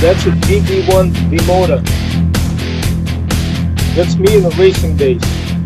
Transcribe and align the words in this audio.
That's 0.00 0.24
a 0.24 0.30
DB1 0.30 1.30
B 1.30 1.36
motor. 1.46 1.82
That's 3.94 4.16
me 4.16 4.36
in 4.36 4.42
the 4.42 4.54
racing 4.58 4.96
days. 4.96 5.22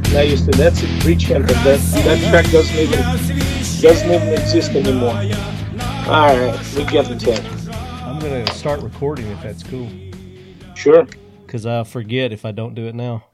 And 0.09 0.19
I 0.19 0.23
used 0.23 0.51
to, 0.51 0.59
that's 0.59 0.83
a 0.83 0.87
Bridgehampton, 0.87 1.47
but 1.47 1.63
that, 1.63 1.79
that 2.05 2.31
track 2.31 2.51
doesn't 2.51 2.77
even, 2.77 2.99
doesn't 3.81 4.11
even 4.11 4.29
exist 4.29 4.71
anymore. 4.73 5.15
Alright, 6.09 6.75
we 6.75 6.85
get 6.87 7.07
the 7.07 7.17
tip. 7.17 7.45
I'm 8.05 8.19
going 8.19 8.45
to 8.45 8.53
start 8.55 8.81
recording 8.83 9.27
if 9.27 9.43
that's 9.43 9.63
cool. 9.63 9.89
Sure. 10.75 11.07
Because 11.47 11.67
I 11.67 11.85
forget 11.85 12.33
if 12.33 12.45
I 12.45 12.51
don't 12.51 12.75
do 12.75 12.87
it 12.87 12.97
now. 12.97 13.25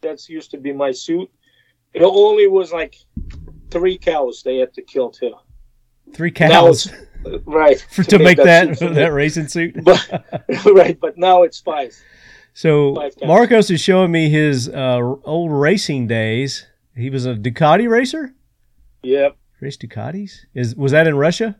That's 0.00 0.28
used 0.28 0.52
to 0.52 0.58
be 0.58 0.72
my 0.72 0.92
suit. 0.92 1.28
It 1.92 2.02
only 2.02 2.46
was 2.46 2.72
like 2.72 2.96
three 3.70 3.98
cows 3.98 4.42
they 4.44 4.56
had 4.58 4.72
to 4.74 4.82
kill 4.82 5.10
too. 5.10 5.34
Three 6.12 6.30
cows 6.30 6.86
it's- 6.86 7.06
Right. 7.44 7.78
for, 7.90 8.02
to 8.04 8.18
make 8.18 8.38
that 8.38 8.78
suit 8.78 8.88
for 8.88 8.94
that 8.94 9.12
racing 9.12 9.48
suit. 9.48 9.76
But, 9.84 10.08
right, 10.64 10.98
but 10.98 11.18
now 11.18 11.42
it's 11.42 11.60
five. 11.60 11.94
So 12.54 12.94
Five. 12.94 13.12
Marcos 13.24 13.70
is 13.70 13.80
showing 13.80 14.10
me 14.10 14.30
his 14.30 14.68
uh, 14.70 14.98
old 15.24 15.52
racing 15.52 16.06
days. 16.06 16.66
He 16.96 17.10
was 17.10 17.26
a 17.26 17.34
Ducati 17.34 17.88
racer. 17.88 18.34
Yep. 19.02 19.36
Race 19.60 19.76
Ducatis. 19.76 20.46
Is 20.54 20.74
was 20.74 20.92
that 20.92 21.06
in 21.06 21.14
Russia? 21.16 21.58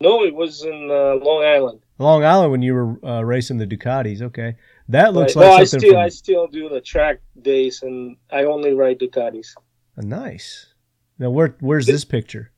No, 0.00 0.24
it 0.24 0.34
was 0.34 0.64
in 0.64 0.88
uh, 0.90 1.22
Long 1.24 1.44
Island. 1.44 1.80
Long 1.98 2.24
Island 2.24 2.50
when 2.50 2.62
you 2.62 2.74
were 2.74 3.06
uh, 3.06 3.22
racing 3.22 3.58
the 3.58 3.66
Ducatis. 3.66 4.22
Okay, 4.22 4.56
that 4.88 5.12
looks 5.12 5.36
Right. 5.36 5.42
like 5.46 5.50
no, 5.56 5.60
I 5.60 5.64
still 5.64 5.90
from 5.92 5.96
I 6.00 6.08
still 6.08 6.46
do 6.48 6.68
the 6.70 6.80
track 6.80 7.20
days, 7.42 7.82
and 7.82 8.16
I 8.30 8.44
only 8.44 8.72
ride 8.72 8.98
Ducatis. 8.98 9.54
Uh, 9.98 10.02
nice. 10.02 10.66
Now 11.18 11.30
where 11.30 11.56
where's 11.60 11.86
this 11.86 12.04
picture? 12.04 12.50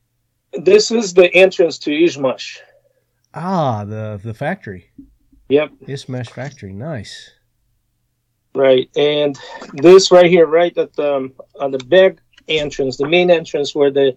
This 0.52 0.90
is 0.90 1.14
the 1.14 1.32
entrance 1.34 1.78
to 1.80 1.90
Izhmash. 1.90 2.58
Ah, 3.34 3.84
the 3.84 4.20
the 4.22 4.34
factory. 4.34 4.90
Yep, 5.48 5.70
Izhmash 5.88 6.30
factory. 6.30 6.72
Nice. 6.72 7.30
right. 8.54 8.88
And 8.96 9.36
this 9.74 10.10
right 10.10 10.26
here, 10.30 10.46
right 10.46 10.76
at 10.78 10.92
the 10.94 11.16
um, 11.16 11.32
on 11.60 11.70
the 11.72 11.78
back 11.78 12.18
entrance, 12.48 12.96
the 12.96 13.08
main 13.08 13.30
entrance 13.30 13.74
where 13.74 13.90
the 13.90 14.16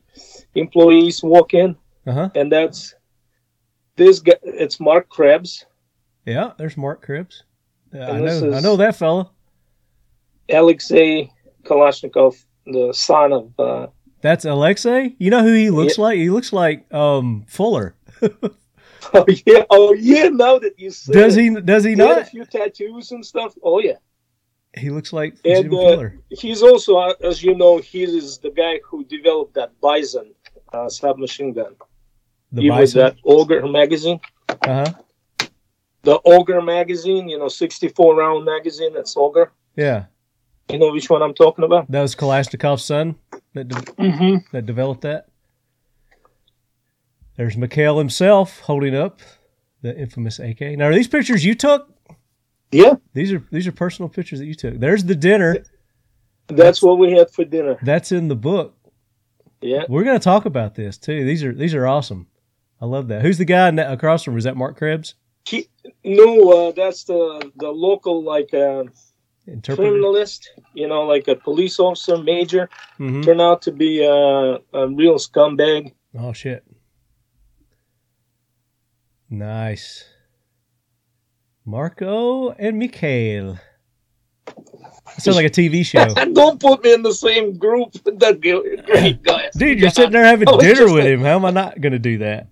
employees 0.55 1.23
walk 1.23 1.53
in, 1.53 1.75
Uh 2.05 2.13
huh. 2.13 2.29
and 2.35 2.51
that's 2.51 2.93
this 3.95 4.19
guy. 4.19 4.35
It's 4.43 4.79
Marc 4.79 5.09
Krebs, 5.09 5.65
Yeah, 6.25 6.51
there's 6.57 6.77
Marc 6.77 7.01
Krebs. 7.01 7.43
Uh, 7.93 7.99
I 7.99 8.19
know 8.21 8.53
I 8.53 8.59
know 8.61 8.75
that 8.77 8.95
fella. 8.95 9.31
Alexei 10.49 11.29
Kalashnikov, 11.63 12.35
the 12.65 12.93
son 12.93 13.33
of. 13.33 13.59
Uh, 13.59 13.87
That's 14.21 14.45
Alexei. 14.45 15.15
You 15.19 15.29
know 15.29 15.43
who 15.43 15.53
he 15.53 15.69
looks 15.69 15.97
like? 15.97 16.17
He 16.17 16.29
looks 16.29 16.51
like 16.51 16.91
um 16.93 17.45
Fuller. 17.47 17.95
oh 18.21 19.25
yeah, 19.45 19.63
oh 19.69 19.93
yeah. 19.93 20.29
Now 20.29 20.59
that 20.59 20.79
you 20.79 20.89
say 20.89 21.13
Does 21.13 21.35
he? 21.35 21.49
Does 21.61 21.83
he 21.83 21.93
He 21.93 22.01
had 22.01 22.17
a 22.19 22.25
few 22.25 22.45
tattoos 22.45 23.11
and 23.11 23.25
stuff. 23.25 23.55
Oh 23.63 23.79
yeah. 23.79 23.97
He 24.75 24.89
looks 24.89 25.11
like 25.13 25.37
And, 25.43 25.73
uh, 25.73 26.09
He's 26.29 26.61
also, 26.61 26.97
uh, 26.97 27.13
as 27.23 27.43
you 27.43 27.55
know, 27.55 27.77
he 27.79 28.03
is 28.03 28.37
the 28.37 28.51
guy 28.51 28.79
who 28.85 29.03
developed 29.05 29.55
that 29.55 29.71
Bison 29.81 30.33
uh, 30.73 30.89
submachine 30.89 31.53
gun. 31.53 31.75
The 32.51 32.61
he 32.61 32.69
was 32.69 32.93
bison. 32.93 32.99
that 32.99 33.15
Ogre 33.23 33.67
magazine. 33.67 34.19
Uh 34.49 34.85
huh. 34.85 35.49
The 36.03 36.19
Ogre 36.25 36.61
magazine, 36.61 37.27
you 37.27 37.37
know, 37.37 37.47
64 37.47 38.15
round 38.15 38.45
magazine. 38.45 38.93
That's 38.93 39.17
Ogre. 39.17 39.51
Yeah, 39.75 40.05
You 40.69 40.79
know 40.79 40.91
which 40.91 41.09
one 41.09 41.21
I'm 41.21 41.33
talking 41.33 41.63
about? 41.65 41.89
that 41.91 42.01
was 42.01 42.15
Kalashnikov's 42.15 42.83
son 42.83 43.15
that 43.53 43.67
de- 43.69 43.75
Mm-hmm. 43.75 44.35
that 44.51 44.65
developed 44.65 45.01
that. 45.01 45.27
There's 47.37 47.55
Mikhail 47.55 47.97
himself 47.99 48.59
holding 48.61 48.95
up 48.95 49.21
the 49.81 49.97
infamous 49.97 50.39
AK. 50.39 50.59
Now, 50.77 50.85
are 50.87 50.93
these 50.93 51.07
pictures 51.07 51.45
you 51.45 51.55
took? 51.55 51.93
Yeah, 52.71 52.95
These 53.13 53.31
are 53.31 53.41
these 53.49 53.65
are 53.65 53.71
personal 53.71 54.09
pictures 54.09 54.39
that 54.39 54.45
you 54.45 54.53
took. 54.55 54.77
There's 54.79 55.05
the 55.05 55.15
dinner. 55.15 55.63
that's 56.47 56.81
what 56.81 56.97
we 56.99 57.13
had 57.13 57.31
for 57.31 57.45
dinner. 57.45 57.77
That's 57.81 58.11
in 58.11 58.27
the 58.27 58.35
book. 58.35 58.75
Yeah. 59.61 59.83
We're 59.87 60.03
going 60.03 60.19
to 60.19 60.23
talk 60.23 60.45
about 60.45 60.75
this 60.75 60.97
too. 60.97 61.23
These 61.23 61.43
are 61.45 61.53
these 61.53 61.73
are 61.73 61.87
awesome. 61.87 62.27
I 62.81 62.85
love 62.85 63.07
that. 63.07 63.21
Who's 63.21 63.37
the 63.37 63.45
guy 63.45 63.71
ne- 63.71 63.83
across 63.85 64.23
from? 64.23 64.37
Is 64.37 64.43
that 64.43 64.57
Marc 64.57 64.77
Krebs? 64.77 65.15
He, 65.47 65.69
no, 66.03 66.51
uh, 66.67 66.71
that's 66.73 67.05
the 67.05 67.51
the 67.55 67.69
local 67.69 68.21
like 68.21 68.53
uh, 68.53 68.83
Interpreter. 69.47 69.91
criminalist. 69.91 70.47
You 70.73 70.87
know, 70.87 71.03
like 71.03 71.27
a 71.27 71.35
police 71.35 71.79
officer, 71.79 72.17
major. 72.17 72.69
hmm 72.97 73.21
Turned 73.21 73.41
out 73.41 73.61
to 73.63 73.71
be 73.71 74.05
uh, 74.05 74.59
a 74.73 74.87
real 74.89 75.15
scumbag. 75.15 75.93
Oh 76.19 76.33
shit. 76.33 76.63
Nice. 79.29 80.05
Marco 81.65 82.51
and 82.51 82.77
Mikhail. 82.79 83.59
That 84.45 85.21
sounds 85.21 85.35
like 85.35 85.45
a 85.45 85.49
TV 85.49 85.85
show. 85.85 86.05
Don't 86.33 86.59
put 86.61 86.83
me 86.83 86.93
in 86.93 87.01
the 87.01 87.13
same 87.13 87.57
group 87.57 87.89
with 88.05 88.19
that 88.19 88.39
great 88.39 89.21
guy. 89.23 89.49
Dude, 89.57 89.79
you're 89.79 89.89
sitting 89.89 90.11
there 90.11 90.23
having 90.23 90.47
dinner 90.59 90.85
with 90.85 91.03
like- 91.03 91.13
him. 91.13 91.21
How 91.21 91.35
am 91.35 91.45
I 91.45 91.51
not 91.51 91.81
going 91.81 91.91
to 91.93 91.99
do 91.99 92.17
that? 92.19 92.47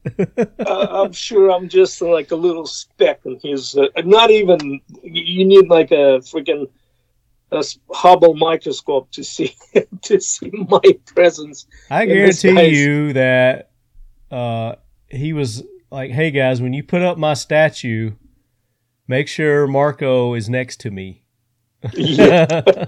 uh, 0.66 1.04
I'm 1.04 1.14
sure 1.14 1.52
I'm 1.52 1.70
just 1.70 2.02
like 2.02 2.32
a 2.32 2.36
little 2.36 2.66
speck 2.66 3.22
in 3.26 3.40
his. 3.42 3.78
Uh, 3.78 3.88
not 4.04 4.32
even. 4.32 4.82
You 5.04 5.46
need 5.46 5.68
like 5.70 5.92
a 5.92 6.20
freaking 6.20 6.68
a 7.56 7.64
Hubble 7.92 8.36
microscope 8.36 9.12
to 9.12 9.24
see 9.24 9.56
to 10.04 10.20
see 10.20 10.52
my 10.52 10.82
presence. 11.06 11.68
I 11.90 12.06
guarantee 12.06 12.68
you 12.68 13.14
that 13.14 13.72
uh, 14.32 14.76
he 15.08 15.34
was 15.34 15.64
like, 15.92 16.12
"Hey 16.12 16.32
guys, 16.32 16.62
when 16.62 16.74
you 16.74 16.84
put 16.84 17.02
up 17.02 17.18
my 17.18 17.34
statue, 17.34 18.12
make 19.08 19.28
sure 19.28 19.68
Marco 19.68 20.34
is 20.34 20.50
next 20.50 20.80
to 20.82 20.92
me." 20.92 21.26
Yeah, 21.94 22.62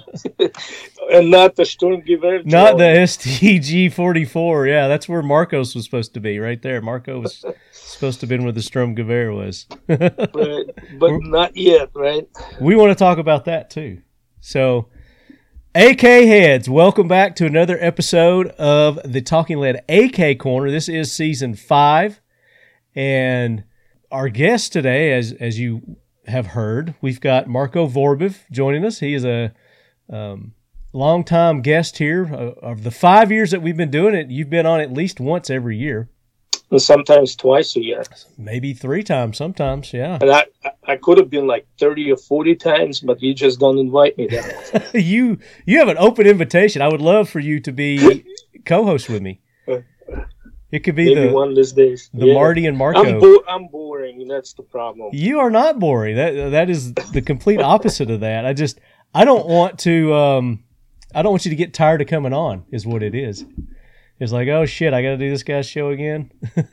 and 1.11 1.29
not 1.29 1.55
the 1.55 1.63
Sturmgewehr. 1.63 2.45
Not 2.45 2.77
the 2.77 2.83
STG 2.83 3.91
44. 3.93 4.67
Yeah, 4.67 4.87
that's 4.87 5.07
where 5.07 5.21
Marcos 5.21 5.75
was 5.75 5.85
supposed 5.85 6.13
to 6.15 6.19
be, 6.19 6.39
right 6.39 6.61
there. 6.61 6.81
Marco 6.81 7.19
was 7.19 7.45
supposed 7.71 8.19
to 8.21 8.23
have 8.23 8.29
been 8.29 8.43
where 8.43 8.51
the 8.51 8.61
Sturmgewehr 8.61 9.35
was. 9.35 9.65
but, 9.87 10.99
but 10.99 11.11
not 11.23 11.55
yet, 11.55 11.89
right? 11.93 12.27
we 12.59 12.75
want 12.75 12.89
to 12.89 12.95
talk 12.95 13.17
about 13.17 13.45
that 13.45 13.69
too. 13.69 14.01
So, 14.47 14.87
AK 15.75 15.99
heads, 15.99 16.69
welcome 16.69 17.09
back 17.09 17.35
to 17.35 17.45
another 17.45 17.77
episode 17.81 18.47
of 18.51 18.97
the 19.03 19.19
Talking 19.19 19.59
Lead 19.59 19.81
AK 19.89 20.39
Corner. 20.39 20.71
This 20.71 20.87
is 20.87 21.11
season 21.11 21.53
five, 21.53 22.21
and 22.95 23.65
our 24.09 24.29
guest 24.29 24.71
today, 24.71 25.11
as 25.11 25.33
as 25.33 25.59
you 25.59 25.97
have 26.27 26.47
heard, 26.47 26.95
we've 27.01 27.19
got 27.19 27.49
Marco 27.49 27.89
Vorobiev 27.89 28.49
joining 28.49 28.85
us. 28.85 29.01
He 29.01 29.13
is 29.13 29.25
a 29.25 29.51
um, 30.09 30.53
longtime 30.93 31.61
guest 31.61 31.97
here. 31.97 32.33
Uh, 32.33 32.65
of 32.65 32.83
the 32.83 32.91
five 32.91 33.33
years 33.33 33.51
that 33.51 33.61
we've 33.61 33.75
been 33.75 33.91
doing 33.91 34.15
it, 34.15 34.29
you've 34.29 34.49
been 34.49 34.65
on 34.65 34.79
at 34.79 34.93
least 34.93 35.19
once 35.19 35.49
every 35.49 35.75
year, 35.75 36.09
sometimes 36.75 37.35
twice 37.35 37.75
a 37.77 37.81
year. 37.83 38.03
maybe 38.37 38.73
three 38.73 39.03
times 39.03 39.37
sometimes. 39.37 39.93
Yeah, 39.93 40.17
And 40.21 40.29
I 40.31 40.45
I 40.85 40.95
could 40.97 41.17
have 41.17 41.29
been 41.29 41.47
like 41.47 41.65
thirty 41.79 42.11
or 42.11 42.17
forty 42.17 42.55
times, 42.55 42.99
but 42.99 43.21
you 43.21 43.33
just 43.33 43.59
don't 43.59 43.77
invite 43.77 44.17
me 44.17 44.27
there. 44.27 44.91
you 44.93 45.37
you 45.65 45.79
have 45.79 45.87
an 45.87 45.97
open 45.97 46.27
invitation. 46.27 46.81
I 46.81 46.87
would 46.89 47.01
love 47.01 47.29
for 47.29 47.39
you 47.39 47.59
to 47.61 47.71
be 47.71 48.25
co-host 48.65 49.09
with 49.09 49.21
me. 49.21 49.41
It 50.69 50.79
could 50.83 50.95
be 50.97 51.15
Maybe 51.15 51.29
the 51.29 51.33
one 51.33 51.49
of 51.51 51.55
these 51.55 51.71
days. 51.71 52.09
the 52.13 52.25
Yeah. 52.27 52.33
Marty 52.33 52.65
and 52.65 52.77
Marco. 52.77 52.99
I'm 53.01 53.19
bo- 53.21 53.43
I'm 53.47 53.67
boring. 53.67 54.27
That's 54.27 54.51
the 54.51 54.63
problem. 54.63 55.11
you 55.13 55.39
are 55.39 55.49
not 55.49 55.79
boring. 55.79 56.17
That 56.17 56.51
that 56.51 56.69
is 56.69 56.93
the 56.93 57.21
complete 57.21 57.61
opposite 57.61 58.11
of 58.11 58.19
that. 58.19 58.45
I 58.45 58.51
just 58.51 58.77
I 59.13 59.23
don't 59.23 59.47
want 59.47 59.79
to 59.79 60.13
um 60.13 60.65
I 61.15 61.21
don't 61.21 61.31
want 61.31 61.45
you 61.45 61.51
to 61.51 61.55
get 61.55 61.73
tired 61.73 62.01
of 62.01 62.07
coming 62.07 62.33
on. 62.33 62.65
Is 62.69 62.85
what 62.85 63.01
it 63.01 63.15
is. 63.15 63.45
It's 64.19 64.31
like 64.31 64.47
oh 64.47 64.65
shit, 64.65 64.93
I 64.93 65.01
got 65.01 65.09
to 65.09 65.17
do 65.17 65.29
this 65.29 65.43
guy's 65.43 65.67
show 65.67 65.89
again. 65.89 66.31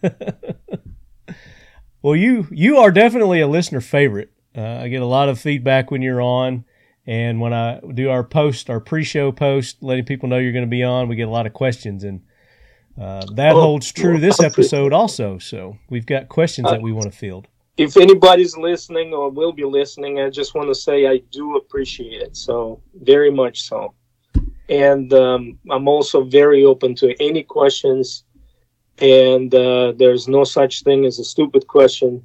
well, 2.03 2.17
you 2.17 2.47
you 2.51 2.79
are 2.79 2.91
definitely 2.91 3.41
a 3.41 3.49
listener 3.49 3.81
favorite. 3.81 4.31
Uh, 4.57 4.81
I 4.83 4.89
get 4.89 5.03
a 5.03 5.07
lot 5.07 5.29
of 5.29 5.41
feedback 5.41 5.91
when 5.91 6.01
you're 6.01 6.23
on, 6.23 6.65
and 7.07 7.41
when 7.41 7.53
I 7.53 7.81
do 7.93 8.09
our 8.11 8.23
post, 8.23 8.71
our 8.71 8.81
pre-show 8.81 9.33
post, 9.33 9.83
letting 9.83 10.05
people 10.05 10.29
know 10.29 10.39
you're 10.39 10.53
going 10.53 10.65
to 10.65 10.71
be 10.71 10.85
on, 10.85 11.09
we 11.09 11.17
get 11.17 11.29
a 11.29 11.31
lot 11.31 11.47
of 11.47 11.53
questions, 11.53 12.05
and 12.05 12.23
uh, 13.01 13.27
that 13.35 13.55
Oh, 13.55 13.61
holds 13.61 13.93
true 13.93 14.19
this 14.19 14.41
episode 14.41 14.93
also. 14.93 15.39
So 15.39 15.77
we've 15.91 16.07
got 16.07 16.29
questions 16.29 16.71
that 16.71 16.81
we 16.81 16.93
want 16.93 17.11
to 17.11 17.19
field. 17.19 17.49
If 17.77 17.97
anybody's 17.97 18.57
listening 18.57 19.13
or 19.13 19.31
will 19.31 19.53
be 19.53 19.65
listening, 19.65 20.21
I 20.21 20.31
just 20.31 20.55
want 20.55 20.69
to 20.69 20.75
say 20.77 21.09
I 21.09 21.19
do 21.33 21.57
appreciate 21.57 22.23
it. 22.23 22.37
So 22.37 22.81
very 23.03 23.33
much 23.33 23.63
so. 23.63 23.95
And 24.69 25.13
um, 25.13 25.59
I'm 25.71 25.89
also 25.89 26.25
very 26.25 26.65
open 26.65 26.95
to 26.97 27.15
any 27.23 27.43
questions. 27.43 28.25
And 28.99 29.55
uh, 29.55 29.93
there's 29.97 30.29
no 30.29 30.45
such 30.45 30.83
thing 30.83 31.05
as 31.05 31.19
a 31.19 31.25
stupid 31.25 31.67
question. 31.67 32.25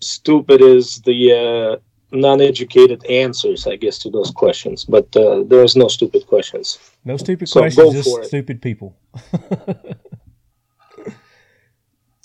Stupid 0.00 0.60
is 0.60 1.00
the 1.02 1.32
uh, 1.32 1.76
non-educated 2.16 3.04
answers, 3.06 3.66
I 3.66 3.76
guess, 3.76 3.98
to 4.00 4.10
those 4.10 4.30
questions. 4.30 4.84
But 4.84 5.14
uh, 5.16 5.42
there's 5.44 5.76
no 5.76 5.88
stupid 5.88 6.26
questions. 6.26 6.78
No 7.04 7.16
stupid 7.16 7.48
So 7.48 7.60
questions, 7.60 7.92
just 7.92 8.24
stupid 8.24 8.62
people. 8.62 8.96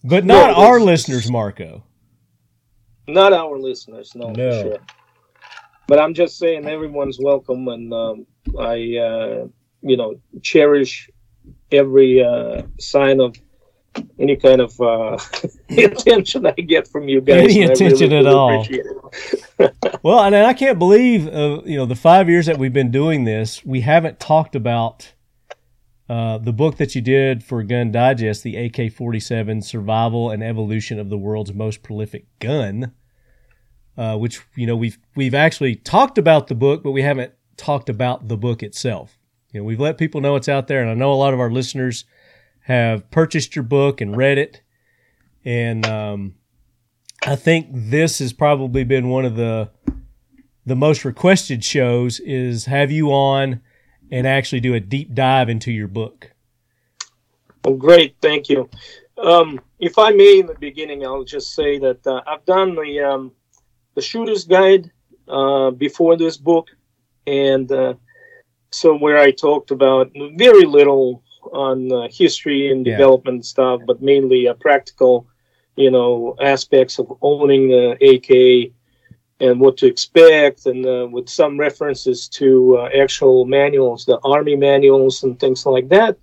but 0.04 0.26
not 0.26 0.52
No, 0.52 0.56
our 0.56 0.80
listeners, 0.80 1.30
Marco. 1.30 1.84
Not 3.08 3.34
our 3.34 3.58
listeners, 3.58 4.14
no, 4.16 4.32
No. 4.32 4.52
for 4.52 4.62
sure. 4.70 4.78
But 5.88 6.00
I'm 6.00 6.14
just 6.14 6.38
saying, 6.38 6.68
everyone's 6.68 7.18
welcome, 7.20 7.68
and 7.68 7.92
um, 7.92 8.28
I, 8.58 8.98
uh, 8.98 9.48
you 9.82 9.98
know, 9.98 10.16
cherish 10.42 11.10
every 11.72 12.24
uh, 12.24 12.64
sign 12.80 13.20
of 13.20 13.36
any 14.18 14.36
kind 14.36 14.62
of 14.62 14.80
uh, 14.80 15.18
attention 15.70 16.46
I 16.46 16.52
get 16.52 16.88
from 16.88 17.08
you 17.08 17.22
guys. 17.22 17.44
Any 17.44 17.64
attention 17.64 18.14
at 18.14 18.26
all. 18.26 18.62
appreciate 18.62 18.86
it. 18.86 19.76
Well, 20.02 20.24
and 20.24 20.34
I 20.34 20.54
can't 20.54 20.80
believe, 20.80 21.28
uh, 21.28 21.62
you 21.66 21.76
know, 21.76 21.86
the 21.86 21.96
five 21.96 22.30
years 22.30 22.46
that 22.46 22.58
we've 22.58 22.72
been 22.72 22.92
doing 22.92 23.26
this, 23.26 23.66
we 23.66 23.82
haven't 23.82 24.18
talked 24.18 24.56
about 24.56 25.12
uh, 26.08 26.38
the 26.38 26.54
book 26.54 26.78
that 26.78 26.96
you 26.96 27.02
did 27.02 27.44
for 27.44 27.62
Gun 27.64 27.92
Digest, 27.92 28.44
the 28.44 28.56
AK 28.56 28.94
47 28.94 29.62
Survival 29.62 30.30
and 30.32 30.42
Evolution 30.42 31.00
of 31.00 31.10
the 31.10 31.18
World's 31.18 31.54
Most 31.54 31.84
Prolific 31.84 32.28
Gun, 32.40 32.94
uh, 33.98 34.16
which, 34.18 34.42
you 34.56 34.66
know, 34.66 34.78
we've, 34.78 34.98
we've 35.16 35.36
actually 35.36 35.76
talked 35.76 36.18
about 36.18 36.48
the 36.48 36.56
book, 36.56 36.82
but 36.82 36.92
we 36.92 37.02
haven't 37.02 37.34
talked 37.60 37.90
about 37.90 38.28
the 38.28 38.38
book 38.38 38.64
itself. 38.64 39.18
You 39.52 39.60
know, 39.60 39.66
we've 39.66 39.80
let 39.80 39.98
people 39.98 40.22
know 40.22 40.36
it's 40.36 40.50
out 40.50 40.68
there, 40.68 40.82
and 40.82 40.90
I 40.90 40.94
know 40.94 41.12
a 41.12 41.16
lot 41.16 41.34
of 41.34 41.40
our 41.40 41.52
listeners 41.52 42.06
have 42.62 43.10
purchased 43.12 43.56
your 43.56 43.64
book 43.64 44.00
and 44.02 44.16
read 44.16 44.38
it. 44.38 44.62
And 45.44 45.86
um, 45.86 46.36
I 47.26 47.36
think 47.36 47.68
this 47.72 48.20
has 48.20 48.34
probably 48.34 48.84
been 48.84 49.10
one 49.10 49.26
of 49.26 49.36
the 49.36 49.70
the 50.66 50.76
most 50.76 51.04
requested 51.04 51.64
shows 51.64 52.20
is 52.20 52.66
have 52.66 52.92
you 52.92 53.12
on 53.12 53.62
and 54.12 54.28
actually 54.28 54.60
do 54.60 54.76
a 54.76 54.80
deep 54.80 55.16
dive 55.16 55.50
into 55.50 55.72
your 55.72 55.88
book. 55.88 56.32
Well, 57.66 57.76
great, 57.76 58.16
thank 58.22 58.50
you. 58.50 58.70
Um, 59.18 59.60
if 59.80 59.98
I 59.98 60.12
may, 60.12 60.40
in 60.40 60.46
the 60.46 60.56
beginning, 60.56 61.06
I'll 61.06 61.24
just 61.24 61.54
say 61.54 61.80
that 61.80 62.06
uh, 62.06 62.22
I've 62.28 62.46
done 62.46 62.76
the 62.76 63.00
um, 63.00 63.32
the 63.96 64.02
shooter's 64.02 64.46
guide 64.46 64.92
uh, 65.28 65.72
before 65.72 66.16
this 66.18 66.38
book, 66.38 66.68
and 67.30 67.72
uh, 67.72 67.94
so 68.72 68.88
where 68.98 69.20
I 69.20 69.32
talked 69.32 69.72
about 69.72 70.12
very 70.46 70.66
little 70.66 71.24
on 71.68 71.92
uh, 71.92 72.08
history 72.22 72.72
and 72.72 72.86
Yeah. 72.86 72.94
development 72.94 73.46
stuff, 73.46 73.82
but 73.88 74.02
mainly 74.02 74.48
uh, 74.48 74.54
practical, 74.68 75.14
you 75.84 75.92
know, 75.92 76.36
aspects 76.54 77.00
of 77.00 77.08
owning 77.22 77.64
the 77.70 77.86
AK 78.12 78.30
and 79.46 79.60
what 79.62 79.78
to 79.78 79.88
expect, 79.88 80.66
and 80.66 80.86
uh, 80.86 81.08
with 81.16 81.30
some 81.30 81.54
references 81.68 82.28
to 82.40 82.78
uh, 82.80 82.90
actual 83.04 83.46
manuals, 83.46 84.06
the 84.06 84.20
army 84.36 84.56
manuals 84.56 85.24
and 85.24 85.40
things 85.40 85.66
like 85.66 85.88
that. 85.90 86.18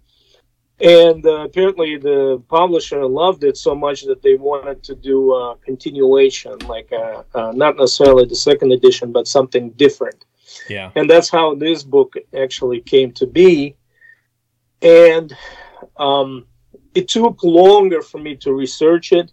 And 0.78 1.24
uh, 1.24 1.44
apparently, 1.48 1.96
the 1.96 2.42
publisher 2.48 3.06
loved 3.06 3.42
it 3.44 3.56
so 3.56 3.74
much 3.74 4.02
that 4.08 4.20
they 4.20 4.34
wanted 4.34 4.82
to 4.88 4.94
do 4.94 5.18
a 5.32 5.56
continuation, 5.64 6.56
like 6.74 6.90
uh 6.92 7.22
uh, 7.38 7.52
not 7.64 7.72
necessarily 7.76 8.26
the 8.26 8.40
second 8.50 8.70
edition, 8.72 9.06
but 9.16 9.26
something 9.26 9.70
different. 9.84 10.20
Yeah. 10.68 10.90
And 10.94 11.08
that's 11.08 11.30
how 11.30 11.54
this 11.54 11.82
book 11.82 12.14
actually 12.36 12.80
came 12.80 13.12
to 13.12 13.26
be. 13.26 13.76
And 14.82 15.34
um, 15.96 16.46
it 16.94 17.08
took 17.08 17.42
longer 17.42 18.02
for 18.02 18.18
me 18.18 18.36
to 18.36 18.52
research 18.52 19.12
it. 19.12 19.32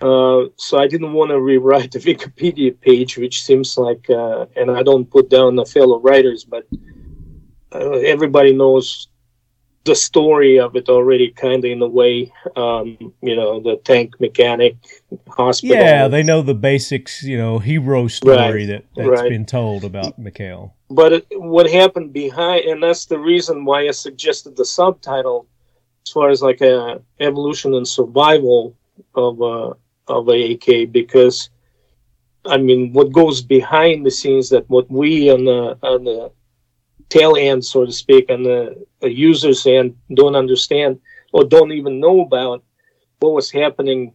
Uh, 0.00 0.50
so 0.56 0.78
I 0.78 0.86
didn't 0.86 1.14
want 1.14 1.30
to 1.30 1.40
rewrite 1.40 1.92
the 1.92 1.98
Wikipedia 2.10 2.78
page, 2.78 3.16
which 3.16 3.42
seems 3.42 3.78
like, 3.78 4.08
uh, 4.10 4.46
and 4.56 4.70
I 4.70 4.82
don't 4.82 5.10
put 5.10 5.30
down 5.30 5.56
the 5.56 5.64
fellow 5.64 6.00
writers, 6.00 6.44
but 6.44 6.66
uh, 7.72 7.98
everybody 8.14 8.52
knows 8.52 9.08
the 9.86 9.94
story 9.94 10.58
of 10.60 10.76
it 10.76 10.88
already, 10.88 11.30
kind 11.30 11.64
of 11.64 11.70
in 11.70 11.80
a 11.82 11.86
way. 11.88 12.32
Um, 12.56 12.98
you 13.22 13.34
know, 13.36 13.60
the 13.60 13.76
tank 13.84 14.14
mechanic 14.20 14.76
hospital. 15.28 15.76
Yeah, 15.76 16.08
they 16.08 16.22
know 16.22 16.42
the 16.42 16.54
basics, 16.54 17.22
you 17.22 17.38
know, 17.38 17.58
hero 17.58 18.08
story 18.08 18.36
Right, 18.36 18.66
that, 18.66 18.84
that's 18.96 19.08
right. 19.22 19.30
been 19.30 19.46
told 19.46 19.84
about 19.84 20.18
Mikhail. 20.18 20.74
but 20.90 21.12
it, 21.12 21.26
what 21.54 21.66
happened 21.70 22.12
behind 22.12 22.64
and 22.70 22.82
that's 22.82 23.06
the 23.06 23.18
reason 23.18 23.64
why 23.64 23.88
i 23.88 23.90
suggested 23.90 24.52
the 24.56 24.64
subtitle 24.64 25.48
as 26.06 26.12
far 26.12 26.28
as 26.30 26.40
like 26.42 26.60
a 26.60 27.02
evolution 27.18 27.74
and 27.74 27.88
survival 27.88 28.76
of 29.16 29.34
a 29.40 29.56
of 30.16 30.28
a 30.28 30.38
ak 30.54 30.66
because 30.92 31.50
i 32.54 32.56
mean 32.56 32.92
what 32.92 33.10
goes 33.20 33.42
behind 33.42 34.06
the 34.06 34.10
scenes 34.18 34.48
that 34.48 34.64
what 34.70 34.86
we 35.00 35.28
on 35.34 35.42
the 35.50 35.60
on 35.82 36.04
the 36.04 36.30
tail 37.08 37.36
end 37.36 37.64
so 37.64 37.84
to 37.84 37.92
speak 37.92 38.28
and 38.28 38.44
the, 38.44 38.86
the 39.00 39.12
users 39.12 39.66
end 39.66 39.96
don't 40.14 40.34
understand 40.36 40.98
or 41.32 41.44
don't 41.44 41.72
even 41.72 42.00
know 42.00 42.20
about 42.20 42.62
what 43.20 43.32
was 43.32 43.50
happening 43.50 44.12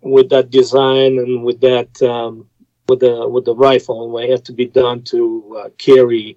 with 0.00 0.28
that 0.30 0.50
design 0.50 1.18
and 1.18 1.44
with 1.44 1.60
that 1.60 2.02
um, 2.02 2.48
with 2.88 3.00
the 3.00 3.28
with 3.28 3.44
the 3.44 3.54
rifle 3.54 4.04
and 4.04 4.12
what 4.12 4.28
had 4.28 4.44
to 4.44 4.52
be 4.52 4.66
done 4.66 5.02
to 5.02 5.62
uh, 5.64 5.68
carry 5.78 6.36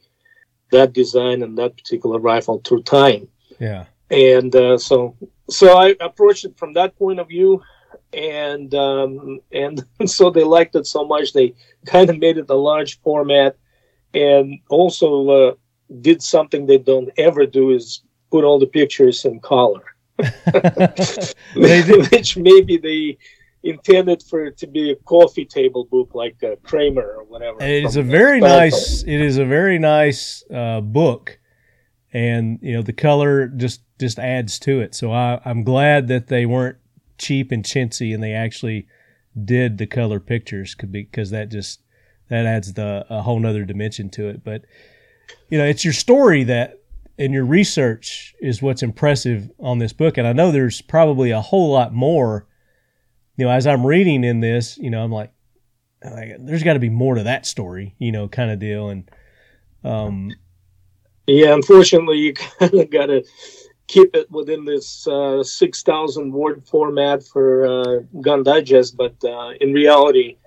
that 0.71 0.93
design 0.93 1.43
and 1.43 1.57
that 1.57 1.75
particular 1.77 2.19
rifle 2.19 2.61
through 2.63 2.83
time. 2.83 3.27
Yeah. 3.59 3.85
And 4.09 4.55
uh, 4.55 4.77
so 4.77 5.15
so 5.49 5.77
I 5.77 5.95
approached 5.99 6.45
it 6.45 6.57
from 6.57 6.73
that 6.73 6.97
point 6.97 7.19
of 7.19 7.27
view, 7.27 7.61
and 8.13 8.73
um, 8.75 9.39
and 9.51 9.85
so 10.05 10.29
they 10.29 10.43
liked 10.43 10.75
it 10.75 10.87
so 10.87 11.05
much 11.05 11.33
they 11.33 11.53
kind 11.85 12.09
of 12.09 12.17
made 12.17 12.37
it 12.37 12.49
a 12.49 12.55
large 12.55 12.99
format, 13.01 13.55
and 14.13 14.59
also 14.69 15.29
uh, 15.29 15.53
did 15.99 16.21
something 16.21 16.65
they 16.65 16.77
don't 16.77 17.09
ever 17.17 17.45
do 17.45 17.71
is 17.71 18.01
put 18.31 18.43
all 18.43 18.59
the 18.59 18.65
pictures 18.67 19.25
in 19.25 19.39
color 19.39 19.83
which 21.55 22.37
maybe 22.37 22.77
they 22.77 23.17
intended 23.63 24.23
for 24.23 24.45
it 24.45 24.57
to 24.57 24.67
be 24.67 24.91
a 24.91 24.95
coffee 24.95 25.45
table 25.45 25.85
book 25.85 26.13
like 26.13 26.41
uh, 26.43 26.55
Kramer 26.63 27.15
or 27.17 27.23
whatever. 27.23 27.57
It's 27.59 27.95
a 27.95 28.03
very 28.03 28.39
nice. 28.39 29.03
It 29.03 29.21
is 29.21 29.37
a 29.37 29.45
very 29.45 29.79
nice 29.79 30.43
uh, 30.53 30.81
book, 30.81 31.39
and 32.13 32.59
you 32.61 32.73
know 32.73 32.81
the 32.81 32.93
color 32.93 33.47
just 33.47 33.81
just 33.99 34.19
adds 34.19 34.59
to 34.59 34.79
it. 34.81 34.95
So 34.95 35.11
I, 35.11 35.39
I'm 35.45 35.63
glad 35.63 36.07
that 36.07 36.27
they 36.27 36.45
weren't 36.45 36.77
cheap 37.17 37.51
and 37.51 37.63
chintzy, 37.63 38.13
and 38.13 38.23
they 38.23 38.33
actually 38.33 38.87
did 39.45 39.77
the 39.77 39.87
color 39.87 40.19
pictures 40.19 40.75
could 40.75 40.91
be- 40.91 41.03
because 41.03 41.29
that 41.31 41.49
just 41.49 41.81
that 42.29 42.45
adds 42.45 42.73
the 42.73 43.05
a 43.09 43.21
whole 43.21 43.39
nother 43.39 43.65
dimension 43.65 44.09
to 44.11 44.27
it. 44.27 44.43
But 44.43 44.63
you 45.49 45.57
know, 45.57 45.65
it's 45.65 45.83
your 45.83 45.93
story 45.93 46.43
that 46.45 46.79
and 47.17 47.33
your 47.33 47.45
research 47.45 48.33
is 48.41 48.61
what's 48.61 48.81
impressive 48.81 49.51
on 49.59 49.77
this 49.77 49.93
book. 49.93 50.17
And 50.17 50.27
I 50.27 50.33
know 50.33 50.51
there's 50.51 50.81
probably 50.81 51.31
a 51.31 51.41
whole 51.41 51.71
lot 51.71 51.93
more. 51.93 52.47
You 53.37 53.45
know, 53.45 53.51
as 53.51 53.67
I'm 53.67 53.85
reading 53.85 54.23
in 54.23 54.39
this, 54.39 54.77
you 54.77 54.89
know, 54.89 55.03
I'm 55.03 55.11
like, 55.11 55.31
like 56.03 56.37
there's 56.39 56.63
got 56.63 56.73
to 56.73 56.79
be 56.79 56.89
more 56.89 57.15
to 57.15 57.23
that 57.23 57.45
story, 57.45 57.95
you 57.99 58.11
know, 58.11 58.27
kind 58.27 58.49
of 58.49 58.59
deal. 58.59 58.89
And 58.89 59.09
um, 59.83 60.31
Yeah, 61.27 61.53
unfortunately, 61.53 62.17
you 62.17 62.33
kind 62.59 62.73
of 62.73 62.89
got 62.89 63.07
to 63.07 63.23
keep 63.87 64.15
it 64.15 64.31
within 64.31 64.65
this 64.65 65.07
uh, 65.07 65.43
6,000 65.43 66.31
word 66.31 66.63
format 66.63 67.23
for 67.23 67.65
uh, 67.65 67.99
Gun 68.21 68.41
Digest, 68.41 68.95
but 68.95 69.15
uh, 69.23 69.51
in 69.59 69.73
reality, 69.73 70.37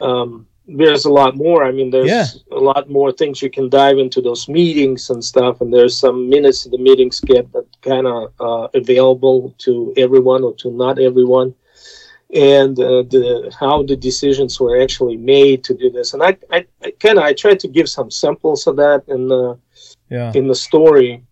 um, 0.00 0.46
there's 0.66 1.04
a 1.04 1.10
lot 1.10 1.36
more. 1.36 1.64
I 1.64 1.72
mean, 1.72 1.90
there's 1.90 2.08
Yeah. 2.08 2.26
a 2.52 2.60
lot 2.60 2.88
more 2.88 3.12
things 3.12 3.42
you 3.42 3.50
can 3.50 3.68
dive 3.68 3.98
into 3.98 4.20
those 4.20 4.48
meetings 4.48 5.10
and 5.10 5.22
stuff, 5.24 5.60
and 5.60 5.72
there's 5.72 5.96
some 5.96 6.28
minutes 6.28 6.64
the 6.64 6.78
meetings 6.78 7.20
get 7.20 7.52
that 7.52 7.66
kind 7.82 8.06
of 8.06 8.32
uh, 8.40 8.68
available 8.74 9.54
to 9.58 9.92
everyone 9.96 10.44
or 10.44 10.54
to 10.56 10.70
not 10.70 10.98
everyone. 10.98 11.54
And 12.34 12.78
uh, 12.78 13.02
the 13.02 13.52
how 13.60 13.82
the 13.82 13.96
decisions 13.96 14.58
were 14.58 14.80
actually 14.80 15.18
made 15.18 15.62
to 15.64 15.74
do 15.74 15.90
this, 15.90 16.14
and 16.14 16.22
I, 16.22 16.38
I, 16.50 16.64
I 16.82 16.92
kind 16.98 17.18
of 17.18 17.24
I 17.24 17.34
tried 17.34 17.60
to 17.60 17.68
give 17.68 17.90
some 17.90 18.10
samples 18.10 18.66
of 18.66 18.76
that 18.76 19.02
in 19.08 19.28
the 19.28 19.58
yeah, 20.10 20.32
in 20.34 20.46
the 20.46 20.54
story. 20.54 21.22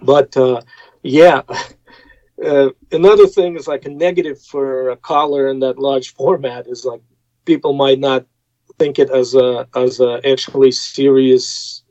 But 0.00 0.34
uh, 0.34 0.62
yeah, 1.02 1.42
uh, 2.46 2.70
another 2.90 3.26
thing 3.26 3.56
is 3.56 3.68
like 3.68 3.84
a 3.84 3.90
negative 3.90 4.40
for 4.40 4.90
a 4.90 4.96
collar 4.96 5.48
in 5.48 5.60
that 5.60 5.78
large 5.78 6.14
format 6.14 6.66
is 6.68 6.86
like 6.86 7.02
people 7.44 7.72
might 7.72 7.98
not 7.98 8.26
think 8.78 8.98
it 8.98 9.10
as 9.10 9.34
a 9.34 9.66
as 9.74 10.00
a 10.00 10.20
actually 10.28 10.72
serious 10.72 11.82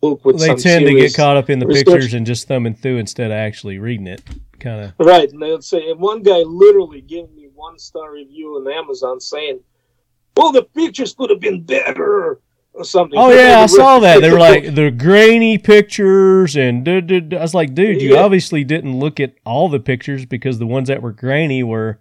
book 0.00 0.24
with 0.24 0.38
they 0.40 0.54
tend 0.54 0.86
to 0.86 0.94
get 0.94 1.14
caught 1.14 1.36
up 1.36 1.48
in 1.50 1.58
the 1.58 1.66
research. 1.66 1.86
pictures 1.86 2.14
and 2.14 2.26
just 2.26 2.48
thumbing 2.48 2.74
through 2.74 2.98
instead 2.98 3.30
of 3.30 3.36
actually 3.36 3.78
reading 3.78 4.06
it. 4.06 4.22
Kind 4.58 4.84
of. 4.98 5.06
Right, 5.06 5.30
and 5.30 5.42
they'd 5.42 5.62
say, 5.64 5.90
and 5.90 6.00
one 6.00 6.22
guy 6.22 6.38
literally 6.38 7.00
gave 7.00 7.30
me 7.32 7.48
one 7.54 7.78
star 7.78 8.12
review 8.12 8.48
on 8.54 8.72
Amazon 8.72 9.20
saying, 9.20 9.60
"Well, 10.36 10.52
the 10.52 10.62
pictures 10.62 11.14
could 11.14 11.30
have 11.30 11.40
been 11.40 11.62
better." 11.62 12.40
Or 12.74 12.84
something. 12.84 13.18
Oh 13.18 13.28
But 13.28 13.36
yeah, 13.36 13.60
I 13.60 13.66
saw 13.66 13.98
that. 14.00 14.22
They 14.22 14.30
were 14.30 14.38
like 14.50 14.74
the 14.74 14.90
grainy 14.90 15.58
pictures, 15.58 16.56
and 16.56 16.82
duh, 16.82 17.00
duh, 17.00 17.20
duh. 17.20 17.36
I 17.36 17.42
was 17.42 17.52
like, 17.52 17.74
dude, 17.74 18.00
you 18.00 18.14
Yeah. 18.14 18.20
obviously 18.22 18.64
didn't 18.64 18.98
look 18.98 19.20
at 19.20 19.34
all 19.44 19.68
the 19.68 19.78
pictures 19.78 20.24
because 20.24 20.58
the 20.58 20.66
ones 20.66 20.88
that 20.88 21.02
were 21.02 21.12
grainy 21.12 21.62
were 21.62 22.00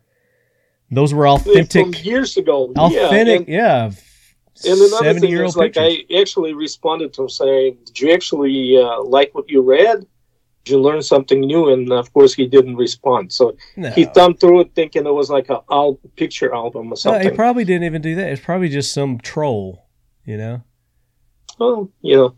Those 0.92 1.14
were 1.14 1.24
from 1.26 1.52
authentic, 1.58 2.06
years 2.06 2.36
ago. 2.38 2.74
authentic, 2.78 3.48
yeah. 3.48 3.56
yeah. 3.58 3.92
And, 4.66 4.80
and 4.80 4.82
another 4.94 5.20
thing 5.20 5.32
is, 5.38 5.56
like, 5.56 5.74
pictures. 5.74 6.06
I 6.12 6.20
actually 6.20 6.54
responded 6.54 7.14
to 7.14 7.24
him 7.24 7.30
saying, 7.30 7.78
"Did 7.86 8.00
you 8.00 8.14
actually 8.14 8.78
uh, 8.78 9.02
like 9.04 9.34
what 9.34 9.50
you 9.50 9.62
read? 9.62 10.06
Did 10.66 10.72
you 10.74 10.82
learn 10.82 11.02
something 11.02 11.40
new?" 11.40 11.70
And 11.70 11.92
of 11.92 12.12
course, 12.14 12.34
he 12.34 12.46
didn't 12.46 12.76
respond. 12.76 13.32
So 13.32 13.56
No. 13.78 13.90
he 13.92 14.04
thumbed 14.06 14.40
through 14.40 14.60
it, 14.62 14.76
thinking 14.76 15.06
it 15.08 15.14
was 15.14 15.30
like 15.32 15.50
a 15.50 15.62
al- 15.72 16.00
picture 16.18 16.54
album 16.54 16.88
or 16.88 16.90
No, 16.90 16.96
something. 16.96 17.30
he 17.30 17.36
probably 17.36 17.64
didn't 17.64 17.86
even 17.86 18.02
do 18.02 18.14
that. 18.16 18.28
It's 18.30 18.42
probably 18.44 18.70
just 18.70 18.94
some 18.94 19.18
troll, 19.20 19.88
you 20.26 20.38
know. 20.38 20.62
well, 21.58 21.90
you 22.02 22.16
know, 22.18 22.36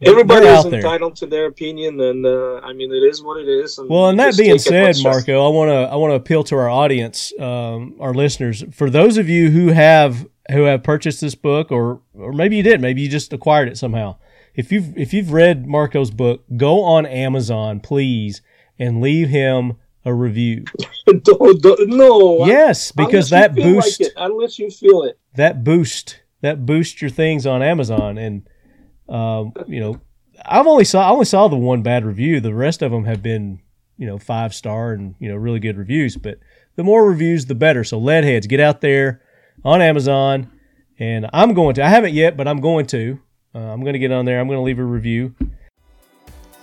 They're 0.00 0.10
everybody 0.12 0.46
is 0.46 0.64
there. 0.64 0.74
entitled 0.80 1.16
to 1.16 1.26
their 1.26 1.46
opinion, 1.46 2.00
and 2.00 2.26
uh, 2.26 2.56
I 2.62 2.72
mean, 2.72 2.92
it 2.92 2.96
is 3.04 3.22
what 3.22 3.40
it 3.40 3.48
is. 3.48 3.78
And 3.78 3.88
Well, 3.88 4.08
and 4.08 4.18
that 4.18 4.36
being 4.36 4.58
said, 4.58 4.96
Marco, 5.02 5.46
I 5.46 5.48
want 5.48 5.70
to 5.70 5.92
I 5.92 5.96
want 5.96 6.10
to 6.10 6.16
appeal 6.16 6.44
to 6.44 6.56
our 6.56 6.68
audience, 6.68 7.32
um, 7.38 7.96
our 8.00 8.12
listeners. 8.12 8.64
For 8.72 8.90
those 8.90 9.16
of 9.18 9.28
you 9.28 9.50
who 9.50 9.68
have 9.68 10.26
who 10.50 10.64
have 10.64 10.82
purchased 10.82 11.20
this 11.20 11.34
book, 11.34 11.70
or 11.72 12.00
or 12.14 12.32
maybe 12.32 12.56
you 12.56 12.62
did, 12.62 12.80
maybe 12.80 13.02
you 13.02 13.08
just 13.08 13.32
acquired 13.32 13.68
it 13.68 13.78
somehow. 13.78 14.16
If 14.54 14.70
you've 14.72 14.96
if 14.98 15.12
you've 15.14 15.32
read 15.32 15.66
Marco's 15.66 16.10
book, 16.10 16.44
go 16.56 16.82
on 16.82 17.06
Amazon, 17.06 17.80
please, 17.80 18.42
and 18.78 19.00
leave 19.00 19.28
him 19.28 19.74
a 20.04 20.12
review. 20.12 20.64
Don't- 21.06 21.62
don't- 21.62 21.88
no, 21.88 22.46
Yes, 22.46 22.90
because 22.92 23.30
that 23.30 23.54
boost 23.54 24.00
like 24.00 24.12
unless 24.16 24.58
you 24.58 24.70
feel 24.70 25.02
it. 25.04 25.18
that 25.36 25.62
boost 25.64 26.20
that 26.40 26.66
boost 26.66 27.00
your 27.00 27.10
things 27.10 27.46
on 27.46 27.62
Amazon 27.62 28.18
and 28.18 28.48
um, 29.08 29.52
you 29.66 29.80
know 29.80 30.00
I've 30.44 30.66
only 30.66 30.84
saw 30.84 31.06
I 31.06 31.10
only 31.10 31.24
saw 31.24 31.48
the 31.48 31.56
one 31.56 31.82
bad 31.82 32.04
review. 32.04 32.40
The 32.40 32.54
rest 32.54 32.82
of 32.82 32.92
them 32.92 33.04
have 33.04 33.22
been 33.22 33.60
you 33.96 34.06
know 34.06 34.18
five 34.18 34.54
star 34.54 34.92
and 34.92 35.14
you 35.18 35.28
know 35.28 35.36
really 35.36 35.60
good 35.60 35.76
reviews 35.76 36.16
but 36.16 36.38
the 36.76 36.84
more 36.84 37.06
reviews 37.06 37.46
the 37.46 37.54
better. 37.54 37.84
So 37.84 38.00
leadheads 38.00 38.48
get 38.48 38.60
out 38.60 38.80
there 38.80 39.22
on 39.64 39.80
Amazon 39.80 40.50
and 40.98 41.28
I'm 41.32 41.54
going 41.54 41.74
to 41.76 41.84
I 41.84 41.88
haven't 41.88 42.14
yet 42.14 42.36
but 42.36 42.48
I'm 42.48 42.60
going 42.60 42.86
to. 42.86 43.20
Uh, 43.54 43.58
I'm 43.58 43.82
going 43.82 43.92
to 43.92 44.00
get 44.00 44.10
on 44.10 44.24
there. 44.24 44.40
I'm 44.40 44.48
going 44.48 44.58
to 44.58 44.62
leave 44.62 44.80
a 44.80 44.84
review. 44.84 45.34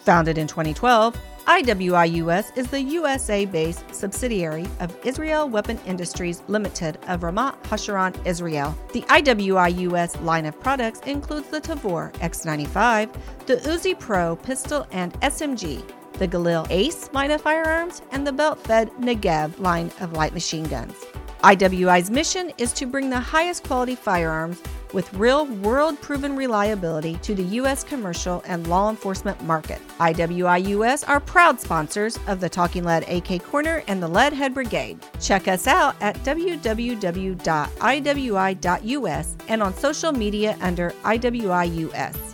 Founded 0.04 0.38
in 0.38 0.46
2012, 0.46 1.16
IWIUS 1.48 2.56
is 2.56 2.68
the 2.68 2.82
USA 2.82 3.46
based 3.46 3.84
subsidiary 3.94 4.68
of 4.80 4.96
Israel 5.04 5.50
Weapon 5.50 5.80
Industries 5.86 6.44
Limited 6.48 6.98
of 7.08 7.22
Ramat 7.22 7.62
Hasharon, 7.64 8.16
Israel. 8.26 8.78
The 8.94 9.02
IWIUS 9.02 10.24
line 10.24 10.46
of 10.46 10.60
products 10.60 11.02
includes 11.02 11.48
the 11.50 11.60
Tavor 11.60 12.14
X95, 12.14 13.14
the 13.48 13.58
Uzi 13.58 14.00
Pro 14.00 14.36
pistol 14.36 14.86
and 14.92 15.14
SMG, 15.22 15.84
the 16.14 16.28
Galil 16.28 16.68
Ace 16.70 17.10
line 17.12 17.32
of 17.32 17.42
firearms, 17.42 18.02
and 18.12 18.26
the 18.26 18.32
belt 18.32 18.60
fed 18.60 18.92
Negev 19.00 19.60
line 19.60 19.92
of 20.00 20.14
light 20.14 20.34
machine 20.34 20.66
guns. 20.66 20.94
IWI's 21.44 22.12
mission 22.12 22.52
is 22.60 22.72
to 22.74 22.86
bring 22.86 23.10
the 23.10 23.20
highest 23.20 23.64
quality 23.64 23.96
firearms 23.96 24.62
with 24.94 25.14
real 25.14 25.46
world 25.46 26.00
proven 26.02 26.36
reliability 26.36 27.18
to 27.24 27.36
the 27.36 27.44
U.S. 27.44 27.84
commercial 27.84 28.44
and 28.46 28.68
law 28.68 28.90
enforcement 28.90 29.42
market. 29.44 29.80
IWIUS 30.00 31.08
are 31.08 31.20
proud 31.20 31.60
sponsors 31.60 32.18
of 32.28 32.40
the 32.40 32.50
Talking 32.50 32.84
Lead 32.84 33.08
AK 33.08 33.44
Corner 33.44 33.84
and 33.88 34.02
the 34.02 34.10
Leadhead 34.10 34.54
Brigade. 34.54 35.00
Check 35.20 35.48
us 35.48 35.68
out 35.68 35.96
at 36.02 36.16
www.iwi.us 36.18 37.38
and 39.48 39.64
on 39.64 39.74
social 39.76 40.12
media 40.12 40.58
under 40.62 40.92
IWIUS. 41.04 42.32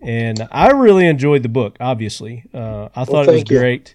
And 0.00 0.46
I 0.52 0.70
really 0.70 1.06
enjoyed 1.06 1.42
the 1.42 1.48
book. 1.48 1.76
Obviously, 1.80 2.44
uh, 2.54 2.88
I 2.94 3.04
thought 3.04 3.26
it 3.26 3.32
was 3.32 3.38
thank 3.38 3.50
you. 3.50 3.58
great, 3.58 3.94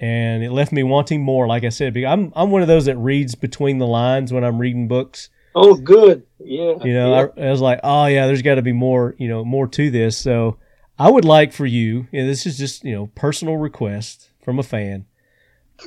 and 0.00 0.42
it 0.42 0.52
left 0.52 0.72
me 0.72 0.82
wanting 0.82 1.22
more. 1.22 1.46
Like 1.46 1.64
I 1.64 1.68
said, 1.68 1.92
because 1.92 2.10
I'm 2.10 2.32
I'm 2.34 2.50
one 2.50 2.62
of 2.62 2.68
those 2.68 2.86
that 2.86 2.96
reads 2.96 3.34
between 3.34 3.76
the 3.78 3.86
lines 3.86 4.32
when 4.32 4.42
I'm 4.42 4.58
reading 4.58 4.88
books. 4.88 5.28
Oh, 5.54 5.74
good. 5.74 6.24
Yeah. 6.38 6.74
You 6.82 6.94
know, 6.94 7.14
yeah. 7.14 7.26
I, 7.36 7.48
I 7.48 7.50
was 7.50 7.60
like, 7.60 7.80
oh 7.82 8.06
yeah, 8.06 8.26
there's 8.26 8.42
got 8.42 8.56
to 8.56 8.62
be 8.62 8.72
more. 8.72 9.14
You 9.18 9.28
know, 9.28 9.44
more 9.44 9.66
to 9.68 9.90
this. 9.90 10.16
So 10.16 10.58
I 10.98 11.10
would 11.10 11.24
like 11.24 11.52
for 11.52 11.66
you. 11.66 12.06
And 12.12 12.28
this 12.28 12.46
is 12.46 12.56
just 12.58 12.84
you 12.84 12.94
know 12.94 13.06
personal 13.14 13.56
request 13.56 14.30
from 14.42 14.58
a 14.58 14.62
fan. 14.62 15.06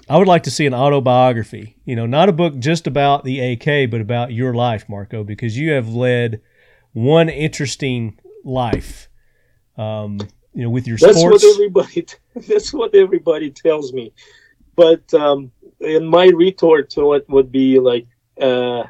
I 0.10 0.18
would 0.18 0.28
like 0.28 0.44
to 0.44 0.52
see 0.52 0.66
an 0.66 0.74
autobiography. 0.74 1.78
You 1.86 1.96
know, 1.96 2.06
not 2.06 2.30
a 2.30 2.34
book 2.34 2.58
just 2.58 2.88
about 2.88 3.24
the 3.24 3.40
AK, 3.40 3.90
but 3.92 4.02
about 4.02 4.34
your 4.34 4.54
life, 4.54 4.90
Marco, 4.90 5.24
because 5.24 5.58
you 5.58 5.72
have 5.72 5.90
led 5.90 6.42
one 6.94 7.30
interesting 7.30 8.20
life. 8.44 9.10
Um, 9.78 10.20
you 10.54 10.64
know, 10.64 10.70
with 10.70 10.88
your 10.88 10.98
that's 10.98 11.18
sports. 11.18 11.44
what 11.44 11.54
everybody. 11.54 12.06
That's 12.48 12.74
what 12.74 12.96
everybody 12.96 13.52
tells 13.52 13.94
me. 13.94 14.14
But 14.76 15.14
um, 15.14 15.52
and 15.80 16.10
my 16.10 16.26
retort 16.28 16.90
to 16.92 17.14
it 17.14 17.30
would 17.30 17.52
be 17.52 17.80
like, 17.80 18.08
uh, 18.42 18.84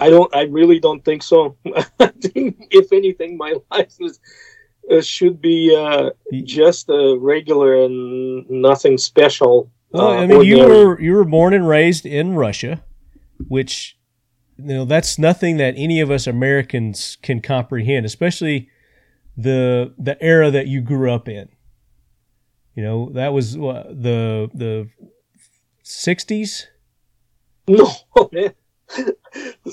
I 0.00 0.10
don't. 0.10 0.34
I 0.34 0.42
really 0.42 0.78
don't 0.78 1.04
think 1.04 1.22
so. 1.22 1.56
I 2.00 2.06
think, 2.08 2.68
if 2.70 2.92
anything, 2.92 3.36
my 3.36 3.54
life 3.70 3.96
is. 4.00 4.20
Uh, 4.90 5.02
should 5.02 5.38
be 5.38 5.76
uh, 5.76 6.08
just 6.44 6.88
a 6.88 7.14
regular 7.20 7.84
and 7.84 8.48
nothing 8.48 8.96
special. 8.96 9.70
Well, 9.90 10.08
uh, 10.08 10.16
I 10.16 10.26
mean, 10.26 10.40
you 10.44 10.58
were 10.58 10.98
you 10.98 11.12
were 11.12 11.26
born 11.26 11.52
and 11.52 11.68
raised 11.68 12.06
in 12.06 12.34
Russia, 12.34 12.82
which 13.48 13.98
you 14.56 14.64
know 14.64 14.84
that's 14.86 15.18
nothing 15.18 15.58
that 15.58 15.74
any 15.76 16.00
of 16.00 16.10
us 16.10 16.26
Americans 16.26 17.18
can 17.20 17.42
comprehend, 17.42 18.06
especially 18.06 18.70
the 19.36 19.94
the 19.98 20.22
era 20.22 20.50
that 20.50 20.66
you 20.66 20.80
grew 20.80 21.12
up 21.12 21.28
in. 21.28 21.48
You 22.74 22.82
know, 22.82 23.10
that 23.10 23.32
was 23.32 23.54
the 23.54 24.50
the 24.54 24.88
sixties. 25.82 26.68
No, 27.70 27.90
man. 28.32 28.54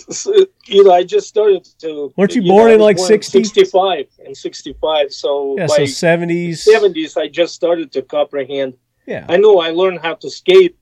So, 0.09 0.33
you 0.67 0.83
know, 0.83 0.91
I 0.91 1.03
just 1.03 1.27
started 1.27 1.63
to. 1.79 2.13
Weren't 2.17 2.35
you 2.35 2.41
know, 2.41 2.49
born 2.49 2.71
I 2.71 2.73
in, 2.75 2.79
like, 2.81 2.97
born 2.97 3.07
60? 3.07 3.43
65 3.43 4.05
and 4.25 4.35
65. 4.35 5.11
So 5.13 5.55
Yeah, 5.57 5.67
so 5.67 5.85
seventies. 5.85 6.65
70s, 6.65 7.17
I 7.17 7.27
just 7.27 7.55
started 7.55 7.91
to 7.93 8.01
comprehend. 8.01 8.77
Yeah, 9.05 9.25
I 9.29 9.37
know 9.37 9.59
I 9.59 9.69
learned 9.71 9.99
how 10.01 10.15
to 10.15 10.29
skate, 10.29 10.75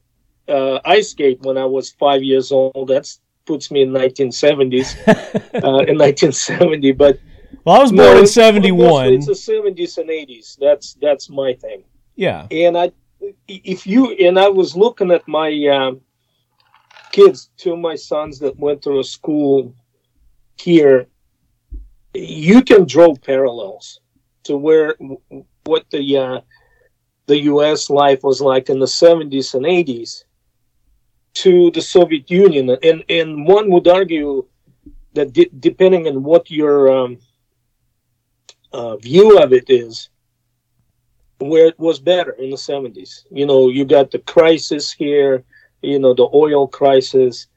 uh, 0.47 0.79
ice 0.85 1.11
skate 1.11 1.41
when 1.41 1.57
I 1.57 1.65
was 1.65 1.91
five 1.91 2.23
years 2.23 2.51
old. 2.51 2.87
That 2.87 3.07
puts 3.45 3.69
me 3.69 3.81
in 3.83 3.89
1970s, 3.91 4.95
uh, 5.07 5.83
in 5.91 5.97
1970. 5.97 6.91
But 6.93 7.19
well, 7.65 7.77
I 7.77 7.81
was 7.81 7.91
no, 7.91 8.03
born 8.03 8.11
in 8.17 8.23
it's- 8.23 8.33
seventy 8.33 8.71
one. 8.71 9.13
It's 9.13 9.27
the 9.27 9.33
70s 9.33 9.97
and 9.99 10.09
80s. 10.09 10.57
That's 10.59 10.95
that's 10.95 11.29
my 11.29 11.53
thing. 11.53 11.83
Yeah, 12.15 12.47
and 12.51 12.77
I, 12.77 12.91
if 13.47 13.85
you 13.85 14.11
and 14.13 14.39
I 14.39 14.47
was 14.49 14.75
looking 14.75 15.11
at 15.11 15.27
my 15.27 15.49
um, 15.67 16.01
kids, 17.13 17.51
two 17.55 17.73
of 17.73 17.79
my 17.79 17.95
sons 17.95 18.39
that 18.39 18.59
went 18.59 18.81
to 18.81 18.99
a 18.99 19.03
school 19.03 19.73
here, 20.57 21.07
you 22.13 22.61
can 22.61 22.85
draw 22.85 23.15
parallels 23.15 24.01
to 24.43 24.57
where 24.57 24.95
what 25.63 25.85
the 25.91 26.17
uh, 26.17 26.41
the 27.27 27.39
U.S. 27.53 27.89
life 27.89 28.21
was 28.23 28.41
like 28.41 28.69
in 28.69 28.79
the 28.79 28.85
'70s 28.85 29.53
and 29.53 29.65
'80s 29.65 30.25
to 31.35 31.71
the 31.71 31.81
Soviet 31.81 32.29
Union, 32.29 32.77
and 32.83 33.03
and 33.07 33.47
one 33.47 33.69
would 33.69 33.87
argue 33.87 34.45
that 35.13 35.31
de- 35.31 35.51
depending 35.59 36.07
on 36.07 36.23
what 36.23 36.51
your 36.51 36.91
um, 36.91 37.19
uh, 38.73 38.97
view 38.97 39.39
of 39.39 39.53
it 39.53 39.69
is, 39.69 40.09
where 41.39 41.67
it 41.67 41.79
was 41.79 41.99
better 41.99 42.31
in 42.31 42.49
the 42.49 42.57
70s. 42.57 43.25
You 43.31 43.45
know, 43.45 43.69
you 43.69 43.85
got 43.85 44.09
the 44.09 44.19
crisis 44.19 44.91
here, 44.91 45.43
you 45.83 45.99
know, 45.99 46.13
the 46.13 46.29
oil 46.33 46.67
crisis. 46.67 47.47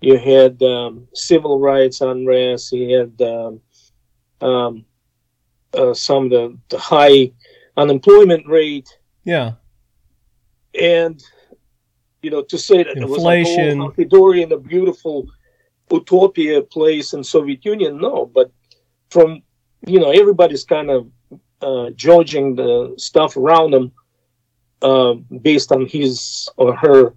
You 0.00 0.18
had 0.18 0.62
um, 0.62 1.06
civil 1.14 1.60
rights 1.60 2.00
unrest. 2.00 2.72
You 2.72 2.98
had 2.98 3.22
um, 3.22 3.60
um, 4.40 4.84
uh, 5.72 5.94
some 5.94 6.24
of 6.24 6.30
the, 6.30 6.58
the 6.68 6.78
high 6.78 7.32
unemployment 7.76 8.46
rate. 8.46 8.88
yeah. 9.24 9.52
And, 10.80 11.22
you 12.22 12.30
know, 12.30 12.42
to 12.42 12.58
say 12.58 12.82
that 12.82 12.96
Inflation. 12.96 13.60
it 13.60 13.66
was 13.66 13.74
a 13.76 13.78
hunky-dory 13.78 14.42
and 14.42 14.50
a 14.50 14.58
beautiful 14.58 15.28
utopia 15.90 16.62
place 16.62 17.12
in 17.12 17.22
Soviet 17.22 17.64
Union, 17.64 17.98
no. 17.98 18.26
But 18.26 18.50
from, 19.10 19.42
you 19.86 20.00
know, 20.00 20.10
everybody's 20.10 20.64
kind 20.64 20.90
of 20.90 21.08
uh, 21.62 21.90
judging 21.90 22.56
the 22.56 22.94
stuff 22.96 23.36
around 23.36 23.70
them 23.70 23.92
uh, 24.82 25.14
based 25.42 25.70
on 25.70 25.86
his 25.86 26.48
or 26.56 26.74
her 26.74 27.14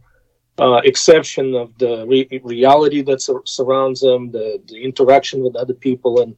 uh, 0.60 0.82
exception 0.84 1.56
of 1.56 1.78
the 1.78 2.06
re- 2.08 2.42
reality 2.44 3.02
that 3.04 3.22
sur- 3.22 3.44
surrounds 3.46 4.02
them, 4.02 4.32
the, 4.32 4.62
the 4.68 4.84
interaction 4.84 5.44
with 5.44 5.56
other 5.56 5.74
people, 5.74 6.22
and 6.22 6.36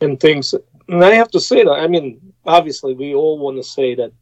and 0.00 0.20
things. 0.20 0.54
And 0.88 1.04
I 1.04 1.14
have 1.14 1.30
to 1.32 1.40
say 1.40 1.64
that 1.64 1.72
I 1.72 1.86
mean, 1.88 2.20
obviously, 2.44 2.94
we 2.94 3.14
all 3.14 3.38
want 3.38 3.56
to 3.56 3.62
say 3.62 3.94
that 3.96 4.12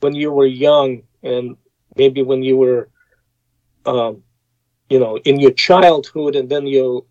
when 0.00 0.14
you 0.14 0.32
were 0.32 0.46
young 0.46 1.02
and 1.22 1.56
maybe 1.96 2.22
when 2.22 2.42
you 2.42 2.56
were, 2.56 2.88
um, 3.86 4.22
you 4.88 4.98
know, 4.98 5.18
in 5.18 5.40
your 5.40 5.52
childhood, 5.52 6.36
and 6.36 6.48
then 6.48 6.66
you 6.66 7.06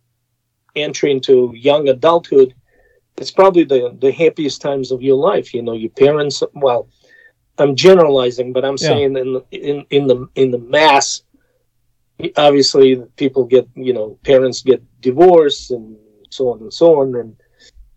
enter 0.75 1.07
into 1.07 1.51
young 1.55 1.87
adulthood, 1.89 2.53
it's 3.17 3.31
probably 3.31 3.63
the 3.63 3.95
the 3.99 4.11
happiest 4.11 4.61
times 4.61 4.91
of 4.91 5.01
your 5.01 5.17
life. 5.17 5.53
You 5.53 5.61
know, 5.63 5.73
your 5.73 5.91
parents. 5.91 6.43
Well, 6.53 6.87
I'm 7.57 7.75
generalizing, 7.75 8.53
but 8.53 8.65
I'm 8.65 8.77
Yeah. 8.77 8.89
saying 8.89 9.17
in 9.17 9.33
the, 9.33 9.43
in 9.51 9.85
in 9.89 10.07
the 10.07 10.27
in 10.35 10.51
the 10.51 10.59
mass 10.59 11.21
obviously 12.38 12.96
people 13.15 13.43
get 13.46 13.67
you 13.75 13.93
know 13.93 14.17
parents 14.24 14.62
get 14.62 14.82
divorced 15.01 15.72
and 15.72 15.98
so 16.29 16.50
on 16.53 16.60
and 16.62 16.74
so 16.74 17.01
on 17.01 17.15
and 17.15 17.36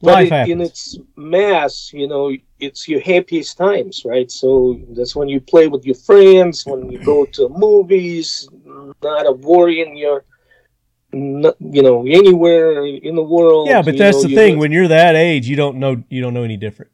but 0.02 0.26
it- 0.26 0.48
in 0.48 0.60
its 0.60 0.98
mass 1.16 1.90
you 1.92 2.06
know 2.08 2.32
it's 2.60 2.88
your 2.88 3.00
happiest 3.00 3.56
times 3.56 4.02
right 4.04 4.30
so 4.30 4.78
that's 4.96 5.14
when 5.16 5.28
you 5.28 5.40
play 5.40 5.66
with 5.68 5.84
your 5.84 5.94
friends 5.94 6.64
when 6.66 6.90
you 6.90 6.98
go 7.04 7.24
to 7.26 7.48
movies 7.48 8.48
not 9.02 9.26
a 9.26 9.32
worry 9.32 9.80
in 9.80 9.96
your 9.96 10.24
not, 11.12 11.56
you 11.60 11.82
know 11.82 12.04
anywhere 12.06 12.84
in 12.84 13.14
the 13.14 13.22
world 13.22 13.68
Yeah, 13.68 13.80
but 13.82 13.96
that's 13.96 14.16
know, 14.18 14.22
the 14.22 14.28
you 14.30 14.36
thing. 14.36 14.58
When 14.58 14.72
you're 14.72 14.88
that 14.88 15.14
age, 15.14 15.48
you 15.48 15.56
don't 15.56 15.76
know 15.78 16.02
you 16.10 16.20
don't 16.20 16.34
know 16.34 16.42
any 16.42 16.56
different. 16.56 16.90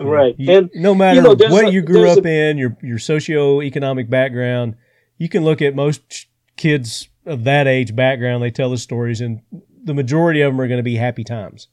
right 0.00 0.34
You- 0.36 0.52
and 0.52 0.70
no 0.74 0.94
matter 0.94 1.22
know, 1.22 1.34
what 1.34 1.66
a- 1.68 1.70
you 1.70 1.80
grew 1.82 2.10
up 2.10 2.24
a- 2.24 2.28
in, 2.50 2.58
your 2.58 2.76
your 2.82 2.98
socioeconomic 2.98 4.10
background, 4.10 4.74
you 5.16 5.28
can 5.28 5.44
look 5.44 5.62
at 5.62 5.74
most 5.74 6.26
kids 6.56 7.08
of 7.24 7.44
that 7.44 7.66
age 7.66 7.94
background. 7.94 8.42
They 8.42 8.50
tell 8.50 8.70
the 8.70 8.78
stories, 8.78 9.20
and 9.20 9.40
the 9.84 9.94
majority 9.94 10.40
of 10.40 10.52
them 10.52 10.60
are 10.60 10.68
going 10.68 10.78
to 10.78 10.84
be 10.84 10.96
happy 10.96 11.24
times. 11.24 11.68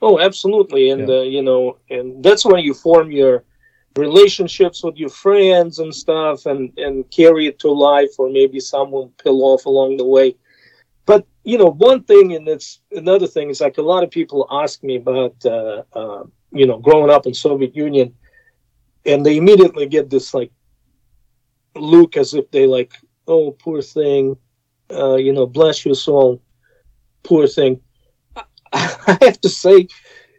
Oh, 0.00 0.18
absolutely, 0.18 0.90
and 0.90 1.08
Yeah. 1.08 1.16
uh, 1.16 1.20
you 1.22 1.42
know, 1.42 1.78
and 1.90 2.22
that's 2.22 2.44
when 2.44 2.62
you 2.64 2.74
form 2.74 3.10
your 3.10 3.44
relationships 3.96 4.82
with 4.82 4.96
your 4.96 5.10
friends 5.10 5.78
and 5.78 5.94
stuff, 5.94 6.46
and 6.46 6.76
and 6.78 7.08
carry 7.10 7.46
it 7.46 7.58
to 7.60 7.70
life, 7.70 8.10
or 8.18 8.28
maybe 8.30 8.58
some 8.60 8.90
will 8.90 9.12
peel 9.22 9.42
off 9.42 9.66
along 9.66 9.96
the 9.96 10.04
way. 10.06 10.34
But 11.06 11.26
you 11.44 11.58
know, 11.58 11.70
one 11.70 12.02
thing, 12.04 12.34
and 12.34 12.46
it's 12.48 12.80
another 12.92 13.26
thing 13.26 13.50
is 13.50 13.60
like 13.60 13.78
a 13.78 13.82
lot 13.82 14.04
of 14.04 14.10
people 14.10 14.46
ask 14.50 14.82
me 14.82 14.96
about, 14.96 15.34
uh, 15.44 15.82
uh, 15.92 16.24
you 16.52 16.66
know, 16.66 16.78
growing 16.78 17.10
up 17.10 17.26
in 17.26 17.34
Soviet 17.34 17.74
Union, 17.74 18.14
and 19.04 19.24
they 19.26 19.36
immediately 19.36 19.86
get 19.86 20.10
this 20.10 20.34
like 20.34 20.52
look 21.74 22.16
as 22.16 22.34
if 22.34 22.50
they 22.50 22.66
like, 22.66 22.92
oh, 23.26 23.52
poor 23.52 23.82
thing, 23.82 24.36
uh, 24.90 25.16
you 25.16 25.32
know, 25.32 25.46
bless 25.46 25.84
your 25.84 25.94
soul, 25.94 26.40
poor 27.22 27.46
thing. 27.46 27.80
I 28.72 29.18
have 29.20 29.40
to 29.40 29.48
say, 29.48 29.88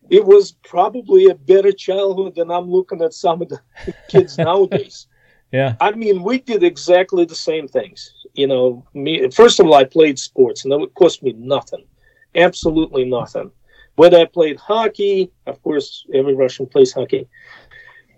it 0.09 0.25
was 0.25 0.53
probably 0.63 1.27
a 1.27 1.35
better 1.35 1.71
childhood 1.71 2.35
than 2.35 2.51
I'm 2.51 2.69
looking 2.69 3.01
at 3.01 3.13
some 3.13 3.41
of 3.41 3.49
the 3.49 3.59
kids 4.09 4.37
nowadays. 4.37 5.07
Yeah, 5.53 5.75
I 5.79 5.91
mean, 5.91 6.23
we 6.23 6.39
did 6.39 6.63
exactly 6.63 7.25
the 7.25 7.35
same 7.35 7.67
things. 7.67 8.11
You 8.33 8.47
know, 8.47 8.83
me 8.95 9.29
first 9.29 9.59
of 9.59 9.67
all, 9.67 9.75
I 9.75 9.83
played 9.83 10.17
sports, 10.17 10.63
and 10.63 10.71
that 10.71 10.79
would 10.79 10.95
cost 10.95 11.21
me 11.21 11.33
nothing, 11.37 11.85
absolutely 12.33 13.05
nothing. 13.05 13.51
Whether 13.95 14.17
I 14.17 14.25
played 14.25 14.59
hockey, 14.59 15.31
of 15.45 15.61
course, 15.61 16.07
every 16.11 16.33
Russian 16.33 16.65
plays 16.65 16.91
hockey, 16.91 17.27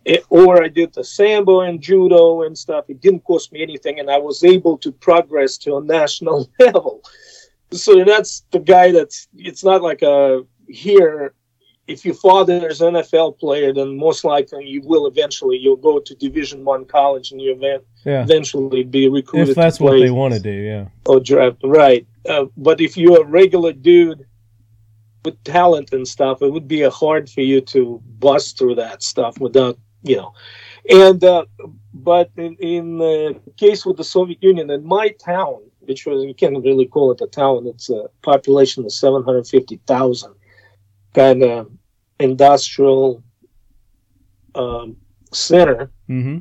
eh, 0.06 0.20
or 0.30 0.64
I 0.64 0.68
did 0.68 0.94
the 0.94 1.04
sambo 1.04 1.62
and 1.62 1.82
judo 1.82 2.44
and 2.44 2.58
stuff. 2.58 2.86
It 2.90 3.02
didn't 3.02 3.24
cost 3.24 3.52
me 3.52 3.62
anything, 3.62 4.00
and 4.00 4.10
I 4.10 4.18
was 4.18 4.44
able 4.44 4.78
to 4.80 4.92
progress 4.92 5.58
to 5.60 5.78
a 5.78 5.84
national 5.84 6.50
level. 6.60 7.04
So 7.72 8.04
that's 8.04 8.44
the 8.52 8.60
guy 8.60 8.92
that's. 8.92 9.28
It's 9.36 9.64
not 9.64 9.82
like 9.82 10.02
a 10.02 10.44
here. 10.68 11.34
If 11.88 12.04
your 12.04 12.16
father 12.16 12.68
is 12.68 12.82
an 12.82 12.96
NFL 12.96 13.38
player, 13.38 13.72
then 13.72 13.96
most 13.96 14.24
likely 14.24 14.66
you 14.66 14.82
will 14.82 15.06
eventually 15.06 15.58
you'll 15.58 15.76
go 15.76 16.00
to 16.00 16.16
Division 16.16 16.66
One 16.66 16.86
college 16.86 17.32
and 17.32 17.40
you 17.40 17.54
event, 17.54 17.84
yeah. 18.04 18.24
eventually 18.24 18.84
be 18.84 19.08
recruited 19.08 19.50
If 19.50 19.56
that's 19.56 19.80
what 19.80 20.00
they 20.00 20.10
want 20.10 20.34
to 20.34 20.40
do, 20.40 20.50
yeah. 20.50 20.86
or 21.06 21.20
draft. 21.20 21.58
Right. 21.64 22.08
Uh, 22.28 22.46
but 22.58 22.82
if 22.82 22.98
you're 22.98 23.22
a 23.22 23.26
regular 23.26 23.72
dude 23.72 24.26
with 25.26 25.44
talent 25.44 25.92
and 25.92 26.08
stuff, 26.08 26.42
it 26.42 26.52
would 26.52 26.68
be 26.68 26.84
a 26.84 26.90
hard 26.90 27.30
for 27.30 27.42
you 27.42 27.60
to 27.60 28.02
bust 28.20 28.58
through 28.58 28.76
that 28.76 29.04
stuff 29.04 29.40
without, 29.40 29.78
you 30.06 30.18
know. 30.18 30.34
And 30.90 31.24
uh, 31.24 31.46
but 31.94 32.30
in, 32.38 32.56
in 32.60 32.98
the 33.00 33.40
case 33.58 33.86
with 33.86 33.98
the 33.98 34.04
Soviet 34.04 34.42
Union, 34.42 34.70
in 34.70 34.86
my 34.86 35.10
town, 35.10 35.62
which 35.80 36.06
was 36.06 36.24
you 36.24 36.34
can't 36.34 36.64
really 36.64 36.86
call 36.86 37.12
it 37.12 37.22
a 37.22 37.28
town, 37.28 37.68
it's 37.68 37.90
a 37.90 38.06
population 38.22 38.86
of 38.86 38.92
seven 38.92 39.24
hundred 39.24 39.48
fifty 39.48 39.80
thousand, 39.88 40.34
kind 41.14 41.44
of 41.44 41.72
industrial 42.20 43.24
um, 44.54 44.96
center 45.34 45.92
hmm 46.08 46.38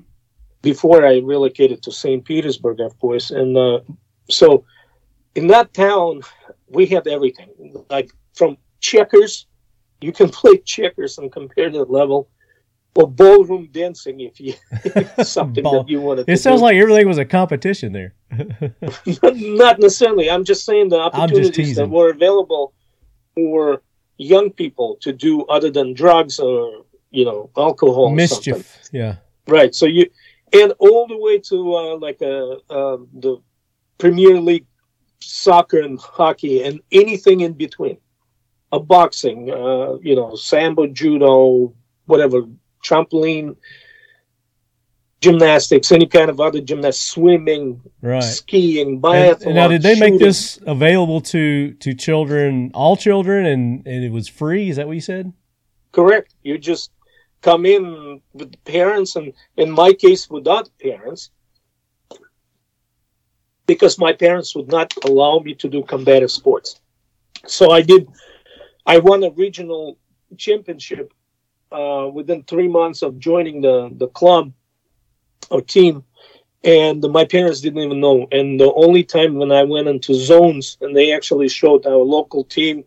before 0.65 1.05
I 1.05 1.19
relocated 1.19 1.83
to 1.83 1.93
St. 1.93 2.25
Petersburg, 2.25 2.81
of 2.81 2.99
course. 2.99 3.31
And 3.31 3.55
uh, 3.55 3.81
so 4.31 4.65
in 5.35 5.47
that 5.49 5.75
town, 5.75 6.23
we 6.69 6.87
had 6.87 7.07
everything 7.07 7.85
like 7.91 8.11
from 8.33 8.57
checkers, 8.81 9.47
you 10.01 10.11
can 10.11 10.31
play 10.31 10.57
checkers 10.59 11.19
on 11.19 11.29
competitive 11.29 11.91
level, 11.91 12.31
or 12.97 13.11
ballroom 13.11 13.69
dancing 13.73 14.21
if 14.21 14.41
you 14.41 14.55
something 15.25 15.63
Ball- 15.65 15.83
that 15.83 15.89
you 15.89 16.01
wanted. 16.01 16.29
It 16.29 16.39
sounds 16.39 16.61
do. 16.61 16.67
like 16.67 16.77
everything 16.77 17.09
was 17.09 17.19
a 17.19 17.25
competition 17.25 17.93
there. 17.93 18.15
not 19.33 19.79
necessarily. 19.81 20.31
I'm 20.31 20.45
just 20.45 20.65
saying 20.65 20.91
the 20.91 20.99
opportunities 20.99 21.77
that 21.77 21.89
were 21.89 22.11
available 22.11 22.73
for 23.35 23.83
young 24.17 24.51
people 24.51 24.97
to 25.01 25.13
do 25.13 25.43
other 25.47 25.71
than 25.71 25.93
drugs 25.95 26.39
or 26.39 26.85
you 27.11 27.25
know 27.25 27.51
alcohol. 27.57 28.07
or. 28.07 28.15
Mischief, 28.15 28.89
yeah. 28.93 29.17
Right. 29.47 29.75
So 29.75 29.87
you, 29.87 30.09
and 30.53 30.73
all 30.79 31.07
the 31.07 31.19
way 31.19 31.39
to 31.39 31.75
uh, 31.75 31.97
like 31.99 32.23
uh, 32.23 32.57
um 32.71 33.09
the 33.13 33.43
Premier 33.99 34.41
League 34.41 34.67
soccer 35.21 35.81
and 35.81 35.99
hockey 35.99 36.63
and 36.63 36.81
anything 36.93 37.41
in 37.41 37.53
between. 37.53 37.99
A 38.73 38.81
boxing, 38.81 39.53
uh, 39.53 39.99
you 40.03 40.17
know, 40.17 40.35
sambo, 40.35 40.89
judo, 40.89 41.73
whatever, 42.07 42.43
trampoline, 42.85 43.57
gymnastics, 45.21 45.91
any 45.91 46.07
kind 46.07 46.29
of 46.29 46.39
other 46.41 46.61
gymnastics, 46.61 47.01
swimming, 47.11 47.81
Right. 48.03 48.23
skiing, 48.23 49.01
biathlon. 49.01 49.47
and 49.47 49.55
now, 49.55 49.69
did 49.69 49.83
they 49.83 49.99
make 49.99 50.19
this 50.19 50.59
available 50.67 51.21
to 51.33 51.73
to 51.75 51.95
children, 51.95 52.71
all 52.75 52.97
children, 52.97 53.47
and 53.47 53.87
and 53.87 54.05
it 54.05 54.13
was 54.13 54.29
free? 54.29 54.69
Is 54.69 54.77
that 54.77 54.87
what 54.87 54.93
you 54.95 55.01
said? 55.01 55.33
Correct. 55.93 56.35
You 56.43 56.59
just 56.59 56.91
come 57.41 57.65
in 57.67 58.21
with 58.33 58.53
the 58.53 58.59
parents, 58.59 59.17
and 59.17 59.33
in 59.57 59.71
my 59.71 59.93
case, 59.93 60.29
without 60.29 60.69
parents, 60.81 61.31
because 63.67 63.99
my 63.99 64.13
parents 64.13 64.55
would 64.55 64.69
not 64.69 64.93
allow 65.05 65.39
me 65.39 65.55
to 65.55 65.69
do 65.69 65.83
combative 65.83 66.31
sports. 66.31 66.81
So 67.47 67.71
I 67.71 67.83
did. 67.83 68.07
I 68.87 68.99
won 68.99 69.25
a 69.25 69.31
regional 69.31 69.97
championship 70.37 71.13
uh, 71.75 72.09
within 72.09 72.45
three 72.45 72.69
months 72.69 73.03
of 73.03 73.19
joining 73.19 73.61
the 73.61 73.91
the 73.97 74.09
club 74.09 74.53
or 75.51 75.61
team, 75.61 76.05
and 76.63 77.03
my 77.11 77.25
parents 77.25 77.61
didn't 77.61 77.83
even 77.83 78.01
know. 78.01 78.27
And 78.33 78.59
the 78.59 78.73
only 78.75 79.05
time 79.05 79.35
when 79.35 79.53
I 79.53 79.65
went 79.65 79.89
into 79.89 80.15
zones, 80.15 80.79
and 80.81 80.97
they 80.97 81.13
actually 81.13 81.49
showed 81.49 81.87
our 81.87 82.05
local 82.17 82.45
team 82.45 82.85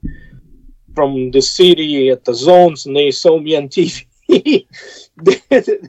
from 0.95 1.31
the 1.31 1.41
city 1.41 2.09
at 2.09 2.25
the 2.25 2.33
zones, 2.33 2.85
and 2.85 2.95
they 2.95 3.11
saw 3.11 3.39
me 3.39 3.55
on 3.55 3.69
TV. 3.75 4.05
they, 5.21 5.41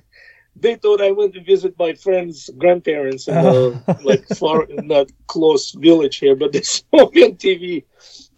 they 0.61 0.75
thought 0.75 1.01
I 1.01 1.13
went 1.13 1.35
to 1.35 1.43
visit 1.43 1.79
my 1.79 1.95
friend's 1.95 2.51
grandparents 2.59 3.29
in 3.29 3.37
a 3.37 3.53
like 4.03 4.27
far 4.29 4.67
not 4.69 5.07
close 5.27 5.71
village 5.73 6.17
here, 6.19 6.37
but 6.37 6.53
they 6.53 6.63
saw 6.63 7.09
me 7.11 7.25
on 7.25 7.37
TV, 7.37 7.85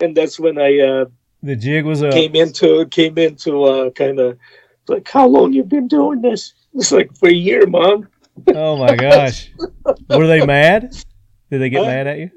and 0.00 0.16
that's 0.16 0.38
when 0.38 0.58
I 0.58 0.78
uh, 0.78 1.04
The 1.42 1.56
jig 1.56 1.84
was 1.84 2.02
up. 2.02 2.12
came 2.12 2.34
into 2.36 2.86
came 2.86 3.16
into 3.18 3.64
uh, 3.64 3.90
kind 3.90 4.18
of 4.20 4.38
like, 4.88 5.08
how 5.08 5.26
long 5.26 5.52
you 5.52 5.62
been 5.64 5.88
doing 5.88 6.20
this? 6.20 6.54
It's 6.74 6.92
like 6.92 7.14
for 7.16 7.28
a 7.28 7.32
year, 7.32 7.66
mom. 7.66 8.08
Oh 8.48 8.76
my 8.76 8.94
gosh! 8.96 9.50
Were 10.08 10.26
they 10.26 10.44
mad? 10.46 10.94
Did 11.50 11.60
they 11.60 11.68
get 11.70 11.82
Uh, 11.82 11.86
mad 11.86 12.06
at 12.06 12.18
you? 12.18 12.30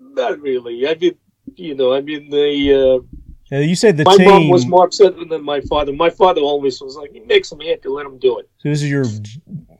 Not 0.00 0.40
really. 0.40 0.86
I 0.88 0.94
mean, 0.94 1.16
you 1.56 1.74
know, 1.74 1.92
I 1.92 2.00
mean, 2.00 2.30
the 2.30 3.02
uh, 3.02 3.20
Now, 3.50 3.58
you 3.60 3.74
said 3.76 3.96
the 3.96 4.04
my 4.04 4.16
team. 4.16 4.26
mom 4.26 4.48
was 4.48 4.66
more 4.66 4.84
upset 4.86 5.14
than 5.28 5.42
my 5.44 5.60
father. 5.62 5.92
My 5.92 6.10
father 6.10 6.40
always 6.40 6.80
was 6.80 6.96
like, 6.96 7.12
he 7.12 7.20
makes 7.20 7.52
him 7.52 7.60
happy, 7.60 7.88
let 7.88 8.06
him 8.06 8.18
do 8.18 8.38
it. 8.38 8.48
so 8.58 8.68
this 8.68 8.82
is 8.82 8.88
your 8.90 9.04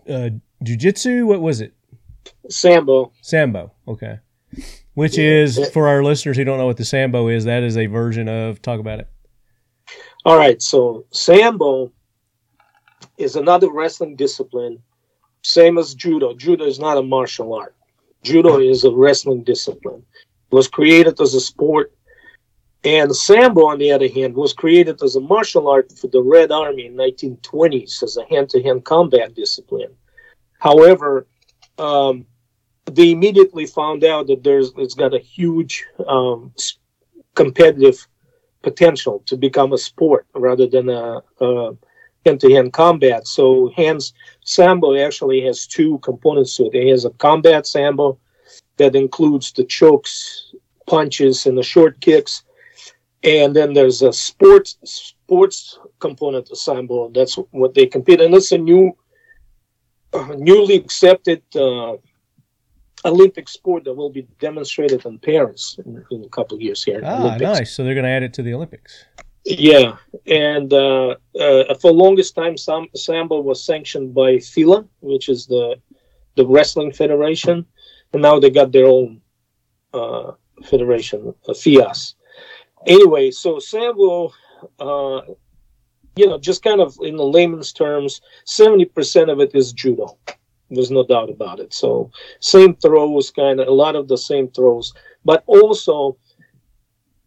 uh, 0.09 0.31
jujitsu. 0.65 1.25
What 1.27 1.41
was 1.41 1.61
it? 1.61 1.73
Sambo. 2.51 3.13
Sambo. 3.23 3.73
Okay. 3.89 4.19
Which 4.95 5.19
Yeah. 5.19 5.43
is 5.43 5.71
for 5.71 5.89
our 5.89 6.03
listeners 6.03 6.37
who 6.37 6.45
don't 6.45 6.59
know 6.59 6.67
what 6.67 6.77
the 6.77 6.85
sambo 6.85 7.29
is. 7.29 7.45
That 7.45 7.63
is 7.63 7.77
a 7.77 7.87
version 7.87 8.29
of 8.29 8.63
talk 8.63 8.81
about 8.81 9.01
it. 9.01 9.09
All 10.25 10.39
right, 10.39 10.63
so 10.63 11.05
Sambo 11.11 11.93
is 13.19 13.37
another 13.37 13.71
wrestling 13.71 14.17
discipline, 14.17 14.83
same 15.43 15.77
as 15.77 15.95
judo. 15.95 16.35
Judo 16.35 16.65
is 16.65 16.79
not 16.79 16.97
a 16.97 17.03
martial 17.03 17.53
art. 17.53 17.75
Judo 18.23 18.59
is 18.59 18.85
a 18.85 18.91
wrestling 18.91 19.45
discipline. 19.45 20.03
It 20.51 20.55
was 20.55 20.67
created 20.69 21.21
as 21.21 21.35
a 21.35 21.41
sport. 21.41 21.93
And 22.85 23.15
Sambo, 23.15 23.67
on 23.67 23.79
the 23.79 23.93
other 23.93 24.09
hand, 24.09 24.35
was 24.35 24.53
created 24.55 25.03
as 25.03 25.17
a 25.17 25.21
martial 25.21 25.69
art 25.69 25.93
for 25.93 26.07
the 26.07 26.23
Red 26.23 26.51
Army 26.51 26.87
in 26.87 26.95
1920s 26.97 28.03
as 28.03 28.17
a 28.17 28.25
hand-to-hand 28.27 28.85
combat 28.85 29.35
discipline. 29.35 29.95
However, 30.59 31.27
um, 31.79 32.27
they 32.87 33.11
immediately 33.11 33.67
found 33.67 34.05
out 34.05 34.27
that 34.27 34.45
there's 34.45 34.73
it's 34.77 34.95
got 34.95 35.15
a 35.15 35.19
huge 35.19 35.85
um, 36.07 36.53
competitive 37.35 38.07
potential 38.63 39.23
to 39.27 39.37
become 39.37 39.73
a 39.73 39.79
sport 39.79 40.27
rather 40.35 40.67
than 40.67 40.89
a, 40.89 41.23
a 41.41 41.77
hand-to-hand 42.25 42.73
combat. 42.73 43.27
So, 43.27 43.71
hence, 43.77 44.15
sambo 44.45 44.97
actually 44.97 45.43
has 45.43 45.67
two 45.67 45.99
components 45.99 46.57
to 46.57 46.67
it. 46.67 46.75
It 46.75 46.91
has 46.91 47.05
a 47.05 47.11
combat 47.11 47.67
sambo, 47.67 48.19
that 48.77 48.97
includes 48.97 49.53
the 49.53 49.65
chokes, 49.65 50.55
punches, 50.87 51.47
and 51.47 51.57
the 51.57 51.63
short 51.63 52.01
kicks. 52.01 52.43
And 53.23 53.55
then 53.55 53.73
there's 53.73 54.03
a 54.03 54.13
sports 54.13 54.77
sports 54.85 55.79
component 55.99 56.47
to 56.47 56.57
sambo. 56.57 57.09
That's 57.09 57.37
what 57.53 57.75
they 57.75 57.87
compete, 57.87 58.21
and 58.21 58.35
it's 58.35 58.53
a 58.53 58.59
new, 58.59 58.97
uh, 60.13 60.35
newly 60.37 60.75
accepted 60.75 61.43
uh, 61.57 61.97
Olympic 63.05 63.49
sport 63.49 63.85
that 63.85 63.95
will 63.95 64.11
be 64.11 64.27
demonstrated 64.41 65.05
in 65.05 65.19
Paris 65.19 65.79
in, 65.85 66.05
in 66.11 66.25
a 66.25 66.29
couple 66.29 66.57
of 66.57 66.63
years 66.63 66.83
here. 66.83 67.01
Ah, 67.05 67.21
Olympics. 67.21 67.43
nice. 67.43 67.75
So 67.75 67.85
they're 67.85 67.95
going 67.95 68.05
to 68.05 68.11
add 68.11 68.23
it 68.23 68.33
to 68.35 68.43
the 68.43 68.55
Olympics. 68.55 69.05
Yeah, 69.45 69.97
and 70.27 70.73
uh, 70.73 71.17
uh, 71.39 71.75
for 71.75 71.93
longest 71.93 72.35
time, 72.35 72.57
Sam- 72.57 72.89
Sambo 72.97 73.41
was 73.41 73.63
sanctioned 73.63 74.15
by 74.15 74.37
FILA, 74.37 74.89
which 75.01 75.29
is 75.29 75.47
the 75.47 75.77
the 76.37 76.47
wrestling 76.47 76.93
federation, 76.93 77.67
and 78.13 78.23
now 78.23 78.41
they 78.41 78.51
got 78.51 78.73
their 78.73 78.87
own 78.87 79.21
uh, 79.93 80.33
federation, 80.65 81.35
uh, 81.47 81.53
FIAS. 81.53 82.15
Anyway, 82.87 83.31
so 83.31 83.59
Sambo, 83.59 84.33
uh, 84.81 85.21
you 86.17 86.27
know, 86.27 86.39
just 86.39 86.63
kind 86.63 86.81
of 86.81 86.97
in 87.03 87.17
the 87.17 87.25
layman's 87.25 87.73
terms, 87.73 88.23
seventy 88.47 88.87
percent 88.87 89.29
of 89.29 89.41
it 89.41 89.55
is 89.55 89.75
judo. 89.75 90.19
There's 90.71 90.91
no 90.91 91.05
doubt 91.05 91.31
about 91.31 91.61
it. 91.61 91.73
So 91.75 92.11
same 92.41 92.75
throws, 92.77 93.31
kind 93.31 93.61
of 93.61 93.69
a 93.69 93.73
lot 93.73 93.97
of 93.97 94.09
the 94.09 94.19
same 94.19 94.49
throws, 94.49 94.93
but 95.25 95.45
also 95.47 96.17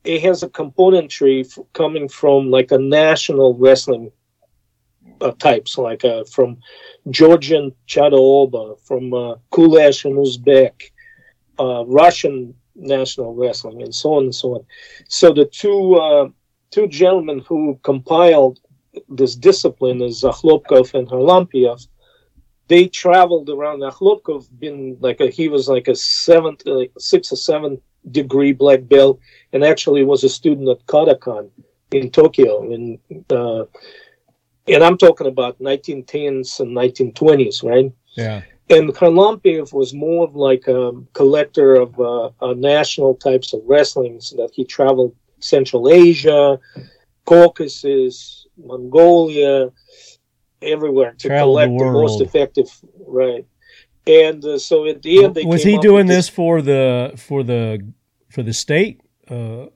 it 0.03 0.21
has 0.23 0.41
a 0.43 0.49
componentry 0.49 1.45
f- 1.45 1.63
coming 1.73 2.07
from 2.07 2.49
like 2.49 2.71
a 2.71 2.77
national 2.77 3.53
wrestling 3.55 4.11
uh, 5.21 5.31
types, 5.31 5.77
like 5.77 6.03
uh, 6.05 6.23
from 6.25 6.57
Georgian 7.09 7.73
Chidaoba, 7.87 8.79
from 8.81 9.13
uh, 9.13 9.35
Kulash 9.51 10.05
and 10.05 10.15
Uzbek, 10.15 10.91
uh, 11.59 11.85
Russian 11.85 12.53
national 12.75 13.35
wrestling, 13.35 13.81
and 13.81 13.93
so 13.93 14.13
on 14.15 14.23
and 14.25 14.35
so 14.35 14.55
on. 14.55 14.65
So 15.07 15.33
the 15.33 15.45
two 15.45 15.95
uh, 15.95 16.29
two 16.71 16.87
gentlemen 16.87 17.39
who 17.47 17.79
compiled 17.83 18.59
this 19.09 19.35
discipline 19.35 20.01
is 20.01 20.23
Zakhlopkov 20.23 20.93
and 20.93 21.07
Harlampiev. 21.07 21.87
They 22.67 22.87
traveled 22.87 23.49
around. 23.49 23.79
Zakhlopkov 23.79 24.47
been 24.59 24.97
like 24.99 25.21
a, 25.21 25.27
he 25.29 25.47
was 25.47 25.67
like 25.69 25.87
a 25.87 25.95
seventh, 25.95 26.65
uh, 26.67 26.85
six 26.97 27.31
or 27.31 27.37
seven 27.37 27.81
degree 28.11 28.53
black 28.53 28.87
belt 28.87 29.19
and 29.53 29.63
actually 29.63 30.03
was 30.03 30.23
a 30.23 30.29
student 30.29 30.69
at 30.69 30.85
Kodokan 30.85 31.49
in 31.91 32.09
Tokyo. 32.11 32.73
And 32.73 32.99
uh, 33.31 33.65
and 34.67 34.83
I'm 34.83 34.97
talking 34.97 35.27
about 35.27 35.59
1910s 35.59 36.59
and 36.59 36.75
1920s, 36.75 37.63
right? 37.63 37.91
Yeah. 38.15 38.41
And 38.69 38.89
Harlampiev 38.89 39.71
was 39.71 39.93
more 39.93 40.25
of 40.25 40.35
like 40.35 40.67
a 40.67 40.91
collector 41.13 41.75
of 41.75 41.97
uh, 41.99 42.29
uh, 42.41 42.53
national 42.53 43.15
types 43.15 43.53
of 43.53 43.61
wrestling, 43.65 44.19
so 44.19 44.35
that 44.37 44.49
he 44.53 44.65
traveled 44.65 45.15
Central 45.39 45.89
Asia, 45.89 46.59
Caucasus, 47.25 48.45
Mongolia, 48.57 49.71
everywhere 50.61 51.13
to 51.17 51.27
Traveled 51.27 51.57
the 51.57 51.65
collect 51.65 51.79
the, 51.79 51.91
most 51.91 52.21
effective, 52.21 52.69
right? 53.05 53.45
And 54.05 54.43
uh, 54.45 54.57
so 54.57 54.85
at 54.85 55.01
the 55.01 55.23
end, 55.23 55.35
they 55.35 55.43
was 55.43 55.63
he 55.63 55.77
doing 55.79 56.07
with 56.07 56.15
this 56.15 56.29
for 56.29 56.61
the 56.61 57.13
for 57.17 57.43
the 57.43 57.85
for 58.29 58.43
the 58.43 58.53
state? 58.53 59.01
Uh, 59.29 59.67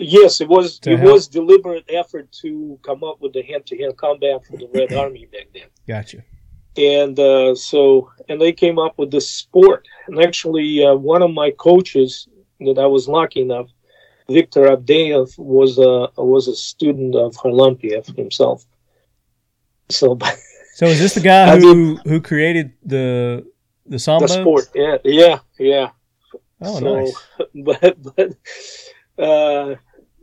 Yes, 0.00 0.40
it 0.40 0.48
was. 0.48 0.80
It 0.86 0.98
help- 0.98 1.12
was 1.12 1.28
deliberate 1.28 1.84
effort 1.88 2.32
to 2.40 2.78
come 2.82 3.04
up 3.04 3.20
with 3.20 3.32
the 3.32 3.42
hand-to-hand 3.42 3.96
combat 3.96 4.44
for 4.46 4.56
the 4.56 4.68
Red 4.72 4.92
Army 5.02 5.26
back 5.30 5.48
then, 5.52 5.68
gotcha. 5.86 6.24
and 6.76 7.18
uh, 7.18 7.54
so 7.54 8.10
and 8.28 8.40
they 8.40 8.52
came 8.52 8.78
up 8.78 8.98
with 8.98 9.10
this 9.10 9.30
sport. 9.30 9.86
And 10.06 10.22
actually, 10.22 10.82
uh, 10.84 10.94
one 10.94 11.22
of 11.22 11.32
my 11.32 11.50
coaches 11.50 12.28
that 12.60 12.78
I 12.78 12.86
was 12.86 13.08
lucky 13.08 13.42
enough, 13.42 13.68
Viktor 14.28 14.62
Avdeyev, 14.74 15.38
was 15.38 15.78
a 15.78 16.08
was 16.16 16.48
a 16.48 16.54
student 16.54 17.14
of 17.14 17.36
Harlampiev 17.36 18.16
himself. 18.16 18.64
So 19.90 20.18
So 20.74 20.86
is 20.86 20.98
this 20.98 21.14
the 21.14 21.20
guy 21.20 21.58
who 21.58 21.96
who 22.04 22.20
created 22.20 22.72
the 22.82 23.46
the 23.86 23.98
samba? 23.98 24.26
the 24.26 24.32
sport, 24.32 24.68
yeah, 24.74 24.96
yeah, 25.04 25.38
yeah. 25.58 25.90
Oh, 26.62 26.78
so, 26.78 26.94
nice. 26.94 27.16
But 27.64 28.02
but 28.02 28.30
uh, 29.22 29.74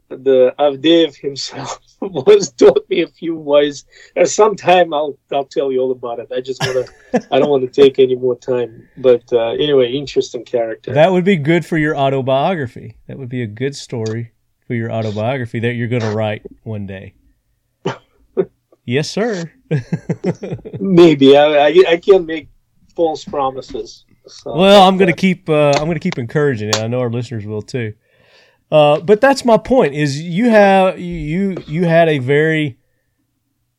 the 0.10 0.56
Avdeyev 0.58 1.16
himself 1.16 1.80
was 2.02 2.52
taught 2.54 2.90
me 2.90 3.02
a 3.02 3.08
few 3.08 3.36
ways. 3.36 3.86
And 4.16 4.28
sometime 4.28 4.94
I'll 4.94 5.18
I'll 5.32 5.46
tell 5.46 5.72
you 5.72 5.80
all 5.80 5.92
about 5.92 6.20
it. 6.20 6.32
I 6.32 6.42
just 6.42 6.62
want 6.66 6.88
to. 6.88 7.28
I 7.32 7.40
don't 7.40 7.50
want 7.50 7.72
to 7.72 7.82
take 7.82 8.00
any 8.00 8.16
more 8.16 8.38
time. 8.38 8.88
But 8.98 9.32
uh, 9.32 9.50
anyway, 9.50 9.92
interesting 9.92 10.46
character. 10.46 10.94
That 10.94 11.12
would 11.12 11.26
be 11.26 11.36
good 11.36 11.66
for 11.66 11.78
your 11.78 11.96
autobiography. 11.96 12.98
That 13.08 13.18
would 13.18 13.30
be 13.30 13.42
a 13.42 13.48
good 13.48 13.76
story 13.76 14.32
for 14.66 14.74
your 14.74 14.92
autobiography 14.92 15.60
that 15.60 15.74
you're 15.74 15.88
going 15.88 16.02
to 16.02 16.16
write 16.16 16.44
one 16.64 16.86
day. 16.86 17.14
yes, 18.86 19.10
sir. 19.10 19.52
Maybe 20.80 21.38
I, 21.38 21.68
I 21.68 21.84
I 21.90 21.98
can't 21.98 22.26
make 22.26 22.50
false 22.96 23.24
promises. 23.24 24.06
So, 24.28 24.56
Well, 24.56 24.88
I'm 24.88 24.98
going 24.98 25.14
to 25.14 25.16
keep 25.16 25.50
uh, 25.50 25.72
I'm 25.76 25.86
going 25.86 25.96
to 25.96 26.00
keep 26.00 26.18
encouraging 26.18 26.70
it. 26.70 26.80
I 26.80 26.88
know 26.88 27.00
our 27.00 27.10
listeners 27.10 27.46
will 27.46 27.62
too. 27.62 27.94
Uh, 28.72 29.00
but 29.00 29.22
that's 29.22 29.46
my 29.46 29.58
point. 29.58 29.94
Is 29.94 30.22
you 30.22 30.50
have 30.50 31.00
you 31.00 31.58
you 31.68 31.86
had 31.86 32.10
a 32.10 32.20
very 32.20 32.80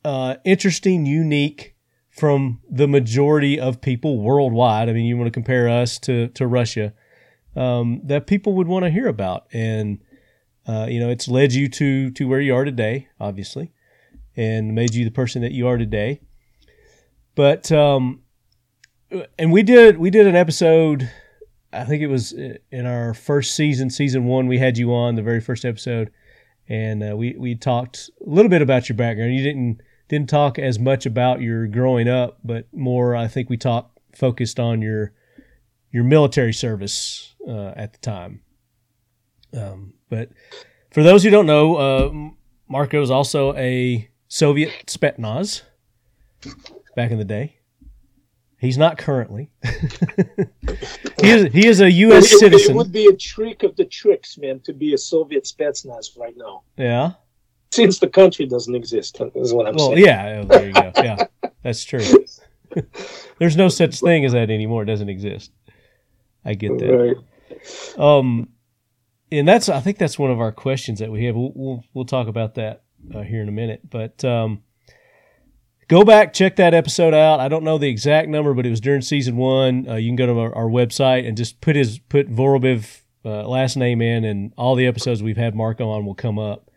uh, 0.03 0.35
interesting, 0.43 1.05
unique 1.05 1.75
from 2.09 2.59
the 2.69 2.87
majority 2.87 3.59
of 3.59 3.81
people 3.81 4.19
worldwide. 4.19 4.89
I 4.89 4.93
mean, 4.93 5.05
you 5.05 5.17
want 5.17 5.27
to 5.27 5.31
compare 5.31 5.69
us 5.69 5.99
to 5.99 6.29
to 6.29 6.47
Russia 6.47 6.93
um, 7.55 8.01
that 8.05 8.27
people 8.27 8.53
would 8.53 8.67
want 8.67 8.85
to 8.85 8.91
hear 8.91 9.07
about, 9.07 9.47
and 9.53 9.99
uh, 10.67 10.87
you 10.89 10.99
know, 10.99 11.09
it's 11.09 11.27
led 11.27 11.53
you 11.53 11.67
to 11.69 12.09
to 12.11 12.27
where 12.27 12.41
you 12.41 12.55
are 12.55 12.65
today, 12.65 13.09
obviously, 13.19 13.71
and 14.39 14.73
made 14.73 14.95
you 14.95 15.03
the 15.03 15.11
person 15.11 15.41
that 15.41 15.51
you 15.51 15.67
are 15.67 15.77
today. 15.77 16.21
But 17.35 17.69
um, 17.73 18.21
and 19.37 19.51
we 19.51 19.63
did 19.63 19.97
we 19.97 20.09
did 20.09 20.27
an 20.27 20.35
episode 20.35 21.09
i 21.73 21.83
think 21.83 22.01
it 22.01 22.07
was 22.07 22.31
in 22.31 22.85
our 22.85 23.13
first 23.13 23.55
season 23.55 23.89
season 23.89 24.25
one 24.25 24.47
we 24.47 24.57
had 24.57 24.77
you 24.77 24.93
on 24.93 25.15
the 25.15 25.21
very 25.21 25.41
first 25.41 25.65
episode. 25.65 26.11
And 26.69 27.03
uh, 27.03 27.17
we 27.17 27.35
we 27.37 27.55
talked 27.55 28.11
a 28.25 28.29
little 28.29 28.49
bit 28.49 28.61
about 28.61 28.87
your 28.87 28.95
background. 28.95 29.33
You 29.33 29.43
didn't 29.43 29.81
didn't 30.07 30.29
talk 30.29 30.57
as 30.57 30.79
much 30.79 31.05
about 31.05 31.41
your 31.41 31.67
growing 31.67 32.07
up 32.07 32.39
but 32.43 32.67
more 32.73 33.15
i 33.15 33.27
think 33.27 33.49
we 33.49 33.57
talked 33.57 33.99
focused 34.15 34.59
on 34.59 34.81
your 34.81 35.13
your 35.91 36.03
military 36.03 36.53
service 36.53 37.35
uh, 37.47 37.73
at 37.75 37.93
the 37.93 37.99
time. 37.99 38.41
Um, 39.53 39.93
but 40.09 40.29
for 40.91 41.03
those 41.03 41.23
who 41.23 41.29
don't 41.29 41.45
know 41.45 41.75
uh, 41.75 42.11
marco 42.69 43.01
is 43.01 43.11
also 43.11 43.53
a 43.55 44.09
soviet 44.29 44.71
spetsnaz 44.87 45.63
back 46.95 47.11
in 47.11 47.17
the 47.17 47.25
day 47.25 47.55
He's 48.61 48.77
not 48.77 48.97
currently. 48.97 49.51
he 51.21 51.29
is 51.29 51.53
he 51.53 51.65
is 51.65 51.79
a 51.79 51.89
U.S. 51.89 52.25
It, 52.25 52.35
it- 52.35 52.39
citizen. 52.39 52.71
it 52.71 52.77
would 52.77 52.91
be 52.91 53.05
a 53.05 53.15
trick 53.15 53.63
of 53.63 53.73
the 53.77 53.85
tricks, 53.85 54.37
man, 54.37 54.59
to 54.65 54.73
be 54.73 54.93
a 54.93 54.97
Soviet 54.97 55.45
Spetsnaz 55.45 56.17
right 56.17 56.35
now, 56.35 56.63
yeah. 56.75 57.11
since 57.71 57.99
the 57.99 58.09
country 58.09 58.45
doesn't 58.47 58.75
exist. 58.75 59.17
Is 59.35 59.53
what 59.53 59.65
I'm 59.65 59.75
Well, 59.75 59.91
saying. 59.93 60.03
yeah. 60.05 60.41
oh, 60.43 60.45
There 60.45 60.67
you 60.67 60.73
go. 60.73 60.91
Yeah, 60.97 61.27
that's 61.63 61.85
true. 61.85 62.03
There's 63.39 63.55
no 63.55 63.69
such 63.69 64.01
thing 64.01 64.25
as 64.25 64.33
that 64.33 64.49
anymore. 64.49 64.83
It 64.83 64.87
doesn't 64.87 65.07
exist. 65.09 65.53
I 66.43 66.53
get 66.55 66.77
that. 66.79 67.15
Right. 67.97 67.97
Um, 67.97 68.49
and 69.31 69.47
that's 69.47 69.69
I 69.69 69.79
think 69.79 69.97
that's 69.99 70.19
one 70.19 70.31
of 70.31 70.41
our 70.41 70.51
questions 70.51 70.99
that 70.99 71.09
we 71.13 71.23
have. 71.23 71.35
We'll 71.37 71.53
we'll, 71.55 71.83
we'll 71.93 72.05
talk 72.05 72.27
about 72.27 72.55
that 72.55 72.83
uh, 73.13 73.21
here 73.21 73.41
in 73.41 73.49
a 73.49 73.51
minute. 73.51 73.89
But 73.89 74.23
um, 74.23 74.63
go 75.87 76.03
back 76.03 76.33
check 76.33 76.55
that 76.57 76.73
episode 76.73 77.13
out. 77.13 77.39
I 77.39 77.47
don't 77.47 77.63
know 77.63 77.77
the 77.77 77.89
exact 77.89 78.29
number, 78.29 78.53
but 78.53 78.65
it 78.65 78.69
was 78.69 78.81
during 78.81 79.01
season 79.01 79.37
one. 79.37 79.87
Uh, 79.89 79.95
you 79.95 80.09
can 80.09 80.15
go 80.15 80.25
to 80.25 80.39
our, 80.39 80.55
our 80.55 80.67
website 80.67 81.27
and 81.27 81.35
just 81.35 81.61
put 81.61 81.75
his 81.75 81.99
put 81.99 82.29
Vorobiev 82.29 83.01
uh, 83.25 83.47
last 83.47 83.75
name 83.75 84.01
in, 84.01 84.23
and 84.23 84.53
all 84.57 84.75
the 84.75 84.87
episodes 84.87 85.21
we've 85.21 85.37
had 85.37 85.55
Marco 85.55 85.89
on 85.89 86.05
will 86.05 86.15
come 86.15 86.39
up. 86.39 86.71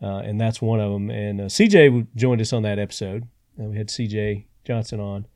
Uh, 0.00 0.18
and 0.18 0.40
that's 0.40 0.60
one 0.60 0.80
of 0.80 0.92
them. 0.92 1.10
And 1.10 1.40
uh, 1.42 1.44
CJ 1.44 2.08
joined 2.16 2.40
us 2.40 2.52
on 2.52 2.62
that 2.62 2.78
episode. 2.78 3.28
Uh, 3.58 3.64
we 3.64 3.76
had 3.76 3.88
CJ 3.88 4.46
Johnson 4.64 4.98
on 4.98 5.26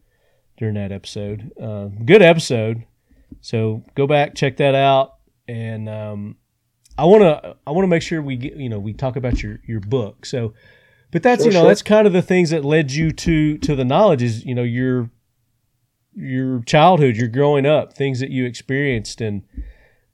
during 0.57 0.75
that 0.75 0.91
episode. 0.91 1.53
Good 2.05 2.23
episode. 2.23 2.85
So 3.41 3.83
go 3.95 4.07
back, 4.07 4.35
check 4.35 4.57
that 4.57 4.75
out, 4.75 5.17
and 5.47 5.89
um, 5.89 6.37
I 6.99 7.05
want 7.05 7.23
to 7.23 7.57
I 7.67 7.71
want 7.73 7.85
to 7.85 7.89
make 7.89 8.03
sure 8.03 8.23
we 8.23 8.37
get 8.37 8.57
you 8.57 8.69
know 8.69 8.79
we 8.79 8.93
talk 8.93 9.17
about 9.17 9.43
your 9.43 9.61
your 9.67 9.81
book. 9.81 10.27
So, 10.27 10.55
but 11.11 11.23
that's 11.23 11.45
Sure, 11.45 11.47
you 11.47 11.53
know 11.53 11.63
sure. 11.63 11.69
that's 11.69 11.83
kind 11.83 12.07
of 12.07 12.13
the 12.13 12.23
things 12.23 12.51
that 12.51 12.65
led 12.65 12.93
you 12.93 13.11
to 13.13 13.59
to 13.59 13.75
the 13.77 13.85
knowledge 13.85 14.23
is 14.23 14.45
you 14.45 14.55
know 14.55 14.63
your 14.63 15.11
your 16.15 16.61
childhood, 16.63 17.17
your 17.17 17.29
growing 17.29 17.67
up, 17.67 17.93
things 17.95 18.21
that 18.21 18.31
you 18.31 18.47
experienced, 18.47 19.21
and 19.21 19.43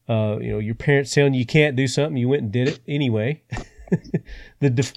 uh, 0.08 0.38
you 0.40 0.50
know 0.52 0.58
your 0.58 0.74
parents 0.74 1.14
telling 1.14 1.34
you 1.34 1.40
you 1.40 1.46
can't 1.46 1.76
do 1.76 1.86
something, 1.86 2.16
you 2.16 2.28
went 2.28 2.42
and 2.42 2.52
did 2.52 2.68
it 2.68 2.80
anyway. 2.88 3.42
the 4.60 4.70
def- 4.70 4.94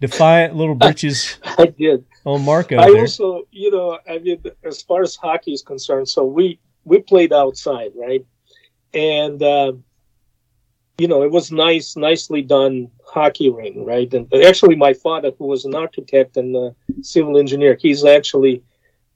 defiant 0.00 0.54
little 0.56 0.74
britches 0.74 1.38
I 1.58 1.66
did. 1.66 2.04
on 2.24 2.42
Marco 2.44 2.76
I 2.78 2.90
there. 2.90 3.00
also, 3.00 3.42
you 3.50 3.70
know, 3.70 3.98
I 4.08 4.18
mean, 4.18 4.42
as 4.64 4.82
far 4.82 5.02
as 5.02 5.16
hockey 5.16 5.52
is 5.52 5.62
concerned, 5.62 6.08
so 6.08 6.24
we 6.24 6.60
we 6.84 7.00
played 7.00 7.32
outside, 7.32 7.92
right? 7.96 8.24
and 8.94 9.42
uh, 9.42 9.72
you 10.98 11.08
know 11.08 11.22
it 11.22 11.30
was 11.30 11.52
nice, 11.52 11.96
nicely 11.96 12.42
done 12.42 12.90
hockey 13.04 13.50
ring, 13.50 13.84
right? 13.84 14.12
And 14.14 14.32
actually, 14.34 14.76
my 14.76 14.92
father, 14.94 15.30
who 15.38 15.46
was 15.46 15.64
an 15.64 15.74
architect 15.74 16.36
and 16.36 16.54
a 16.56 16.74
civil 17.02 17.38
engineer, 17.38 17.76
he's 17.80 18.04
actually 18.04 18.62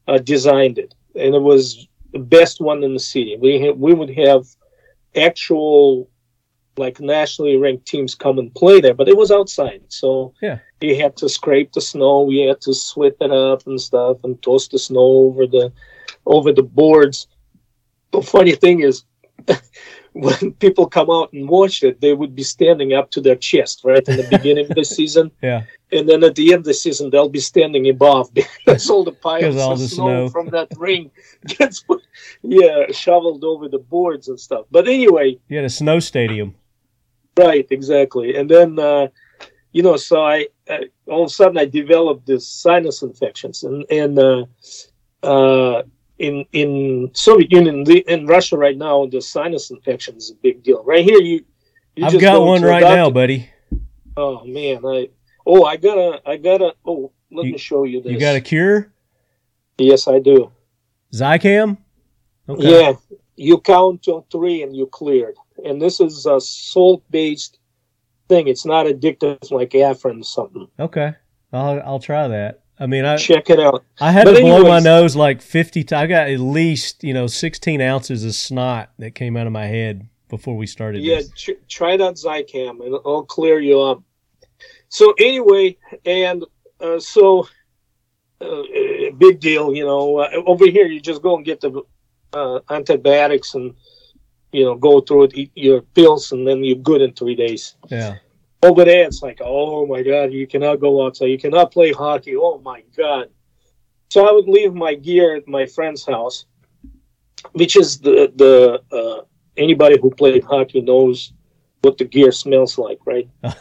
uh, 0.09 0.19
designed 0.19 0.79
it, 0.79 0.95
and 1.15 1.35
it 1.35 1.43
was 1.43 1.87
the 2.13 2.19
best 2.19 2.61
one 2.61 2.83
in 2.83 2.93
the 2.95 3.01
city. 3.01 3.37
We 3.41 3.61
ha- 3.61 3.73
we 3.77 3.95
would 3.95 4.11
have 4.11 4.45
actual 5.17 6.09
like 6.77 7.01
nationally 7.01 7.57
ranked 7.57 7.87
teams 7.87 8.15
come 8.15 8.39
and 8.39 8.55
play 8.55 8.81
there, 8.81 8.95
but 8.95 9.09
it 9.09 9.17
was 9.17 9.31
outside, 9.31 9.83
so 9.89 10.33
Yeah. 10.41 10.59
you 10.81 10.97
had 10.97 11.17
to 11.17 11.29
scrape 11.29 11.73
the 11.73 11.81
snow, 11.81 12.23
we 12.23 12.41
had 12.41 12.61
to 12.63 12.73
sweep 12.75 13.17
it 13.21 13.31
up 13.31 13.67
and 13.67 13.79
stuff, 13.81 14.19
and 14.25 14.41
toss 14.41 14.69
the 14.69 14.79
snow 14.79 15.01
over 15.01 15.47
the 15.47 15.73
over 16.27 16.53
the 16.53 16.63
boards. 16.63 17.27
The 18.13 18.23
funny 18.23 18.53
thing 18.55 18.81
is, 18.81 19.05
when 20.13 20.53
people 20.61 20.87
come 20.87 21.11
out 21.11 21.33
and 21.33 21.49
watch 21.49 21.83
it, 21.83 22.01
they 22.01 22.13
would 22.15 22.35
be 22.35 22.43
standing 22.43 22.93
up 22.95 23.11
to 23.13 23.21
their 23.21 23.37
chest 23.37 23.83
right 23.85 24.07
in 24.09 24.17
the 24.17 24.27
beginning 24.37 24.67
of 24.71 24.75
the 24.77 24.85
season, 24.85 25.31
Yeah. 25.43 25.63
and 25.93 26.09
then 26.09 26.25
at 26.25 26.35
the 26.35 26.53
end 26.53 26.61
of 26.61 26.65
the 26.65 26.75
season 26.75 27.11
they'll 27.11 27.29
be 27.29 27.41
standing 27.41 27.89
above 27.89 28.33
because 28.35 28.91
all 28.91 29.05
the 29.05 29.13
piles 29.13 29.57
all 29.57 29.73
of 29.73 29.79
the 29.79 29.89
snow, 29.89 30.05
snow. 30.07 30.29
from 30.29 30.49
that 30.51 30.69
ring 30.77 31.11
gets 31.47 31.85
yeah 32.43 32.87
shoveled 32.93 33.45
over 33.45 33.69
the 33.69 33.79
boards 33.79 34.29
and 34.29 34.39
stuff. 34.39 34.67
But 34.71 34.89
anyway, 34.89 35.39
You 35.49 35.57
had 35.57 35.67
a 35.67 35.71
snow 35.71 36.01
stadium. 36.01 36.55
Right, 37.39 37.67
exactly. 37.71 38.37
And 38.37 38.51
then, 38.51 38.79
uh, 38.79 39.09
you 39.73 39.83
know, 39.83 39.97
so 39.97 40.21
I, 40.23 40.49
I 40.69 40.91
all 41.07 41.23
of 41.23 41.27
a 41.31 41.33
sudden 41.33 41.57
I 41.57 41.65
developed 41.65 42.27
this 42.27 42.47
sinus 42.47 43.03
infections, 43.03 43.63
and 43.65 43.85
and 43.91 44.19
uh, 44.19 44.45
uh, 45.23 45.83
in 46.21 46.45
in 46.53 47.11
Soviet 47.15 47.51
Union, 47.51 47.83
the, 47.83 48.05
in 48.07 48.27
Russia 48.27 48.57
right 48.57 48.77
now, 48.77 49.07
the 49.07 49.21
sinus 49.23 49.71
infection 49.71 50.17
is 50.17 50.31
a 50.31 50.35
big 50.35 50.63
deal. 50.63 50.85
Right 50.85 51.03
here, 51.05 51.21
you, 51.21 51.45
you 51.97 52.05
I've 52.05 52.13
just 52.13 52.21
got 52.21 52.35
go 52.35 52.45
one 52.45 52.63
a 52.63 52.67
right 52.67 52.83
now, 52.83 53.11
buddy. 53.11 53.49
Oh 54.17 54.45
man, 54.45 54.85
I 54.85 55.09
oh 55.47 55.65
I 55.65 55.77
gotta 55.77 56.21
I 56.27 56.37
gotta 56.37 56.75
oh 56.85 57.11
let 57.33 57.47
You- 57.47 57.53
me 57.53 57.59
show 57.59 57.85
you 57.85 58.03
this. 58.03 58.13
You 58.13 58.21
got 58.21 58.37
a 58.37 58.41
cure? 58.41 58.93
yes, 59.79 60.07
I 60.07 60.19
do. 60.19 60.53
Zicam? 61.13 61.79
Okay. 62.49 62.71
Yeah, 62.71 62.93
you 63.37 63.59
count 63.59 64.03
to 64.03 64.25
three 64.31 64.63
and 64.63 64.77
you 64.77 64.87
cleared. 64.87 65.37
And 65.65 65.81
this 65.81 66.01
is 66.01 66.27
a 66.27 66.39
salt 66.41 67.03
based 67.11 67.59
thing. 68.29 68.47
It's 68.47 68.67
not 68.67 68.87
addictive 68.87 69.51
like 69.51 69.71
Afrin 69.71 70.21
or 70.21 70.25
something. 70.25 70.69
Okay. 70.79 71.15
I'll 71.53 71.81
I'll 71.83 71.99
try 71.99 72.29
that. 72.29 72.60
I 72.81 72.87
mean, 72.87 73.05
I 73.05 73.19
Check 73.19 73.51
it 73.51 73.61
out. 73.61 73.85
I 74.01 74.11
had 74.11 74.25
But 74.25 74.37
to 74.37 74.41
blow 74.41 74.63
my 74.63 74.81
nose 74.81 75.15
like 75.15 75.43
fifty. 75.43 75.85
times. 75.85 76.05
I 76.05 76.07
got 76.07 76.31
at 76.31 76.41
least 76.41 77.05
you 77.05 77.13
know 77.13 77.27
sixteen 77.27 77.83
ounces 77.83 78.25
of 78.25 78.35
snot 78.35 78.91
that 78.99 79.15
came 79.15 79.37
out 79.37 79.47
of 79.47 79.53
my 79.53 79.67
head 79.67 80.09
before 80.31 80.57
we 80.57 80.67
started. 80.67 81.03
Yeah, 81.03 81.17
this. 81.17 81.31
ch- 81.33 81.51
try 81.69 81.99
that 81.99 82.15
Zicam 82.15 82.81
and 82.81 82.95
it'll 82.95 83.25
clear 83.27 83.61
you 83.61 83.81
up. 83.81 84.03
So 84.89 85.13
anyway, 85.19 85.77
and 86.07 86.45
uh, 86.81 86.99
so 86.99 87.47
uh, 88.41 88.63
big 89.19 89.41
deal, 89.41 89.75
you 89.75 89.85
know. 89.85 90.19
Uh, 90.19 90.31
over 90.47 90.67
here, 90.67 90.87
you 90.87 91.01
just 91.01 91.21
go 91.21 91.37
and 91.37 91.45
get 91.45 91.61
the 91.61 91.83
uh, 92.33 92.61
antibiotics 92.71 93.55
and 93.55 93.75
you 94.53 94.65
know 94.65 94.75
go 94.75 95.03
through 95.03 95.25
it, 95.25 95.35
eat 95.35 95.53
your 95.55 95.83
pills, 95.83 96.33
and 96.33 96.49
then 96.49 96.65
you're 96.65 96.77
good 96.77 97.03
in 97.03 97.13
three 97.13 97.35
days. 97.35 97.77
yeah. 97.91 98.17
Over 98.63 98.85
there, 98.85 99.05
it's 99.05 99.23
like, 99.23 99.41
oh 99.43 99.87
my 99.87 100.03
god, 100.03 100.33
you 100.33 100.47
cannot 100.47 100.81
go 100.81 101.07
outside, 101.07 101.27
you 101.27 101.39
cannot 101.39 101.73
play 101.73 101.93
hockey. 101.93 102.37
Oh 102.37 102.59
my 102.59 102.83
god. 102.97 103.31
So 104.11 104.27
I 104.29 104.33
would 104.33 104.49
leave 104.49 104.75
my 104.75 104.95
gear 104.95 105.37
at 105.37 105.49
my 105.49 105.67
friend's 105.67 106.05
house, 106.05 106.45
which 107.53 107.77
is 107.77 107.99
the 108.01 108.33
the 108.37 108.83
uh, 108.95 109.23
anybody 109.57 109.99
who 110.01 110.11
played 110.11 110.45
hockey 110.45 110.81
knows 110.81 111.33
what 111.83 111.97
the 111.97 112.05
gear 112.05 112.33
smells 112.33 112.77
like, 112.77 112.99
right? 113.07 113.29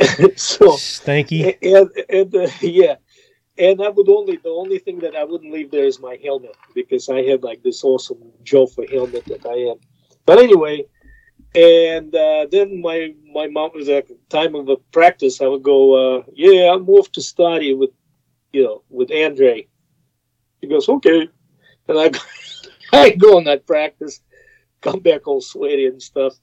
so 0.36 0.76
Stanky. 0.76 1.56
and, 1.62 1.90
and 2.08 2.34
uh, 2.34 2.48
yeah, 2.60 2.96
and 3.58 3.82
I 3.82 3.88
would 3.88 4.08
only 4.08 4.36
the 4.36 4.48
only 4.48 4.78
thing 4.78 4.98
that 5.00 5.14
I 5.14 5.24
wouldn't 5.24 5.52
leave 5.52 5.70
there 5.70 5.84
is 5.84 6.00
my 6.00 6.18
helmet 6.22 6.56
because 6.74 7.08
I 7.08 7.22
had 7.22 7.42
like 7.42 7.62
this 7.62 7.84
awesome 7.84 8.32
Jofa 8.44 8.90
helmet 8.90 9.24
that 9.26 9.44
I 9.44 9.68
had. 9.68 9.78
But 10.24 10.38
anyway, 10.38 10.86
and 11.54 12.14
uh, 12.14 12.46
then 12.50 12.80
my 12.80 13.14
my 13.32 13.46
mom 13.48 13.70
was 13.74 13.88
at 13.88 14.08
the 14.08 14.18
time 14.28 14.54
of 14.54 14.68
a 14.68 14.76
practice. 14.92 15.40
I 15.40 15.46
would 15.46 15.62
go, 15.62 16.18
uh, 16.18 16.22
yeah, 16.32 16.70
I'll 16.70 16.80
move 16.80 17.10
to 17.12 17.22
study 17.22 17.74
with 17.74 17.90
you 18.52 18.64
know 18.64 18.82
with 18.88 19.10
Andre. 19.12 19.66
He 20.60 20.66
goes, 20.66 20.88
okay, 20.88 21.28
and 21.88 21.98
I 21.98 22.08
go, 22.10 22.20
I 22.92 23.10
go 23.10 23.36
on 23.38 23.44
that 23.44 23.66
practice, 23.66 24.20
come 24.80 25.00
back 25.00 25.26
all 25.26 25.40
sweaty 25.40 25.86
and 25.86 26.02
stuff 26.02 26.34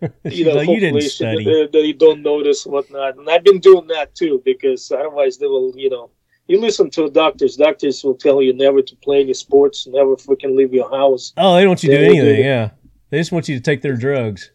She's 0.30 0.46
like, 0.46 0.68
you 0.68 0.80
didn't 0.80 1.02
study. 1.02 1.44
That, 1.44 1.70
that 1.72 1.86
you 1.86 1.94
don't 1.94 2.22
notice 2.22 2.64
and 2.64 2.72
whatnot. 2.72 3.16
And 3.16 3.28
I've 3.28 3.44
been 3.44 3.58
doing 3.58 3.86
that 3.88 4.14
too 4.14 4.42
because 4.44 4.90
otherwise 4.90 5.38
they 5.38 5.46
will, 5.46 5.72
you 5.76 5.90
know, 5.90 6.10
you 6.46 6.60
listen 6.60 6.90
to 6.90 7.10
doctors. 7.10 7.56
Doctors 7.56 8.02
will 8.04 8.14
tell 8.14 8.40
you 8.40 8.54
never 8.54 8.80
to 8.80 8.96
play 8.96 9.20
any 9.20 9.34
sports, 9.34 9.86
never 9.86 10.16
freaking 10.16 10.56
leave 10.56 10.72
your 10.72 10.90
house. 10.90 11.32
Oh, 11.36 11.54
they 11.54 11.62
don't 11.62 11.70
want 11.70 11.82
you 11.82 11.90
to 11.90 11.96
do 11.96 12.02
they 12.02 12.12
do. 12.14 12.20
anything. 12.20 12.44
Yeah. 12.44 12.70
They 13.10 13.18
just 13.18 13.32
want 13.32 13.48
you 13.48 13.56
to 13.56 13.62
take 13.62 13.82
their 13.82 13.96
drugs. 13.96 14.50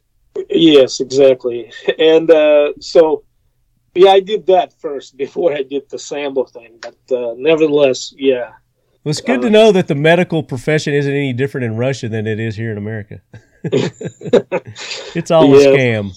Yes, 0.49 0.99
exactly. 0.99 1.71
And 1.99 2.29
uh, 2.29 2.73
so, 2.79 3.23
yeah, 3.95 4.11
I 4.11 4.19
did 4.19 4.45
that 4.47 4.73
first 4.79 5.17
before 5.17 5.53
I 5.53 5.63
did 5.63 5.89
the 5.89 5.99
Sambo 5.99 6.45
thing. 6.45 6.79
But 6.81 7.15
uh, 7.15 7.33
nevertheless, 7.37 8.13
yeah. 8.17 8.51
Well, 9.03 9.11
it's 9.11 9.21
good 9.21 9.39
Uh, 9.39 9.43
to 9.43 9.49
know 9.49 9.71
that 9.71 9.87
the 9.87 9.95
medical 9.95 10.43
profession 10.43 10.93
isn't 10.93 11.11
any 11.11 11.33
different 11.33 11.65
in 11.65 11.75
Russia 11.77 12.09
than 12.09 12.25
it 12.25 12.39
is 12.39 12.55
here 12.55 12.71
in 12.71 12.77
America. 12.77 13.21
it's 13.63 15.31
all 15.31 15.53
a 15.53 15.59
scam. 15.59 16.11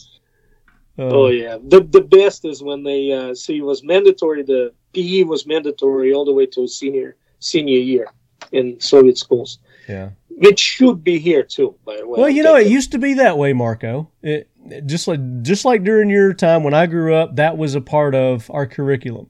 Uh, 0.98 1.02
Oh 1.02 1.28
yeah, 1.28 1.58
the 1.62 1.80
the 1.82 2.00
best 2.00 2.44
is 2.44 2.62
when 2.62 2.82
they 2.82 3.12
uh, 3.12 3.34
see 3.34 3.58
it 3.58 3.64
was 3.64 3.84
mandatory. 3.84 4.42
The 4.42 4.72
PE 4.94 5.24
was 5.24 5.46
mandatory 5.46 6.14
all 6.14 6.24
the 6.24 6.32
way 6.32 6.46
to 6.46 6.66
senior 6.66 7.16
senior 7.38 7.78
year 7.78 8.08
in 8.50 8.80
Soviet 8.80 9.18
schools, 9.18 9.58
yeah. 9.88 10.08
Which 10.36 10.60
should 10.60 11.02
be 11.02 11.18
here 11.18 11.42
too. 11.42 11.74
By 11.84 11.96
the 11.96 12.06
way, 12.06 12.20
Well, 12.20 12.28
you 12.28 12.42
know, 12.42 12.56
it 12.56 12.66
used 12.66 12.92
to 12.92 12.98
be 12.98 13.14
that 13.14 13.38
way, 13.38 13.52
Marco. 13.52 14.10
It, 14.22 14.48
just 14.86 15.08
like 15.08 15.20
just 15.42 15.64
like 15.64 15.82
during 15.84 16.10
your 16.10 16.34
time 16.34 16.62
when 16.62 16.74
I 16.74 16.86
grew 16.86 17.14
up, 17.14 17.36
that 17.36 17.56
was 17.56 17.74
a 17.74 17.80
part 17.80 18.14
of 18.14 18.50
our 18.50 18.66
curriculum. 18.66 19.28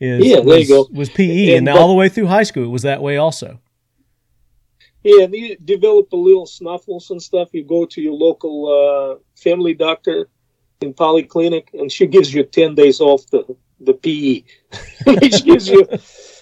Is, 0.00 0.24
Yeah, 0.24 0.40
there 0.40 0.58
you 0.58 0.58
was, 0.58 0.68
go. 0.68 0.88
Was 0.92 1.08
PE, 1.10 1.56
and, 1.56 1.68
And 1.68 1.76
all 1.76 1.84
but- 1.86 1.88
the 1.88 1.94
way 1.94 2.08
through 2.08 2.26
high 2.26 2.42
school, 2.42 2.64
it 2.64 2.68
was 2.68 2.82
that 2.82 3.02
way 3.02 3.16
also. 3.16 3.60
Yeah, 5.04 5.24
and 5.24 5.34
you 5.34 5.56
develop 5.56 6.12
a 6.12 6.16
little 6.16 6.44
snuffles 6.46 7.10
and 7.10 7.22
stuff. 7.22 7.48
You 7.52 7.64
go 7.64 7.86
to 7.86 8.00
your 8.00 8.12
local 8.14 8.66
uh, 8.68 9.22
family 9.36 9.72
doctor 9.72 10.28
in 10.80 10.92
polyclinic, 10.92 11.68
and 11.72 11.90
she 11.90 12.06
gives 12.06 12.34
you 12.34 12.42
ten 12.42 12.74
days 12.74 13.00
off 13.00 13.26
the 13.30 13.56
the 13.80 13.94
PE, 13.94 14.42
which 15.20 15.44
gives 15.50 15.68
you 15.68 15.86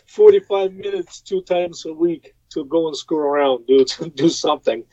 forty 0.07 0.40
five 0.40 0.72
minutes 0.72 1.20
two 1.20 1.42
times 1.42 1.85
a 1.85 1.92
week 1.92 2.35
to 2.50 2.64
go 2.64 2.87
and 2.87 2.96
screw 2.96 3.18
around, 3.18 3.66
do 3.66 3.85
do 4.14 4.28
something 4.28 4.85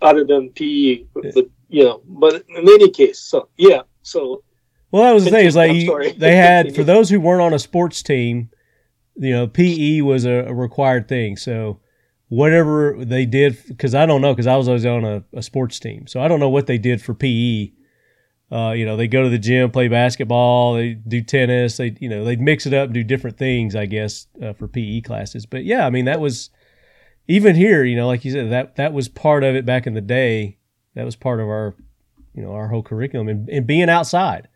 other 0.00 0.24
than 0.24 0.50
PE. 0.50 1.04
But, 1.14 1.36
you 1.68 1.84
know, 1.84 2.02
but 2.06 2.44
in 2.48 2.68
any 2.68 2.90
case, 2.90 3.18
so 3.18 3.48
yeah, 3.56 3.82
so 4.02 4.42
Well, 4.90 5.02
that 5.02 5.12
was 5.12 5.24
the 5.24 5.30
thing. 5.30 5.46
Is 5.46 5.56
like 5.56 5.72
you, 5.72 6.12
they 6.14 6.36
had 6.36 6.74
for 6.74 6.84
those 6.84 7.10
who 7.10 7.20
weren't 7.20 7.42
on 7.42 7.52
a 7.52 7.58
sports 7.58 8.02
team, 8.02 8.50
you 9.16 9.32
know, 9.32 9.46
PE 9.46 10.00
was 10.00 10.24
a, 10.24 10.46
a 10.46 10.54
required 10.54 11.08
thing. 11.08 11.36
So 11.36 11.80
whatever 12.28 13.04
they 13.04 13.26
did, 13.26 13.58
because 13.68 13.94
I 13.94 14.06
don't 14.06 14.20
know, 14.20 14.32
because 14.32 14.46
I 14.46 14.56
was 14.56 14.68
always 14.68 14.86
on 14.86 15.04
a, 15.04 15.24
a 15.34 15.42
sports 15.42 15.78
team, 15.78 16.06
so 16.06 16.20
I 16.20 16.28
don't 16.28 16.40
know 16.40 16.48
what 16.48 16.66
they 16.66 16.78
did 16.78 17.02
for 17.02 17.14
PE. 17.14 17.72
Uh, 18.50 18.72
you 18.72 18.86
know, 18.86 18.96
they 18.96 19.08
go 19.08 19.22
to 19.22 19.28
the 19.28 19.38
gym, 19.38 19.70
play 19.70 19.88
basketball, 19.88 20.74
they 20.74 20.94
do 20.94 21.20
tennis, 21.20 21.76
they 21.76 21.94
you 22.00 22.08
know 22.08 22.24
they'd 22.24 22.40
mix 22.40 22.64
it 22.64 22.72
up, 22.72 22.86
and 22.86 22.94
do 22.94 23.04
different 23.04 23.36
things, 23.36 23.76
I 23.76 23.84
guess, 23.84 24.26
uh, 24.42 24.54
for 24.54 24.68
PE 24.68 25.02
classes. 25.02 25.44
But 25.44 25.64
yeah, 25.64 25.86
I 25.86 25.90
mean 25.90 26.06
that 26.06 26.20
was 26.20 26.48
even 27.28 27.54
here, 27.54 27.84
you 27.84 27.94
know, 27.96 28.06
like 28.06 28.24
you 28.24 28.32
said, 28.32 28.50
that 28.50 28.76
that 28.76 28.92
was 28.92 29.08
part 29.08 29.44
of 29.44 29.54
it 29.54 29.64
back 29.66 29.86
in 29.86 29.94
the 29.94 30.00
day. 30.00 30.58
That 30.94 31.04
was 31.04 31.14
part 31.14 31.40
of 31.40 31.46
our, 31.46 31.74
you 32.34 32.42
know, 32.42 32.52
our 32.52 32.68
whole 32.68 32.82
curriculum 32.82 33.28
and, 33.28 33.48
and 33.48 33.66
being 33.66 33.88
outside. 33.88 34.48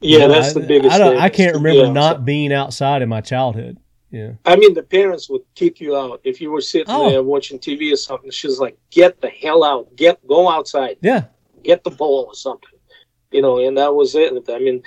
yeah, 0.00 0.18
You 0.20 0.28
know, 0.28 0.34
that's 0.34 0.54
the 0.54 0.60
biggest. 0.60 0.94
I 0.94 0.98
don't. 0.98 1.14
thing, 1.14 1.20
I 1.20 1.28
can't 1.28 1.54
be 1.54 1.58
remember 1.62 1.92
not 1.92 2.24
being 2.24 2.52
outside 2.52 3.02
in 3.02 3.08
my 3.08 3.20
childhood. 3.20 3.78
Yeah. 4.12 4.32
I 4.44 4.56
mean, 4.56 4.74
the 4.74 4.82
parents 4.82 5.30
would 5.30 5.42
kick 5.54 5.80
you 5.80 5.96
out 5.96 6.20
if 6.24 6.40
you 6.40 6.50
were 6.50 6.60
sitting 6.60 6.86
Oh. 6.88 7.10
there 7.10 7.22
watching 7.22 7.58
TV 7.58 7.92
or 7.92 7.96
something. 7.96 8.30
She's 8.30 8.58
like, 8.58 8.76
"Get 8.90 9.20
the 9.20 9.28
hell 9.28 9.62
out! 9.64 9.94
Get 9.96 10.24
go 10.26 10.48
outside! 10.50 10.96
Yeah. 11.00 11.24
Get 11.62 11.84
the 11.84 11.90
ball 11.90 12.24
or 12.28 12.34
something." 12.34 12.68
You 13.30 13.40
know, 13.42 13.58
and 13.64 13.78
that 13.78 13.94
was 13.94 14.16
it. 14.16 14.32
I 14.48 14.58
mean, 14.58 14.82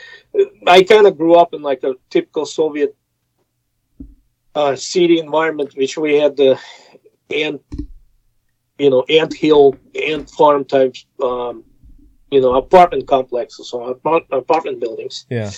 I 0.68 0.84
kind 0.84 1.08
of 1.08 1.18
grew 1.18 1.36
up 1.36 1.54
in 1.54 1.62
like 1.62 1.84
a 1.84 1.94
typical 2.10 2.46
Soviet 2.46 2.96
uh, 4.56 4.76
city 4.76 5.20
environment, 5.20 5.74
which 5.78 5.98
we 5.98 6.16
had 6.16 6.36
the 6.36 6.60
ant, 7.30 7.62
you 8.78 8.90
know, 8.90 9.04
ant 9.10 9.34
hill, 9.34 9.76
ant 10.08 10.30
farm 10.30 10.66
type, 10.66 10.96
um, 11.22 11.64
you 12.32 12.42
know, 12.42 12.56
apartment 12.56 13.08
complexes 13.08 13.72
or 13.74 13.92
apartment 14.32 14.80
buildings 14.80 15.26
Yeah. 15.30 15.52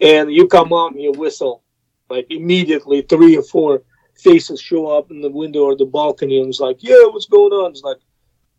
and 0.00 0.32
you 0.32 0.46
come 0.46 0.72
out 0.72 0.92
and 0.92 1.02
you 1.02 1.12
whistle, 1.12 1.62
like 2.08 2.26
immediately 2.30 3.02
three 3.02 3.36
or 3.36 3.42
four 3.42 3.82
faces 4.16 4.60
show 4.60 4.86
up 4.86 5.10
in 5.10 5.20
the 5.20 5.30
window 5.30 5.64
or 5.64 5.76
the 5.76 5.84
balcony 5.86 6.38
and 6.38 6.48
it's 6.48 6.60
like, 6.60 6.78
yeah, 6.82 7.04
what's 7.06 7.26
going 7.26 7.52
on? 7.52 7.72
It's 7.72 7.82
like, 7.82 7.98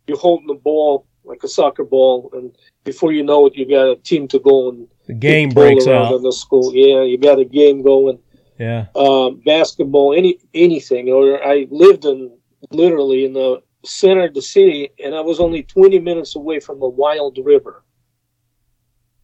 you're 0.06 0.18
holding 0.18 0.46
the 0.46 0.54
ball 0.54 1.06
like 1.26 1.42
a 1.42 1.48
soccer 1.48 1.84
ball, 1.84 2.28
and 2.34 2.54
before 2.84 3.10
you 3.10 3.22
know 3.22 3.46
it, 3.46 3.54
you 3.56 3.66
got 3.66 3.88
a 3.88 3.96
team 3.96 4.28
to 4.28 4.38
go 4.38 4.68
and 4.68 4.86
The 5.06 5.14
game 5.14 5.48
breaks 5.48 5.86
out. 5.86 6.12
in 6.14 6.22
the 6.22 6.32
school. 6.32 6.70
Yeah, 6.74 7.02
you 7.02 7.16
got 7.16 7.38
a 7.38 7.46
game 7.46 7.80
going. 7.82 8.18
Yeah. 8.60 8.88
Um, 8.94 9.40
basketball, 9.46 10.12
any 10.12 10.36
anything. 10.52 11.08
Or 11.08 11.42
I 11.42 11.66
lived 11.70 12.04
in 12.04 12.30
literally 12.70 13.24
in 13.24 13.32
the 13.32 13.62
center 13.84 14.24
of 14.24 14.34
the 14.34 14.42
city, 14.42 14.90
and 15.02 15.14
I 15.14 15.20
was 15.20 15.40
only 15.40 15.62
20 15.62 15.98
minutes 16.00 16.36
away 16.36 16.60
from 16.60 16.82
a 16.82 16.88
wild 16.88 17.38
river. 17.42 17.84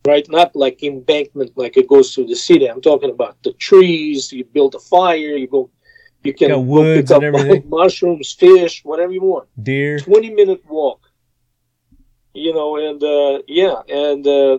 Right, 0.06 0.26
not 0.30 0.56
like 0.56 0.82
embankment, 0.82 1.52
like 1.56 1.76
it 1.76 1.86
goes 1.86 2.14
through 2.14 2.26
the 2.26 2.36
city. 2.36 2.66
I'm 2.66 2.80
talking 2.80 3.10
about 3.10 3.36
the 3.42 3.52
trees. 3.52 4.32
You 4.32 4.44
build 4.44 4.74
a 4.74 4.78
fire. 4.78 5.36
You 5.36 5.46
go. 5.46 5.70
You 6.22 6.32
can 6.32 6.48
go 6.48 6.60
woods 6.60 7.10
pick 7.10 7.16
up 7.16 7.22
and 7.22 7.36
everything. 7.36 7.68
mushrooms, 7.68 8.32
fish, 8.32 8.82
whatever 8.82 9.12
you 9.12 9.22
want. 9.22 9.48
Deer. 9.62 9.98
20 9.98 10.30
minute 10.30 10.62
walk 10.66 11.10
you 12.34 12.52
know 12.52 12.76
and 12.76 13.02
uh 13.02 13.42
yeah 13.48 13.82
and 13.88 14.26
uh 14.26 14.58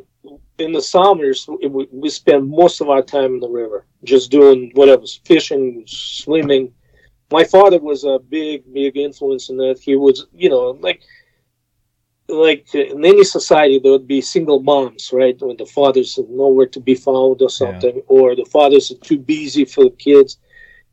in 0.57 0.71
the 0.71 0.81
summers 0.81 1.47
we, 1.47 1.87
we 1.91 2.09
spend 2.09 2.49
most 2.49 2.81
of 2.81 2.89
our 2.89 3.01
time 3.01 3.35
in 3.35 3.39
the 3.39 3.49
river 3.49 3.85
just 4.03 4.29
doing 4.29 4.71
whatever 4.75 5.03
fishing 5.25 5.83
swimming 5.87 6.71
my 7.31 7.43
father 7.43 7.79
was 7.79 8.03
a 8.03 8.19
big 8.19 8.63
big 8.73 8.97
influence 8.97 9.49
in 9.49 9.57
that 9.57 9.79
he 9.79 9.95
was 9.95 10.27
you 10.33 10.49
know 10.49 10.77
like 10.81 11.01
like 12.27 12.67
uh, 12.75 12.79
in 12.79 13.03
any 13.03 13.23
society 13.23 13.79
there 13.79 13.91
would 13.91 14.07
be 14.07 14.21
single 14.21 14.61
moms 14.61 15.11
right 15.11 15.39
when 15.41 15.57
the 15.57 15.65
fathers 15.65 16.17
are 16.17 16.25
nowhere 16.29 16.67
to 16.67 16.79
be 16.79 16.95
found 16.95 17.41
or 17.41 17.49
something 17.49 18.01
or 18.07 18.35
the 18.35 18.45
fathers 18.45 18.91
are 18.91 18.95
too 18.95 19.19
busy 19.19 19.65
for 19.65 19.85
the 19.85 19.95
kids 19.97 20.37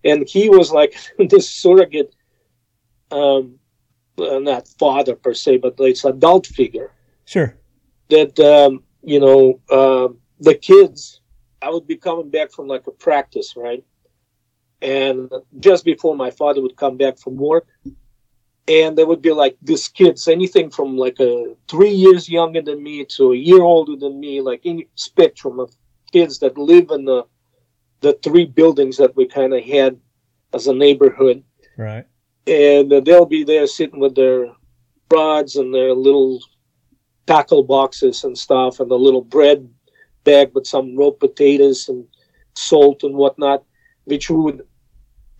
and 0.05 0.29
he 0.29 0.49
was 0.49 0.73
like 0.73 0.95
this 1.31 1.49
surrogate 1.49 2.15
um 3.11 3.59
uh, 4.19 4.39
not 4.39 4.69
father 4.79 5.15
per 5.15 5.35
se, 5.35 5.59
but 5.59 5.75
it's 5.79 6.05
adult 6.05 6.47
figure 6.47 6.91
Sure. 7.25 7.57
that 8.11 8.39
um, 8.41 8.83
you 9.03 9.21
know 9.21 9.61
um 9.71 10.19
the 10.41 10.55
kids. 10.55 11.21
I 11.61 11.71
would 11.71 11.89
be 11.89 11.97
coming 11.97 12.31
back 12.31 12.53
from 12.53 12.69
like 12.69 12.87
a 12.87 12.93
practice, 12.93 13.55
right? 13.57 13.85
And 14.81 15.31
just 15.59 15.85
before 15.85 16.15
my 16.17 16.31
father 16.31 16.63
would 16.63 16.77
come 16.77 16.97
back 16.97 17.19
from 17.19 17.37
work, 17.37 17.67
and 18.69 18.97
there 18.97 19.07
would 19.07 19.23
be 19.23 19.33
like 19.33 19.57
these 19.63 19.89
kids, 19.89 20.29
anything 20.29 20.71
from 20.71 20.97
like 20.97 21.19
a 21.21 21.57
three 21.69 21.91
years 21.91 22.29
younger 22.29 22.63
than 22.63 22.83
me 22.83 23.05
to 23.17 23.33
a 23.33 23.37
year 23.37 23.63
older 23.63 23.97
than 23.97 24.21
me, 24.21 24.41
like 24.41 24.61
any 24.65 24.89
spectrum 24.95 25.59
of 25.59 25.75
kids 26.13 26.39
that 26.41 26.57
live 26.57 26.91
in 26.91 27.05
the 27.05 27.25
the 28.01 28.13
three 28.23 28.45
buildings 28.47 28.97
that 28.99 29.17
we 29.17 29.27
kind 29.27 29.53
of 29.53 29.65
had 29.65 29.99
as 30.53 30.67
a 30.69 30.75
neighborhood 30.75 31.43
Right. 31.77 32.07
and 32.47 32.91
they'll 33.05 33.27
be 33.27 33.45
there 33.45 33.67
sitting 33.67 33.99
with 33.99 34.15
their 34.15 34.47
rods 35.13 35.57
and 35.57 35.75
their 35.75 35.95
little 35.95 36.41
tackle 37.27 37.65
boxes 37.65 38.23
and 38.25 38.39
stuff 38.39 38.79
and 38.81 38.91
the 38.91 38.99
little 38.99 39.23
bread 39.23 39.69
bag 40.25 40.53
with 40.55 40.67
some 40.67 40.97
raw 40.97 41.11
potatoes 41.11 41.89
and 41.89 42.07
salt 42.55 43.03
and 43.03 43.15
whatnot 43.17 43.65
which 44.09 44.29
we 44.31 44.37
would 44.37 44.61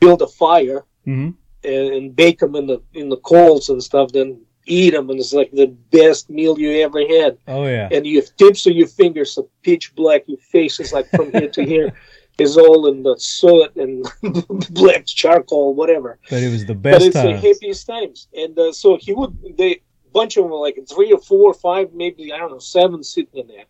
build 0.01 0.21
a 0.23 0.27
fire 0.45 0.81
hmm 1.05 1.31
and, 1.65 1.87
and 1.97 2.15
bake 2.23 2.39
them 2.39 2.55
in 2.61 2.67
the 2.67 2.79
in 3.01 3.09
the 3.09 3.17
coals 3.33 3.69
and 3.69 3.83
stuff 3.83 4.13
then 4.13 4.29
eat 4.67 4.91
them 4.95 5.11
and 5.11 5.19
it's 5.19 5.33
like 5.33 5.51
the 5.53 5.67
best 5.99 6.31
meal 6.31 6.55
you 6.59 6.71
ever 6.87 7.01
had 7.17 7.33
Oh 7.49 7.65
yeah. 7.67 7.89
and 7.91 8.07
your 8.07 8.23
tips 8.43 8.67
of 8.69 8.75
your 8.75 8.87
fingers 9.01 9.37
are 9.39 9.49
pitch 9.63 9.87
black 9.97 10.23
your 10.29 10.39
face 10.55 10.79
is 10.79 10.93
like 10.93 11.09
from 11.17 11.33
here 11.33 11.49
to 11.57 11.63
here 11.65 11.91
is 12.39 12.57
all 12.57 12.87
in 12.91 13.03
the 13.03 13.17
soot 13.19 13.75
and 13.83 13.93
black 14.81 15.05
charcoal 15.07 15.75
whatever 15.75 16.11
But 16.31 16.43
it 16.47 16.51
was 16.57 16.65
the 16.67 16.75
best. 16.77 16.95
but 16.99 17.03
it's 17.09 17.17
time. 17.17 17.33
the 17.33 17.39
happiest 17.49 17.87
times. 17.95 18.29
And 18.43 18.57
uh, 18.57 18.71
so 18.73 18.97
he 19.05 19.13
would, 19.19 19.33
they 19.57 19.81
bunch 20.13 20.37
of 20.37 20.45
them, 20.45 20.53
like 20.53 20.79
three 20.95 21.11
or 21.13 21.21
four 21.31 21.51
or 21.51 21.55
five, 21.69 21.87
maybe 21.93 22.33
I 22.33 22.39
don't 22.39 22.53
know, 22.53 22.61
seven 22.61 23.03
sitting 23.03 23.41
in 23.43 23.47
there. 23.49 23.65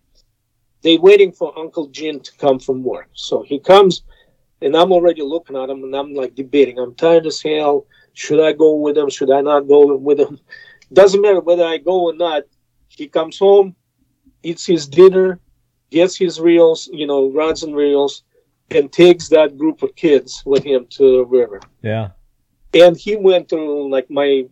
They 0.83 0.99
waiting 0.99 1.33
for 1.33 1.59
Uncle 1.59 1.87
Jim 1.89 2.21
to 2.21 2.33
come 2.37 2.59
from 2.59 2.83
work. 2.85 3.09
So 3.15 3.43
he 3.43 3.59
comes, 3.59 4.03
and 4.63 4.77
I'm 4.77 4.93
already 4.93 5.23
looking 5.23 5.57
at 5.57 5.71
him, 5.71 5.85
and 5.85 5.95
I'm 5.95 6.15
like 6.15 6.35
debating. 6.35 6.79
I'm 6.79 6.95
tired 6.95 7.27
as 7.27 7.41
hell. 7.43 7.87
Should 8.15 8.41
I 8.41 8.53
go 8.53 8.75
with 8.75 8.97
him? 8.99 9.09
Should 9.11 9.31
I 9.31 9.41
not 9.41 9.69
go 9.69 9.97
with 9.97 10.19
him? 10.19 10.39
Doesn't 10.93 11.21
matter 11.21 11.41
whether 11.41 11.65
I 11.65 11.79
go 11.79 12.07
or 12.07 12.15
not. 12.15 12.45
He 12.89 13.07
comes 13.07 13.39
home, 13.39 13.77
eats 14.43 14.67
his 14.67 14.89
dinner, 14.89 15.39
gets 15.91 16.17
his 16.17 16.41
reels, 16.41 16.89
you 16.93 17.07
know, 17.07 17.31
rods 17.31 17.63
and 17.63 17.77
reels, 17.77 18.23
and 18.71 18.91
takes 18.91 19.29
that 19.29 19.57
group 19.57 19.83
of 19.83 19.95
kids 19.95 20.43
with 20.45 20.65
him 20.65 20.87
to 20.91 21.19
the 21.19 21.25
river 21.25 21.61
Yeah. 21.83 22.11
and 22.75 22.97
he 22.97 23.17
went 23.17 23.49
through 23.49 23.91
like 23.91 24.11
my 24.11 24.45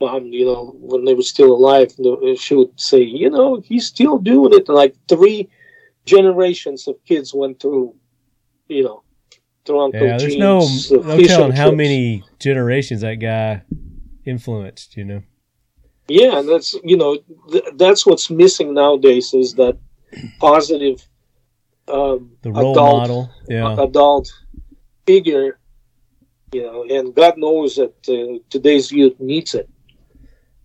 mom 0.00 0.26
you 0.26 0.46
know 0.46 0.74
when 0.80 1.04
they 1.04 1.12
were 1.12 1.22
still 1.34 1.52
alive 1.52 1.92
she 2.38 2.54
would 2.54 2.80
say 2.80 3.02
you 3.02 3.28
know 3.28 3.60
he's 3.60 3.86
still 3.86 4.16
doing 4.16 4.54
it 4.54 4.66
like 4.70 4.94
three 5.08 5.46
generations 6.06 6.88
of 6.88 6.96
kids 7.04 7.34
went 7.34 7.60
through 7.60 7.94
you 8.68 8.82
know 8.82 9.02
uncle 9.68 10.00
Yeah. 10.06 10.18
There's 10.18 10.36
no 10.36 10.58
uh, 10.60 11.06
no 11.16 11.18
telling 11.26 11.52
how 11.52 11.66
trips. 11.66 11.76
many 11.76 12.24
generations 12.38 13.00
that 13.02 13.16
guy 13.16 13.62
influenced. 14.24 14.96
You 14.96 15.04
know. 15.04 15.22
yeah 16.08 16.38
and 16.38 16.48
that's 16.48 16.74
you 16.84 16.96
know 16.96 17.18
th- 17.52 17.64
that's 17.76 18.04
what's 18.06 18.30
missing 18.30 18.74
nowadays 18.74 19.32
is 19.34 19.54
that 19.54 19.76
positive 20.40 20.98
um 21.88 22.32
The 22.42 22.50
role 22.52 22.72
adult 22.72 22.96
model. 22.98 23.30
Yeah. 23.48 23.76
adult 23.82 24.26
figure 25.06 25.58
you 26.52 26.62
know 26.66 26.84
and 26.96 27.14
god 27.14 27.34
knows 27.38 27.76
that 27.76 27.94
uh, 28.08 28.38
today's 28.50 28.90
youth 28.90 29.16
needs 29.20 29.54
it 29.54 29.68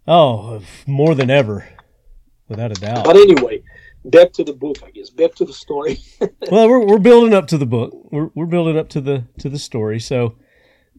Oh, 0.08 0.62
more 0.86 1.16
than 1.16 1.32
ever, 1.32 1.68
without 2.48 2.70
a 2.70 2.76
doubt. 2.76 3.06
But 3.06 3.16
anyway, 3.16 3.64
back 4.06 4.32
to 4.34 4.44
the 4.44 4.54
book, 4.54 4.78
I 4.86 4.92
guess. 4.92 5.10
Back 5.10 5.36
to 5.36 5.46
the 5.46 5.54
story. 5.54 6.00
well, 6.52 6.70
we're 6.70 6.86
we're 6.86 7.00
building 7.00 7.34
up 7.34 7.48
to 7.48 7.58
the 7.58 7.66
book. 7.66 7.92
We're 8.12 8.30
we're 8.36 8.46
building 8.46 8.78
up 8.78 8.90
to 8.90 9.02
the 9.02 9.26
to 9.40 9.50
the 9.50 9.60
story. 9.60 10.00
So, 10.00 10.36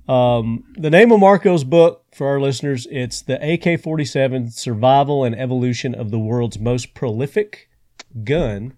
um, 0.09 0.64
the 0.77 0.90
name 0.90 1.12
of 1.12 1.21
Marco's 1.21 1.64
book 1.64 2.05
for 2.12 2.29
our 2.29 2.40
listeners, 2.40 2.87
it's 2.90 3.23
the 3.23 3.35
AK-47 3.35 4.53
Survival 4.53 5.25
and 5.25 5.38
Evolution 5.38 5.95
of 5.95 6.11
the 6.11 6.19
World's 6.19 6.59
Most 6.59 6.95
Prolific 6.95 7.71
Gun. 8.25 8.75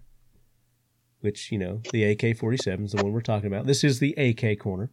Which 1.21 1.51
you 1.51 1.57
know, 1.57 1.81
the 1.91 2.05
AK-47 2.05 2.85
is 2.85 2.91
the 2.93 3.03
one 3.03 3.11
we're 3.11 3.19
talking 3.19 3.47
about. 3.47 3.65
This 3.65 3.83
is 3.83 3.99
the 3.99 4.13
AK 4.13 4.57
corner. 4.57 4.89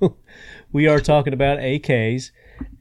we 0.72 0.88
are 0.88 0.98
talking 0.98 1.32
about 1.32 1.58
AKs, 1.58 2.32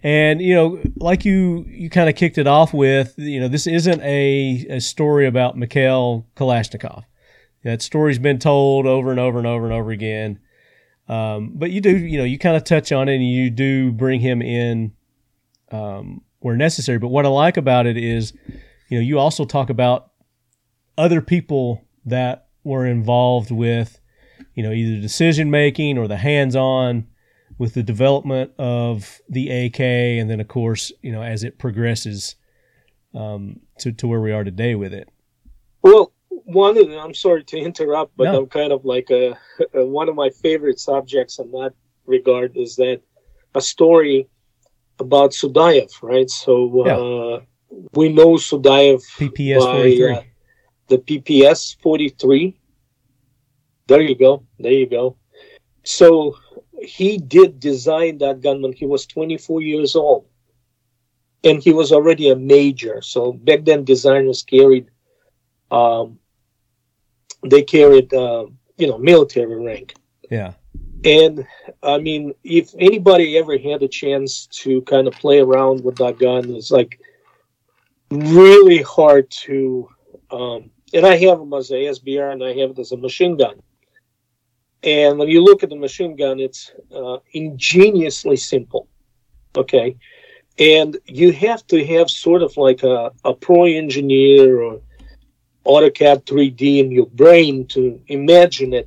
and 0.03 0.41
you 0.41 0.55
know, 0.55 0.81
like 0.97 1.25
you 1.25 1.65
you 1.67 1.89
kind 1.89 2.09
of 2.09 2.15
kicked 2.15 2.37
it 2.37 2.47
off 2.47 2.73
with, 2.73 3.13
you 3.17 3.39
know, 3.39 3.47
this 3.47 3.67
isn't 3.67 4.01
a, 4.01 4.65
a 4.69 4.79
story 4.79 5.27
about 5.27 5.57
Mikhail 5.57 6.25
Kalashnikov. 6.35 7.03
That 7.63 7.81
story's 7.81 8.19
been 8.19 8.39
told 8.39 8.85
over 8.85 9.11
and 9.11 9.19
over 9.19 9.37
and 9.37 9.47
over 9.47 9.65
and 9.65 9.73
over 9.73 9.91
again. 9.91 10.39
Um, 11.09 11.51
but 11.55 11.71
you 11.71 11.81
do, 11.81 11.97
you 11.97 12.17
know, 12.17 12.23
you 12.23 12.37
kind 12.37 12.55
of 12.55 12.63
touch 12.63 12.91
on 12.91 13.09
it 13.09 13.15
and 13.15 13.27
you 13.27 13.49
do 13.49 13.91
bring 13.91 14.21
him 14.21 14.41
in 14.41 14.93
um, 15.71 16.21
where 16.39 16.55
necessary. 16.55 16.99
But 16.99 17.09
what 17.09 17.25
I 17.25 17.29
like 17.29 17.57
about 17.57 17.85
it 17.85 17.97
is, 17.97 18.33
you 18.89 18.97
know, 18.97 19.01
you 19.01 19.19
also 19.19 19.43
talk 19.43 19.69
about 19.69 20.11
other 20.97 21.21
people 21.21 21.83
that 22.05 22.47
were 22.63 22.85
involved 22.85 23.51
with, 23.51 23.99
you 24.53 24.63
know, 24.63 24.71
either 24.71 25.01
decision 25.01 25.51
making 25.51 25.97
or 25.97 26.07
the 26.07 26.17
hands 26.17 26.55
on 26.55 27.07
with 27.59 27.75
the 27.75 27.83
development 27.83 28.51
of 28.57 29.19
the 29.29 29.49
AK. 29.65 29.79
And 29.81 30.29
then, 30.29 30.39
of 30.39 30.47
course, 30.47 30.91
you 31.03 31.11
know, 31.11 31.21
as 31.21 31.43
it 31.43 31.59
progresses 31.59 32.35
um, 33.13 33.59
to, 33.79 33.91
to 33.91 34.07
where 34.07 34.21
we 34.21 34.31
are 34.31 34.43
today 34.43 34.73
with 34.73 34.93
it. 34.93 35.09
well, 35.83 36.11
one 36.29 36.77
of 36.77 36.89
them, 36.89 36.97
I'm 36.99 37.13
sorry 37.13 37.43
to 37.43 37.57
interrupt, 37.57 38.17
but 38.17 38.23
No. 38.23 38.39
I'm 38.39 38.47
kind 38.47 38.71
of 38.71 38.83
like 38.85 39.11
a, 39.11 39.37
a, 39.75 39.85
one 39.85 40.09
of 40.09 40.15
my 40.15 40.29
favorite 40.29 40.79
subjects 40.79 41.37
in 41.37 41.51
that 41.51 41.73
regard 42.07 42.57
is 42.57 42.75
that 42.77 43.01
a 43.53 43.61
story 43.61 44.27
about 44.99 45.31
Sudayev, 45.31 45.91
right? 46.01 46.29
So 46.29 46.81
uh, 46.81 47.41
we 47.93 48.09
know 48.09 48.33
Sudayev 48.33 49.01
PPS 49.17 49.59
by 49.59 49.71
43. 49.77 50.13
uh, 50.13 50.21
the 50.87 50.97
PPS 50.97 51.77
43. 51.81 52.59
There 53.87 54.01
you 54.01 54.15
go. 54.15 54.43
There 54.59 54.71
you 54.71 54.87
go. 54.87 55.17
So 55.83 56.35
he 56.81 57.17
did 57.17 57.59
design 57.59 58.17
that 58.19 58.41
gun 58.41 58.61
when 58.61 58.73
he 58.73 58.85
was 58.85 59.05
24 59.05 59.61
years 59.61 59.95
old. 59.95 60.25
And 61.43 61.63
he 61.63 61.71
was 61.71 61.91
already 61.91 62.29
a 62.29 62.35
major. 62.35 63.01
So 63.01 63.31
back 63.31 63.63
then, 63.63 63.85
designers 63.85 64.43
carried, 64.43 64.89
um, 65.71 66.19
they 67.45 67.63
carried, 67.63 68.13
uh, 68.13 68.47
you 68.77 68.87
know, 68.87 68.97
military 68.97 69.55
rank. 69.55 69.95
yeah. 70.29 70.53
And 71.05 71.47
I 71.81 71.97
mean, 71.97 72.33
if 72.43 72.73
anybody 72.77 73.37
ever 73.37 73.57
had 73.57 73.81
a 73.83 73.87
chance 73.87 74.47
to 74.47 74.81
kind 74.81 75.07
of 75.07 75.13
play 75.13 75.39
around 75.39 75.81
with 75.83 75.95
that 75.97 76.19
gun, 76.19 76.53
it's 76.53 76.71
like 76.71 76.99
really 78.11 78.81
hard 78.81 79.29
to. 79.31 79.89
Um, 80.29 80.71
and 80.93 81.05
I 81.05 81.15
have 81.17 81.39
them 81.39 81.53
as 81.53 81.71
a 81.71 81.75
SBR, 81.75 82.33
and 82.33 82.43
I 82.43 82.49
have 82.59 82.71
it 82.71 82.79
as 82.79 82.91
a 82.91 82.97
machine 82.97 83.37
gun. 83.37 83.61
And 84.83 85.19
when 85.19 85.27
you 85.27 85.43
look 85.43 85.63
at 85.63 85.69
the 85.69 85.75
machine 85.75 86.15
gun, 86.15 86.39
it's 86.39 86.71
uh, 86.95 87.17
ingeniously 87.33 88.37
simple. 88.37 88.87
Okay, 89.55 89.97
and 90.57 90.97
you 91.05 91.31
have 91.31 91.65
to 91.67 91.85
have 91.85 92.09
sort 92.09 92.43
of 92.43 92.55
like 92.57 92.83
a, 92.83 93.11
a 93.25 93.33
pro 93.33 93.65
engineer 93.65 94.61
or 94.61 94.81
AutoCAD 95.65 96.23
3D 96.25 96.79
in 96.79 96.91
your 96.91 97.07
brain 97.07 97.65
to 97.67 97.99
imagine 98.07 98.73
a 98.73 98.85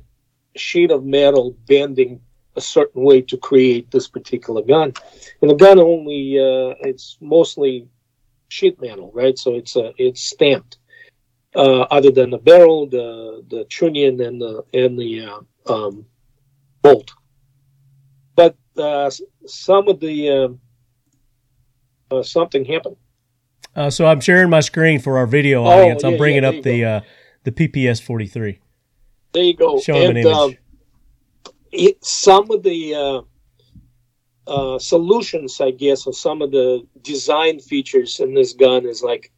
sheet 0.55 0.91
of 0.91 1.03
metal 1.05 1.55
bending 1.67 2.21
a 2.55 2.61
certain 2.61 3.03
way 3.03 3.21
to 3.21 3.37
create 3.37 3.89
this 3.89 4.07
particular 4.07 4.61
gun. 4.61 4.93
And 5.41 5.49
the 5.49 5.55
gun 5.55 5.79
only 5.79 6.39
uh, 6.39 6.75
it's 6.81 7.17
mostly 7.19 7.87
sheet 8.49 8.79
metal, 8.79 9.11
right? 9.13 9.37
So 9.37 9.55
it's 9.55 9.75
uh, 9.75 9.91
it's 9.97 10.21
stamped. 10.21 10.77
Uh, 11.55 11.81
other 11.91 12.09
than 12.11 12.29
the 12.31 12.37
barrel, 12.37 12.87
the 12.87 13.43
the 13.49 13.63
trunnion, 13.65 14.21
and 14.21 14.41
the 14.41 14.63
and 14.73 14.97
the 14.97 15.25
uh, 15.25 15.39
um, 15.67 16.05
bolt. 16.81 17.11
But 18.35 18.55
uh, 18.77 19.11
some 19.45 19.87
of 19.87 19.99
the 19.99 20.29
um, 20.29 20.59
uh, 22.11 22.23
something 22.23 22.65
happened. 22.65 22.97
Uh, 23.75 23.89
so 23.89 24.05
I'm 24.05 24.19
sharing 24.21 24.49
my 24.49 24.59
screen 24.59 24.99
for 24.99 25.17
our 25.17 25.25
video 25.27 25.63
Oh, 25.63 25.67
audience. 25.67 26.03
yeah, 26.03 26.09
I'm 26.09 26.17
bringing 26.17 26.43
yeah, 26.43 26.49
up 26.49 26.61
the 26.63 26.85
uh, 26.85 27.01
the 27.43 27.51
PPS 27.51 28.01
43. 28.01 28.59
There 29.33 29.43
you 29.43 29.55
go. 29.55 29.79
Show 29.79 29.95
'em 29.95 30.11
an 30.11 30.17
image. 30.17 30.33
um, 30.33 30.57
it, 31.71 32.03
some 32.05 32.51
of 32.51 32.61
the 32.61 32.93
uh, 32.95 33.21
uh, 34.47 34.77
solutions, 34.79 35.59
I 35.59 35.71
guess, 35.71 36.05
or 36.05 36.13
some 36.13 36.41
of 36.41 36.51
the 36.51 36.85
design 37.01 37.59
features 37.59 38.19
in 38.19 38.33
this 38.35 38.53
gun 38.53 38.85
is 38.85 39.01
like 39.01 39.31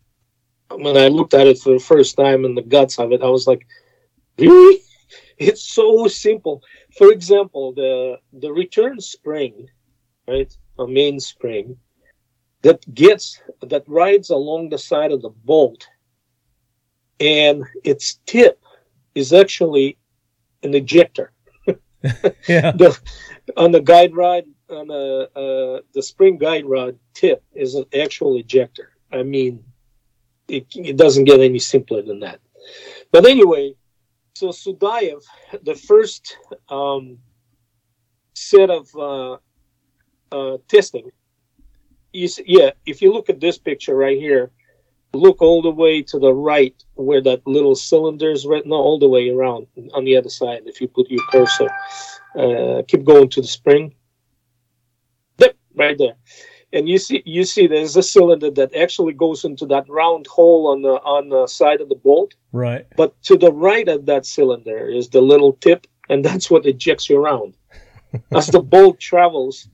when 0.69 0.97
I 0.97 1.07
looked 1.07 1.33
at 1.33 1.47
it 1.47 1.59
for 1.59 1.71
the 1.73 1.79
first 1.79 2.17
time 2.17 2.43
and 2.43 2.57
the 2.57 2.61
guts 2.61 2.99
of 2.99 3.11
it, 3.13 3.21
I 3.21 3.29
was 3.29 3.47
like, 3.47 3.65
really? 4.37 4.81
It's 5.37 5.63
so 5.63 6.07
simple. 6.07 6.61
For 6.97 7.11
example, 7.11 7.73
the 7.73 8.17
the 8.33 8.51
return 8.51 8.99
spring, 9.01 9.69
right, 10.27 10.51
a 10.79 10.87
mainspring 10.87 11.77
that 12.61 12.81
gets 12.93 13.41
that 13.61 13.83
rides 13.87 14.29
along 14.29 14.69
the 14.69 14.77
side 14.77 15.11
of 15.11 15.21
the 15.21 15.29
bolt, 15.29 15.87
and 17.19 17.63
its 17.83 18.19
tip 18.25 18.63
is 19.13 19.33
actually 19.33 19.97
an 20.63 20.73
ejector 20.73 21.31
Yeah. 22.47 22.71
the 22.71 22.97
on 23.57 23.71
the 23.71 23.81
guide 23.81 24.15
rod 24.15 24.45
on 24.69 24.87
the 24.87 25.29
uh, 25.35 25.81
the 25.93 26.01
spring 26.03 26.37
guide 26.37 26.65
rod 26.65 26.97
tip 27.13 27.43
is 27.53 27.75
an 27.75 27.85
actual 27.99 28.37
ejector. 28.37 28.91
I 29.11 29.23
mean, 29.23 29.63
it, 30.47 30.65
it 30.75 30.97
doesn't 30.97 31.25
get 31.25 31.39
any 31.39 31.59
simpler 31.59 32.01
than 32.01 32.19
that. 32.21 32.39
But 33.11 33.25
anyway, 33.25 33.75
so 34.35 34.49
Sudayev, 34.49 35.23
the 35.63 35.75
first 35.75 36.37
um, 36.69 37.17
set 38.33 38.69
of 38.69 38.87
uh, 38.95 39.37
uh, 40.31 40.57
testing 40.67 41.09
is 42.13 42.41
yeah. 42.45 42.71
If 42.85 43.01
you 43.01 43.11
look 43.13 43.29
at 43.29 43.39
this 43.39 43.57
picture 43.57 43.95
right 43.95 44.17
here, 44.17 44.51
look 45.13 45.41
all 45.41 45.61
the 45.61 45.71
way 45.71 46.01
to 46.03 46.19
the 46.19 46.33
right 46.33 46.75
where 46.95 47.21
that 47.21 47.47
little 47.47 47.75
cylinder 47.75 48.31
is 48.31 48.45
right. 48.45 48.65
No, 48.65 48.75
all 48.75 48.99
the 48.99 49.09
way 49.09 49.29
around 49.29 49.67
on 49.93 50.05
the 50.05 50.15
other 50.17 50.29
side. 50.29 50.63
If 50.65 50.81
you 50.81 50.87
put 50.87 51.09
your 51.09 51.23
cursor 51.31 51.69
uh, 52.37 52.83
keep 52.87 53.03
going 53.03 53.29
to 53.29 53.41
the 53.41 53.47
spring. 53.47 53.95
Yep, 55.39 55.55
right 55.75 55.97
there. 55.97 56.15
And 56.75 56.89
you 56.89 56.97
see, 56.97 57.23
you 57.25 57.45
see, 57.45 57.67
there's 57.67 57.95
a 57.95 58.03
cylinder 58.03 58.51
that 58.51 58.75
actually 58.75 59.13
goes 59.13 59.45
into 59.45 59.65
that 59.67 59.85
round 59.89 60.27
hole 60.27 60.67
on 60.67 60.81
the 60.81 60.95
on 61.15 61.29
the 61.29 61.47
side 61.47 61.79
of 61.81 61.87
the 61.89 61.95
bolt. 61.95 62.35
Right. 62.51 62.85
But 62.97 63.19
to 63.23 63.37
the 63.37 63.51
right 63.51 63.87
of 63.87 64.05
that 64.07 64.25
cylinder 64.25 64.87
is 64.87 65.09
the 65.09 65.21
little 65.21 65.53
tip, 65.53 65.87
and 66.09 66.23
that's 66.23 66.51
what 66.51 66.65
ejects 66.65 67.09
you 67.09 67.17
around. 67.17 67.55
As 68.31 68.47
the 68.47 68.59
bolt 68.59 68.99
travels 68.99 69.67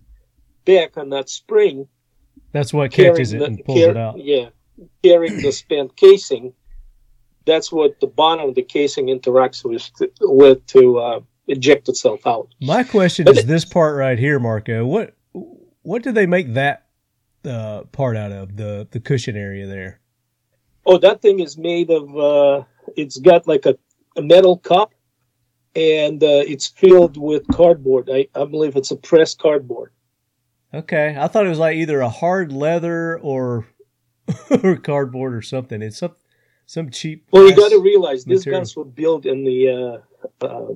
back 0.66 0.96
on 0.96 1.10
that 1.10 1.28
spring, 1.30 1.88
That's 2.52 2.72
what 2.74 2.92
catches 2.92 3.34
it 3.34 3.40
the- 3.40 3.46
and 3.46 3.66
pulls 3.66 3.80
car- 3.82 3.90
it 3.90 3.98
out. 3.98 4.18
Yeah, 4.20 4.50
carrying 5.04 5.42
the 5.42 5.52
spent 5.52 5.96
casing. 5.98 6.54
That's 7.48 7.72
what 7.72 8.00
the 8.00 8.08
bottom 8.08 8.48
of 8.50 8.54
the 8.56 8.62
casing 8.64 9.08
interacts 9.08 9.64
with 9.66 9.90
with 10.22 10.64
to 10.68 11.00
uh, 11.00 11.20
eject 11.48 11.90
itself 11.90 12.28
out. 12.28 12.50
My 12.62 12.84
question 12.84 13.26
But 13.26 13.38
is 13.38 13.44
it- 13.44 13.48
this 13.48 13.66
part 13.66 13.98
right 13.98 14.20
here, 14.20 14.40
Marco. 14.40 14.86
What 14.86 15.16
what 15.82 16.04
do 16.04 16.12
they 16.12 16.28
make 16.28 16.54
that 16.54 16.86
uh, 17.46 17.84
part 17.92 18.18
out 18.18 18.32
of? 18.32 18.56
The 18.58 18.88
the 18.92 19.00
cushion 19.00 19.36
area 19.36 19.68
there. 19.68 20.00
Oh, 20.86 20.98
that 20.98 21.22
thing 21.22 21.40
is 21.40 21.58
made 21.58 21.90
of. 21.90 22.18
Uh, 22.18 22.64
it's 22.96 23.18
got 23.18 23.48
like 23.48 23.66
a, 23.66 23.78
a 24.18 24.22
metal 24.22 24.58
cup, 24.58 24.94
and 25.76 26.24
uh, 26.24 26.44
it's 26.48 26.68
filled 26.68 27.18
with 27.18 27.48
cardboard. 27.48 28.10
I, 28.12 28.28
I 28.36 28.46
believe 28.46 28.76
it's 28.76 28.92
a 28.92 28.96
pressed 28.96 29.40
cardboard. 29.40 29.92
Okay, 30.74 31.16
I 31.20 31.28
thought 31.28 31.46
it 31.46 31.50
was 31.50 31.60
like 31.60 31.76
either 31.76 32.00
a 32.02 32.10
hard 32.10 32.52
leather 32.52 33.20
or 33.20 33.68
or 34.64 34.78
cardboard 34.78 35.34
or 35.34 35.42
something. 35.42 35.82
It's 35.82 35.98
some 35.98 36.16
some 36.66 36.90
cheap. 36.90 37.28
Well, 37.32 37.48
you 37.48 37.56
got 37.56 37.70
to 37.70 37.80
realize 37.80 38.24
these 38.24 38.46
guns 38.46 38.76
were 38.76 38.86
built 38.86 39.26
in 39.26 39.44
the 39.44 40.04
uh, 40.42 40.46
uh, 40.46 40.74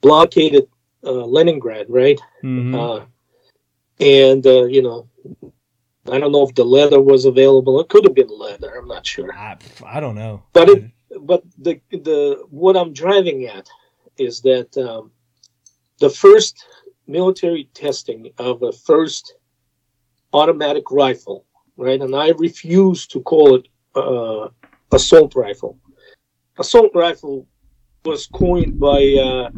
blockaded 0.00 0.68
uh, 1.02 1.24
Leningrad, 1.24 1.86
right? 1.88 2.20
Mhm. 2.42 2.74
Uh, 2.74 3.06
and 4.00 4.46
uh, 4.46 4.64
you 4.64 4.82
know, 4.82 5.08
I 6.10 6.18
don't 6.18 6.32
know 6.32 6.46
if 6.46 6.54
the 6.54 6.64
leather 6.64 7.00
was 7.00 7.24
available. 7.24 7.80
It 7.80 7.88
could 7.88 8.04
have 8.04 8.14
been 8.14 8.28
leather. 8.28 8.76
I'm 8.76 8.88
not 8.88 9.06
sure. 9.06 9.32
I, 9.32 9.56
I 9.86 10.00
don't 10.00 10.14
know. 10.14 10.42
But 10.52 10.68
it, 10.68 10.90
but 11.20 11.42
the 11.58 11.80
the 11.90 12.44
what 12.50 12.76
I'm 12.76 12.92
driving 12.92 13.46
at 13.46 13.68
is 14.18 14.40
that 14.42 14.76
um, 14.76 15.10
the 15.98 16.10
first 16.10 16.66
military 17.06 17.70
testing 17.74 18.30
of 18.38 18.62
a 18.62 18.72
first 18.72 19.34
automatic 20.32 20.90
rifle, 20.90 21.46
right? 21.76 22.00
And 22.00 22.14
I 22.14 22.30
refuse 22.30 23.06
to 23.08 23.20
call 23.22 23.56
it 23.56 23.68
uh, 23.94 24.48
assault 24.92 25.34
rifle. 25.34 25.78
Assault 26.58 26.90
rifle 26.94 27.46
was 28.04 28.26
coined 28.26 28.78
by 28.78 29.14
uh, 29.14 29.50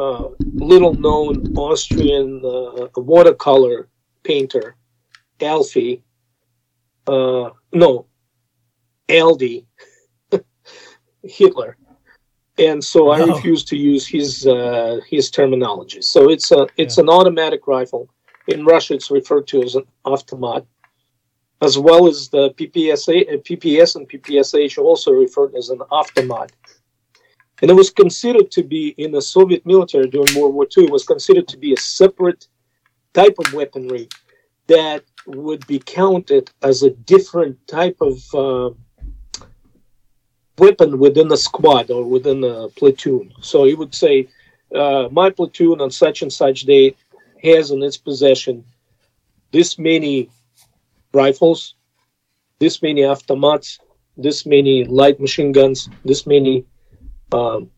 uh, 0.00 0.28
little 0.54 0.94
known 0.94 1.56
Austrian 1.56 2.40
uh, 2.44 2.88
watercolor 2.96 3.88
painter 4.22 4.76
Alfie. 5.42 6.02
Uh, 7.06 7.50
no, 7.72 8.06
Aldi 9.08 9.64
Hitler, 11.22 11.76
and 12.58 12.82
so 12.84 13.08
I 13.10 13.20
Oh. 13.20 13.26
refuse 13.34 13.64
to 13.66 13.76
use 13.76 14.06
his 14.06 14.46
uh, 14.46 15.00
his 15.08 15.30
terminology. 15.30 16.02
So 16.02 16.30
it's 16.30 16.52
a 16.52 16.66
it's 16.76 16.98
an 16.98 17.08
automatic 17.08 17.66
rifle. 17.66 18.08
In 18.48 18.64
Russia, 18.64 18.94
it's 18.94 19.10
referred 19.10 19.46
to 19.48 19.62
as 19.62 19.74
an 19.74 19.84
automat, 20.04 20.66
as 21.62 21.78
well 21.78 22.06
as 22.06 22.28
the 22.28 22.50
PPSA, 22.50 23.34
uh, 23.34 23.36
PPS 23.38 23.96
and 23.96 24.08
PPSH 24.08 24.78
also 24.78 25.12
referred 25.12 25.54
as 25.54 25.68
an 25.70 25.80
automat. 25.90 26.52
And 27.60 27.70
it 27.70 27.74
was 27.74 27.90
considered 27.90 28.50
to 28.52 28.62
be 28.62 28.94
in 28.98 29.10
the 29.12 29.20
Soviet 29.20 29.66
military 29.66 30.08
during 30.08 30.32
World 30.38 30.54
War 30.54 30.66
II. 30.76 30.84
It 30.84 30.90
was 30.90 31.04
considered 31.04 31.48
to 31.48 31.56
be 31.58 31.72
a 31.72 31.76
separate 31.76 32.46
type 33.14 33.34
of 33.38 33.52
weaponry 33.52 34.08
that 34.68 35.02
would 35.28 35.66
be 35.66 35.78
counted 35.80 36.50
as 36.62 36.82
a 36.82 36.90
different 36.90 37.56
type 37.68 37.96
of 38.00 38.18
uh, 38.34 38.70
weapon 40.58 40.98
within 40.98 41.30
a 41.32 41.36
squad 41.36 41.90
or 41.90 42.04
within 42.04 42.42
a 42.44 42.68
platoon. 42.68 43.32
So 43.40 43.64
he 43.64 43.74
would 43.74 43.94
say, 43.94 44.28
uh, 44.74 45.08
my 45.10 45.30
platoon 45.30 45.80
on 45.80 45.90
such 45.90 46.22
and 46.22 46.32
such 46.32 46.62
day 46.62 46.96
has 47.42 47.70
in 47.70 47.82
its 47.82 47.96
possession 47.96 48.64
this 49.52 49.78
many 49.78 50.30
rifles, 51.12 51.74
this 52.60 52.82
many 52.82 53.02
automats, 53.02 53.78
this 54.16 54.46
many 54.46 54.84
light 54.84 55.20
machine 55.20 55.52
guns, 55.52 55.90
this 56.04 56.26
many 56.26 56.64
um, 57.32 57.70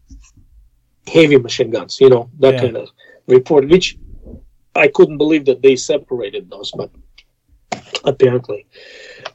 heavy 1.06 1.38
machine 1.38 1.70
guns, 1.70 2.00
you 2.00 2.08
know, 2.08 2.30
that 2.40 2.54
Yeah. 2.54 2.60
kind 2.60 2.76
of 2.76 2.90
report, 3.26 3.68
which 3.68 3.98
I 4.74 4.88
couldn't 4.88 5.18
believe 5.18 5.44
that 5.46 5.62
they 5.62 5.76
separated 5.76 6.50
those, 6.50 6.70
but 6.72 6.90
apparently. 8.04 8.66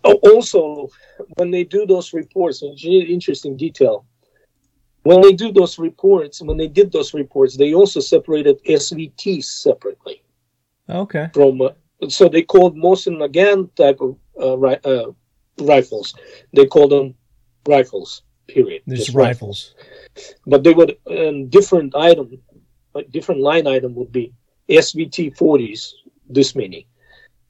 Oh, 0.04 0.20
also, 0.24 0.90
when 1.38 1.52
they 1.52 1.64
do 1.64 1.86
those 1.86 2.14
reports, 2.14 2.62
and 2.62 2.74
it's 2.74 2.84
interesting 2.86 3.58
detail. 3.58 4.06
When 5.04 5.22
they 5.22 5.34
do 5.34 5.52
those 5.52 5.78
reports, 5.78 6.42
when 6.42 6.58
they 6.58 6.68
did 6.68 6.92
those 6.92 7.14
reports, 7.14 7.56
they 7.58 7.74
also 7.74 8.00
separated 8.00 8.64
SVTs 8.66 9.44
separately 9.44 10.24
Okay. 10.90 11.28
from. 11.34 11.62
Uh, 11.62 11.70
so 12.10 12.28
they 12.28 12.42
called 12.42 12.76
Mosin 12.76 13.18
Nagant 13.18 13.74
type 13.76 14.02
of 14.02 14.18
uh, 14.42 14.58
ri- 14.58 14.80
uh, 14.84 15.12
rifles. 15.60 16.16
They 16.54 16.66
called 16.66 16.92
them 16.92 17.16
rifles. 17.68 18.24
Period. 18.48 18.82
Just 18.88 19.06
Just 19.06 19.16
rifles. 19.16 19.76
But 20.46 20.64
they 20.64 20.74
would 20.74 20.98
um, 21.08 21.48
different 21.50 21.96
item, 21.96 22.40
a 22.96 23.04
different 23.04 23.42
line 23.42 23.68
item 23.68 23.96
would 23.96 24.12
be 24.12 24.34
SVT 24.70 25.38
40s, 25.38 25.92
this 26.30 26.56
many, 26.56 26.88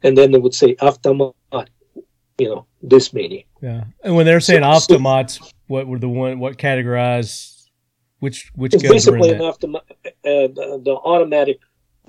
and 0.06 0.18
then 0.18 0.32
they 0.32 0.40
would 0.40 0.54
say 0.54 0.76
automat, 0.82 1.34
you 2.38 2.48
know, 2.50 2.66
this 2.82 3.12
many. 3.14 3.46
Yeah. 3.62 3.84
And 4.04 4.16
when 4.16 4.26
they're 4.26 4.40
saying 4.40 4.64
So- 4.64 4.68
so- 5.28 5.46
what 5.68 5.88
were 5.88 6.00
the 6.00 6.10
one? 6.10 6.40
What 6.40 6.58
categorize? 6.58 7.52
Which 8.20 8.52
which 8.56 8.74
It's 8.74 8.84
guns 8.84 9.06
were 9.08 9.16
in 9.18 9.22
basically 9.22 9.46
an 9.46 9.74
that? 9.74 9.82
uh, 10.32 10.48
the, 10.58 10.82
the 10.84 10.96
automatic 11.12 11.60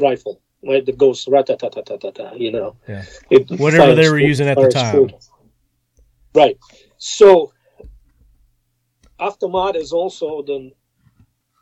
rifle. 0.01 0.41
right? 0.71 0.85
That 0.87 0.99
goes 0.99 1.27
rat-ta-ta-ta-ta-ta, 1.29 2.35
you 2.35 2.51
know. 2.57 2.77
Yeah. 2.89 3.05
It 3.31 3.51
Whatever 3.61 3.95
they 3.95 4.09
were 4.11 4.19
using 4.19 4.49
at 4.49 4.57
the 4.57 4.69
time. 4.69 4.93
full. 4.95 5.11
Right. 6.35 6.59
So 6.99 7.53
Automat 9.19 9.77
is 9.77 9.93
also 9.93 10.43
the 10.43 10.73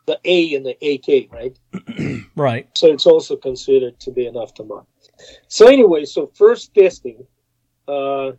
the 0.07 0.19
A 0.25 0.37
in 0.55 0.63
the 0.63 0.75
AK, 0.91 1.07
right? 1.31 1.55
Right. 2.37 2.67
So 2.77 2.87
it's 2.87 3.05
also 3.05 3.37
considered 3.37 3.97
to 4.01 4.11
be 4.11 4.25
an 4.27 4.35
Automat. 4.35 4.83
So 5.47 5.67
anyway, 5.67 6.05
so 6.05 6.31
first 6.33 6.73
testing, 6.73 7.25
uh, 7.87 8.31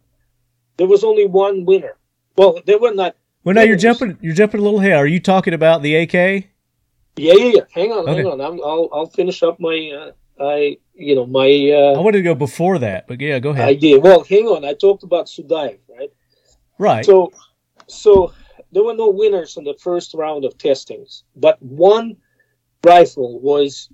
there 0.77 0.87
was 0.87 1.05
only 1.05 1.27
one 1.27 1.64
winner. 1.64 1.97
Well, 2.37 2.61
they 2.66 2.77
were 2.77 2.93
not. 2.93 3.16
Well, 3.45 3.55
now 3.55 3.62
you're 3.62 3.77
jumping. 3.77 4.18
You're 4.20 4.35
jumping 4.35 4.61
a 4.61 4.62
little 4.62 4.81
ahead. 4.81 4.95
Are 4.95 5.07
you 5.07 5.20
talking 5.20 5.55
about 5.55 5.83
the 5.83 5.95
AK? 5.97 6.14
Yeah, 6.14 7.33
yeah, 7.35 7.53
yeah. 7.55 7.61
Hang 7.72 7.93
on, 7.93 8.07
hang 8.07 8.27
on. 8.27 8.41
I'm, 8.41 8.61
I'll 8.62 8.89
I'll 8.93 9.07
finish 9.07 9.43
up 9.43 9.59
my 9.59 9.91
uh, 9.99 10.12
I 10.43 10.79
you 10.95 11.14
know 11.14 11.27
my 11.27 11.47
I 11.47 11.95
uh, 11.95 12.01
wanted 12.03 12.18
to 12.18 12.22
go 12.22 12.35
before 12.35 12.79
that, 12.79 13.07
but 13.07 13.20
yeah, 13.20 13.39
go 13.39 13.51
ahead. 13.51 13.68
I 13.68 13.74
did. 13.74 14.03
Well, 14.03 14.24
hang 14.24 14.47
on. 14.47 14.64
I 14.64 14.74
talked 14.74 15.03
about 15.03 15.27
Sudaev, 15.27 15.79
right? 15.89 16.11
right. 16.79 17.05
So, 17.05 17.33
so 17.87 18.33
there 18.72 18.83
were 18.83 18.95
no 18.95 19.09
winners 19.09 19.57
in 19.57 19.64
the 19.64 19.74
first 19.81 20.14
round 20.14 20.45
of 20.45 20.59
testings, 20.59 21.24
but 21.35 21.61
one 21.62 22.16
rifle 22.85 23.41
was 23.41 23.89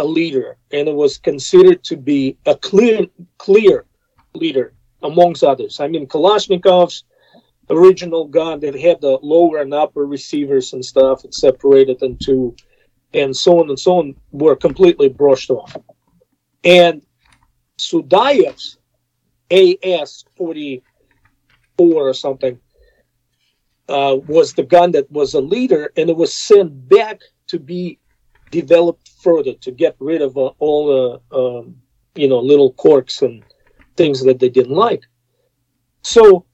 a 0.00 0.04
leader, 0.04 0.56
and 0.72 0.88
it 0.88 0.94
was 0.94 1.18
considered 1.18 1.84
to 1.84 1.96
be 1.96 2.36
a 2.46 2.56
clear, 2.56 3.06
clear 3.36 3.84
leader 4.34 4.72
amongst 5.02 5.44
others. 5.44 5.78
I 5.78 5.88
mean, 5.88 6.06
Kalashnikov's 6.06 7.04
original 7.68 8.26
gun 8.26 8.60
that 8.60 8.74
had 8.74 9.00
the 9.02 9.18
lower 9.22 9.58
and 9.58 9.74
upper 9.74 10.06
receivers 10.06 10.72
and 10.72 10.82
stuff, 10.82 11.24
it 11.24 11.34
separated 11.34 12.02
into, 12.02 12.56
and 13.12 13.36
so 13.36 13.60
on 13.60 13.68
and 13.68 13.78
so 13.78 13.98
on, 13.98 14.14
were 14.32 14.56
completely 14.56 15.10
brushed 15.10 15.50
off. 15.50 15.76
And 16.64 17.02
Sudayev's 17.78 18.78
AS 19.50 20.24
44 20.36 22.08
or 22.08 22.14
something 22.14 22.58
uh, 23.90 24.16
was 24.26 24.54
the 24.54 24.62
gun 24.62 24.92
that 24.92 25.10
was 25.12 25.34
a 25.34 25.40
leader, 25.40 25.92
and 25.98 26.08
it 26.08 26.16
was 26.16 26.32
sent 26.32 26.88
back 26.88 27.20
to 27.48 27.58
be 27.58 27.98
developed 28.50 29.10
further 29.22 29.54
to 29.54 29.70
get 29.70 29.96
rid 29.98 30.22
of 30.22 30.36
uh, 30.36 30.52
all 30.58 31.20
the 31.30 31.36
um, 31.36 31.76
you 32.14 32.28
know 32.28 32.38
little 32.38 32.72
quirks 32.72 33.22
and 33.22 33.42
things 33.96 34.22
that 34.24 34.38
they 34.38 34.48
didn't 34.48 34.74
like. 34.74 35.02
So, 36.02 36.46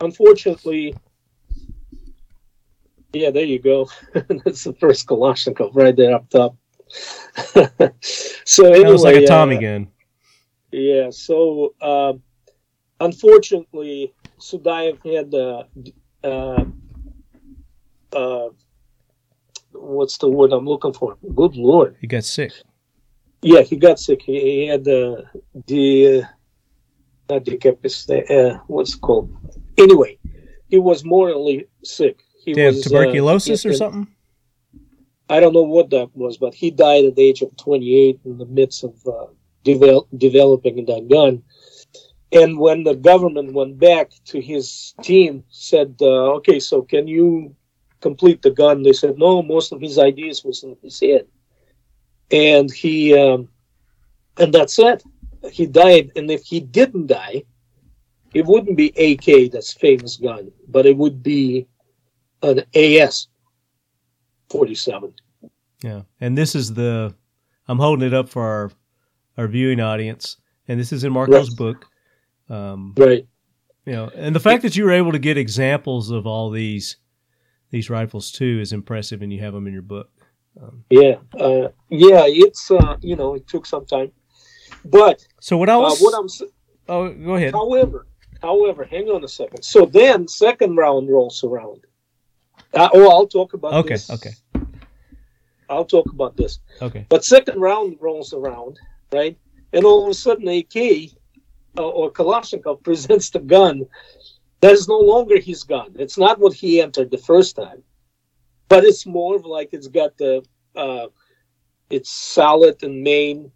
unfortunately, 0.00 0.94
yeah, 3.12 3.30
there 3.30 3.44
you 3.44 3.58
go. 3.58 3.88
That's 4.44 4.64
the 4.64 4.74
first 4.74 5.06
Kalashnikov 5.06 5.74
right 5.74 5.96
there 5.96 6.14
up 6.14 6.28
top. 6.28 6.56
so 6.90 8.66
anyway, 8.66 8.82
that 8.82 8.92
was 8.92 9.04
like 9.04 9.16
a 9.16 9.26
Tommy 9.26 9.56
uh, 9.56 9.60
gun. 9.60 9.88
yeah. 10.72 11.10
So 11.10 11.74
um, 11.80 12.22
unfortunately, 13.00 14.12
Sudaev 14.40 14.98
had 15.04 15.34
uh, 15.34 15.64
uh, 16.24 16.64
uh, 18.12 18.48
what's 19.80 20.18
the 20.18 20.28
word 20.28 20.52
I'm 20.52 20.66
looking 20.66 20.92
for? 20.92 21.16
Good 21.34 21.56
lord! 21.56 21.96
He 22.00 22.06
got 22.06 22.24
sick. 22.24 22.52
Yeah, 23.42 23.62
he 23.62 23.76
got 23.76 23.98
sick. 23.98 24.22
He, 24.22 24.40
he 24.40 24.66
had 24.66 24.86
uh, 24.86 25.22
the 25.66 26.24
not 27.28 27.44
decapitated. 27.44 28.30
Uh, 28.30 28.58
what's 28.66 28.94
it 28.94 29.00
called? 29.00 29.30
Anyway, 29.78 30.18
he 30.68 30.78
was 30.78 31.04
mortally 31.04 31.66
sick. 31.84 32.20
He 32.44 32.52
have 32.52 32.74
was, 32.74 32.86
uh, 32.86 32.88
tuberculosis 32.90 33.64
or 33.64 33.72
something? 33.72 34.08
I 35.28 35.38
don't 35.38 35.52
know 35.52 35.62
what 35.62 35.90
that 35.90 36.10
was, 36.14 36.38
but 36.38 36.54
he 36.54 36.70
died 36.70 37.04
at 37.04 37.14
the 37.14 37.22
age 37.22 37.40
of 37.42 37.56
28 37.56 38.20
in 38.24 38.38
the 38.38 38.46
midst 38.46 38.82
of 38.82 38.94
uh, 39.06 39.26
devel- 39.64 40.08
developing 40.16 40.84
that 40.86 41.08
gun. 41.08 41.42
And 42.32 42.58
when 42.58 42.84
the 42.84 42.94
government 42.94 43.52
went 43.54 43.78
back 43.78 44.10
to 44.26 44.40
his 44.40 44.94
team, 45.02 45.44
said, 45.48 45.96
uh, 46.00 46.34
"Okay, 46.36 46.60
so 46.60 46.82
can 46.82 47.06
you 47.08 47.54
complete 48.00 48.42
the 48.42 48.50
gun?" 48.50 48.82
They 48.82 48.92
said, 48.92 49.18
"No, 49.18 49.42
most 49.42 49.72
of 49.72 49.80
his 49.80 49.98
ideas 49.98 50.44
was 50.44 50.62
in 50.62 50.76
his 50.82 51.00
head." 51.00 51.26
And 52.30 52.70
he, 52.72 53.14
um, 53.18 53.48
and 54.38 54.52
that's 54.52 54.78
it. 54.78 55.02
He 55.50 55.66
died. 55.66 56.12
And 56.16 56.30
if 56.30 56.42
he 56.44 56.60
didn't 56.60 57.08
die, 57.08 57.42
it 58.34 58.46
wouldn't 58.46 58.76
be 58.76 58.88
AK, 58.96 59.50
that's 59.50 59.72
famous 59.72 60.16
gun, 60.16 60.52
but 60.68 60.86
it 60.86 60.96
would 60.96 61.22
be 61.22 61.66
an 62.42 62.62
AS 62.74 63.26
47. 64.50 65.12
Yeah. 65.82 66.02
And 66.20 66.36
this 66.36 66.54
is 66.54 66.74
the. 66.74 67.14
I'm 67.68 67.78
holding 67.78 68.06
it 68.06 68.14
up 68.14 68.28
for 68.28 68.42
our 68.42 68.70
our 69.38 69.48
viewing 69.48 69.80
audience, 69.80 70.36
and 70.68 70.78
this 70.78 70.92
is 70.92 71.04
in 71.04 71.12
Marco's 71.12 71.48
Right. 71.50 71.56
book. 71.56 71.86
Um, 72.48 72.94
Right. 72.96 73.26
you 73.86 73.92
know, 73.92 74.10
and 74.14 74.34
the 74.34 74.40
fact 74.40 74.62
that 74.62 74.76
you 74.76 74.84
were 74.84 74.90
able 74.92 75.12
to 75.12 75.18
get 75.18 75.38
examples 75.38 76.10
of 76.10 76.26
all 76.26 76.50
these 76.50 76.96
these 77.70 77.90
rifles 77.90 78.30
too 78.32 78.58
is 78.60 78.72
impressive, 78.72 79.22
and 79.22 79.32
you 79.32 79.40
have 79.40 79.52
them 79.54 79.66
in 79.66 79.72
your 79.72 79.82
book. 79.82 80.10
Um, 80.60 80.84
Yeah, 80.90 81.16
uh, 81.38 81.68
yeah, 81.88 82.24
it's 82.26 82.70
uh, 82.70 82.96
you 83.00 83.16
know 83.16 83.34
it 83.34 83.46
took 83.46 83.66
some 83.66 83.86
time, 83.86 84.12
but 84.84 85.26
so 85.40 85.56
what 85.56 85.68
I 85.68 85.74
uh, 85.74 85.94
what 85.96 86.14
I'm 86.18 86.28
oh, 86.88 87.12
go 87.12 87.34
ahead. 87.36 87.52
however, 87.54 88.06
however, 88.42 88.84
hang 88.84 89.08
on 89.08 89.24
a 89.24 89.28
second. 89.28 89.62
So 89.62 89.86
then 89.86 90.26
second 90.28 90.76
round 90.76 91.08
rolls 91.08 91.44
around. 91.44 91.84
Uh, 92.74 92.88
oh, 92.92 93.10
I'll 93.10 93.26
talk 93.26 93.52
about 93.54 93.74
Okay, 93.74 93.94
this. 93.94 94.10
okay. 94.10 94.30
I'll 95.68 95.84
talk 95.84 96.10
about 96.10 96.36
this. 96.36 96.58
Okay. 96.82 97.06
But 97.08 97.24
second 97.24 97.60
round 97.60 97.96
rolls 98.00 98.32
around, 98.32 98.78
right? 99.12 99.38
And 99.72 99.84
all 99.84 100.02
of 100.02 100.08
a 100.10 100.14
sudden, 100.14 100.48
AK 100.48 101.10
uh, 101.78 101.82
or 101.88 102.10
Kalashnikov 102.10 102.82
presents 102.88 103.30
the 103.30 103.38
gun. 103.38 103.86
That 104.60 104.72
is 104.72 104.88
no 104.88 104.98
longer 104.98 105.40
his 105.40 105.62
gun. 105.64 105.94
It's 105.98 106.18
not 106.18 106.38
what 106.38 106.52
he 106.52 106.80
entered 106.80 107.10
the 107.10 107.18
first 107.18 107.56
time, 107.56 107.82
but 108.68 108.84
it's 108.84 109.06
more 109.06 109.36
of 109.36 109.46
like 109.46 109.70
it's 109.72 109.88
got 109.88 110.16
the 110.18 110.44
uh, 110.76 111.06
it's 111.88 112.10
solid 112.10 112.82
and 112.82 113.02
main 113.02 113.50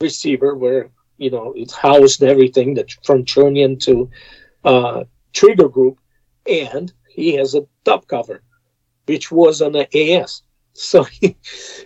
receiver 0.00 0.54
where 0.54 0.90
you 1.16 1.30
know 1.30 1.52
it's 1.56 1.74
housed 1.74 2.22
everything 2.22 2.74
that 2.74 2.90
from 3.04 3.24
trunnion 3.24 3.78
to 3.80 4.10
uh, 4.64 5.04
trigger 5.32 5.68
group, 5.68 5.98
and 6.46 6.92
he 7.08 7.34
has 7.34 7.54
a 7.54 7.66
top 7.84 8.06
cover, 8.06 8.42
which 9.06 9.30
was 9.32 9.62
on 9.62 9.72
the 9.72 9.88
AS. 9.96 10.42
So 10.74 11.02
he, 11.20 11.36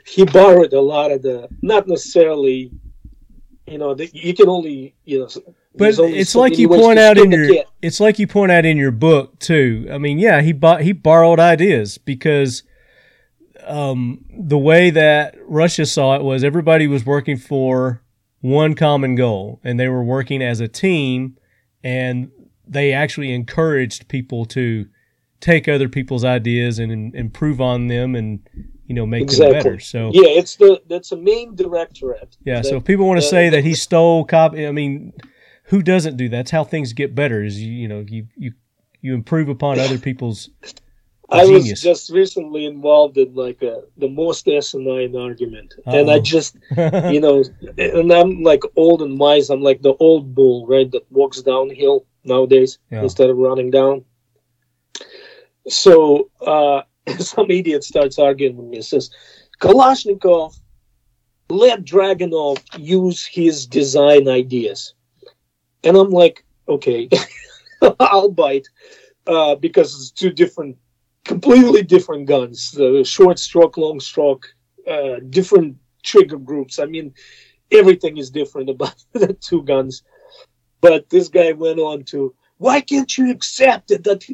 he 0.04 0.24
borrowed 0.24 0.72
a 0.72 0.80
lot 0.80 1.12
of 1.12 1.22
the 1.22 1.48
not 1.62 1.86
necessarily 1.86 2.72
you 3.66 3.78
know 3.78 3.94
the, 3.94 4.10
you 4.12 4.34
can 4.34 4.48
only 4.48 4.94
you 5.04 5.20
know 5.20 5.28
But 5.76 5.98
it's 5.98 6.34
like 6.34 6.56
you 6.58 6.68
point 6.68 6.98
out 6.98 7.18
in 7.18 7.30
your 7.32 7.64
it's 7.82 7.98
like 8.00 8.18
you 8.18 8.26
point 8.26 8.52
out 8.52 8.64
in 8.64 8.76
your 8.76 8.92
book 8.92 9.38
too. 9.40 9.88
I 9.90 9.98
mean, 9.98 10.18
yeah, 10.18 10.40
he 10.40 10.52
bought 10.52 10.82
he 10.82 10.92
borrowed 10.92 11.40
ideas 11.40 11.98
because 11.98 12.62
um, 13.66 14.24
the 14.36 14.58
way 14.58 14.90
that 14.90 15.34
Russia 15.46 15.86
saw 15.86 16.16
it 16.16 16.22
was 16.22 16.44
everybody 16.44 16.86
was 16.86 17.04
working 17.06 17.36
for 17.36 18.02
one 18.40 18.74
common 18.74 19.14
goal, 19.14 19.60
and 19.64 19.80
they 19.80 19.88
were 19.88 20.04
working 20.04 20.42
as 20.42 20.60
a 20.60 20.68
team, 20.68 21.36
and 21.82 22.30
they 22.66 22.92
actually 22.92 23.32
encouraged 23.32 24.08
people 24.08 24.44
to 24.46 24.86
take 25.40 25.66
other 25.68 25.88
people's 25.88 26.24
ideas 26.24 26.78
and, 26.78 26.90
and 26.92 27.14
improve 27.14 27.60
on 27.60 27.88
them, 27.88 28.14
and 28.14 28.40
you 28.86 28.94
know 28.94 29.06
make 29.06 29.22
Exactly. 29.22 29.46
them 29.54 29.62
better. 29.62 29.80
So 29.80 30.10
yeah 30.12 30.28
it's 30.28 30.56
the 30.56 30.80
that's 30.88 31.10
a 31.12 31.16
main 31.16 31.54
directorate 31.56 32.36
yeah, 32.44 32.56
that- 32.56 32.66
so 32.66 32.76
if 32.76 32.84
people 32.84 33.06
want 33.06 33.18
to 33.20 33.24
that- 33.24 33.30
say 33.30 33.48
that 33.48 33.64
he 33.64 33.74
stole 33.74 34.24
copy, 34.24 34.66
I 34.66 34.72
mean, 34.72 35.12
who 35.74 35.82
doesn't 35.82 36.16
do 36.16 36.28
that? 36.28 36.36
That's 36.36 36.50
how 36.52 36.62
things 36.62 36.92
get 36.92 37.16
better. 37.16 37.42
Is 37.42 37.60
you, 37.60 37.72
you 37.72 37.88
know 37.88 38.04
you 38.06 38.28
you 38.36 38.52
you 39.00 39.12
improve 39.12 39.48
upon 39.48 39.80
other 39.80 39.98
people's. 39.98 40.50
I 41.30 41.44
genius. 41.44 41.70
was 41.70 41.82
just 41.82 42.10
recently 42.10 42.64
involved 42.64 43.18
in 43.18 43.34
like 43.34 43.60
a, 43.62 43.82
the 43.96 44.08
most 44.08 44.46
asinine 44.46 45.16
argument, 45.16 45.74
and 45.86 46.12
I 46.12 46.20
just 46.20 46.56
you 47.10 47.18
know, 47.20 47.42
and 47.76 48.12
I'm 48.12 48.44
like 48.44 48.62
old 48.76 49.02
and 49.02 49.18
wise. 49.18 49.50
I'm 49.50 49.62
like 49.62 49.82
the 49.82 49.94
old 49.98 50.32
bull, 50.32 50.64
right, 50.68 50.88
that 50.92 51.10
walks 51.10 51.42
downhill 51.42 52.06
nowadays 52.22 52.78
Yeah. 52.92 53.02
instead 53.02 53.28
of 53.28 53.36
running 53.36 53.72
down. 53.72 54.04
So 55.66 56.30
uh, 56.46 56.82
some 57.18 57.50
idiot 57.50 57.82
starts 57.82 58.20
arguing 58.20 58.56
with 58.56 58.68
me. 58.68 58.80
Says 58.80 59.10
Kalashnikov 59.60 60.54
let 61.48 61.84
Dragunov 61.84 62.58
use 62.78 63.26
his 63.26 63.66
design 63.66 64.28
ideas, 64.28 64.94
and 65.84 65.96
I'm 65.96 66.10
like, 66.10 66.44
okay, 66.68 67.08
I'll 68.00 68.30
bite 68.30 68.68
uh, 69.26 69.54
because 69.56 69.94
it's 69.94 70.10
two 70.10 70.30
different, 70.30 70.76
completely 71.24 71.82
different 71.82 72.26
guns. 72.26 72.72
The 72.72 73.04
short 73.04 73.38
stroke, 73.38 73.76
long 73.76 74.00
stroke, 74.00 74.46
uh, 74.88 75.16
different 75.30 75.76
trigger 76.02 76.38
groups. 76.38 76.78
I 76.78 76.86
mean, 76.86 77.14
everything 77.70 78.18
is 78.18 78.30
different 78.30 78.70
about 78.70 78.96
the 79.12 79.34
two 79.34 79.62
guns. 79.62 80.02
But 80.80 81.08
this 81.08 81.28
guy 81.28 81.52
went 81.52 81.78
on 81.78 82.04
to, 82.04 82.34
why 82.58 82.80
can't 82.80 83.16
you 83.16 83.30
accept 83.30 83.90
it 83.90 84.04
that 84.04 84.26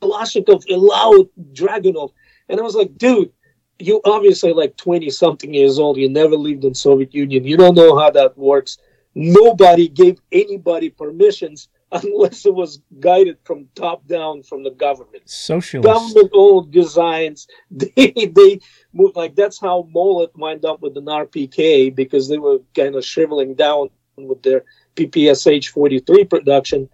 Kalashnikov 0.00 0.68
allowed 0.70 1.28
Dragunov? 1.52 2.12
And 2.48 2.58
I 2.58 2.62
was 2.62 2.74
like, 2.74 2.96
dude, 2.98 3.32
you 3.78 4.00
obviously 4.04 4.52
like 4.52 4.76
20 4.76 5.10
something 5.10 5.52
years 5.52 5.78
old 5.78 5.96
you 5.96 6.08
never 6.08 6.36
lived 6.36 6.64
in 6.64 6.74
soviet 6.74 7.12
union 7.12 7.44
you 7.44 7.56
don't 7.56 7.74
know 7.74 7.98
how 7.98 8.08
that 8.08 8.36
works 8.38 8.78
nobody 9.14 9.88
gave 9.88 10.18
anybody 10.32 10.90
permissions 10.90 11.68
unless 11.92 12.44
it 12.44 12.54
was 12.54 12.80
guided 12.98 13.38
from 13.44 13.68
top 13.76 14.04
down 14.08 14.42
from 14.42 14.64
the 14.64 14.70
government 14.70 15.22
Socialist. 15.26 15.86
government 15.86 16.30
owned 16.34 16.72
designs 16.72 17.46
they 17.70 18.12
they 18.12 18.58
moved 18.92 19.14
like 19.16 19.36
that's 19.36 19.60
how 19.60 19.88
Molot 19.94 20.34
wound 20.36 20.64
up 20.64 20.80
with 20.82 20.96
an 20.96 21.04
rpk 21.04 21.94
because 21.94 22.28
they 22.28 22.38
were 22.38 22.58
kind 22.74 22.96
of 22.96 23.04
shriveling 23.04 23.54
down 23.54 23.90
with 24.16 24.42
their 24.42 24.64
ppsh 24.96 25.68
43 25.68 26.24
production 26.24 26.88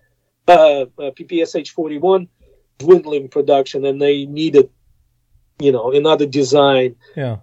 uh, 0.49 0.53
uh 0.53 0.87
ppsh 0.99 1.71
41 1.71 2.29
dwindling 2.79 3.29
production 3.29 3.85
and 3.87 4.01
they 4.03 4.27
needed 4.27 4.68
you 5.59 5.73
know 5.73 5.93
another 5.93 6.27
design 6.27 6.97
Yeah. 7.16 7.37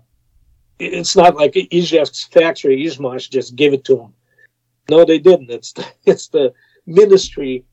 it's 0.80 1.15
not 1.15 1.36
like 1.36 1.53
Izhevsk's 1.53 2.25
factory, 2.25 2.84
Izhmash 2.84 3.30
just 3.30 3.55
gave 3.55 3.73
it 3.73 3.84
to 3.86 3.95
them. 3.95 4.13
No, 4.89 5.05
they 5.05 5.19
didn't. 5.19 5.49
It's 5.49 5.73
the, 5.73 5.85
it's 6.05 6.27
the 6.29 6.53
Ministry 6.85 7.65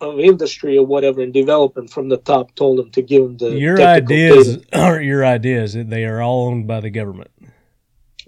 of 0.00 0.20
Industry 0.20 0.76
or 0.76 0.86
whatever 0.86 1.22
and 1.22 1.32
Development 1.32 1.90
from 1.90 2.08
the 2.08 2.18
top 2.18 2.54
told 2.54 2.78
them 2.78 2.90
to 2.92 3.02
give 3.02 3.22
them 3.22 3.36
the 3.36 3.58
Your 3.58 3.80
ideas 3.80 4.56
data. 4.56 4.66
aren't 4.80 5.04
your 5.04 5.24
ideas. 5.24 5.74
They 5.74 6.04
are 6.04 6.20
all 6.20 6.48
owned 6.48 6.66
by 6.66 6.80
the 6.80 6.90
government. 6.90 7.30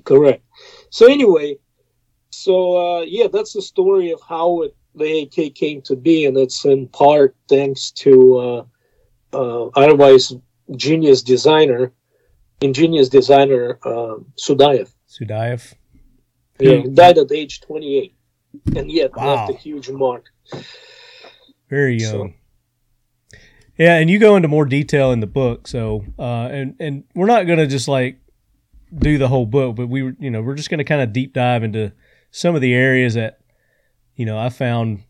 Correct. 0.05 0.43
So 0.91 1.11
anyway, 1.11 1.59
so 2.31 2.77
uh, 2.77 3.01
yeah, 3.03 3.27
that's 3.33 3.53
the 3.53 3.63
story 3.63 4.13
of 4.13 4.21
how 4.27 4.63
it, 4.63 4.77
the 4.95 5.23
AK 5.23 5.55
came 5.55 5.83
to 5.83 5.97
be, 5.97 6.25
and 6.25 6.37
it's 6.37 6.65
in 6.65 6.89
part 6.89 7.37
thanks 7.49 7.91
to 7.91 8.39
uh, 8.39 8.65
uh, 9.37 9.67
otherwise 9.75 10.33
genius 10.77 11.23
designer, 11.23 11.93
ingenious 12.61 13.09
designer 13.09 13.79
uh, 13.85 14.17
Sudayev. 14.37 14.93
Sudayev. 15.09 15.75
Yeah, 16.59 16.77
he 16.83 16.89
died 16.89 17.19
at 17.19 17.31
age 17.33 17.61
28, 17.61 18.15
and 18.77 18.91
yet 18.91 19.15
Wow. 19.17 19.35
left 19.47 19.51
a 19.51 19.57
huge 19.57 19.91
mark. 19.91 20.27
Very 21.69 21.99
So- 22.01 22.17
young. 22.19 22.35
Yeah, 23.79 23.99
and 23.99 24.09
you 24.09 24.19
go 24.19 24.37
into 24.37 24.49
more 24.49 24.65
detail 24.65 25.13
in 25.13 25.21
the 25.21 25.27
book. 25.27 25.69
So, 25.69 26.05
uh, 26.19 26.49
and 26.51 26.75
and 26.81 27.05
we're 27.15 27.27
not 27.27 27.47
going 27.47 27.59
to 27.59 27.67
just 27.67 27.89
like 27.89 28.19
do 28.95 29.19
the 29.19 29.29
whole 29.29 29.45
book, 29.45 29.77
but 29.77 29.89
we, 29.89 30.03
were- 30.03 30.17
you 30.19 30.31
know, 30.31 30.41
we're 30.41 30.55
just 30.55 30.71
going 30.71 30.79
to 30.79 30.85
kind 30.85 31.03
of 31.03 31.13
deep 31.13 31.35
dive 31.35 31.63
into 31.63 31.93
some 32.31 32.55
of 32.55 32.63
the 32.63 32.73
areas 32.73 33.15
that, 33.15 33.41
you 34.15 34.25
know, 34.25 34.39
I 34.39 34.49
found. 34.49 35.01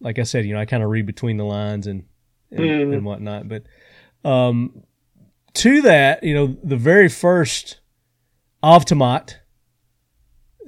Like 0.00 0.20
I 0.20 0.22
said, 0.22 0.44
you 0.44 0.54
know, 0.54 0.60
I 0.60 0.64
kind 0.64 0.84
of 0.84 0.90
read 0.90 1.06
between 1.06 1.38
the 1.38 1.44
lines 1.44 1.88
and 1.88 2.04
and, 2.52 2.60
Mhm. 2.60 2.92
and 2.94 3.04
whatnot. 3.04 3.48
But 3.48 3.64
um, 4.24 4.84
to 5.54 5.82
that, 5.82 6.22
you 6.22 6.34
know, 6.34 6.56
the 6.62 6.76
very 6.76 7.08
first 7.08 7.80
automat 8.62 9.40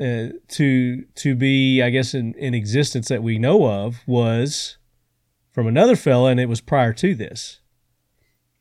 uh, 0.01 0.29
to 0.49 1.05
to 1.17 1.35
be, 1.35 1.83
I 1.83 1.91
guess, 1.91 2.15
in, 2.15 2.35
in 2.35 2.55
existence 2.55 3.09
that 3.09 3.23
we 3.23 3.39
know 3.39 3.67
of 3.67 3.99
was 4.07 4.79
from 5.53 5.67
another 5.67 5.97
fella, 5.97 6.31
and 6.31 6.41
it 6.41 6.49
was 6.49 6.61
prior 6.61 6.93
to 6.95 7.15
this. 7.15 7.61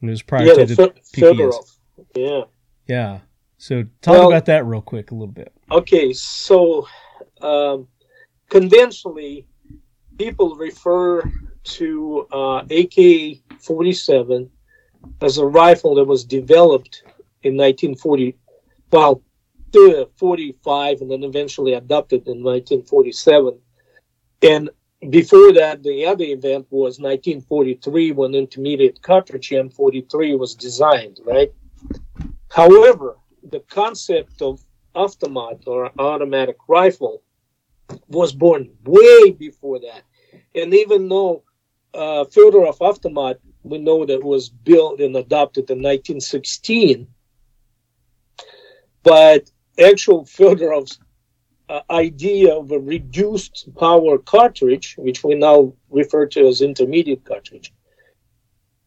And 0.01 0.09
it 0.09 0.11
was 0.11 0.21
prior 0.21 0.45
yeah, 0.45 0.53
to 0.53 0.65
the 0.65 0.75
the. 0.75 1.21
Fedorov. 1.21 1.77
Yeah. 2.15 2.41
Yeah. 2.87 3.19
So 3.57 3.83
talk 4.01 4.13
Well- 4.15 4.27
about 4.27 4.45
that 4.45 4.65
real 4.65 4.81
quick, 4.81 5.11
a 5.11 5.15
little 5.15 5.27
bit. 5.27 5.53
Okay, 5.71 6.13
so 6.13 6.87
um, 7.41 7.87
conventionally, 8.49 9.47
people 10.17 10.55
refer 10.55 11.21
to 11.63 12.27
uh, 12.31 12.57
AK-47 12.69 14.49
as 15.21 15.37
a 15.37 15.45
rifle 15.45 15.95
that 15.95 16.05
was 16.05 16.23
developed 16.23 17.03
in 17.43 17.55
1940, 17.55 18.35
well, 18.91 19.21
45, 19.73 21.01
and 21.01 21.11
then 21.11 21.23
eventually 21.23 21.73
adopted 21.73 22.27
in 22.27 22.43
1947. 22.43 23.59
And 24.41 24.69
before 25.09 25.53
that, 25.53 25.83
the 25.83 26.05
other 26.05 26.25
event 26.25 26.67
was 26.69 26.99
1943 26.99 28.11
when 28.11 28.35
intermediate 28.35 29.01
cartridge 29.01 29.49
M43 29.49 30.37
was 30.37 30.55
designed, 30.55 31.19
right? 31.25 31.51
However, 32.49 33.17
the 33.49 33.61
concept 33.61 34.41
of 34.41 34.61
automat 34.93 35.63
or 35.67 35.91
automatic 35.99 36.57
rifle 36.67 37.21
was 38.07 38.33
born 38.33 38.69
way 38.83 39.31
before 39.31 39.79
that. 39.79 40.03
And 40.53 40.73
even 40.73 41.07
though 41.07 41.43
uh, 41.93 42.25
Fyodorov 42.25 42.77
automat, 42.81 43.39
we 43.63 43.77
know 43.77 44.05
that 44.05 44.23
was 44.23 44.49
built 44.49 44.99
and 44.99 45.15
adopted 45.15 45.69
in 45.69 45.77
1916, 45.77 47.07
but 49.03 49.49
actual 49.79 50.25
Fyodorov's 50.25 50.99
uh, 51.69 51.81
idea 51.91 52.53
of 52.53 52.71
a 52.71 52.79
reduced 52.79 53.69
power 53.77 54.17
cartridge, 54.17 54.95
which 54.97 55.23
we 55.23 55.35
now 55.35 55.73
refer 55.89 56.25
to 56.25 56.47
as 56.47 56.61
intermediate 56.61 57.23
cartridge, 57.23 57.73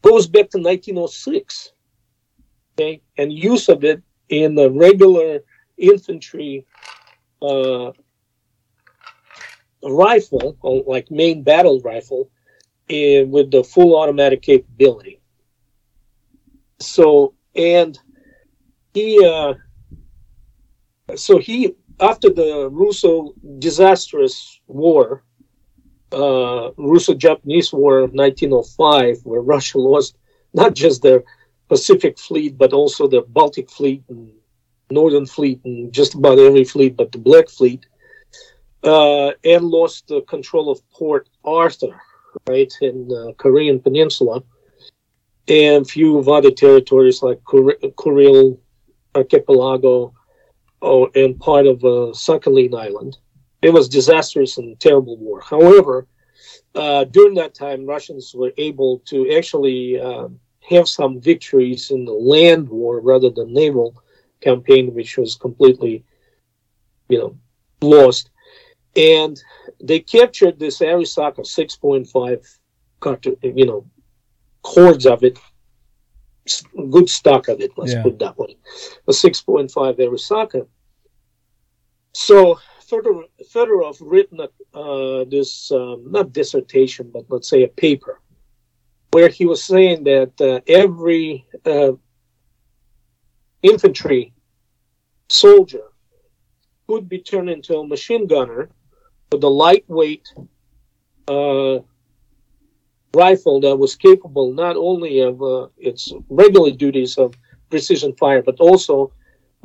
goes 0.01 0.27
back 0.27 0.49
to 0.49 0.57
1906. 0.57 1.71
Okay, 2.73 3.01
and 3.17 3.31
use 3.31 3.69
of 3.69 3.83
it 3.83 4.01
in 4.29 4.55
the 4.55 4.69
regular 4.69 5.39
infantry 5.77 6.65
uh, 7.41 7.91
rifle, 9.83 10.57
like 10.87 11.11
main 11.11 11.43
battle 11.43 11.79
rifle, 11.81 12.29
eh, 12.89 13.23
with 13.23 13.51
the 13.51 13.63
full 13.63 13.95
automatic 13.97 14.41
capability. 14.41 15.21
So, 16.79 17.33
and 17.55 17.97
he, 18.93 19.23
uh, 19.25 19.53
so 21.15 21.37
he, 21.37 21.75
after 21.99 22.29
the 22.29 22.69
Russo 22.71 23.33
disastrous 23.59 24.59
war, 24.67 25.23
uh, 26.11 26.71
Russo-Japanese 26.77 27.73
War 27.73 27.99
of 27.99 28.13
1905, 28.13 29.19
where 29.23 29.41
Russia 29.41 29.79
lost 29.79 30.17
not 30.53 30.75
just 30.75 31.01
their 31.01 31.23
Pacific 31.69 32.19
Fleet, 32.19 32.57
but 32.57 32.73
also 32.73 33.07
their 33.07 33.23
Baltic 33.23 33.69
Fleet 33.69 34.03
and 34.09 34.31
Northern 34.91 35.25
Fleet 35.25 35.59
and 35.65 35.91
just 35.91 36.13
about 36.13 36.39
every 36.39 36.63
fleet 36.63 36.95
but 36.95 37.11
the 37.11 37.17
Black 37.17 37.49
Fleet, 37.49 37.85
uh, 38.83 39.31
and 39.43 39.65
lost 39.65 40.07
the 40.07 40.21
control 40.21 40.69
of 40.69 40.87
Port 40.91 41.29
Arthur, 41.43 41.99
right, 42.47 42.71
in 42.81 43.09
uh, 43.11 43.33
Korean 43.37 43.79
Peninsula, 43.79 44.43
and 45.47 45.85
a 45.85 45.89
few 45.89 46.17
of 46.17 46.29
other 46.29 46.51
territories 46.51 47.23
like 47.23 47.43
Kor- 47.43 47.77
Kuril 47.97 48.59
Archipelago 49.15 50.13
oh, 50.83 51.09
and 51.15 51.39
part 51.39 51.65
of 51.65 51.83
uh, 51.83 52.13
Sakhalin 52.13 52.77
Island. 52.77 53.17
It 53.61 53.71
was 53.71 53.87
disastrous 53.87 54.57
and 54.57 54.77
terrible 54.79 55.17
war. 55.17 55.41
However, 55.41 56.05
uh, 56.75 57.05
during 57.05 57.35
that 57.35 57.55
time, 57.55 57.85
Russians 57.85 58.33
were 58.35 58.51
able 58.57 58.99
to 59.05 59.35
actually 59.35 59.99
uh, 59.99 60.27
have 60.69 60.89
some 60.89 61.21
victories 61.21 61.91
in 61.91 62.05
the 62.05 62.13
land 62.13 62.67
war 62.67 62.99
rather 62.99 63.29
than 63.29 63.53
naval 63.53 63.95
campaign, 64.41 64.93
which 64.93 65.17
was 65.17 65.35
completely, 65.35 66.03
you 67.07 67.17
know, 67.17 67.37
lost. 67.81 68.29
And 68.95 69.41
they 69.81 69.99
captured 69.99 70.59
this 70.59 70.79
Arisaka 70.79 71.41
6.5, 71.41 73.55
you 73.55 73.65
know, 73.65 73.85
hordes 74.63 75.05
of 75.05 75.23
it, 75.23 75.39
good 76.89 77.09
stock 77.09 77.47
of 77.47 77.61
it, 77.61 77.71
let's 77.77 77.93
Yeah. 77.93 78.03
put 78.03 78.19
that 78.19 78.37
way, 78.37 78.57
a 79.07 79.13
6.5 79.13 79.97
Arisaka. 79.99 80.67
So 82.13 82.59
Fedorov, 82.87 83.29
Fedorov 83.51 83.97
written 84.01 84.39
a, 84.41 84.49
uh, 84.77 85.23
this, 85.25 85.71
um, 85.71 86.11
not 86.11 86.33
dissertation, 86.33 87.09
but 87.11 87.25
let's 87.29 87.49
say 87.49 87.63
a 87.63 87.67
paper, 87.67 88.21
where 89.11 89.29
he 89.29 89.45
was 89.45 89.63
saying 89.63 90.03
that 90.03 90.33
uh, 90.41 90.59
every 90.67 91.45
uh, 91.65 91.93
infantry 93.61 94.33
soldier 95.29 95.85
could 96.87 97.07
be 97.07 97.19
turned 97.19 97.49
into 97.49 97.77
a 97.77 97.87
machine 97.87 98.27
gunner 98.27 98.69
with 99.31 99.43
a 99.43 99.47
lightweight 99.49 100.27
uh, 101.27 101.79
rifle 103.15 103.59
that 103.61 103.75
was 103.75 103.95
capable 103.95 104.53
not 104.53 104.75
only 104.75 105.19
of 105.19 105.41
uh, 105.41 105.67
its 105.77 106.11
regular 106.29 106.71
duties 106.71 107.17
of 107.17 107.33
precision 107.69 108.13
fire, 108.15 108.41
but 108.41 108.59
also 108.59 109.11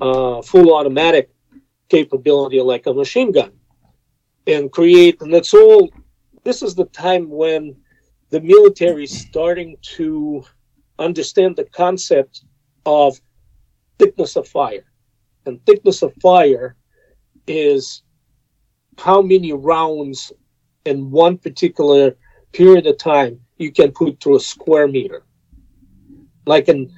uh, 0.00 0.42
full 0.42 0.74
automatic 0.74 1.30
capability 1.88 2.60
like 2.60 2.86
a 2.86 2.92
machine 2.94 3.32
gun. 3.32 3.52
And 4.46 4.70
create, 4.70 5.20
and 5.20 5.32
that's 5.32 5.52
all, 5.54 5.90
this 6.44 6.62
is 6.62 6.74
the 6.74 6.86
time 6.86 7.28
when 7.28 7.76
the 8.30 8.40
military 8.40 9.04
is 9.04 9.20
starting 9.20 9.76
to 9.96 10.44
understand 10.98 11.56
the 11.56 11.64
concept 11.64 12.44
of 12.86 13.20
thickness 13.98 14.36
of 14.36 14.46
fire. 14.48 14.84
And 15.46 15.64
thickness 15.66 16.02
of 16.02 16.12
fire 16.20 16.76
is 17.46 18.02
how 18.98 19.22
many 19.22 19.52
rounds 19.52 20.32
in 20.84 21.10
one 21.10 21.38
particular 21.38 22.16
period 22.52 22.86
of 22.86 22.98
time 22.98 23.40
you 23.56 23.72
can 23.72 23.92
put 23.92 24.20
through 24.20 24.36
a 24.36 24.40
square 24.40 24.88
meter. 24.88 25.22
Like 26.46 26.68
in 26.68 26.92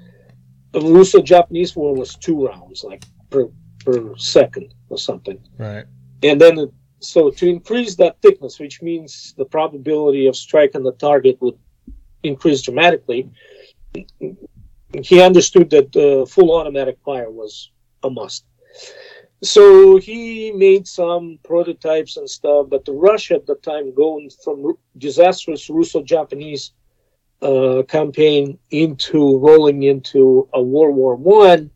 the 0.72 0.80
Russo-Japanese 0.80 1.74
war 1.74 1.94
was 1.94 2.14
two 2.14 2.46
rounds, 2.46 2.84
like 2.84 3.04
per 3.30 3.48
per 3.84 4.16
second 4.16 4.74
or 4.88 4.98
something. 4.98 5.40
Right. 5.58 5.84
And 6.22 6.40
then, 6.40 6.70
so 7.00 7.30
to 7.30 7.48
increase 7.48 7.96
that 7.96 8.20
thickness, 8.20 8.58
which 8.58 8.82
means 8.82 9.34
the 9.36 9.44
probability 9.44 10.26
of 10.26 10.36
striking 10.36 10.82
the 10.82 10.92
target 10.92 11.40
would 11.40 11.58
increase 12.22 12.62
dramatically, 12.62 13.30
he 15.02 15.22
understood 15.22 15.70
that 15.70 15.96
uh, 15.96 16.26
full 16.26 16.54
automatic 16.54 16.98
fire 17.04 17.30
was 17.30 17.70
a 18.02 18.10
must. 18.10 18.44
So 19.42 19.96
he 19.98 20.52
made 20.52 20.86
some 20.86 21.38
prototypes 21.44 22.16
and 22.16 22.28
stuff, 22.28 22.68
but 22.70 22.84
the 22.84 22.92
Russia 22.92 23.34
at 23.34 23.46
the 23.46 23.56
time, 23.56 23.94
going 23.94 24.30
from 24.44 24.76
disastrous 24.96 25.68
Russo-Japanese 25.68 26.72
uh, 27.42 27.82
campaign 27.88 28.58
into 28.70 29.38
rolling 29.38 29.82
into 29.82 30.48
a 30.52 30.62
World 30.62 30.96
War 30.96 31.16
One, 31.16 31.70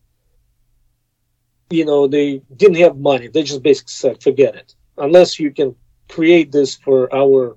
you 1.70 1.84
know, 1.84 2.06
they 2.06 2.40
didn't 2.56 2.76
have 2.78 2.96
money. 2.98 3.28
They 3.28 3.42
just 3.42 3.62
basically 3.62 3.92
said, 3.92 4.22
forget 4.22 4.54
it. 4.54 4.74
Unless 4.96 5.38
you 5.38 5.50
can 5.50 5.74
create 6.08 6.52
this 6.52 6.76
for 6.76 7.12
our, 7.14 7.56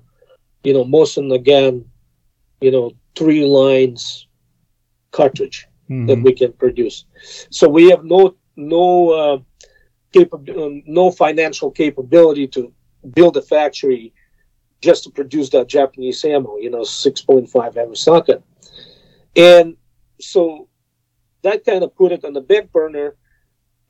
you 0.62 0.72
know, 0.72 0.84
Mosin 0.84 1.32
again, 1.34 1.84
you 2.60 2.70
know, 2.70 2.92
three 3.16 3.44
lines 3.44 4.26
cartridge 5.12 5.68
that 6.06 6.20
Mhm. 6.20 6.22
we 6.22 6.32
can 6.32 6.52
produce. 6.52 7.04
So 7.50 7.68
we 7.68 7.90
have 7.90 8.04
no 8.04 8.34
no 8.56 9.10
uh, 9.10 9.38
um, 10.16 10.82
no 10.86 11.10
financial 11.10 11.70
capability 11.70 12.46
to 12.48 12.72
build 13.14 13.36
a 13.36 13.42
factory 13.42 14.12
just 14.80 15.04
to 15.04 15.10
produce 15.10 15.50
that 15.50 15.68
Japanese 15.68 16.24
ammo. 16.24 16.56
You 16.56 16.70
know, 16.70 16.84
six 16.84 17.20
point 17.22 17.48
five 17.50 17.74
Arisaka, 17.74 18.42
and 19.36 19.76
so 20.20 20.68
that 21.42 21.64
kind 21.64 21.84
of 21.84 21.94
put 21.94 22.12
it 22.12 22.24
on 22.24 22.32
the 22.32 22.40
back 22.40 22.72
burner. 22.72 23.16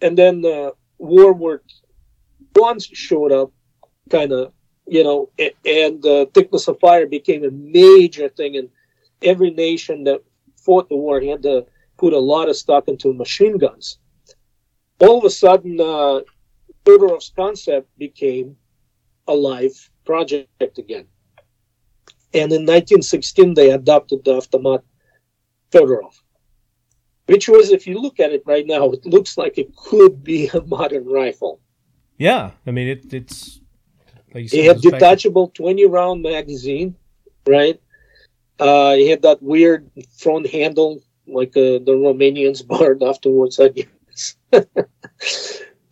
And 0.01 0.17
then 0.17 0.45
uh, 0.45 0.71
World 0.99 1.39
War 1.39 1.63
One 2.55 2.79
showed 2.81 3.33
up, 3.33 3.53
kind 4.11 4.33
of, 4.33 4.53
you 4.87 5.03
know, 5.03 5.31
and 5.65 6.05
uh, 6.07 6.27
thickness 6.35 6.69
of 6.69 6.79
fire 6.81 7.07
became 7.07 7.45
a 7.45 7.51
major 7.51 8.29
thing, 8.29 8.57
and 8.57 8.69
every 9.23 9.51
nation 9.51 10.05
that 10.05 10.23
fought 10.57 10.89
the 10.89 10.97
war 10.97 11.21
had 11.21 11.43
to 11.43 11.67
put 11.97 12.13
a 12.13 12.19
lot 12.19 12.49
of 12.49 12.57
stock 12.57 12.87
into 12.89 13.13
machine 13.13 13.59
guns. 13.59 13.99
All 15.01 15.19
of 15.19 15.25
a 15.25 15.31
sudden, 15.31 15.81
uh, 15.81 16.21
concept 17.37 17.89
became 17.99 18.57
a 19.27 19.35
live 19.35 19.91
project 20.05 20.79
again. 20.79 21.07
And 22.35 22.53
in 22.53 22.63
1916, 22.63 23.55
they 23.55 23.71
adopted 23.71 24.25
the 24.25 24.33
Automat 24.33 24.83
Fedorov, 25.71 26.15
which 27.27 27.49
was, 27.49 27.71
if 27.71 27.87
you 27.87 27.99
look 27.99 28.21
at 28.21 28.33
it 28.33 28.43
right 28.47 28.67
now, 28.67 28.91
it 28.91 29.05
looks 29.07 29.39
like 29.39 29.59
it 29.59 29.75
could 29.77 30.25
be 30.25 30.49
a 30.49 30.61
modern 30.63 31.07
rifle. 31.07 31.61
Yeah. 32.19 32.51
I 32.67 32.71
mean, 32.71 32.89
it, 32.89 33.13
it's. 33.13 33.61
Like 34.35 34.53
It 34.53 34.65
had 34.65 34.81
detachable 34.81 35.49
20 35.49 35.87
round 35.87 36.23
magazine, 36.23 36.97
right? 37.47 37.81
Uh, 38.61 38.95
it 38.99 39.09
had 39.09 39.23
that 39.23 39.43
weird 39.43 39.91
front 40.19 40.47
handle, 40.49 41.01
like 41.27 41.57
uh, 41.57 41.79
the 41.87 41.97
Romanians 41.97 42.67
borrowed 42.67 43.03
afterwards, 43.03 43.59
I 43.61 43.69
guess. 43.69 43.87
and 44.53 44.65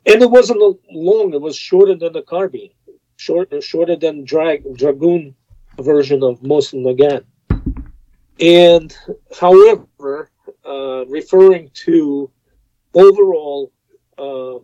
it 0.05 0.31
wasn't 0.31 0.61
long; 0.91 1.35
it 1.35 1.41
was 1.41 1.57
shorter 1.57 1.95
than 1.95 2.13
the 2.13 2.23
carbine, 2.23 2.71
short, 3.17 3.53
shorter 3.63 3.97
than 3.97 4.25
drag 4.25 4.77
dragoon 4.77 5.35
version 5.79 6.23
of 6.23 6.41
Mosin 6.41 6.85
Nagant. 6.85 7.25
And 8.41 8.97
however, 9.39 10.31
uh, 10.65 11.07
referring 11.07 11.71
to 11.87 12.31
overall 12.95 13.73
uh, 14.19 14.59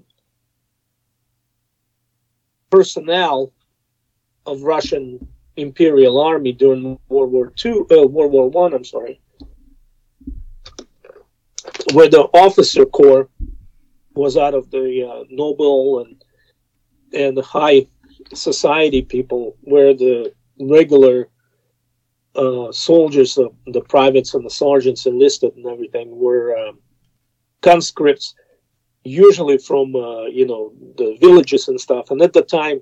personnel 2.70 3.52
of 4.46 4.62
Russian 4.62 5.26
Imperial 5.56 6.20
Army 6.20 6.52
during 6.52 6.98
World 7.08 7.32
War 7.32 7.52
Two, 7.54 7.86
uh, 7.90 8.06
World 8.06 8.32
War 8.32 8.48
One. 8.50 8.74
I'm 8.74 8.84
sorry, 8.84 9.20
where 11.92 12.08
the 12.08 12.28
officer 12.32 12.86
corps 12.86 13.28
was 14.14 14.36
out 14.36 14.54
of 14.54 14.70
the 14.70 15.08
uh, 15.08 15.24
noble 15.30 16.00
and 16.00 16.22
and 17.12 17.38
high 17.38 17.86
society 18.34 19.02
people, 19.02 19.56
where 19.62 19.94
the 19.94 20.32
regular 20.60 21.28
uh, 22.34 22.70
soldiers, 22.72 23.34
the, 23.34 23.50
the 23.66 23.80
privates 23.82 24.34
and 24.34 24.44
the 24.44 24.50
sergeants 24.50 25.06
enlisted 25.06 25.54
and 25.56 25.66
everything 25.66 26.18
were 26.18 26.56
um, 26.56 26.78
conscripts, 27.62 28.34
usually 29.04 29.58
from 29.58 29.94
uh, 29.94 30.24
you 30.26 30.46
know 30.46 30.72
the 30.96 31.16
villages 31.20 31.68
and 31.68 31.80
stuff. 31.80 32.10
And 32.10 32.20
at 32.22 32.32
the 32.32 32.42
time, 32.42 32.80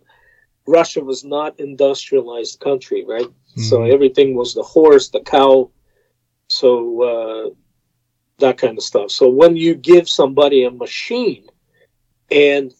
Russia 0.66 1.00
was 1.02 1.24
not 1.24 1.58
industrialized 1.60 2.60
country, 2.60 3.04
right? 3.06 3.28
So 3.56 3.82
Mhm. 3.82 3.92
everything 3.92 4.34
was 4.34 4.54
the 4.54 4.62
horse, 4.62 5.08
the 5.10 5.20
cow, 5.20 5.70
so 6.48 6.70
uh, 7.02 7.50
that 8.40 8.58
kind 8.58 8.76
of 8.76 8.84
stuff. 8.84 9.10
So 9.10 9.28
when 9.28 9.56
you 9.56 9.74
give 9.74 10.08
somebody 10.08 10.64
a 10.64 10.70
machine 10.70 11.44
and 12.30 12.72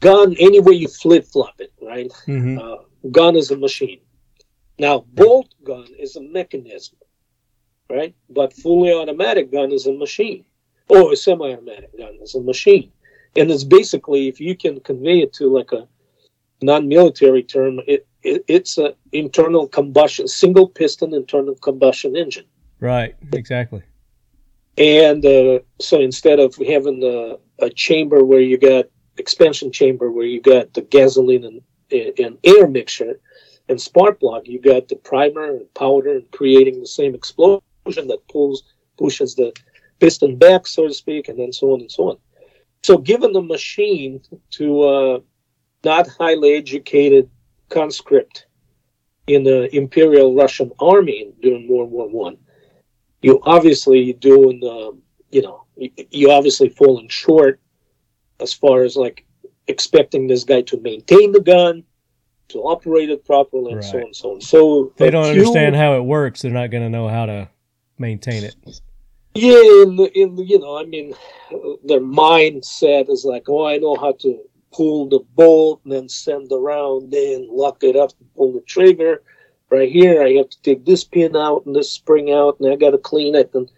gun, 0.00 0.34
any 0.38 0.60
way 0.60 0.74
you 0.74 0.88
flip 0.88 1.24
flop 1.24 1.60
it, 1.60 1.72
right? 1.82 2.10
Mhm. 2.26 2.58
Uh, 2.58 2.82
gun 3.10 3.36
is 3.36 3.50
a 3.50 3.56
machine. 3.56 4.00
Now, 4.78 5.04
bolt 5.14 5.54
gun 5.64 5.88
is 5.98 6.16
a 6.16 6.22
mechanism, 6.22 6.96
right? 7.90 8.14
But 8.30 8.52
fully 8.52 8.92
automatic 8.92 9.50
gun 9.50 9.72
is 9.72 9.86
a 9.86 9.92
machine, 9.92 10.44
or 10.88 11.12
a 11.12 11.16
semi-automatic 11.16 11.96
gun 11.98 12.14
is 12.22 12.34
a 12.34 12.40
machine, 12.40 12.92
and 13.36 13.50
it's 13.50 13.64
basically 13.64 14.28
if 14.28 14.40
you 14.40 14.56
can 14.56 14.80
convey 14.80 15.20
it 15.20 15.32
to 15.34 15.48
like 15.48 15.72
a 15.72 15.88
non-military 16.62 17.42
term, 17.42 17.80
it, 17.86 18.06
it 18.22 18.44
it's 18.48 18.78
a 18.78 18.94
internal 19.12 19.66
combustion, 19.66 20.28
single 20.28 20.68
piston 20.68 21.12
internal 21.14 21.54
combustion 21.56 22.16
engine. 22.16 22.46
Right. 22.80 23.16
Exactly. 23.32 23.82
And 24.78 25.26
uh, 25.26 25.58
so 25.80 26.00
instead 26.00 26.38
of 26.38 26.54
having 26.54 27.02
a, 27.02 27.64
a 27.64 27.70
chamber 27.70 28.24
where 28.24 28.40
you 28.40 28.56
got 28.58 28.86
expansion 29.18 29.72
chamber 29.72 30.10
where 30.10 30.26
you 30.26 30.40
got 30.40 30.72
the 30.74 30.82
gasoline 30.82 31.44
and, 31.44 31.60
and 32.18 32.38
air 32.44 32.68
mixture 32.68 33.18
and 33.68 33.80
spark 33.80 34.20
plug, 34.20 34.46
you 34.46 34.60
got 34.60 34.86
the 34.88 34.96
primer 34.96 35.56
and 35.56 35.74
powder 35.74 36.12
and 36.12 36.30
creating 36.30 36.80
the 36.80 36.86
same 36.86 37.14
explosion 37.14 37.62
that 38.06 38.26
pulls 38.30 38.62
pushes 38.96 39.34
the 39.34 39.52
piston 40.00 40.36
back, 40.36 40.66
so 40.66 40.86
to 40.86 40.94
speak, 40.94 41.28
and 41.28 41.38
then 41.38 41.52
so 41.52 41.72
on 41.72 41.80
and 41.80 41.90
so 41.90 42.10
on. 42.10 42.18
So 42.82 42.98
given 42.98 43.32
the 43.32 43.42
machine 43.42 44.20
to 44.50 44.82
uh, 44.82 45.20
not 45.84 46.08
highly 46.08 46.54
educated 46.54 47.28
conscript 47.68 48.46
in 49.26 49.42
the 49.42 49.74
Imperial 49.74 50.34
Russian 50.34 50.70
Army 50.78 51.32
during 51.42 51.68
World 51.68 51.90
War 51.90 52.08
One, 52.08 52.38
you 53.22 53.40
obviously 53.44 54.12
doing 54.14 54.60
um, 54.64 55.02
you 55.30 55.42
know 55.42 55.64
you, 55.76 56.30
obviously 56.30 56.68
falling 56.68 57.08
short 57.08 57.60
as 58.40 58.52
far 58.52 58.82
as 58.82 58.96
like 58.96 59.24
expecting 59.66 60.26
this 60.26 60.44
guy 60.44 60.62
to 60.62 60.80
maintain 60.80 61.32
the 61.32 61.40
gun 61.40 61.84
to 62.48 62.58
operate 62.60 63.10
it 63.10 63.24
properly 63.26 63.72
and 63.72 63.84
so 63.84 63.98
on 63.98 64.04
and 64.04 64.16
so 64.16 64.34
on 64.34 64.40
so 64.40 64.92
They 64.96 65.10
don't 65.10 65.24
few- 65.32 65.42
understand 65.42 65.76
how 65.76 65.94
it 65.96 66.00
works. 66.02 66.40
They're 66.42 66.50
not 66.50 66.70
going 66.70 66.82
to 66.82 66.88
know 66.88 67.06
how 67.08 67.26
to 67.26 67.48
maintain 67.98 68.44
it. 68.44 68.54
yeah 69.34 69.82
in 69.82 69.96
the, 69.96 70.10
in 70.14 70.36
the, 70.36 70.44
you 70.44 70.58
know 70.58 70.78
i 70.78 70.84
mean 70.84 71.12
their 71.84 72.00
mindset 72.00 73.10
is 73.10 73.24
like 73.24 73.44
oh 73.48 73.66
i 73.66 73.76
know 73.76 73.96
how 73.96 74.12
to 74.12 74.38
pull 74.72 75.08
the 75.08 75.20
bolt 75.34 75.80
and 75.84 75.92
then 75.92 76.08
send 76.08 76.48
the 76.48 76.58
round 76.58 77.12
in 77.12 77.48
lock 77.50 77.82
it 77.82 77.96
up 77.96 78.12
and 78.20 78.34
pull 78.34 78.52
the 78.52 78.60
trigger 78.62 79.22
right 79.70 79.90
here 79.90 80.22
i 80.22 80.32
have 80.32 80.48
to 80.48 80.60
take 80.62 80.84
this 80.84 81.04
pin 81.04 81.36
out 81.36 81.64
and 81.66 81.74
this 81.74 81.90
spring 81.90 82.32
out 82.32 82.58
and 82.60 82.72
i 82.72 82.76
got 82.76 82.90
to 82.90 82.98
clean 82.98 83.34
it 83.34 83.50
and, 83.54 83.70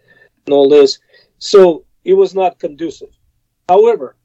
and 0.45 0.53
all 0.53 0.69
this. 0.69 0.99
So 1.37 1.85
it 2.03 2.13
was 2.13 2.33
not 2.33 2.59
conducive. 2.59 3.09
However 3.69 4.15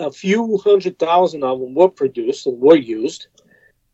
a 0.00 0.10
few 0.10 0.58
hundred 0.58 0.98
thousand 0.98 1.42
of 1.42 1.58
them 1.60 1.74
were 1.74 1.88
produced 1.88 2.46
and 2.46 2.60
were 2.60 2.76
used 2.76 3.28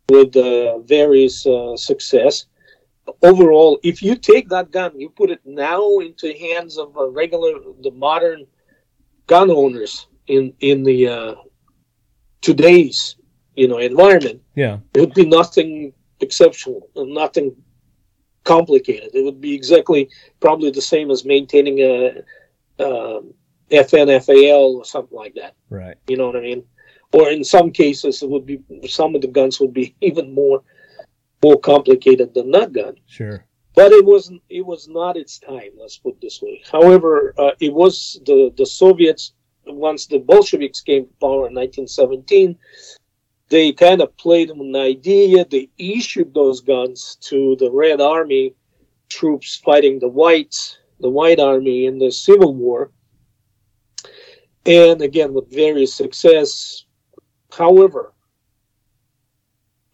with 0.09 0.37
uh, 0.37 0.79
various 0.81 1.47
uh, 1.47 1.77
success. 1.77 2.47
Overall, 3.23 3.79
if 3.83 4.03
you 4.03 4.17
take 4.17 4.49
that 4.49 4.71
gun, 4.71 4.99
you 4.99 5.09
put 5.11 5.31
it 5.31 5.41
now 5.45 5.99
into 5.99 6.27
the 6.29 6.39
hands 6.39 6.77
of 6.79 6.97
a 6.97 7.09
regular, 7.09 7.53
the 7.83 7.91
modern 7.93 8.47
gun 9.27 9.51
owners 9.51 10.07
in 10.27 10.53
in 10.61 10.83
the 10.83 11.09
uh, 11.09 11.35
today's 12.41 13.17
you 13.55 13.69
know 13.69 13.79
environment, 13.79 14.41
Yeah. 14.57 14.79
it 14.95 15.01
would 15.01 15.15
be 15.15 15.27
nothing 15.27 15.93
exceptional 16.23 16.89
and 16.97 17.13
nothing 17.13 17.55
complicated. 18.45 19.11
It 19.15 19.25
would 19.25 19.41
be 19.41 19.55
exactly 19.55 20.11
probably 20.41 20.71
the 20.71 20.83
same 20.83 21.11
as 21.11 21.25
maintaining 21.25 21.79
a 21.81 22.23
um, 22.79 23.35
FNFAL 23.71 24.75
or 24.75 24.85
something 24.85 25.17
like 25.17 25.35
that. 25.35 25.55
Right. 25.71 25.97
You 26.09 26.17
know 26.17 26.27
what 26.27 26.37
I 26.37 26.41
mean? 26.41 26.65
Or 27.13 27.29
in 27.31 27.45
some 27.45 27.71
cases, 27.71 28.23
it 28.23 28.29
would 28.31 28.47
be 28.47 28.61
some 28.89 29.15
of 29.15 29.21
the 29.21 29.29
guns 29.29 29.61
would 29.61 29.75
be 29.75 29.95
even 30.01 30.35
more 30.35 30.63
more 31.45 31.59
complicated 31.59 32.35
than 32.35 32.53
that 32.53 32.73
gun. 32.73 32.95
Sure. 33.07 33.45
but 33.75 33.91
it 33.91 34.05
wasn't. 34.05 34.43
It 34.49 34.65
was 34.65 34.89
not 34.89 35.17
its 35.17 35.39
time. 35.39 35.71
Let's 35.77 35.99
put 35.99 36.15
it 36.15 36.21
this 36.21 36.41
way. 36.41 36.63
However, 36.71 37.35
uh, 37.39 37.51
it 37.61 37.73
was 37.73 38.21
the 38.27 38.53
the 38.57 38.67
Soviets 38.67 39.33
once 39.67 40.07
the 40.07 40.19
Bolsheviks 40.19 40.81
came 40.81 41.07
to 41.07 41.13
power 41.21 41.49
in 41.49 41.55
1917. 41.55 42.57
They 43.53 43.71
kind 43.71 44.01
of 44.01 44.17
played 44.17 44.49
them 44.49 44.63
an 44.63 44.75
idea. 44.75 45.45
They 45.45 45.69
issued 45.77 46.33
those 46.33 46.63
guns 46.63 47.19
to 47.29 47.55
the 47.57 47.71
Red 47.71 48.01
Army 48.01 48.55
troops 49.11 49.61
fighting 49.63 49.99
the 49.99 50.09
whites, 50.09 50.79
the 51.01 51.11
White 51.11 51.39
Army 51.39 51.85
in 51.85 51.99
the 51.99 52.11
Civil 52.11 52.55
War, 52.55 52.93
and 54.65 55.03
again 55.03 55.35
with 55.35 55.53
various 55.53 55.93
success. 55.93 56.87
However, 57.53 58.15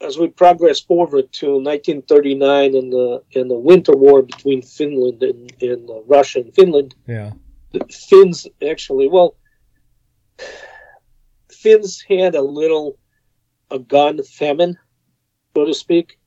as 0.00 0.16
we 0.18 0.28
progress 0.28 0.78
forward 0.78 1.32
to 1.40 1.46
1939 1.54 2.76
and 2.76 2.92
the 2.92 3.24
and 3.34 3.50
the 3.50 3.58
Winter 3.58 3.96
War 3.96 4.22
between 4.22 4.62
Finland 4.62 5.20
and, 5.24 5.52
and 5.60 5.90
uh, 5.90 6.00
Russia 6.06 6.38
and 6.42 6.54
Finland, 6.54 6.94
Yeah. 7.08 7.32
the 7.72 7.80
Finns 8.08 8.46
actually 8.62 9.08
well, 9.08 9.34
Finns 11.50 12.00
had 12.08 12.36
a 12.36 12.42
little 12.42 12.96
a 13.70 13.78
gun 13.78 14.22
famine, 14.22 14.78
so 15.54 15.64
to 15.64 15.74
speak. 15.74 16.18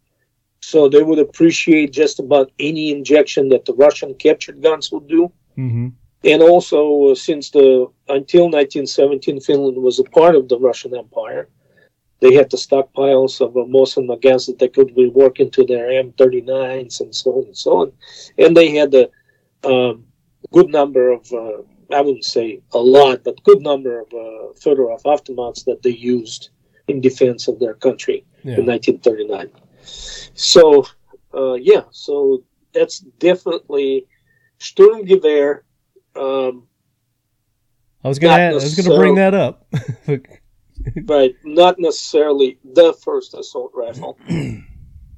So 0.61 0.87
they 0.87 1.01
would 1.01 1.19
appreciate 1.19 1.91
just 1.91 2.19
about 2.19 2.51
any 2.59 2.91
injection 2.91 3.49
that 3.49 3.65
the 3.65 3.73
Russian 3.73 4.13
captured 4.15 4.61
guns 4.61 4.91
would 4.91 5.07
do. 5.07 5.31
Mm-hmm. 5.57 5.87
And 6.23 6.43
also, 6.43 7.05
uh, 7.05 7.15
since 7.15 7.49
the 7.49 7.87
until 8.07 8.43
1917, 8.43 9.41
Finland 9.41 9.77
was 9.77 9.97
a 9.99 10.03
part 10.03 10.35
of 10.35 10.49
the 10.49 10.59
Russian 10.59 10.95
Empire, 10.95 11.49
they 12.21 12.35
had 12.35 12.51
the 12.51 12.57
stockpiles 12.57 13.41
of 13.41 13.57
uh, 13.57 13.61
Mosin 13.61 14.07
Nagants 14.07 14.45
that 14.45 14.59
they 14.59 14.69
could 14.69 14.95
rework 14.95 15.39
into 15.39 15.65
their 15.65 15.87
M39s 15.87 17.01
and 17.01 17.13
so 17.13 17.31
on 17.33 17.45
and 17.45 17.57
so 17.57 17.81
on. 17.81 17.91
And 18.37 18.55
they 18.55 18.69
had 18.69 18.93
a 18.93 19.09
um, 19.63 20.05
good 20.51 20.69
number 20.69 21.09
of, 21.09 21.31
uh, 21.33 21.63
I 21.91 22.01
wouldn't 22.01 22.25
say 22.25 22.61
a 22.73 22.77
lot, 22.77 23.23
but 23.23 23.43
good 23.43 23.61
number 23.61 23.99
of 23.99 24.07
uh, 24.13 24.53
Fedorov 24.53 25.01
automats 25.03 25.65
that 25.65 25.81
they 25.81 25.89
used 25.89 26.49
in 26.87 27.01
defense 27.01 27.47
of 27.47 27.59
their 27.59 27.73
country 27.75 28.25
Yeah. 28.43 28.57
in 28.59 28.65
1939. 28.65 29.49
So, 30.33 30.85
uh, 31.33 31.53
yeah, 31.53 31.83
so 31.91 32.43
that's 32.73 32.99
definitely 33.19 34.07
Sturmgewehr. 34.59 35.61
Um, 36.15 36.67
I 38.03 38.07
was 38.07 38.19
gonna. 38.19 38.33
Add, 38.41 38.51
I 38.51 38.55
was 38.55 38.75
gonna 38.75 38.97
bring 38.97 39.15
that 39.15 39.33
up. 39.33 39.67
but 41.03 41.31
not 41.43 41.79
necessarily 41.79 42.57
the 42.73 42.93
first 42.93 43.33
assault 43.33 43.71
rifle. 43.75 44.17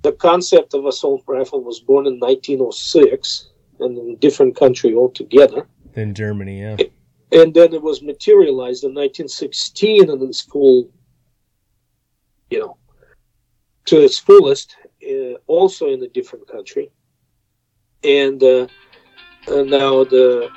the 0.01 0.11
concept 0.13 0.73
of 0.73 0.85
assault 0.85 1.23
rifle 1.27 1.63
was 1.63 1.79
born 1.79 2.05
in 2.05 2.19
1906 2.19 3.49
and 3.79 3.97
in 3.97 4.11
a 4.11 4.15
different 4.17 4.55
country 4.55 4.93
altogether. 4.95 5.67
in 5.95 6.13
Germany, 6.13 6.59
yeah. 6.61 6.77
And 7.31 7.53
then 7.53 7.73
it 7.73 7.81
was 7.81 8.01
materialized 8.03 8.83
in 8.83 8.93
1916 8.93 10.09
in 10.09 10.21
its 10.21 10.41
full, 10.41 10.89
you 12.53 12.59
know, 12.59 12.77
to 13.85 13.97
its 14.03 14.19
fullest, 14.19 14.77
uh, 15.09 15.33
also 15.47 15.87
in 15.87 16.03
a 16.03 16.07
different 16.07 16.47
country. 16.47 16.91
And, 18.03 18.41
uh, 18.43 18.67
and 19.47 19.71
now 19.71 20.03
the 20.03 20.49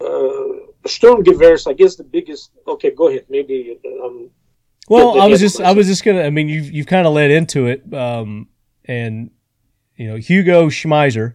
uh, 0.00 0.88
Sturmgewehrs, 0.88 1.68
I 1.68 1.72
guess 1.72 1.96
the 1.96 2.04
biggest. 2.04 2.52
Okay, 2.68 2.92
go 2.92 3.08
ahead. 3.08 3.26
Maybe 3.28 3.76
um, 4.04 4.30
Well, 4.88 5.20
I 5.20 5.26
was 5.26 5.40
just 5.40 5.60
I 5.60 5.72
was 5.72 5.88
just 5.88 6.04
gonna. 6.04 6.22
I 6.22 6.30
mean, 6.30 6.48
you've 6.48 6.70
you've 6.70 6.86
kind 6.86 7.06
of 7.06 7.12
led 7.12 7.30
into 7.30 7.66
it, 7.66 7.92
um, 7.92 8.48
and 8.84 9.30
you 9.96 10.06
know 10.08 10.16
Hugo 10.16 10.68
Schmeisser. 10.68 11.34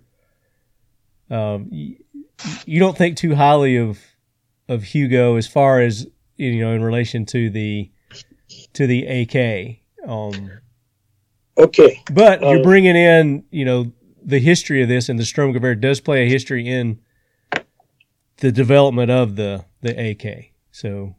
Um, 1.30 1.68
you, 1.70 1.98
you 2.66 2.80
don't 2.80 2.98
think 2.98 3.18
too 3.18 3.36
highly 3.36 3.76
of 3.76 4.00
of 4.70 4.84
Hugo 4.84 5.36
as 5.36 5.48
far 5.48 5.82
as 5.82 6.08
you 6.38 6.62
know 6.62 6.72
in 6.72 6.82
relation 6.82 7.26
to 7.28 7.50
the 7.50 7.92
to 8.74 8.88
the 8.88 9.06
AK. 9.06 9.81
Um, 10.06 10.52
okay. 11.58 12.02
but 12.12 12.42
you're 12.42 12.60
Uh, 12.60 12.64
bringing 12.64 12.96
in 12.96 13.44
you 13.52 13.66
know 13.66 13.92
the 14.24 14.40
history 14.40 14.82
of 14.82 14.90
this, 14.90 15.10
and 15.10 15.20
the 15.20 15.24
Sturmgewehr 15.24 15.80
does 15.80 16.00
play 16.00 16.26
a 16.26 16.30
history 16.30 16.68
in 16.68 17.00
the 18.38 18.52
development 18.52 19.12
of 19.12 19.36
the 19.36 19.66
the 19.82 20.12
AK. 20.12 20.52
So 20.72 21.16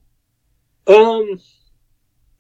Um, 0.87 1.41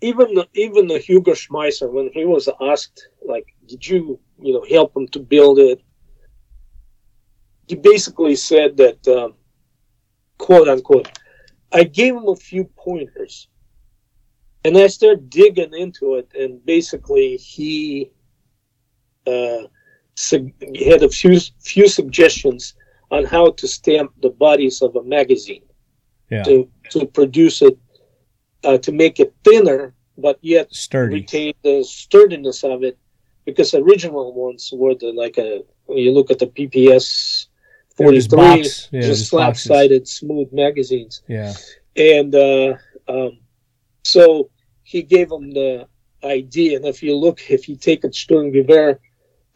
even 0.01 0.35
the, 0.35 0.49
even 0.55 0.89
the 0.89 0.99
Hugo 0.99 1.33
Schmeisser, 1.33 1.91
when 1.91 2.11
he 2.13 2.25
was 2.25 2.49
asked, 2.61 3.09
like, 3.25 3.47
did 3.69 3.87
you 3.87 4.19
you 4.41 4.53
know 4.53 4.65
help 4.69 4.97
him 4.97 5.07
to 5.09 5.21
build 5.21 5.59
it? 5.59 5.81
He 7.69 7.77
basically 7.77 8.35
said 8.37 8.77
that, 8.79 9.07
um, 9.09 9.35
quote 10.39 10.69
unquote, 10.69 11.09
I 11.73 11.85
gave 11.85 12.15
him 12.17 12.27
a 12.29 12.37
few 12.37 12.65
pointers, 12.77 13.49
and 14.65 14.77
I 14.77 14.87
started 14.87 15.31
digging 15.31 15.75
into 15.75 16.15
it, 16.15 16.31
and 16.39 16.65
basically 16.65 17.37
he 17.37 18.11
uh, 19.27 19.63
had 20.87 21.03
a 21.03 21.09
few 21.09 21.39
few 21.61 21.89
suggestions 21.89 22.75
on 23.11 23.25
how 23.25 23.51
to 23.53 23.69
stamp 23.69 24.13
the 24.23 24.31
bodies 24.31 24.83
of 24.83 24.97
a 24.97 25.03
magazine. 25.03 25.65
Yeah, 26.31 26.45
to 26.45 26.69
to 26.91 27.07
produce 27.07 27.63
it 27.63 27.79
uh, 28.65 28.79
to 28.79 28.93
make 28.93 29.21
it 29.21 29.35
thinner 29.45 29.95
but 30.19 30.39
yet 30.43 30.73
sturdy. 30.75 31.15
retain 31.15 31.55
the 31.63 31.85
sturdiness 31.85 32.65
of 32.65 32.83
it 32.83 32.99
because 33.45 33.75
original 33.75 34.33
ones 34.33 34.71
were 34.73 34.95
the 34.95 35.13
like 35.13 35.39
a 35.39 35.63
when 35.87 35.99
you 35.99 36.13
look 36.13 36.31
at 36.31 36.39
the 36.39 36.47
PPS 36.47 37.47
They 37.97 38.05
were 38.05 38.13
just 38.13 38.31
43 38.31 39.01
yeah, 39.01 39.07
just 39.07 39.31
flat 39.31 39.57
sided 39.57 40.09
smooth 40.09 40.53
magazines. 40.53 41.23
Yeah. 41.29 41.53
and 41.97 42.35
uh, 42.35 42.77
um, 43.09 43.39
so 44.05 44.51
he 44.93 45.03
gave 45.03 45.33
him 45.33 45.51
the 45.53 45.89
idea 46.23 46.77
and 46.77 46.85
if 46.85 47.03
you 47.03 47.17
look 47.17 47.39
if 47.51 47.69
you 47.69 47.77
take 47.77 48.05
a 48.05 48.09
Sturmgewehr 48.09 48.99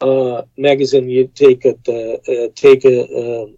uh, 0.00 0.42
magazine 0.56 1.08
you 1.16 1.24
take 1.44 1.62
a 1.72 1.74
uh, 1.96 2.16
uh, 2.32 2.48
take 2.54 2.82
a 2.84 2.98
um, 3.22 3.48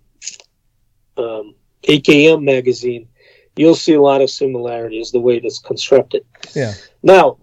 um, 1.25 1.55
AKM 1.85 2.43
magazine 2.43 3.09
you'll 3.57 3.83
see 3.87 3.95
a 3.95 4.03
lot 4.11 4.21
of 4.21 4.31
similarities 4.31 5.11
the 5.13 5.21
way 5.27 5.37
it 5.37 5.45
is 5.45 5.59
constructed 5.71 6.25
Yeah. 6.55 6.75
now 7.03 7.39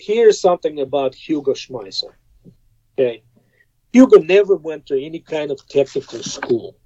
here's 0.00 0.40
something 0.40 0.80
about 0.80 1.14
Hugo 1.14 1.52
Schmeisser 1.52 2.12
okay 2.92 3.22
Hugo 3.92 4.18
never 4.18 4.54
went 4.68 4.84
to 4.86 4.96
any 5.08 5.20
kind 5.20 5.50
of 5.52 5.58
technical 5.68 6.22
school 6.36 6.76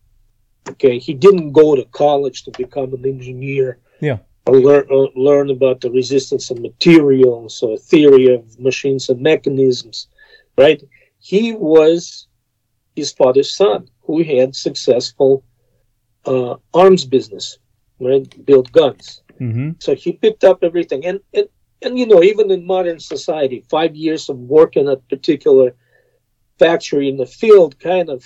okay 0.72 0.98
he 0.98 1.14
didn't 1.14 1.53
go 1.53 1.74
to 1.74 1.84
college 1.86 2.44
to 2.44 2.50
become 2.62 2.90
an 2.98 3.05
engineer 3.14 3.68
Yeah. 4.00 4.18
Learn, 4.49 4.86
learn 5.14 5.51
about 5.51 5.80
the 5.80 5.90
resistance 5.90 6.51
of 6.51 6.59
materials 6.61 7.62
or 7.62 7.76
theory 7.76 8.34
of 8.34 8.59
machines 8.59 9.09
and 9.09 9.20
mechanisms 9.20 10.09
right? 10.59 10.82
He 11.18 11.53
was 11.55 12.26
his 12.95 13.12
father's 13.12 13.55
son 13.55 13.88
who 14.03 14.22
had 14.22 14.55
successful 14.55 15.45
uh, 16.26 16.57
arms 16.74 17.05
business 17.05 17.59
right? 18.01 18.45
Built 18.45 18.72
guns. 18.72 19.22
Mm-hmm. 19.40 19.70
so 19.80 19.95
he 19.95 20.12
picked 20.12 20.45
up 20.45 20.62
everything. 20.62 21.05
And, 21.05 21.20
and 21.34 21.49
and 21.82 21.99
you 21.99 22.07
know 22.07 22.22
even 22.22 22.51
in 22.51 22.66
modern 22.66 23.01
society 23.01 23.64
five 23.68 23.95
years 23.95 24.28
of 24.28 24.38
work 24.38 24.76
in 24.76 24.88
a 24.88 24.97
particular 24.97 25.74
factory 26.59 27.09
in 27.09 27.16
the 27.16 27.26
field 27.26 27.78
kind 27.78 28.09
of 28.09 28.24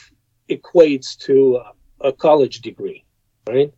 equates 0.50 1.16
to 1.16 1.56
a, 2.00 2.08
a 2.08 2.12
college 2.12 2.60
degree 2.60 3.04
right 3.48 3.72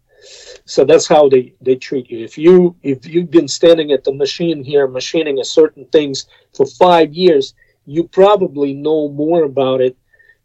so 0.65 0.85
that's 0.85 1.07
how 1.07 1.29
they 1.29 1.55
they 1.61 1.77
treat 1.77 2.11
you 2.11 2.25
if 2.25 2.37
you 2.37 2.75
if 2.83 3.07
you've 3.07 3.31
been 3.31 3.49
standing 3.49 3.93
at 3.93 4.05
the 4.05 4.13
machine 4.13 4.65
here 4.65 4.87
machining 4.89 5.39
a 5.39 5.45
certain 5.45 5.85
things 5.87 6.27
for 6.55 6.67
five 6.67 7.13
years 7.15 7.55
you 7.87 8.05
probably 8.05 8.75
know 8.75 9.09
more 9.09 9.45
about 9.45 9.81
it 9.81 9.97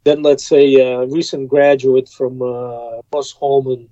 than 0.04 0.22
let's 0.22 0.46
say 0.46 0.76
a 0.76 1.06
recent 1.08 1.48
graduate 1.48 2.10
from 2.10 2.42
uh, 2.42 3.02
Rose-Hulman 3.14 3.90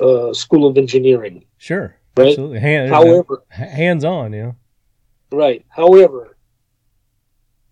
uh, 0.00 0.32
School 0.32 0.66
of 0.66 0.76
Engineering 0.78 1.44
Sure. 1.60 1.94
Right. 2.16 2.28
Absolutely. 2.28 2.58
Hand, 2.58 2.90
however 2.90 3.44
hands 3.48 4.04
on, 4.04 4.32
yeah. 4.32 4.52
Right. 5.30 5.64
However, 5.68 6.36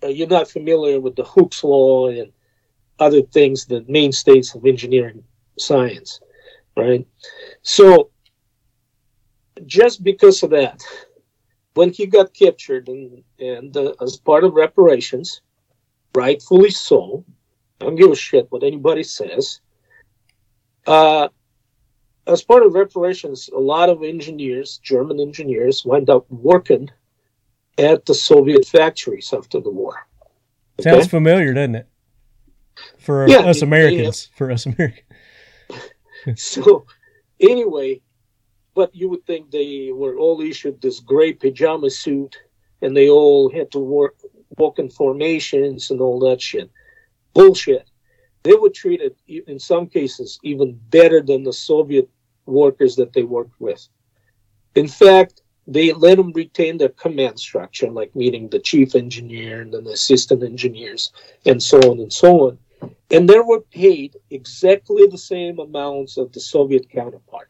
uh, 0.03 0.09
you're 0.09 0.29
not 0.29 0.49
familiar 0.49 1.01
with 1.01 1.17
the 1.17 1.25
Hooke's 1.25 1.65
law 1.65 2.09
and 2.09 2.31
other 2.99 3.23
things, 3.23 3.65
the 3.65 3.85
mainstays 3.89 4.55
of 4.55 4.65
engineering 4.67 5.25
science, 5.59 6.21
right? 6.79 7.07
So, 7.63 8.11
just 9.67 10.03
because 10.05 10.43
of 10.43 10.51
that, 10.51 10.83
when 11.75 11.93
he 11.93 12.07
got 12.07 12.33
captured 12.33 12.89
and, 12.89 13.23
and 13.39 13.77
uh, 13.77 13.93
as 14.01 14.17
part 14.17 14.45
of 14.45 14.55
reparations, 14.55 15.43
rightfully 16.15 16.71
so, 16.71 17.25
I 17.81 17.85
don't 17.85 17.97
give 17.97 18.11
a 18.11 18.17
shit 18.17 18.47
what 18.51 18.63
anybody 18.63 19.03
says. 19.03 19.61
Uh, 20.87 21.29
as 22.27 22.43
part 22.43 22.63
of 22.63 22.75
reparations, 22.75 23.49
a 23.55 23.59
lot 23.59 23.89
of 23.89 24.03
engineers, 24.03 24.79
German 24.79 25.21
engineers, 25.21 25.85
wind 25.85 26.09
up 26.09 26.31
working 26.31 26.91
at 27.77 28.07
the 28.07 28.15
Soviet 28.15 28.67
factories 28.67 29.33
after 29.33 29.61
the 29.61 29.71
war. 29.71 30.07
Sounds 30.81 31.09
familiar, 31.09 31.55
doesn't 31.55 31.75
it? 31.75 31.89
for 32.99 33.29
Yeah, 33.29 33.39
us 33.39 33.63
Americans. 33.63 34.31
For 34.37 34.51
us 34.51 34.67
Americans. 34.67 35.08
So, 36.37 36.87
anyway, 37.41 38.01
but 38.75 38.95
you 38.95 39.09
would 39.09 39.27
think 39.27 39.51
they 39.51 39.91
were 39.93 40.17
all 40.17 40.41
issued 40.41 40.81
this 40.81 41.01
gray 41.01 41.33
pajama 41.33 41.91
suit, 41.91 42.37
and 42.83 42.97
they 42.97 43.09
all 43.09 43.51
had 43.51 43.71
to 43.73 43.79
work 43.79 44.17
walk 44.57 44.79
in 44.79 44.91
formations 44.91 45.91
and 45.91 46.01
all 46.01 46.19
that 46.21 46.41
shit. 46.41 46.71
Bullshit. 47.35 47.89
They 48.43 48.55
were 48.55 48.71
treated 48.71 49.15
in 49.27 49.59
some 49.59 49.87
cases 49.89 50.39
even 50.43 50.81
better 50.91 51.21
than 51.21 51.43
the 51.43 51.53
Soviet 51.53 52.09
workers 52.47 52.97
that 52.97 53.13
they 53.13 53.23
worked 53.23 53.61
with. 53.61 53.87
In 54.75 54.89
fact, 54.89 55.43
they 55.67 55.93
let 55.93 56.17
them 56.17 56.33
retain 56.33 56.79
their 56.79 56.89
command 56.89 57.39
structure, 57.39 57.91
like 57.91 58.17
meeting 58.17 58.49
the 58.49 58.59
chief 58.59 58.95
engineer 58.95 59.61
and 59.61 59.75
then 59.75 59.85
the 59.85 59.93
assistant 59.93 60.43
engineers, 60.43 61.13
and 61.45 61.63
so 61.63 61.79
on 61.79 62.01
and 62.01 62.13
so 62.13 62.49
on. 62.49 62.59
And 63.11 63.29
they 63.29 63.39
were 63.41 63.61
paid 63.61 64.17
exactly 64.31 65.07
the 65.07 65.19
same 65.19 65.59
amounts 65.59 66.17
of 66.17 66.33
the 66.33 66.41
Soviet 66.41 66.91
counterpart. 66.91 67.49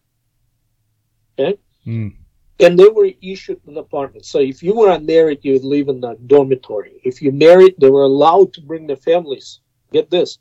Mm. 1.87 2.14
And 2.61 2.79
they 2.79 2.89
were 2.89 3.11
issued 3.22 3.61
an 3.66 3.76
apartment. 3.76 4.24
So 4.24 4.41
if 4.41 4.62
you 4.62 4.74
were 4.74 4.91
unmarried, 4.91 5.41
you 5.43 5.55
would 5.55 5.64
live 5.64 5.89
in 5.89 6.03
a 6.05 6.16
dormitory. 6.16 7.01
If 7.05 7.22
you 7.22 7.33
married, 7.33 7.74
they 7.79 7.91
were 7.91 8.03
allowed 8.03 8.53
to 8.55 8.61
bring 8.61 8.87
their 8.87 8.97
families. 8.97 9.61
Get 9.93 10.11
this. 10.11 10.39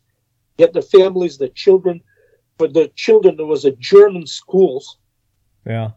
Get 0.58 0.74
the 0.74 0.82
families, 0.82 1.38
the 1.38 1.50
children. 1.50 2.02
For 2.58 2.68
the 2.68 2.88
children, 2.96 3.38
there 3.38 3.46
was 3.46 3.66
a 3.66 3.72
German 3.72 4.26
schools, 4.26 4.98
Yeah. 5.66 5.92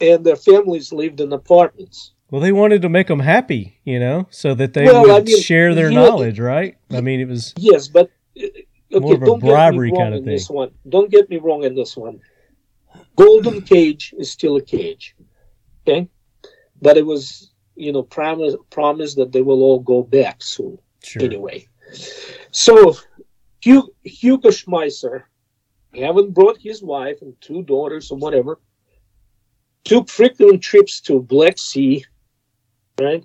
and 0.00 0.24
their 0.24 0.36
families 0.36 0.92
lived 0.92 1.20
in 1.20 1.32
apartments. 1.32 2.12
Well, 2.30 2.40
they 2.40 2.52
wanted 2.52 2.82
to 2.82 2.88
make 2.88 3.08
them 3.08 3.20
happy, 3.20 3.78
you 3.84 3.98
know, 3.98 4.26
so 4.30 4.54
that 4.54 4.72
they 4.72 4.84
Well, 4.84 5.02
would 5.02 5.10
I 5.10 5.20
mean, 5.22 5.40
share 5.40 5.74
their 5.74 5.90
yeah, 5.90 6.00
knowledge, 6.00 6.38
right? 6.38 6.76
I 6.90 7.00
mean, 7.00 7.18
it 7.20 7.28
was 7.28 7.54
Yes, 7.56 7.88
but 7.88 8.10
okay, 8.36 8.66
More 8.92 9.14
of 9.14 9.22
a 9.22 9.26
don't 9.26 9.40
bribery 9.40 9.90
get 9.90 9.96
me 9.96 9.98
wrong 9.98 10.04
kind 10.04 10.14
of 10.14 10.18
in 10.18 10.24
thing. 10.24 10.32
this 10.34 10.50
one. 10.50 10.70
Don't 10.88 11.10
get 11.10 11.28
me 11.30 11.38
wrong 11.38 11.64
in 11.64 11.74
this 11.74 11.96
one. 11.96 12.20
Golden 13.16 13.62
cage 13.62 14.14
is 14.18 14.30
still 14.30 14.56
a 14.56 14.62
cage, 14.62 15.14
okay? 15.86 16.08
But 16.80 16.96
it 16.96 17.04
was, 17.06 17.52
you 17.74 17.92
know, 17.92 18.02
promise 18.02 18.54
promised 18.70 19.16
that 19.16 19.32
they 19.32 19.42
will 19.42 19.62
all 19.62 19.80
go 19.80 20.02
back 20.02 20.42
soon. 20.42 20.78
sure. 21.02 21.22
Anyway, 21.22 21.66
so 22.50 22.96
Hugh, 23.62 23.94
Hugo 24.04 24.50
Schmeisser, 24.50 25.24
having 25.94 26.32
brought 26.32 26.58
his 26.58 26.82
wife 26.82 27.22
and 27.22 27.34
two 27.40 27.62
daughters 27.62 28.10
or 28.10 28.18
whatever, 28.18 28.60
took 29.84 30.08
frequent 30.08 30.62
trips 30.62 31.00
to 31.02 31.20
Black 31.20 31.58
Sea, 31.58 32.04
right? 33.00 33.24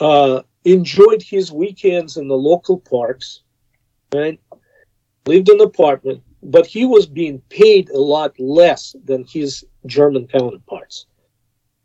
Uh, 0.00 0.42
enjoyed 0.64 1.22
his 1.22 1.52
weekends 1.52 2.16
in 2.16 2.28
the 2.28 2.36
local 2.36 2.78
parks, 2.78 3.42
right? 4.14 4.40
Lived 5.26 5.48
in 5.48 5.60
an 5.60 5.66
apartment, 5.66 6.22
but 6.42 6.66
he 6.66 6.84
was 6.84 7.06
being 7.06 7.40
paid 7.48 7.90
a 7.90 7.98
lot 7.98 8.38
less 8.38 8.94
than 9.04 9.24
his 9.24 9.64
German 9.86 10.28
counterparts, 10.28 11.06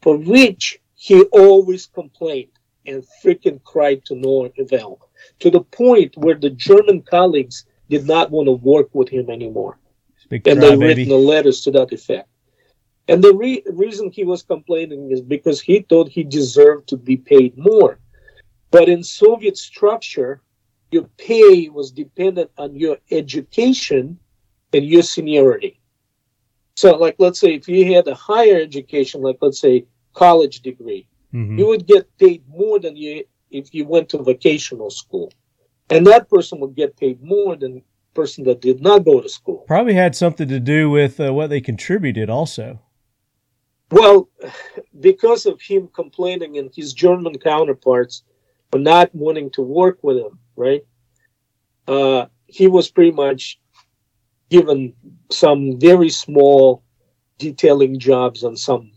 for 0.02 0.18
which 0.18 0.80
he 0.96 1.24
always 1.32 1.88
complained 1.88 2.52
and 2.86 3.06
freaking 3.24 3.64
cried 3.64 4.04
to 4.06 4.16
no 4.16 4.52
avail, 4.58 5.00
to 5.40 5.50
the 5.50 5.62
point 5.62 6.16
where 6.18 6.36
the 6.36 6.50
German 6.50 7.02
colleagues 7.02 7.66
did 7.90 8.08
not 8.08 8.32
want 8.32 8.48
to 8.48 8.54
work 8.54 8.90
with 8.94 9.10
him 9.10 9.30
anymore 9.30 9.78
Big 10.32 10.48
and 10.48 10.62
they 10.62 10.72
crybaby. 10.72 10.80
written 10.80 11.10
the 11.10 11.16
letters 11.16 11.62
to 11.62 11.72
that 11.72 11.92
effect. 11.92 12.30
And 13.10 13.22
the 13.22 13.34
re- 13.34 13.64
reason 13.74 14.10
he 14.12 14.24
was 14.24 14.44
complaining 14.44 15.12
is 15.12 15.22
because 15.22 15.60
he 15.60 15.82
thought 15.82 16.08
he 16.08 16.24
deserved 16.24 16.88
to 16.88 16.98
be 16.98 17.18
paid 17.18 17.58
more. 17.58 18.00
But 18.72 18.88
in 18.88 19.04
Soviet 19.04 19.58
structure, 19.58 20.42
your 20.92 21.10
pay 21.18 21.70
was 21.70 21.92
dependent 21.92 22.52
on 22.58 22.76
your 22.76 22.98
education 23.10 24.20
and 24.74 24.86
your 24.86 25.02
seniority. 25.02 25.80
So, 26.76 26.98
like, 26.98 27.16
let's 27.20 27.40
say 27.40 27.56
if 27.56 27.68
you 27.68 27.94
had 27.94 28.08
a 28.08 28.16
higher 28.16 28.60
education, 28.60 29.22
like, 29.22 29.38
let's 29.42 29.60
say, 29.60 29.86
college 30.14 30.62
degree, 30.62 31.08
Mhm. 31.34 31.58
you 31.58 31.68
would 31.68 31.86
get 31.88 32.06
paid 32.18 32.44
more 32.48 32.80
than 32.80 32.96
you 32.96 33.24
if 33.50 33.74
you 33.74 33.86
went 33.86 34.10
to 34.10 34.18
vocational 34.18 34.90
school. 34.90 35.32
And 35.90 36.06
that 36.08 36.30
person 36.30 36.60
would 36.60 36.76
get 36.76 36.98
paid 36.98 37.22
more 37.22 37.56
than 37.56 37.76
the 37.76 37.84
person 38.14 38.44
that 38.46 38.62
did 38.62 38.82
not 38.82 39.06
go 39.06 39.22
to 39.22 39.30
school. 39.30 39.64
Probably 39.68 39.94
had 39.94 40.16
something 40.16 40.48
to 40.48 40.60
do 40.60 40.90
with 40.90 41.20
uh, 41.20 41.34
what 41.34 41.50
they 41.50 41.62
contributed, 41.62 42.30
also. 42.30 42.80
Well, 43.92 44.30
because 45.00 45.46
of 45.46 45.62
him 45.62 45.90
complaining 45.94 46.58
and 46.58 46.72
his 46.74 46.94
German 46.94 47.38
counterparts 47.38 48.24
not 48.80 49.14
wanting 49.14 49.50
to 49.52 49.62
work 49.62 50.00
with 50.02 50.18
him, 50.18 50.40
right? 50.56 50.82
Uh, 51.88 52.26
he 52.48 52.68
was 52.68 52.90
pretty 52.90 53.12
much 53.12 53.60
given 54.50 54.94
some 55.30 55.80
very 55.80 56.10
small 56.10 56.84
detailing 57.38 57.98
jobs 58.00 58.44
on 58.44 58.56
some 58.56 58.92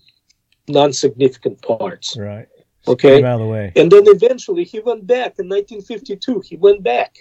non-significant 0.69 1.61
parts. 1.63 2.17
Right. 2.17 2.49
Okay, 2.87 3.21
Get 3.21 3.25
out 3.25 3.41
of 3.41 3.47
the 3.47 3.47
way. 3.47 3.73
and 3.77 3.91
then 3.91 4.03
eventually 4.07 4.65
he 4.65 4.81
went 4.81 5.07
back 5.07 5.39
in 5.39 5.49
1952. 5.49 6.43
He 6.45 6.57
went 6.57 6.83
back 6.83 7.17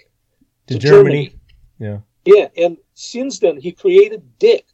To 0.66 0.74
to 0.74 0.78
Germany. 0.80 1.34
Yeah. 1.78 1.98
Yeah, 2.26 2.48
and 2.56 2.76
since 2.94 3.38
then 3.38 3.58
he 3.60 3.72
created 3.72 4.22
Dick, 4.38 4.66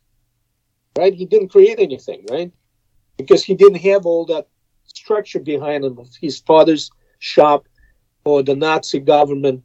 right? 0.98 1.14
He 1.14 1.26
didn't 1.26 1.48
create 1.48 1.78
anything, 1.78 2.26
right? 2.30 2.52
Because 3.16 3.44
he 3.44 3.54
didn't 3.54 3.80
have 3.82 4.04
all 4.06 4.24
that 4.26 4.48
structure 4.84 5.38
behind 5.40 5.84
him 5.84 5.98
of 5.98 6.08
his 6.20 6.40
father's 6.40 6.90
shop 7.20 7.68
or 8.24 8.42
the 8.42 8.54
Nazi 8.54 9.00
government 9.00 9.62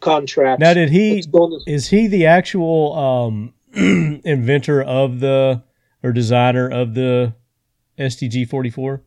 contract. 0.00 0.60
Now, 0.60 0.74
did 0.74 0.90
he 0.90 1.22
is 1.66 1.88
he 1.88 2.06
the 2.06 2.26
actual 2.26 2.92
um, 2.94 3.54
inventor 4.24 4.82
of 4.82 5.20
the 5.20 5.62
or 6.02 6.12
designer 6.12 6.68
of 6.68 6.94
the 6.94 7.34
STG 7.98 8.48
forty 8.48 8.70
four, 8.70 9.02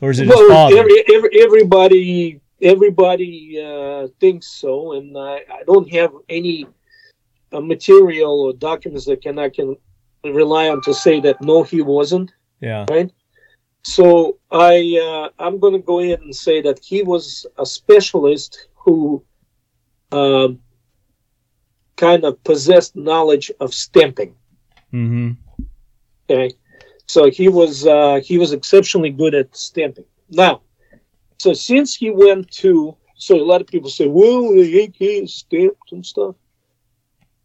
or 0.00 0.10
is 0.10 0.20
it 0.20 0.26
his 0.26 0.34
well, 0.34 0.48
father? 0.48 0.78
every, 0.78 1.04
every, 1.12 1.42
everybody 1.42 2.40
everybody 2.62 3.62
uh, 3.62 4.08
thinks 4.20 4.48
so, 4.48 4.92
and 4.94 5.16
I, 5.16 5.42
I 5.50 5.62
don't 5.66 5.90
have 5.92 6.12
any 6.28 6.66
uh, 7.52 7.60
material 7.60 8.40
or 8.40 8.52
documents 8.54 9.06
that 9.06 9.22
can 9.22 9.38
I 9.38 9.50
can 9.50 9.76
rely 10.24 10.68
on 10.68 10.80
to 10.82 10.94
say 10.94 11.20
that 11.20 11.42
no, 11.42 11.62
he 11.62 11.82
wasn't. 11.82 12.32
yeah. 12.60 12.86
So 13.86 14.38
I 14.50 15.00
uh, 15.00 15.28
I'm 15.38 15.60
going 15.60 15.74
to 15.74 15.78
go 15.78 16.00
ahead 16.00 16.20
and 16.20 16.34
say 16.34 16.60
that 16.60 16.80
he 16.80 17.04
was 17.04 17.46
a 17.56 17.64
specialist 17.64 18.66
who 18.74 19.22
um, 20.10 20.58
kind 21.94 22.24
of 22.24 22.42
possessed 22.42 22.96
knowledge 22.96 23.52
of 23.60 23.72
stamping. 23.72 24.34
Mm-hmm. 24.92 25.30
Okay, 26.28 26.52
so 27.06 27.30
he 27.30 27.48
was 27.48 27.86
uh, 27.86 28.18
he 28.24 28.38
was 28.38 28.52
exceptionally 28.52 29.10
good 29.10 29.36
at 29.36 29.56
stamping. 29.56 30.04
Now, 30.30 30.62
so 31.38 31.52
since 31.52 31.94
he 31.94 32.10
went 32.10 32.50
to 32.62 32.96
so 33.14 33.36
a 33.36 33.46
lot 33.46 33.60
of 33.60 33.68
people 33.68 33.88
say, 33.88 34.08
well, 34.08 34.50
the 34.50 34.82
AK 34.82 35.00
is 35.00 35.32
stamped 35.32 35.92
and 35.92 36.04
stuff. 36.04 36.34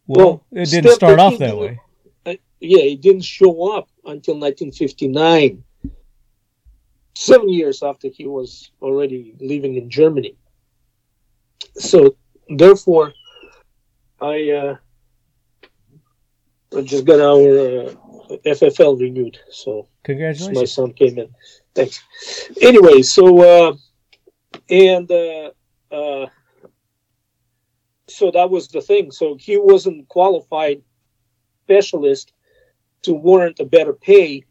Well, 0.07 0.43
Well, 0.49 0.63
it 0.63 0.71
didn't 0.71 0.93
start 0.93 1.19
off 1.19 1.37
that 1.37 1.55
way. 1.55 1.79
Uh, 2.25 2.33
yeah, 2.59 2.81
it 2.81 3.01
didn't 3.01 3.25
show 3.25 3.77
up 3.77 3.89
until 4.05 4.39
1959, 4.39 5.63
seven 7.21 7.49
years 7.49 7.83
after 7.83 8.07
he 8.07 8.25
was 8.25 8.71
already 8.81 9.35
living 9.39 9.75
in 9.75 9.89
Germany. 9.89 10.35
So, 11.75 12.15
therefore, 12.49 13.13
I, 14.19 14.49
uh, 14.49 14.75
I 16.75 16.81
just 16.81 17.05
got 17.05 17.19
our 17.19 17.49
uh, 17.59 17.93
FFL 18.45 18.99
renewed. 18.99 19.37
So, 19.51 19.87
congratulations. 20.03 20.57
my 20.57 20.65
son 20.65 20.93
came 20.93 21.19
in. 21.19 21.29
Thanks. 21.75 22.03
Anyway, 22.61 23.01
so 23.01 23.25
uh, 23.51 23.73
and 24.69 25.09
uh, 25.11 25.51
uh, 25.91 26.27
so 28.07 28.31
that 28.31 28.49
was 28.49 28.67
the 28.67 28.81
thing. 28.81 29.11
So 29.11 29.37
he 29.39 29.57
wasn't 29.57 30.07
qualified 30.09 30.81
specialist 31.63 32.33
to 33.03 33.13
warrant 33.13 33.59
a 33.59 33.65
better 33.65 33.93
pay. 33.93 34.43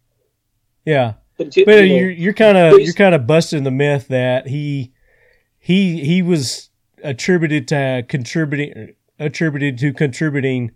Yeah. 0.85 1.15
But, 1.41 1.57
you 1.57 1.65
But 1.65 1.77
know, 1.77 1.81
you're 1.83 2.11
you're 2.11 2.33
kind 2.35 2.59
of 2.59 2.81
you're 2.81 2.93
kind 2.93 3.15
of 3.15 3.27
busting 3.27 3.63
the 3.65 3.71
myth 3.71 4.09
that 4.09 4.47
he 4.49 4.93
he 5.59 6.05
he 6.05 6.21
was 6.21 6.69
attributed 7.03 7.67
to 7.69 8.05
contributing 8.09 8.95
attributed 9.19 9.79
to 9.79 9.93
contributing 9.95 10.71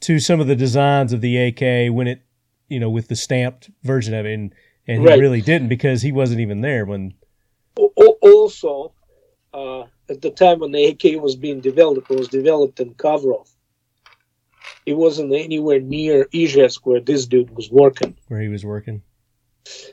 to 0.00 0.18
some 0.18 0.40
of 0.40 0.48
the 0.48 0.56
designs 0.56 1.12
of 1.12 1.20
the 1.20 1.36
AK 1.38 1.94
when 1.94 2.08
it 2.08 2.22
you 2.68 2.80
know 2.80 2.90
with 2.90 3.06
the 3.06 3.14
stamped 3.14 3.70
version 3.84 4.14
of 4.14 4.26
it 4.26 4.32
and 4.34 4.52
and 4.88 5.02
he 5.02 5.06
Right. 5.06 5.18
really 5.20 5.40
didn't 5.40 5.68
because 5.68 6.02
he 6.02 6.10
wasn't 6.10 6.40
even 6.40 6.60
there 6.60 6.84
when 6.84 7.14
al- 7.78 7.92
al- 7.96 8.18
also 8.20 8.92
uh, 9.54 9.82
at 10.10 10.20
the 10.22 10.30
time 10.30 10.58
when 10.58 10.72
the 10.72 10.84
AK 10.86 11.22
was 11.22 11.36
being 11.36 11.60
developed, 11.60 12.10
it 12.10 12.18
was 12.18 12.26
developed 12.28 12.80
in 12.80 12.92
Kovrov. 12.94 13.48
It 14.84 14.94
wasn't 14.94 15.32
anywhere 15.32 15.78
near 15.80 16.24
Izhevsk 16.34 16.80
where 16.82 17.00
this 17.00 17.26
dude 17.26 17.50
was 17.50 17.70
working. 17.70 18.16
where 18.26 18.40
he 18.40 18.48
was 18.48 18.64
working. 18.64 19.02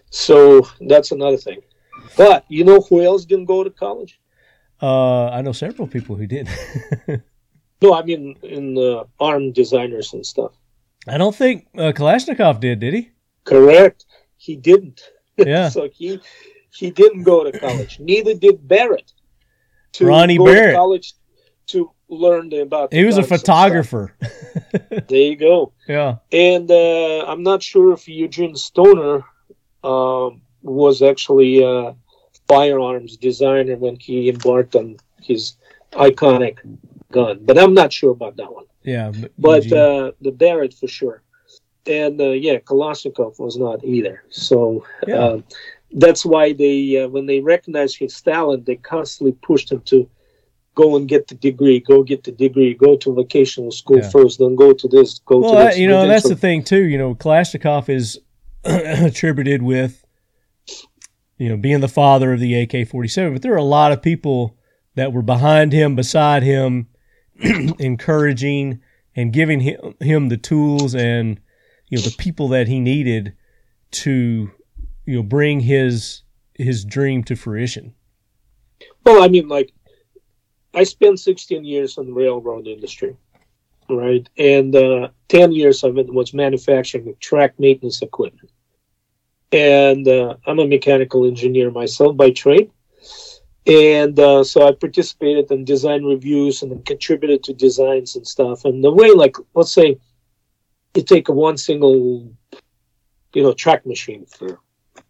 So 0.09 0.67
that's 0.81 1.11
another 1.11 1.37
thing. 1.37 1.61
But 2.17 2.45
you 2.49 2.63
know 2.63 2.81
who 2.81 3.01
else 3.03 3.25
didn't 3.25 3.45
go 3.45 3.63
to 3.63 3.69
college? 3.69 4.19
Uh, 4.81 5.27
I 5.29 5.41
know 5.41 5.51
several 5.51 5.87
people 5.87 6.15
who 6.15 6.27
did. 6.27 6.49
No, 7.83 7.95
I 7.95 8.03
mean 8.03 8.35
in 8.43 8.77
uh, 8.77 9.05
arm 9.19 9.51
designers 9.53 10.13
and 10.13 10.23
stuff. 10.23 10.51
I 11.07 11.17
don't 11.17 11.35
think 11.35 11.65
uh, 11.75 11.91
Kalashnikov 11.91 12.59
did, 12.59 12.79
did 12.79 12.93
he? 12.93 13.09
Correct. 13.43 14.05
He 14.37 14.55
didn't. 14.55 15.01
Yeah. 15.37 15.69
so 15.69 15.89
he 15.91 16.19
he 16.71 16.91
didn't 16.91 17.23
go 17.23 17.43
to 17.43 17.51
college. 17.59 17.99
Neither 17.99 18.35
did 18.35 18.67
Barrett. 18.67 19.11
To 19.93 20.05
Ronnie 20.05 20.37
go 20.37 20.45
Barrett. 20.45 20.73
to 20.73 20.75
college 20.75 21.13
to 21.67 21.89
learn 22.09 22.53
about. 22.53 22.93
He 22.93 23.03
was 23.03 23.17
a 23.17 23.23
photographer. 23.23 24.13
There 25.07 25.17
you 25.31 25.35
go. 25.37 25.73
yeah. 25.87 26.17
And 26.31 26.69
uh, 26.69 27.25
I'm 27.25 27.41
not 27.41 27.63
sure 27.63 27.93
if 27.93 28.07
Eugene 28.07 28.55
Stoner 28.55 29.23
um, 29.83 30.41
was 30.61 31.01
actually 31.01 31.63
a 31.63 31.95
firearms 32.47 33.17
designer 33.17 33.75
when 33.77 33.95
he 33.95 34.29
embarked 34.29 34.75
on 34.75 34.97
his 35.21 35.55
iconic 35.93 36.57
gun, 37.11 37.39
but 37.43 37.57
I'm 37.57 37.73
not 37.73 37.91
sure 37.93 38.11
about 38.11 38.37
that 38.37 38.53
one. 38.53 38.65
Yeah. 38.83 39.11
But 39.37 39.65
Eugene. 39.65 39.77
uh, 39.77 40.11
the 40.21 40.31
Barrett 40.31 40.73
for 40.73 40.87
sure, 40.87 41.21
and 41.85 42.19
uh, 42.19 42.31
yeah, 42.31 42.57
Kalashnikov 42.59 43.39
was 43.39 43.57
not 43.57 43.83
either. 43.83 44.23
So 44.29 44.85
Yeah. 45.07 45.15
uh, 45.19 45.41
that's 45.93 46.25
why 46.25 46.53
they, 46.53 47.03
uh, 47.03 47.09
when 47.09 47.25
they 47.25 47.39
recognized 47.41 47.97
his 47.97 48.19
talent, 48.21 48.65
they 48.65 48.77
constantly 48.77 49.33
pushed 49.41 49.71
him 49.71 49.81
to 49.81 50.09
go 50.73 50.95
and 50.95 51.07
get 51.07 51.27
the 51.27 51.35
degree, 51.35 51.79
go 51.81 52.01
get 52.01 52.23
the 52.23 52.31
degree, 52.31 52.73
go 52.73 52.95
to 52.95 53.13
vocational 53.13 53.71
school 53.71 53.97
Yeah. 53.97 54.09
first, 54.09 54.39
then 54.39 54.55
go 54.55 54.71
to 54.73 54.87
this, 54.87 55.19
go 55.25 55.39
well, 55.39 55.51
to 55.51 55.57
this. 55.65 55.77
you 55.77 55.87
know, 55.87 56.07
that's 56.07 56.29
the 56.29 56.35
thing 56.35 56.63
too. 56.63 56.83
You 56.87 56.97
know, 56.97 57.13
Kalashnikov 57.15 57.89
is 57.89 58.19
attributed 58.63 59.61
with, 59.61 60.05
you 61.37 61.49
know, 61.49 61.57
being 61.57 61.81
the 61.81 61.87
father 61.87 62.33
of 62.33 62.39
the 62.39 62.55
AK-47. 62.61 63.33
But 63.33 63.41
there 63.41 63.53
are 63.53 63.57
a 63.57 63.63
lot 63.63 63.91
of 63.91 64.01
people 64.01 64.57
that 64.95 65.13
were 65.13 65.21
behind 65.21 65.73
him, 65.73 65.95
beside 65.95 66.43
him, 66.43 66.87
encouraging 67.79 68.81
and 69.15 69.33
giving 69.33 69.61
him, 69.61 69.95
him 69.99 70.29
the 70.29 70.37
tools 70.37 70.95
and 70.95 71.39
you 71.87 71.97
know 71.97 72.03
the 72.03 72.15
people 72.17 72.47
that 72.49 72.67
he 72.67 72.79
needed 72.79 73.33
to 73.91 74.49
you 75.05 75.15
know 75.15 75.23
bring 75.23 75.59
his 75.59 76.23
his 76.55 76.85
dream 76.85 77.23
to 77.23 77.35
fruition. 77.35 77.93
Well, 79.05 79.23
I 79.23 79.27
mean, 79.27 79.47
like, 79.47 79.73
I 80.73 80.83
spent 80.83 81.19
16 81.19 81.65
years 81.65 81.97
in 81.97 82.07
the 82.07 82.13
railroad 82.13 82.67
industry, 82.67 83.15
right? 83.89 84.27
And 84.37 84.75
uh, 84.75 85.09
10 85.29 85.51
years 85.51 85.83
of 85.83 85.97
it 85.97 86.13
was 86.13 86.33
manufacturing 86.33 87.15
track 87.19 87.59
maintenance 87.59 88.01
equipment. 88.01 88.50
And 89.51 90.07
uh, 90.07 90.35
I'm 90.47 90.59
a 90.59 90.67
mechanical 90.67 91.25
engineer 91.25 91.71
myself 91.71 92.15
by 92.15 92.31
trade. 92.31 92.71
And 93.67 94.17
uh, 94.19 94.43
so 94.43 94.67
I 94.67 94.71
participated 94.71 95.51
in 95.51 95.65
design 95.65 96.03
reviews 96.03 96.63
and 96.63 96.83
contributed 96.85 97.43
to 97.43 97.53
designs 97.53 98.15
and 98.15 98.25
stuff. 98.25 98.65
And 98.65 98.83
the 98.83 98.91
way, 98.91 99.11
like, 99.11 99.35
let's 99.53 99.73
say 99.73 99.97
you 100.95 101.03
take 101.03 101.29
a 101.29 101.31
one 101.31 101.57
single, 101.57 102.31
you 103.33 103.43
know, 103.43 103.53
track 103.53 103.85
machine 103.85 104.25
for, 104.25 104.59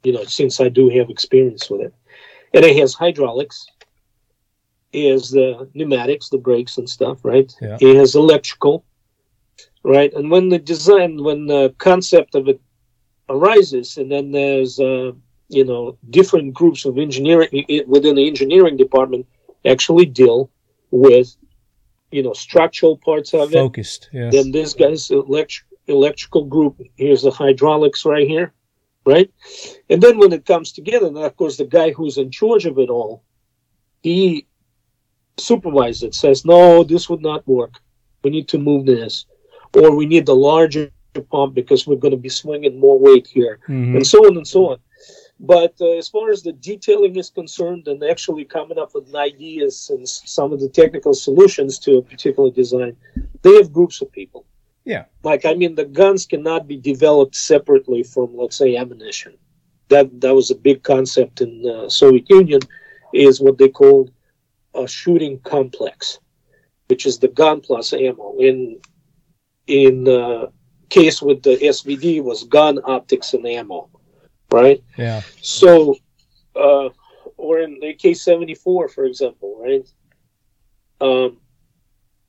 you 0.03 0.11
know, 0.11 0.25
since 0.25 0.59
I 0.59 0.69
do 0.69 0.89
have 0.89 1.09
experience 1.09 1.69
with 1.69 1.81
it. 1.81 1.93
And 2.53 2.65
it 2.65 2.75
has 2.77 2.93
hydraulics, 2.93 3.65
is 4.91 5.31
the 5.31 5.69
pneumatics, 5.73 6.29
the 6.29 6.37
brakes 6.37 6.77
and 6.77 6.89
stuff, 6.89 7.23
right? 7.23 7.51
Yeah. 7.61 7.77
It 7.79 7.95
has 7.95 8.15
electrical, 8.15 8.83
right? 9.83 10.13
And 10.13 10.29
when 10.29 10.49
the 10.49 10.59
design, 10.59 11.23
when 11.23 11.45
the 11.45 11.73
concept 11.77 12.35
of 12.35 12.49
it 12.49 12.59
arises, 13.31 13.97
and 13.97 14.11
then 14.11 14.31
there's, 14.31 14.79
uh, 14.79 15.11
you 15.49 15.65
know, 15.65 15.97
different 16.09 16.53
groups 16.53 16.85
of 16.85 16.97
engineering 16.97 17.49
within 17.87 18.15
the 18.15 18.27
engineering 18.27 18.77
department 18.77 19.25
actually 19.65 20.05
deal 20.05 20.49
with, 20.91 21.35
you 22.11 22.23
know, 22.23 22.33
structural 22.33 22.97
parts 22.97 23.33
of 23.33 23.51
it. 23.51 23.57
Focused, 23.57 24.09
yes. 24.11 24.33
Then 24.33 24.51
this 24.51 24.73
guy's 24.73 25.09
elect- 25.09 25.63
electrical 25.87 26.45
group. 26.45 26.79
Here's 26.95 27.23
the 27.23 27.31
hydraulics 27.31 28.05
right 28.05 28.27
here, 28.27 28.53
right? 29.05 29.29
And 29.89 30.01
then 30.01 30.17
when 30.17 30.33
it 30.33 30.45
comes 30.45 30.71
together, 30.71 31.09
then 31.09 31.23
of 31.23 31.35
course 31.35 31.57
the 31.57 31.65
guy 31.65 31.91
who's 31.91 32.17
in 32.17 32.31
charge 32.31 32.65
of 32.65 32.77
it 32.77 32.89
all, 32.89 33.23
he 34.03 34.47
supervises 35.37 36.03
it. 36.03 36.15
Says, 36.15 36.45
no, 36.45 36.83
this 36.83 37.09
would 37.09 37.21
not 37.21 37.47
work. 37.47 37.73
We 38.23 38.29
need 38.31 38.47
to 38.49 38.57
move 38.57 38.85
this, 38.85 39.25
or 39.75 39.95
we 39.95 40.05
need 40.05 40.25
the 40.25 40.35
larger 40.35 40.91
pump 41.19 41.53
because 41.53 41.85
we're 41.85 41.97
going 41.97 42.11
to 42.13 42.17
be 42.17 42.29
swinging 42.29 42.79
more 42.79 42.97
weight 42.97 43.27
here 43.27 43.59
Mhm. 43.67 43.95
and 43.97 44.07
so 44.07 44.19
on 44.25 44.37
and 44.37 44.47
so 44.47 44.69
on. 44.71 44.77
But 45.39 45.73
uh, 45.81 45.97
as 45.97 46.07
far 46.07 46.29
as 46.29 46.43
the 46.43 46.53
detailing 46.53 47.15
is 47.17 47.29
concerned 47.29 47.87
and 47.87 48.01
actually 48.03 48.45
coming 48.45 48.77
up 48.77 48.93
with 48.93 49.13
ideas 49.13 49.89
and 49.89 50.03
s- 50.03 50.21
some 50.25 50.53
of 50.53 50.59
the 50.61 50.69
technical 50.69 51.13
solutions 51.13 51.79
to 51.79 51.97
a 51.97 52.01
particular 52.01 52.49
design, 52.51 52.95
they 53.41 53.53
have 53.55 53.73
groups 53.73 54.01
of 54.01 54.09
people. 54.11 54.45
Yeah. 54.85 55.05
Like, 55.23 55.43
I 55.45 55.53
mean, 55.55 55.75
the 55.75 55.85
guns 55.85 56.25
cannot 56.25 56.67
be 56.67 56.77
developed 56.77 57.35
separately 57.35 58.03
from, 58.03 58.27
let's 58.37 58.55
say, 58.55 58.77
ammunition. 58.77 59.33
That 59.89 60.21
that 60.21 60.33
was 60.33 60.49
a 60.51 60.55
big 60.55 60.83
concept 60.83 61.41
in 61.41 61.61
the 61.63 61.89
Soviet 61.89 62.29
Union, 62.29 62.61
is 63.13 63.41
what 63.41 63.57
they 63.57 63.67
called 63.67 64.11
a 64.73 64.87
shooting 64.87 65.39
complex, 65.39 66.19
which 66.87 67.05
is 67.05 67.17
the 67.19 67.27
gun 67.27 67.59
plus 67.61 67.91
ammo. 67.93 68.37
In 68.39 68.79
in 69.67 70.07
uh, 70.07 70.47
case 70.91 71.21
with 71.21 71.41
the 71.41 71.57
SVD 71.57 72.21
was 72.21 72.43
gun, 72.43 72.79
optics, 72.83 73.33
and 73.33 73.47
ammo, 73.47 73.89
right? 74.51 74.83
Yeah. 74.97 75.21
So, 75.41 75.95
uh, 76.55 76.89
or 77.37 77.59
in 77.59 77.79
the 77.79 77.89
AK 77.89 78.15
74, 78.15 78.89
for 78.89 79.05
example, 79.05 79.57
right? 79.59 79.87
Um, 80.99 81.39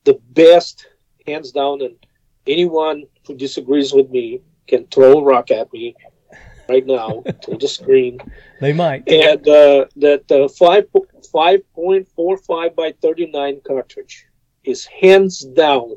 the 0.05 0.19
best, 0.31 0.87
hands 1.27 1.53
down, 1.53 1.83
and 1.83 1.97
anyone 2.47 3.05
who 3.27 3.37
disagrees 3.37 3.93
with 3.93 4.09
me 4.11 4.41
can 4.67 4.87
throw 4.87 5.19
a 5.19 5.25
rock 5.25 5.51
at 5.51 5.71
me 5.73 5.95
right 6.69 6.87
now 6.87 7.23
to 7.43 7.57
the 7.57 7.69
screen. 7.69 8.19
They 8.61 8.73
might. 8.73 9.09
And 9.09 9.49
uh, 9.49 9.87
that 9.97 10.31
uh, 10.31 10.47
5, 10.47 10.87
5.45 11.35 12.77
by 12.77 12.95
39 13.03 13.61
cartridge 13.67 14.25
is 14.63 14.87
hands 14.87 15.41
down 15.41 15.97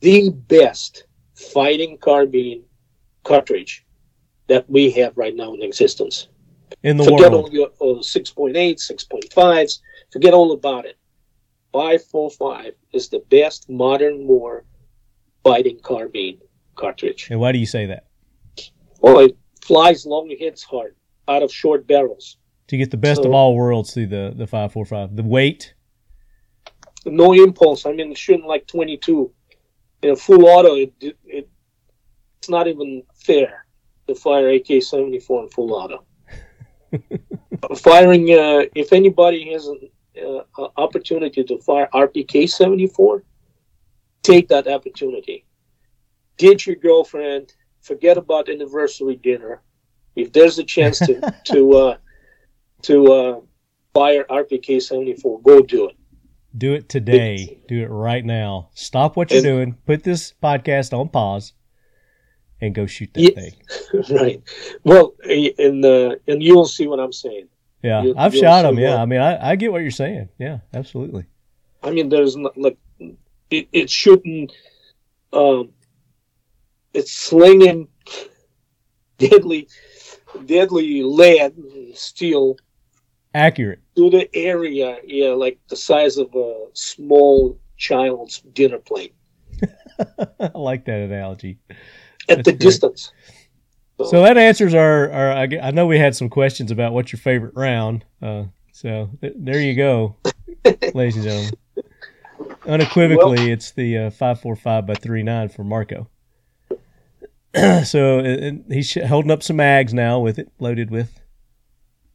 the 0.00 0.28
best 0.28 1.05
fighting 1.36 1.98
carbine 1.98 2.62
cartridge 3.24 3.84
that 4.48 4.68
we 4.68 4.90
have 4.92 5.16
right 5.16 5.34
now 5.34 5.54
in 5.54 5.62
existence. 5.62 6.28
In 6.82 6.96
the 6.96 7.04
Forget 7.04 7.32
world. 7.32 7.46
all 7.46 7.52
your 7.52 7.68
uh, 7.80 8.00
6.8, 8.00 8.54
6.5s. 8.54 9.80
Forget 10.12 10.34
all 10.34 10.52
about 10.52 10.84
it. 10.86 10.96
545 11.72 12.74
is 12.92 13.08
the 13.08 13.20
best 13.30 13.68
modern 13.68 14.26
war 14.26 14.64
fighting 15.44 15.78
carbine 15.82 16.38
cartridge. 16.74 17.28
And 17.30 17.38
why 17.38 17.52
do 17.52 17.58
you 17.58 17.66
say 17.66 17.86
that? 17.86 18.06
Well, 19.00 19.20
it 19.20 19.36
flies 19.60 20.06
long, 20.06 20.34
hits 20.38 20.62
hard 20.62 20.96
out 21.28 21.42
of 21.42 21.52
short 21.52 21.86
barrels. 21.86 22.38
To 22.68 22.76
get 22.76 22.90
the 22.90 22.96
best 22.96 23.24
of 23.24 23.32
all 23.32 23.54
worlds 23.54 23.94
through 23.94 24.08
the 24.08 24.32
the 24.34 24.46
five 24.46 24.72
four 24.72 24.84
five. 24.84 25.14
The 25.14 25.22
weight. 25.22 25.74
No 27.04 27.32
impulse. 27.32 27.86
I 27.86 27.92
mean, 27.92 28.12
shooting 28.14 28.46
like 28.46 28.66
22 28.66 29.32
in 30.02 30.16
full 30.16 30.46
auto, 30.46 30.74
it, 30.76 30.92
it, 31.00 31.16
it 31.24 31.48
it's 32.38 32.50
not 32.50 32.68
even 32.68 33.02
fair 33.14 33.66
to 34.06 34.14
fire 34.14 34.50
AK-74 34.50 35.42
in 35.42 35.48
full 35.48 35.74
auto. 35.74 36.04
Firing, 37.76 38.30
uh, 38.30 38.62
if 38.74 38.92
anybody 38.92 39.52
has 39.52 39.66
an 39.66 39.80
uh, 40.24 40.68
opportunity 40.76 41.42
to 41.42 41.58
fire 41.58 41.88
RPK-74, 41.92 43.22
take 44.22 44.48
that 44.48 44.68
opportunity. 44.68 45.44
Ditch 46.36 46.66
your 46.66 46.76
girlfriend. 46.76 47.54
Forget 47.80 48.16
about 48.16 48.48
anniversary 48.48 49.16
dinner. 49.16 49.62
If 50.14 50.32
there's 50.32 50.58
a 50.58 50.64
chance 50.64 50.98
to 51.00 51.34
to 51.46 51.72
uh, 51.72 51.96
to 52.82 53.12
uh, 53.12 53.40
fire 53.92 54.24
RPK-74, 54.30 55.42
go 55.42 55.62
do 55.62 55.88
it. 55.88 55.95
Do 56.56 56.72
it 56.74 56.88
today. 56.88 57.58
Do 57.68 57.82
it 57.82 57.86
right 57.88 58.24
now. 58.24 58.70
Stop 58.74 59.16
what 59.16 59.30
you're 59.30 59.38
And- 59.38 59.44
doing. 59.44 59.76
Put 59.86 60.02
this 60.04 60.32
podcast 60.42 60.96
on 60.98 61.08
pause 61.08 61.52
and 62.60 62.74
go 62.74 62.86
shoot 62.86 63.12
that 63.14 63.20
Yeah. 63.22 63.30
thing. 63.30 63.52
right. 64.16 64.42
Well, 64.84 65.14
and 65.24 65.84
uh, 65.84 66.16
and 66.26 66.42
you'll 66.42 66.64
see 66.66 66.86
what 66.86 66.98
I'm 67.00 67.12
saying. 67.12 67.48
Yeah. 67.82 68.02
You- 68.04 68.14
I've 68.16 68.34
shot 68.34 68.62
them. 68.62 68.78
Yeah. 68.78 68.92
what- 68.92 69.00
I 69.00 69.06
mean, 69.06 69.20
I, 69.20 69.50
I 69.50 69.56
get 69.56 69.70
what 69.72 69.82
you're 69.82 69.90
saying. 69.90 70.28
Yeah, 70.38 70.58
absolutely. 70.72 71.26
I 71.82 71.90
mean, 71.90 72.08
there's 72.08 72.36
not, 72.36 72.56
like 72.56 72.78
it, 73.50 73.68
it's 73.72 73.92
shooting, 73.92 74.48
um, 75.32 75.70
it's 76.94 77.12
slinging 77.12 77.88
deadly, 79.18 79.68
deadly 80.46 81.02
lead 81.02 81.52
steel 81.94 82.56
Accurate. 83.34 83.80
to 83.96 84.10
the 84.10 84.28
area, 84.34 84.98
yeah, 85.04 85.30
like 85.30 85.58
the 85.68 85.76
size 85.76 86.16
of 86.16 86.34
a 86.34 86.66
small 86.72 87.58
child's 87.76 88.40
dinner 88.54 88.78
plate 88.78 89.14
I 90.40 90.50
like 90.54 90.84
that 90.86 91.00
analogy. 91.00 91.58
at 91.70 91.76
That's 92.28 92.44
the 92.44 92.52
great. 92.52 92.60
distance. 92.60 93.12
So 94.04 94.22
that 94.22 94.36
answers 94.36 94.74
our, 94.74 95.10
our 95.10 95.32
I, 95.32 95.70
know 95.70 95.86
we 95.86 95.98
had 95.98 96.14
some 96.14 96.28
questions 96.28 96.70
about 96.70 96.92
what's 96.92 97.12
your 97.12 97.18
favorite 97.18 97.54
round. 97.54 98.04
Uh, 98.20 98.44
so 98.72 99.08
th- 99.22 99.32
there 99.36 99.60
you 99.60 99.74
go, 99.74 100.16
ladies 100.94 101.16
and 101.16 101.24
gentlemen. 101.24 101.52
unequivocally, 102.66 103.50
it's 103.50 103.70
the 103.70 103.96
uh, 103.98 104.10
five 104.10 104.38
four 104.40 104.54
five 104.54 104.86
by 104.86 104.94
three 104.94 105.22
nine 105.22 105.48
for 105.48 105.64
Marco. 105.64 106.10
so 107.84 108.22
he's 108.68 108.92
holding 109.06 109.30
up 109.30 109.42
some 109.42 109.56
mags 109.56 109.94
now 109.94 110.20
with 110.20 110.38
it 110.38 110.50
loaded 110.58 110.90
with. 110.90 111.18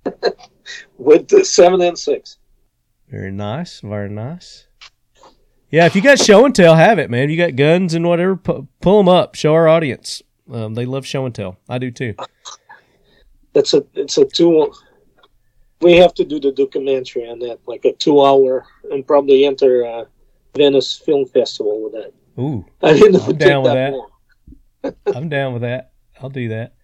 with 0.98 1.28
the 1.28 1.44
seven 1.46 1.82
and 1.82 1.98
six. 1.98 2.38
Very 3.10 3.32
nice, 3.32 3.82
very 3.82 4.10
nice. 4.10 4.68
Yeah, 5.70 5.86
if 5.86 5.96
you 5.96 6.02
got 6.02 6.20
show 6.20 6.46
and 6.46 6.54
tell, 6.54 6.76
have 6.76 7.00
it, 7.00 7.10
man. 7.10 7.24
If 7.24 7.32
you 7.32 7.38
got 7.38 7.56
guns 7.56 7.94
and 7.94 8.06
whatever, 8.06 8.36
pu- 8.36 8.68
pull 8.82 8.98
them 8.98 9.08
up. 9.08 9.36
Show 9.36 9.54
our 9.54 9.68
audience. 9.70 10.22
Um, 10.52 10.74
they 10.74 10.86
love 10.86 11.06
show 11.06 11.26
and 11.26 11.34
tell. 11.34 11.58
I 11.70 11.78
do 11.78 11.92
too. 11.92 12.14
That's 13.54 13.74
a 13.74 13.86
it's 13.94 14.18
a 14.18 14.26
two. 14.26 14.72
We 15.82 15.98
have 15.98 16.14
to 16.16 16.26
do 16.26 16.40
the 16.40 16.52
documentary 16.52 17.28
on 17.28 17.40
that, 17.40 17.60
like 17.68 17.86
a 17.86 17.94
two 17.94 18.24
hour, 18.24 18.66
and 18.92 19.08
probably 19.08 19.46
enter 19.46 19.86
uh, 19.86 20.06
Venice 20.56 20.98
Film 20.98 21.26
Festival 21.26 21.84
with 21.84 21.94
that. 21.94 22.14
Ooh, 22.42 22.66
I 22.82 22.94
didn't 22.94 23.22
I'm 23.22 23.36
down 23.38 23.64
with 23.64 23.74
that 23.74 23.94
that. 24.84 25.16
I'm 25.16 25.30
down 25.30 25.54
with 25.54 25.62
that. 25.64 25.92
I'll 26.22 26.30
do 26.30 26.50
that. 26.50 26.76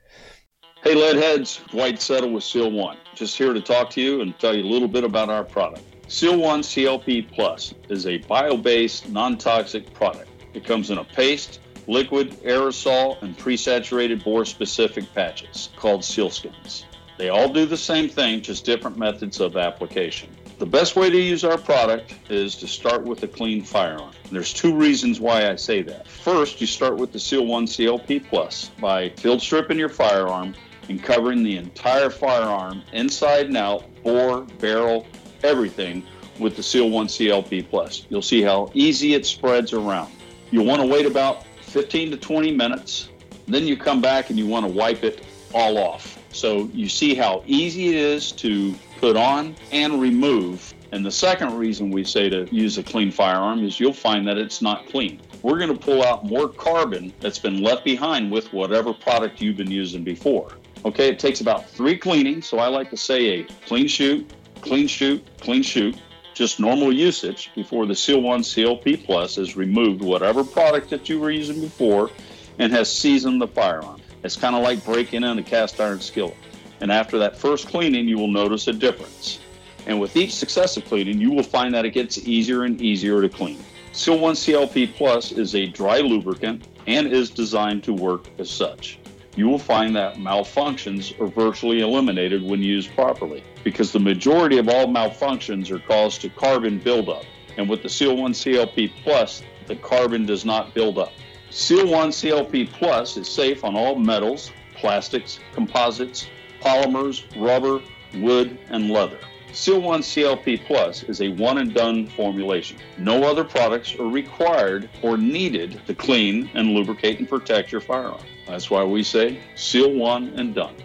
Hey, 0.87 0.95
Leadheads, 0.95 1.67
Dwight 1.67 2.01
Settle 2.01 2.31
with 2.31 2.45
Seal 2.45 2.71
One. 2.71 2.95
Just 3.13 3.37
here 3.37 3.51
to 3.51 3.59
talk 3.59 3.89
to 3.89 4.01
you 4.01 4.21
and 4.21 4.39
tell 4.39 4.55
you 4.55 4.63
a 4.63 4.71
little 4.71 4.87
bit 4.87 5.03
about 5.03 5.27
our 5.27 5.43
product. 5.43 5.83
Seal 6.07 6.37
One 6.39 6.61
CLP 6.61 7.29
Plus 7.29 7.73
is 7.89 8.07
a 8.07 8.19
bio 8.19 8.55
based, 8.55 9.09
non 9.09 9.37
toxic 9.37 9.93
product. 9.93 10.29
It 10.53 10.63
comes 10.63 10.89
in 10.89 10.99
a 10.99 11.03
paste, 11.03 11.59
liquid, 11.87 12.39
aerosol, 12.43 13.21
and 13.21 13.37
pre-saturated 13.37 14.23
bore 14.23 14.45
specific 14.45 15.13
patches 15.13 15.71
called 15.75 16.03
sealskins. 16.03 16.85
They 17.17 17.27
all 17.27 17.51
do 17.51 17.65
the 17.65 17.75
same 17.75 18.07
thing, 18.07 18.41
just 18.41 18.63
different 18.63 18.97
methods 18.97 19.41
of 19.41 19.57
application. 19.57 20.29
The 20.57 20.65
best 20.65 20.95
way 20.95 21.09
to 21.09 21.19
use 21.19 21.43
our 21.43 21.57
product 21.57 22.15
is 22.29 22.55
to 22.55 22.67
start 22.67 23.03
with 23.03 23.21
a 23.23 23.27
clean 23.27 23.61
firearm. 23.61 24.13
There's 24.31 24.53
two 24.53 24.73
reasons 24.73 25.19
why 25.19 25.51
I 25.51 25.55
say 25.57 25.81
that. 25.81 26.07
First, 26.07 26.61
you 26.61 26.65
start 26.65 26.95
with 26.95 27.11
the 27.11 27.19
Seal 27.19 27.45
1 27.45 27.65
CLP 27.65 28.29
Plus 28.29 28.71
by 28.79 29.09
field 29.09 29.41
stripping 29.41 29.77
your 29.77 29.89
firearm 29.89 30.55
and 30.89 31.01
covering 31.01 31.43
the 31.43 31.57
entire 31.57 32.09
firearm 32.09 32.81
inside 32.93 33.47
and 33.47 33.57
out, 33.57 33.83
bore, 34.03 34.41
barrel, 34.59 35.05
everything 35.43 36.03
with 36.39 36.55
the 36.55 36.63
Seal 36.63 36.89
1 36.89 37.07
CLP 37.07 37.69
Plus. 37.69 38.05
You'll 38.09 38.21
see 38.21 38.41
how 38.41 38.69
easy 38.73 39.13
it 39.13 39.25
spreads 39.25 39.73
around. 39.73 40.11
You'll 40.51 40.65
want 40.65 40.81
to 40.81 40.87
wait 40.87 41.05
about 41.05 41.45
15 41.61 42.11
to 42.11 42.17
20 42.17 42.51
minutes. 42.51 43.09
Then 43.47 43.65
you 43.65 43.77
come 43.77 44.01
back 44.01 44.29
and 44.29 44.37
you 44.37 44.45
want 44.45 44.65
to 44.65 44.71
wipe 44.71 45.03
it 45.03 45.23
all 45.53 45.77
off. 45.77 46.17
So 46.31 46.69
you 46.73 46.89
see 46.89 47.15
how 47.15 47.43
easy 47.47 47.89
it 47.89 47.95
is 47.95 48.31
to 48.33 48.73
put 48.99 49.17
on 49.17 49.55
and 49.71 49.99
remove. 50.01 50.73
And 50.91 51.05
the 51.05 51.11
second 51.11 51.57
reason 51.57 51.91
we 51.91 52.03
say 52.03 52.29
to 52.29 52.47
use 52.53 52.77
a 52.77 52.83
clean 52.83 53.11
firearm 53.11 53.63
is 53.65 53.79
you'll 53.79 53.93
find 53.93 54.27
that 54.27 54.37
it's 54.37 54.61
not 54.61 54.87
clean. 54.87 55.19
We're 55.41 55.57
going 55.57 55.75
to 55.75 55.79
pull 55.79 56.03
out 56.03 56.25
more 56.25 56.47
carbon 56.47 57.13
that's 57.19 57.39
been 57.39 57.61
left 57.61 57.83
behind 57.83 58.31
with 58.31 58.51
whatever 58.53 58.93
product 58.93 59.41
you've 59.41 59.57
been 59.57 59.71
using 59.71 60.03
before. 60.03 60.53
Okay, 60.87 61.09
it 61.09 61.19
takes 61.19 61.41
about 61.41 61.69
three 61.69 61.97
cleanings. 61.97 62.47
So 62.47 62.59
I 62.59 62.67
like 62.69 62.89
to 62.91 62.97
say 62.97 63.41
a 63.41 63.43
clean 63.65 63.89
shoot, 63.89 64.25
clean 64.61 64.87
shoot, 64.87 65.21
clean 65.41 65.61
shoot, 65.61 65.97
just 66.33 66.61
normal 66.61 66.93
usage 66.93 67.51
before 67.55 67.85
the 67.85 67.93
Seal 67.93 68.21
1 68.21 68.39
CLP 68.39 69.05
Plus 69.05 69.35
has 69.35 69.57
removed 69.57 70.01
whatever 70.01 70.45
product 70.45 70.89
that 70.91 71.09
you 71.09 71.19
were 71.19 71.29
using 71.29 71.59
before 71.59 72.09
and 72.57 72.71
has 72.71 72.89
seasoned 72.89 73.41
the 73.41 73.49
firearm. 73.49 73.99
It's 74.23 74.37
kind 74.37 74.55
of 74.55 74.63
like 74.63 74.85
breaking 74.85 75.25
in 75.25 75.37
a 75.37 75.43
cast 75.43 75.81
iron 75.81 75.99
skillet. 75.99 76.37
And 76.79 76.89
after 76.89 77.17
that 77.17 77.37
first 77.37 77.67
cleaning, 77.67 78.07
you 78.07 78.17
will 78.17 78.29
notice 78.29 78.69
a 78.69 78.73
difference. 78.73 79.39
And 79.87 79.99
with 79.99 80.15
each 80.15 80.35
successive 80.35 80.85
cleaning, 80.85 81.19
you 81.19 81.31
will 81.31 81.43
find 81.43 81.73
that 81.73 81.83
it 81.83 81.91
gets 81.91 82.17
easier 82.19 82.63
and 82.63 82.81
easier 82.81 83.21
to 83.21 83.27
clean. 83.27 83.59
Seal 83.91 84.19
1 84.19 84.35
CLP 84.35 84.95
Plus 84.95 85.33
is 85.33 85.53
a 85.53 85.65
dry 85.65 85.99
lubricant 85.99 86.65
and 86.87 87.07
is 87.07 87.29
designed 87.29 87.83
to 87.83 87.93
work 87.93 88.29
as 88.39 88.49
such. 88.49 88.99
You 89.37 89.47
will 89.47 89.59
find 89.59 89.95
that 89.95 90.15
malfunctions 90.15 91.17
are 91.21 91.27
virtually 91.27 91.81
eliminated 91.81 92.41
when 92.41 92.63
used 92.63 92.89
properly 92.95 93.43
because 93.63 93.91
the 93.91 93.99
majority 93.99 94.57
of 94.57 94.67
all 94.67 94.87
malfunctions 94.87 95.69
are 95.69 95.77
caused 95.77 96.21
to 96.21 96.29
carbon 96.29 96.79
buildup. 96.79 97.23
And 97.55 97.69
with 97.69 97.83
the 97.83 97.89
Seal 97.89 98.17
1 98.17 98.33
CLP 98.33 98.91
Plus, 99.03 99.43
the 99.67 99.75
carbon 99.75 100.25
does 100.25 100.43
not 100.43 100.73
build 100.73 100.97
up. 100.97 101.11
Seal 101.51 101.87
1 101.87 102.09
CLP 102.09 102.71
Plus 102.71 103.15
is 103.15 103.29
safe 103.29 103.63
on 103.63 103.75
all 103.75 103.93
metals, 103.93 104.51
plastics, 104.73 105.39
composites, 105.53 106.27
polymers, 106.59 107.23
rubber, 107.39 107.79
wood, 108.15 108.57
and 108.71 108.89
leather. 108.89 109.19
Seal 109.53 109.81
1 109.81 110.01
CLP 110.01 110.65
Plus 110.65 111.03
is 111.03 111.21
a 111.21 111.29
one 111.29 111.59
and 111.59 111.75
done 111.75 112.07
formulation. 112.07 112.79
No 112.97 113.23
other 113.23 113.43
products 113.43 113.93
are 113.99 114.09
required 114.09 114.89
or 115.03 115.15
needed 115.15 115.79
to 115.85 115.93
clean 115.93 116.49
and 116.55 116.71
lubricate 116.71 117.19
and 117.19 117.29
protect 117.29 117.71
your 117.71 117.81
firearm. 117.81 118.19
That's 118.47 118.69
why 118.69 118.83
we 118.83 119.03
say 119.03 119.39
Seal 119.55 119.93
1 119.93 120.39
and 120.39 120.55
done. 120.55 120.75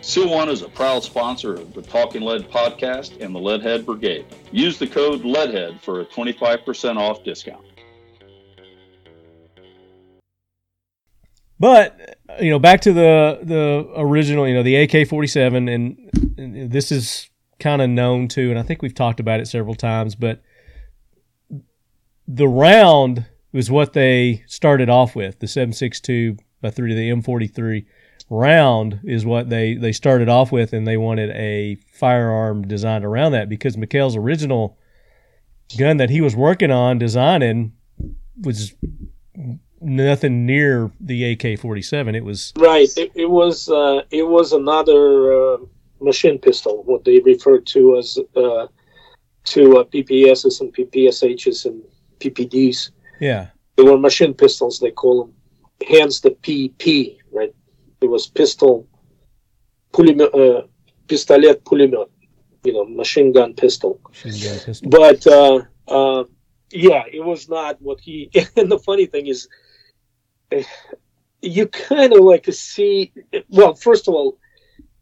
Seal 0.00 0.30
One 0.30 0.48
is 0.48 0.62
a 0.62 0.68
proud 0.68 1.02
sponsor 1.02 1.54
of 1.54 1.74
the 1.74 1.82
Talking 1.82 2.22
Lead 2.22 2.48
podcast 2.50 3.20
and 3.20 3.34
the 3.34 3.38
Leadhead 3.38 3.84
Brigade. 3.84 4.26
Use 4.52 4.78
the 4.78 4.86
code 4.86 5.22
Leadhead 5.22 5.80
for 5.80 6.00
a 6.00 6.06
25% 6.06 6.96
off 6.96 7.24
discount. 7.24 7.64
But 11.60 12.18
you 12.40 12.50
know, 12.50 12.58
back 12.58 12.80
to 12.82 12.92
the 12.92 13.40
the 13.42 13.92
original, 13.96 14.46
you 14.46 14.54
know, 14.54 14.62
the 14.62 14.76
AK 14.76 15.08
forty 15.08 15.26
seven, 15.26 15.68
and, 15.68 16.10
and 16.38 16.70
this 16.70 16.92
is 16.92 17.28
kind 17.58 17.82
of 17.82 17.90
known 17.90 18.28
too, 18.28 18.50
and 18.50 18.58
I 18.58 18.62
think 18.62 18.80
we've 18.80 18.94
talked 18.94 19.18
about 19.18 19.40
it 19.40 19.46
several 19.46 19.74
times. 19.74 20.14
But 20.14 20.40
the 22.28 22.46
round 22.46 23.26
was 23.52 23.70
what 23.70 23.92
they 23.92 24.44
started 24.46 24.88
off 24.88 25.16
with, 25.16 25.40
the 25.40 25.48
seven 25.48 25.72
six 25.72 26.00
two 26.00 26.36
by 26.60 26.70
three 26.70 26.90
to 26.90 26.94
the 26.94 27.10
M 27.10 27.22
forty 27.22 27.46
three 27.46 27.86
round 28.30 29.00
is 29.04 29.24
what 29.24 29.48
they 29.48 29.74
they 29.74 29.92
started 29.92 30.28
off 30.28 30.52
with, 30.52 30.72
and 30.72 30.86
they 30.86 30.96
wanted 30.96 31.30
a 31.30 31.76
firearm 31.92 32.66
designed 32.66 33.04
around 33.04 33.32
that 33.32 33.48
because 33.48 33.76
Mikhail's 33.76 34.16
original 34.16 34.78
gun 35.78 35.98
that 35.98 36.10
he 36.10 36.20
was 36.20 36.34
working 36.34 36.70
on 36.70 36.98
designing 36.98 37.72
was 38.40 38.74
nothing 39.80 40.46
near 40.46 40.90
the 41.00 41.32
AK-47. 41.32 42.16
It 42.16 42.24
was 42.24 42.52
Right. 42.56 42.88
It, 42.96 43.12
it 43.14 43.30
was 43.30 43.68
uh, 43.68 44.02
it 44.10 44.26
was 44.26 44.52
another 44.52 45.54
uh, 45.54 45.56
machine 46.00 46.38
pistol, 46.38 46.82
what 46.84 47.04
they 47.04 47.20
referred 47.20 47.66
to 47.66 47.96
as 47.98 48.18
uh, 48.36 48.66
to 49.44 49.78
uh, 49.78 49.84
PPSs 49.84 50.60
and 50.60 50.74
PPSHs 50.74 51.64
and 51.64 51.82
PPDs. 52.20 52.90
yeah, 53.20 53.48
They 53.76 53.82
were 53.82 53.98
machine 53.98 54.34
pistols. 54.34 54.80
They 54.80 54.90
call 54.90 55.24
them. 55.24 55.34
Hence 55.86 56.20
the 56.20 56.30
PP. 56.30 57.18
Right. 57.32 57.54
It 58.00 58.06
was 58.06 58.26
pistol, 58.26 58.86
pulimet, 59.92 60.34
uh, 60.34 60.66
pistolet 61.06 61.62
pulimet. 61.64 62.08
You 62.64 62.72
know, 62.72 62.84
machine 62.84 63.32
gun 63.32 63.54
pistol. 63.54 64.00
machine 64.08 64.50
gun 64.50 64.58
pistol. 64.64 64.90
But 64.90 65.26
uh, 65.26 65.62
uh, 65.86 66.24
yeah, 66.72 67.04
it 67.10 67.24
was 67.24 67.48
not 67.48 67.80
what 67.80 68.00
he. 68.00 68.30
And 68.56 68.70
the 68.70 68.78
funny 68.78 69.06
thing 69.06 69.26
is, 69.26 69.48
you 71.42 71.66
kind 71.68 72.12
of 72.12 72.20
like 72.20 72.44
to 72.44 72.52
see. 72.52 73.12
Well, 73.48 73.74
first 73.74 74.08
of 74.08 74.14
all, 74.14 74.38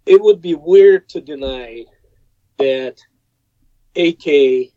it 0.04 0.20
would 0.22 0.40
be 0.40 0.54
weird 0.54 1.08
to 1.10 1.20
deny 1.20 1.84
that 2.58 3.00
AK 3.96 4.72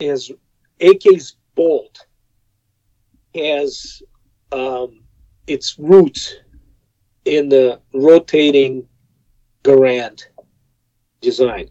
is 0.00 0.32
AK's 0.80 1.36
bolt 1.54 2.06
has 3.34 4.02
um, 4.52 5.02
its 5.46 5.78
roots 5.78 6.36
in 7.24 7.48
the 7.48 7.80
rotating 7.92 8.86
Garand 9.62 10.22
design. 11.20 11.68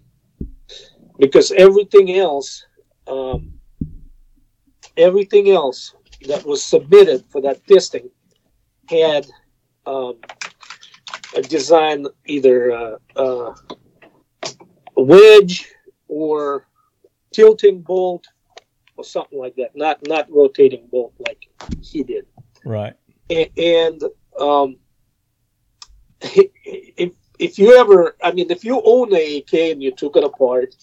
Because 1.17 1.51
everything 1.53 2.17
else 2.17 2.65
um, 3.07 3.53
everything 4.97 5.49
else 5.49 5.93
that 6.27 6.45
was 6.45 6.63
submitted 6.63 7.23
for 7.29 7.41
that 7.41 7.65
testing 7.67 8.09
had 8.89 9.27
um, 9.85 10.15
a 11.35 11.41
design 11.41 12.05
either 12.25 12.71
uh, 12.71 12.95
uh, 13.15 13.53
a 14.97 15.01
wedge 15.01 15.71
or 16.07 16.67
tilting 17.33 17.81
bolt 17.81 18.25
or 18.97 19.03
something 19.03 19.39
like 19.39 19.55
that. 19.55 19.75
Not 19.75 19.99
not 20.07 20.31
rotating 20.31 20.87
bolt 20.87 21.13
like 21.19 21.47
he 21.81 22.03
did 22.03 22.25
Right. 22.65 22.93
And 23.29 24.03
um, 24.39 24.77
if 26.21 27.13
if 27.39 27.59
you 27.59 27.77
ever, 27.77 28.15
I 28.23 28.31
mean, 28.31 28.49
if 28.49 28.63
you 28.63 28.81
own 28.83 29.13
a 29.13 29.37
AK 29.37 29.53
and 29.53 29.83
you 29.83 29.91
took 29.91 30.15
it 30.15 30.23
apart, 30.23 30.75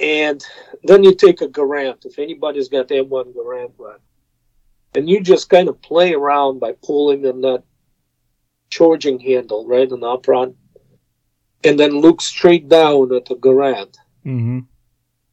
and 0.00 0.44
then 0.84 1.04
you 1.04 1.14
take 1.14 1.40
a 1.40 1.48
Garand, 1.48 2.04
if 2.04 2.18
anybody's 2.18 2.68
got 2.68 2.88
the 2.88 2.96
M1 2.96 3.34
Garand 3.34 3.72
run, 3.78 3.98
and 4.94 5.08
you 5.08 5.20
just 5.20 5.48
kind 5.48 5.68
of 5.68 5.80
play 5.82 6.14
around 6.14 6.60
by 6.60 6.72
pulling 6.82 7.26
on 7.26 7.40
that 7.42 7.62
charging 8.70 9.20
handle 9.20 9.66
right 9.66 9.90
on 9.90 10.04
up 10.04 10.24
front, 10.24 10.56
and 11.64 11.78
then 11.78 12.00
look 12.00 12.20
straight 12.20 12.68
down 12.68 13.14
at 13.14 13.26
the 13.26 13.34
Garand, 13.34 13.96
Mm-hmm. 14.24 14.60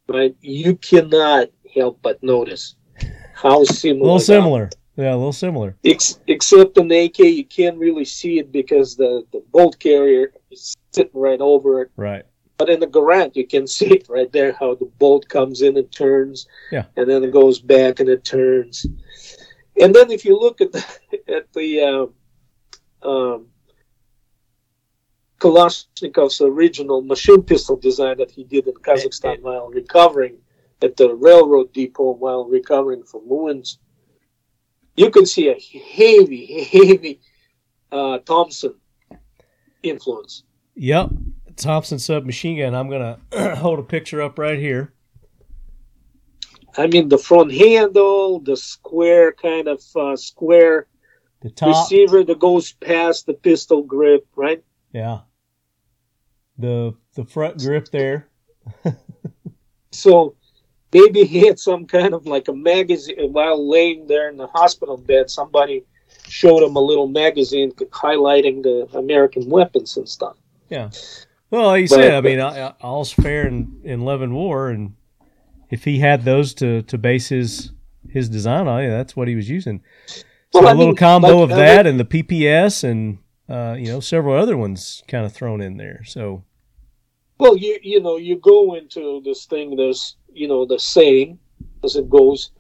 right? 0.08 0.36
You 0.42 0.76
cannot 0.78 1.50
help 1.76 2.02
but 2.02 2.22
notice 2.24 2.76
how 3.36 3.62
A 3.62 4.04
little 4.04 4.20
similar. 4.20 4.70
Yeah, 5.00 5.14
a 5.14 5.16
little 5.16 5.32
similar. 5.32 5.78
Ex- 5.86 6.20
except 6.28 6.78
in 6.78 6.90
the 6.90 7.06
AK, 7.06 7.20
you 7.20 7.46
can't 7.46 7.78
really 7.78 8.04
see 8.04 8.38
it 8.38 8.52
because 8.52 8.98
the, 8.98 9.26
the 9.32 9.42
bolt 9.54 9.80
carrier 9.80 10.34
is 10.52 10.76
sitting 10.92 11.22
right 11.22 11.40
over 11.40 11.82
it. 11.84 11.92
Right. 11.96 12.24
But 12.58 12.68
in 12.70 12.82
the 12.82 12.88
Garand, 12.88 13.38
you 13.38 13.48
can 13.48 13.66
see 13.66 13.86
it 13.94 14.10
right 14.10 14.30
there 14.34 14.52
how 14.52 14.76
the 14.76 14.92
bolt 15.00 15.30
comes 15.30 15.62
in 15.62 15.78
and 15.78 15.90
turns, 15.90 16.48
Yeah. 16.70 16.84
and 16.98 17.10
then 17.10 17.24
it 17.24 17.32
goes 17.32 17.60
back 17.62 18.02
and 18.02 18.10
it 18.10 18.26
turns. 18.26 18.86
And 19.82 19.96
then 19.96 20.12
if 20.12 20.26
you 20.26 20.38
look 20.38 20.60
at 20.60 20.74
the 20.74 20.86
at 21.34 21.54
the 21.54 22.12
uh, 23.06 23.08
um, 23.10 23.48
Kalashnikov's 25.40 26.42
original 26.42 27.02
machine 27.02 27.44
pistol 27.44 27.78
design 27.78 28.18
that 28.18 28.32
he 28.32 28.44
did 28.44 28.68
in 28.68 28.74
Kazakhstan 28.74 29.42
while 29.44 29.70
recovering 29.70 30.40
at 30.82 30.98
the 30.98 31.16
railroad 31.16 31.72
depot 31.72 32.12
while 32.12 32.44
recovering 32.44 33.04
from 33.04 33.22
wounds, 33.26 33.80
you 35.00 35.10
can 35.10 35.26
see 35.26 35.48
a 35.48 35.54
heavy, 35.80 36.64
heavy 36.64 37.22
uh, 37.92 38.20
Thompson 38.20 38.76
influence. 39.82 40.44
Yep. 40.76 41.12
Thompson 41.56 42.00
submachine 42.00 42.58
gun. 42.60 42.76
I'm 42.76 42.90
gonna 42.90 43.20
hold 43.56 43.80
a 43.80 43.84
picture 43.84 44.22
up 44.22 44.38
right 44.38 44.60
here. 44.60 44.94
I 46.78 46.88
mean, 46.88 47.10
the 47.10 47.18
front 47.18 47.52
handle, 47.52 48.40
the 48.40 48.56
square 48.56 49.32
kind 49.34 49.68
of 49.68 49.82
uh, 49.96 50.16
square 50.16 50.88
The 51.42 51.50
top. 51.50 51.70
receiver 51.70 52.24
that 52.24 52.40
goes 52.40 52.74
past 52.74 53.26
the 53.26 53.34
pistol 53.34 53.84
grip, 53.84 54.28
right? 54.36 54.64
Yeah. 54.94 55.20
The 56.58 56.94
the 57.16 57.26
front 57.26 57.58
grip 57.60 57.90
there. 57.92 58.30
So 59.92 60.36
maybe 60.94 61.24
he 61.26 61.46
had 61.48 61.60
some 61.60 61.86
kind 61.86 62.14
of 62.14 62.26
like 62.26 62.48
a 62.48 62.54
magazine 62.54 63.32
while 63.34 63.70
laying 63.70 64.08
there 64.08 64.30
in 64.30 64.38
the 64.38 64.48
hospital 64.48 64.98
bed. 64.98 65.30
Somebody 65.30 65.84
showed 66.28 66.64
him 66.64 66.76
a 66.76 66.80
little 66.82 67.08
magazine 67.08 67.72
highlighting 67.72 68.64
the 68.64 68.88
American 68.98 69.50
weapons 69.50 69.98
and 69.98 70.08
stuff. 70.08 70.36
Yeah. 70.70 70.90
Well, 71.52 71.68
like 71.68 71.82
you 71.82 71.88
said, 71.88 72.14
I 72.14 72.22
mean, 72.22 72.40
I- 72.40 72.68
I- 72.68 72.74
all's 72.82 73.12
fair 73.12 73.48
in, 73.48 73.82
in 73.84 74.02
love 74.02 74.22
and 74.22 74.34
war, 74.34 74.70
and 74.70 74.94
if 75.72 75.84
he 75.84 76.00
had 76.00 76.24
those 76.24 76.54
to, 76.56 76.82
to 76.84 76.98
base 76.98 77.30
his 77.30 77.72
his 78.10 78.30
design 78.30 78.68
on, 78.68 78.82
yeah, 78.84 78.90
that's 78.90 79.16
what 79.16 79.28
he 79.28 79.36
was 79.36 79.50
using. 79.50 79.84
So 80.08 80.24
Well, 80.54 80.66
a 80.66 80.70
I 80.70 80.74
little 80.74 80.88
mean, 80.88 80.96
combo 80.96 81.28
like, 81.40 81.44
of 81.44 81.52
uh, 81.52 81.56
that 81.58 81.86
and 81.86 82.00
the 82.00 82.06
PPS 82.06 82.84
and 82.84 83.20
uh, 83.48 83.76
you 83.78 83.88
know 83.88 84.00
several 84.00 84.36
other 84.36 84.58
ones 84.58 85.04
kind 85.08 85.26
of 85.26 85.34
thrown 85.34 85.62
in 85.62 85.78
there. 85.78 86.04
So 86.06 86.44
Well, 87.40 87.56
you 87.58 87.78
you 87.84 88.00
know 88.00 88.18
you 88.18 88.38
go 88.38 88.74
into 88.76 89.22
this 89.24 89.46
thing. 89.46 89.76
There's 89.76 90.16
you 90.40 90.48
know 90.48 90.66
the 90.66 90.80
saying 90.80 91.38
as 91.84 91.96
it 92.02 92.10
goes. 92.10 92.52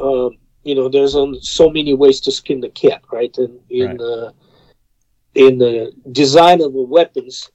Um, 0.00 0.30
you 0.64 0.74
know, 0.76 0.88
there's 0.88 1.14
um, 1.16 1.32
so 1.58 1.68
many 1.78 1.92
ways 2.02 2.18
to 2.20 2.30
skin 2.30 2.60
the 2.60 2.70
cat, 2.84 3.02
right? 3.12 3.34
And 3.38 3.52
in 3.68 3.86
Right. 3.88 3.98
the 3.98 4.34
in 5.34 5.58
the 5.64 5.74
design 6.22 6.58
of 6.66 6.72
the 6.78 6.86
weapons, 6.98 7.50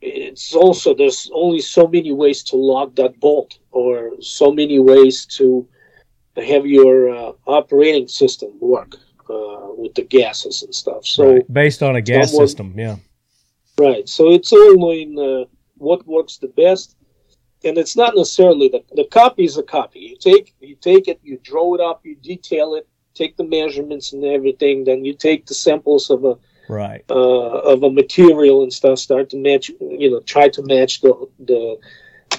it's 0.00 0.54
also 0.54 0.94
there's 0.94 1.30
only 1.44 1.60
so 1.60 1.86
many 1.96 2.12
ways 2.22 2.42
to 2.50 2.56
lock 2.56 2.88
that 2.96 3.18
bolt, 3.20 3.58
or 3.70 3.94
so 4.20 4.46
many 4.52 4.78
ways 4.78 5.16
to 5.38 5.66
have 6.52 6.64
your 6.66 6.94
uh, 7.18 7.32
operating 7.46 8.08
system 8.08 8.50
work 8.60 8.92
uh, 9.30 9.66
with 9.80 9.94
the 9.94 10.04
gases 10.16 10.62
and 10.62 10.74
stuff. 10.82 11.02
So. 11.06 11.22
right, 11.32 11.52
based 11.52 11.82
on 11.82 11.96
a 11.96 12.02
gas 12.02 12.30
someone- 12.30 12.46
system, 12.48 12.68
yeah, 12.76 12.96
Right. 13.78 14.06
So 14.16 14.22
it's 14.36 14.52
all 14.52 14.90
in 15.02 15.10
uh, 15.18 15.44
what 15.78 16.00
works 16.06 16.34
the 16.38 16.52
best, 16.62 16.96
and 17.64 17.78
it's 17.78 17.96
not 17.96 18.14
necessarily 18.16 18.68
the 18.68 18.82
the 18.94 19.06
copy 19.10 19.44
is 19.44 19.56
a 19.56 19.62
copy. 19.62 20.00
You 20.00 20.16
take 20.16 20.54
you 20.60 20.76
take 20.76 21.08
it, 21.08 21.20
you 21.22 21.38
draw 21.42 21.74
it 21.74 21.80
up, 21.80 22.00
you 22.04 22.16
detail 22.16 22.74
it, 22.74 22.88
take 23.14 23.36
the 23.36 23.44
measurements 23.44 24.12
and 24.12 24.24
everything. 24.24 24.84
Then 24.84 25.04
you 25.04 25.14
take 25.14 25.46
the 25.46 25.54
samples 25.54 26.10
of 26.10 26.24
a 26.24 26.36
right, 26.68 27.04
uh, 27.10 27.58
of 27.72 27.82
a 27.82 27.90
material 27.90 28.62
and 28.62 28.72
stuff. 28.72 28.98
Start 28.98 29.30
to 29.30 29.36
match. 29.36 29.70
You 29.80 30.10
know, 30.10 30.20
try 30.20 30.48
to 30.48 30.62
match 30.62 31.00
the 31.00 31.28
the 31.38 31.78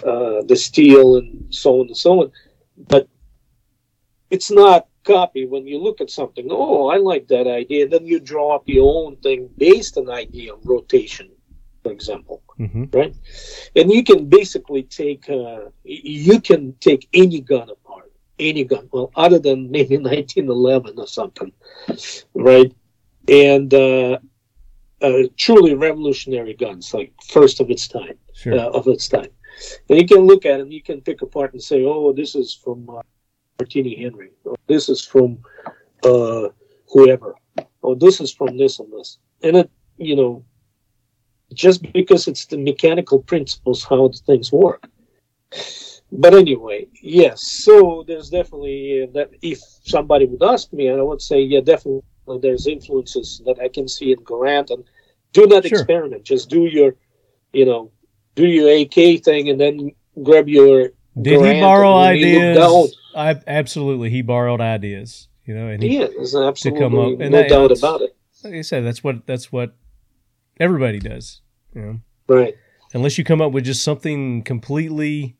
uh, 0.05 0.43
the 0.43 0.55
steel 0.55 1.17
and 1.17 1.53
so 1.53 1.79
on 1.79 1.87
and 1.87 1.97
so 1.97 2.21
on. 2.23 2.31
But 2.77 3.07
it's 4.29 4.51
not 4.51 4.87
copy 5.03 5.45
when 5.45 5.67
you 5.67 5.77
look 5.81 6.01
at 6.01 6.09
something. 6.09 6.47
Oh, 6.49 6.87
I 6.87 6.97
like 6.97 7.27
that 7.27 7.47
idea. 7.47 7.87
Then 7.87 8.05
you 8.05 8.19
draw 8.19 8.55
up 8.55 8.63
your 8.65 9.05
own 9.05 9.17
thing 9.17 9.49
based 9.57 9.97
on 9.97 10.09
idea 10.09 10.53
of 10.53 10.65
rotation, 10.65 11.29
for 11.83 11.91
example 11.91 12.41
hmm 12.57 12.85
right? 12.93 13.15
And 13.75 13.91
you 13.91 14.03
can 14.03 14.29
basically 14.29 14.83
take 14.83 15.29
uh, 15.29 15.61
you 15.83 16.39
can 16.39 16.73
take 16.79 17.07
any 17.13 17.41
gun 17.41 17.69
apart, 17.69 18.11
any 18.39 18.63
gun. 18.63 18.89
Well, 18.91 19.11
other 19.15 19.39
than 19.39 19.71
maybe 19.71 19.97
1911 20.11 20.99
or 20.99 21.07
something, 21.07 21.51
right? 22.33 22.71
And 23.27 23.73
uh, 23.73 24.19
uh, 25.01 25.23
truly 25.37 25.75
revolutionary 25.75 26.53
guns, 26.53 26.93
like 26.93 27.13
first 27.27 27.59
of 27.59 27.69
its 27.69 27.87
time, 27.87 28.17
sure, 28.33 28.59
uh, 28.59 28.69
of 28.69 28.87
its 28.87 29.07
time. 29.07 29.29
And 29.89 29.99
you 29.99 30.07
can 30.07 30.19
look 30.19 30.45
at 30.45 30.57
them, 30.57 30.71
you 30.71 30.81
can 30.81 31.01
pick 31.01 31.21
apart 31.21 31.53
and 31.53 31.63
say, 31.63 31.83
"Oh, 31.83 32.13
this 32.13 32.35
is 32.35 32.53
from 32.53 32.89
uh, 32.89 33.01
Martini 33.59 33.95
Henry. 33.95 34.31
Or 34.45 34.55
this 34.67 34.89
is 34.89 35.05
from 35.05 35.39
uh, 36.03 36.49
whoever. 36.91 37.35
Oh, 37.83 37.95
this 37.95 38.21
is 38.21 38.33
from 38.33 38.57
this 38.57 38.79
and 38.79 38.91
this." 38.91 39.19
And 39.43 39.57
it, 39.57 39.71
you 39.97 40.15
know, 40.15 40.43
just 41.53 41.81
because 41.93 42.27
it's 42.27 42.45
the 42.45 42.57
mechanical 42.57 43.19
principles 43.19 43.83
how 43.83 44.07
the 44.09 44.17
things 44.25 44.51
work. 44.51 44.87
But 46.11 46.33
anyway, 46.35 46.87
yes. 47.01 47.41
So 47.41 48.03
there's 48.07 48.29
definitely 48.29 49.03
uh, 49.03 49.07
that. 49.13 49.31
If 49.41 49.59
somebody 49.83 50.25
would 50.25 50.43
ask 50.43 50.71
me, 50.71 50.87
and 50.87 50.99
I 50.99 51.03
would 51.03 51.21
say, 51.21 51.41
yeah, 51.41 51.61
definitely 51.61 52.03
there's 52.41 52.67
influences 52.67 53.41
that 53.45 53.59
I 53.59 53.67
can 53.67 53.87
see 53.87 54.11
in 54.11 54.19
Garand, 54.19 54.69
and 54.69 54.83
do 55.33 55.47
not 55.47 55.65
Sure. 55.65 55.79
experiment. 55.79 56.23
Just 56.23 56.49
do 56.49 56.65
your, 56.65 56.95
you 57.51 57.65
know, 57.65 57.91
do 58.35 58.45
your 58.47 58.69
AK 58.69 59.23
thing, 59.23 59.49
and 59.49 59.59
then 59.59 59.91
grab 60.21 60.47
your. 60.47 60.89
Did 61.19 61.39
Garand 61.39 61.55
he 61.55 61.61
borrow 61.61 61.89
and 61.97 62.19
when 62.19 62.27
you 62.27 62.39
look 62.39 62.57
ideas? 62.85 62.97
I 63.15 63.39
absolutely 63.47 64.09
he 64.11 64.21
borrowed 64.21 64.61
ideas. 64.61 65.27
You 65.45 65.55
know, 65.55 65.67
and 65.67 65.83
he, 65.83 65.97
Yeah, 65.99 66.07
absolutely 66.15 66.79
come 66.79 66.97
up- 66.97 67.19
and 67.19 67.31
no 67.31 67.37
that- 67.39 67.49
doubt 67.49 67.71
about 67.77 68.01
it. 68.01 68.15
like 68.43 68.53
I 68.53 68.61
said, 68.61 68.85
that's 68.85 69.03
what 69.03 69.25
that's 69.27 69.51
what 69.51 69.75
everybody 70.59 70.99
does. 70.99 71.41
You 71.75 71.81
know, 71.81 71.99
Right. 72.27 72.55
unless 72.93 73.17
you 73.17 73.23
come 73.23 73.41
up 73.41 73.51
with 73.51 73.65
just 73.65 73.83
something 73.83 74.43
completely 74.43 75.35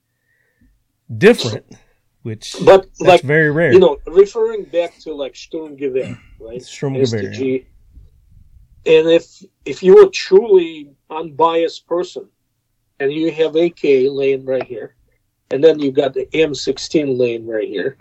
different, 1.16 1.66
which 2.24 2.56
But 2.66 2.84
that's 2.84 3.02
like 3.02 3.22
very 3.22 3.52
rare. 3.52 3.72
you 3.74 3.80
know, 3.80 4.00
referring 4.08 4.64
back 4.66 4.98
to 5.00 5.14
like 5.14 5.34
Sturmgewehr, 5.34 6.18
right? 6.40 6.60
Sturmgewehr, 6.62 7.04
STG. 7.04 7.66
And 8.86 9.08
if 9.10 9.44
if 9.66 9.82
you're 9.82 10.08
a 10.08 10.10
truly 10.10 10.90
unbiased 11.10 11.88
person, 11.88 12.28
and 13.00 13.12
you 13.14 13.32
have 13.32 13.56
AK 13.56 13.84
laying 14.10 14.46
right 14.46 14.64
here, 14.64 14.96
and 15.52 15.64
then 15.64 15.80
you 15.80 15.92
got 15.92 16.14
the 16.14 16.26
M16 16.34 17.18
laying 17.18 17.46
right 17.48 17.68
here, 17.68 17.96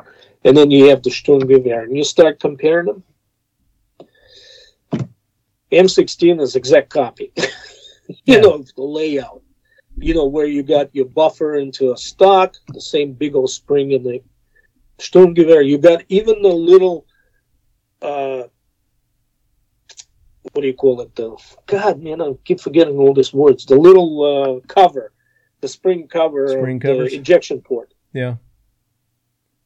and 0.45 0.57
then 0.57 0.71
you 0.71 0.89
have 0.89 1.03
the 1.03 1.11
Sturmgewehr, 1.11 1.85
and 1.85 1.97
you 1.97 2.03
start 2.05 2.41
comparing 2.41 2.87
them, 2.87 3.03
M16 5.71 6.41
is 6.41 6.57
exact 6.57 6.91
copy. 6.91 7.33
you 8.25 8.41
know 8.41 8.65
the 8.77 8.83
layout. 8.83 9.43
You 9.97 10.15
know 10.15 10.25
where 10.27 10.47
you 10.47 10.63
got 10.63 10.95
your 10.95 11.05
buffer 11.05 11.57
into 11.57 11.93
a 11.93 11.97
stock, 11.97 12.57
the 12.69 12.81
same 12.81 13.13
big 13.13 13.35
old 13.35 13.51
spring 13.51 13.93
in 13.93 14.03
the 14.03 14.23
Sturmgewehr. 14.99 15.67
You 15.67 15.79
got 15.79 16.05
even 16.09 16.43
the 16.43 16.49
little, 16.49 17.07
uh, 18.01 18.45
what 20.53 20.63
do 20.63 20.67
you 20.67 20.75
call 20.75 21.01
it? 21.03 21.15
The 21.15 21.37
God, 21.67 22.03
man, 22.03 22.23
I 22.23 22.33
keep 22.45 22.61
forgetting 22.61 22.97
all 22.97 23.13
these 23.15 23.33
words. 23.33 23.67
The 23.67 23.77
little 23.77 24.23
uh, 24.25 24.67
cover, 24.67 25.13
the 25.61 25.69
spring 25.69 26.09
cover, 26.09 26.49
Spring 26.49 26.79
the 26.79 27.15
injection 27.15 27.61
port. 27.61 27.93
yeah, 28.13 28.37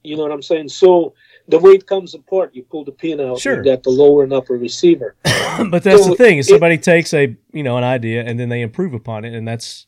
You 0.02 0.16
know 0.16 0.22
what 0.22 0.32
I'm 0.32 0.42
saying? 0.42 0.68
So 0.70 1.14
the 1.48 1.58
weight 1.58 1.86
comes 1.86 2.14
apart, 2.14 2.54
you 2.54 2.62
pull 2.64 2.84
the 2.84 2.92
pin 2.92 3.20
out. 3.20 3.38
Sure. 3.40 3.58
You 3.58 3.64
got 3.64 3.82
the 3.82 3.90
lower 3.90 4.24
and 4.24 4.32
upper 4.32 4.54
receiver. 4.54 5.16
but 5.70 5.82
that's 5.82 6.04
So 6.04 6.10
the 6.10 6.16
thing 6.16 6.38
is 6.38 6.48
it- 6.48 6.50
somebody 6.52 6.78
takes 6.78 7.12
a 7.14 7.36
you 7.52 7.62
know 7.62 7.76
an 7.76 7.84
idea 7.84 8.22
and 8.24 8.38
then 8.38 8.48
they 8.48 8.62
improve 8.62 8.94
upon 8.94 9.24
it, 9.24 9.34
and 9.34 9.46
that's 9.46 9.86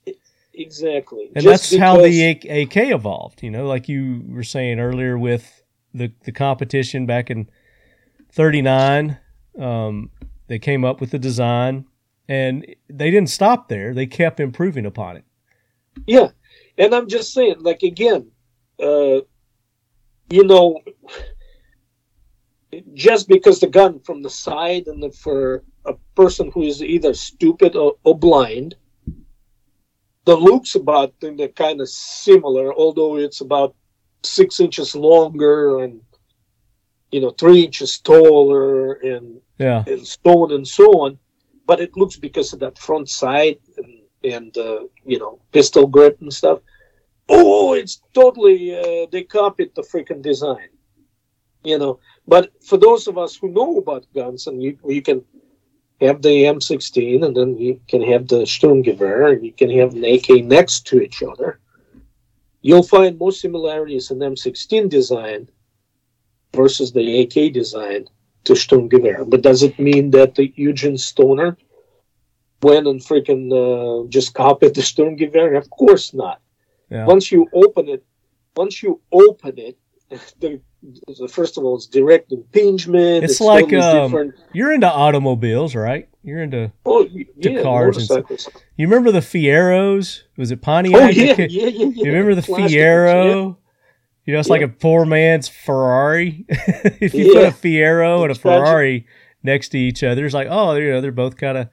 Exactly. 0.55 1.31
and 1.37 1.43
Just 1.45 1.71
that's 1.71 1.81
how 1.81 1.97
the 2.03 2.35
because- 2.35 2.51
AK 2.67 2.77
evolved. 2.91 3.43
You 3.43 3.51
know, 3.51 3.67
like 3.67 3.89
you 3.89 4.25
were 4.29 4.43
saying 4.43 4.81
earlier 4.81 5.17
with 5.19 5.63
the 5.95 6.13
the 6.25 6.33
competition 6.33 7.07
back 7.07 7.31
in 7.31 7.49
'39, 8.33 9.19
um, 9.59 10.11
they 10.49 10.59
came 10.59 10.85
up 10.85 11.01
with 11.01 11.11
the 11.11 11.19
design, 11.19 11.87
and 12.29 12.65
they 12.89 13.11
didn't 13.11 13.31
stop 13.31 13.69
there. 13.69 13.95
They 13.95 14.07
kept 14.07 14.41
improving 14.41 14.85
upon 14.87 15.17
it. 15.17 15.25
Yeah, 16.07 16.29
and 16.77 16.95
I'm 16.95 17.09
just 17.09 17.33
saying, 17.33 17.57
like 17.61 17.83
again, 17.83 18.31
uh, 18.81 19.21
you 20.31 20.45
know, 20.45 20.81
just 22.95 23.29
because 23.29 23.61
the 23.61 23.67
gun 23.67 24.01
from 24.01 24.23
the 24.23 24.31
side 24.31 24.87
and 24.87 25.03
the, 25.03 25.11
for 25.11 25.63
a 25.87 25.95
person 26.15 26.51
who 26.53 26.63
is 26.63 26.83
either 26.83 27.15
stupid 27.15 27.75
or, 27.77 27.95
or 28.05 28.19
blind, 28.19 28.77
the 30.25 30.37
looks 30.37 30.75
about 30.75 31.19
them 31.21 31.37
they're 31.37 31.49
kind 31.49 31.81
of 31.81 31.89
similar, 31.89 32.75
although 32.75 33.17
it's 33.17 33.41
about 33.41 33.75
six 34.23 34.61
inches 34.61 34.95
longer 34.95 35.79
and 35.85 36.01
you 37.11 37.21
know 37.21 37.31
three 37.31 37.63
inches 37.63 37.99
taller 38.01 38.95
and, 38.95 39.41
Yeah. 39.59 39.85
and 39.87 40.07
so 40.07 40.45
on 40.45 40.53
and 40.53 40.67
so 40.69 40.87
on. 41.05 41.19
But 41.67 41.81
it 41.81 41.97
looks 41.97 42.17
because 42.17 42.53
of 42.53 42.61
that 42.61 42.79
front 42.79 43.09
sight 43.09 43.61
and 43.79 43.95
and 44.25 44.57
uh, 44.59 44.81
you 45.07 45.19
know 45.19 45.41
pistol 45.53 45.87
grip 45.87 46.21
and 46.21 46.33
stuff. 46.33 46.61
Oh, 47.31 47.75
it's 47.75 48.03
totally 48.15 48.75
uh, 48.77 49.07
they 49.11 49.23
copied 49.23 49.75
the 49.75 49.83
freaking 49.83 50.23
design, 50.23 50.69
you 51.69 51.79
know. 51.79 52.01
But 52.27 52.53
for 52.63 52.77
those 52.77 53.07
of 53.07 53.19
us 53.19 53.37
who 53.37 53.51
know 53.51 53.79
about 53.79 54.13
guns, 54.15 54.47
and 54.47 54.63
you 54.63 54.79
you 54.87 55.03
can 55.03 55.25
have 56.01 56.23
the 56.23 56.45
M16, 56.45 57.25
and 57.25 57.37
then 57.37 57.57
you 57.57 57.81
can 57.89 58.03
have 58.03 58.29
the 58.29 58.43
Sturmgewehr, 58.43 59.33
and 59.33 59.45
you 59.45 59.53
can 59.53 59.71
have 59.79 59.95
an 59.95 60.05
AK 60.05 60.45
next 60.45 60.87
to 60.89 61.01
each 61.01 61.23
other. 61.23 61.61
You'll 62.63 62.83
find 62.83 63.19
more 63.19 63.33
similarities 63.33 64.11
in 64.11 64.19
M16 64.19 64.89
design 64.89 65.49
versus 66.55 66.93
the 66.93 67.23
AK 67.23 67.53
design 67.53 68.09
to 68.45 68.53
Sturmgewehr. 68.55 69.29
But 69.29 69.43
does 69.43 69.63
it 69.63 69.79
mean 69.79 70.11
that 70.13 70.35
the 70.35 70.53
Eugene 70.57 70.99
Stoner 70.99 71.57
went 72.63 72.87
and 72.87 73.01
freaking 73.01 73.45
uh, 73.53 74.09
just 74.09 74.35
copied 74.35 74.75
the 74.75 74.81
Sturmgewehr? 74.81 75.57
Of 75.57 75.71
course 75.71 76.15
not. 76.15 76.41
Yeah. 76.91 77.07
Once 77.07 77.31
you 77.31 77.47
open 77.53 77.89
it, 77.89 78.05
once 78.57 78.83
you 78.83 79.01
open 79.13 79.59
it, 79.59 79.79
the, 80.11 80.21
the 80.41 80.61
first 81.31 81.59
of 81.59 81.65
all, 81.65 81.77
it's 81.77 81.87
direct 81.87 82.33
impingement. 82.33 83.25
It's 83.25 83.39
totally 83.39 83.77
like, 83.79 83.85
um. 83.85 84.33
You're 84.53 84.73
into 84.73 84.91
automobiles, 84.91 85.75
right? 85.75 86.09
You're 86.23 86.43
into. 86.43 86.73
Oh, 86.85 87.09
yeah, 87.37 87.63
cars 87.63 87.97
and 87.97 88.07
stuff. 88.07 88.53
You 88.77 88.87
remember 88.87 89.13
the 89.13 89.21
Fieros? 89.21 90.23
Was 90.37 90.51
it 90.51 90.63
Pontiac? 90.63 91.01
Oh 91.01 91.09
yeah, 91.09 91.35
yeah, 91.39 91.47
yeah, 91.49 91.69
yeah. 91.69 91.87
You 91.87 92.05
remember 92.05 92.35
the 92.35 92.43
Plastic, 92.43 92.79
Fiero? 92.79 93.57
You 94.25 94.35
know, 94.35 94.41
it's 94.41 94.51
like 94.51 94.63
a 94.63 94.69
poor 94.69 95.07
man's 95.07 95.49
Ferrari. 95.49 96.45
if 96.49 97.15
you 97.15 97.33
put 97.33 97.45
a 97.45 97.51
Fiero 97.51 98.23
and 98.23 98.31
a. 98.31 98.35
Ferrari 98.35 99.07
next 99.43 99.71
to 99.71 99.79
each 99.79 100.03
other, 100.03 100.27
it's 100.27 100.35
like, 100.35 100.49
oh, 100.51 100.75
you 100.75 100.91
know, 100.91 101.01
they're 101.01 101.13
both 101.13 101.37
kind 101.37 101.57
of 101.57 101.69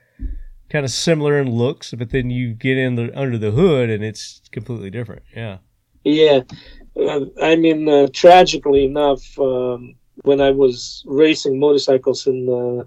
kind 0.69 0.85
of 0.85 0.91
similar 0.91 1.39
in 1.39 1.51
looks, 1.51 1.93
but 1.97 2.11
then 2.11 2.29
you 2.29 2.53
get 2.53 2.77
in 2.77 2.95
the 2.95 3.11
under 3.17 3.37
the 3.37 3.51
hood 3.51 3.89
and 3.89 4.03
it's 4.03 4.41
completely 4.51 4.89
different. 4.89 5.23
Yeah. 5.35 5.57
Yeah, 6.05 6.41
uh, 6.49 6.55
I 6.97 7.55
mean, 7.55 7.89
uh, 7.89 8.07
tragically 8.13 8.85
enough, 8.85 9.37
um, 9.37 9.95
when 10.23 10.39
I 10.39 10.51
was 10.51 11.03
racing 11.05 11.59
motorcycles 11.59 12.25
in 12.27 12.47
uh, 12.49 12.83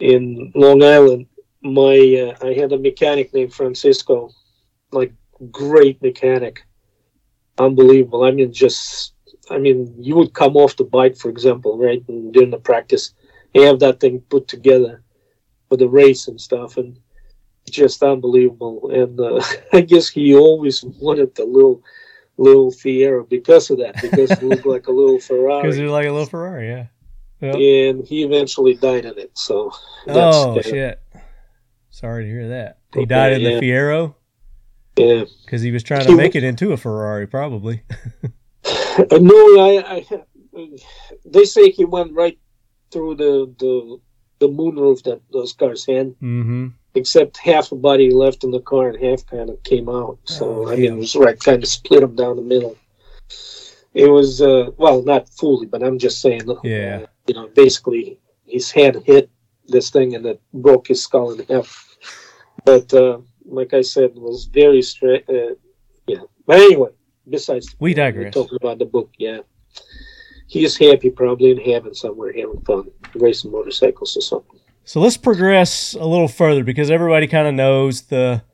in 0.00 0.52
Long 0.54 0.82
Island, 0.82 1.26
my 1.62 2.34
uh, 2.42 2.46
I 2.46 2.52
had 2.54 2.72
a 2.72 2.78
mechanic 2.78 3.32
named 3.32 3.54
Francisco, 3.54 4.30
like 4.90 5.12
great 5.52 6.02
mechanic, 6.02 6.66
unbelievable. 7.58 8.24
I 8.24 8.32
mean, 8.32 8.52
just 8.52 9.14
I 9.50 9.58
mean, 9.58 9.94
you 9.98 10.16
would 10.16 10.34
come 10.34 10.56
off 10.56 10.76
the 10.76 10.84
bike, 10.84 11.16
for 11.16 11.28
example, 11.28 11.78
right, 11.78 12.02
and 12.08 12.32
during 12.32 12.50
the 12.50 12.58
practice, 12.58 13.14
you 13.54 13.62
have 13.62 13.78
that 13.80 14.00
thing 14.00 14.20
put 14.28 14.48
together 14.48 15.02
for 15.68 15.76
the 15.76 15.88
race 15.88 16.26
and 16.26 16.40
stuff, 16.40 16.76
and 16.76 16.98
just 17.70 18.02
unbelievable. 18.02 18.90
And 18.90 19.20
uh, 19.20 19.40
I 19.72 19.82
guess 19.82 20.08
he 20.08 20.34
always 20.34 20.82
wanted 20.82 21.34
the 21.36 21.44
little 21.44 21.82
little 22.36 22.70
Fiero 22.70 23.28
because 23.28 23.70
of 23.70 23.78
that, 23.78 24.00
because 24.00 24.30
it 24.30 24.42
looked 24.42 24.66
like 24.66 24.86
a 24.86 24.92
little 24.92 25.18
Ferrari. 25.18 25.62
Because 25.62 25.76
it 25.76 25.80
they're 25.80 25.90
like 25.90 26.06
a 26.06 26.12
little 26.12 26.26
Ferrari, 26.26 26.68
yeah. 26.68 26.86
Yeah. 27.40 27.88
And 27.90 28.06
he 28.06 28.24
eventually 28.24 28.74
died 28.74 29.04
in 29.04 29.18
it. 29.18 29.30
So 29.34 29.70
that's 30.06 30.36
oh 30.36 30.60
shit! 30.62 31.02
Sorry 31.90 32.24
to 32.24 32.30
hear 32.30 32.48
that. 32.48 32.78
He 32.94 33.04
died 33.04 33.34
in 33.34 33.42
Yeah. 33.42 33.60
the 33.60 33.66
Fiero 33.66 34.14
yeah. 34.96 35.24
because 35.44 35.62
he 35.62 35.70
was 35.70 35.82
trying 35.82 36.06
to 36.06 36.16
make 36.16 36.34
it 36.34 36.44
into 36.44 36.72
a 36.72 36.76
Ferrari, 36.76 37.26
probably. 37.26 37.82
Uh, 38.98 39.18
no, 39.20 39.34
I, 39.60 39.84
I 39.96 40.06
they 41.26 41.44
say 41.44 41.70
he 41.70 41.84
went 41.84 42.14
right 42.14 42.38
through 42.90 43.14
the 43.14 43.54
the 43.58 43.98
the 44.38 44.48
moonroof 44.48 45.02
that 45.02 45.20
those 45.30 45.52
cars 45.52 45.84
had, 45.84 46.08
mm-hmm. 46.12 46.68
Except 46.96 47.36
half 47.36 47.68
the 47.70 47.76
body 47.76 48.10
left 48.10 48.42
in 48.44 48.50
the 48.50 48.60
car 48.60 48.88
and 48.88 49.02
half 49.04 49.24
kind 49.26 49.50
of 49.50 49.62
came 49.62 49.88
out. 49.88 50.18
So 50.24 50.66
Oh, 50.66 50.68
I 50.72 50.76
mean, 50.76 50.94
it 50.94 50.96
was 50.96 51.14
right 51.16 51.38
kind 51.38 51.62
of 51.62 51.68
split 51.68 52.00
them 52.00 52.16
down 52.16 52.36
the 52.36 52.42
middle. 52.42 52.76
It 53.94 54.08
was 54.10 54.42
uh, 54.42 54.70
well, 54.76 55.02
not 55.02 55.28
fully, 55.28 55.66
but 55.66 55.82
I'm 55.82 55.98
just 55.98 56.20
saying. 56.20 56.48
uh, 56.50 56.56
Yeah. 56.64 57.06
you 57.26 57.34
know, 57.34 57.48
basically 57.48 58.18
his 58.46 58.70
head 58.70 59.02
hit 59.04 59.30
this 59.68 59.90
thing 59.90 60.14
and 60.14 60.24
it 60.26 60.40
broke 60.52 60.88
his 60.88 61.02
skull 61.02 61.32
in 61.32 61.46
half. 61.46 61.70
But 62.64 62.92
uh, 62.94 63.18
like 63.44 63.72
I 63.74 63.82
said, 63.82 64.10
it 64.16 64.20
was 64.20 64.46
very 64.46 64.82
straight. 64.82 65.24
Uh, 65.28 65.54
yeah. 66.06 66.22
But 66.46 66.60
anyway, 66.60 66.90
besides, 67.28 67.74
We 67.80 67.94
digress. 67.94 68.34
talking 68.34 68.58
about 68.60 68.78
the 68.78 68.84
book. 68.86 69.10
Yeah, 69.18 69.40
he 70.46 70.64
is 70.64 70.76
happy, 70.76 71.10
probably 71.10 71.50
in 71.50 71.58
heaven 71.58 71.94
somewhere, 71.94 72.32
having 72.32 72.60
fun, 72.62 72.90
racing 73.14 73.50
motorcycles 73.50 74.16
or 74.16 74.20
something. 74.20 74.55
So 74.86 75.00
let's 75.00 75.16
progress 75.16 75.94
a 75.94 76.04
little 76.04 76.28
further 76.28 76.62
because 76.62 76.92
everybody 76.92 77.26
kind 77.26 77.48
of 77.48 77.54
knows 77.54 78.02
the, 78.02 78.44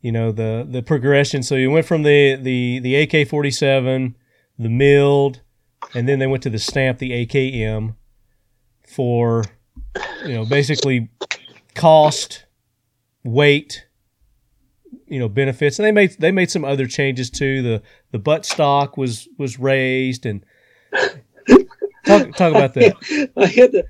you 0.00 0.10
know, 0.10 0.32
the 0.32 0.66
the 0.68 0.80
progression. 0.82 1.42
So 1.42 1.54
you 1.54 1.70
went 1.70 1.84
from 1.84 2.02
the 2.02 2.36
the 2.36 2.78
the 2.78 2.96
AK 2.96 3.28
forty 3.28 3.50
seven, 3.50 4.16
the 4.58 4.70
milled, 4.70 5.42
and 5.94 6.08
then 6.08 6.18
they 6.18 6.26
went 6.26 6.42
to 6.44 6.50
the 6.50 6.58
stamp, 6.58 6.98
the 6.98 7.26
AKM, 7.26 7.94
for, 8.88 9.44
you 10.24 10.32
know, 10.32 10.46
basically 10.46 11.10
cost, 11.74 12.46
weight, 13.22 13.86
you 15.08 15.18
know, 15.18 15.28
benefits, 15.28 15.78
and 15.78 15.84
they 15.84 15.92
made 15.92 16.16
they 16.18 16.32
made 16.32 16.50
some 16.50 16.64
other 16.64 16.86
changes 16.86 17.28
too. 17.28 17.60
The 17.60 17.82
the 18.12 18.18
butt 18.18 18.46
stock 18.46 18.96
was 18.96 19.28
was 19.36 19.58
raised, 19.58 20.24
and 20.24 20.42
talk 22.06 22.34
talk 22.34 22.54
about 22.54 22.72
that. 22.72 23.30
I 23.36 23.44
had, 23.44 23.72
the, 23.72 23.84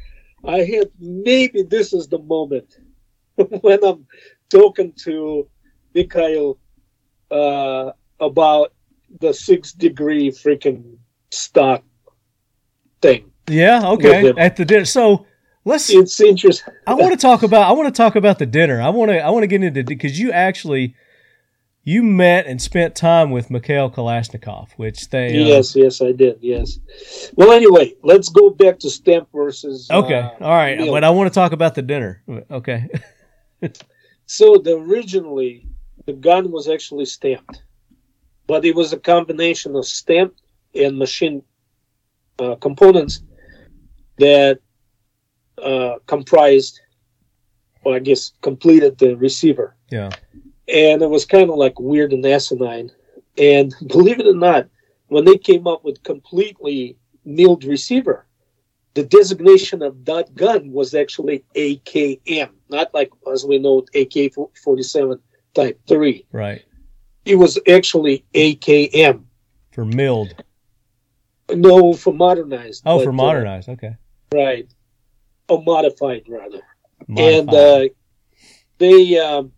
I 0.44 0.58
had 0.58 0.90
maybe 0.98 1.62
this 1.62 1.92
is 1.92 2.08
the 2.08 2.18
moment 2.18 2.78
when 3.60 3.84
I'm 3.84 4.06
talking 4.48 4.92
to 5.04 5.48
Mikhail 5.94 6.58
uh, 7.30 7.92
about 8.18 8.72
the 9.20 9.32
six 9.32 9.72
degree 9.72 10.30
freaking 10.30 10.96
stock 11.30 11.82
thing. 13.02 13.30
Yeah, 13.48 13.86
okay. 13.90 14.32
At 14.36 14.56
the 14.56 14.64
dinner. 14.64 14.84
So 14.84 15.26
let's 15.64 15.90
It's 15.90 16.20
interesting. 16.20 16.74
I 16.86 16.94
want 16.94 17.12
to 17.12 17.18
talk 17.18 17.42
about 17.42 17.68
I 17.68 17.72
want 17.72 17.92
to 17.94 17.96
talk 17.96 18.16
about 18.16 18.38
the 18.38 18.46
dinner. 18.46 18.80
I 18.80 18.90
want 18.90 19.10
to 19.10 19.20
I 19.20 19.30
want 19.30 19.42
to 19.42 19.48
get 19.48 19.62
into 19.62 19.84
because 19.84 20.18
you 20.18 20.32
actually 20.32 20.94
you 21.82 22.02
met 22.02 22.47
and 22.47 22.61
spent 22.61 22.94
time 22.94 23.31
with 23.31 23.51
Mikhail 23.51 23.90
Kalashnikov, 23.90 24.70
which 24.77 25.09
they 25.11 25.28
uh, 25.28 25.47
Yes, 25.47 25.74
yes, 25.74 26.01
I 26.02 26.12
did. 26.12 26.39
Yes. 26.40 26.78
Well, 27.35 27.52
anyway, 27.52 27.94
let's 28.02 28.28
go 28.28 28.51
back 28.51 28.78
to 28.81 28.90
stamp 28.90 29.28
versus. 29.32 29.89
Okay, 29.90 30.20
uh, 30.20 30.44
all 30.44 30.55
right, 30.55 30.78
meal. 30.78 30.93
but 30.93 31.05
I 31.05 31.11
want 31.11 31.32
to 31.32 31.35
talk 31.35 31.52
about 31.52 31.74
the 31.74 31.82
dinner. 31.82 32.23
Okay, 32.51 32.89
So 34.31 34.59
the 34.59 34.77
originally 34.77 35.66
the 36.07 36.12
gun 36.12 36.52
was 36.52 36.69
actually 36.69 37.07
stamped, 37.07 37.62
but 38.47 38.65
it 38.65 38.77
was 38.77 38.93
a 38.93 38.97
combination 38.97 39.74
of 39.74 39.85
stamped 39.85 40.40
and 40.73 40.97
machine 40.97 41.43
uh, 42.39 42.55
components 42.55 43.24
that 44.19 44.61
uh, 45.61 45.97
comprised, 46.07 46.81
or 47.82 47.97
I 47.97 47.98
guess 47.98 48.31
completed 48.40 48.98
the 48.98 49.16
receiver. 49.16 49.74
yeah, 49.90 50.11
And 50.72 51.02
it 51.02 51.10
was 51.10 51.24
kind 51.24 51.51
of 51.51 51.56
like 51.56 51.78
weird 51.78 52.12
and 52.12 52.24
asinine. 52.24 52.90
And 53.38 53.74
believe 53.86 54.20
it 54.20 54.26
or 54.26 54.34
not, 54.34 54.68
when 55.09 55.24
they 55.24 55.38
came 55.38 55.66
up 55.66 55.84
with 55.84 56.02
completely 56.02 56.97
milled 57.24 57.64
receiver, 57.64 58.26
the 58.94 59.05
designation 59.05 59.82
of 59.82 60.05
that 60.05 60.34
gun 60.34 60.72
was 60.72 60.94
actually 60.94 61.44
AKM, 61.55 62.51
not 62.68 62.92
like 62.92 63.10
as 63.32 63.44
we 63.44 63.59
know 63.59 63.84
AK 63.94 64.34
47 64.62 65.20
Type 65.55 65.80
3. 65.88 66.26
right 66.32 66.62
It 67.24 67.34
was 67.34 67.59
actually 67.68 68.24
AKM. 68.34 69.24
for 69.72 69.84
milled. 69.84 70.34
No, 71.52 71.92
for 71.92 72.12
modernized. 72.12 72.84
Oh, 72.86 72.98
but, 72.98 73.05
for 73.05 73.10
uh, 73.10 73.14
modernized. 73.14 73.68
Okay, 73.68 73.97
right. 74.32 74.68
Or 75.48 75.62
modified, 75.62 76.22
rather. 76.28 76.60
Modified. 77.09 77.34
And 77.34 77.55
uh, 77.55 77.88
they, 78.78 79.18
um, 79.18 79.51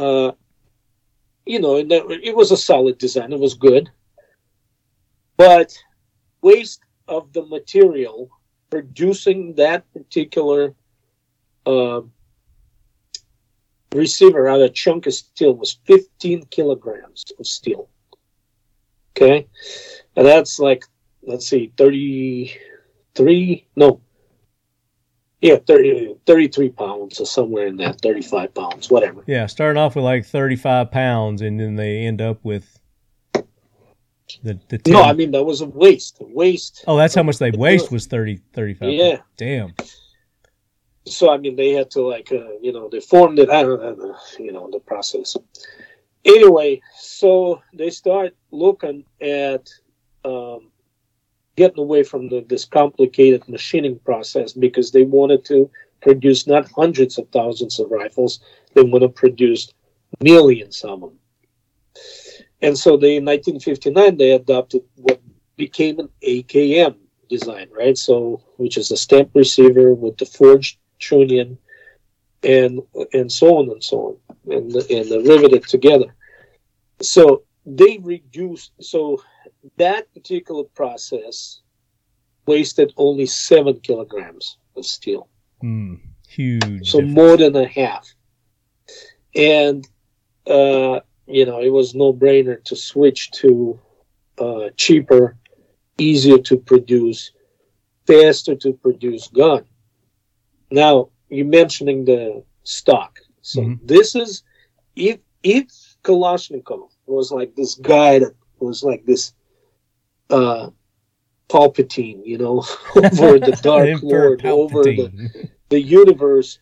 uh, 0.00 0.32
you 1.44 1.60
know, 1.60 1.76
it 1.76 2.34
was 2.36 2.50
a 2.52 2.56
solid 2.56 2.98
design. 2.98 3.32
It 3.32 3.38
was 3.38 3.54
good. 3.54 3.90
But 5.36 5.76
waste 6.42 6.80
of 7.08 7.32
the 7.32 7.44
material 7.44 8.30
producing 8.70 9.54
that 9.56 9.84
particular 9.92 10.74
um 11.66 12.12
receiver 13.94 14.48
out 14.48 14.62
of 14.62 14.72
chunk 14.72 15.06
of 15.06 15.14
steel 15.14 15.52
was 15.54 15.78
15 15.84 16.44
kilograms 16.46 17.24
of 17.38 17.46
steel. 17.46 17.88
Okay. 19.16 19.48
And 20.16 20.26
that's 20.26 20.58
like, 20.58 20.84
let's 21.22 21.46
see, 21.48 21.72
33, 21.76 23.66
no, 23.76 24.00
yeah, 25.40 25.56
30, 25.66 26.16
33 26.26 26.68
pounds 26.70 27.20
or 27.20 27.26
somewhere 27.26 27.66
in 27.66 27.76
that, 27.78 28.00
35 28.00 28.54
pounds, 28.54 28.90
whatever. 28.90 29.22
yeah, 29.26 29.46
starting 29.46 29.80
off 29.80 29.94
with 29.96 30.04
like 30.04 30.26
thirty 30.26 30.56
five 30.56 30.90
pounds, 30.90 31.40
and 31.42 31.58
then 31.58 31.76
they 31.76 31.98
end 32.06 32.20
up 32.20 32.38
with 32.44 32.78
The 33.34 34.58
the 34.68 34.78
10. 34.78 34.92
No, 34.92 35.02
I 35.02 35.12
mean 35.12 35.30
that 35.32 35.42
was 35.44 35.60
a 35.60 35.66
waste. 35.66 36.18
Waste. 36.20 36.84
oh, 36.86 36.96
that's 36.96 37.14
how 37.14 37.22
much 37.22 37.38
they 37.38 37.50
the- 37.50 37.58
waste 37.58 37.90
was 37.90 38.06
30, 38.06 38.40
35. 38.52 38.92
Yeah. 38.92 39.16
Damn. 39.36 39.74
so 41.06 41.30
I 41.32 41.38
mean 41.38 41.56
they 41.56 41.70
had 41.70 41.90
to 41.92 42.02
like 42.02 42.30
uh, 42.30 42.52
you 42.60 42.72
know 42.72 42.88
they 42.88 43.00
formed 43.00 43.38
it 43.38 43.50
I 43.50 43.62
don't 43.62 43.80
know 43.98 44.16
you 44.38 44.52
know 44.52 44.68
the 44.70 44.78
process 44.80 45.36
anyway 46.24 46.80
so 46.98 47.60
they 47.72 47.90
start 47.90 48.36
looking 48.52 49.04
at 49.20 49.68
um, 50.24 50.69
getting 51.60 51.84
away 51.86 52.02
from 52.02 52.26
the, 52.30 52.40
this 52.48 52.64
complicated 52.64 53.46
machining 53.46 53.98
process 53.98 54.54
because 54.54 54.90
they 54.90 55.02
wanted 55.02 55.44
to 55.44 55.70
produce 56.00 56.46
not 56.46 56.70
hundreds 56.70 57.18
of 57.18 57.28
thousands 57.28 57.78
of 57.78 57.90
rifles 57.90 58.40
they 58.72 58.82
want 58.82 59.02
to 59.02 59.10
produce 59.10 59.70
millions 60.22 60.82
of 60.84 61.00
them. 61.00 61.18
And 62.62 62.78
so 62.78 62.96
they 62.96 63.16
in 63.16 63.26
1959 63.26 64.16
they 64.16 64.30
adopted 64.30 64.82
what 64.96 65.20
became 65.56 65.98
an 65.98 66.08
AKM 66.26 66.94
design 67.28 67.68
right? 67.76 67.98
So 67.98 68.42
which 68.56 68.78
is 68.78 68.90
a 68.90 68.96
stamp 68.96 69.28
receiver 69.34 69.92
with 69.92 70.16
the 70.16 70.24
forged 70.24 70.78
trunnion 70.98 71.58
and 72.42 72.80
and 73.12 73.30
so 73.30 73.58
on 73.58 73.68
and 73.68 73.84
so 73.84 73.98
on 74.06 74.54
and 74.56 74.74
and 74.96 75.04
they're 75.10 75.30
riveted 75.34 75.64
together. 75.68 76.14
So 77.02 77.42
they 77.66 77.98
reduced 77.98 78.72
so 78.80 79.22
that 79.76 80.12
particular 80.14 80.64
process 80.74 81.60
wasted 82.46 82.92
only 82.96 83.26
seven 83.26 83.78
kilograms 83.80 84.56
of 84.76 84.84
steel 84.86 85.28
Hmm. 85.60 85.94
huge. 86.28 86.88
so 86.90 86.98
difference. 87.00 87.14
more 87.14 87.36
than 87.36 87.56
a 87.56 87.66
half 87.66 88.14
and 89.34 89.86
uh 90.46 91.00
you 91.26 91.44
know 91.46 91.60
it 91.60 91.70
was 91.70 91.94
no 91.94 92.12
brainer 92.12 92.62
to 92.64 92.76
switch 92.76 93.30
to 93.32 93.78
uh 94.38 94.68
cheaper 94.76 95.36
easier 95.98 96.38
to 96.38 96.56
produce 96.58 97.32
faster 98.06 98.54
to 98.54 98.72
produce 98.72 99.28
gun 99.28 99.64
now 100.70 101.08
you're 101.28 101.46
mentioning 101.46 102.04
the 102.04 102.42
stock 102.64 103.18
so 103.42 103.62
Mhm. 103.62 103.78
this 103.82 104.14
is 104.14 104.42
if 104.96 105.18
if 105.42 105.66
kalashnikov 106.04 106.88
was 107.10 107.30
like 107.30 107.54
this 107.54 107.74
guy 107.74 108.18
that 108.18 108.34
was 108.58 108.82
like 108.82 109.04
this 109.04 109.32
uh 110.30 110.70
palpatine 111.48 112.24
you 112.24 112.38
know 112.38 112.58
over 112.96 113.38
the 113.38 113.58
dark 113.62 114.02
lord 114.02 114.44
over 114.46 114.82
the 114.84 115.50
the 115.70 115.80
universe 115.80 116.58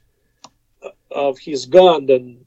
of 1.10 1.38
his 1.38 1.66
gun, 1.66 2.06
then 2.06 2.44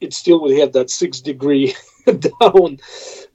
it 0.00 0.12
still 0.12 0.40
would 0.42 0.56
have 0.58 0.72
that 0.72 0.90
six 0.90 1.20
degree 1.20 1.74
down 2.40 2.78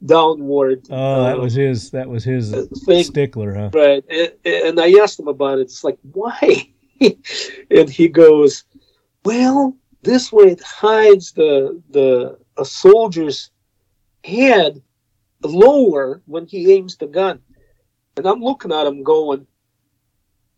downward. 0.05 0.85
Oh, 0.89 1.23
that 1.23 1.37
uh, 1.37 1.41
was 1.41 1.53
his. 1.53 1.91
That 1.91 2.07
was 2.07 2.23
his 2.23 2.51
thing. 2.85 3.03
stickler, 3.03 3.53
huh? 3.53 3.69
Right. 3.73 4.03
And, 4.09 4.31
and 4.45 4.79
I 4.79 4.91
asked 5.01 5.19
him 5.19 5.27
about 5.27 5.59
it. 5.59 5.63
It's 5.63 5.83
like, 5.83 5.97
why? 6.13 6.69
and 7.71 7.89
he 7.89 8.07
goes, 8.07 8.63
well, 9.25 9.75
this 10.03 10.31
way 10.31 10.51
it 10.51 10.61
hides 10.63 11.31
the 11.33 11.81
the 11.89 12.37
a 12.57 12.65
soldier's 12.65 13.51
head 14.23 14.81
lower 15.43 16.21
when 16.25 16.45
he 16.45 16.73
aims 16.73 16.97
the 16.97 17.07
gun. 17.07 17.41
And 18.17 18.25
I'm 18.25 18.41
looking 18.41 18.71
at 18.71 18.87
him 18.87 19.03
going, 19.03 19.47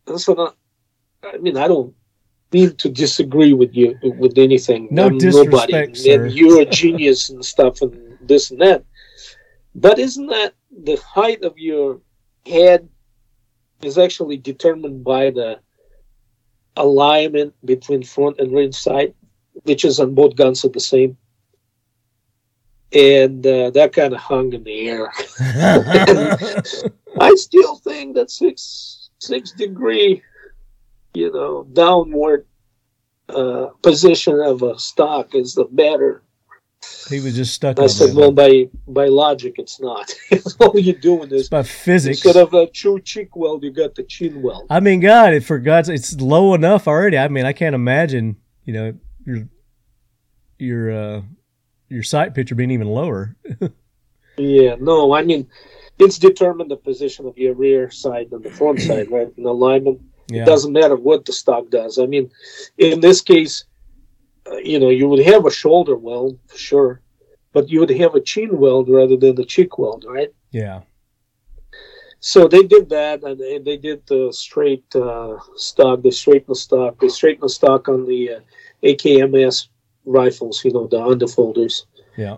and 0.07 0.19
so 0.19 0.53
I 1.23 1.37
mean, 1.37 1.57
I 1.57 1.67
don't 1.67 1.93
mean 2.51 2.75
to 2.77 2.89
disagree 2.89 3.53
with 3.53 3.75
you 3.75 3.97
with 4.01 4.37
anything. 4.37 4.87
No 4.91 5.07
I'm 5.07 5.17
disrespect, 5.17 5.71
nobody, 5.71 5.95
sir. 5.95 6.23
and 6.23 6.33
you're 6.33 6.61
a 6.61 6.65
genius 6.81 7.29
and 7.29 7.45
stuff 7.45 7.81
and 7.81 8.17
this 8.21 8.51
and 8.51 8.59
that. 8.61 8.83
But 9.75 9.99
isn't 9.99 10.27
that 10.27 10.53
the 10.71 10.95
height 10.97 11.43
of 11.43 11.57
your 11.57 11.99
head 12.45 12.89
is 13.81 13.97
actually 13.97 14.37
determined 14.37 15.03
by 15.03 15.29
the 15.29 15.59
alignment 16.75 17.53
between 17.65 18.03
front 18.03 18.39
and 18.39 18.51
rear 18.51 18.71
sight, 18.71 19.15
which 19.63 19.85
is 19.85 19.99
on 19.99 20.15
both 20.15 20.35
guns 20.35 20.65
at 20.65 20.73
the 20.73 20.79
same. 20.79 21.17
And 22.93 23.45
uh, 23.45 23.71
that 23.71 23.91
kind 23.93 24.13
of 24.13 24.19
hung 24.19 24.53
in 24.53 24.63
the 24.63 24.87
air. 24.87 25.11
I 27.19 27.33
still 27.35 27.77
think 27.77 28.15
that 28.15 28.29
six 28.29 29.09
six 29.19 29.51
degree, 29.51 30.21
you 31.13 31.31
know, 31.31 31.63
downward 31.73 32.45
uh, 33.29 33.67
position 33.81 34.39
of 34.39 34.61
a 34.61 34.77
stock 34.77 35.33
is 35.33 35.55
the 35.55 35.65
better. 35.65 36.23
he 37.09 37.19
was 37.21 37.35
just 37.35 37.53
stuck 37.53 37.79
I 37.79 37.87
said, 37.87 38.15
well, 38.15 38.31
by 38.31 38.69
by 38.87 39.07
logic, 39.07 39.55
it's 39.57 39.79
not. 39.79 40.13
All 40.59 40.77
you're 40.77 40.95
doing 40.95 41.23
it's 41.23 41.33
is 41.33 41.49
by 41.49 41.63
physics. 41.63 42.23
instead 42.23 42.41
of 42.41 42.53
a 42.53 42.67
true 42.67 42.99
cheek 42.99 43.35
weld, 43.35 43.63
you 43.63 43.71
got 43.71 43.95
the 43.95 44.03
chin 44.03 44.41
weld. 44.41 44.67
I 44.69 44.79
mean, 44.79 44.99
God, 44.99 45.33
it 45.33 45.43
for 45.43 45.57
God's, 45.57 45.89
it's 45.89 46.19
low 46.19 46.53
enough 46.53 46.87
already. 46.87 47.17
I 47.17 47.27
mean, 47.27 47.45
I 47.45 47.53
can't 47.53 47.75
imagine, 47.75 48.37
you 48.65 48.73
know, 48.73 48.93
your 49.25 49.47
your 50.59 50.91
uh, 50.91 51.21
your 51.93 52.03
sight 52.03 52.33
picture 52.33 52.55
being 52.55 52.71
even 52.71 52.87
lower. 52.87 53.35
Yeah, 54.37 54.75
no, 54.79 55.13
I 55.13 55.23
mean, 55.23 55.47
it's 55.99 56.17
determined 56.17 56.71
the 56.71 56.75
position 56.77 57.27
of 57.27 57.37
your 57.37 57.53
rear 57.53 57.91
side 57.91 58.29
and 58.31 58.43
the 58.43 58.49
front 58.51 58.81
side, 58.87 59.11
right? 59.11 59.31
In 59.37 59.45
alignment. 59.45 60.01
Yeah, 60.27 60.43
It 60.43 60.45
doesn't 60.45 60.73
matter 60.73 60.95
what 60.95 61.25
the 61.25 61.33
stock 61.33 61.69
does. 61.69 61.99
I 61.99 62.05
mean, 62.07 62.31
in 62.77 62.99
this 63.01 63.21
case, 63.21 63.65
uh, 64.49 64.57
you 64.57 64.79
know, 64.79 64.89
you 64.89 65.07
would 65.07 65.23
have 65.25 65.45
a 65.45 65.51
shoulder 65.51 65.95
weld 65.95 66.39
for 66.47 66.57
sure, 66.57 67.01
but 67.51 67.69
you 67.69 67.79
would 67.81 67.91
have 67.91 68.15
a 68.15 68.21
chin 68.21 68.57
weld 68.57 68.89
rather 68.89 69.17
than 69.17 69.35
the 69.35 69.45
cheek 69.45 69.77
weld, 69.77 70.05
right? 70.07 70.33
yeah, 70.51 70.81
So 72.19 72.47
they 72.47 72.63
did 72.63 72.89
that, 72.89 73.23
and 73.23 73.37
they, 73.39 73.57
they 73.59 73.77
did 73.77 74.05
the 74.07 74.31
straight 74.31 74.85
uh, 74.95 75.37
stock. 75.55 76.01
the 76.01 76.11
straightened 76.11 76.57
stock. 76.57 76.99
the 76.99 77.09
straightened 77.09 77.51
stock 77.51 77.87
on 77.89 78.05
the 78.05 78.21
uh, 78.35 78.39
AKMS 78.83 79.67
rifles, 80.05 80.63
you 80.63 80.71
know, 80.71 80.87
the 80.87 80.97
underfolders, 80.97 81.85
yeah. 82.17 82.37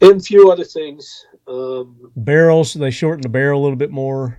and 0.00 0.20
a 0.20 0.24
few 0.24 0.50
other 0.50 0.64
things. 0.64 1.26
Um, 1.48 2.12
Barrels. 2.16 2.74
They 2.74 2.90
shorten 2.90 3.22
the 3.22 3.28
barrel 3.28 3.60
a 3.60 3.62
little 3.62 3.76
bit 3.76 3.90
more. 3.90 4.38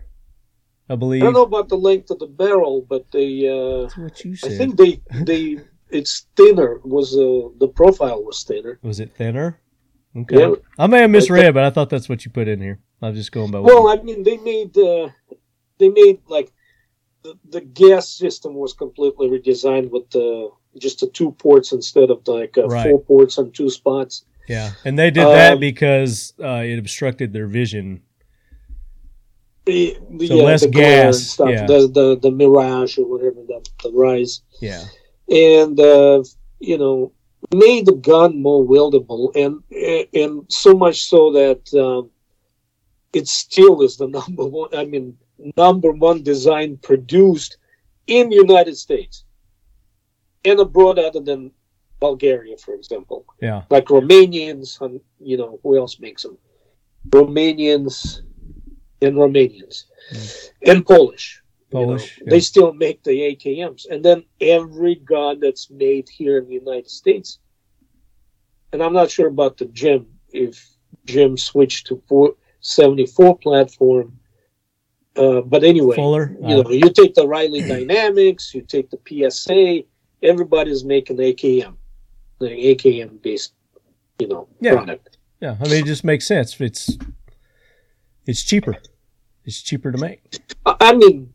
I 0.89 0.95
believe. 0.95 1.21
I 1.21 1.25
don't 1.25 1.33
know 1.33 1.43
about 1.43 1.69
the 1.69 1.77
length 1.77 2.11
of 2.11 2.19
the 2.19 2.27
barrel, 2.27 2.85
but 2.87 3.11
they, 3.11 3.47
uh, 3.47 3.83
That's 3.83 3.97
what 3.97 4.25
you 4.25 4.35
said. 4.35 4.53
I 4.53 4.57
think 4.57 4.77
they, 4.77 5.01
they, 5.23 5.57
it's 5.89 6.27
thinner. 6.35 6.79
Was 6.83 7.13
uh, 7.13 7.49
the 7.59 7.67
profile 7.67 8.23
was 8.23 8.43
thinner? 8.43 8.79
Was 8.83 8.99
it 8.99 9.13
thinner? 9.15 9.59
Okay. 10.15 10.39
Yeah. 10.39 10.55
I 10.79 10.87
may 10.87 11.01
have 11.01 11.09
misread, 11.09 11.53
but 11.53 11.63
I 11.63 11.69
thought 11.69 11.89
that's 11.89 12.09
what 12.09 12.25
you 12.25 12.31
put 12.31 12.47
in 12.47 12.61
here. 12.61 12.79
I'm 13.01 13.13
just 13.13 13.31
going 13.31 13.51
by. 13.51 13.59
Well, 13.59 13.89
I 13.89 14.01
mean, 14.01 14.23
they 14.23 14.37
made, 14.37 14.75
uh, 14.77 15.09
they 15.77 15.89
made 15.89 16.21
like 16.27 16.51
the, 17.23 17.37
the 17.49 17.61
gas 17.61 18.09
system 18.09 18.55
was 18.55 18.73
completely 18.73 19.27
redesigned 19.27 19.91
with 19.91 20.09
the 20.09 20.49
just 20.79 20.99
the 20.99 21.07
two 21.07 21.31
ports 21.33 21.71
instead 21.71 22.09
of 22.09 22.27
like 22.27 22.57
uh, 22.57 22.67
Right. 22.67 22.89
four 22.89 22.99
ports 23.01 23.37
on 23.37 23.51
two 23.51 23.69
spots. 23.69 24.23
yeah, 24.47 24.71
and 24.85 24.97
they 24.97 25.11
did 25.11 25.25
that 25.27 25.53
Um, 25.53 25.59
because 25.59 26.33
uh, 26.41 26.63
it 26.65 26.77
obstructed 26.79 27.33
their 27.33 27.47
vision. 27.47 28.01
The, 29.65 29.97
the, 30.11 30.27
So 30.27 30.35
less 30.37 30.65
glare 30.65 31.07
and 31.07 31.13
gas, 31.13 31.19
stuff, 31.23 31.49
yeah. 31.49 31.65
the, 31.65 31.79
the 31.89 32.17
the 32.21 32.31
mirage 32.31 32.97
or 32.97 33.05
whatever 33.05 33.41
the, 33.45 33.59
the 33.83 33.91
rise, 33.91 34.41
Yeah, 34.61 34.83
and 35.29 35.77
uh, 35.79 36.23
you 36.59 36.77
know 36.77 37.11
made 37.53 37.85
the 37.85 37.93
gun 38.11 38.41
more 38.41 38.65
wieldable, 38.65 39.35
and 39.35 39.61
and 40.13 40.45
so 40.49 40.73
much 40.73 41.03
so 41.03 41.33
that 41.33 41.61
um, 41.73 42.09
it 43.11 43.27
still 43.27 43.81
is 43.81 43.97
the 43.97 44.07
number 44.19 44.45
one. 44.45 44.69
I 44.73 44.85
mean, 44.85 45.17
number 45.57 45.91
one 45.91 46.23
design 46.23 46.77
produced 46.81 47.57
in 48.07 48.29
the 48.29 48.37
United 48.37 48.77
States 48.77 49.25
and 50.47 50.59
abroad, 50.59 50.99
other 50.99 51.19
than 51.19 51.51
Bulgaria, 51.99 52.57
for 52.57 52.73
example. 52.73 53.25
yeah, 53.41 53.63
Like 53.69 53.85
Romanians, 53.85 54.79
and 54.81 54.99
you 55.19 55.37
know 55.37 55.59
who 55.63 55.77
else 55.77 55.99
makes 55.99 56.23
them? 56.23 56.37
Romanians 57.09 58.21
and 59.01 59.15
Romanians 59.15 59.85
and 60.65 60.85
Polish. 60.85 61.41
you 61.71 61.79
know. 61.79 61.85
Polish. 61.85 62.19
They 62.25 62.37
yeah. 62.37 62.41
still 62.41 62.73
make 62.73 63.03
the 63.03 63.11
AKMs, 63.29 63.85
and 63.89 64.03
then 64.03 64.23
every 64.41 64.95
gun 64.95 65.39
that's 65.39 65.69
made 65.69 66.07
here 66.09 66.37
in 66.37 66.47
the 66.47 66.53
United 66.53 66.89
States. 66.89 67.39
And 68.73 68.83
I'm 68.83 68.93
not 68.93 69.09
sure 69.09 69.27
about 69.27 69.57
the 69.57 69.65
Jim 69.65 70.07
if 70.33 70.67
Jim 71.05 71.37
switched 71.37 71.87
to 71.87 72.35
74 72.61 73.37
platform. 73.37 74.19
Uh, 75.15 75.41
but 75.41 75.63
anyway, 75.63 75.95
Fuller. 75.95 76.37
you 76.41 76.63
know, 76.63 76.69
you 76.69 76.91
take 76.91 77.15
the 77.15 77.27
Rifle 77.27 77.61
Dynamics, 77.61 78.53
you 78.53 78.61
take 78.61 78.89
the 78.91 78.99
PSA, 79.07 79.83
everybody's 80.23 80.83
making 80.83 81.17
AKM, 81.17 81.75
the 82.39 82.47
AKM 82.49 83.21
based, 83.21 83.53
you 84.19 84.27
know, 84.27 84.47
Yeah. 84.61 84.73
product. 84.73 85.17
Yeah, 85.41 85.55
I 85.59 85.63
mean, 85.65 85.83
it 85.83 85.85
just 85.85 86.03
makes 86.03 86.25
sense. 86.25 86.59
It's 86.59 86.97
it's 88.25 88.43
cheaper. 88.43 88.75
It's 89.45 89.61
cheaper 89.61 89.91
to 89.91 89.97
make. 89.97 90.21
I, 90.65 90.93
mean, 90.95 91.31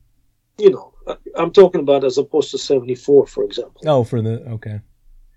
you 0.58 0.70
know, 0.70 0.92
I'm 1.36 1.50
talking 1.52 1.80
about 1.80 2.04
as 2.04 2.18
opposed 2.18 2.50
to 2.50 2.58
74, 2.58 3.26
for 3.26 3.44
example, 3.44 3.80
Oh, 3.86 4.04
for 4.04 4.20
the 4.20 4.42
okay. 4.50 4.80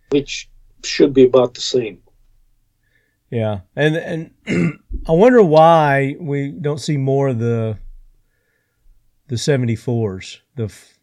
which 0.10 0.50
should 0.84 1.14
be 1.14 1.24
about 1.24 1.54
the 1.54 1.62
same. 1.62 2.00
Yeah, 3.32 3.62
and 3.76 3.96
and 3.96 4.32
I 5.08 5.12
wonder 5.12 5.42
why 5.44 6.16
we 6.20 6.52
don't 6.52 6.80
see 6.80 6.98
more 6.98 7.30
of 7.30 7.40
the 7.40 7.78
the 9.28 9.38
seventy 9.38 9.76
fours. 9.76 10.42
The 10.56 10.66
f- 10.66 10.98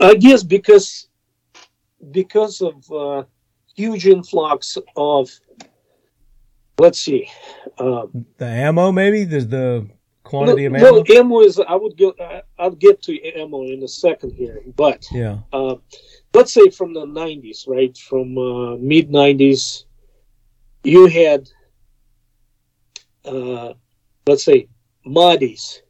I 0.00 0.14
guess 0.14 0.42
because 0.42 1.08
because 2.10 2.60
of 2.60 2.90
uh, 2.90 3.24
huge 3.74 4.06
influx 4.06 4.78
of 4.96 5.30
let's 6.78 7.00
see, 7.00 7.28
uh, 7.78 8.06
the 8.38 8.46
ammo 8.46 8.92
maybe 8.92 9.24
there's 9.24 9.48
the 9.48 9.88
quantity 10.24 10.64
of 10.64 10.74
ammo. 10.74 10.92
well, 10.92 11.04
ammo 11.16 11.40
is 11.40 11.60
I 11.60 11.74
would 11.74 11.96
get 11.96 12.14
I'll 12.58 12.70
get 12.70 13.02
to 13.02 13.38
ammo 13.38 13.62
in 13.64 13.82
a 13.82 13.88
second 13.88 14.32
here, 14.32 14.60
but 14.76 15.06
yeah, 15.12 15.38
uh, 15.52 15.76
let's 16.34 16.52
say 16.52 16.68
from 16.70 16.92
the 16.92 17.06
90s, 17.06 17.66
right? 17.66 17.96
From 17.96 18.36
uh, 18.36 18.76
mid 18.76 19.10
90s, 19.10 19.84
you 20.84 21.06
had, 21.06 21.48
uh, 23.24 23.72
let's 24.26 24.44
say, 24.44 24.68
Maadis, 25.06 25.80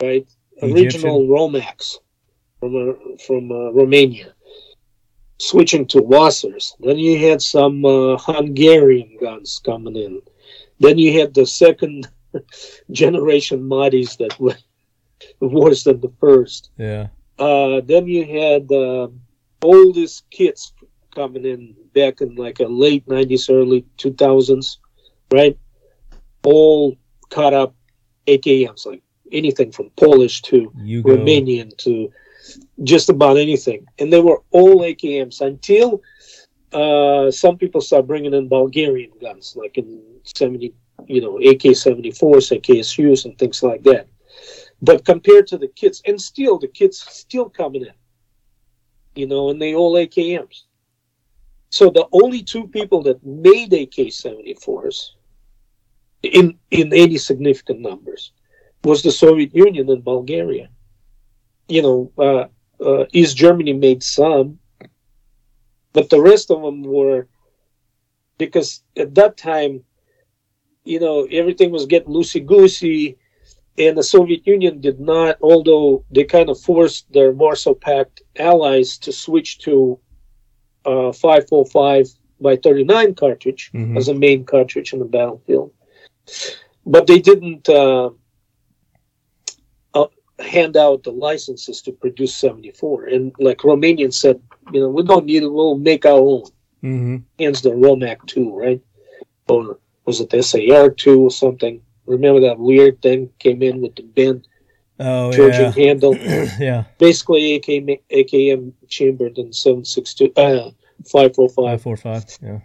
right? 0.00 0.26
Original 0.62 1.26
Romax 1.26 1.98
from 2.62 2.76
uh, 2.76 3.16
from 3.26 3.50
uh, 3.50 3.70
Romania, 3.72 4.32
switching 5.38 5.84
to 5.88 5.98
WASRs. 6.00 6.74
Then 6.78 6.96
you 6.96 7.18
had 7.18 7.42
some 7.42 7.84
uh, 7.84 8.16
Hungarian 8.18 9.16
guns 9.20 9.60
coming 9.64 9.96
in. 9.96 10.22
Then 10.78 10.96
you 10.96 11.18
had 11.20 11.34
the 11.34 11.44
second 11.44 12.08
generation 12.92 13.58
Maadis 13.62 14.16
that 14.18 14.38
were 14.38 14.56
worse 15.40 15.82
than 15.84 16.00
the 16.00 16.12
first. 16.20 16.70
yeah, 16.78 17.08
Uh, 17.38 17.80
then 17.84 18.06
you 18.06 18.22
had 18.42 18.70
uh, 18.70 19.08
oldest 19.62 20.30
kits 20.30 20.72
coming 21.14 21.44
in 21.44 21.74
back 21.94 22.20
in 22.20 22.36
like 22.36 22.60
a 22.60 22.68
late 22.84 23.04
90s, 23.06 23.50
early 23.50 23.84
2000s, 23.98 24.78
right? 25.32 25.58
All 26.44 26.96
cut 27.28 27.52
up 27.54 27.74
AKMs, 28.26 28.86
like 28.86 29.02
anything 29.32 29.72
from 29.72 29.90
Polish 29.96 30.42
to 30.42 30.70
Yugo. 30.78 31.08
Romanian 31.10 31.76
to 31.78 32.10
just 32.82 33.08
about 33.08 33.36
anything. 33.36 33.86
And 33.98 34.12
they 34.12 34.20
were 34.20 34.42
all 34.50 34.80
AKMs 34.80 35.40
until 35.40 36.02
uh, 36.72 37.30
some 37.30 37.56
people 37.58 37.80
start 37.80 38.06
bringing 38.06 38.34
in 38.34 38.48
Bulgarian 38.48 39.12
guns, 39.20 39.54
like 39.56 39.78
in 39.78 40.02
70, 40.24 40.74
you 41.06 41.20
know, 41.20 41.36
AK 41.38 41.74
74s, 41.74 42.50
AKSUs, 42.58 43.24
and 43.24 43.36
things 43.38 43.62
like 43.62 43.82
that. 43.84 44.06
But 44.80 45.04
compared 45.04 45.46
to 45.48 45.58
the 45.58 45.68
kids, 45.68 46.02
and 46.06 46.20
still 46.20 46.58
the 46.58 46.68
kids 46.68 46.98
still 46.98 47.48
coming 47.48 47.82
in, 47.82 47.94
you 49.14 49.26
know, 49.26 49.50
and 49.50 49.60
they 49.60 49.74
all 49.74 49.94
AKMs. 49.94 50.62
So 51.70 51.88
the 51.88 52.06
only 52.12 52.42
two 52.42 52.66
people 52.66 53.02
that 53.04 53.24
made 53.24 53.72
AK 53.72 54.10
74s 54.10 55.10
in, 56.22 56.58
in 56.70 56.92
any 56.92 57.18
significant 57.18 57.80
numbers 57.80 58.32
was 58.84 59.02
the 59.02 59.12
Soviet 59.12 59.54
Union 59.54 59.88
and 59.90 60.04
Bulgaria. 60.04 60.68
You 61.72 61.80
know, 61.82 62.12
uh, 62.18 62.44
uh, 62.84 63.04
East 63.14 63.34
Germany 63.36 63.72
made 63.72 64.02
some, 64.02 64.58
but 65.94 66.10
the 66.10 66.20
rest 66.20 66.50
of 66.50 66.60
them 66.62 66.82
were 66.82 67.28
because 68.38 68.82
at 68.96 69.14
that 69.14 69.36
time, 69.38 69.82
you 70.84 71.00
know, 71.00 71.24
everything 71.30 71.70
was 71.70 71.86
getting 71.86 72.12
loosey 72.12 72.44
goosey, 72.44 73.16
and 73.78 73.96
the 73.96 74.02
Soviet 74.02 74.46
Union 74.46 74.80
did 74.80 75.00
not, 75.00 75.38
although 75.40 76.04
they 76.10 76.24
kind 76.24 76.50
of 76.50 76.60
forced 76.60 77.10
their 77.12 77.32
Warsaw 77.32 77.74
Pact 77.74 78.22
allies 78.38 78.98
to 78.98 79.12
switch 79.12 79.58
to 79.60 79.98
uh, 80.84 81.12
545 81.12 82.06
by 82.40 82.56
39 82.56 83.14
cartridge 83.14 83.70
Mhm. 83.72 83.96
as 83.96 84.08
a 84.08 84.14
main 84.14 84.44
cartridge 84.44 84.92
on 84.92 84.98
the 84.98 85.06
battlefield. 85.06 85.72
But 86.84 87.06
they 87.06 87.20
didn't 87.20 87.68
uh, 87.68 88.10
hand 90.42 90.76
out 90.76 91.02
the 91.02 91.10
licenses 91.10 91.82
to 91.82 91.92
produce 91.92 92.34
74. 92.34 93.06
And 93.06 93.32
like 93.38 93.58
Romanians 93.58 94.14
said, 94.14 94.40
you 94.72 94.80
know, 94.80 94.88
we 94.88 95.02
don't 95.02 95.26
need 95.26 95.42
it, 95.42 95.52
we'll 95.52 95.76
make 95.76 96.06
our 96.06 96.18
own. 96.18 96.44
hmm 96.80 97.16
Hence 97.38 97.60
the 97.60 97.70
Romac 97.70 98.26
2, 98.26 98.56
right? 98.56 98.80
Or 99.48 99.78
was 100.04 100.20
it 100.20 100.30
the 100.30 100.42
SAR 100.42 100.90
2 100.90 101.20
or 101.20 101.30
something? 101.30 101.82
Remember 102.06 102.40
that 102.40 102.58
weird 102.58 103.00
thing 103.02 103.30
came 103.38 103.62
in 103.62 103.80
with 103.80 103.94
the 103.96 104.02
bent 104.02 104.46
Oh 104.98 105.32
Georgian 105.32 105.72
yeah, 105.76 105.84
handle? 105.86 106.16
yeah. 106.60 106.84
Basically, 106.98 107.58
AKM, 107.58 108.00
AKM 108.10 108.72
chambered 108.88 109.38
in 109.38 109.52
762, 109.52 110.32
uh, 110.36 110.70
545 111.10 111.54
Five 111.54 111.82
four 111.82 111.96
five. 111.96 112.24
Yeah. 112.40 112.60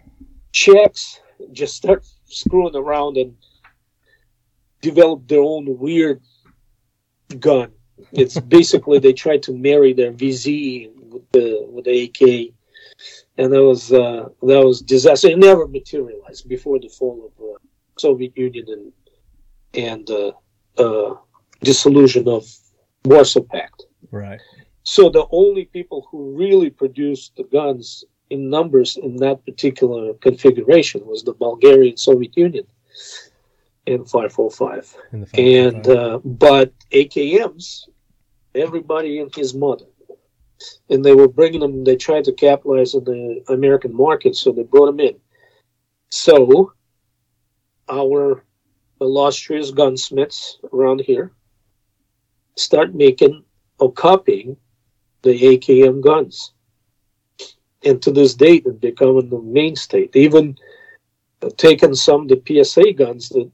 Czechs 0.52 1.20
just 1.52 1.74
start 1.76 2.06
screwing 2.26 2.76
around 2.76 3.16
and 3.16 3.34
develop 4.80 5.26
their 5.26 5.40
own 5.40 5.78
weird 5.78 6.20
gun. 7.34 7.72
It's 8.12 8.38
basically 8.58 8.98
they 8.98 9.12
tried 9.12 9.42
to 9.44 9.52
marry 9.52 9.92
their 9.92 10.12
VZ 10.12 10.90
with 11.10 11.30
the 11.32 11.66
with 11.68 11.84
the 11.84 12.04
AK, 12.04 12.54
and 13.36 13.52
that 13.52 13.62
was 13.62 13.92
uh, 13.92 14.28
that 14.42 14.64
was 14.64 14.82
disaster. 14.82 15.28
It 15.28 15.38
never 15.38 15.66
materialized 15.66 16.48
before 16.48 16.78
the 16.78 16.88
fall 16.88 17.30
of 17.30 17.44
uh, 17.44 17.58
Soviet 17.98 18.36
Union 18.36 18.66
and 18.68 18.92
and 19.74 20.10
uh, 20.10 20.32
uh, 20.78 21.16
dissolution 21.62 22.28
of 22.28 22.46
Warsaw 23.04 23.42
Pact. 23.42 23.84
Right. 24.10 24.40
So 24.84 25.10
the 25.10 25.26
only 25.30 25.66
people 25.66 26.08
who 26.10 26.34
really 26.34 26.70
produced 26.70 27.36
the 27.36 27.44
guns 27.44 28.04
in 28.30 28.48
numbers 28.50 28.96
in 28.96 29.16
that 29.16 29.44
particular 29.44 30.14
configuration 30.14 31.04
was 31.06 31.22
the 31.24 31.34
Bulgarian 31.34 31.96
Soviet 31.96 32.36
Union 32.36 32.66
in 33.88 34.04
545. 34.04 34.96
In 35.12 35.20
the 35.20 35.40
And 35.40 35.88
uh, 35.88 36.18
but 36.24 36.72
AKMs, 36.92 37.88
everybody 38.54 39.20
and 39.20 39.34
his 39.34 39.54
mother, 39.54 39.86
and 40.90 41.04
they 41.04 41.14
were 41.14 41.28
bringing 41.28 41.60
them. 41.60 41.84
They 41.84 41.96
tried 41.96 42.24
to 42.24 42.32
capitalize 42.32 42.94
on 42.94 43.04
the 43.04 43.42
American 43.48 43.94
market, 43.94 44.36
so 44.36 44.52
they 44.52 44.62
brought 44.62 44.86
them 44.86 45.00
in. 45.00 45.16
So 46.10 46.72
our 47.88 48.44
illustrious 49.00 49.70
gunsmiths 49.70 50.58
around 50.72 51.00
here 51.00 51.32
start 52.56 52.94
making 52.94 53.44
or 53.78 53.92
copying 53.92 54.56
the 55.22 55.40
AKM 55.40 56.02
guns. 56.02 56.52
And 57.84 58.02
to 58.02 58.10
this 58.10 58.34
date, 58.34 58.64
it's 58.66 58.76
becoming 58.76 59.30
the 59.30 59.40
mainstay. 59.40 60.08
They 60.08 60.20
even 60.20 60.58
uh, 61.40 61.50
taken 61.56 61.94
some 61.94 62.22
of 62.22 62.28
the 62.28 62.64
PSA 62.64 62.92
guns 62.94 63.28
that 63.30 63.50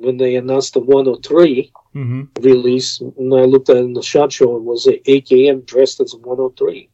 when 0.00 0.16
they 0.16 0.36
announced 0.36 0.74
the 0.74 0.80
103 0.80 1.72
hmm 1.92 2.22
release, 2.40 3.00
and 3.00 3.34
I 3.34 3.44
looked 3.44 3.68
at 3.70 3.76
it 3.76 3.84
in 3.84 3.92
the 3.94 4.02
shot 4.02 4.32
show, 4.32 4.56
it 4.56 4.62
was 4.62 4.86
a 4.86 4.98
AKM 5.00 5.66
dressed 5.66 6.00
as 6.00 6.12
a 6.14 6.18
103. 6.18 6.88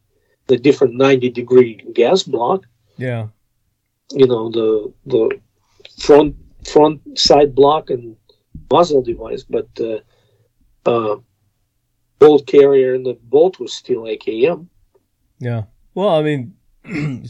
The 0.47 0.59
different 0.59 0.95
90 0.95 1.31
degree 1.31 1.75
gas 1.95 2.23
block, 2.23 2.65
Yeah. 2.99 3.29
you 4.13 4.27
know, 4.27 4.51
the 4.51 4.93
the 5.07 5.41
front 5.99 6.37
front 6.65 7.01
side 7.19 7.55
block 7.55 7.91
and 7.91 8.17
muzzle 8.71 9.03
device, 9.03 9.45
but 9.45 9.69
uh, 9.81 9.99
uh, 10.87 11.17
bolt 12.19 12.47
carrier 12.47 12.95
and 12.95 13.05
the 13.07 13.19
bolt 13.23 13.59
was 13.59 13.73
still 13.73 14.03
AKM. 14.03 14.67
Yeah. 15.41 15.63
Well, 15.95 16.09
I 16.09 16.23
mean, 16.23 16.55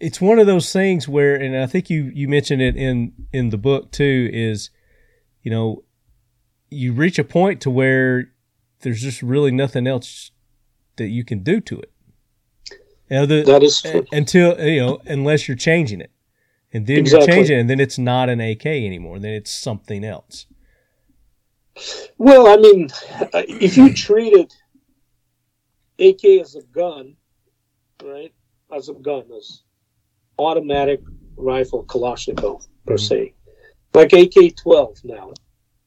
it's, 0.00 0.20
one 0.20 0.38
of 0.38 0.46
those 0.46 0.72
things 0.72 1.06
where, 1.08 1.34
and 1.36 1.56
I 1.56 1.66
think 1.66 1.90
you 1.90 2.10
you 2.14 2.28
mentioned 2.28 2.62
it 2.62 2.76
in 2.76 3.12
in 3.32 3.50
the 3.50 3.58
book 3.58 3.90
too. 3.92 4.28
Is 4.32 4.70
you 5.42 5.50
know, 5.50 5.84
you 6.70 6.92
reach 6.92 7.18
a 7.18 7.24
point 7.24 7.60
to 7.62 7.70
where 7.70 8.32
there's 8.80 9.02
just 9.02 9.22
really 9.22 9.50
nothing 9.50 9.86
else 9.86 10.30
that 10.96 11.08
you 11.08 11.24
can 11.24 11.42
do 11.42 11.60
to 11.60 11.80
it. 11.80 11.92
You 13.10 13.16
know, 13.16 13.26
the, 13.26 13.42
That 13.42 13.62
is 13.62 13.82
true. 13.82 14.04
until 14.12 14.58
you 14.60 14.80
know, 14.80 15.00
unless 15.06 15.48
you're 15.48 15.56
changing 15.56 16.00
it, 16.00 16.10
and 16.72 16.86
then 16.86 16.98
Exactly. 16.98 17.26
you're 17.26 17.36
changing 17.36 17.56
it, 17.56 17.60
and 17.60 17.70
then 17.70 17.80
it's 17.80 17.98
not 17.98 18.28
an 18.28 18.40
AK 18.40 18.66
anymore. 18.66 19.18
Then 19.18 19.32
it's 19.32 19.50
something 19.50 20.04
else. 20.04 20.46
Well, 22.18 22.46
I 22.46 22.56
mean, 22.56 22.90
uh, 23.32 23.42
if 23.48 23.76
you 23.76 23.94
treated 23.94 24.52
AK 25.98 26.24
as 26.40 26.54
a 26.54 26.62
gun, 26.62 27.16
right, 28.02 28.32
as 28.74 28.88
a 28.88 28.94
gun, 28.94 29.24
as 29.36 29.62
automatic 30.40 31.00
rifle 31.36 31.84
Kalashnikov 31.84 32.66
per 32.86 32.94
Mhm. 32.94 33.08
se, 33.08 33.34
like 33.94 34.12
AK-12 34.12 35.04
now, 35.04 35.32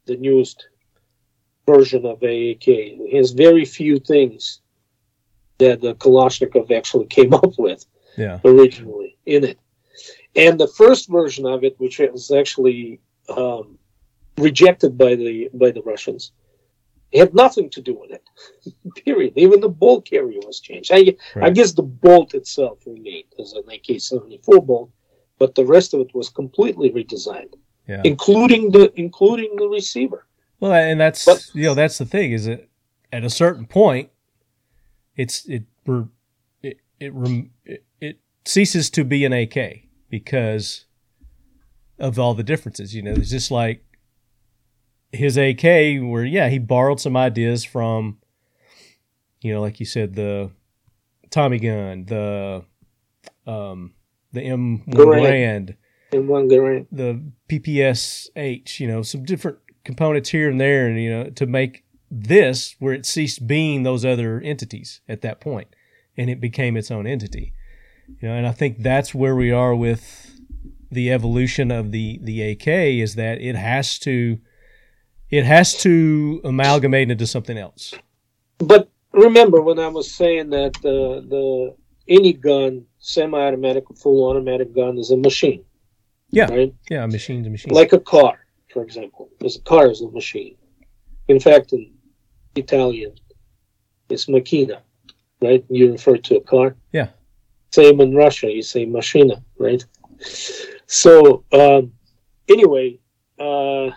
the 0.05 0.17
newest 0.17 0.67
version 1.65 2.05
of 2.05 2.19
AAK, 2.23 2.67
it 2.67 3.17
has 3.17 3.31
very 3.31 3.65
few 3.65 3.99
things 3.99 4.61
that 5.59 5.81
the 5.81 5.95
Kalashnikov 5.95 6.71
actually 6.71 7.05
came 7.05 7.33
up 7.41 7.57
with 7.57 7.85
Yeah. 8.17 8.39
originally 8.43 9.17
in 9.25 9.43
it. 9.43 9.59
And 10.35 10.59
the 10.59 10.67
first 10.67 11.09
version 11.09 11.45
of 11.45 11.63
it, 11.63 11.75
which 11.79 11.99
was 11.99 12.31
actually 12.31 12.99
um, 13.29 13.77
rejected 14.37 14.97
by 14.97 15.15
the 15.15 15.49
by 15.53 15.71
the 15.71 15.81
Russians, 15.83 16.31
It 17.13 17.19
had 17.19 17.33
nothing 17.35 17.69
to 17.69 17.81
do 17.81 17.93
with 17.99 18.11
it. 18.11 18.23
Period. 19.05 19.33
Even 19.35 19.59
the 19.61 19.69
bolt 19.69 20.05
carrier 20.09 20.39
was 20.45 20.59
changed. 20.59 20.91
I, 20.93 21.15
I 21.35 21.51
guess 21.51 21.71
the 21.73 21.83
bolt 21.83 22.33
itself 22.33 22.79
remained 22.87 23.25
as 23.39 23.53
an 23.53 23.63
AK-74 23.71 24.65
bolt, 24.65 24.89
but 25.37 25.53
the 25.55 25.65
rest 25.65 25.93
of 25.93 25.99
it 26.01 26.13
was 26.15 26.29
completely 26.29 26.89
redesigned, 26.91 27.53
Yeah. 27.87 28.01
including 28.03 28.71
the 28.71 28.91
including 28.99 29.55
the 29.57 29.67
receiver. 29.67 30.25
Well, 30.59 30.73
and 30.73 30.99
that's 30.99 31.23
But- 31.25 31.49
you 31.53 31.63
know 31.67 31.75
that's 31.75 31.97
the 31.99 32.05
thing 32.05 32.31
is 32.31 32.45
that 32.45 32.67
at 33.11 33.23
a 33.23 33.29
certain 33.29 33.67
point, 33.67 34.09
it's 35.15 35.45
it 35.45 35.63
it 36.63 36.77
it, 36.99 37.13
it 37.65 37.83
it 38.01 38.19
ceases 38.45 38.89
to 38.89 39.03
be 39.03 39.23
an 39.25 39.33
AK 39.33 39.83
because 40.09 40.85
of 41.99 42.17
all 42.17 42.33
the 42.33 42.43
differences. 42.43 42.95
You 42.95 43.03
know, 43.03 43.11
it's 43.11 43.29
just 43.29 43.51
like 43.51 43.83
his 45.13 45.37
AK, 45.37 45.63
where 46.01 46.25
yeah, 46.25 46.49
he 46.49 46.59
borrowed 46.59 46.99
some 46.99 47.15
ideas 47.15 47.63
from, 47.63 48.17
you 49.41 49.53
know, 49.53 49.61
like 49.61 49.79
you 49.79 49.85
said, 49.85 50.15
the 50.15 50.51
Tommy 51.29 51.59
gun, 51.59 52.05
the 52.05 52.65
um, 53.45 53.93
the 54.31 54.41
M1 54.41 54.87
Garand. 54.87 55.21
Grand, 55.21 55.75
In 56.11 56.27
one 56.27 56.49
Garand. 56.49 56.87
the 56.91 57.21
PPSH, 57.49 58.79
you 58.79 58.87
know, 58.87 59.01
some 59.03 59.23
different 59.23 59.59
components 59.85 60.29
here 60.29 60.49
and 60.49 60.59
there, 60.59 60.87
and 60.87 61.01
you 61.01 61.09
know, 61.09 61.29
to 61.29 61.45
make 61.45 61.83
this 62.09 62.75
where 62.79 62.93
it 62.93 63.05
ceased 63.05 63.47
being 63.47 63.83
those 63.83 64.03
other 64.03 64.39
entities 64.41 65.01
at 65.07 65.21
that 65.21 65.39
point, 65.39 65.67
and 66.17 66.29
it 66.29 66.41
became 66.41 66.75
its 66.75 66.91
own 66.91 67.07
entity. 67.07 67.53
You 68.21 68.27
know, 68.27 68.35
and 68.35 68.47
I 68.47 68.51
think 68.51 68.79
that's 68.79 69.13
where 69.15 69.35
we 69.35 69.51
are 69.51 69.75
with 69.75 70.39
the 70.91 71.11
evolution 71.11 71.71
of 71.71 71.91
the 71.91 72.19
the 72.21 72.51
AK 72.51 72.67
is 72.67 73.15
that 73.15 73.41
it 73.41 73.55
has 73.55 73.97
to 73.99 74.39
it 75.33 75.45
has 75.45 75.73
to 75.73 76.39
amalgamate 76.43 77.09
into 77.09 77.25
something 77.25 77.57
else. 77.57 77.95
But 78.59 78.87
remember 79.11 79.61
when 79.61 79.79
I 79.79 79.87
was 79.87 80.13
saying 80.13 80.51
that 80.51 80.73
the 80.85 80.97
the 81.33 81.75
any 82.07 82.33
gun, 82.33 82.85
semi-automatic 82.99 83.89
or 83.89 83.95
full 83.95 84.29
automatic 84.29 84.69
gun, 84.75 84.99
is 84.99 85.09
a 85.09 85.17
machine. 85.17 85.63
Yeah. 86.29 86.49
Right. 86.51 86.73
Yeah, 86.89 87.05
machine 87.07 87.43
to 87.43 87.49
machine. 87.49 87.73
Like 87.73 87.93
a 87.93 87.99
car, 87.99 88.45
for 88.71 88.83
example. 88.83 89.29
Because 89.37 89.55
a 89.55 89.61
car 89.61 89.89
is 89.89 90.01
a 90.01 90.09
machine. 90.09 90.55
In 91.27 91.39
fact, 91.39 91.73
in 91.73 91.83
Italian, 92.55 93.13
it's 94.09 94.25
macchina, 94.27 94.81
right? 95.41 95.63
You 95.69 95.93
refer 95.93 96.17
to 96.17 96.35
a 96.41 96.43
car. 96.53 96.75
Yeah. 96.91 97.09
Same 97.71 98.01
in 98.01 98.13
Russia, 98.13 98.51
you 98.51 98.61
say 98.61 98.85
machina, 98.85 99.37
right? 99.57 99.83
So 100.85 101.43
um, 101.51 101.93
anyway, 102.47 102.99
uh, 103.39 103.89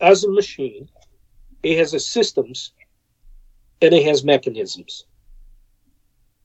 as 0.00 0.24
a 0.24 0.30
machine, 0.30 0.88
it 1.62 1.78
has 1.78 1.94
a 1.94 2.00
systems 2.00 2.72
and 3.82 3.92
it 3.94 4.04
has 4.04 4.24
mechanisms. 4.24 5.04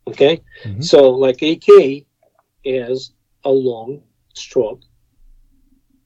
Okay, 0.08 0.42
Mhm. 0.64 0.84
so 0.84 1.12
like 1.12 1.42
AK 1.42 2.06
has 2.66 3.12
a 3.44 3.52
long 3.52 4.02
stroke 4.34 4.82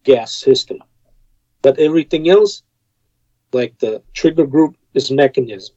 gas 0.03 0.31
system, 0.33 0.79
but 1.61 1.79
everything 1.79 2.29
else, 2.29 2.63
like 3.53 3.77
the 3.79 4.01
trigger 4.13 4.45
group, 4.45 4.75
is 4.93 5.11
mechanism. 5.11 5.75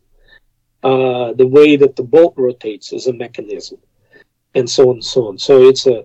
Uh, 0.82 1.32
the 1.34 1.46
way 1.46 1.76
that 1.76 1.96
the 1.96 2.02
bolt 2.02 2.34
rotates 2.36 2.92
is 2.92 3.06
a 3.06 3.12
mechanism, 3.12 3.78
and 4.54 4.68
so 4.68 4.90
on 4.90 4.96
and 4.96 5.04
so 5.04 5.28
on. 5.28 5.38
So 5.38 5.68
it's 5.68 5.86
a 5.86 6.04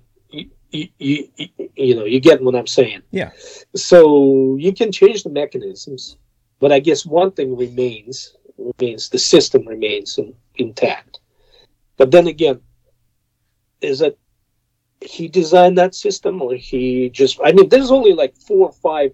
you, 0.74 0.88
you, 0.98 1.28
you, 1.76 1.96
know 1.96 2.06
you 2.06 2.20
get 2.20 2.42
what 2.42 2.56
I'm 2.56 2.68
saying. 2.68 3.04
Yeah. 3.12 3.32
So 3.76 4.58
you 4.60 4.74
can 4.74 4.92
change 4.92 5.24
the 5.24 5.30
mechanisms, 5.30 6.18
but 6.60 6.72
I 6.72 6.80
guess 6.80 7.06
one 7.06 7.32
thing 7.32 7.56
remains 7.56 8.36
remains 8.58 9.10
the 9.10 9.20
system 9.20 9.68
remains 9.68 10.18
in, 10.18 10.34
intact. 10.56 11.20
But 11.98 12.12
then 12.12 12.28
again, 12.28 12.60
is 13.82 14.02
it 14.02 14.18
he 15.02 15.28
designed 15.28 15.78
that 15.78 15.94
system 15.96 16.42
or 16.42 16.56
he 16.56 17.10
just? 17.10 17.40
I 17.44 17.52
mean, 17.52 17.70
there's 17.70 17.92
only 17.92 18.14
like 18.14 18.36
four 18.36 18.68
or 18.68 18.74
five 18.74 19.14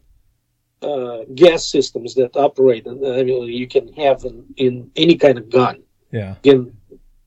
uh, 0.82 1.26
gas 1.36 1.70
systems 1.70 2.16
that 2.16 2.36
operate. 2.38 2.86
and 2.86 3.06
I 3.06 3.24
mean, 3.24 3.44
you 3.44 3.68
can 3.68 3.92
have 3.94 4.24
in, 4.24 4.46
in 4.56 4.92
any 4.96 5.16
kind 5.16 5.38
of 5.38 5.50
gun. 5.50 5.84
yeah. 6.12 6.36
You 6.44 6.54
can 6.54 6.78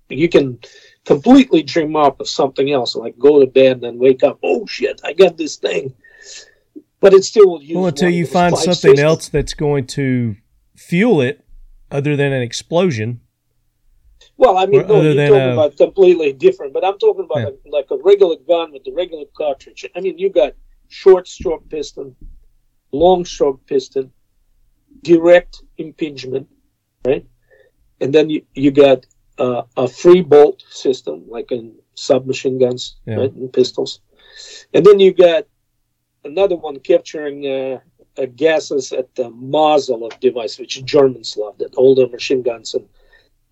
you 0.09 0.29
can 0.29 0.59
completely 1.05 1.63
dream 1.63 1.97
up 1.97 2.21
of 2.21 2.29
something 2.29 2.71
else, 2.73 2.95
like 2.97 3.19
go 3.19 3.41
to 3.41 3.47
bed 3.47 3.73
and 3.73 3.83
then 3.83 3.99
wake 3.99 4.23
up. 4.23 4.39
Oh 4.43 4.67
shit, 4.67 5.01
I 5.05 5.13
got 5.13 5.37
this 5.37 5.57
thing. 5.57 5.95
But 7.01 7.13
it 7.15 7.25
still 7.25 7.49
will 7.51 7.63
use 7.63 7.75
Well, 7.77 7.87
until 7.87 8.11
you 8.11 8.27
find 8.27 8.57
something 8.57 8.75
systems. 8.75 9.01
else 9.01 9.29
that's 9.29 9.55
going 9.55 9.87
to 9.89 10.37
fuel 10.77 11.21
it, 11.21 11.45
other 11.91 12.15
than 12.17 12.33
an 12.33 12.43
explosion. 12.43 13.21
Well, 14.37 14.57
I 14.57 14.67
mean, 14.67 14.87
no, 14.87 15.03
you're 15.03 15.15
talking 15.15 15.35
a- 15.51 15.53
about 15.53 15.77
completely 15.77 16.33
different. 16.33 16.73
But 16.73 16.85
I'm 16.85 16.99
talking 16.99 17.25
about 17.25 17.39
Yeah. 17.41 17.49
a, 17.67 17.71
like 17.71 17.87
a 17.91 17.97
regular 17.97 18.37
gun 18.49 18.73
with 18.73 18.85
the 18.85 18.93
regular 18.93 19.25
cartridge. 19.37 19.85
I 19.97 20.01
mean, 20.01 20.17
you 20.19 20.31
got 20.31 20.55
short 20.89 21.27
stroke 21.27 21.69
piston, 21.69 22.15
long 22.93 23.25
stroke 23.25 23.67
piston, 23.67 24.13
direct 25.03 25.63
impingement, 25.79 26.49
right? 27.05 27.27
And 28.01 28.13
then 28.13 28.31
you 28.31 28.43
you 28.55 28.71
got 28.71 29.07
uh, 29.39 29.63
a 29.77 29.89
free 29.89 30.21
bolt 30.23 30.63
system, 30.71 31.25
like 31.29 31.51
in 31.53 31.75
submachine 31.95 32.59
guns, 32.59 32.97
Yeah. 33.07 33.17
right, 33.17 33.33
and 33.33 33.53
pistols. 33.53 34.01
And 34.75 34.85
then 34.85 34.99
you 35.01 35.13
got 35.13 35.47
another 36.25 36.57
one 36.57 36.79
capturing 36.81 37.47
uh, 37.47 37.81
uh, 38.19 38.27
gases 38.37 38.93
at 38.93 39.15
the 39.15 39.31
muzzle 39.31 40.07
of 40.07 40.19
device, 40.21 40.59
which 40.59 40.85
Germans 40.85 41.37
loved, 41.37 41.59
that 41.61 41.75
older 41.77 42.07
machine 42.09 42.43
guns 42.43 42.75
and 42.75 42.89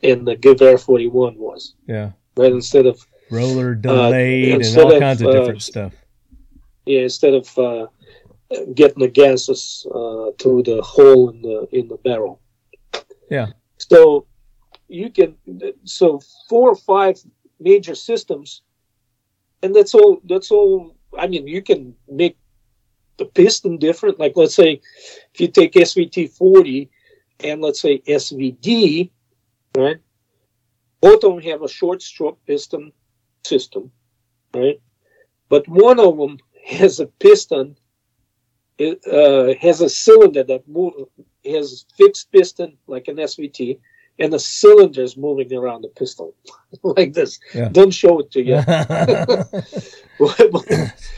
and 0.03 0.27
the 0.27 0.35
Gewehr 0.35 0.81
41 0.81 1.37
was, 1.37 1.75
Yeah. 1.87 2.13
right? 2.35 2.51
Instead 2.53 2.87
of 2.87 3.07
Roller 3.31 3.75
delayed 3.75 4.63
and 4.63 4.79
all 4.79 4.93
of, 4.95 4.99
kinds 5.01 5.21
of 5.21 5.29
uh, 5.29 5.33
different 5.33 5.63
stuff. 5.63 5.93
yeah, 6.87 7.01
instead 7.03 7.35
of 7.35 7.59
uh, 7.59 7.87
getting 8.75 9.01
the 9.01 9.09
gases 9.09 9.87
uh, 9.95 10.31
through 10.41 10.63
the 10.63 10.81
hole 10.83 11.29
in 11.31 11.43
the 11.43 11.69
in 11.73 11.87
the 11.89 11.97
barrel. 11.99 12.41
Yeah. 13.31 13.49
So 13.77 14.27
you 14.91 15.09
can 15.11 15.37
so 15.85 16.21
four 16.49 16.71
or 16.71 16.77
five 16.77 17.19
major 17.61 17.95
systems, 17.95 18.63
and 19.63 19.75
that's 19.75 19.95
all. 19.95 20.21
That's 20.25 20.51
all. 20.51 20.97
I 21.19 21.27
mean, 21.29 21.47
you 21.47 21.63
can 21.63 21.95
make 22.09 22.37
the 23.17 23.25
piston 23.25 23.79
different. 23.79 24.19
Like 24.19 24.33
let's 24.37 24.55
say, 24.55 24.81
if 25.33 25.41
you 25.41 25.49
take 25.49 25.73
SVT 25.75 26.33
forty 26.33 26.91
and 27.39 27.63
let's 27.63 27.81
say 27.81 28.01
SVD, 28.01 29.11
right? 29.77 29.99
Both 31.01 31.25
of 31.25 31.35
them 31.35 31.43
have 31.43 31.63
a 31.63 31.69
short 31.69 32.03
stroke 32.03 32.39
piston 32.47 32.93
system, 33.45 33.93
right? 34.53 34.81
But 35.49 35.67
one 35.69 36.01
of 36.01 36.19
them 36.19 36.39
has 36.67 37.01
a 37.01 37.07
piston. 37.07 37.77
Uh, 38.81 39.53
has 39.61 39.83
a 39.83 39.91
cylinder 39.91 40.43
that 40.43 40.67
move 40.67 40.95
has 41.45 41.85
fixed 41.99 42.33
piston 42.33 42.79
like 42.87 43.09
an 43.09 43.17
SVT, 43.17 43.79
and 44.21 44.33
the 44.33 44.39
cylinder 44.39 45.03
is 45.03 45.17
moving 45.17 45.53
around 45.53 45.83
the 45.83 45.89
piston 45.89 46.33
like 46.83 47.15
this. 47.15 47.41
Yeah. 47.55 47.69
Don't 47.71 47.91
show 47.91 48.21
it 48.21 48.31
to 48.33 48.43
you. 48.43 48.55
That's 48.63 50.05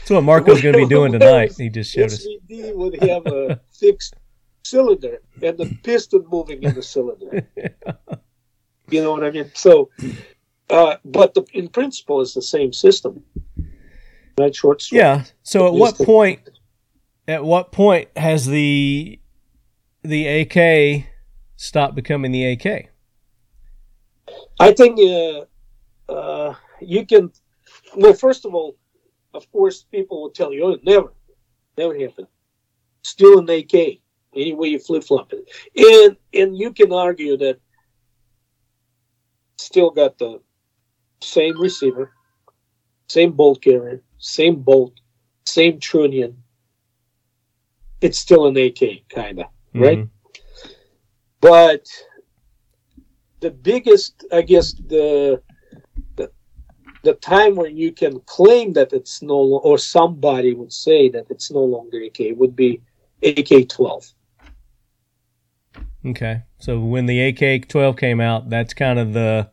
what 0.09 0.23
Marco's 0.23 0.61
going 0.61 0.73
to 0.73 0.79
be 0.79 0.87
doing 0.87 1.11
tonight. 1.11 1.53
He 1.57 1.69
just 1.69 1.91
showed 1.91 2.05
us. 2.05 2.25
SVD 2.25 2.73
would 2.73 3.03
have 3.03 3.27
a 3.27 3.59
fixed 3.71 4.15
cylinder 4.63 5.19
and 5.41 5.57
the 5.57 5.77
piston 5.83 6.25
moving 6.31 6.63
in 6.63 6.73
the 6.73 6.81
cylinder. 6.81 7.45
You 8.89 9.01
know 9.01 9.11
what 9.11 9.25
I 9.25 9.31
mean? 9.31 9.51
So, 9.53 9.89
uh, 10.69 10.95
but 11.03 11.33
the, 11.33 11.43
in 11.53 11.67
principle, 11.67 12.21
it's 12.21 12.33
the 12.33 12.41
same 12.41 12.71
system. 12.71 13.23
Right, 14.37 14.55
short 14.55 14.81
stroke. 14.81 14.97
Yeah. 14.97 15.23
So 15.43 15.67
at 15.67 15.73
Is 15.73 15.79
what 15.79 15.97
point? 15.97 16.39
At 17.27 17.43
what 17.43 17.71
point 17.71 18.09
has 18.17 18.45
the 18.45 19.19
the 20.01 20.27
AK 20.27 21.05
stopped 21.55 21.95
becoming 21.95 22.31
the 22.31 22.53
AK? 22.53 22.92
I 24.63 24.71
think 24.71 24.97
uh, 24.97 26.11
uh, 26.11 26.55
you 26.79 27.05
can. 27.05 27.31
Well, 27.97 28.13
first 28.13 28.45
of 28.45 28.55
all, 28.55 28.77
of 29.33 29.51
course, 29.51 29.83
people 29.83 30.21
will 30.21 30.29
tell 30.29 30.53
you, 30.53 30.63
"Oh, 30.63 30.77
never, 30.83 31.13
never 31.77 31.93
happened." 31.99 32.27
Still 33.01 33.39
an 33.39 33.49
AK, 33.49 33.99
any 34.33 34.53
way 34.53 34.69
you 34.69 34.79
flip 34.79 35.03
flop 35.03 35.33
it, 35.33 35.43
and 35.75 36.15
and 36.33 36.57
you 36.57 36.71
can 36.71 36.93
argue 36.93 37.35
that 37.37 37.59
still 39.57 39.89
got 39.89 40.17
the 40.17 40.39
same 41.21 41.59
receiver, 41.59 42.13
same 43.07 43.33
bolt 43.33 43.61
carrier, 43.61 44.01
same 44.17 44.61
bolt, 44.61 44.93
same 45.45 45.77
trunnion. 45.79 46.41
It's 47.99 48.19
still 48.19 48.47
an 48.47 48.55
AK, 48.55 49.09
kind 49.09 49.39
of 49.39 49.47
right? 49.73 50.07
But 51.41 51.85
the 53.45 53.51
biggest 53.51 54.25
i 54.31 54.41
guess 54.41 54.73
the, 54.93 55.41
the 56.17 56.25
the 57.03 57.13
time 57.33 57.53
when 57.55 57.75
you 57.83 57.91
can 57.91 58.19
claim 58.35 58.73
that 58.73 58.89
it's 58.93 59.21
no 59.21 59.39
or 59.67 59.77
somebody 59.77 60.51
would 60.59 60.73
say 60.85 61.09
that 61.15 61.25
it's 61.29 61.51
no 61.59 61.63
longer 61.75 61.99
ak 62.09 62.19
would 62.39 62.55
be 62.55 62.81
ak 63.23 63.51
12 63.67 64.13
Okay. 66.05 66.43
So 66.59 66.79
when 66.79 67.05
the 67.05 67.17
AK-12 67.29 67.97
came 67.97 68.19
out, 68.19 68.49
that's 68.49 68.73
kind 68.73 68.99
of 68.99 69.13
the 69.13 69.49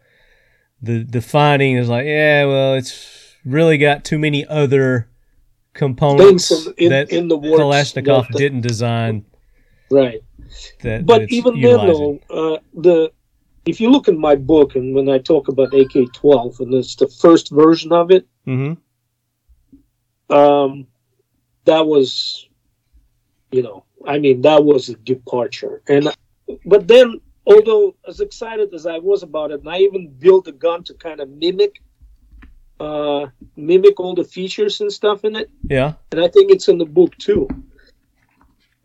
the 0.83 1.21
finding 1.21 1.77
is 1.77 1.89
like, 1.89 2.07
yeah, 2.07 2.45
well, 2.47 2.75
it's 2.75 3.37
really 3.45 3.79
got 3.79 4.05
too 4.05 4.19
many 4.19 4.47
other 4.47 5.09
components 5.75 6.51
in- 6.51 6.75
in- 6.79 6.91
that 6.91 7.13
in 7.13 7.29
the 7.29 7.37
works 7.37 7.61
Kalashnikov 7.61 8.29
didn't 8.33 8.63
design. 8.63 9.25
Right. 9.91 10.23
That, 10.83 11.07
But 11.07 11.31
even 11.31 11.61
then, 11.61 11.87
though, 11.87 12.19
uh, 12.31 12.59
the 12.75 13.13
if 13.67 13.81
you 13.81 13.91
look 13.91 14.09
in 14.09 14.19
my 14.19 14.35
book 14.35 14.75
and 14.75 14.95
when 14.95 15.09
I 15.09 15.19
talk 15.19 15.49
about 15.49 15.75
AK-12 15.75 16.61
and 16.61 16.75
it's 16.75 16.97
the 16.97 17.09
first 17.09 17.51
version 17.51 17.93
of 17.93 18.11
it, 18.11 18.27
hmm 18.45 18.75
um, 20.31 20.87
that 21.65 21.85
was, 21.85 22.49
you 23.51 23.65
know, 23.65 23.85
I 24.07 24.19
mean, 24.19 24.43
that 24.43 24.65
was 24.65 24.89
a 24.89 24.95
departure. 24.95 25.83
And 25.89 26.09
but 26.65 26.87
then, 26.87 27.21
although 27.47 27.97
as 28.07 28.21
excited 28.21 28.73
as 28.73 28.87
I 28.87 28.99
was 28.99 29.25
about 29.25 29.51
it, 29.51 29.61
and 29.61 29.69
I 29.69 29.79
even 29.79 30.09
built 30.09 30.47
a 30.47 30.53
gun 30.53 30.85
to 30.85 30.95
kind 30.95 31.19
of 31.19 31.29
mimic, 31.29 31.83
uh, 32.79 33.27
mimic 33.57 33.99
all 33.99 34.15
the 34.15 34.23
features 34.23 34.81
and 34.81 34.93
stuff 34.93 35.25
in 35.25 35.35
it, 35.35 35.51
Yeah. 35.69 35.95
and 36.13 36.21
I 36.21 36.29
think 36.29 36.53
it's 36.53 36.69
in 36.69 36.79
the 36.79 36.87
book 36.87 37.17
too. 37.19 37.49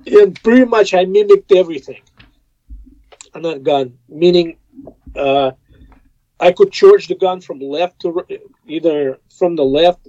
And 0.08 0.42
pretty 0.44 0.66
much, 0.66 0.96
I 0.96 1.06
mimicked 1.06 1.52
everything 1.52 2.02
on 3.36 3.44
that 3.44 3.64
gun, 3.64 3.98
meaning 4.10 4.58
uh, 5.18 5.52
I 6.40 6.52
could 6.52 6.72
charge 6.72 7.08
the 7.08 7.16
gun 7.16 7.42
from 7.42 7.60
left 7.60 8.02
to 8.02 8.12
ri- 8.12 8.40
either 8.68 9.20
from 9.38 9.56
the 9.56 9.64
left. 9.64 10.08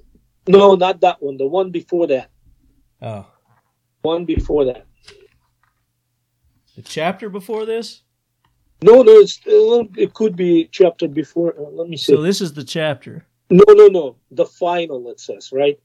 No, 0.49 0.75
not 0.75 1.01
that 1.01 1.23
one. 1.23 1.37
The 1.37 1.47
one 1.47 1.71
before 1.71 2.07
that. 2.09 2.31
Oh, 3.03 3.27
One 4.03 4.25
before 4.25 4.65
that. 4.67 4.87
the 6.77 6.83
chapter 6.83 7.29
before 7.29 7.67
this. 7.67 8.03
No, 8.83 9.03
no, 9.03 9.13
it's 9.13 9.41
uh, 9.47 9.85
it 9.97 10.13
could 10.15 10.37
be 10.37 10.69
chapter 10.71 11.09
before. 11.09 11.55
Uh, 11.59 11.71
let 11.71 11.89
me 11.89 11.97
see. 11.97 12.13
So 12.15 12.23
this 12.23 12.41
is 12.41 12.53
the 12.53 12.65
chapter. 12.65 13.27
no, 13.51 13.65
no, 13.71 13.87
no. 13.87 14.17
The 14.31 14.45
final 14.47 15.09
it 15.11 15.19
says 15.21 15.51
right, 15.53 15.79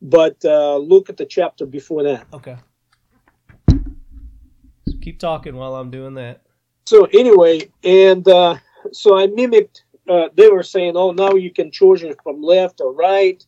but 0.00 0.36
uh, 0.44 0.76
look 0.76 1.10
at 1.10 1.16
the 1.16 1.26
chapter 1.26 1.66
before 1.66 2.02
that. 2.04 2.26
Okay. 2.32 2.56
So 3.70 4.96
keep 5.02 5.18
talking 5.18 5.56
while 5.56 5.74
I'm 5.76 5.90
doing 5.90 6.14
that. 6.14 6.42
So 6.88 7.04
anyway, 7.12 7.68
and 7.84 8.26
uh, 8.26 8.56
so 8.92 9.18
I 9.18 9.26
mimicked. 9.26 9.84
Uh, 10.08 10.28
they 10.34 10.48
were 10.48 10.62
saying, 10.62 10.96
"Oh, 10.96 11.10
now 11.10 11.34
you 11.34 11.50
can 11.52 11.70
charge 11.70 12.02
it 12.02 12.18
from 12.22 12.40
left 12.40 12.80
or 12.80 12.94
right. 12.94 13.44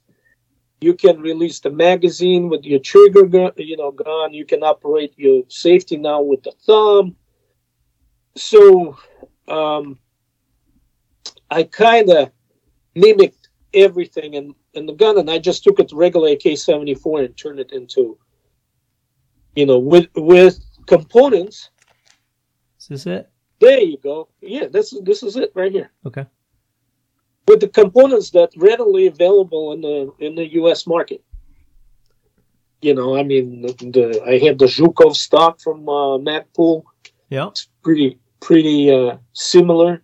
You 0.82 0.92
can 0.92 1.22
release 1.22 1.58
the 1.58 1.70
magazine 1.70 2.50
with 2.50 2.64
your 2.64 2.80
trigger 2.80 3.24
gun, 3.24 3.52
you 3.56 3.78
know, 3.78 3.92
gun. 3.92 4.34
You 4.34 4.44
can 4.44 4.62
operate 4.62 5.14
your 5.16 5.44
safety 5.48 5.96
now 5.96 6.20
with 6.20 6.42
the 6.42 6.52
thumb." 6.66 7.16
So 8.36 8.98
um, 9.48 9.98
I 11.50 11.62
kind 11.62 12.10
of 12.10 12.30
mimicked 12.94 13.48
everything 13.72 14.34
in, 14.34 14.54
in 14.74 14.84
the 14.84 14.92
gun, 14.92 15.16
and 15.16 15.30
I 15.30 15.38
just 15.38 15.64
took 15.64 15.80
it 15.80 15.92
regular 15.94 16.28
AK 16.32 16.58
seventy 16.58 16.94
four 16.94 17.22
and 17.22 17.34
turned 17.38 17.58
it 17.58 17.72
into, 17.72 18.18
you 19.56 19.64
know, 19.64 19.78
with 19.78 20.08
with 20.14 20.60
components 20.86 21.70
this 22.90 23.06
it? 23.06 23.30
there 23.60 23.80
you 23.80 23.98
go. 23.98 24.28
Yeah, 24.40 24.66
this 24.66 24.92
is 24.92 25.02
this 25.02 25.22
is 25.22 25.36
it 25.36 25.52
right 25.54 25.70
here. 25.70 25.90
Okay. 26.04 26.26
With 27.46 27.60
the 27.60 27.68
components 27.68 28.30
that 28.30 28.50
readily 28.56 29.06
available 29.06 29.72
in 29.72 29.80
the 29.82 30.12
in 30.18 30.34
the 30.34 30.52
U.S. 30.54 30.86
market. 30.86 31.22
You 32.82 32.94
know, 32.94 33.16
I 33.16 33.22
mean, 33.22 33.60
the, 33.62 33.72
the 33.74 34.22
I 34.26 34.38
had 34.38 34.58
the 34.58 34.64
Zhukov 34.64 35.14
stock 35.14 35.60
from 35.60 35.88
uh, 35.88 36.16
Magpul. 36.18 36.84
Yeah. 37.28 37.48
It's 37.48 37.68
pretty 37.82 38.18
pretty 38.40 38.90
uh, 38.90 39.18
similar. 39.34 40.02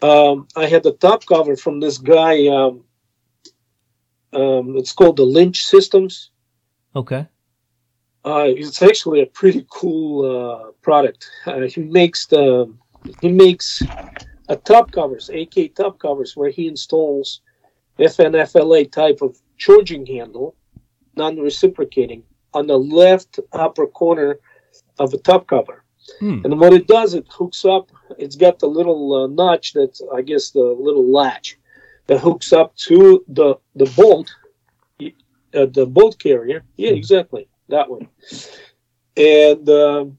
Um, 0.00 0.48
I 0.56 0.66
had 0.66 0.82
the 0.82 0.94
top 0.94 1.26
cover 1.26 1.54
from 1.56 1.80
this 1.80 1.98
guy. 1.98 2.48
Um, 2.48 2.84
um, 4.32 4.76
it's 4.76 4.92
called 4.92 5.18
the 5.18 5.24
Lynch 5.24 5.64
Systems. 5.66 6.30
Okay. 6.96 7.28
Uh, 8.24 8.44
it's 8.46 8.82
actually 8.82 9.20
a 9.20 9.26
pretty 9.26 9.66
cool 9.68 10.24
uh, 10.24 10.70
product. 10.80 11.28
Uh, 11.44 11.62
he 11.62 11.82
makes 11.82 12.26
the 12.26 12.72
he 13.20 13.28
makes 13.28 13.82
a 14.48 14.56
top 14.56 14.92
covers, 14.92 15.28
AK 15.28 15.74
top 15.74 15.98
covers, 15.98 16.36
where 16.36 16.50
he 16.50 16.68
installs 16.68 17.40
FN 17.98 18.34
FAL 18.48 18.84
type 18.86 19.22
of 19.22 19.40
charging 19.58 20.06
handle, 20.06 20.54
non-reciprocating, 21.16 22.22
on 22.54 22.68
the 22.68 22.78
left 22.78 23.40
upper 23.52 23.88
corner 23.88 24.38
of 25.00 25.12
a 25.12 25.18
top 25.18 25.48
cover. 25.48 25.84
Hmm. 26.20 26.42
And 26.44 26.60
what 26.60 26.72
it 26.72 26.86
does, 26.86 27.14
it 27.14 27.26
hooks 27.28 27.64
up. 27.64 27.90
It's 28.18 28.36
got 28.36 28.60
the 28.60 28.66
little 28.66 29.24
uh, 29.24 29.26
notch 29.26 29.72
that's, 29.72 30.00
I 30.14 30.22
guess, 30.22 30.50
the 30.50 30.60
little 30.60 31.10
latch 31.10 31.58
that 32.06 32.20
hooks 32.20 32.52
up 32.52 32.76
to 32.76 33.24
the 33.26 33.56
the 33.74 33.86
bolt, 33.96 34.32
uh, 35.00 35.66
the 35.66 35.86
bolt 35.86 36.20
carrier. 36.20 36.62
Yeah, 36.76 36.90
exactly 36.90 37.48
that 37.72 37.90
one. 37.90 38.08
And 39.16 39.68
um, 39.68 40.18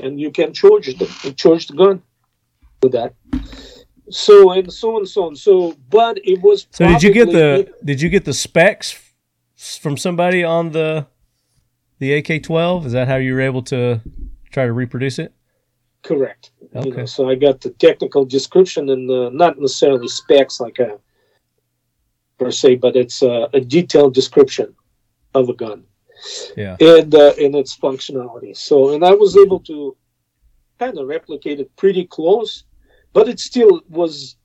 and 0.00 0.20
you 0.20 0.30
can 0.30 0.52
charge 0.52 0.86
the 0.98 1.34
charge 1.36 1.68
the 1.68 1.74
gun 1.74 2.02
with 2.82 2.92
that. 2.92 3.14
So 4.10 4.50
and 4.52 4.72
so 4.72 4.98
and 4.98 5.08
so 5.08 5.28
and 5.28 5.38
so. 5.38 5.76
But 5.88 6.18
it 6.24 6.42
was. 6.42 6.66
So 6.70 6.86
did 6.86 7.02
you 7.02 7.12
get 7.12 7.32
the 7.32 7.72
did 7.84 8.02
you 8.02 8.08
get 8.08 8.24
the 8.24 8.34
specs 8.34 9.00
from 9.80 9.96
somebody 9.96 10.44
on 10.44 10.72
the 10.72 11.06
the 11.98 12.12
AK-12? 12.14 12.86
Is 12.86 12.92
that 12.92 13.08
how 13.08 13.16
you 13.16 13.34
were 13.34 13.40
able 13.40 13.62
to 13.62 14.00
try 14.50 14.66
to 14.66 14.72
reproduce 14.72 15.18
it? 15.18 15.32
Correct. 16.02 16.50
You 16.60 16.80
Okay. 16.80 16.90
know, 16.90 17.06
so 17.06 17.28
I 17.28 17.34
got 17.34 17.60
the 17.60 17.70
technical 17.70 18.24
description 18.24 18.90
and 18.90 19.10
uh, 19.10 19.30
not 19.30 19.58
necessarily 19.58 20.08
specs 20.08 20.60
like 20.60 20.78
a 20.78 21.00
per 22.38 22.50
se, 22.50 22.76
but 22.76 22.96
it's 22.96 23.22
uh, 23.22 23.48
a 23.54 23.60
detailed 23.60 24.14
description 24.14 24.76
of 25.34 25.48
a 25.48 25.54
gun 25.54 25.84
Yeah. 26.56 26.76
and 26.80 27.14
uh, 27.14 27.32
and 27.38 27.54
its 27.54 27.76
functionality. 27.76 28.56
So 28.56 28.94
and 28.94 29.04
I 29.04 29.12
was 29.12 29.36
able 29.36 29.60
to 29.60 29.96
kind 30.78 30.98
of 30.98 31.06
replicate 31.06 31.60
it 31.60 31.74
pretty 31.76 32.04
close, 32.06 32.64
but 33.12 33.28
it 33.28 33.40
still 33.40 33.80
was 33.88 34.36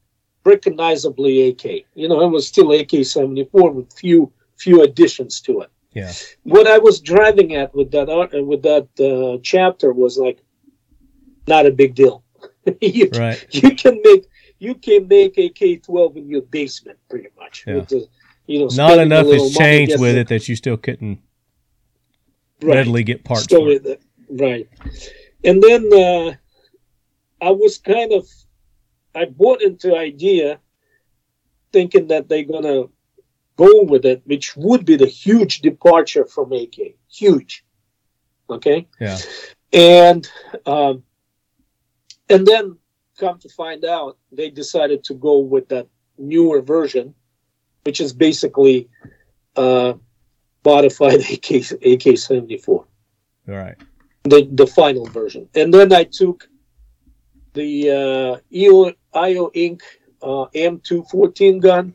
recognizably 0.46 1.50
AK. 1.50 1.86
You 1.94 2.08
know, 2.10 2.22
it 2.22 2.28
was 2.30 2.48
still 2.48 2.72
AK 2.72 3.06
seventy 3.06 3.46
four 3.46 3.72
with 3.72 3.92
few 3.94 4.32
few 4.58 4.84
additions 4.84 5.42
to 5.42 5.62
it 5.62 5.70
Yeah. 5.94 6.12
what 6.44 6.68
I 6.68 6.78
was 6.78 7.00
driving 7.02 7.56
at 7.56 7.74
with 7.74 7.90
that 7.92 8.10
art, 8.10 8.34
uh, 8.36 8.44
with 8.44 8.62
that 8.64 8.88
uh, 9.00 9.40
chapter 9.42 9.92
was 9.92 10.18
like 10.18 10.40
not 11.48 11.66
a 11.66 11.72
big 11.72 11.96
deal. 11.96 12.24
you, 12.82 13.10
Right. 13.18 13.44
you 13.52 13.76
can 13.76 14.00
make 14.04 14.26
you 14.60 14.76
can 14.76 15.08
make 15.08 15.38
a 15.38 15.50
K 15.50 15.78
twelve 15.78 16.16
in 16.18 16.30
your 16.30 16.44
basement 16.44 17.00
pretty 17.10 17.30
much. 17.40 17.64
Yeah. 17.68 17.82
The, 17.82 18.08
you 18.48 18.60
know, 18.60 18.70
Not 18.76 19.00
enough 19.00 19.28
has 19.28 19.56
changed 19.56 20.00
with 20.00 20.16
it 20.18 20.28
that 20.28 20.48
you 20.50 20.56
still 20.56 20.78
couldn't 20.78 21.20
right. 22.62 22.76
readily 22.76 23.04
get 23.04 23.24
parts 23.24 23.44
Story 23.44 23.76
it- 23.76 24.02
right, 24.30 24.70
and 25.44 25.62
then 25.62 25.90
uh, 25.94 26.34
I 27.42 27.52
was 27.52 27.78
kind 27.78 28.14
of 28.14 28.28
I 29.14 29.26
bought 29.26 29.62
into 29.62 29.96
idea, 29.96 30.60
thinking 31.74 32.08
that 32.08 32.30
they're 32.30 32.44
gonna 32.44 32.84
go 33.58 33.84
with 33.84 34.06
it, 34.06 34.22
which 34.26 34.56
would 34.56 34.86
be 34.86 34.96
the 34.96 35.08
huge 35.08 35.62
departure 35.62 36.26
from 36.26 36.54
AK, 36.54 36.96
huge. 37.10 37.66
Okay. 38.50 38.88
Yeah. 39.00 39.18
and 39.72 40.30
um, 40.66 41.04
and 42.30 42.46
then 42.46 42.78
come 43.18 43.40
to 43.40 43.50
find 43.50 43.86
out 43.86 44.18
they 44.32 44.50
decided 44.50 45.04
to 45.06 45.14
go 45.14 45.38
with 45.40 45.70
that 45.70 45.88
newer 46.18 46.62
version 46.62 47.14
which 47.84 48.00
is 48.00 48.14
basically 48.14 48.90
uh, 49.56 49.94
modified 50.66 51.20
AK 51.20 51.72
AK 51.84 52.18
seventy 52.18 52.58
four 52.58 52.86
All 53.48 53.56
right. 53.56 53.76
the 54.24 54.48
the 54.52 54.68
final 54.68 55.06
version 55.06 55.48
and 55.56 55.74
then 55.74 55.94
I 55.94 56.04
took 56.04 56.48
the 57.54 57.90
uh, 57.90 58.56
EO, 58.56 58.94
IO 59.14 59.50
Inc 59.50 59.82
uh, 60.22 60.46
M214 60.56 61.62
gun 61.62 61.94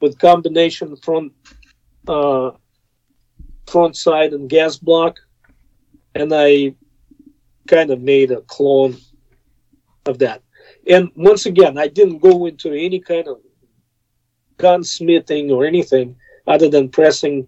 with 0.00 0.18
combination 0.18 0.96
front 0.96 1.32
uh, 2.08 2.50
front 3.66 3.96
side 3.96 4.32
and 4.32 4.48
gas 4.48 4.76
block 4.76 5.18
and 6.14 6.32
I 6.32 6.74
kind 7.66 7.90
of 7.90 8.00
made 8.00 8.30
a 8.30 8.40
clone 8.42 8.96
of 10.06 10.18
that. 10.20 10.42
And 10.88 11.10
once 11.16 11.46
again, 11.46 11.78
I 11.78 11.88
didn't 11.88 12.18
go 12.18 12.46
into 12.46 12.72
any 12.72 13.00
kind 13.00 13.28
of 13.28 13.38
gunsmithing 14.58 15.50
or 15.50 15.66
anything 15.66 16.16
other 16.46 16.68
than 16.68 16.88
pressing, 16.88 17.46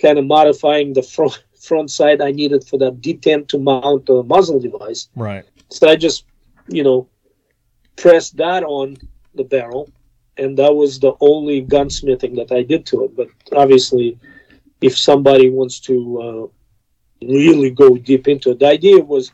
kind 0.00 0.18
of 0.18 0.26
modifying 0.26 0.92
the 0.92 1.02
front 1.02 1.42
front 1.60 1.90
side 1.90 2.20
I 2.20 2.32
needed 2.32 2.64
for 2.64 2.76
that 2.78 3.00
detent 3.00 3.46
to 3.48 3.58
mount 3.58 4.06
the 4.06 4.22
muzzle 4.24 4.58
device. 4.58 5.08
Right. 5.14 5.44
So 5.70 5.88
I 5.88 5.94
just, 5.96 6.24
you 6.68 6.82
know, 6.82 7.08
pressed 7.96 8.36
that 8.38 8.64
on 8.64 8.96
the 9.34 9.44
barrel, 9.44 9.88
and 10.36 10.58
that 10.58 10.74
was 10.74 10.98
the 10.98 11.12
only 11.20 11.62
gunsmithing 11.64 12.34
that 12.36 12.50
I 12.50 12.62
did 12.62 12.84
to 12.86 13.04
it. 13.04 13.16
But 13.16 13.28
obviously, 13.52 14.18
if 14.80 14.98
somebody 14.98 15.50
wants 15.50 15.78
to 15.80 15.96
uh, 17.22 17.26
really 17.26 17.70
go 17.70 17.96
deep 17.96 18.26
into 18.26 18.50
it, 18.50 18.58
the 18.58 18.66
idea 18.66 18.98
was 18.98 19.30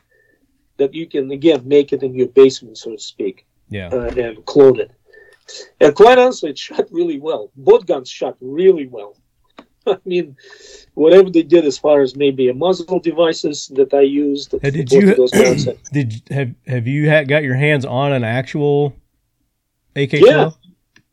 that 0.76 0.94
you 0.94 1.06
can 1.06 1.30
again 1.30 1.62
make 1.66 1.92
it 1.92 2.02
in 2.02 2.14
your 2.14 2.28
basement, 2.28 2.76
so 2.78 2.92
to 2.92 2.98
speak, 2.98 3.46
Yeah. 3.70 3.88
uh, 3.88 4.12
and 4.16 4.44
clone 4.44 4.78
it. 4.80 4.90
And 5.80 5.94
quite 5.94 6.18
honestly, 6.18 6.50
it 6.50 6.58
shot 6.58 6.86
really 6.90 7.18
well. 7.18 7.50
Both 7.56 7.86
guns 7.86 8.10
shot 8.10 8.36
really 8.40 8.86
well. 8.86 9.16
I 9.92 9.98
mean, 10.04 10.36
whatever 10.94 11.30
they 11.30 11.42
did 11.42 11.64
as 11.64 11.78
far 11.78 12.02
as 12.02 12.16
maybe 12.16 12.48
a 12.48 12.54
muzzle 12.54 13.00
devices 13.00 13.68
that 13.74 13.92
I 13.94 14.00
used. 14.02 14.50
Did 14.62 14.92
you 14.92 15.16
did 15.92 16.22
have 16.30 16.54
have 16.66 16.86
you 16.86 17.08
had, 17.08 17.28
got 17.28 17.42
your 17.42 17.54
hands 17.54 17.84
on 17.84 18.12
an 18.12 18.24
actual 18.24 18.94
AK 19.96 20.12
Yeah. 20.12 20.50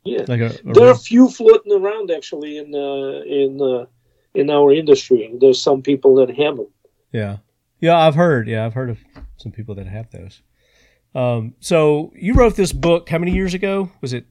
yeah, 0.03 0.25
Like 0.27 0.41
a, 0.41 0.57
a 0.69 0.73
there 0.73 0.87
are 0.87 0.91
a 0.91 0.97
few 0.97 1.29
floating 1.29 1.73
around 1.73 2.11
actually 2.11 2.57
in 2.57 2.73
uh, 2.75 3.21
in 3.25 3.61
uh, 3.61 3.85
in 4.33 4.49
our 4.49 4.73
industry. 4.73 5.31
There's 5.39 5.61
some 5.61 5.81
people 5.81 6.15
that 6.15 6.29
have 6.35 6.57
them. 6.57 6.67
yeah 7.11 7.37
yeah 7.79 7.97
I've 7.97 8.15
heard 8.15 8.47
yeah 8.47 8.65
I've 8.65 8.73
heard 8.73 8.89
of 8.89 8.99
some 9.37 9.51
people 9.51 9.75
that 9.75 9.87
have 9.87 10.09
those. 10.11 10.41
Um, 11.13 11.53
so 11.61 12.11
you 12.15 12.33
wrote 12.33 12.55
this 12.55 12.73
book 12.73 13.09
how 13.09 13.17
many 13.19 13.31
years 13.31 13.53
ago? 13.53 13.89
Was 14.01 14.11
it 14.13 14.25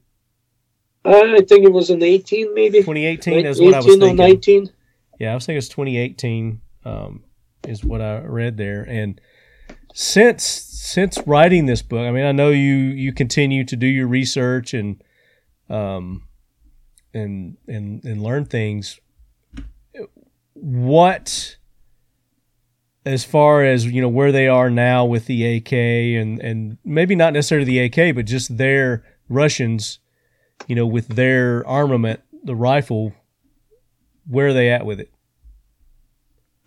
I 1.05 1.41
think 1.41 1.65
it 1.65 1.71
was 1.71 1.89
in 1.89 2.01
18 2.01 2.53
maybe. 2.53 2.79
2018? 2.79 3.43
That's 3.43 3.59
what 3.59 3.73
I 3.73 3.77
was 3.77 3.87
18 3.87 4.01
or 4.01 4.07
thinking. 4.07 4.15
19. 4.17 4.69
Yeah, 5.19 5.31
I 5.31 5.35
was 5.35 5.45
thinking 5.45 5.57
it's 5.57 5.69
2018 5.69 6.61
um, 6.83 7.23
is 7.67 7.83
what 7.83 8.01
I 8.01 8.19
read 8.19 8.57
there. 8.57 8.83
And 8.83 9.19
since 9.93 10.43
since 10.43 11.17
writing 11.25 11.65
this 11.65 11.81
book, 11.81 12.05
I 12.05 12.11
mean, 12.11 12.25
I 12.25 12.31
know 12.31 12.49
you 12.49 12.75
you 12.75 13.13
continue 13.13 13.63
to 13.65 13.75
do 13.75 13.87
your 13.87 14.07
research 14.07 14.73
and 14.73 15.01
um 15.69 16.27
and 17.13 17.57
and 17.67 18.03
and 18.03 18.21
learn 18.21 18.45
things. 18.45 18.99
What 20.53 21.57
as 23.05 23.23
far 23.23 23.63
as 23.63 23.85
you 23.85 24.01
know 24.01 24.09
where 24.09 24.31
they 24.31 24.47
are 24.47 24.69
now 24.69 25.05
with 25.05 25.27
the 25.27 25.57
AK 25.57 25.71
and 25.73 26.39
and 26.41 26.77
maybe 26.83 27.15
not 27.15 27.33
necessarily 27.33 27.65
the 27.65 27.79
AK, 27.79 28.15
but 28.15 28.25
just 28.25 28.57
their 28.57 29.03
Russians, 29.29 29.99
you 30.67 30.75
know, 30.75 30.87
with 30.87 31.07
their 31.07 31.65
armament, 31.67 32.21
the 32.43 32.55
rifle. 32.55 33.13
Where 34.27 34.47
are 34.47 34.53
they 34.53 34.71
at 34.71 34.85
with 34.85 34.99
it? 34.99 35.11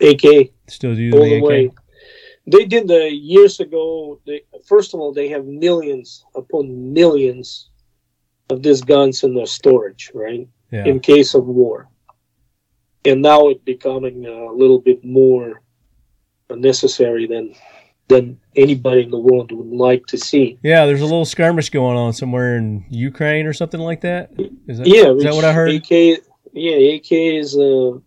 AK 0.01 0.53
Still 0.69 0.95
do 0.95 1.11
the 1.11 1.19
the 1.19 1.35
AK? 1.37 1.43
way. 1.43 1.71
They 2.47 2.65
did 2.65 2.89
the 2.89 3.11
years 3.13 3.61
ago. 3.61 4.21
They, 4.27 4.43
first 4.67 4.95
of 4.95 5.01
all, 5.01 5.13
they 5.13 5.29
have 5.29 5.45
millions 5.45 6.25
upon 6.35 6.93
millions 6.93 7.69
of 8.49 8.63
these 8.63 8.81
guns 8.81 9.23
in 9.23 9.35
their 9.35 9.47
storage, 9.47 10.11
right? 10.15 10.49
Yeah. 10.71 10.87
In 10.87 11.01
case 11.01 11.35
of 11.35 11.47
war. 11.47 11.89
And 13.05 13.23
now 13.23 13.49
it's 13.49 13.63
becoming 13.65 14.27
a 14.27 14.53
little 14.53 14.81
bit 14.81 15.05
more 15.05 15.63
necessary 16.51 17.27
than 17.27 17.55
than 18.09 18.39
anybody 18.57 19.03
in 19.03 19.11
the 19.11 19.19
world 19.19 19.53
would 19.53 19.67
like 19.67 20.07
to 20.07 20.19
see. 20.19 20.59
Yeah, 20.63 20.87
there's 20.87 21.03
a 21.03 21.05
little 21.05 21.25
skirmish 21.25 21.71
going 21.71 21.97
on 21.97 22.13
somewhere 22.13 22.57
in 22.57 22.85
Ukraine 22.89 23.47
or 23.47 23.53
something 23.53 23.81
like 23.81 24.01
that. 24.01 24.31
Is 24.67 24.79
that, 24.79 24.87
yeah, 24.87 25.13
is 25.13 25.23
that 25.25 25.35
what 25.35 25.45
I 25.45 25.53
heard? 25.53 25.71
AK, 25.71 25.91
yeah, 26.53 26.95
AK 26.95 27.13
is 27.13 27.57
uh, 27.57 27.99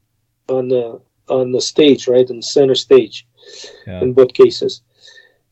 on 0.49 0.69
the 0.69 1.02
on 1.30 1.52
the 1.52 1.61
stage, 1.61 2.07
right, 2.07 2.30
in 2.30 2.38
the 2.38 2.44
center 2.44 2.76
stage. 2.76 3.26
Yeah. 3.88 4.02
in 4.02 4.14
both 4.14 4.34
cases. 4.34 4.82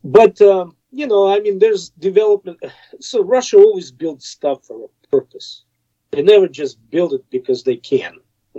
But 0.04 0.40
um, 0.40 0.76
you 0.90 1.06
know, 1.06 1.28
I 1.32 1.40
mean, 1.40 1.58
there's 1.58 1.90
development. 1.90 2.60
So 3.00 3.22
Russia 3.22 3.58
always 3.58 3.90
builds 3.90 4.26
stuff 4.26 4.64
for 4.64 4.84
a 4.84 5.06
purpose. 5.08 5.64
They 6.10 6.22
never 6.22 6.48
just 6.48 6.78
build 6.90 7.12
it 7.12 7.24
because 7.30 7.62
they 7.62 7.76
can, 7.76 8.16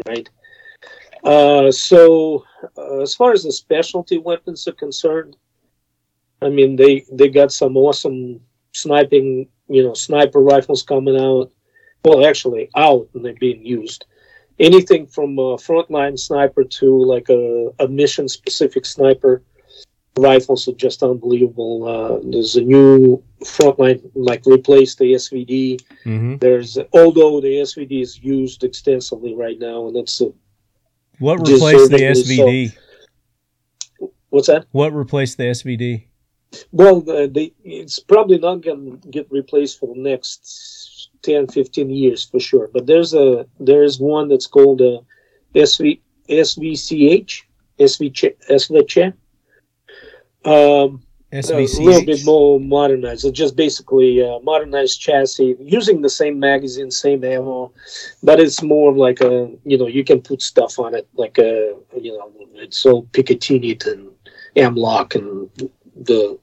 right? 0.07 0.29
Uh, 1.23 1.71
so 1.71 2.45
uh, 2.77 3.01
as 3.01 3.13
far 3.13 3.33
as 3.33 3.43
the 3.43 3.51
specialty 3.51 4.17
weapons 4.17 4.67
are 4.67 4.73
concerned, 4.73 5.35
I 6.41 6.49
mean, 6.49 6.75
they 6.75 7.05
they 7.11 7.29
got 7.29 7.51
some 7.51 7.77
awesome 7.77 8.41
sniping, 8.73 9.47
you 9.67 9.83
know, 9.83 9.93
sniper 9.93 10.39
rifles 10.39 10.83
coming 10.83 11.17
out. 11.17 11.51
Well, 12.03 12.25
actually, 12.25 12.69
out 12.75 13.09
and 13.13 13.23
they're 13.23 13.33
being 13.33 13.65
used 13.65 14.05
anything 14.61 15.07
from 15.07 15.37
a 15.39 15.57
frontline 15.57 16.17
sniper 16.17 16.63
to 16.63 17.03
like 17.03 17.29
a, 17.29 17.69
a 17.79 17.87
mission 17.87 18.29
specific 18.29 18.85
sniper 18.85 19.41
rifles 20.17 20.67
are 20.67 20.73
just 20.73 21.01
unbelievable. 21.03 21.87
Uh, 21.87 22.19
there's 22.31 22.55
a 22.55 22.61
new 22.61 23.21
frontline 23.43 23.99
like 24.13 24.45
replace 24.45 24.95
the 24.95 25.13
SVD. 25.13 25.81
hmm 26.03 26.35
There's 26.35 26.77
although 26.93 27.41
the 27.41 27.53
SVD 27.69 28.01
is 28.01 28.19
used 28.23 28.63
extensively 28.63 29.33
right 29.33 29.59
now, 29.59 29.87
and 29.87 29.97
it's 29.97 30.21
a, 30.21 30.31
What 31.19 31.39
replaced 31.39 31.91
the 31.91 31.97
Deservedly 31.97 32.23
so. 32.23 32.45
SVD? 32.45 32.77
what's 34.29 34.47
that? 34.47 34.65
What 34.71 34.93
replaced 34.93 35.37
the 35.37 35.45
SVD? 35.45 36.05
Well, 36.71 36.97
uh, 37.09 37.27
it's 37.63 37.99
probably 37.99 38.37
not 38.37 38.61
going 38.61 38.99
to 38.99 39.07
get 39.07 39.31
replaced 39.31 39.79
for 39.79 39.93
the 39.93 40.01
next 40.01 41.09
10, 41.21 41.47
15 41.47 41.89
years 41.89 42.25
for 42.25 42.39
sure. 42.39 42.69
But 42.73 42.87
there's 42.87 43.13
a 43.13 43.45
there's 43.59 43.99
one 43.99 44.27
that's 44.27 44.47
called 44.47 44.81
uh, 44.81 44.99
SV 45.55 45.99
SVCH 46.29 47.43
SVC 47.79 48.35
SVC. 48.49 49.13
Um, 50.43 51.03
a 51.33 51.83
little 51.83 52.05
bit 52.05 52.25
more 52.25 52.59
modernized. 52.59 53.23
It's 53.23 53.37
just 53.37 53.55
basically 53.55 54.19
a 54.19 54.39
modernized 54.43 54.99
chassis 54.99 55.55
using 55.59 56.01
the 56.01 56.09
same 56.09 56.39
magazine, 56.39 56.91
same 56.91 57.23
ammo, 57.23 57.71
but 58.21 58.39
it's 58.39 58.61
more 58.61 58.91
of 58.91 58.97
like 58.97 59.21
a 59.21 59.49
you 59.63 59.77
know 59.77 59.87
you 59.87 60.03
can 60.03 60.21
put 60.21 60.41
stuff 60.41 60.79
on 60.79 60.93
it 60.93 61.07
like 61.13 61.37
a 61.37 61.75
you 61.95 62.17
know 62.17 62.31
it's 62.55 62.85
all 62.85 63.03
Picatinny 63.13 63.85
and 63.87 64.09
M-LOK 64.57 65.15
and 65.15 65.49
the 66.05 66.39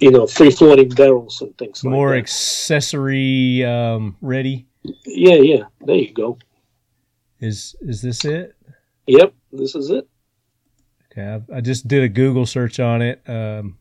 you 0.00 0.10
know 0.10 0.26
free 0.26 0.50
floating 0.50 0.88
barrels 0.90 1.40
and 1.40 1.56
things 1.58 1.82
More 1.84 2.08
like 2.08 2.14
that. 2.14 2.18
accessory 2.22 3.64
um, 3.64 4.16
ready. 4.20 4.66
yeah, 5.06 5.34
yeah. 5.36 5.62
There 5.80 5.96
you 5.96 6.12
go. 6.12 6.38
Is 7.40 7.74
is 7.80 8.02
this 8.02 8.24
it? 8.24 8.54
Yep, 9.06 9.34
this 9.52 9.74
is 9.74 9.90
it. 9.90 10.08
Okay, 11.10 11.40
I, 11.52 11.56
I 11.56 11.60
just 11.60 11.88
did 11.88 12.02
a 12.02 12.08
Google 12.08 12.46
search 12.46 12.80
on 12.80 13.02
it. 13.02 13.20
Um, 13.28 13.78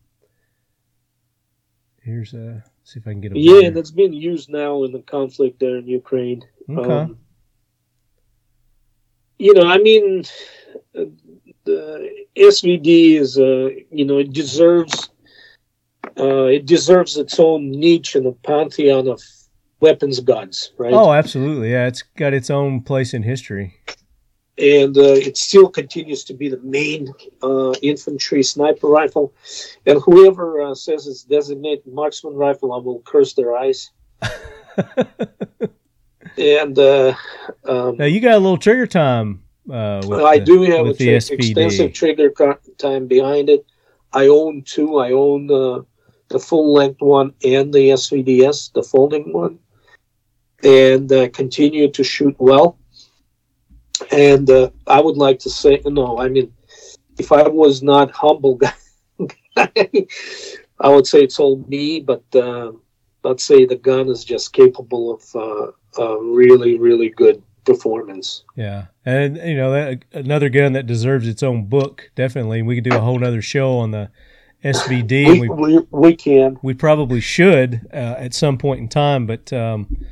here's 2.01 2.33
a 2.33 2.63
see 2.83 2.99
if 2.99 3.07
I 3.07 3.11
can 3.11 3.21
get 3.21 3.33
a 3.33 3.39
Yeah, 3.39 3.67
and 3.67 3.77
it's 3.77 3.91
being 3.91 4.13
used 4.13 4.49
now 4.49 4.83
in 4.83 4.91
the 4.91 5.01
conflict 5.01 5.59
there 5.59 5.77
in 5.77 5.87
Ukraine. 5.87 6.43
Okay. 6.69 6.89
Um, 6.91 7.17
you 9.37 9.53
know, 9.53 9.67
I 9.67 9.77
mean, 9.79 10.23
uh, 10.97 11.05
the 11.65 12.25
SVD 12.35 13.15
is, 13.15 13.37
uh, 13.37 13.69
you 13.91 14.05
know, 14.05 14.17
it 14.17 14.33
deserves, 14.33 15.09
uh, 16.17 16.45
it 16.45 16.65
deserves 16.65 17.17
its 17.17 17.39
own 17.39 17.71
niche 17.71 18.15
in 18.15 18.23
the 18.23 18.33
pantheon 18.43 19.07
of 19.07 19.21
weapons 19.79 20.19
gods, 20.19 20.73
right? 20.77 20.93
oh, 20.93 21.11
absolutely. 21.11 21.71
Yeah, 21.71 21.87
it's 21.87 22.03
got 22.17 22.33
its 22.33 22.49
own 22.49 22.81
place 22.81 23.13
in 23.13 23.23
history. 23.23 23.75
And 24.57 24.95
uh, 24.97 25.15
it 25.15 25.37
still 25.37 25.69
continues 25.69 26.23
to 26.25 26.33
be 26.33 26.49
the 26.49 26.59
main 26.59 27.11
uh, 27.41 27.73
infantry 27.81 28.43
sniper 28.43 28.87
rifle. 28.87 29.33
And 29.85 29.99
whoever 30.01 30.61
uh, 30.61 30.75
says 30.75 31.07
it's 31.07 31.23
designated 31.23 31.87
marksman 31.87 32.35
rifle, 32.35 32.73
I 32.73 32.77
will 32.77 33.01
curse 33.05 33.33
their 33.33 33.55
eyes. 33.55 33.89
And 36.37 36.77
uh, 36.77 37.13
um, 37.65 37.97
Now 37.97 38.05
you 38.05 38.19
got 38.19 38.33
a 38.33 38.39
little 38.39 38.57
trigger 38.57 38.87
time. 38.87 39.43
Uh, 39.69 40.01
with 40.05 40.19
I 40.25 40.37
the- 40.37 40.45
do 40.45 40.61
have 40.63 40.85
a 40.87 40.93
tri- 40.93 41.23
extensive 41.29 41.93
trigger 41.93 42.29
time 42.77 43.07
behind 43.07 43.49
it. 43.49 43.65
I 44.13 44.27
own 44.27 44.63
two. 44.63 44.97
I 44.97 45.11
own 45.11 45.47
the 45.47 45.85
the 46.29 46.39
full 46.39 46.73
length 46.73 47.01
one 47.01 47.33
and 47.43 47.73
the 47.73 47.91
SVDS, 47.91 48.69
the 48.73 48.83
folding 48.83 49.31
one, 49.33 49.59
and 50.63 51.11
uh, 51.11 51.29
continue 51.29 51.89
to 51.91 52.03
shoot 52.03 52.35
well. 52.39 52.77
And 54.11 54.49
uh, 54.49 54.69
I 54.87 54.99
would 55.01 55.17
like 55.17 55.39
to 55.39 55.49
say, 55.49 55.81
no, 55.85 56.17
I 56.17 56.27
mean, 56.29 56.53
if 57.17 57.31
I 57.31 57.47
was 57.47 57.81
not 57.83 58.11
humble 58.11 58.55
guy, 58.55 58.73
I 60.79 60.89
would 60.89 61.07
say 61.07 61.23
it's 61.23 61.39
all 61.39 61.63
me. 61.67 61.99
But 62.01 62.23
uh, 62.35 62.71
let's 63.23 63.43
say 63.43 63.65
the 63.65 63.75
gun 63.75 64.09
is 64.09 64.23
just 64.23 64.53
capable 64.53 65.13
of 65.13 65.23
uh, 65.35 65.71
a 66.01 66.21
really, 66.21 66.77
really 66.77 67.09
good 67.09 67.41
performance. 67.65 68.43
Yeah, 68.55 68.87
and 69.05 69.37
you 69.37 69.55
know 69.55 69.71
that 69.71 70.03
another 70.13 70.49
gun 70.49 70.73
that 70.73 70.87
deserves 70.87 71.27
its 71.27 71.43
own 71.43 71.65
book. 71.65 72.11
Definitely, 72.15 72.61
we 72.61 72.75
could 72.75 72.83
do 72.83 72.95
a 72.95 73.01
whole 73.01 73.23
other 73.23 73.41
show 73.41 73.77
on 73.77 73.91
the 73.91 74.09
SVD. 74.63 75.39
We, 75.39 75.49
we 75.49 75.49
we, 75.49 75.87
we 75.91 76.15
can. 76.15 76.57
we 76.61 76.73
probably 76.73 77.19
should 77.19 77.87
uh, 77.93 78.15
at 78.17 78.33
some 78.33 78.57
point 78.57 78.79
in 78.79 78.87
time, 78.87 79.25
but 79.25 79.51
um, 79.53 80.05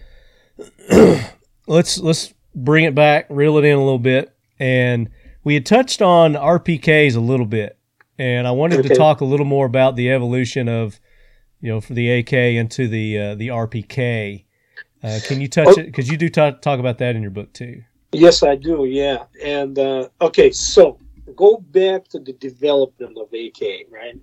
let's 1.67 1.99
let's 1.99 2.34
bring 2.55 2.85
it 2.85 2.95
back, 2.95 3.27
reel 3.30 3.57
it 3.57 3.65
in 3.65 3.77
a 3.77 3.84
little 3.84 3.99
bit, 3.99 4.35
and 4.59 5.09
we 5.43 5.53
had 5.53 5.65
touched 5.65 6.01
on 6.01 6.34
RPKs 6.34 7.15
a 7.15 7.19
little 7.19 7.45
bit, 7.45 7.77
and 8.17 8.47
I 8.47 8.51
wanted 8.51 8.84
to 8.84 8.95
talk 8.95 9.21
a 9.21 9.26
little 9.26 9.45
more 9.45 9.65
about 9.65 9.95
the 9.95 10.11
evolution 10.11 10.67
of 10.67 10.99
you 11.61 11.69
know 11.69 11.81
for 11.81 11.93
the 11.93 12.09
AK 12.11 12.34
into 12.34 12.88
the 12.88 13.17
uh, 13.17 13.35
the 13.35 13.49
RPK. 13.49 14.45
Uh, 15.03 15.19
can 15.27 15.39
you 15.41 15.47
touch 15.47 15.67
Oh. 15.67 15.80
it? 15.80 15.85
Because 15.85 16.09
you 16.09 16.17
do 16.17 16.30
ta- 16.30 16.51
talk 16.51 16.80
about 16.80 16.97
that 16.97 17.15
in 17.15 17.21
your 17.21 17.31
book 17.31 17.53
too. 17.53 17.84
Yes, 18.11 18.43
I 18.43 18.55
do. 18.55 18.85
Yeah, 18.85 19.26
and 19.43 19.77
uh, 19.77 20.09
okay, 20.21 20.51
so 20.51 20.97
go 21.35 21.57
back 21.57 22.07
to 22.09 22.19
the 22.19 22.34
development 22.34 23.17
of 23.17 23.31
AK, 23.34 23.85
right? 23.91 24.17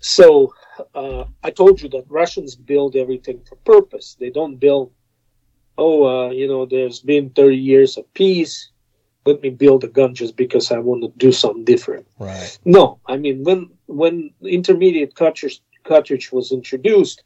So 0.00 0.54
uh, 0.94 1.24
I 1.42 1.50
told 1.50 1.82
you 1.82 1.88
that 1.90 2.04
Russians 2.08 2.54
build 2.56 2.96
everything 2.96 3.40
for 3.48 3.56
purpose. 3.56 4.16
They 4.18 4.30
don't 4.30 4.56
build, 4.56 4.92
oh, 5.76 6.04
uh, 6.04 6.30
you 6.30 6.46
know, 6.46 6.66
there's 6.66 7.00
been 7.00 7.30
30 7.30 7.56
years 7.56 7.96
of 7.96 8.12
peace. 8.14 8.70
Let 9.26 9.42
me 9.42 9.50
build 9.50 9.84
a 9.84 9.88
gun 9.88 10.14
just 10.14 10.36
because 10.36 10.70
I 10.70 10.78
want 10.78 11.02
to 11.02 11.12
do 11.16 11.32
something 11.32 11.64
different. 11.64 12.06
Right. 12.18 12.58
No, 12.64 13.00
I 13.06 13.16
mean 13.16 13.42
when 13.42 13.70
when 13.86 14.30
intermediate 14.42 15.14
cartridge 15.14 15.60
cartridge 15.84 16.30
was 16.30 16.52
introduced, 16.52 17.22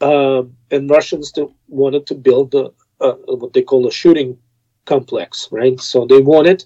um, 0.00 0.56
and 0.70 0.88
Russians 0.90 1.32
to, 1.32 1.52
wanted 1.68 2.06
to 2.06 2.14
build 2.14 2.54
a, 2.54 2.70
a, 3.00 3.12
what 3.36 3.52
they 3.52 3.62
call 3.62 3.86
a 3.86 3.92
shooting 3.92 4.38
complex, 4.86 5.48
right? 5.50 5.78
So 5.80 6.06
they 6.06 6.20
wanted 6.20 6.64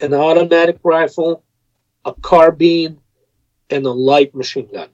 an 0.00 0.14
automatic 0.14 0.78
rifle, 0.82 1.42
a 2.04 2.12
carbine, 2.14 3.00
and 3.70 3.86
a 3.86 3.90
light 3.90 4.34
machine 4.34 4.68
gun. 4.72 4.88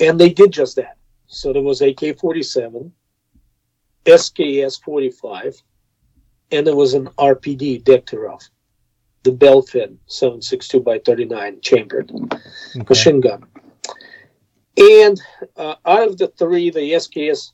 And 0.00 0.20
they 0.20 0.28
did 0.28 0.52
just 0.52 0.76
that. 0.76 0.96
So 1.28 1.52
there 1.52 1.62
was 1.62 1.80
AK 1.80 2.18
47, 2.18 2.92
SKS 4.04 4.82
45, 4.82 5.62
and 6.52 6.66
there 6.66 6.76
was 6.76 6.94
an 6.94 7.06
RPD 7.18 7.82
Degtyaryov, 7.84 8.48
the 9.22 9.32
bell 9.32 9.62
fed 9.62 9.96
762 10.06 10.80
by 10.80 10.98
39 10.98 11.60
chambered 11.60 12.10
Okay. 12.12 12.84
machine 12.88 13.20
gun. 13.20 13.44
And 14.76 15.20
uh, 15.56 15.76
out 15.84 16.08
of 16.08 16.18
the 16.18 16.28
three, 16.28 16.70
the 16.70 16.92
SKS, 16.92 17.52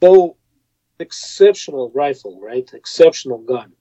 though 0.00 0.36
exceptional 1.00 1.90
rifle, 1.94 2.40
right? 2.40 2.68
Exceptional 2.72 3.38
gun. 3.38 3.72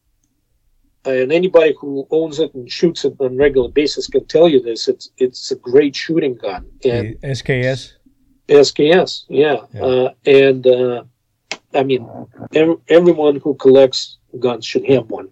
And 1.05 1.31
anybody 1.33 1.75
who 1.79 2.07
owns 2.11 2.39
it 2.39 2.53
and 2.53 2.71
shoots 2.71 3.03
it 3.05 3.15
on 3.19 3.33
a 3.33 3.35
regular 3.35 3.69
basis 3.69 4.07
can 4.07 4.25
tell 4.25 4.47
you 4.47 4.61
this. 4.61 4.87
It's 4.87 5.09
it's 5.17 5.51
a 5.51 5.55
great 5.55 5.95
shooting 5.95 6.35
gun. 6.35 6.65
And 6.85 7.17
The 7.21 7.27
SKS. 7.27 7.93
SKS, 8.47 9.25
yeah. 9.29 9.57
Yeah. 9.73 9.81
Uh, 9.83 10.13
and 10.25 10.65
uh, 10.65 11.03
I 11.73 11.83
mean, 11.83 12.07
ev- 12.55 12.79
everyone 12.87 13.37
who 13.37 13.55
collects 13.55 14.17
guns 14.39 14.65
should 14.65 14.85
have 14.89 15.09
one. 15.09 15.29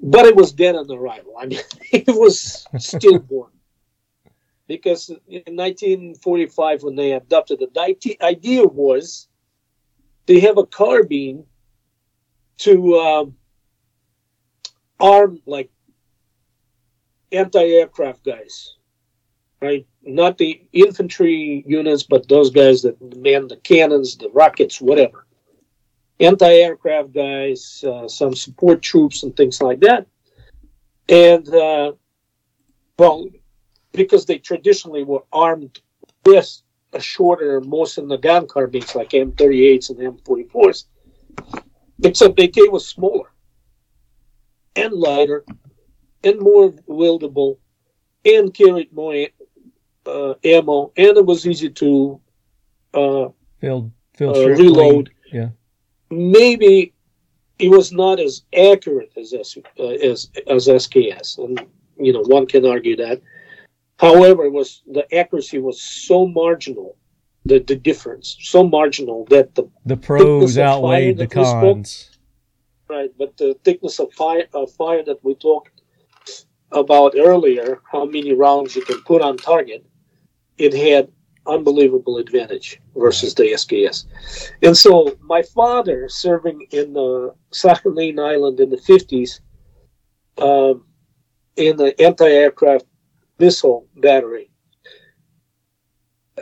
But 0.00 0.26
it 0.26 0.36
was 0.36 0.52
dead 0.52 0.76
on 0.76 0.90
arrival. 0.90 1.34
I 1.38 1.46
mean, 1.46 1.60
it 1.92 2.06
was 2.08 2.66
stillborn. 2.78 3.50
Because 4.68 5.08
in 5.08 5.56
1945, 5.56 6.82
when 6.82 6.94
they 6.94 7.12
adopted 7.12 7.62
it, 7.62 7.74
the 7.74 8.16
idea 8.22 8.64
was 8.64 9.28
they 10.26 10.40
have 10.40 10.58
a 10.58 10.66
carbine 10.66 11.44
to 12.58 12.98
um, 12.98 13.36
arm 15.00 15.40
like 15.46 15.70
anti-aircraft 17.32 18.24
guys 18.24 18.74
right? 19.60 19.86
Not 20.02 20.38
the 20.38 20.60
infantry 20.72 21.64
units, 21.66 22.02
but 22.02 22.28
those 22.28 22.50
guys 22.50 22.82
that 22.82 23.00
man 23.16 23.48
the 23.48 23.56
cannons, 23.56 24.16
the 24.16 24.30
rockets, 24.30 24.80
whatever. 24.80 25.26
Anti-aircraft 26.20 27.12
guys, 27.12 27.84
uh, 27.86 28.08
some 28.08 28.34
support 28.34 28.82
troops, 28.82 29.22
and 29.22 29.36
things 29.36 29.62
like 29.62 29.80
that. 29.80 30.06
And 31.08 31.48
uh, 31.48 31.92
well, 32.98 33.26
because 33.98 34.24
they 34.24 34.38
traditionally 34.38 35.04
were 35.04 35.24
armed 35.32 35.80
with 36.24 36.62
a 36.94 37.00
shorter 37.00 37.60
Mosin 37.60 38.06
Nagant 38.06 38.48
carbines 38.48 38.94
like 38.94 39.10
M38s 39.10 39.90
and 39.90 39.98
M44s, 39.98 40.84
except 42.02 42.40
AK 42.40 42.56
was 42.72 42.86
smaller 42.88 43.30
and 44.74 44.92
lighter 44.94 45.44
and 46.24 46.40
more 46.40 46.70
wieldable 46.88 47.58
and 48.24 48.52
carried 48.54 48.92
more 48.92 49.26
uh, 50.06 50.34
ammo, 50.44 50.92
and 50.96 51.16
it 51.18 51.26
was 51.26 51.46
easy 51.46 51.68
to 51.70 52.20
uh, 52.94 53.28
Field 53.60 53.90
field 54.16 54.36
Uh, 54.36 54.48
reload. 54.62 55.10
Yeah. 55.32 55.50
maybe 56.10 56.94
it 57.58 57.70
was 57.70 57.92
not 57.92 58.18
as 58.20 58.42
accurate 58.56 59.12
as 59.16 59.34
uh, 59.34 59.82
as 60.10 60.30
as 60.46 60.68
SKS, 60.68 61.38
and 61.44 61.60
you 62.06 62.12
know 62.14 62.22
one 62.36 62.46
can 62.46 62.64
argue 62.64 62.96
that. 62.96 63.20
However, 63.98 64.44
it 64.44 64.52
was 64.52 64.82
the 64.86 65.04
accuracy 65.14 65.58
was 65.58 65.82
so 65.82 66.26
marginal, 66.26 66.96
the 67.44 67.58
the 67.58 67.76
difference 67.76 68.36
so 68.40 68.62
marginal 68.64 69.24
that 69.30 69.54
the 69.54 69.64
The 69.86 69.96
pros 69.96 70.56
outweighed 70.58 71.18
the 71.18 71.24
we 71.24 71.44
spoke- 71.44 71.76
cons. 71.76 72.18
right, 72.88 73.10
but 73.18 73.36
the 73.36 73.54
thickness 73.64 73.98
of 73.98 74.12
fire 74.12 74.46
of 74.54 74.70
fire 74.72 75.02
that 75.04 75.22
we 75.24 75.34
talked 75.34 75.82
about 76.72 77.14
earlier, 77.16 77.80
how 77.92 78.04
many 78.04 78.32
rounds 78.32 78.76
you 78.76 78.82
can 78.84 79.00
put 79.02 79.20
on 79.22 79.36
target, 79.36 79.84
it 80.58 80.72
had 80.74 81.08
unbelievable 81.46 82.18
advantage 82.18 82.78
versus 82.94 83.34
the 83.34 83.46
SKS. 83.54 84.04
And 84.62 84.76
so 84.76 85.16
my 85.22 85.42
father, 85.42 86.08
serving 86.08 86.66
in 86.72 86.92
the 86.92 87.34
Sakhalin 87.52 88.18
Island 88.20 88.60
in 88.60 88.68
the 88.68 88.76
50s, 88.76 89.40
um, 90.36 90.84
in 91.56 91.76
the 91.78 91.98
anti-aircraft 92.00 92.84
missile 93.38 93.86
battery. 93.96 94.50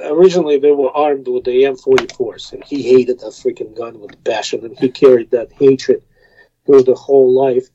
Originally, 0.02 0.59
they 0.59 0.73
were 0.73 0.90
armed 0.90 1.27
with 1.27 1.44
the 1.44 1.62
M44s, 1.62 2.52
and 2.52 2.62
he 2.64 2.82
hated 2.82 3.20
that 3.20 3.32
freaking 3.32 3.74
gun 3.77 3.98
with 3.98 4.23
passion, 4.24 4.64
and 4.64 4.78
he 4.78 4.90
carried 4.90 5.31
that 5.31 5.52
hatred 5.52 6.02
through 6.66 6.82
the 6.82 6.94
whole 6.94 7.32
life. 7.32 7.68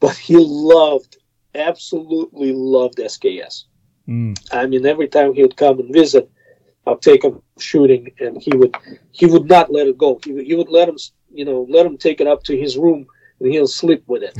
But 0.00 0.16
he 0.16 0.36
loved, 0.36 1.16
absolutely 1.54 2.52
loved 2.52 2.98
SKS. 2.98 3.64
Mm. 4.08 4.36
I 4.52 4.66
mean, 4.66 4.86
every 4.86 5.08
time 5.08 5.34
he 5.34 5.42
would 5.42 5.56
come 5.56 5.78
and 5.78 5.92
visit, 5.92 6.28
I'll 6.86 6.98
take 6.98 7.24
him 7.24 7.42
shooting, 7.58 8.10
and 8.20 8.40
he 8.40 8.56
would 8.56 8.76
he 9.12 9.26
would 9.26 9.48
not 9.48 9.72
let 9.72 9.86
it 9.86 9.98
go. 9.98 10.20
He, 10.24 10.32
would- 10.32 10.46
he 10.46 10.54
would 10.54 10.68
let 10.68 10.88
him, 10.88 10.96
you 11.32 11.44
know, 11.44 11.66
let 11.68 11.86
him 11.86 11.96
take 11.96 12.20
it 12.20 12.26
up 12.26 12.42
to 12.44 12.56
his 12.56 12.76
room, 12.76 13.06
and 13.40 13.52
he'll 13.52 13.66
sleep 13.66 14.02
with 14.06 14.22
it. 14.22 14.36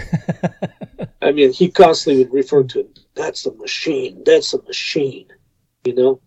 I 1.23 1.33
mean, 1.33 1.53
he 1.53 1.71
constantly 1.71 2.25
would 2.25 2.33
refer 2.33 2.63
to 2.65 2.81
it. 2.81 2.99
That's 3.15 3.47
a 3.47 3.53
machine. 3.53 4.23
That's 4.25 4.53
a 4.55 4.63
machine. 4.63 5.29
You 5.85 5.95
know, 5.95 6.21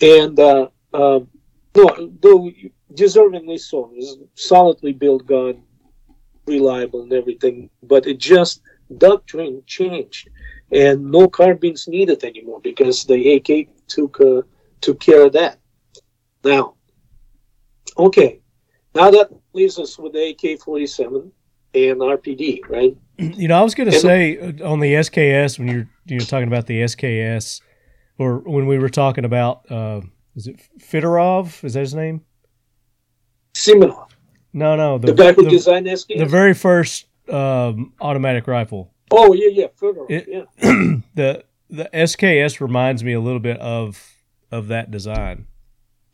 and 0.00 0.38
uh, 0.38 0.68
um, 0.92 1.28
no, 1.74 2.12
though 2.20 2.50
deservingly 2.94 3.58
so. 3.58 3.90
It's 3.94 4.16
solidly 4.34 4.92
built 4.92 5.26
gun, 5.26 5.62
reliable 6.46 7.02
and 7.02 7.12
everything, 7.12 7.70
but 7.82 8.06
it 8.06 8.18
just 8.18 8.62
doctrine 8.98 9.62
changed, 9.66 10.28
and 10.70 11.10
no 11.10 11.28
carbines 11.28 11.88
needed 11.88 12.24
anymore 12.24 12.60
because 12.60 13.04
the 13.04 13.34
AK 13.34 13.68
took 13.86 14.20
uh, 14.20 14.42
took 14.80 15.00
care 15.00 15.26
of 15.26 15.32
that. 15.32 15.58
Now, 16.44 16.74
okay, 17.96 18.40
now 18.94 19.10
that 19.10 19.30
leaves 19.52 19.78
us 19.78 19.98
with 19.98 20.12
the 20.12 20.30
AK 20.30 20.60
forty 20.60 20.86
seven 20.86 21.32
and 21.74 22.00
RPD, 22.00 22.68
right? 22.68 22.96
You 23.22 23.48
know, 23.48 23.58
I 23.58 23.62
was 23.62 23.74
going 23.74 23.90
to 23.90 23.98
say 23.98 24.36
uh, 24.38 24.68
on 24.68 24.80
the 24.80 24.94
SKS 24.94 25.58
when 25.58 25.68
you're 25.68 25.88
you're 26.06 26.20
talking 26.20 26.48
about 26.48 26.66
the 26.66 26.80
SKS, 26.82 27.60
or 28.18 28.38
when 28.38 28.66
we 28.66 28.78
were 28.78 28.88
talking 28.88 29.24
about 29.24 29.70
uh, 29.70 30.00
is 30.34 30.46
it 30.48 30.60
Fedorov? 30.80 31.62
Is 31.64 31.74
that 31.74 31.80
his 31.80 31.94
name? 31.94 32.22
Simonov, 33.54 34.08
No, 34.52 34.76
no, 34.76 34.98
the, 34.98 35.12
guy 35.12 35.32
who 35.32 35.44
the, 35.44 35.50
designed 35.50 35.86
SKS. 35.86 36.18
the 36.18 36.26
very 36.26 36.54
first 36.54 37.06
um, 37.28 37.92
automatic 38.00 38.46
rifle. 38.46 38.92
oh 39.10 39.32
yeah, 39.34 39.48
yeah, 39.48 39.66
Fedorov, 39.80 40.10
It- 40.10 40.28
yeah. 40.28 40.44
the 41.14 41.44
the 41.70 41.88
SKS 41.94 42.60
reminds 42.60 43.04
me 43.04 43.12
a 43.12 43.20
little 43.20 43.40
bit 43.40 43.58
of 43.60 44.02
of 44.50 44.68
that 44.68 44.90
design. 44.90 45.46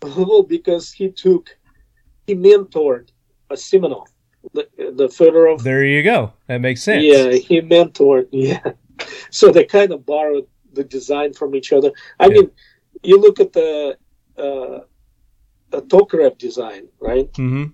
Oh, 0.02 0.42
because 0.42 0.92
he 0.92 1.10
took, 1.10 1.56
he 2.26 2.34
mentored 2.36 3.08
a 3.50 3.54
Simonov, 3.54 4.06
the 4.54 4.68
the 4.76 5.08
Fedorov. 5.08 5.62
There 5.62 5.84
you 5.84 6.02
go. 6.02 6.32
That 6.46 6.58
makes 6.60 6.82
sense. 6.82 7.04
Yeah, 7.04 7.32
he 7.32 7.60
mentored. 7.60 8.28
Yeah, 8.32 8.72
so 9.30 9.50
they 9.50 9.64
kind 9.64 9.92
of 9.92 10.04
borrowed 10.06 10.46
the 10.72 10.84
design 10.84 11.32
from 11.32 11.54
each 11.54 11.72
other. 11.72 11.90
I 12.20 12.26
Yeah. 12.26 12.34
mean, 12.34 12.50
you 13.02 13.20
look 13.20 13.40
at 13.40 13.52
the 13.52 13.96
uh, 14.36 14.80
the 15.70 15.82
Tokarev 15.82 16.38
design, 16.38 16.88
right? 17.00 17.28
hmm 17.36 17.66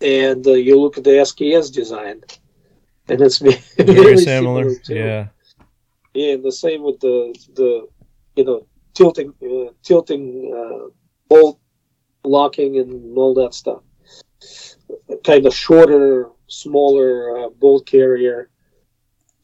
And 0.00 0.46
uh, 0.46 0.52
you 0.52 0.78
look 0.80 0.98
at 0.98 1.04
the 1.04 1.10
SKS 1.30 1.72
design, 1.72 2.22
and 3.08 3.20
it's 3.20 3.38
very, 3.38 3.56
Very 3.76 4.16
similar. 4.18 4.74
too. 4.74 4.94
Yeah. 4.94 5.26
Yeah, 6.14 6.32
and 6.34 6.44
the 6.44 6.52
same 6.52 6.82
with 6.82 7.00
the 7.00 7.34
the 7.54 7.86
you 8.36 8.44
know 8.44 8.66
tilting 8.94 9.32
uh, 9.42 9.72
tilting 9.82 10.24
uh, 10.54 10.88
bolt 11.28 11.58
locking 12.24 12.78
and 12.78 13.16
all 13.16 13.34
that 13.34 13.54
stuff. 13.54 13.82
Kind 15.24 15.46
of 15.46 15.54
shorter, 15.54 16.28
smaller 16.48 17.38
uh, 17.46 17.48
bolt 17.50 17.86
carrier, 17.86 18.50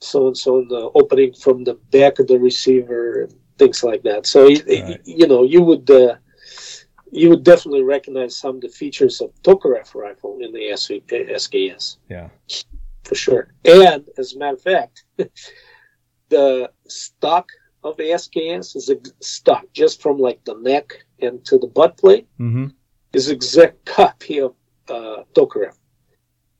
so 0.01 0.27
and 0.27 0.37
so, 0.37 0.65
the 0.69 0.91
opening 0.95 1.33
from 1.35 1.63
the 1.65 1.75
back 1.93 2.19
of 2.19 2.27
the 2.27 2.39
receiver 2.39 3.23
and 3.23 3.35
things 3.59 3.85
like 3.85 4.03
that. 4.03 4.27
So 4.27 4.47
Right. 4.47 5.01
you 5.05 5.27
know 5.27 5.45
you 5.45 5.63
would. 5.63 5.89
Uh, 5.91 6.17
you 7.15 7.29
would 7.29 7.45
definitely 7.45 7.83
recognize 7.83 8.35
some 8.39 8.55
of 8.57 8.63
the 8.63 8.71
features 8.71 9.21
of 9.21 9.31
Tokarev 9.43 9.95
rifle 9.95 10.39
in 10.41 10.51
the 10.51 10.71
SV, 10.73 11.03
SKS 11.31 11.99
Yeah. 12.09 12.31
for 13.05 13.15
sure. 13.15 13.49
And 13.67 14.09
as 14.17 14.33
a 14.35 14.39
matter 14.39 14.55
of 14.57 14.63
fact, 14.63 15.05
the 16.31 16.71
stock 16.89 17.51
of 17.85 17.97
the 17.99 18.05
SKS 18.13 18.77
is 18.77 18.89
a 18.89 18.97
stock 19.21 19.67
just 19.75 20.01
from 20.01 20.19
like 20.19 20.43
the 20.45 20.55
neck 20.55 21.05
and 21.21 21.45
to 21.45 21.59
the 21.59 21.67
butt 21.67 21.97
plate 21.99 22.27
Mm-hmm. 22.41 22.69
is 23.13 23.29
exact 23.29 23.85
copy 23.85 24.41
of 24.41 24.55
uh, 24.93 25.25
Tokarev. 25.35 25.77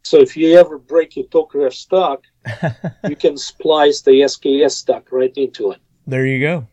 So 0.05 0.19
if 0.19 0.37
you 0.37 0.59
ever 0.59 0.79
break 0.79 1.17
your 1.17 1.27
Tokarev 1.27 1.73
stock, 1.73 2.25
you 3.09 3.17
can 3.17 3.37
splice 3.37 4.03
the 4.03 4.23
SKS 4.23 4.73
stock 4.73 5.13
right 5.13 5.33
into 5.37 5.71
it. 5.73 5.81
there 6.07 6.27
you 6.27 6.41
go. 6.41 6.67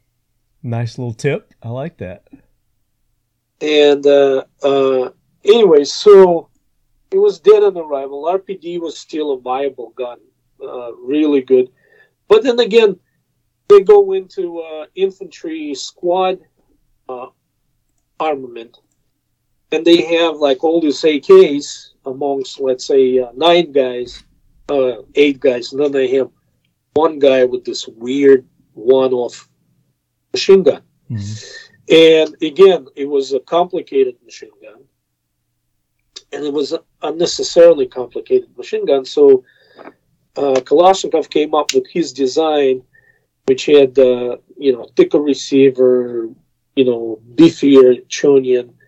Nice 0.63 0.97
little 0.97 1.13
tip. 1.13 1.53
I 1.61 1.69
like 1.69 1.97
that. 1.97 2.27
And 3.61 4.05
uh, 4.05 4.43
uh, 4.63 5.09
anyway, 5.43 5.83
so 5.83 6.49
it 7.11 7.17
was 7.17 7.39
dead 7.39 7.63
on 7.63 7.77
arrival. 7.77 8.23
RPD 8.23 8.79
was 8.79 8.97
still 8.97 9.33
a 9.33 9.39
viable 9.39 9.91
gun, 9.95 10.19
uh, 10.61 10.93
really 10.95 11.41
good. 11.41 11.69
But 12.27 12.43
then 12.43 12.59
again, 12.59 12.99
they 13.67 13.81
go 13.81 14.13
into 14.13 14.59
uh, 14.59 14.85
infantry 14.95 15.75
squad 15.75 16.39
uh, 17.07 17.27
armament, 18.19 18.77
and 19.71 19.85
they 19.85 20.01
have 20.01 20.37
like 20.37 20.63
all 20.63 20.81
these 20.81 21.01
AKs 21.01 21.89
amongst, 22.05 22.59
let's 22.59 22.85
say, 22.85 23.19
uh, 23.19 23.31
nine 23.35 23.71
guys, 23.71 24.23
uh, 24.69 25.01
eight 25.15 25.39
guys, 25.39 25.71
and 25.71 25.81
then 25.81 25.91
they 25.91 26.07
have 26.15 26.29
one 26.93 27.19
guy 27.19 27.45
with 27.45 27.63
this 27.65 27.87
weird 27.87 28.47
one-off 28.73 29.47
machine 30.33 30.63
gun. 30.63 30.81
Mhm. 31.09 31.55
And 31.89 32.35
again, 32.41 32.87
it 32.95 33.07
was 33.07 33.33
a 33.33 33.39
complicated 33.39 34.15
machine 34.23 34.51
gun. 34.61 34.83
And 36.31 36.45
it 36.45 36.53
was 36.53 36.75
unnecessarily 37.01 37.87
complicated 37.87 38.55
machine 38.55 38.85
gun. 38.85 39.05
So 39.05 39.43
uh, 40.35 40.61
Kalashnikov 40.61 41.29
came 41.29 41.55
up 41.55 41.73
with 41.73 41.87
his 41.87 42.13
design, 42.13 42.83
which 43.45 43.65
had, 43.65 43.97
uh, 43.97 44.37
you 44.57 44.71
know, 44.71 44.87
thicker 44.95 45.19
receiver, 45.19 46.29
you 46.75 46.85
know, 46.85 47.19
beefier 47.35 48.07
trunnion, 48.07 48.69
a 48.69 48.78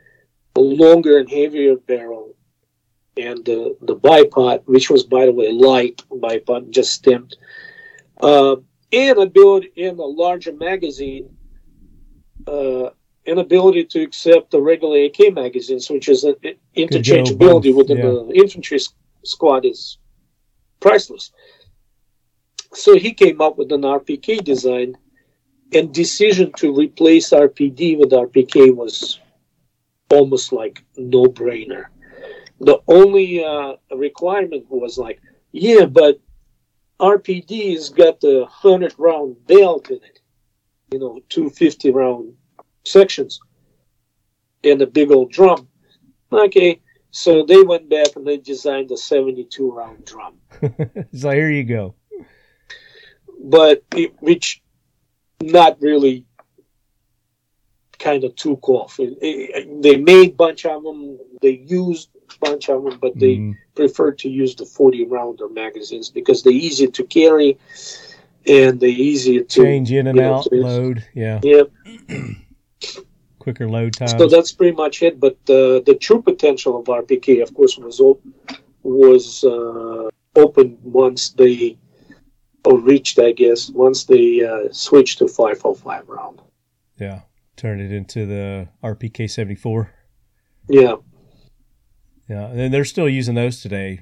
longer 0.60 1.18
and 1.18 1.30
heavier 1.30 1.76
barrel, 1.76 2.36
and 3.18 3.48
uh, 3.48 3.70
the 3.82 3.96
bipod, 3.96 4.64
which 4.66 4.90
was, 4.90 5.04
by 5.04 5.26
the 5.26 5.32
way, 5.32 5.52
light 5.52 6.04
bipod, 6.12 6.70
just 6.70 6.94
stamped, 6.94 7.38
uh, 8.22 8.56
and 8.92 9.18
ability 9.18 9.72
in 9.76 9.98
a 9.98 10.04
larger 10.04 10.54
magazine 10.54 11.30
uh, 12.48 12.90
inability 13.26 13.86
to 13.86 14.02
accept 14.02 14.52
the 14.52 14.62
regular 14.62 15.06
AK 15.06 15.34
magazines, 15.34 15.90
which 15.90 16.10
is 16.10 16.24
an 16.24 16.36
interchangeability 16.76 17.76
within 17.76 17.98
yeah. 17.98 18.04
the 18.04 18.32
infantry 18.36 18.80
squad, 19.24 19.66
is 19.66 19.98
priceless. 20.80 21.32
So 22.74 22.98
he 22.98 23.14
came 23.14 23.42
up 23.42 23.58
with 23.58 23.72
an 23.72 23.82
RPK 23.82 24.44
design, 24.44 24.98
and 25.74 25.94
decision 25.94 26.52
to 26.58 26.76
replace 26.76 27.30
RPD 27.30 27.98
with 27.98 28.12
RPK 28.12 28.76
was 28.76 29.21
almost 30.12 30.52
like 30.54 30.84
no 30.98 31.26
brainer. 31.26 31.86
The 32.60 32.80
only 32.88 33.44
uh, 33.44 33.74
requirement 33.96 34.66
was 34.70 34.98
like, 34.98 35.22
yeah, 35.52 35.86
but 35.86 36.20
RPD's 37.00 37.90
got 37.90 38.22
the 38.22 38.46
hundred 38.50 38.94
round 38.98 39.48
belt 39.48 39.90
in 39.90 39.98
it 39.98 40.22
you 40.92 41.00
know, 41.00 41.20
250 41.30 41.92
round 41.92 42.34
sections 42.86 43.40
and 44.64 44.82
a 44.82 44.88
big 44.88 45.12
old 45.12 45.32
drum. 45.32 45.68
Okay, 46.32 46.82
so 47.12 47.44
they 47.46 47.62
went 47.64 47.90
back 47.90 48.08
and 48.16 48.28
they 48.28 48.38
designed 48.38 48.92
a 48.92 48.98
72 48.98 49.72
round 49.72 50.06
drum, 50.06 50.36
so 51.14 51.32
here 51.32 51.50
you 51.50 51.64
go. 51.64 51.96
but 53.44 53.84
it, 53.96 54.14
which 54.20 54.62
not 55.42 55.82
really 55.82 56.26
kind 58.02 58.24
of 58.24 58.36
took 58.36 58.68
off. 58.70 59.00
It- 59.00 59.18
it- 59.22 59.82
they 59.82 59.96
made 59.98 60.36
bunch 60.36 60.66
of 60.66 60.84
them, 60.84 61.18
they 61.42 61.56
used 61.82 62.10
bunch 62.40 62.70
of 62.70 62.84
them, 62.84 62.98
but 63.00 63.14
they 63.20 63.36
Mhm. 63.38 63.56
preferred 63.76 64.18
to 64.20 64.30
use 64.30 64.56
the 64.56 64.66
40 64.66 65.06
rounder 65.06 65.48
magazines 65.50 66.10
because 66.10 66.42
they're 66.44 66.62
easy 66.70 66.88
to 66.88 67.04
carry 67.04 67.58
and 68.48 68.80
they're 68.80 68.90
easy 69.12 69.34
to 69.40 69.46
change 69.64 69.92
in 69.92 70.08
and 70.08 70.16
you 70.18 70.24
know, 70.24 70.36
out, 70.36 70.52
load. 70.52 71.04
Yeah, 71.14 71.40
Yeah, 71.44 71.64
quicker 73.40 73.68
load 73.70 73.94
times. 73.94 74.14
So 74.18 74.28
that's 74.28 74.52
pretty 74.52 74.76
much 74.76 75.02
it. 75.04 75.20
But 75.20 75.38
uh, 75.50 75.80
the 75.90 75.98
true 76.00 76.22
potential 76.22 76.80
of 76.80 76.86
RPK, 76.86 77.42
of 77.42 77.54
course, 77.54 77.78
was 77.78 78.00
op- 78.00 78.24
was 78.84 79.44
uh, 79.44 80.10
opened 80.36 80.78
once 80.84 81.30
they 81.30 81.78
or 82.66 82.78
reached, 82.80 83.18
I 83.20 83.32
guess, 83.32 83.70
once 83.72 84.06
they 84.06 84.44
uh, 84.46 84.68
switched 84.72 85.18
to 85.20 85.28
505 85.28 86.08
round. 86.10 86.40
yeah, 87.00 87.22
turn 87.62 87.80
it 87.80 87.92
into 87.92 88.26
the 88.26 88.68
RPK 88.84 89.30
seventy 89.30 89.56
four. 89.56 89.92
Yeah, 90.68 90.96
Yeah, 92.28 92.48
and 92.48 92.74
they're 92.74 92.86
still 92.86 93.08
using 93.10 93.36
those 93.36 93.62
today. 93.62 94.02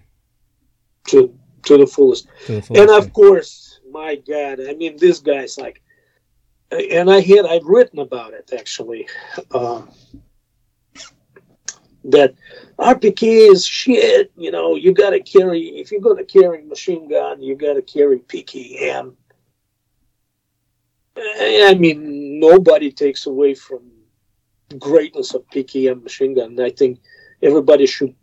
to 1.07 1.33
to 1.63 1.77
the 1.77 1.85
fullest. 1.87 2.27
To 2.45 2.53
the 2.53 2.61
fullest 2.61 2.81
And 2.81 2.89
of 2.89 2.97
extent. 2.97 3.13
course, 3.13 3.79
my 3.91 4.15
God, 4.15 4.59
I 4.65 4.73
mean, 4.75 4.95
this 4.97 5.19
guy's 5.19 5.57
like, 5.57 5.81
and 6.71 7.09
I 7.11 7.19
had 7.19 7.45
I've 7.45 7.65
written 7.65 7.99
about 7.99 8.33
it 8.33 8.51
actually. 8.57 9.07
Uh, 9.51 9.81
that 12.05 12.33
RPK 12.77 13.51
is 13.51 13.65
shit. 13.65 14.31
You 14.37 14.51
know, 14.51 14.75
you 14.75 14.93
got 14.93 15.09
to 15.09 15.19
carry 15.19 15.61
if 15.81 15.91
you're 15.91 15.99
going 16.01 16.17
to 16.17 16.23
carry 16.39 16.63
machine 16.63 17.09
gun, 17.09 17.41
you 17.41 17.55
got 17.55 17.73
to 17.73 17.81
carry 17.81 18.19
PKM. 18.19 19.15
I 21.21 21.75
mean, 21.77 22.39
nobody 22.39 22.91
takes 22.91 23.25
away 23.25 23.53
from 23.55 23.81
greatness 24.77 25.33
of 25.33 25.47
PKM 25.49 26.03
machine 26.03 26.35
gun. 26.35 26.59
I 26.59 26.69
think 26.69 26.99
everybody 27.41 27.85
should 27.85 28.15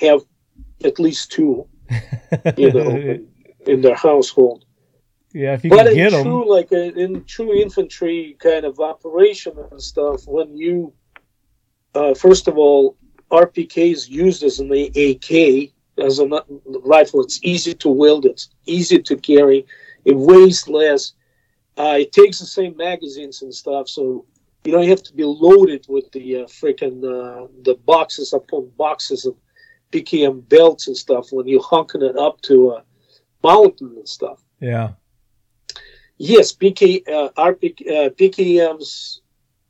have 0.00 0.22
at 0.84 0.98
least 0.98 1.32
two, 1.32 1.66
you 2.56 2.72
know, 2.72 2.90
in, 2.90 3.28
in 3.66 3.80
their 3.82 3.94
household. 3.94 4.64
yeah, 5.32 5.54
if 5.54 5.64
you 5.64 5.70
But 5.70 5.86
can 5.86 5.94
get 5.94 6.12
them. 6.12 6.24
true, 6.24 6.50
like 6.50 6.72
uh, 6.72 6.76
in 6.76 7.24
true 7.24 7.54
infantry 7.54 8.36
kind 8.38 8.64
of 8.64 8.80
operation 8.80 9.54
and 9.70 9.80
stuff, 9.80 10.26
when 10.26 10.56
you, 10.56 10.92
uh, 11.94 12.14
first 12.14 12.48
of 12.48 12.58
all, 12.58 12.96
RPK 13.30 13.92
is 13.92 14.08
used 14.08 14.42
as 14.42 14.60
an 14.60 14.70
AK, 14.72 15.70
as 15.98 16.18
a 16.18 16.26
rifle. 16.84 17.22
It's 17.22 17.40
easy 17.42 17.74
to 17.74 17.88
wield, 17.88 18.24
it's 18.26 18.48
easy 18.66 18.98
to 19.02 19.16
carry, 19.16 19.66
it 20.04 20.16
weighs 20.16 20.68
less, 20.68 21.12
uh, 21.78 21.96
it 22.00 22.12
takes 22.12 22.38
the 22.38 22.46
same 22.46 22.76
magazines 22.76 23.42
and 23.42 23.54
stuff, 23.54 23.88
so 23.88 24.24
you 24.64 24.72
don't 24.72 24.88
have 24.88 25.02
to 25.02 25.14
be 25.14 25.24
loaded 25.24 25.86
with 25.88 26.10
the 26.12 26.36
uh, 26.36 26.44
freaking 26.46 26.98
uh, 27.04 27.46
the 27.62 27.74
boxes 27.84 28.32
upon 28.32 28.70
boxes 28.76 29.26
of 29.26 29.34
PKM 29.92 30.48
belts 30.48 30.88
and 30.88 30.96
stuff 30.96 31.32
when 31.32 31.46
you're 31.46 31.60
hunking 31.60 32.02
it 32.02 32.16
up 32.16 32.40
to 32.42 32.72
a 32.72 32.84
mountain 33.42 33.94
and 33.96 34.08
stuff. 34.08 34.42
Yeah, 34.60 34.92
Yes, 36.16 36.54
PK, 36.54 37.08
uh, 37.08 37.30
RP, 37.36 37.88
uh, 37.88 38.10
PKM's 38.10 39.20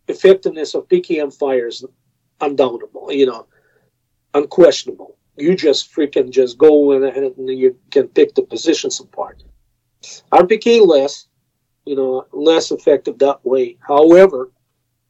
effectiveness 0.09 0.75
of 0.75 0.87
PKM 0.89 1.35
fires 1.35 1.83
is 1.83 1.89
undoubtable, 2.41 3.11
you 3.11 3.27
know, 3.27 3.47
unquestionable. 4.35 5.17
You 5.37 5.57
just 5.57 5.93
freaking 5.93 6.31
just 6.31 6.59
go 6.59 6.93
in 6.93 7.05
and 7.05 7.49
you 7.49 7.77
can 7.91 8.09
pick 8.09 8.35
the 8.35 8.43
positions 8.43 9.01
apart. 9.01 9.43
RPK 10.33 10.87
less, 10.87 11.27
you 11.85 11.97
know, 11.97 12.27
less 12.33 12.71
effective 12.71 13.19
that 13.19 13.45
way. 13.45 13.77
However, 13.87 14.51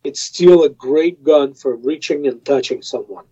it's 0.03 0.21
still 0.21 0.65
a 0.65 0.69
great 0.69 1.23
gun 1.23 1.55
for 1.55 1.77
reaching 1.77 2.27
and 2.27 2.45
touching 2.45 2.83
someone 2.83 3.25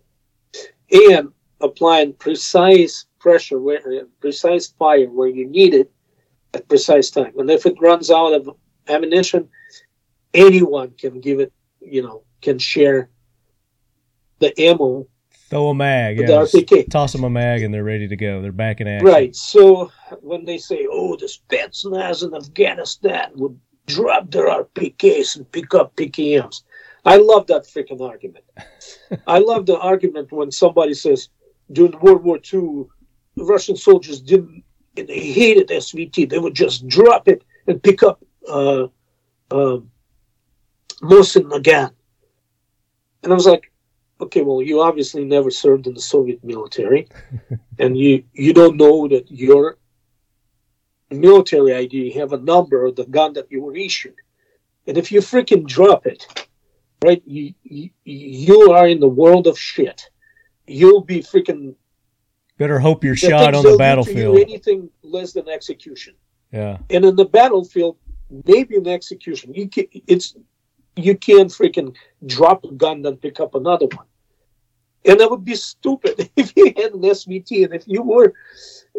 and 0.91 1.29
applying 1.61 2.13
precise 2.13 3.05
pressure, 3.19 3.59
where, 3.59 3.79
uh, 3.79 4.03
precise 4.19 4.67
fire 4.67 5.09
where 5.09 5.29
you 5.29 5.47
need 5.47 5.73
it 5.73 5.91
at 6.53 6.67
precise 6.67 7.09
time. 7.09 7.33
And 7.37 7.49
if 7.49 7.65
it 7.65 7.75
runs 7.79 8.11
out 8.11 8.33
of 8.33 8.49
ammunition, 8.87 9.49
anyone 10.33 10.91
can 10.97 11.19
give 11.19 11.39
it, 11.39 11.53
you 11.79 12.01
know, 12.01 12.23
can 12.41 12.59
share 12.59 13.09
the 14.39 14.59
ammo. 14.59 15.07
Throw 15.53 15.69
a 15.69 15.75
mag. 15.75 16.19
Yeah, 16.19 16.45
the 16.45 16.85
toss 16.89 17.13
them 17.13 17.23
a 17.23 17.29
mag 17.29 17.61
and 17.61 17.73
they're 17.73 17.83
ready 17.83 18.07
to 18.07 18.15
go. 18.15 18.41
They're 18.41 18.51
back 18.51 18.81
in 18.81 18.87
action. 18.87 19.07
Right. 19.07 19.35
So 19.35 19.91
when 20.21 20.45
they 20.45 20.57
say, 20.57 20.87
oh, 20.89 21.15
the 21.15 21.27
Spetsnaz 21.27 22.23
in 22.23 22.33
Afghanistan 22.35 23.31
would 23.35 23.59
drop 23.87 24.31
their 24.31 24.47
RPKs 24.47 25.37
and 25.37 25.51
pick 25.51 25.73
up 25.73 25.95
PKMs, 25.95 26.63
I 27.05 27.17
love 27.17 27.47
that 27.47 27.63
freaking 27.63 28.01
argument. 28.01 28.45
I 29.27 29.39
love 29.39 29.65
the 29.65 29.77
argument 29.77 30.31
when 30.31 30.51
somebody 30.51 30.93
says, 30.93 31.29
during 31.71 31.99
World 31.99 32.23
War 32.23 32.39
II, 32.53 32.85
Russian 33.37 33.75
soldiers 33.75 34.21
didn't, 34.21 34.63
and 34.95 35.07
they 35.07 35.19
hated 35.19 35.69
SVT. 35.69 36.29
They 36.29 36.39
would 36.39 36.53
just 36.53 36.87
drop 36.87 37.27
it 37.27 37.43
and 37.67 37.81
pick 37.81 38.03
up 38.03 38.23
uh, 38.47 38.87
uh, 39.51 39.79
Mosin 41.01 41.49
Nagant. 41.49 41.91
And 43.23 43.31
I 43.31 43.35
was 43.35 43.45
like, 43.45 43.72
okay, 44.21 44.41
well, 44.41 44.61
you 44.61 44.81
obviously 44.81 45.25
never 45.25 45.51
served 45.51 45.87
in 45.87 45.93
the 45.93 46.01
Soviet 46.01 46.43
military, 46.43 47.07
and 47.79 47.97
you 47.97 48.23
you 48.33 48.53
don't 48.53 48.77
know 48.77 49.07
that 49.07 49.29
your 49.29 49.77
military 51.13 51.73
ID, 51.73 51.97
you 51.97 52.19
have 52.19 52.33
a 52.33 52.37
number 52.37 52.85
of 52.85 52.95
the 52.95 53.05
gun 53.05 53.33
that 53.33 53.51
you 53.51 53.61
were 53.61 53.75
issued. 53.75 54.15
And 54.87 54.97
if 54.97 55.11
you 55.11 55.19
freaking 55.19 55.65
drop 55.65 56.05
it, 56.05 56.47
right, 57.03 57.21
you, 57.25 57.53
you, 57.63 57.89
you 58.03 58.71
are 58.71 58.87
in 58.87 58.99
the 58.99 59.07
world 59.07 59.47
of 59.47 59.57
shit. 59.57 60.09
You'll 60.67 61.01
be 61.01 61.21
freaking 61.21 61.75
Better 62.57 62.79
hope 62.79 63.03
you're 63.03 63.15
shot 63.15 63.55
on 63.55 63.63
the 63.63 63.77
battlefield. 63.77 64.37
anything 64.37 64.89
less 65.01 65.33
than 65.33 65.49
execution. 65.49 66.13
Yeah. 66.51 66.77
And 66.89 67.03
in 67.03 67.15
the 67.15 67.25
battlefield, 67.25 67.97
maybe 68.45 68.75
an 68.75 68.87
execution. 68.87 69.53
You 69.53 69.67
can, 69.67 69.85
it's 70.07 70.35
you 70.95 71.17
can't 71.17 71.49
freaking 71.49 71.95
drop 72.25 72.63
a 72.65 72.71
gun 72.71 73.05
and 73.05 73.21
pick 73.21 73.39
up 73.39 73.55
another 73.55 73.87
one. 73.87 74.05
And 75.05 75.19
that 75.19 75.29
would 75.29 75.43
be 75.43 75.55
stupid 75.55 76.29
if 76.35 76.53
you 76.55 76.67
had 76.77 76.93
an 76.93 77.01
SVT 77.01 77.65
and 77.65 77.73
if 77.73 77.83
you 77.87 78.01
were 78.01 78.33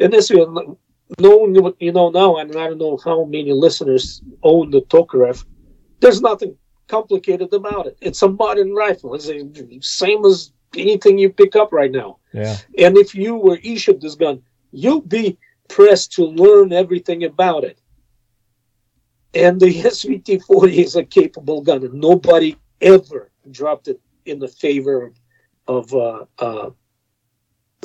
and 0.00 0.12
this 0.12 0.30
knowing 1.18 1.62
what 1.62 1.80
you 1.80 1.92
know 1.92 2.10
now, 2.10 2.36
and 2.36 2.54
I 2.56 2.68
don't 2.68 2.78
know 2.78 2.98
how 3.04 3.24
many 3.24 3.52
listeners 3.52 4.22
own 4.42 4.70
the 4.70 4.82
Tokarev, 4.82 5.44
there's 6.00 6.20
nothing 6.20 6.56
complicated 6.88 7.52
about 7.52 7.86
it. 7.86 7.96
It's 8.00 8.22
a 8.22 8.28
modern 8.28 8.74
rifle. 8.74 9.14
It's 9.14 9.26
the 9.26 9.78
same 9.80 10.24
as 10.24 10.52
anything 10.76 11.18
you 11.18 11.30
pick 11.30 11.56
up 11.56 11.72
right 11.72 11.90
now. 11.90 12.18
Yeah. 12.32 12.56
And 12.78 12.96
if 12.96 13.14
you 13.14 13.36
were 13.36 13.58
issued 13.62 14.00
this 14.00 14.14
gun, 14.14 14.42
you'll 14.72 15.00
be 15.00 15.38
pressed 15.68 16.12
to 16.12 16.24
learn 16.24 16.72
everything 16.72 17.24
about 17.24 17.64
it. 17.64 17.78
And 19.34 19.60
the 19.60 19.66
SVT 19.82 20.44
40 20.44 20.78
is 20.82 20.96
a 20.96 21.04
capable 21.04 21.60
gun, 21.60 21.84
and 21.84 21.94
nobody 21.94 22.56
ever 22.80 23.30
dropped 23.50 23.88
it 23.88 24.00
in 24.26 24.38
the 24.38 24.48
favor 24.48 25.12
of 25.66 25.92
uh, 25.92 26.24
uh, 26.38 26.70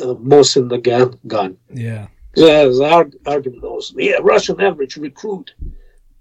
uh, 0.01 0.13
Mosin 0.15 0.69
the 0.69 0.77
gun. 0.77 1.17
gun. 1.27 1.57
Yeah. 1.73 2.07
Yeah, 2.35 2.65
his 2.65 2.79
arg- 2.79 3.17
argument 3.25 3.63
was, 3.63 3.93
yeah, 3.97 4.17
Russian 4.21 4.61
average 4.61 4.95
recruit 4.97 5.53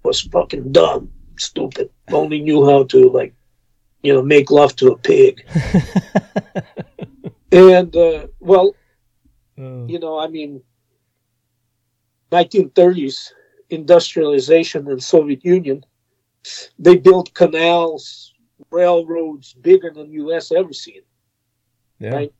was 0.03 0.21
fucking 0.21 0.71
dumb, 0.71 1.11
stupid, 1.37 1.89
only 2.11 2.41
knew 2.41 2.65
how 2.65 2.83
to, 2.85 3.09
like, 3.09 3.33
you 4.01 4.13
know, 4.13 4.21
make 4.23 4.49
love 4.49 4.75
to 4.77 4.91
a 4.91 4.97
pig. 4.97 5.45
and, 7.51 7.95
uh, 7.95 8.27
well, 8.39 8.75
Oh, 9.61 9.85
you 9.87 9.99
know, 9.99 10.17
I 10.17 10.27
mean, 10.29 10.61
1930s 12.31 13.31
industrialization 13.69 14.89
in 14.89 14.99
Soviet 14.99 15.43
Union, 15.45 15.83
they 16.77 16.97
built 16.97 17.33
canals, 17.33 18.33
railroads 18.71 19.53
bigger 19.53 19.91
than 19.91 20.11
U.S. 20.11 20.51
ever 20.51 20.73
seen. 20.73 21.01
yeah. 21.99 22.15
right. 22.15 22.33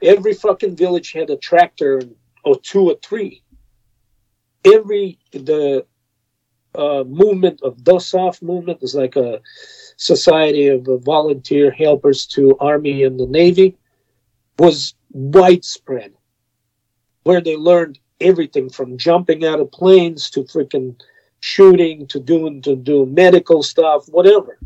Every 0.00 0.32
fucking 0.32 0.76
village 0.76 1.12
had 1.12 1.28
a 1.30 1.36
tractor 1.36 2.00
or 2.44 2.56
two 2.60 2.90
or 2.90 2.96
three. 3.02 3.42
Every 4.64 5.18
the 5.32 5.86
uh, 6.74 7.04
movement 7.04 7.60
of 7.62 7.78
DOSAAF 7.78 8.40
movement 8.42 8.82
is 8.82 8.94
like 8.94 9.16
a 9.16 9.40
society 9.96 10.68
of 10.68 10.86
uh, 10.86 10.98
volunteer 10.98 11.70
helpers 11.72 12.26
to 12.26 12.56
Army 12.60 13.02
and 13.02 13.18
the 13.18 13.26
Navy 13.26 13.76
was 14.58 14.94
widespread, 15.10 16.12
where 17.24 17.40
they 17.40 17.56
learned 17.56 17.98
everything 18.20 18.68
from 18.68 18.98
jumping 18.98 19.44
out 19.44 19.60
of 19.60 19.70
planes 19.72 20.30
to 20.30 20.42
freaking 20.44 21.00
shooting 21.40 22.06
to 22.08 22.20
doing 22.20 22.62
to 22.62 22.76
do 22.76 23.06
medical 23.06 23.62
stuff, 23.62 24.06
whatever. 24.08 24.58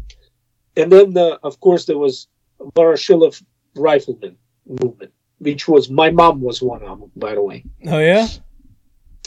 And 0.77 0.91
then, 0.91 1.17
uh, 1.17 1.37
of 1.43 1.61
course, 1.61 1.85
there 1.85 1.99
was 1.99 2.29
Voroshilov 2.59 3.43
rifleman 3.75 4.37
movement, 4.67 5.13
which 5.39 5.69
was 5.69 5.91
my 5.91 6.11
mom 6.11 6.41
was 6.41 6.63
one 6.63 6.83
of 6.83 7.01
them, 7.01 7.11
by 7.17 7.35
the 7.35 7.43
way. 7.43 7.65
Oh 7.87 7.99
yeah. 7.99 8.29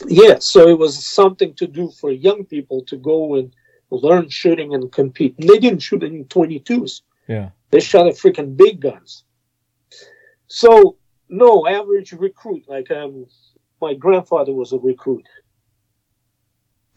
Yeah, 0.08 0.40
so 0.40 0.68
it 0.68 0.78
was 0.78 1.06
something 1.06 1.54
to 1.56 1.68
do 1.68 1.90
for 1.90 2.12
young 2.12 2.44
people 2.44 2.84
to 2.86 2.98
go 2.98 3.36
and 3.36 3.56
learn 3.92 4.30
shooting 4.30 4.74
and 4.74 4.92
compete. 4.92 5.36
And 5.40 5.48
they 5.48 5.58
didn't 5.58 5.80
shoot 5.80 6.04
any 6.04 6.24
22s. 6.26 7.02
Yeah. 7.28 7.50
They 7.72 7.80
shot 7.80 8.08
at 8.08 8.16
freaking 8.16 8.58
big 8.58 8.82
guns. 8.82 9.24
So, 10.48 10.98
no, 11.30 11.66
average 11.68 12.12
recruit. 12.12 12.66
Like, 12.68 12.92
um, 12.92 13.26
my 13.82 13.94
grandfather 13.94 14.54
was 14.54 14.74
a 14.74 14.78
recruit. 14.78 15.28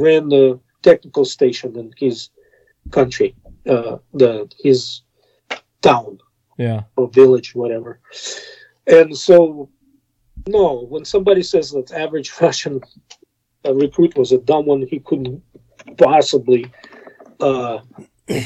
Ran 0.00 0.28
the 0.28 0.60
technical 0.82 1.24
station 1.24 1.76
in 1.78 1.92
his 1.96 2.30
country, 2.90 3.34
uh, 3.68 3.98
the 4.14 4.50
his 4.60 5.02
town 5.82 6.18
Yeah. 6.56 6.82
or 6.96 7.08
village, 7.08 7.54
whatever. 7.54 8.00
And 8.86 9.16
so, 9.16 9.68
no, 10.46 10.86
when 10.88 11.04
somebody 11.04 11.42
says 11.42 11.70
that 11.72 11.92
average 11.92 12.32
Russian 12.40 12.80
uh, 13.66 13.74
recruit 13.74 14.16
was 14.16 14.32
a 14.32 14.38
dumb 14.38 14.66
one, 14.66 14.86
he 14.86 15.00
couldn't 15.00 15.42
possibly 15.96 16.70
uh, 17.40 17.80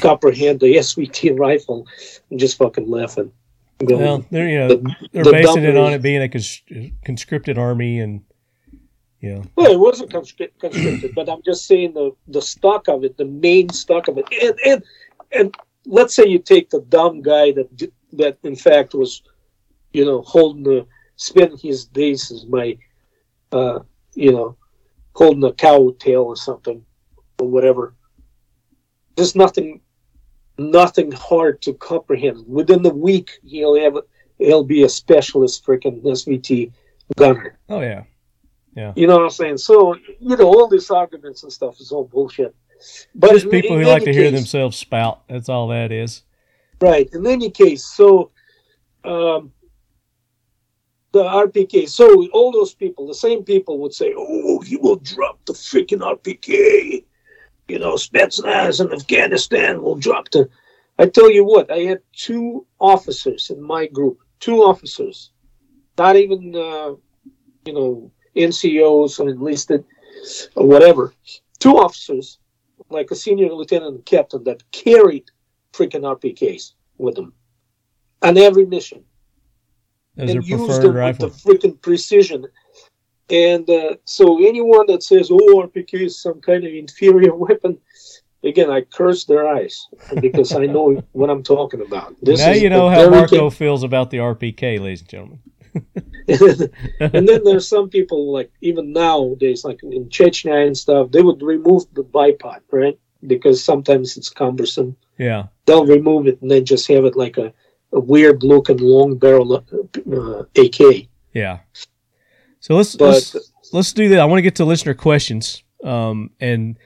comprehend 0.01 0.59
the 0.59 0.75
SVT 0.75 1.37
rifle. 1.37 1.87
I'm 2.31 2.37
just 2.37 2.57
fucking 2.57 2.89
laughing. 2.89 3.31
Going, 3.79 4.01
Well, 4.01 4.25
they're 4.31 4.47
you 4.47 4.59
know 4.59 4.67
the- 4.69 4.95
they're 5.11 5.23
the 5.23 5.31
basing 5.31 5.63
it 5.65 5.75
on 5.75 5.93
it 5.93 6.01
being 6.01 6.21
a 6.21 6.29
cons- 6.29 6.61
conscripted 7.03 7.57
army 7.57 7.99
and 7.99 8.21
you 9.19 9.35
know 9.35 9.43
Well, 9.55 9.71
it 9.71 9.79
wasn't 9.79 10.11
conscri- 10.11 10.51
conscripted, 10.59 11.13
but 11.15 11.29
I'm 11.29 11.41
just 11.43 11.65
saying 11.65 11.93
the 11.93 12.11
the 12.27 12.41
stock 12.41 12.87
of 12.87 13.03
it, 13.03 13.17
the 13.17 13.25
main 13.25 13.69
stock 13.69 14.07
of 14.07 14.17
it, 14.17 14.25
and 14.41 14.57
and 14.65 14.83
and 15.31 15.55
let's 15.85 16.15
say 16.15 16.25
you 16.27 16.39
take 16.39 16.69
the 16.69 16.81
dumb 16.81 17.21
guy 17.21 17.51
that 17.51 17.91
that 18.13 18.37
in 18.43 18.55
fact 18.55 18.93
was, 18.93 19.21
you 19.91 20.05
know, 20.05 20.21
holding 20.21 20.63
the 20.63 20.85
spending 21.15 21.57
his 21.57 21.85
days 21.85 22.31
as 22.31 22.45
my, 22.45 22.77
uh, 23.51 23.79
you 24.13 24.31
know, 24.31 24.55
holding 25.15 25.43
a 25.43 25.53
cow 25.53 25.93
tail 25.99 26.23
or 26.23 26.35
something, 26.35 26.85
or 27.39 27.47
whatever. 27.47 27.95
There's 29.15 29.35
nothing, 29.35 29.81
nothing 30.57 31.11
hard 31.11 31.61
to 31.63 31.73
comprehend. 31.73 32.45
Within 32.47 32.83
the 32.83 32.93
week, 32.93 33.39
he'll 33.43 33.75
have 33.75 33.97
he'll 34.37 34.63
be 34.63 34.83
a 34.83 34.89
specialist 34.89 35.65
freaking 35.65 36.01
SVT 36.03 36.71
gunner. 37.17 37.57
oh 37.69 37.81
yeah 37.81 38.03
yeah. 38.75 38.93
You 38.95 39.07
know 39.07 39.17
what 39.17 39.23
I'm 39.23 39.29
saying? 39.29 39.57
So, 39.57 39.95
you 40.19 40.35
know, 40.35 40.47
all 40.47 40.67
these 40.67 40.89
arguments 40.89 41.43
and 41.43 41.51
stuff 41.51 41.79
is 41.79 41.91
all 41.91 42.05
bullshit. 42.05 42.55
But 43.13 43.31
just 43.31 43.45
in- 43.45 43.51
people 43.51 43.77
in 43.77 43.83
who 43.83 43.89
like 43.89 44.03
to 44.03 44.13
hear 44.13 44.31
themselves 44.31 44.77
spout. 44.77 45.23
That's 45.27 45.49
all 45.49 45.67
that 45.69 45.91
is. 45.91 46.23
Right. 46.81 47.07
In 47.13 47.25
any 47.27 47.49
case, 47.49 47.85
so 47.85 48.31
um, 49.05 49.51
the 51.11 51.23
RPK. 51.23 51.87
So 51.87 52.27
all 52.29 52.51
those 52.51 52.73
people, 52.73 53.07
the 53.07 53.13
same 53.13 53.43
people 53.43 53.77
would 53.79 53.93
say, 53.93 54.13
"Oh, 54.17 54.59
he 54.61 54.75
will 54.75 54.97
drop 54.97 55.39
the 55.45 55.53
freaking 55.53 55.99
RPK." 55.99 57.05
You 57.67 57.79
know, 57.79 57.95
Spetsnaz 57.95 58.81
in 58.81 58.91
Afghanistan 58.91 59.81
will 59.81 59.95
drop 59.95 60.29
the. 60.29 60.49
I 60.99 61.07
tell 61.07 61.31
you 61.31 61.43
what, 61.43 61.71
I 61.71 61.79
had 61.79 62.01
two 62.13 62.65
officers 62.79 63.49
in 63.49 63.61
my 63.61 63.87
group, 63.87 64.19
two 64.39 64.63
officers, 64.63 65.31
not 65.97 66.15
even 66.15 66.55
uh, 66.55 66.93
you 67.65 67.73
know 67.73 68.11
NCOs 68.35 69.19
or 69.19 69.29
enlisted 69.29 69.85
or 70.55 70.67
whatever, 70.67 71.13
two 71.59 71.77
officers, 71.77 72.39
like 72.89 73.11
a 73.11 73.15
senior 73.15 73.51
lieutenant 73.51 73.95
and 73.95 74.05
captain, 74.05 74.43
that 74.43 74.69
carried 74.71 75.31
freaking 75.71 76.01
RPKs 76.01 76.73
with 76.97 77.15
them 77.15 77.33
on 78.21 78.37
every 78.37 78.65
mission 78.65 79.03
their 80.15 80.29
and 80.37 80.47
use 80.47 80.65
preferred 80.65 80.81
them 80.81 80.93
rifle. 80.93 81.29
with 81.29 81.43
the 81.43 81.67
freaking 81.67 81.81
precision. 81.81 82.45
And 83.29 83.69
uh, 83.69 83.95
so 84.05 84.45
anyone 84.45 84.85
that 84.87 85.03
says, 85.03 85.29
"Oh, 85.31 85.63
RPK 85.67 86.05
is 86.05 86.21
some 86.21 86.41
kind 86.41 86.65
of 86.65 86.73
inferior 86.73 87.35
weapon," 87.47 87.79
again, 88.43 88.69
I 88.69 88.81
curse 88.81 89.25
their 89.25 89.47
eyes 89.47 89.87
because 90.19 90.53
I 90.53 90.65
know 90.65 91.03
what 91.13 91.29
I'm 91.29 91.43
talking 91.43 91.81
about. 91.81 92.15
This 92.21 92.39
now 92.39 92.51
is 92.51 92.61
you 92.61 92.69
know 92.69 92.89
how 92.89 93.09
Marco 93.09 93.49
feels 93.49 93.83
about 93.83 94.11
the 94.11 94.17
RPK, 94.17 94.79
ladies 94.79 95.01
and 95.01 95.09
gentlemen. 95.09 95.39
and 96.99 97.27
then 97.27 97.43
there's 97.43 97.67
some 97.67 97.89
people 97.89 98.31
like 98.31 98.51
even 98.61 98.93
nowadays, 98.93 99.63
like 99.63 99.81
in 99.83 100.07
Chechnya 100.09 100.67
and 100.67 100.77
stuff, 100.77 101.11
they 101.11 101.21
would 101.21 101.41
remove 101.41 101.83
the 101.93 102.03
bipod, 102.03 102.59
right? 102.71 102.99
Because 103.25 103.63
sometimes 103.63 104.17
it's 104.17 104.29
cumbersome. 104.29 104.95
Yeah. 105.17 105.47
They'll 105.65 105.85
remove 105.85 106.27
it 106.27 106.41
and 106.41 106.51
then 106.51 106.65
just 106.65 106.87
have 106.89 107.05
it 107.05 107.15
like 107.15 107.37
a, 107.37 107.53
a 107.91 107.99
weird 107.99 108.43
looking 108.43 108.77
long 108.77 109.17
barrel 109.17 109.55
uh, 109.55 110.43
AK. 110.61 111.07
Yeah. 111.33 111.59
So 112.63 112.77
let's 112.77 112.95
But 112.95 113.09
let's 113.09 113.35
let's 113.73 113.91
do 113.91 114.07
that. 114.07 114.21
I 114.21 114.25
want 114.25 114.37
to 114.37 114.41
get 114.41 114.55
to 114.55 114.63
listener 114.63 114.93
questions. 114.93 115.63
Um, 115.83 116.29
and 116.39 116.79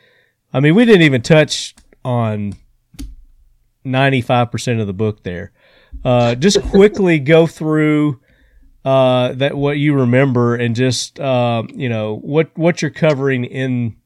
I 0.52 0.60
mean, 0.60 0.74
we 0.74 0.86
didn't 0.86 1.04
even 1.04 1.22
touch 1.22 1.76
on 2.04 2.56
ninety 3.84 4.22
five 4.22 4.52
percent 4.52 4.80
of 4.80 4.88
the 4.88 4.94
book 4.94 5.22
there. 5.22 5.52
Uh, 6.04 6.34
just 6.34 6.64
quickly 6.72 7.20
go 7.20 7.46
through 7.46 8.20
uh, 8.86 9.34
that 9.34 9.56
what 9.56 9.78
you 9.78 9.94
remember 9.94 10.56
and 10.56 10.76
just 10.76 11.20
um, 11.20 11.70
you 11.76 11.90
know 11.90 12.16
what 12.24 12.50
what 12.58 12.82
you're 12.82 12.90
covering 12.90 13.46
in 13.46 13.98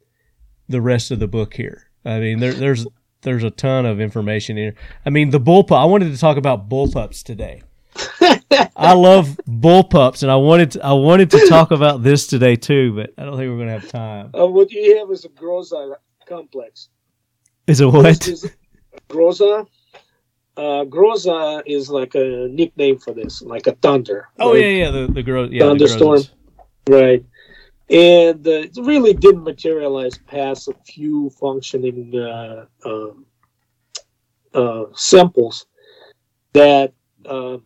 the 0.68 0.82
rest 0.82 1.10
of 1.10 1.20
the 1.20 1.28
book 1.30 1.54
here. 1.54 1.88
I 2.04 2.20
mean, 2.20 2.42
there, 2.42 2.52
there's 2.52 2.86
there's 3.22 3.46
a 3.46 3.50
ton 3.50 3.86
of 3.86 4.02
information 4.02 4.58
here. 4.58 4.76
I 5.06 5.10
mean, 5.10 5.30
the 5.30 5.40
bullpup. 5.40 5.82
I 5.82 5.86
wanted 5.86 6.12
to 6.12 6.20
talk 6.20 6.36
about 6.36 6.68
bullpups 6.68 7.24
today. 7.24 7.62
I 8.76 8.94
love 8.94 9.40
bullpups, 9.48 10.24
and 10.24 10.32
I 10.32 10.36
wanted 10.36 10.72
to, 10.72 10.86
I 10.86 10.94
wanted 10.94 11.32
to 11.32 11.48
talk 11.48 11.72
about 11.72 12.04
this 12.04 12.28
today 12.28 12.56
too, 12.56 12.94
but 12.96 13.14
I 13.18 13.26
don't 13.26 13.38
think 13.38 13.50
we're 13.50 13.60
gonna 13.60 13.80
have 13.80 13.90
time. 13.90 14.32
Uh, 14.38 14.48
what 14.48 14.72
you 14.72 14.98
have 14.98 15.12
is 15.12 15.26
a 15.26 15.30
Groza 15.30 15.96
complex. 16.26 16.90
Is 17.68 17.82
it 17.82 17.86
what? 17.86 18.28
Is 18.28 18.50
Groza. 19.10 19.68
Uh, 20.58 20.84
Groza 20.86 21.64
is 21.66 21.90
like 21.90 22.14
a 22.16 22.48
nickname 22.50 22.98
for 23.00 23.14
this, 23.14 23.42
like 23.42 23.68
a 23.68 23.74
thunder. 23.76 24.28
Oh 24.40 24.54
right? 24.54 24.62
yeah, 24.62 24.86
yeah, 24.86 24.92
the 24.92 25.08
the 25.08 25.24
girl, 25.24 25.52
yeah, 25.52 25.64
the 25.64 25.70
Thunderstorm. 25.70 26.20
Grozas. 26.20 26.32
Right. 26.90 27.26
And 27.90 28.48
uh, 28.48 28.52
it 28.52 28.78
really 28.78 29.14
didn't 29.14 29.44
materialize 29.44 30.18
past 30.18 30.68
a 30.68 30.74
few 30.86 31.30
functioning 31.32 32.16
uh, 32.18 32.66
um 32.86 33.26
uh, 34.54 34.86
samples 34.94 35.66
that, 36.54 36.94
uh, 37.26 37.58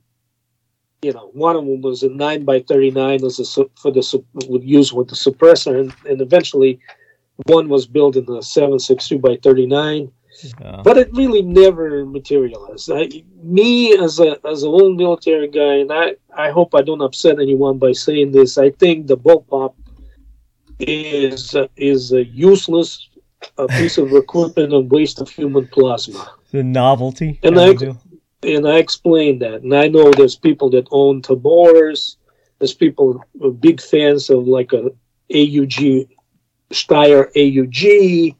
you 1.05 1.13
know, 1.13 1.27
one 1.33 1.55
of 1.55 1.63
them 1.65 1.81
was 1.81 2.01
a 2.03 2.09
9 2.09 2.45
by 2.45 2.57
39 2.61 3.23
as 3.23 3.39
a, 3.39 3.45
su- 3.45 3.71
for 3.81 3.91
the 3.91 4.03
would 4.49 4.63
use 4.63 4.89
with 4.91 5.07
the 5.09 5.15
suppressor, 5.15 5.73
and, 5.81 5.93
and 6.09 6.19
eventually 6.27 6.79
one 7.45 7.69
was 7.69 7.85
built 7.85 8.15
in 8.15 8.25
the 8.25 8.41
762 8.41 9.19
by 9.19 9.37
39 9.43 10.11
Yeah. 10.59 10.81
but 10.87 10.95
it 10.97 11.09
really 11.21 11.43
never 11.63 11.87
materialized. 12.17 12.89
I, 12.99 13.01
me 13.57 13.95
as 14.05 14.13
a 14.19 14.29
as 14.51 14.59
an 14.63 14.69
old 14.79 14.93
military 15.03 15.49
guy, 15.59 15.75
and 15.83 15.91
I 16.03 16.05
I 16.45 16.47
hope 16.57 16.69
I 16.79 16.81
don't 16.87 17.03
upset 17.09 17.35
anyone 17.47 17.77
by 17.85 17.93
saying 18.05 18.27
this. 18.37 18.51
I 18.57 18.69
think 18.81 18.95
the 19.11 19.17
bullpup 19.25 19.73
is 20.79 21.55
uh, 21.55 21.67
is 21.77 22.01
a 22.21 22.23
useless 22.25 22.89
uh, 23.57 23.67
piece 23.77 23.97
of 24.03 24.07
equipment 24.23 24.73
and 24.73 24.89
waste 24.97 25.17
of 25.23 25.27
human 25.29 25.65
plasma. 25.75 26.23
the 26.51 26.63
novelty. 26.63 27.29
And 27.43 27.59
I- 27.59 27.73
deal. 27.73 27.97
And 28.45 28.67
I 28.67 28.77
explained 28.77 29.41
that, 29.41 29.63
and 29.63 29.73
I 29.73 29.87
know 29.87 30.11
there's 30.11 30.35
people 30.35 30.69
that 30.71 30.87
own 30.91 31.21
Tavors. 31.21 32.17
There's 32.59 32.73
people 32.73 33.23
who 33.39 33.47
are 33.47 33.51
big 33.51 33.81
fans 33.81 34.29
of 34.29 34.47
like 34.47 34.71
a 34.71 34.91
AUG 35.31 36.07
Steyr 36.71 37.31
AUG, 37.35 38.35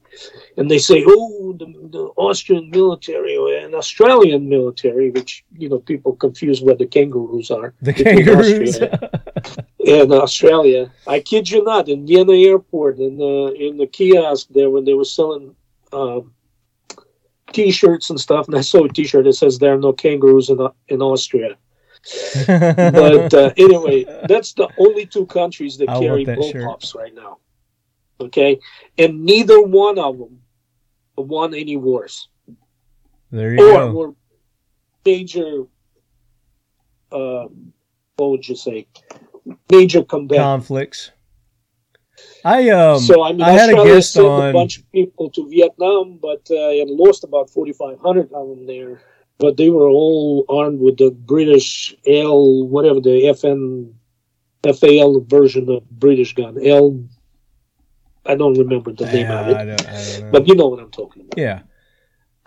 and 0.58 0.70
they 0.70 0.78
say, 0.78 1.04
"Oh, 1.08 1.54
the, 1.58 1.66
the 1.90 2.06
Austrian 2.18 2.70
military 2.70 3.36
and 3.64 3.76
Australian 3.76 4.48
military," 4.50 5.12
which 5.12 5.44
you 5.58 5.70
know 5.70 5.80
people 5.80 6.14
confuse 6.16 6.62
where 6.62 6.76
the 6.76 6.88
kangaroos 6.88 7.52
are. 7.52 7.74
the 7.82 7.94
kangaroos. 7.94 8.80
And 9.88 10.12
Australia. 10.14 10.92
I 11.06 11.20
kid 11.20 11.48
you 11.52 11.64
not. 11.64 11.90
In 11.90 12.08
Vienna 12.08 12.34
airport, 12.34 12.98
in 12.98 13.18
the 13.18 13.54
in 13.56 13.78
the 13.78 13.86
kiosk 13.86 14.48
there, 14.50 14.72
when 14.72 14.84
they 14.84 14.96
were 14.96 15.06
selling 15.06 15.56
um, 15.94 16.34
T-shirts 17.52 18.10
and 18.10 18.20
stuff, 18.20 18.48
and 18.48 18.56
I 18.58 18.62
saw 18.62 18.86
a 18.86 18.90
T-shirt 18.90 19.26
that 19.26 19.34
says 19.34 19.60
"There 19.60 19.74
are 19.74 19.80
no 19.80 19.94
kangaroos 19.94 20.50
in 20.50 20.60
in 20.88 21.02
Austria." 21.02 21.58
But 22.48 23.34
uh, 23.34 23.54
anyway, 23.58 24.06
that's 24.28 24.54
the 24.54 24.70
only 24.78 25.06
two 25.06 25.26
countries 25.26 25.78
that 25.78 25.90
I 25.90 26.00
carry 26.00 26.26
want 26.26 26.40
that 26.40 26.52
shirt. 26.52 26.64
bullpups 26.64 26.96
right 26.96 27.14
now. 27.14 27.38
Okay, 28.20 28.60
and 28.98 29.24
neither 29.24 29.62
one 29.62 30.00
of 30.00 30.18
them 30.18 30.42
won 31.18 31.54
any 31.54 31.78
wars 31.78 32.28
there 33.36 33.54
you 33.54 33.70
or 33.70 33.74
go. 33.74 33.92
were 33.92 34.14
major. 35.06 35.64
Uh, 37.12 37.48
what 38.16 38.32
would 38.32 38.48
you 38.48 38.56
say? 38.56 38.88
Major 39.72 40.04
combat. 40.04 40.40
Conflicts. 40.40 41.12
I 42.44 42.70
um 42.70 43.00
so 43.00 43.24
I 43.24 43.32
mean, 43.32 43.42
I 43.42 43.52
had 43.52 43.70
a 43.70 43.84
guest 43.84 44.14
sent 44.14 44.28
on- 44.28 44.50
a 44.50 44.54
bunch 44.54 44.78
of 44.78 44.92
people 44.92 45.30
to 45.32 45.50
Vietnam, 45.50 46.20
but 46.22 46.48
uh, 46.52 46.70
and 46.82 46.90
lost 46.92 47.24
about 47.24 47.50
forty 47.50 47.74
five 47.74 48.00
hundred 48.00 48.32
of 48.34 48.50
them 48.50 48.68
there. 48.68 49.00
But 49.38 49.58
they 49.58 49.70
were 49.70 49.90
all 49.90 50.46
armed 50.48 50.80
with 50.80 50.98
the 50.98 51.12
British 51.12 51.94
L, 52.08 52.68
whatever 52.68 53.02
the 53.02 53.34
FN, 53.36 53.92
FAL 54.64 55.22
version 55.28 55.70
of 55.70 55.90
British 55.90 56.34
gun. 56.34 56.58
L, 56.66 57.04
I 58.26 58.36
don't 58.36 58.58
remember 58.58 58.94
the 58.94 59.06
name 59.06 59.30
of 59.30 59.48
it, 59.50 59.58
I 59.58 59.66
don't, 59.66 59.88
I 59.88 60.20
don't 60.20 60.32
but 60.32 60.48
you 60.48 60.56
know 60.56 60.68
what 60.68 60.80
I'm 60.80 60.92
talking 60.92 61.24
about. 61.24 61.38
yeah. 61.38 61.62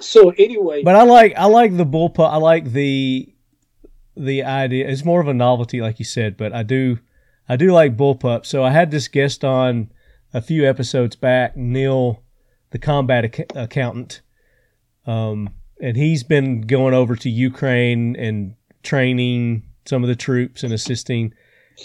So 0.01 0.31
anyway, 0.39 0.83
But 0.85 0.95
I 0.95 1.03
like 1.03 1.35
I 1.37 1.47
like 1.47 1.77
the 1.77 1.85
bullpup. 1.85 2.31
I 2.31 2.37
like 2.37 2.73
the 2.73 3.35
the 4.17 4.45
idea. 4.45 4.89
It's 4.89 5.05
more 5.05 5.21
of 5.21 5.29
a 5.29 5.35
novelty, 5.35 5.81
like 5.81 5.99
you 5.99 6.05
said. 6.05 6.37
But 6.37 6.53
I 6.53 6.63
do 6.63 6.99
I 7.49 7.57
do 7.57 7.73
like 7.73 7.97
bullpup. 7.97 8.45
So 8.47 8.63
I 8.63 8.71
had 8.71 8.91
this 8.91 9.09
guest 9.09 9.45
on 9.45 9.91
a 10.35 10.41
few 10.43 10.69
episodes 10.69 11.17
back, 11.17 11.57
Neil, 11.57 12.23
the 12.71 12.79
combat 12.79 13.25
ac- 13.25 13.47
accountant, 13.55 14.21
um, 15.07 15.51
and 15.81 15.97
he's 15.97 16.23
been 16.23 16.61
going 16.63 16.93
over 16.93 17.17
to 17.17 17.31
Ukraine 17.31 18.15
and 18.17 18.55
training 18.83 19.63
some 19.87 20.03
of 20.03 20.09
the 20.09 20.17
troops 20.17 20.63
and 20.63 20.73
assisting. 20.73 21.33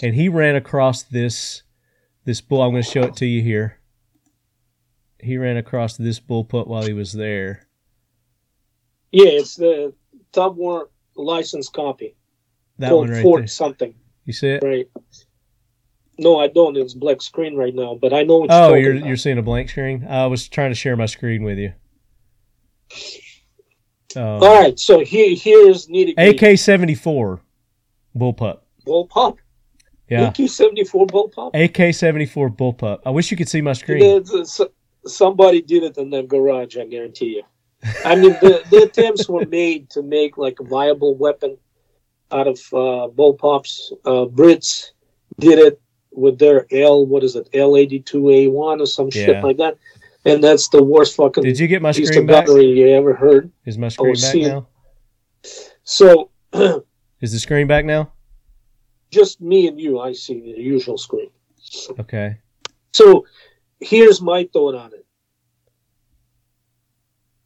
And 0.02 0.14
he 0.14 0.28
ran 0.28 0.56
across 0.56 1.02
this 1.04 1.62
this 2.24 2.40
bull. 2.40 2.62
I'm 2.62 2.72
going 2.72 2.82
to 2.82 2.90
show 2.90 3.02
it 3.04 3.16
to 3.16 3.26
you 3.26 3.40
here. 3.42 3.78
He 5.20 5.38
ran 5.38 5.56
across 5.56 5.96
this 5.96 6.20
bullpup 6.20 6.66
while 6.66 6.84
he 6.84 6.92
was 6.92 7.12
there. 7.12 7.66
yeah, 9.12 9.28
it's 9.40 9.56
the 9.56 9.94
Top 10.32 10.54
War 10.56 10.90
license 11.16 11.68
copy 11.68 12.16
That 12.78 12.94
one 12.94 13.08
right 13.10 13.22
Fort 13.22 13.40
there. 13.42 13.46
something, 13.46 13.94
You 14.24 14.32
see 14.32 14.48
it? 14.48 14.62
right? 14.64 14.88
No, 16.18 16.38
I 16.38 16.48
don't. 16.48 16.76
It's 16.76 16.94
black 16.94 17.20
screen 17.22 17.56
right 17.56 17.74
now, 17.74 17.98
but 18.00 18.12
I 18.12 18.22
know 18.22 18.38
what 18.38 18.50
Oh, 18.50 18.68
you're 18.74 18.78
you're 18.78 18.96
about. 18.96 19.06
you're 19.08 19.16
seeing 19.16 19.38
a 19.38 19.42
blank 19.42 19.70
screen. 19.70 20.06
I 20.08 20.26
was 20.26 20.48
trying 20.48 20.70
to 20.70 20.74
share 20.74 20.96
my 20.96 21.06
screen 21.06 21.42
with 21.42 21.58
you. 21.58 21.72
Uh, 24.16 24.38
All 24.38 24.60
right, 24.62 24.78
so 24.78 25.04
here 25.04 25.34
here's 25.34 25.88
nitty 25.88 26.14
AK 26.16 26.56
seventy 26.58 26.94
four, 26.94 27.40
bullpup. 28.16 28.60
bullpup. 28.86 29.38
Yeah, 30.08 30.28
AK 30.28 30.48
seventy 30.48 30.84
four 30.84 31.06
bullpup. 31.06 31.50
AK 31.54 31.92
seventy 31.94 32.26
four 32.26 32.48
bullpup. 32.48 33.00
I 33.04 33.10
wish 33.10 33.30
you 33.32 33.36
could 33.36 33.48
see 33.48 33.60
my 33.60 33.72
screen. 33.72 34.22
Somebody 35.06 35.60
did 35.60 35.82
it 35.82 35.98
in 35.98 36.10
their 36.10 36.22
garage. 36.22 36.76
I 36.78 36.86
guarantee 36.86 37.36
you. 37.36 37.42
I 38.06 38.14
mean, 38.14 38.30
the, 38.40 38.62
the 38.70 38.84
attempts 38.84 39.28
were 39.28 39.44
made 39.44 39.90
to 39.90 40.02
make 40.02 40.38
like 40.38 40.60
a 40.60 40.64
viable 40.64 41.14
weapon 41.16 41.58
out 42.30 42.46
of 42.46 42.58
uh, 42.72 43.08
bullpups. 43.12 43.92
Uh, 44.06 44.24
Brits 44.26 44.92
did 45.38 45.58
it 45.58 45.80
with 46.14 46.38
their 46.38 46.66
L. 46.70 47.04
What 47.06 47.24
is 47.24 47.36
it? 47.36 47.48
L 47.52 47.76
eighty 47.76 48.00
two 48.00 48.30
A 48.30 48.48
one 48.48 48.80
or 48.80 48.86
some 48.86 49.06
Yeah. 49.06 49.10
shit 49.26 49.42
like 49.44 49.56
that. 49.58 49.76
And 50.24 50.42
that's 50.42 50.68
the 50.68 50.82
worst 50.82 51.16
fucking 51.16 51.42
Did 51.44 51.58
you 51.58 51.66
get 51.66 51.82
my 51.82 51.92
piece 51.92 52.06
screen 52.06 52.20
of 52.22 52.26
back? 52.28 52.46
gunnery 52.46 52.66
you 52.66 52.88
ever 52.88 53.14
heard. 53.14 53.50
Is 53.66 53.76
my 53.76 53.88
screen 53.88 54.14
back 54.14 54.34
now? 54.36 54.68
So 55.84 56.30
Is 57.20 57.32
the 57.32 57.38
screen 57.38 57.66
back 57.66 57.84
now? 57.84 58.12
just 59.10 59.40
me 59.40 59.68
and 59.68 59.80
you, 59.80 60.00
I 60.00 60.12
see 60.12 60.40
the 60.40 60.60
usual 60.60 60.98
screen. 60.98 61.30
Okay. 62.00 62.36
So 62.92 63.24
here's 63.78 64.20
my 64.20 64.48
thought 64.52 64.74
on 64.74 64.92
it. 64.92 65.06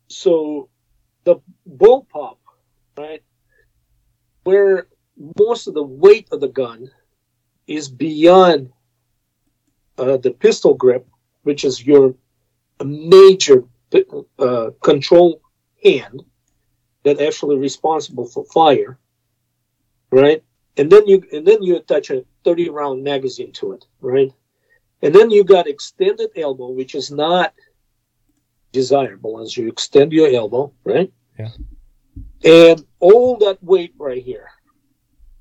So 0.08 0.70
the 1.24 1.36
bullpup, 1.70 2.38
right, 2.96 3.22
where 4.44 4.88
most 5.38 5.66
of 5.66 5.74
the 5.74 5.82
weight 5.82 6.28
of 6.32 6.40
the 6.40 6.48
gun 6.48 6.90
is 7.68 7.88
beyond 7.88 8.72
uh, 9.98 10.16
the 10.16 10.32
pistol 10.32 10.74
grip, 10.74 11.06
which 11.42 11.64
is 11.64 11.86
your 11.86 12.14
major 12.84 13.64
uh, 14.38 14.70
control 14.82 15.40
hand 15.84 16.22
that 17.04 17.20
actually 17.20 17.58
responsible 17.58 18.26
for 18.26 18.44
fire, 18.46 18.98
right? 20.10 20.42
And 20.76 20.90
then 20.90 21.06
you 21.06 21.22
and 21.32 21.46
then 21.46 21.62
you 21.62 21.76
attach 21.76 22.10
a 22.10 22.24
30 22.44 22.70
round 22.70 23.04
magazine 23.04 23.52
to 23.54 23.72
it, 23.72 23.84
right? 24.00 24.32
And 25.02 25.14
then 25.14 25.30
you 25.30 25.44
got 25.44 25.68
extended 25.68 26.30
elbow, 26.36 26.70
which 26.70 26.94
is 26.94 27.10
not 27.10 27.52
desirable 28.72 29.40
as 29.40 29.56
you 29.56 29.68
extend 29.68 30.12
your 30.12 30.28
elbow, 30.28 30.72
right? 30.84 31.12
Yeah. 31.38 31.50
And 32.44 32.84
all 33.00 33.36
that 33.38 33.62
weight 33.62 33.94
right 33.98 34.22
here. 34.22 34.48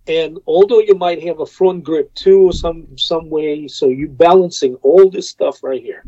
And 0.08 0.40
although 0.48 0.80
you 0.80 0.96
might 0.96 1.22
have 1.24 1.40
a 1.40 1.46
front 1.46 1.84
grip 1.84 2.14
too, 2.14 2.52
some 2.54 2.98
some 2.98 3.30
way, 3.30 3.68
so 3.68 3.88
you 3.88 4.08
balancing 4.08 4.76
all 4.76 5.10
this 5.10 5.30
stuff 5.30 5.64
right 5.64 5.82
here. 5.82 6.04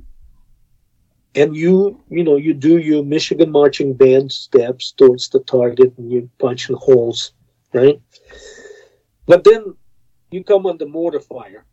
And 1.35 1.55
you, 1.55 2.01
you 2.09 2.23
know, 2.23 2.37
you 2.37 2.53
do 2.53 2.77
your 2.79 3.03
Michigan 3.03 3.51
marching 3.51 3.93
band 3.93 4.31
steps 4.31 4.91
towards 4.91 5.29
the 5.29 5.39
target 5.41 5.93
and 5.97 6.11
you 6.11 6.29
punch 6.39 6.69
in 6.69 6.75
holes, 6.75 7.33
right? 7.71 8.01
But 9.27 9.43
then 9.43 9.75
you 10.31 10.43
come 10.43 10.65
under 10.65 10.87
mortar 10.87 11.19
fire 11.19 11.65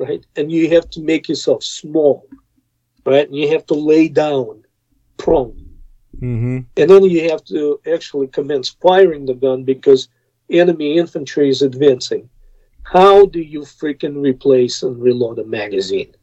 right? 0.00 0.24
And 0.36 0.50
you 0.50 0.70
have 0.70 0.88
to 0.90 1.00
make 1.00 1.28
yourself 1.28 1.62
small, 1.62 2.26
right? 3.04 3.26
And 3.26 3.36
you 3.36 3.48
have 3.50 3.66
to 3.66 3.74
lay 3.74 4.08
down 4.08 4.64
prone. 5.18 5.66
Mm-hmm. 6.16 6.58
And 6.76 6.90
then 6.90 7.04
you 7.04 7.30
have 7.30 7.44
to 7.44 7.80
actually 7.92 8.28
commence 8.28 8.70
firing 8.70 9.26
the 9.26 9.34
gun 9.34 9.64
because 9.64 10.08
enemy 10.50 10.98
infantry 10.98 11.48
is 11.48 11.62
advancing. 11.62 12.28
How 12.82 13.26
do 13.26 13.40
you 13.40 13.60
freaking 13.60 14.20
replace 14.20 14.82
and 14.82 15.00
reload 15.00 15.38
a 15.38 15.44
magazine? 15.44 16.14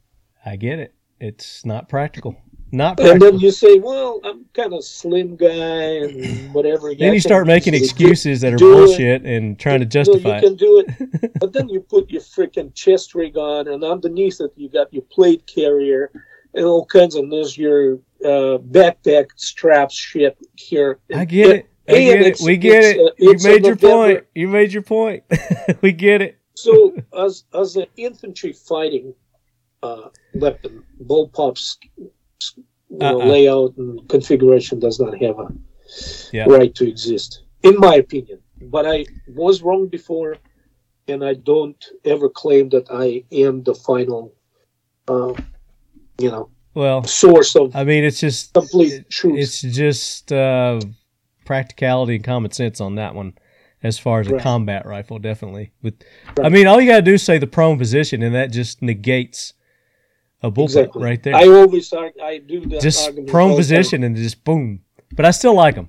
I 0.44 0.56
get 0.56 0.78
it. 0.78 0.94
It's 1.20 1.64
not 1.64 1.88
practical. 1.88 2.36
Not 2.70 2.98
practical. 2.98 3.12
And 3.12 3.34
then 3.34 3.40
you 3.40 3.50
say, 3.50 3.78
"Well, 3.78 4.20
I'm 4.24 4.44
kind 4.52 4.74
of 4.74 4.84
slim 4.84 5.36
guy 5.36 5.48
and 5.48 6.52
whatever." 6.52 6.94
Then 6.94 7.14
you 7.14 7.20
start 7.20 7.46
making 7.46 7.72
excuses 7.72 8.42
that 8.42 8.52
are 8.52 8.56
do 8.56 8.72
it. 8.72 8.74
bullshit 8.74 9.24
and 9.24 9.58
trying 9.58 9.80
to 9.80 9.86
justify 9.86 10.36
you 10.36 10.42
can 10.42 10.52
it. 10.52 10.58
do 10.58 10.84
it, 10.86 11.32
but 11.40 11.54
then 11.54 11.68
you 11.70 11.80
put 11.80 12.10
your 12.10 12.20
freaking 12.20 12.74
chest 12.74 13.14
rig 13.14 13.38
on, 13.38 13.68
and 13.68 13.82
underneath 13.82 14.40
it 14.40 14.52
you 14.56 14.68
got 14.68 14.92
your 14.92 15.04
plate 15.04 15.46
carrier 15.46 16.10
and 16.54 16.66
all 16.66 16.84
kinds 16.84 17.14
of. 17.14 17.30
There's 17.30 17.56
your 17.56 17.94
uh, 18.22 18.58
backpack 18.58 19.28
straps 19.36 19.94
shit 19.94 20.36
here. 20.56 20.98
I 21.14 21.24
get 21.24 21.50
it. 21.50 21.70
I 21.88 21.92
get 21.92 22.22
it. 22.22 22.40
We 22.42 22.56
get 22.56 22.84
it. 22.84 22.98
uh, 23.00 23.10
You 23.18 23.32
made 23.42 23.64
your 23.64 23.74
November- 23.76 23.78
point. 24.14 24.24
You 24.34 24.48
made 24.48 24.72
your 24.72 24.82
point. 24.82 25.22
we 25.82 25.92
get 25.92 26.22
it. 26.22 26.38
So, 26.54 26.94
as 27.16 27.44
as 27.54 27.76
an 27.76 27.86
infantry 27.96 28.52
fighting 28.52 29.14
uh, 29.82 30.08
weapon, 30.34 30.82
bullpups 31.04 31.76
you 32.00 32.98
know, 32.98 33.20
Uh-uh. 33.20 33.26
layout 33.26 33.76
and 33.76 34.08
configuration 34.08 34.78
does 34.80 34.98
not 35.00 35.12
have 35.22 35.38
a 35.38 35.48
Yeah. 36.32 36.46
right 36.48 36.74
to 36.74 36.88
exist, 36.88 37.42
in 37.62 37.76
my 37.78 37.94
opinion. 37.96 38.38
But 38.60 38.86
I 38.86 39.06
was 39.28 39.62
wrong 39.62 39.86
before, 39.88 40.36
and 41.06 41.22
I 41.24 41.34
don't 41.34 41.82
ever 42.04 42.28
claim 42.28 42.68
that 42.70 42.86
I 42.90 43.22
am 43.30 43.62
the 43.62 43.74
final, 43.74 44.34
uh, 45.06 45.32
you 46.20 46.30
know, 46.30 46.50
Well, 46.74 47.04
source 47.04 47.54
of 47.56 47.74
I 47.76 47.84
mean, 47.84 48.02
it's 48.04 48.20
just 48.20 48.52
complete 48.52 49.08
truth. 49.10 49.38
it's 49.38 49.60
just 49.62 50.32
uh, 50.32 50.80
practicality 51.48 52.14
and 52.14 52.22
common 52.22 52.50
sense 52.52 52.78
on 52.80 52.94
that 52.96 53.14
one, 53.14 53.32
as 53.82 53.98
far 53.98 54.20
as 54.20 54.28
a 54.28 54.34
Right. 54.34 54.42
combat 54.42 54.84
rifle, 54.86 55.18
definitely. 55.18 55.70
With, 55.82 55.94
I 56.42 56.48
mean, 56.50 56.66
all 56.66 56.78
you 56.80 56.88
gotta 56.90 57.02
do 57.02 57.14
is 57.14 57.22
say 57.22 57.38
the 57.38 57.46
prone 57.46 57.78
position, 57.78 58.22
and 58.22 58.34
that 58.34 58.52
just 58.52 58.82
negates 58.82 59.54
a 60.42 60.50
bullpup 60.50 60.64
exactly 60.66 61.02
right 61.02 61.22
there. 61.22 61.34
I 61.34 61.46
always 61.48 61.90
argue, 61.92 62.22
I 62.22 62.38
do 62.38 62.60
that 62.68 62.80
just 62.82 63.06
prone 63.26 63.50
the 63.50 63.56
time. 63.56 63.56
position 63.56 64.04
and 64.04 64.14
just 64.14 64.44
boom. 64.44 64.80
But 65.16 65.24
I 65.24 65.30
still 65.30 65.54
like 65.54 65.74
them. 65.74 65.88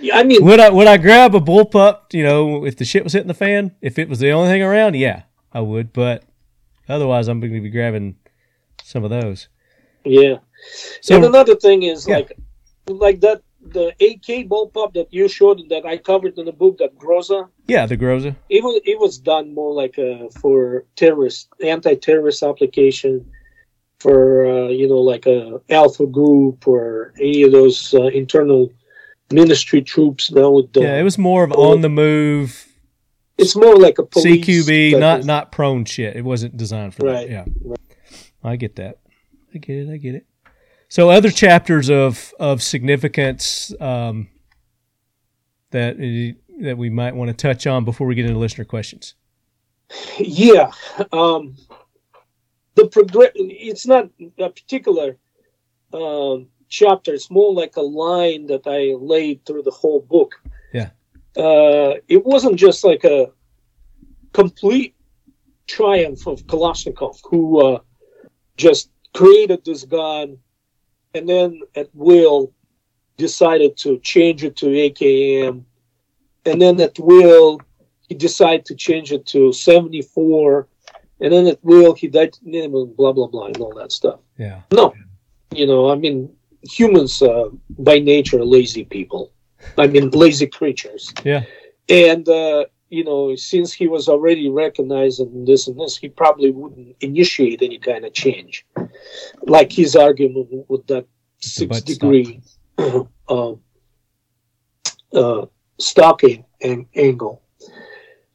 Yeah, 0.00 0.16
I 0.16 0.22
mean, 0.24 0.42
Would 0.44 0.60
I 0.60 0.70
would 0.70 0.86
I 0.86 0.96
grab 0.96 1.34
a 1.34 1.40
bullpup? 1.40 2.14
You 2.14 2.22
know, 2.24 2.64
if 2.64 2.76
the 2.76 2.84
shit 2.86 3.04
was 3.04 3.12
hitting 3.12 3.28
the 3.28 3.34
fan, 3.34 3.76
if 3.82 3.98
it 3.98 4.08
was 4.08 4.18
the 4.18 4.30
only 4.30 4.48
thing 4.48 4.62
around, 4.62 4.94
yeah, 4.96 5.22
I 5.52 5.60
would. 5.60 5.92
But 5.92 6.24
otherwise, 6.88 7.28
I'm 7.28 7.38
going 7.40 7.52
to 7.52 7.60
be 7.60 7.68
grabbing 7.70 8.16
some 8.82 9.04
of 9.04 9.10
those. 9.10 9.48
yeah. 10.04 10.36
So 11.02 11.16
and 11.16 11.24
another 11.24 11.54
thing 11.56 11.82
is 11.82 12.06
Yeah. 12.08 12.16
like, 12.16 12.32
like 12.88 13.20
that 13.20 13.42
the 13.72 13.88
AK 14.00 14.48
bullpup 14.48 14.92
that 14.94 15.08
you 15.12 15.28
showed 15.28 15.60
that 15.68 15.84
I 15.86 15.96
covered 15.98 16.38
in 16.38 16.46
the 16.46 16.52
book 16.52 16.78
that 16.78 16.96
Groza. 16.98 17.48
yeah, 17.66 17.86
the 17.86 17.96
Groza. 17.96 18.34
It 18.48 18.62
was 18.62 18.80
it 18.84 18.98
was 18.98 19.18
done 19.18 19.54
more 19.54 19.72
like 19.72 19.96
a 19.98 20.28
for 20.40 20.84
terrorist 20.96 21.48
anti-terrorist 21.64 22.42
application 22.42 23.26
for 24.00 24.46
uh, 24.46 24.68
you 24.68 24.88
know 24.88 24.98
like 25.00 25.26
a 25.26 25.60
alpha 25.70 26.06
group 26.06 26.66
or 26.66 27.12
any 27.20 27.42
of 27.42 27.52
those 27.52 27.94
uh, 27.94 28.04
internal 28.06 28.72
ministry 29.32 29.82
troops 29.82 30.28
that 30.28 30.50
would 30.50 30.76
uh, 30.76 30.80
Yeah, 30.80 30.98
it 30.98 31.02
was 31.02 31.18
more 31.18 31.44
of 31.44 31.52
on 31.52 31.82
the 31.82 31.88
move 31.88 32.66
it's 33.38 33.56
more 33.56 33.76
like 33.76 33.98
a 33.98 34.04
police 34.04 34.44
CQB, 34.46 34.98
not 34.98 35.20
of- 35.20 35.26
not 35.26 35.50
prone 35.50 35.84
shit. 35.86 36.14
It 36.14 36.24
wasn't 36.24 36.56
designed 36.58 36.94
for 36.94 37.06
Right. 37.06 37.26
that. 37.28 37.48
Yeah, 37.66 37.74
I 38.44 38.56
get 38.56 38.76
that. 38.76 38.98
I 39.54 39.58
get 39.58 39.76
it. 39.78 39.90
I 39.90 39.96
get 39.96 40.14
it. 40.14 40.26
So 40.90 41.08
other 41.08 41.30
chapters 41.30 41.88
of 41.88 42.34
of 42.40 42.62
significance 42.62 43.72
um, 43.80 44.28
that 45.70 45.96
that 46.60 46.76
we 46.76 46.90
might 46.90 47.14
want 47.14 47.28
to 47.28 47.34
touch 47.34 47.66
on 47.66 47.84
before 47.84 48.06
we 48.08 48.14
get 48.16 48.26
into 48.26 48.38
listener 48.38 48.64
questions. 48.64 49.14
yeah 50.18 50.70
um 51.12 51.56
the 52.76 52.86
progress 52.86 53.32
it's 53.34 53.86
not 53.86 54.08
a 54.38 54.48
particular 54.48 55.16
um 55.92 56.46
chapter 56.68 57.12
it's 57.12 57.28
more 57.30 57.52
like 57.52 57.74
a 57.76 57.80
line 57.80 58.46
that 58.46 58.64
i 58.66 58.94
laid 59.14 59.44
through 59.44 59.62
the 59.64 59.76
whole 59.80 60.00
book 60.14 60.32
Yeah. 60.72 60.90
uh 61.36 61.94
it 62.06 62.24
wasn't 62.24 62.54
just 62.56 62.84
like 62.84 63.02
a 63.02 63.32
complete 64.32 64.94
triumph 65.66 66.28
of 66.28 66.46
kalashnikov 66.46 67.18
who 67.28 67.40
uh 67.66 67.80
just 68.56 68.90
created 69.12 69.64
this 69.64 69.82
gun 69.84 70.38
and 71.14 71.28
then 71.28 71.60
at 71.74 71.88
will 71.94 72.52
decided 73.16 73.76
to 73.76 73.98
change 73.98 74.44
it 74.44 74.56
to 74.56 74.66
akm 74.66 75.64
and 76.46 76.62
then 76.62 76.80
at 76.80 76.98
will 76.98 77.60
he 78.08 78.14
decided 78.14 78.64
to 78.64 78.74
change 78.74 79.12
it 79.12 79.26
to 79.26 79.52
74 79.52 80.66
and 81.20 81.32
then 81.32 81.46
at 81.46 81.58
will 81.62 81.94
he 81.94 82.08
died 82.08 82.36
blah 82.42 83.12
blah 83.12 83.26
blah 83.26 83.46
and 83.46 83.56
all 83.58 83.74
that 83.74 83.92
stuff. 83.92 84.20
Yeah. 84.38 84.62
no. 84.72 84.94
You 85.54 85.66
know 85.66 85.90
i 85.90 85.94
mean 85.94 86.30
humans 86.62 87.22
uh, 87.22 87.48
by 87.78 87.98
nature 87.98 88.38
are 88.40 88.44
lazy 88.44 88.84
people. 88.84 89.32
I 89.76 89.86
mean 89.86 90.10
lazy 90.10 90.46
creatures. 90.46 91.12
Yeah. 91.24 91.44
and 91.88 92.28
uh, 92.28 92.64
you 92.90 93.04
know 93.04 93.34
since 93.36 93.72
he 93.72 93.88
was 93.88 94.08
already 94.08 94.48
recognizing 94.50 95.44
this 95.44 95.68
and 95.68 95.78
this 95.80 95.96
he 95.96 96.08
probably 96.08 96.50
wouldn't 96.50 96.96
initiate 97.00 97.62
any 97.62 97.78
kind 97.78 98.04
of 98.04 98.12
change 98.12 98.66
like 99.42 99.72
his 99.72 99.96
argument 99.96 100.48
with 100.68 100.86
that 100.86 101.06
six 101.40 101.80
degree 101.80 102.40
uh, 103.28 103.54
uh, 105.14 105.46
stocking 105.78 106.44
and 106.60 106.86
angle 106.94 107.42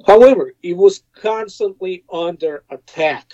However, 0.05 0.53
he 0.61 0.73
was 0.73 1.03
constantly 1.15 2.03
under 2.11 2.63
attack. 2.69 3.33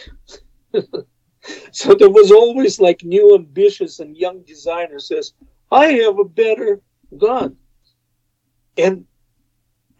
so 1.71 1.93
there 1.93 2.09
was 2.09 2.31
always 2.31 2.79
like 2.79 3.03
new 3.03 3.35
ambitious 3.35 3.99
and 3.99 4.15
young 4.15 4.41
designers 4.43 5.07
says, 5.09 5.33
I 5.71 5.87
have 5.87 6.17
a 6.17 6.23
better 6.23 6.81
gun. 7.17 7.57
And 8.77 9.05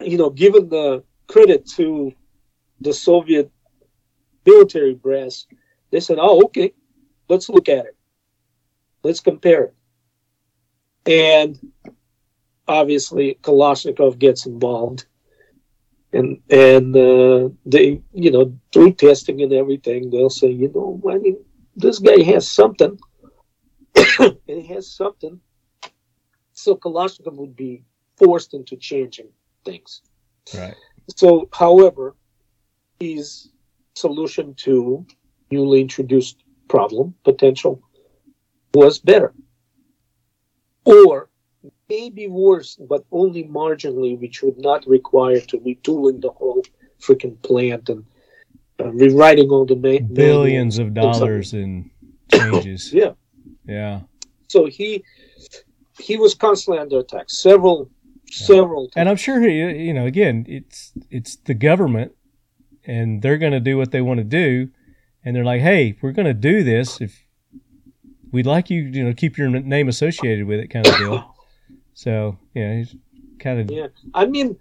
you 0.00 0.16
know, 0.16 0.30
given 0.30 0.68
the 0.68 1.04
credit 1.32 1.66
to 1.66 2.12
the 2.80 2.92
Soviet 2.92 3.50
military 4.44 4.94
brass, 4.94 5.46
they 5.90 6.00
said, 6.00 6.18
Oh, 6.20 6.44
okay, 6.44 6.72
let's 7.28 7.48
look 7.48 7.68
at 7.68 7.86
it. 7.86 7.96
Let's 9.02 9.20
compare 9.20 9.64
it. 9.64 9.74
And 11.06 11.72
obviously 12.68 13.38
Kalashnikov 13.42 14.18
gets 14.18 14.46
involved 14.46 15.06
and 16.12 16.40
and 16.50 16.96
uh, 16.96 17.48
they 17.66 18.00
you 18.12 18.30
know 18.30 18.56
through 18.72 18.92
testing 18.92 19.42
and 19.42 19.52
everything 19.52 20.10
they'll 20.10 20.30
say 20.30 20.48
you 20.48 20.70
know 20.74 21.00
I 21.10 21.18
mean 21.18 21.38
this 21.74 21.98
guy 21.98 22.22
has 22.22 22.48
something 22.48 22.98
and 24.20 24.38
he 24.46 24.66
has 24.68 24.92
something 24.92 25.40
so 26.52 26.76
Kalashnikov 26.76 27.34
would 27.34 27.56
be 27.56 27.84
forced 28.16 28.54
into 28.54 28.76
changing 28.76 29.28
things 29.64 30.02
Right. 30.54 30.76
So 31.16 31.48
however 31.52 32.14
his 33.00 33.48
solution 33.94 34.54
to 34.54 35.06
newly 35.50 35.80
introduced 35.80 36.36
problem 36.68 37.14
potential 37.24 37.82
was 38.74 38.98
better 38.98 39.34
or 40.84 41.28
maybe 41.88 42.26
worse, 42.26 42.76
but 42.88 43.04
only 43.12 43.44
marginally, 43.44 44.18
which 44.18 44.42
would 44.42 44.58
not 44.58 44.86
require 44.86 45.40
to 45.40 45.58
retooling 45.58 46.20
the 46.20 46.30
whole 46.30 46.62
freaking 47.00 47.40
plant 47.42 47.88
and 47.88 48.04
uh, 48.80 48.90
rewriting 48.92 49.50
all 49.50 49.64
the 49.64 49.76
ma- 49.76 50.06
Billions 50.12 50.78
of 50.78 50.94
dollars 50.94 51.52
in 51.54 51.90
changes. 52.32 52.92
Yeah. 53.00 53.12
Yeah. 53.66 54.00
So 54.48 54.66
he 54.66 55.04
he 55.98 56.16
was 56.16 56.34
constantly 56.34 56.80
under 56.80 56.98
attack. 56.98 57.30
Several, 57.30 57.90
several. 58.32 58.84
times. 58.86 58.92
And 58.96 59.08
I'm 59.08 59.16
sure 59.16 59.46
you 59.46 59.92
know, 59.92 60.06
again, 60.06 60.44
it's 60.48 60.92
it's 61.10 61.36
the 61.36 61.54
government, 61.54 62.12
and 62.84 63.22
they're 63.22 63.38
going 63.38 63.52
to 63.52 63.60
do 63.60 63.76
what 63.76 63.90
they 63.90 64.00
want 64.00 64.18
to 64.18 64.24
do, 64.24 64.70
and 65.24 65.36
they're 65.36 65.44
like, 65.44 65.60
hey, 65.60 65.96
we're 66.02 66.12
going 66.12 66.26
to 66.26 66.34
do 66.34 66.62
this, 66.64 67.00
if 67.00 67.24
we'd 68.32 68.46
like 68.46 68.70
you, 68.70 68.82
you 68.82 69.04
know, 69.04 69.12
keep 69.12 69.38
your 69.38 69.48
name 69.48 69.88
associated 69.88 70.46
with 70.46 70.58
it, 70.60 70.68
kind 70.68 70.86
of 70.86 70.96
deal. 70.98 71.34
So 71.94 72.38
yeah, 72.54 72.76
he's 72.78 72.96
kind 73.38 73.60
of 73.60 73.70
Yeah, 73.70 73.88
I 74.14 74.26
mean, 74.26 74.56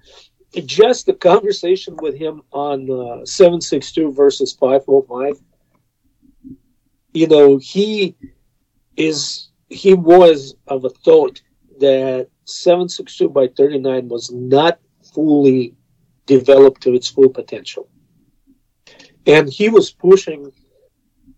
just 0.54 1.06
the 1.06 1.14
conversation 1.14 1.96
with 2.02 2.16
him 2.16 2.42
on 2.52 2.92
uh, 2.92 3.26
seven 3.26 3.62
six 3.62 3.92
two 3.92 4.12
versus 4.12 4.54
five 4.54 4.86
four 4.86 5.04
five. 5.04 5.40
You 7.14 7.28
know, 7.28 7.58
he 7.58 8.16
is 8.98 9.48
he 9.70 9.94
was 9.94 10.56
of 10.68 10.86
a 10.86 10.90
thought 10.90 11.42
that 11.80 12.28
seven 12.54 12.90
six 12.90 13.18
two 13.18 13.30
by 13.30 13.48
thirty 13.48 13.80
nine 13.80 14.08
was 14.08 14.32
not 14.32 14.80
fully 15.14 15.76
developed 16.26 16.82
to 16.82 16.94
its 16.94 17.08
full 17.08 17.30
potential, 17.30 17.90
and 19.26 19.50
he 19.50 19.70
was 19.70 19.92
pushing 19.92 20.52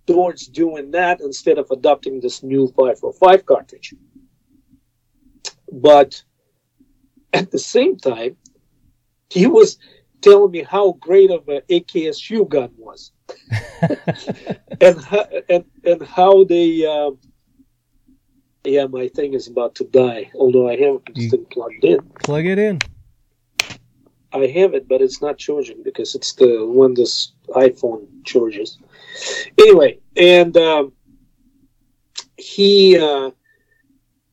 towards 0.05 0.47
doing 0.47 0.91
that 0.91 1.21
instead 1.21 1.57
of 1.57 1.71
adopting 1.71 2.19
this 2.19 2.43
new 2.43 2.67
five 2.77 2.99
four 2.99 3.13
five 3.13 3.45
cartridge. 3.45 3.93
But 5.71 6.23
at 7.33 7.51
the 7.51 7.59
same 7.59 7.97
time, 7.97 8.37
he 9.29 9.47
was 9.47 9.77
telling 10.21 10.51
me 10.51 10.63
how 10.63 10.93
great 10.93 11.31
of 11.31 11.47
an 11.49 11.61
AKSU 11.69 12.47
gun 12.47 12.71
was, 12.77 13.11
and 14.81 15.01
how, 15.03 15.25
and 15.49 15.65
and 15.83 16.01
how 16.03 16.43
they 16.43 16.85
uh, 16.85 17.11
Yeah, 18.65 18.87
my 18.87 19.09
thing 19.09 19.33
is 19.33 19.47
about 19.47 19.75
to 19.75 19.83
die. 19.83 20.31
Although 20.35 20.69
I 20.69 20.77
have 20.77 21.01
it 21.07 21.21
still 21.27 21.45
plugged 21.51 21.83
in. 21.83 21.99
Plug 22.23 22.45
it 22.45 22.57
in. 22.57 22.79
I 24.31 24.47
have 24.47 24.73
it, 24.73 24.87
but 24.87 25.01
it's 25.01 25.21
not 25.21 25.37
charging 25.37 25.83
because 25.83 26.15
it's 26.15 26.33
the 26.33 26.65
one 26.65 26.93
this 26.95 27.33
iPhone 27.49 28.07
charges. 28.25 28.79
Anyway, 29.59 29.99
and 30.15 30.55
um, 30.57 30.93
he 32.37 32.97
uh, 32.97 33.31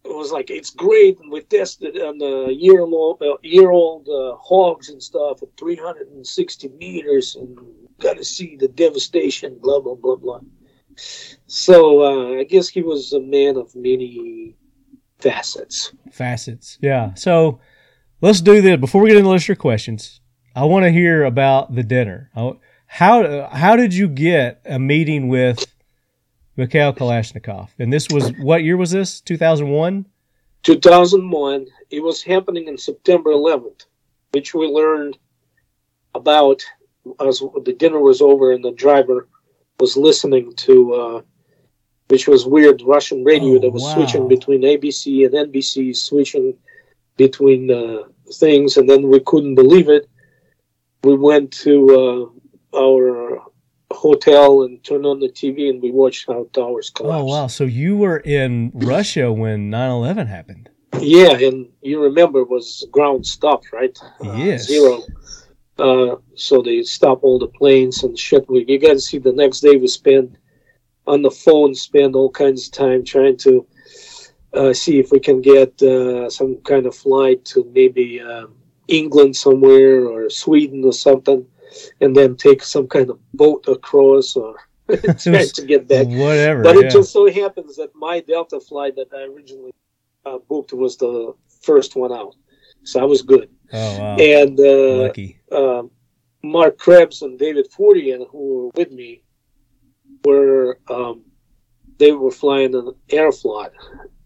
was 0.05 0.33
like, 0.33 0.49
"It's 0.49 0.71
great." 0.71 1.19
And 1.19 1.31
we 1.31 1.43
tested 1.43 2.01
on 2.01 2.19
the 2.19 2.55
year 2.57 2.81
old 2.81 3.21
uh, 3.21 3.37
year 3.43 3.71
old 3.71 4.09
uh, 4.09 4.37
hogs 4.37 4.89
and 4.89 5.03
stuff 5.03 5.43
at 5.43 5.49
360 5.59 6.69
meters, 6.69 7.37
and 7.37 7.59
got 7.99 8.17
to 8.17 8.25
see 8.25 8.57
the 8.57 8.69
devastation. 8.69 9.59
Blah 9.61 9.81
blah 9.81 9.97
blah 9.97 10.17
blah. 10.17 10.41
So 11.47 12.03
uh, 12.03 12.41
I 12.41 12.45
guess 12.45 12.69
he 12.69 12.83
was 12.83 13.13
a 13.13 13.21
man 13.21 13.57
of 13.57 13.75
many 13.75 14.55
facets. 15.19 15.93
Facets. 16.13 16.79
Yeah. 16.81 17.15
So 17.15 17.61
let's 18.21 18.41
do 18.41 18.61
this 18.61 18.79
before 18.79 19.03
we 19.03 19.11
get 19.11 19.17
into 19.17 19.29
the 19.29 19.33
list 19.33 19.49
of 19.49 19.59
questions. 19.59 20.21
I 20.55 20.65
want 20.65 20.85
to 20.85 20.91
hear 20.91 21.25
about 21.25 21.75
the 21.75 21.83
dinner. 21.83 22.31
How 22.87 23.49
how 23.53 23.77
did 23.77 23.95
you 23.95 24.09
get 24.09 24.61
a 24.65 24.79
meeting 24.79 25.29
with 25.29 25.65
Mikhail 26.57 26.93
Kalashnikov? 26.93 27.69
And 27.79 27.93
this 27.93 28.09
was 28.11 28.33
what 28.39 28.65
year 28.65 28.77
was 28.77 28.91
this? 28.91 29.21
Two 29.21 29.37
thousand 29.37 29.69
one. 29.69 30.07
2001. 30.63 31.67
It 31.91 32.03
was 32.03 32.23
happening 32.23 32.69
on 32.69 32.77
September 32.77 33.31
11th, 33.31 33.87
which 34.33 34.53
we 34.55 34.67
learned 34.67 35.17
about 36.15 36.63
as 37.27 37.41
the 37.65 37.75
dinner 37.77 37.99
was 37.99 38.21
over 38.21 38.53
and 38.53 38.63
the 38.63 38.73
driver 38.73 39.29
was 39.81 39.97
listening 39.97 40.53
to, 40.55 40.95
uh, 40.95 41.21
which 42.09 42.29
was 42.29 42.47
weird, 42.47 42.83
Russian 42.83 43.25
radio 43.25 43.57
Oh, 43.57 43.59
that 43.61 43.73
was 43.73 43.85
wow. 43.85 43.95
switching 43.95 44.29
between 44.29 44.63
ABC 44.63 45.25
and 45.27 45.35
NBC, 45.53 45.97
switching 45.97 46.55
between 47.17 47.71
uh, 47.71 48.03
things, 48.35 48.77
and 48.77 48.89
then 48.89 49.09
we 49.09 49.21
couldn't 49.21 49.55
believe 49.55 49.89
it. 49.89 50.09
We 51.03 51.17
went 51.17 51.51
to 51.65 52.31
uh, 52.75 52.79
our 52.79 53.41
hotel 53.93 54.63
and 54.63 54.83
turned 54.85 55.07
on 55.07 55.19
the 55.19 55.29
TV 55.29 55.69
and 55.71 55.83
we 55.83 55.91
watched 55.91 56.27
how 56.29 56.47
towers 56.53 56.91
collapsed. 56.91 57.23
Oh 57.23 57.25
wow! 57.27 57.47
So 57.49 57.65
you 57.65 57.97
were 57.97 58.19
in 58.19 58.71
Russia 58.75 59.33
when 59.33 59.71
9-11 59.71 60.27
happened. 60.29 60.69
Yeah, 61.01 61.33
and 61.33 61.69
you 61.83 62.03
remember 62.03 62.41
it 62.41 62.51
was 62.51 62.87
ground 62.93 63.27
stop, 63.27 63.63
right? 63.73 63.97
Uh, 64.25 64.33
Yes. 64.37 64.67
Zero. 64.67 65.03
Uh, 65.81 66.17
so 66.35 66.61
they 66.61 66.83
stop 66.83 67.25
all 67.25 67.39
the 67.39 67.47
planes 67.47 68.03
and 68.05 68.19
shit. 68.19 68.49
We 68.49 68.65
you 68.69 68.79
got 68.79 68.95
to 68.95 69.01
see 69.01 69.19
the 69.19 69.33
next 69.33 69.61
day 69.61 69.77
we 69.77 69.89
spent 69.89 70.37
on 71.07 71.23
the 71.23 71.31
phone, 71.31 71.75
spend 71.75 72.15
all 72.15 72.31
kinds 72.31 72.67
of 72.67 72.73
time 72.73 73.05
trying 73.05 73.37
to 73.39 73.67
uh, 74.53 74.73
see 74.73 74.99
if 74.99 75.11
we 75.11 75.21
can 75.21 75.41
get 75.41 75.81
uh, 75.83 76.29
some 76.29 76.57
kind 76.63 76.87
of 76.87 76.95
flight 76.95 77.45
to 77.47 77.65
maybe 77.75 78.21
uh, 78.21 78.47
England 78.89 79.37
somewhere 79.37 80.07
or 80.07 80.29
Sweden 80.29 80.85
or 80.85 80.93
something, 80.93 81.47
and 82.01 82.15
then 82.15 82.37
take 82.37 82.63
some 82.63 82.87
kind 82.87 83.11
of 83.11 83.19
boat 83.33 83.67
across 83.67 84.37
or 84.37 84.57
try 85.19 85.47
to 85.47 85.65
get 85.67 85.89
back. 85.89 86.07
Whatever. 86.09 86.63
But 86.63 86.77
yeah. 86.77 86.87
it 86.87 86.91
just 86.91 87.13
so 87.13 87.31
happens 87.31 87.77
that 87.77 87.95
my 87.95 88.21
Delta 88.21 88.61
flight 88.61 88.97
that 88.97 89.09
I 89.15 89.23
originally 89.23 89.73
uh, 90.27 90.39
booked 90.49 90.73
was 90.73 90.97
the 90.97 91.35
first 91.63 91.97
one 91.97 92.13
out, 92.13 92.37
so 92.83 93.01
I 93.01 93.05
was 93.05 93.23
good. 93.23 93.49
oh 93.73 93.99
wow! 93.99 94.17
And 94.17 94.59
uh, 94.61 95.07
Lucky. 95.07 95.40
Um, 95.53 95.91
Marc 96.43 96.79
Krebs 96.79 97.23
and 97.23 97.39
David 97.39 97.67
Fortier, 97.71 98.25
who 98.31 98.39
were 98.39 98.71
with 98.75 98.91
me, 98.93 99.23
were 100.25 100.79
um, 100.89 101.23
they 101.99 102.13
were 102.13 102.31
flying 102.31 102.75
an 102.75 102.95
Aeroflot, 103.11 103.73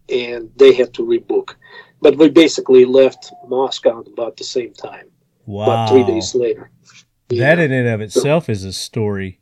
and 0.09 0.49
they 0.55 0.73
had 0.73 0.93
to 0.93 1.05
rebook. 1.05 1.55
But 2.01 2.17
we 2.17 2.29
basically 2.29 2.85
left 2.85 3.33
Moscow 3.47 4.01
at 4.01 4.07
about 4.07 4.37
the 4.37 4.43
same 4.43 4.73
time, 4.73 5.09
Wow. 5.45 5.65
about 5.65 5.89
three 5.89 6.03
days 6.03 6.35
later. 6.35 6.69
That 7.29 7.57
Yeah. 7.57 7.65
in 7.65 7.71
and 7.71 7.87
of 7.87 8.01
itself 8.01 8.49
is 8.49 8.63
a 8.63 8.71
story. 8.73 9.39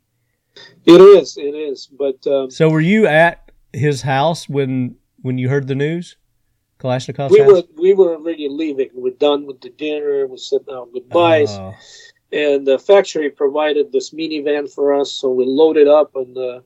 It 0.84 1.00
is, 1.00 1.36
it 1.36 1.54
is. 1.54 1.86
But 1.86 2.26
um, 2.26 2.50
So 2.50 2.68
were 2.70 2.80
you 2.80 3.06
at 3.06 3.52
his 3.72 4.02
house 4.02 4.48
when 4.48 4.96
when 5.22 5.38
you 5.38 5.48
heard 5.48 5.68
the 5.68 5.74
news? 5.74 6.16
Kalashnikov's 6.84 7.32
we 7.32 7.40
were 7.40 7.62
we 7.76 7.94
were 7.94 8.14
already 8.16 8.48
leaving. 8.48 8.90
We're 8.94 9.14
done 9.14 9.46
with 9.46 9.60
the 9.60 9.70
dinner. 9.70 10.26
We're 10.26 10.36
sitting 10.36 10.74
out 10.74 10.92
goodbyes. 10.92 11.50
Oh, 11.50 11.74
and 12.30 12.66
the 12.66 12.78
factory 12.78 13.30
provided 13.30 13.90
this 13.90 14.10
minivan 14.10 14.70
for 14.70 14.92
us, 14.92 15.12
so 15.12 15.30
we 15.30 15.46
loaded 15.46 15.88
up, 15.88 16.14
and 16.14 16.36
uh, 16.36 16.60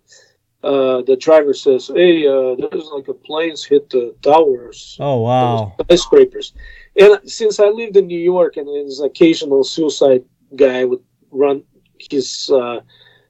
uh, 0.64 1.02
the 1.02 1.16
driver 1.16 1.54
says, 1.54 1.88
"Hey, 1.94 2.26
uh, 2.26 2.56
there's 2.56 2.86
like 2.86 3.06
a 3.08 3.14
planes 3.14 3.64
hit 3.64 3.90
the 3.90 4.14
towers, 4.22 4.96
oh 4.98 5.20
wow! 5.20 5.76
skyscrapers." 5.82 6.52
And 6.98 7.20
since 7.30 7.60
I 7.60 7.68
lived 7.68 7.96
in 7.96 8.08
New 8.08 8.18
York, 8.18 8.56
and 8.56 8.66
his 8.68 9.00
occasional 9.00 9.62
suicide 9.62 10.24
guy 10.56 10.84
would 10.84 11.04
run 11.30 11.62
his 12.10 12.50
uh, 12.52 12.80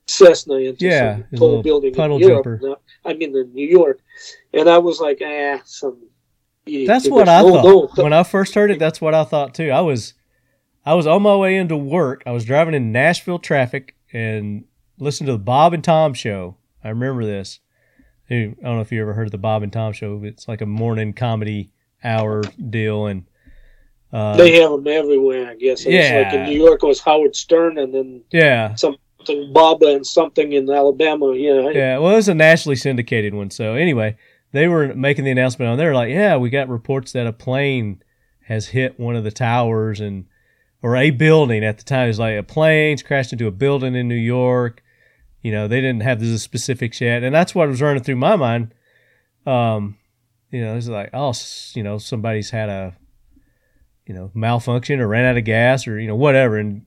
Cessna 0.07 0.55
into 0.55 0.87
Yeah, 0.87 1.17
some 1.17 1.25
tall 1.37 1.63
building 1.63 1.95
in 1.95 2.13
Europe. 2.13 2.45
jumper. 2.45 2.77
I 3.05 3.13
mean, 3.13 3.37
in 3.37 3.53
New 3.53 3.67
York, 3.69 4.01
and 4.55 4.71
I 4.71 4.79
was 4.79 5.01
like, 5.01 5.21
"Ah, 5.23 5.61
some." 5.67 6.08
That's 6.87 7.05
did 7.05 7.13
what. 7.13 7.29
I 7.29 7.43
No, 7.43 7.51
thought 7.63 7.97
no, 7.99 8.05
when 8.05 8.13
I 8.13 8.23
first 8.23 8.55
heard 8.55 8.71
it. 8.71 8.79
That's 8.79 9.01
what 9.01 9.15
I 9.15 9.25
thought 9.25 9.55
too. 9.55 9.71
I 9.71 9.81
was, 9.81 10.15
I 10.85 10.95
was 10.95 11.07
on 11.07 11.23
my 11.23 11.37
way 11.37 11.57
into 11.57 11.77
work. 11.77 12.23
I 12.27 12.33
was 12.33 12.45
driving 12.45 12.75
in 12.75 12.93
Nashville 12.93 13.39
traffic 13.39 13.95
and 14.13 14.65
listening 14.99 15.27
to 15.27 15.33
the 15.33 15.39
Bob 15.39 15.75
and 15.75 15.83
Tom 15.85 16.15
show. 16.15 16.57
I 16.83 16.89
remember 16.91 17.25
this. 17.25 17.61
I 18.31 18.55
don't 18.63 18.77
know 18.77 18.81
if 18.81 18.93
you 18.93 19.01
ever 19.01 19.15
heard 19.15 19.27
of 19.29 19.33
the 19.33 19.39
Bob 19.39 19.63
and 19.63 19.73
Tom 19.73 19.93
show. 19.93 20.21
It's 20.23 20.47
like 20.49 20.61
a 20.61 20.67
morning 20.67 21.13
comedy 21.15 21.71
hour 22.05 22.43
deal, 22.71 23.07
and 23.07 23.25
uh, 24.13 24.37
They 24.37 24.61
have 24.61 24.71
them 24.71 24.87
everywhere, 24.87 25.51
I 25.51 25.55
guess. 25.55 25.81
It's 25.81 25.87
like 25.87 26.33
Yeah. 26.33 26.45
in 26.45 26.51
New 26.51 26.59
York, 26.63 26.83
it 26.83 26.87
was 26.87 27.01
Howard 27.01 27.35
Stern, 27.35 27.79
and 27.79 27.93
then 27.95 28.23
yeah, 28.31 28.75
something 28.75 29.01
Bob 29.53 29.83
and 29.83 30.07
something 30.07 30.53
in 30.53 30.71
Alabama. 30.71 31.35
Yeah, 31.35 31.71
Yeah, 31.71 31.99
well, 31.99 32.13
it 32.13 32.17
was 32.17 32.29
a 32.29 32.35
nationally 32.35 32.77
syndicated 32.77 33.35
one. 33.35 33.51
So 33.51 33.75
anyway, 33.75 34.17
they 34.53 34.67
were 34.69 34.95
making 34.95 35.25
the 35.25 35.31
announcement 35.31 35.71
on 35.71 35.79
there, 35.79 35.95
like, 35.95 36.11
yeah, 36.11 36.37
we 36.37 36.51
got 36.51 36.69
reports 36.69 37.13
that 37.13 37.27
a 37.27 37.33
plane 37.33 38.03
has 38.47 38.69
hit 38.69 38.99
one 38.99 39.15
of 39.17 39.25
the 39.25 39.31
towers 39.31 40.01
and 40.01 40.25
or 40.81 40.97
a 40.97 41.11
building 41.11 41.65
at 41.65 41.77
the 41.79 41.85
time. 41.85 42.05
It 42.05 42.09
was 42.09 42.19
like 42.19 42.39
a 42.39 42.43
plane's 42.43 43.03
crashed 43.03 43.33
into 43.33 43.47
a 43.47 43.51
building 43.51 43.95
in 43.95 44.09
New 44.09 44.15
York. 44.15 44.83
You 45.43 45.53
know, 45.53 45.69
they 45.69 45.81
didn't 45.81 46.03
have 46.03 46.21
the 46.21 46.39
specifics 46.39 47.01
yet, 47.01 47.23
and 47.23 47.35
that's 47.35 47.55
what 47.55 47.69
was 47.69 47.83
running 47.83 48.03
through 48.03 48.17
my 48.17 48.37
mind. 48.37 48.73
Um, 49.47 49.97
you 50.51 50.61
know, 50.63 50.77
it's 50.77 50.89
like, 50.89 51.11
oh, 51.13 51.33
you 51.75 51.83
know, 51.83 51.99
somebody's 51.99 52.51
had 52.51 52.69
a, 52.69 52.97
you 54.07 54.15
know, 54.15 54.31
malfunction 54.35 55.01
or 55.01 55.09
ran 55.09 55.25
out 55.27 55.37
of 55.37 55.45
gas 55.45 55.87
or 55.87 55.99
you 56.01 56.09
know 56.09 56.17
whatever, 56.17 56.57
and 56.57 56.87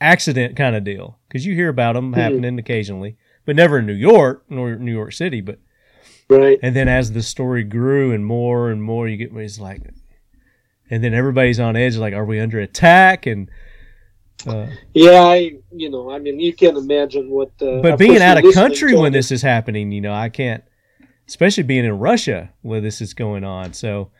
accident 0.00 0.56
kind 0.56 0.74
of 0.74 0.82
deal 0.84 1.18
because 1.28 1.44
you 1.46 1.54
hear 1.54 1.68
about 1.68 1.94
them 1.94 2.12
Mhm. 2.12 2.16
happening 2.16 2.58
occasionally, 2.58 3.16
but 3.44 3.54
never 3.56 3.78
in 3.78 3.86
New 3.86 3.92
York 3.92 4.44
nor 4.48 4.76
New 4.76 4.92
York 4.92 5.12
City. 5.12 5.40
But 5.40 5.58
right. 6.28 6.58
and 6.62 6.74
then 6.74 6.88
as 6.88 7.12
the 7.12 7.22
story 7.22 7.64
grew 7.64 8.12
and 8.12 8.24
more 8.24 8.70
and 8.70 8.82
more, 8.82 9.08
you 9.08 9.16
get 9.16 9.34
it's 9.34 9.58
like, 9.58 9.82
and 10.90 11.02
then 11.02 11.14
everybody's 11.14 11.60
on 11.60 11.76
edge, 11.76 11.96
like, 11.96 12.14
are 12.14 12.24
we 12.24 12.40
under 12.40 12.60
attack? 12.60 13.26
And 13.26 13.50
uh, 14.46 14.66
Yeah, 14.94 15.22
I, 15.22 15.52
you 15.70 15.90
know, 15.90 16.10
I 16.10 16.18
mean, 16.18 16.40
you 16.40 16.52
can't 16.52 16.76
imagine 16.76 17.30
what. 17.30 17.50
Uh, 17.60 17.80
but 17.80 17.98
being 17.98 18.22
out 18.22 18.42
of 18.42 18.54
country 18.54 18.94
when 18.94 19.12
this 19.12 19.30
is 19.30 19.42
happening, 19.42 19.92
you 19.92 20.00
know, 20.00 20.12
I 20.12 20.28
can't, 20.28 20.64
especially 21.28 21.62
being 21.62 21.84
in 21.84 21.98
Russia 21.98 22.50
where 22.62 22.80
this 22.80 23.00
is 23.00 23.14
going 23.14 23.44
on. 23.44 23.72
So 23.72 24.10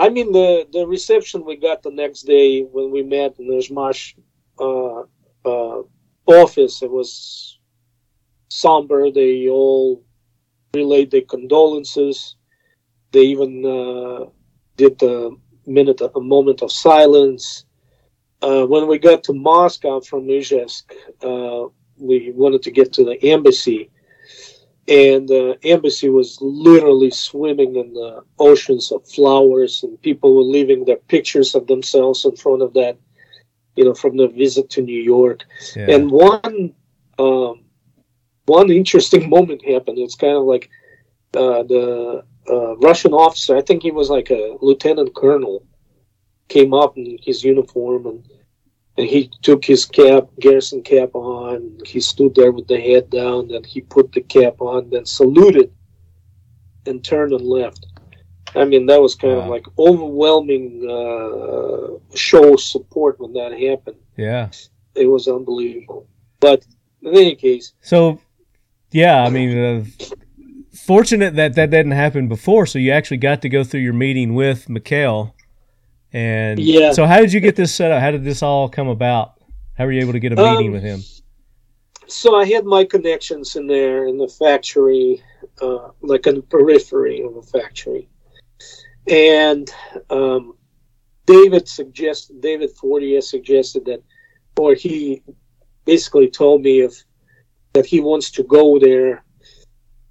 I 0.00 0.08
mean, 0.08 0.32
the 0.32 0.66
the 0.72 0.86
reception 0.86 1.44
we 1.44 1.56
got 1.56 1.82
the 1.82 1.90
next 1.90 2.22
day 2.22 2.62
when 2.62 2.90
we 2.90 3.02
met 3.02 3.38
in 3.38 3.48
the 3.48 3.54
Izhmash 3.54 4.14
uh, 4.58 5.02
uh, 5.44 5.82
office, 6.26 6.82
it 6.82 6.90
was 6.90 7.58
somber. 8.48 9.10
They 9.10 9.48
all 9.48 10.02
relayed 10.74 11.10
their 11.10 11.22
condolences. 11.22 12.36
They 13.12 13.22
even 13.22 13.64
uh, 13.64 14.26
did 14.76 15.02
a 15.02 15.30
minute, 15.66 16.00
a 16.00 16.20
moment 16.20 16.62
of 16.62 16.72
silence. 16.72 17.64
Uh, 18.42 18.64
when 18.66 18.86
we 18.86 18.98
got 18.98 19.24
to 19.24 19.32
Moscow 19.32 20.00
from 20.00 20.26
Izhevsk, 20.26 20.84
uh, 21.22 21.68
we 21.98 22.32
wanted 22.34 22.62
to 22.62 22.70
get 22.70 22.92
to 22.94 23.04
the 23.04 23.22
embassy 23.24 23.90
and 24.90 25.28
the 25.28 25.56
embassy 25.62 26.08
was 26.08 26.38
literally 26.40 27.10
swimming 27.10 27.76
in 27.76 27.94
the 27.94 28.22
oceans 28.38 28.90
of 28.90 29.06
flowers 29.06 29.82
and 29.82 30.00
people 30.02 30.34
were 30.34 30.42
leaving 30.42 30.84
their 30.84 30.96
pictures 30.96 31.54
of 31.54 31.66
themselves 31.68 32.24
in 32.24 32.34
front 32.36 32.60
of 32.60 32.74
that 32.74 32.98
you 33.76 33.84
know 33.84 33.94
from 33.94 34.16
the 34.16 34.28
visit 34.28 34.68
to 34.68 34.82
new 34.82 35.00
york 35.00 35.44
yeah, 35.76 35.90
and 35.90 36.10
one 36.10 36.74
um, 37.18 37.62
one 38.56 38.70
interesting 38.70 39.28
moment 39.36 39.64
happened 39.72 39.98
it's 39.98 40.20
kind 40.24 40.36
of 40.36 40.44
like 40.44 40.68
uh, 41.42 41.62
the 41.72 42.22
uh, 42.54 42.72
russian 42.88 43.12
officer 43.12 43.56
i 43.56 43.62
think 43.62 43.82
he 43.82 43.92
was 44.00 44.08
like 44.10 44.30
a 44.30 44.56
lieutenant 44.60 45.14
colonel 45.14 45.56
came 46.48 46.72
up 46.82 46.96
in 46.98 47.18
his 47.28 47.44
uniform 47.44 48.06
and 48.06 48.20
and 49.00 49.08
he 49.08 49.30
took 49.40 49.64
his 49.64 49.86
cap, 49.86 50.28
garrison 50.40 50.82
cap 50.82 51.14
on. 51.14 51.78
He 51.86 52.00
stood 52.00 52.34
there 52.34 52.52
with 52.52 52.66
the 52.68 52.78
head 52.78 53.08
down. 53.08 53.48
Then 53.48 53.64
he 53.64 53.80
put 53.80 54.12
the 54.12 54.20
cap 54.20 54.60
on, 54.60 54.90
then 54.90 55.06
saluted, 55.06 55.72
and 56.86 57.02
turned 57.02 57.32
and 57.32 57.46
left. 57.46 57.86
I 58.54 58.64
mean, 58.64 58.86
that 58.86 59.00
was 59.00 59.14
kind 59.14 59.38
of 59.38 59.46
like 59.46 59.64
overwhelming 59.78 60.84
uh, 60.90 62.16
show 62.16 62.54
of 62.54 62.60
support 62.60 63.20
when 63.20 63.32
that 63.34 63.52
happened. 63.58 63.96
Yeah. 64.16 64.50
It 64.94 65.06
was 65.06 65.28
unbelievable. 65.28 66.06
But 66.40 66.66
in 67.00 67.14
any 67.14 67.36
case, 67.36 67.72
So, 67.80 68.20
yeah, 68.92 69.22
I 69.22 69.30
mean, 69.30 69.58
uh, 69.58 69.84
fortunate 70.74 71.36
that 71.36 71.54
that 71.54 71.70
didn't 71.70 71.92
happen 71.92 72.28
before. 72.28 72.66
So 72.66 72.78
you 72.78 72.92
actually 72.92 73.18
got 73.18 73.42
to 73.42 73.48
go 73.48 73.64
through 73.64 73.80
your 73.80 73.92
meeting 73.92 74.34
with 74.34 74.68
Mikhail. 74.68 75.34
And 76.12 76.58
Yeah. 76.58 76.92
so, 76.92 77.06
how 77.06 77.20
did 77.20 77.32
you 77.32 77.40
get 77.40 77.56
this 77.56 77.74
set 77.74 77.92
up? 77.92 78.00
How 78.00 78.10
did 78.10 78.24
this 78.24 78.42
all 78.42 78.68
come 78.68 78.88
about? 78.88 79.34
How 79.74 79.84
were 79.84 79.92
you 79.92 80.00
able 80.00 80.12
to 80.12 80.18
get 80.20 80.32
a 80.32 80.36
meeting 80.36 80.68
Um, 80.68 80.72
with 80.72 80.82
him? 80.82 81.00
so 82.06 82.34
I 82.34 82.44
had 82.44 82.64
my 82.64 82.84
connections 82.84 83.54
in 83.54 83.68
there 83.68 84.06
in 84.06 84.18
the 84.18 84.26
factory, 84.26 85.22
uh, 85.62 85.90
like 86.00 86.26
in 86.26 86.34
the 86.34 86.42
periphery 86.42 87.22
of 87.22 87.34
the 87.34 87.42
factory, 87.42 88.08
and 89.06 89.70
um, 90.10 90.54
David 91.26 91.68
suggested 91.68 92.40
David 92.40 92.70
Fortier 92.72 93.20
suggested 93.20 93.84
that, 93.84 94.02
or 94.58 94.74
he 94.74 95.22
basically 95.84 96.28
told 96.28 96.62
me 96.62 96.80
if 96.80 97.04
that 97.72 97.86
he 97.86 98.00
wants 98.00 98.30
to 98.32 98.42
go 98.42 98.78
there, 98.78 99.24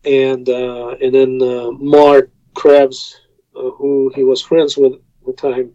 and 0.05 0.47
uh, 0.47 0.95
and 1.01 1.13
then 1.13 1.41
uh, 1.41 1.71
Marc 1.71 2.31
Krebs, 2.53 3.19
uh, 3.55 3.69
who 3.71 4.11
he 4.15 4.23
was 4.23 4.41
friends 4.41 4.77
with 4.77 4.93
at 4.93 5.25
the 5.25 5.33
time, 5.33 5.71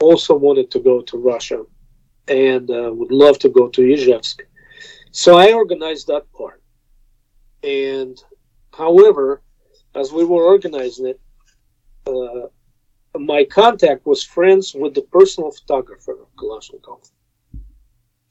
also 0.00 0.34
wanted 0.34 0.70
to 0.70 0.80
go 0.80 1.02
to 1.02 1.18
Russia, 1.18 1.62
and 2.28 2.70
uh, 2.70 2.90
would 2.92 3.12
love 3.12 3.38
to 3.40 3.48
go 3.48 3.68
to 3.68 3.82
Izhevsk. 3.82 4.40
So 5.12 5.36
I 5.36 5.52
organized 5.52 6.08
that 6.08 6.30
part. 6.32 6.60
And 7.62 8.22
however, 8.72 9.42
as 9.94 10.12
we 10.12 10.24
were 10.24 10.44
organizing 10.44 11.06
it, 11.06 11.20
uh, 12.06 12.48
my 13.18 13.44
contact 13.44 14.06
was 14.06 14.22
friends 14.22 14.74
with 14.74 14.94
the 14.94 15.02
personal 15.02 15.50
photographer 15.52 16.12
of 16.12 16.34
Kalashnikov. 16.36 17.10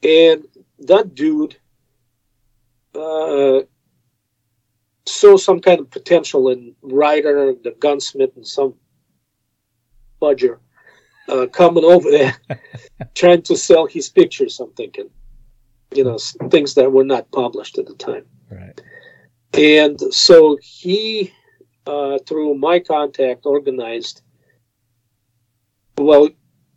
And 0.02 0.44
that 0.80 1.14
dude 1.14 1.56
uh, 2.94 3.62
saw 5.06 5.36
some 5.36 5.60
kind 5.60 5.80
of 5.80 5.90
potential 5.90 6.48
in 6.50 6.74
Ryder, 6.82 7.54
the 7.62 7.72
gunsmith, 7.78 8.36
and 8.36 8.46
some 8.46 8.74
budger 10.20 10.58
uh, 11.28 11.46
coming 11.46 11.84
over 11.84 12.10
there 12.10 12.36
trying 13.14 13.42
to 13.42 13.56
sell 13.56 13.86
his 13.86 14.08
pictures, 14.08 14.60
I'm 14.60 14.72
thinking 14.72 15.10
you 15.94 16.04
know 16.04 16.18
things 16.50 16.74
that 16.74 16.90
were 16.90 17.04
not 17.04 17.30
published 17.30 17.78
at 17.78 17.86
the 17.86 17.94
time 17.94 18.24
Right. 18.50 18.80
and 19.54 20.00
so 20.12 20.58
he 20.60 21.32
uh, 21.86 22.18
through 22.26 22.54
my 22.54 22.80
contact 22.80 23.46
organized 23.46 24.22
well 25.98 26.28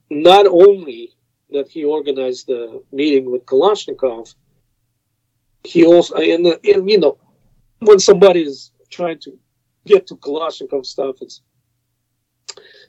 not 0.10 0.46
only 0.46 1.14
that 1.50 1.68
he 1.68 1.84
organized 1.84 2.48
the 2.48 2.84
meeting 2.92 3.32
with 3.32 3.46
kalashnikov 3.46 4.36
he 5.64 5.86
also 5.86 6.16
and, 6.16 6.46
and 6.46 6.90
you 6.90 7.00
know 7.00 7.18
when 7.80 8.00
somebody 8.00 8.42
is 8.42 8.72
trying 8.90 9.20
to 9.20 9.38
get 9.86 10.08
to 10.08 10.16
kalashnikov 10.16 10.86
stuff 10.86 11.16
it's 11.22 11.42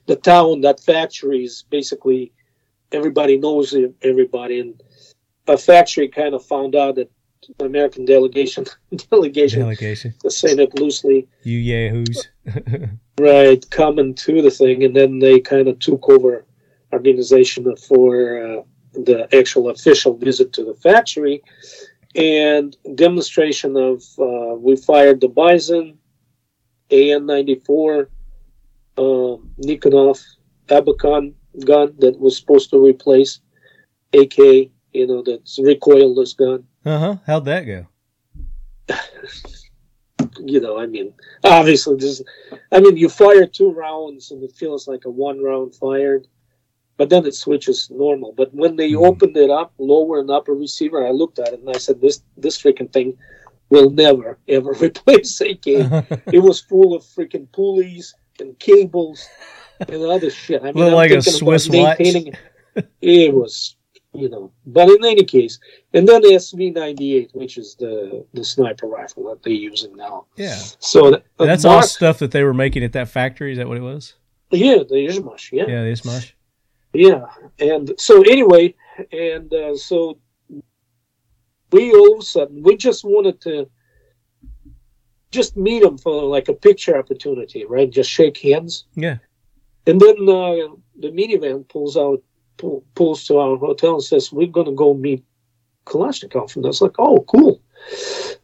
the 0.07 0.15
town 0.15 0.61
that 0.61 0.79
factory 0.79 1.43
is 1.43 1.63
basically 1.69 2.31
everybody 2.91 3.37
knows 3.37 3.75
everybody 4.01 4.59
and 4.59 4.81
a 5.47 5.57
factory 5.57 6.07
kind 6.07 6.33
of 6.33 6.45
found 6.45 6.75
out 6.75 6.95
that 6.95 7.09
the 7.57 7.65
American 7.65 8.05
delegation 8.05 8.65
delegation 9.11 9.61
Delegation. 9.61 10.13
to 10.21 10.29
say 10.29 10.53
that 10.55 10.77
loosely 10.79 11.27
You 11.43 11.57
yahoos. 11.57 12.27
right 13.19 13.69
coming 13.69 14.13
to 14.15 14.41
the 14.41 14.51
thing 14.51 14.83
and 14.83 14.95
then 14.95 15.19
they 15.19 15.39
kind 15.39 15.67
of 15.67 15.79
took 15.79 16.09
over 16.09 16.45
organization 16.93 17.75
for 17.75 18.43
uh, 18.43 18.61
the 18.93 19.27
actual 19.35 19.69
official 19.69 20.15
visit 20.17 20.51
to 20.53 20.63
the 20.63 20.73
factory 20.75 21.41
and 22.15 22.75
demonstration 22.95 23.75
of 23.75 24.03
uh, 24.19 24.55
we 24.55 24.75
fired 24.75 25.21
the 25.21 25.29
Bizon 25.29 25.95
an-94 26.91 28.07
um, 28.97 29.51
nikonov 29.63 30.23
abakan 30.67 31.33
gun 31.65 31.93
that 31.99 32.19
was 32.19 32.37
supposed 32.37 32.69
to 32.71 32.83
replace 32.83 33.41
ak 34.13 34.37
you 34.37 35.07
know 35.07 35.21
that's 35.21 35.59
recoilless 35.59 36.35
gun 36.35 36.65
uh 36.85 36.97
huh. 36.97 37.15
How'd 37.25 37.45
that 37.45 37.65
go? 37.65 37.87
you 40.39 40.59
know, 40.59 40.79
I 40.79 40.85
mean, 40.85 41.13
obviously, 41.43 41.97
this. 41.97 42.21
I 42.71 42.79
mean, 42.79 42.97
you 42.97 43.09
fire 43.09 43.45
two 43.45 43.71
rounds 43.71 44.31
and 44.31 44.43
it 44.43 44.53
feels 44.53 44.87
like 44.87 45.05
a 45.05 45.09
one 45.09 45.43
round 45.43 45.75
fired, 45.75 46.27
but 46.99 47.09
then 47.09 47.25
it 47.25 47.33
switches 47.33 47.89
normal. 47.89 48.31
But 48.39 48.49
when 48.61 48.75
they 48.75 48.91
Mhm. 48.91 49.07
opened 49.09 49.35
it 49.37 49.49
up, 49.49 49.69
lower 49.79 50.19
and 50.19 50.29
upper 50.29 50.53
receiver, 50.65 50.99
I 51.07 51.11
looked 51.21 51.39
at 51.39 51.53
it 51.53 51.59
and 51.61 51.69
I 51.69 51.79
said, 51.85 52.01
"This 52.01 52.21
this 52.43 52.61
freaking 52.61 52.91
thing 52.95 53.09
will 53.73 53.89
never 53.89 54.37
ever 54.57 54.71
replace 54.87 55.33
AK." 55.41 55.67
it 56.37 56.41
was 56.47 56.57
full 56.71 56.89
of 56.97 57.01
freaking 57.15 57.47
pulleys 57.57 58.13
and 58.41 58.57
cables 58.59 59.19
and 59.79 60.01
other 60.15 60.29
shit. 60.29 60.61
I 60.61 60.71
mean, 60.73 60.83
I'm 60.87 60.93
like 60.93 61.11
a 61.11 61.21
Swiss 61.21 61.69
watch. 61.69 62.01
it. 63.01 63.33
Was, 63.33 63.75
you 64.13 64.29
know. 64.29 64.51
But 64.65 64.89
in 64.89 65.03
any 65.05 65.23
case, 65.23 65.59
and 65.93 66.07
then 66.07 66.21
the 66.21 66.33
SV98, 66.35 67.29
which 67.33 67.57
is 67.57 67.75
the 67.79 68.25
the 68.33 68.43
sniper 68.43 68.87
rifle 68.87 69.23
that 69.29 69.41
they're 69.43 69.53
using 69.71 69.95
now. 69.95 70.25
yeah. 70.37 70.57
So 70.79 71.11
that, 71.11 71.23
uh, 71.39 71.45
That's 71.45 71.65
all 71.65 71.81
stuff 71.83 72.19
that 72.19 72.31
they 72.31 72.43
were 72.43 72.53
making 72.53 72.83
at 72.83 72.93
that 72.93 73.07
factory. 73.09 73.51
Is 73.53 73.57
that 73.57 73.67
what 73.67 73.77
it 73.77 73.81
was? 73.93 74.15
Yeah, 74.51 74.77
the 74.79 74.95
Izhmash. 75.07 75.51
Yeah, 75.51 75.67
Yeah, 75.67 75.83
this 75.83 76.03
much. 76.03 76.35
Yeah. 76.93 77.25
And 77.59 77.93
so 77.97 78.21
anyway, 78.21 78.75
and 79.11 79.53
uh, 79.53 79.75
so 79.75 80.19
we 81.71 81.93
all 81.93 82.13
of 82.13 82.19
a 82.19 82.23
sudden 82.23 82.63
we 82.63 82.77
just 82.77 83.03
wanted 83.03 83.39
to 83.41 83.69
just 85.31 85.55
meet 85.55 85.83
him 85.83 85.97
for 85.97 86.23
like 86.23 86.49
a 86.49 86.53
picture 86.53 86.97
opportunity, 86.97 87.65
right? 87.65 87.89
Just 87.89 88.09
shake 88.09 88.37
hands. 88.37 88.85
Yeah. 88.95 89.17
And 89.85 89.99
then 89.99 90.17
uh, 90.27 90.75
the 90.99 91.11
minivan 91.11 91.67
pulls 91.69 91.97
out, 91.97 92.21
pull, 92.57 92.83
pulls 92.95 93.25
to 93.25 93.37
our 93.37 93.57
hotel 93.57 93.95
and 93.95 94.03
says, 94.03 94.31
"We're 94.31 94.47
gonna 94.47 94.73
go 94.73 94.93
meet 94.93 95.23
Kalashnikov." 95.85 96.55
And 96.55 96.65
I 96.65 96.69
was 96.69 96.81
like, 96.81 96.95
"Oh, 96.99 97.23
cool. 97.27 97.61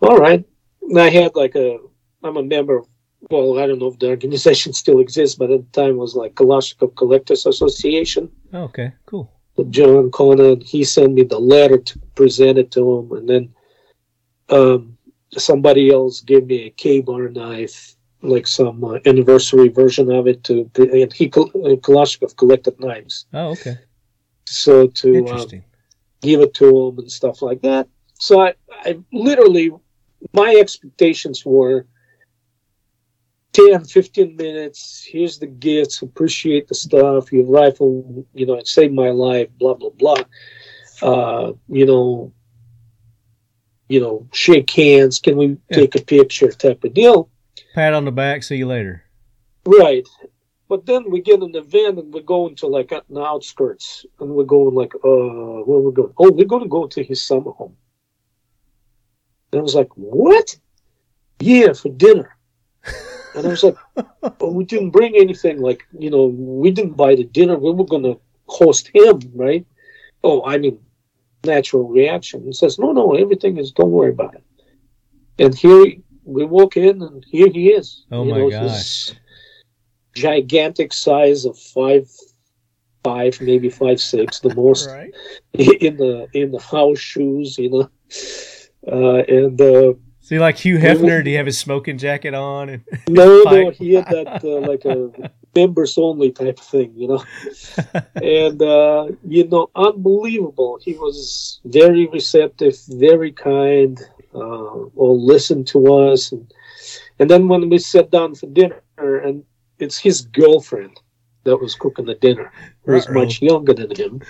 All 0.01 0.17
right." 0.17 0.43
And 0.81 0.99
I 0.99 1.09
had 1.09 1.35
like 1.35 1.55
a, 1.55 1.79
I'm 2.23 2.37
a 2.37 2.43
member 2.43 2.77
of, 2.77 2.87
well, 3.31 3.59
I 3.59 3.67
don't 3.67 3.79
know 3.79 3.87
if 3.87 3.99
the 3.99 4.09
organization 4.09 4.73
still 4.81 4.99
exists, 4.99 5.37
but 5.37 5.51
at 5.51 5.61
the 5.71 5.81
time 5.81 5.91
it 5.91 5.97
was 5.97 6.15
like 6.15 6.35
Kalashnikov 6.35 6.95
Collectors 6.95 7.45
Association 7.45 8.29
Oh, 8.53 8.63
okay. 8.63 8.93
Cool. 9.05 9.31
with 9.57 9.71
John 9.71 10.11
Conan. 10.11 10.61
He 10.61 10.83
sent 10.83 11.13
me 11.13 11.23
the 11.23 11.39
letter 11.39 11.77
to 11.77 11.99
present 12.15 12.57
it 12.57 12.71
to 12.71 12.81
him, 12.99 13.11
and 13.17 13.29
then 13.29 13.53
um, 14.49 14.97
somebody 15.37 15.89
else 15.91 16.21
gave 16.21 16.45
me 16.47 16.65
a 16.65 16.69
Ka-Bar 16.69 17.29
knife, 17.29 17.95
like 18.21 18.47
some 18.47 18.83
uh, 18.83 18.99
anniversary 19.05 19.69
version 19.69 20.11
of 20.11 20.27
it. 20.27 20.43
To 20.45 20.69
and 20.77 21.11
he 21.13 21.27
uh, 21.27 21.75
Kalashnikov 21.85 22.37
collected 22.37 22.79
knives, 22.79 23.25
Oh, 23.33 23.49
okay. 23.51 23.77
so 24.45 24.87
to 24.87 25.17
Interesting. 25.17 25.63
give 26.21 26.41
it 26.41 26.53
to 26.55 26.87
him 26.87 26.99
and 26.99 27.11
stuff 27.11 27.41
like 27.41 27.61
that. 27.61 27.87
So 28.19 28.39
I, 28.41 28.53
I 28.71 28.97
literally, 29.11 29.71
my 30.33 30.55
expectations 30.59 31.45
were 31.45 31.85
10, 33.55 33.85
15 33.85 34.35
minutes. 34.35 35.05
Here's 35.07 35.39
the 35.39 35.47
gifts. 35.47 36.01
Appreciate 36.01 36.67
the 36.67 36.75
stuff. 36.75 37.31
Your 37.31 37.45
rifle, 37.45 38.25
you 38.33 38.45
know, 38.45 38.55
it 38.55 38.67
saved 38.67 38.93
my 38.93 39.09
life, 39.09 39.47
blah, 39.57 39.73
blah, 39.75 39.91
blah. 39.91 40.23
Uh, 41.01 41.53
you 41.69 41.85
know, 41.85 42.33
you 43.87 44.01
know, 44.01 44.27
shake 44.33 44.69
hands. 44.71 45.19
Can 45.19 45.37
we 45.37 45.47
Yeah. 45.69 45.77
take 45.77 45.95
a 45.95 46.01
picture 46.03 46.51
type 46.51 46.83
of 46.83 46.93
deal? 46.93 47.29
Pat 47.73 47.93
on 47.93 48.03
the 48.03 48.11
back. 48.11 48.43
See 48.43 48.57
you 48.57 48.67
later. 48.67 49.03
Right. 49.65 50.07
But 50.67 50.85
then 50.85 51.09
we 51.09 51.21
get 51.21 51.41
in 51.41 51.51
the 51.51 51.61
van 51.61 51.97
and 51.97 52.13
we're 52.13 52.23
going 52.23 52.55
to 52.55 52.67
like 52.67 52.89
the 52.89 53.21
outskirts 53.21 54.05
and 54.19 54.31
we're 54.31 54.43
going 54.43 54.73
like, 54.75 54.93
uh, 54.95 54.99
where 55.65 55.79
we 55.79 55.91
going? 55.93 56.13
Oh, 56.17 56.31
we're 56.31 56.45
going 56.45 56.63
to 56.63 56.69
go 56.69 56.87
to 56.87 57.03
his 57.03 57.23
summer 57.23 57.51
home. 57.51 57.77
And 59.51 59.59
I 59.59 59.63
was 59.63 59.75
like, 59.75 59.95
what? 59.95 60.57
Yeah, 61.39 61.73
for 61.73 61.89
dinner. 61.89 62.34
And 63.35 63.45
I 63.45 63.49
was 63.49 63.63
like, 63.63 63.77
but 64.21 64.53
we 64.53 64.63
didn't 64.65 64.91
bring 64.91 65.15
anything. 65.15 65.59
Like, 65.61 65.85
you 65.97 66.09
know, 66.09 66.25
we 66.25 66.71
didn't 66.71 66.97
buy 66.97 67.15
the 67.15 67.25
dinner. 67.25 67.57
We 67.57 67.71
were 67.71 67.85
going 67.85 68.03
to 68.03 68.19
host 68.47 68.89
him, 68.93 69.19
right? 69.35 69.65
Oh, 70.23 70.43
I 70.45 70.57
mean, 70.57 70.79
natural 71.45 71.87
reaction. 71.87 72.43
He 72.45 72.53
says, 72.53 72.79
no, 72.79 72.91
no, 72.91 73.13
everything 73.15 73.57
is, 73.57 73.71
don't 73.71 73.91
worry 73.91 74.11
about 74.11 74.35
it. 74.35 74.43
And 75.39 75.55
here 75.55 75.85
we 76.23 76.45
walk 76.45 76.77
in 76.77 77.01
and 77.01 77.25
here 77.29 77.49
he 77.51 77.69
is. 77.69 78.05
Oh 78.11 78.23
You 78.25 78.31
my 78.31 78.39
know, 78.39 78.49
gosh. 78.49 79.13
Gigantic 80.15 80.93
size 80.93 81.45
of 81.45 81.57
five, 81.57 82.09
five, 83.03 83.39
maybe 83.41 83.69
five, 83.69 83.99
six, 83.99 84.39
the 84.39 84.53
most 84.55 84.89
Right. 84.89 85.13
in 85.53 85.97
the 85.97 86.27
in 86.33 86.51
the 86.51 86.59
house 86.59 86.99
shoes, 86.99 87.57
you 87.57 87.69
know, 87.69 87.89
uh, 88.91 89.23
and 89.27 89.59
uh, 89.61 89.93
See, 90.25 90.39
like 90.39 90.57
Hugh 90.57 90.79
Hefner, 90.79 91.23
do 91.23 91.29
you 91.29 91.37
have 91.37 91.45
his 91.45 91.59
smoking 91.59 91.99
jacket 91.99 92.33
on? 92.33 92.69
And 92.69 92.83
No, 93.09 93.43
no, 93.43 93.69
he 93.69 93.93
had 93.93 94.07
that 94.07 94.43
uh, 94.43 94.59
like 94.67 94.83
a 94.83 95.29
members 95.55 95.99
only 95.99 96.31
type 96.31 96.57
thing, 96.59 96.91
you 96.95 97.09
know. 97.09 97.23
and 98.15 98.59
uh, 98.59 99.09
you 99.27 99.47
know, 99.47 99.69
unbelievable. 99.75 100.79
He 100.81 100.93
was 100.93 101.59
very 101.65 102.07
receptive, 102.07 102.75
very 102.87 103.33
kind, 103.33 104.01
uh, 104.33 104.89
or 104.95 105.15
listened 105.15 105.67
to 105.67 105.93
us, 105.93 106.31
and 106.31 106.51
and 107.19 107.29
then 107.29 107.47
when 107.47 107.69
we 107.69 107.77
sat 107.77 108.09
down 108.09 108.33
for 108.33 108.47
dinner, 108.47 108.81
and 108.97 109.43
it's 109.77 109.99
his 109.99 110.23
girlfriend 110.23 110.99
that 111.43 111.57
was 111.57 111.75
cooking 111.75 112.05
the 112.05 112.15
dinner, 112.15 112.51
who 112.83 112.93
was 112.93 113.07
much 113.09 113.43
younger 113.43 113.75
than 113.75 113.95
him. 113.95 114.23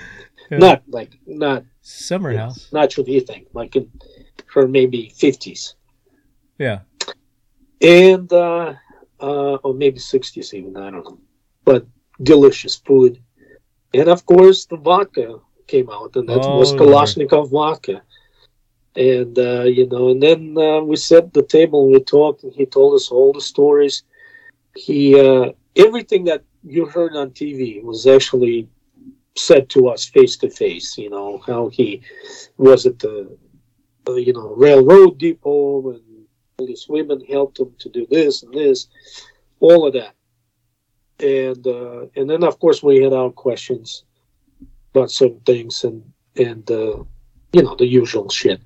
Yeah. 0.52 0.58
Not 0.58 0.84
like 0.90 1.18
not 1.26 1.64
Summer 1.84 2.36
house. 2.36 2.68
not 2.74 2.94
what 2.98 3.08
you 3.08 3.22
think, 3.22 3.48
like 3.54 3.78
in 3.78 3.90
her 4.54 4.68
maybe 4.68 5.14
fifties. 5.16 5.74
Yeah. 6.58 6.82
and 7.82 8.32
uh, 8.32 8.74
uh, 9.22 9.56
or 9.64 9.74
maybe 9.74 10.00
60s 10.00 10.54
even 10.54 10.76
i 10.78 10.90
don't 10.92 11.06
know. 11.06 11.20
But 11.66 11.86
delicious 12.22 12.76
food. 12.76 13.20
And 13.94 14.08
of 14.10 14.26
course 14.26 14.66
the 14.66 14.78
vodka 14.78 15.40
came 15.68 15.90
out 15.90 16.16
and 16.16 16.28
that 16.30 16.48
Oh, 16.48 16.50
was 16.50 16.74
kalashnikov 16.74 17.52
vodka. 17.52 18.02
And 18.96 19.38
uh, 19.38 19.64
you 19.78 19.88
know 19.88 20.10
and 20.10 20.22
then 20.22 20.56
uh, 20.58 20.82
we 20.82 20.96
set 20.98 21.34
the 21.34 21.44
table 21.44 21.92
we 21.92 22.00
talked 22.00 22.44
and 22.44 22.54
he 22.54 22.66
told 22.66 22.94
us 22.96 23.10
all 23.12 23.32
the 23.34 23.42
stories. 23.54 24.04
He 24.76 25.20
uh, 25.20 25.52
everything 25.76 26.26
that 26.26 26.44
you 26.64 26.86
heard 26.86 27.16
on 27.16 27.30
tv 27.32 27.84
was 27.84 28.06
actually 28.08 28.68
said 29.36 29.70
to 29.70 29.88
us 29.90 30.06
face 30.06 30.36
to 30.38 30.50
face 30.50 30.98
you 30.98 31.10
know 31.10 31.42
how 31.48 31.70
he 31.70 32.02
was 32.58 32.86
at 32.86 33.00
the 33.00 33.16
uh, 34.08 34.14
you 34.16 34.34
know 34.34 34.54
railroad 34.56 35.18
depot 35.18 35.92
and 35.92 36.05
these 36.58 36.86
women 36.88 37.22
helped 37.26 37.60
him 37.60 37.74
to 37.80 37.90
do 37.90 38.06
this 38.10 38.44
and 38.44 38.54
this, 38.54 38.88
all 39.60 39.88
of 39.88 39.94
that. 39.94 40.14
And 41.20 41.66
uh, 41.66 42.08
and 42.16 42.30
then 42.30 42.44
of 42.44 42.60
course 42.60 42.84
we 42.84 43.02
had 43.02 43.14
our 43.14 43.30
questions 43.30 44.04
about 44.94 45.12
some 45.12 45.40
things 45.46 45.84
and 45.86 46.04
and 46.36 46.70
uh, 46.70 47.04
you 47.54 47.64
know 47.64 47.76
the 47.76 47.86
usual 47.86 48.30
shit. 48.30 48.62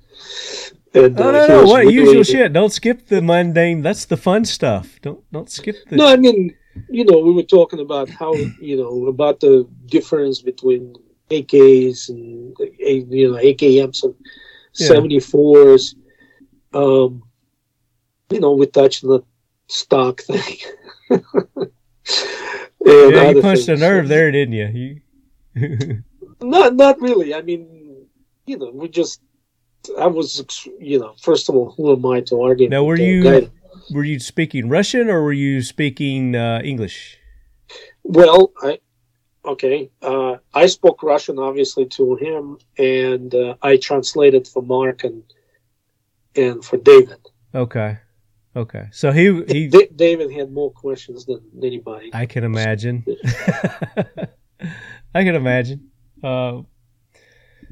And, 0.96 1.16
No, 1.16 1.30
uh, 1.30 1.32
no, 1.32 1.48
no. 1.48 1.64
What 1.66 1.82
really- 1.82 1.94
usual 1.94 2.24
shit? 2.24 2.52
Don't 2.54 2.74
skip 2.74 3.06
the 3.08 3.22
mundane. 3.22 3.84
That's 3.84 4.06
the 4.06 4.18
fun 4.18 4.46
stuff. 4.46 5.00
Don't 5.04 5.24
don't 5.32 5.50
skip 5.50 5.76
the. 5.90 5.98
No, 5.98 6.08
I 6.08 6.16
mean, 6.16 6.56
you 6.90 7.06
know, 7.06 7.20
we 7.20 7.34
were 7.34 7.44
talking 7.44 7.80
about 7.80 8.10
how 8.10 8.34
you 8.34 8.78
know 8.78 9.06
about 9.08 9.40
the 9.42 9.68
difference 9.86 10.42
between 10.42 10.96
AKs 11.30 12.10
and 12.10 12.56
you 12.80 13.32
know 13.32 13.38
AKMs 13.38 14.04
and 14.04 14.16
Yeah. 14.80 14.88
seventy 14.88 15.20
fours. 15.20 15.94
Um, 16.74 17.22
you 18.30 18.40
know, 18.40 18.52
we 18.54 18.66
touched 18.68 19.02
the 19.04 19.22
stock 19.68 20.22
thing. 20.22 20.58
Yeah, 22.86 23.30
you 23.32 23.42
punched 23.42 23.68
a 23.68 23.76
nerve 23.76 24.08
there, 24.08 24.32
didn't 24.32 24.54
you? 24.54 25.02
You. 25.56 26.04
Not, 26.42 26.76
not 26.76 27.02
really. 27.02 27.34
I 27.36 27.42
mean, 27.42 28.08
you 28.46 28.58
know, 28.58 28.72
we 28.74 28.88
just. 28.88 29.22
I 30.00 30.08
was, 30.08 30.68
you 30.80 30.98
know, 31.00 31.14
first 31.22 31.50
of 31.50 31.56
all, 31.56 31.72
who 31.76 31.92
am 31.92 32.06
I 32.06 32.22
to 32.22 32.42
argue? 32.42 32.70
Now, 32.70 32.84
were 32.86 32.96
you- 32.96 33.24
guy- 33.24 33.50
were 33.92 34.06
you 34.06 34.20
speaking 34.20 34.70
Russian 34.70 35.10
or 35.10 35.22
were 35.22 35.34
you 35.34 35.62
speaking 35.62 36.36
uh, 36.36 36.62
English? 36.64 37.18
Well, 38.04 38.54
I 38.62 38.80
okay. 39.46 39.90
Uh, 40.02 40.38
I 40.54 40.68
spoke 40.68 41.04
Russian, 41.04 41.38
obviously, 41.40 41.86
to 41.88 42.16
him, 42.16 42.58
and 42.78 43.36
uh, 43.36 43.56
I 43.62 43.76
translated 43.78 44.48
for 44.48 44.64
Marc 44.64 45.04
and 45.04 45.24
and 46.36 46.64
for 46.64 46.78
David. 46.78 47.20
Okay, 47.54 47.98
okay. 48.62 48.88
So 48.92 49.12
he 49.12 49.44
he. 49.48 49.68
Da- 49.68 49.90
David 49.96 50.32
had 50.32 50.52
more 50.52 50.72
questions 50.72 51.26
than 51.26 51.42
anybody. 51.64 52.12
I 52.14 52.26
can 52.26 52.44
imagine. 52.44 53.06
I 55.16 55.24
can 55.24 55.36
imagine. 55.36 55.90
Uh, 56.24 56.62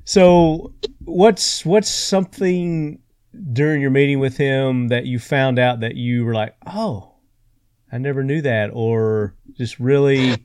so, 0.08 0.74
what's 1.04 1.66
what's 1.66 1.90
something 1.90 3.00
during 3.54 3.82
your 3.82 3.92
meeting 3.92 4.20
with 4.20 4.38
him 4.38 4.88
that 4.88 5.06
you 5.06 5.20
found 5.20 5.60
out 5.60 5.82
that 5.82 5.96
you 5.96 6.24
were 6.24 6.34
like, 6.34 6.56
oh, 6.66 7.16
I 7.92 7.98
never 7.98 8.24
knew 8.24 8.42
that, 8.42 8.72
or 8.74 9.36
just 9.54 9.80
really 9.80 10.38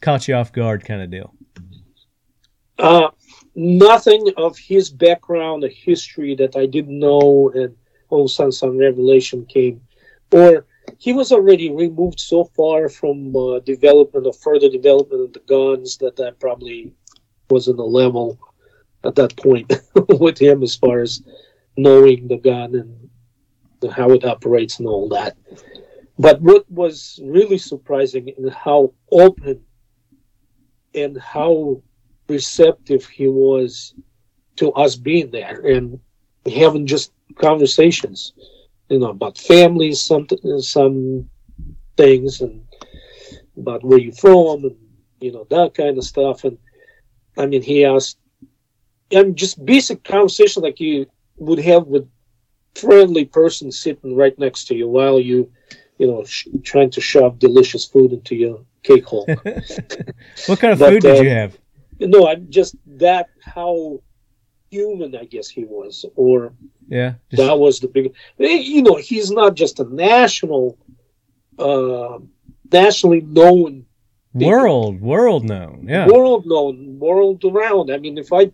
caught 0.00 0.28
you 0.28 0.34
off 0.34 0.52
guard, 0.52 0.84
kind 0.84 1.02
of 1.02 1.10
deal? 1.10 1.34
Uh, 2.78 3.10
nothing 3.54 4.30
of 4.36 4.56
his 4.56 4.90
background 4.90 5.64
or 5.64 5.68
history 5.68 6.34
that 6.36 6.56
I 6.56 6.66
didn't 6.66 6.98
know, 6.98 7.50
and 7.54 7.74
of 8.10 8.62
a 8.62 8.70
revelation 8.70 9.44
came, 9.46 9.80
or 10.32 10.66
he 10.98 11.12
was 11.12 11.32
already 11.32 11.70
removed 11.70 12.20
so 12.20 12.44
far 12.44 12.88
from 12.88 13.34
uh, 13.34 13.58
development 13.60 14.26
or 14.26 14.32
further 14.32 14.68
development 14.68 15.22
of 15.22 15.32
the 15.32 15.40
guns 15.40 15.96
that 15.98 16.18
I 16.20 16.30
probably 16.32 16.92
wasn't 17.50 17.78
a 17.78 17.84
level 17.84 18.38
at 19.04 19.14
that 19.16 19.36
point 19.36 19.72
with 20.08 20.38
him 20.38 20.62
as 20.62 20.76
far 20.76 21.00
as 21.00 21.22
knowing 21.76 22.28
the 22.28 22.38
gun 22.38 22.74
and 22.74 23.92
how 23.92 24.10
it 24.10 24.24
operates 24.24 24.78
and 24.78 24.88
all 24.88 25.08
that. 25.10 25.36
But 26.18 26.40
what 26.40 26.70
was 26.70 27.20
really 27.22 27.58
surprising 27.58 28.28
is 28.28 28.54
how 28.54 28.94
open 29.10 29.62
and 30.94 31.20
how 31.20 31.82
receptive 32.28 33.04
he 33.06 33.26
was 33.26 33.94
to 34.56 34.72
us 34.72 34.94
being 34.96 35.30
there 35.30 35.60
and 35.66 35.98
having 36.46 36.86
just 36.86 37.12
conversations, 37.36 38.32
you 38.88 38.98
know, 38.98 39.10
about 39.10 39.38
families, 39.38 40.00
some 40.00 40.26
some 40.58 41.28
things, 41.96 42.40
and 42.40 42.62
about 43.56 43.84
where 43.84 43.98
you're 43.98 44.12
from, 44.12 44.64
and 44.64 44.76
you 45.20 45.32
know 45.32 45.46
that 45.50 45.74
kind 45.74 45.96
of 45.98 46.04
stuff. 46.04 46.44
And 46.44 46.58
I 47.38 47.46
mean, 47.46 47.62
he 47.62 47.84
asked, 47.84 48.18
and 49.10 49.36
just 49.36 49.64
basic 49.64 50.04
conversation 50.04 50.62
like 50.62 50.80
you 50.80 51.06
would 51.36 51.58
have 51.60 51.86
with 51.86 52.08
friendly 52.74 53.24
person 53.24 53.70
sitting 53.70 54.16
right 54.16 54.38
next 54.38 54.66
to 54.66 54.74
you 54.74 54.88
while 54.88 55.20
you, 55.20 55.50
you 55.98 56.06
know, 56.06 56.24
sh- 56.24 56.48
trying 56.62 56.90
to 56.90 57.00
shove 57.00 57.38
delicious 57.38 57.84
food 57.84 58.12
into 58.12 58.34
your 58.34 58.60
cake 58.82 59.04
hole. 59.06 59.32
What 60.46 60.58
kind 60.60 60.72
of 60.72 60.78
But, 60.78 60.88
food 60.90 61.02
did 61.02 61.18
you 61.18 61.30
have? 61.30 61.58
no, 62.00 62.26
I'm 62.28 62.50
just 62.50 62.76
that 62.98 63.30
how 63.40 64.00
human 64.74 65.10
I 65.22 65.24
guess 65.34 65.48
he 65.48 65.64
was, 65.64 66.04
or 66.16 66.52
Yeah, 66.88 67.14
just, 67.30 67.42
that 67.42 67.58
was 67.58 67.80
the 67.80 67.88
big. 67.88 68.12
You 68.38 68.82
know, 68.82 68.96
he's 68.96 69.30
not 69.30 69.54
just 69.54 69.80
a 69.80 69.84
national, 69.84 70.78
uh, 71.58 72.18
nationally 72.72 73.22
known, 73.40 73.86
world 74.32 75.00
world 75.00 75.44
known. 75.44 75.86
Yeah, 75.88 76.06
world 76.08 76.44
known, 76.46 76.98
world 76.98 77.44
around. 77.44 77.90
I 77.90 77.98
mean, 77.98 78.18
if 78.18 78.32
I 78.32 78.52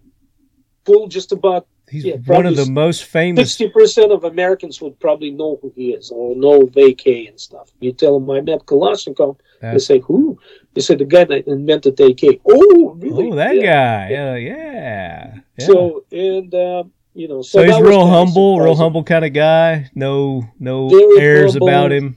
pull 0.85 1.09
just 1.09 1.33
about 1.33 1.67
he's 1.91 2.05
yeah, 2.05 2.17
one 2.27 2.47
of 2.47 2.57
the 2.57 2.67
most 2.67 3.05
famous. 3.05 3.51
sixty 3.51 3.69
percent 3.69 4.13
of 4.13 4.25
Americans 4.25 4.81
would 4.81 4.99
probably 5.01 5.31
know 5.31 5.59
who 5.61 5.73
he 5.77 5.93
is 5.93 6.11
or 6.11 6.37
know 6.37 6.61
VK 6.61 7.29
and 7.29 7.39
stuff. 7.41 7.71
You 7.81 7.93
tell 7.93 8.19
them 8.19 8.31
I 8.31 8.41
met 8.41 8.67
Kalashnikov, 8.67 9.37
they 9.61 9.79
say 9.79 9.99
who? 10.01 10.39
They 10.75 10.81
said 10.81 10.99
the 10.99 11.05
guy 11.05 11.25
that 11.25 11.47
invented 11.47 11.97
the 11.97 12.05
AK. 12.07 12.41
Oh, 12.45 12.97
really? 12.99 13.31
Oh, 13.31 13.35
that 13.35 13.57
Yeah. 13.57 13.63
guy. 13.63 14.11
Yeah, 14.11 14.37
yeah. 14.37 15.35
yeah. 15.59 15.67
So 15.67 16.05
and 16.13 16.55
uh, 16.55 16.85
you 17.15 17.29
know, 17.29 17.43
so, 17.43 17.61
So 17.61 17.65
he's 17.65 17.81
real 17.81 18.07
humble, 18.07 18.61
real 18.61 18.77
humble 18.77 19.03
kind 19.03 19.25
of 19.25 19.33
guy. 19.33 19.91
No, 19.95 20.47
no 20.59 20.89
Very 20.89 21.21
airs 21.21 21.53
humble. 21.53 21.69
about 21.69 21.93
him. 21.93 22.17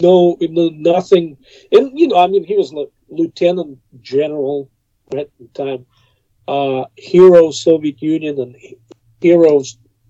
No, 0.00 0.36
no, 0.40 0.70
nothing. 0.70 1.36
And 1.72 1.98
you 1.98 2.08
know, 2.08 2.16
I 2.18 2.26
mean, 2.28 2.44
he 2.44 2.56
was 2.56 2.72
like 2.72 2.88
lieutenant 3.08 3.78
general 4.00 4.70
at 5.16 5.28
the 5.38 5.48
time, 5.54 5.86
uh, 6.46 6.84
hero 6.96 7.50
Soviet 7.50 8.00
Union 8.00 8.38
and 8.40 8.56
hero 9.20 9.62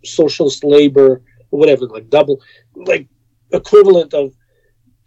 socialist 0.04 0.62
labor, 0.64 1.22
whatever, 1.50 1.86
like 1.86 2.10
double, 2.10 2.40
like 2.74 3.08
equivalent 3.52 4.14
of 4.14 4.34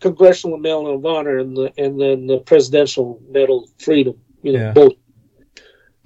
Congressional 0.02 0.58
Medal 0.58 0.96
of 0.96 1.06
Honor 1.06 1.40
and 1.40 1.56
the, 1.58 1.74
and 1.78 2.00
then 2.02 2.28
the 2.28 2.40
Presidential 2.40 3.22
Medal 3.30 3.64
of 3.66 3.70
Freedom. 3.80 4.16
You 4.44 4.54
know, 4.54 4.60
Yeah. 4.60 4.74
both. 4.74 4.94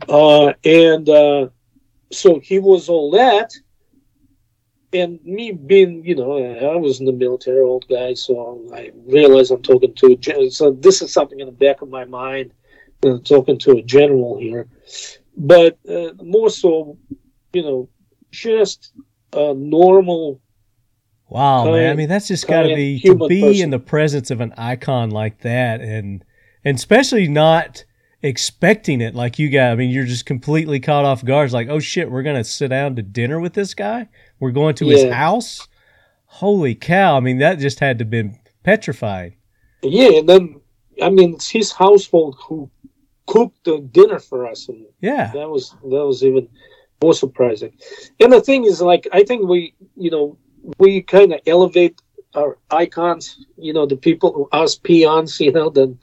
Uh, 0.07 0.53
and 0.63 1.09
uh, 1.09 1.47
so 2.11 2.39
he 2.39 2.59
was 2.59 2.89
all 2.89 3.11
that. 3.11 3.51
And 4.93 5.19
me 5.25 5.51
being, 5.51 6.05
you 6.05 6.15
know, 6.15 6.37
I 6.37 6.75
was 6.77 6.99
in 6.99 7.05
the 7.05 7.11
military, 7.13 7.59
old 7.61 7.85
guy, 7.89 8.13
so 8.13 8.63
I 8.73 8.91
realize 9.07 9.51
I'm 9.51 9.61
talking 9.61 9.93
to 9.95 10.07
a 10.13 10.15
gen- 10.15 10.51
so 10.51 10.71
this 10.71 11.01
is 11.01 11.11
something 11.13 11.39
in 11.39 11.47
the 11.47 11.51
back 11.51 11.81
of 11.81 11.89
my 11.89 12.05
mind. 12.05 12.53
uh, 13.05 13.17
talking 13.23 13.57
to 13.59 13.71
a 13.77 13.81
general 13.83 14.37
here, 14.39 14.67
but 15.37 15.77
uh, 15.89 16.11
more 16.23 16.49
so, 16.49 16.97
you 17.53 17.61
know, 17.63 17.89
just 18.31 18.93
a 19.33 19.53
normal. 19.53 20.41
Wow, 21.29 21.71
man. 21.71 21.91
I 21.91 21.95
mean, 21.95 22.09
that's 22.09 22.27
just 22.27 22.47
got 22.47 22.63
to 22.63 22.75
be 22.75 22.99
to 23.01 23.15
be 23.27 23.41
person. 23.41 23.63
in 23.63 23.69
the 23.71 23.79
presence 23.79 24.29
of 24.29 24.41
an 24.41 24.53
icon 24.57 25.09
like 25.09 25.39
that, 25.39 25.81
and 25.81 26.23
and 26.63 26.77
especially 26.77 27.27
not 27.27 27.83
expecting 28.21 29.01
it 29.01 29.15
like 29.15 29.39
you 29.39 29.49
got. 29.49 29.71
I 29.71 29.75
mean, 29.75 29.89
you're 29.89 30.05
just 30.05 30.25
completely 30.25 30.79
caught 30.79 31.05
off 31.05 31.25
guard. 31.25 31.45
It's 31.45 31.53
like, 31.53 31.69
oh 31.69 31.79
shit, 31.79 32.11
we're 32.11 32.23
gonna 32.23 32.43
sit 32.43 32.69
down 32.69 32.95
to 32.95 33.01
dinner 33.01 33.39
with 33.39 33.53
this 33.53 33.73
guy. 33.73 34.07
We're 34.39 34.51
going 34.51 34.75
to 34.75 34.87
his 34.87 35.11
house. 35.11 35.67
Holy 36.25 36.75
cow! 36.75 37.17
I 37.17 37.21
mean, 37.21 37.39
that 37.39 37.59
just 37.59 37.79
had 37.79 37.97
to 37.99 38.05
been 38.05 38.37
petrified. 38.63 39.35
Yeah, 39.81 40.19
and 40.19 40.29
then 40.29 40.61
I 41.01 41.09
mean, 41.09 41.35
it's 41.35 41.49
his 41.49 41.71
household 41.71 42.37
who 42.39 42.69
cooked 43.25 43.63
the 43.63 43.79
dinner 43.79 44.19
for 44.19 44.45
us, 44.45 44.67
and 44.69 44.85
Yeah, 45.01 45.31
that 45.33 45.49
was 45.49 45.71
that 45.83 46.05
was 46.05 46.23
even 46.23 46.47
more 47.01 47.13
surprising. 47.13 47.73
And 48.19 48.31
the 48.31 48.41
thing 48.41 48.65
is, 48.65 48.81
like, 48.81 49.07
I 49.11 49.23
think 49.23 49.47
we, 49.47 49.75
you 49.95 50.09
know, 50.09 50.37
we 50.77 51.01
kind 51.01 51.33
of 51.33 51.41
elevate 51.45 52.01
our 52.33 52.57
icons, 52.69 53.45
you 53.57 53.73
know, 53.73 53.85
the 53.85 53.95
people, 53.95 54.49
us 54.51 54.75
peons, 54.75 55.39
you 55.45 55.51
know, 55.51 55.69
then, 55.69 55.99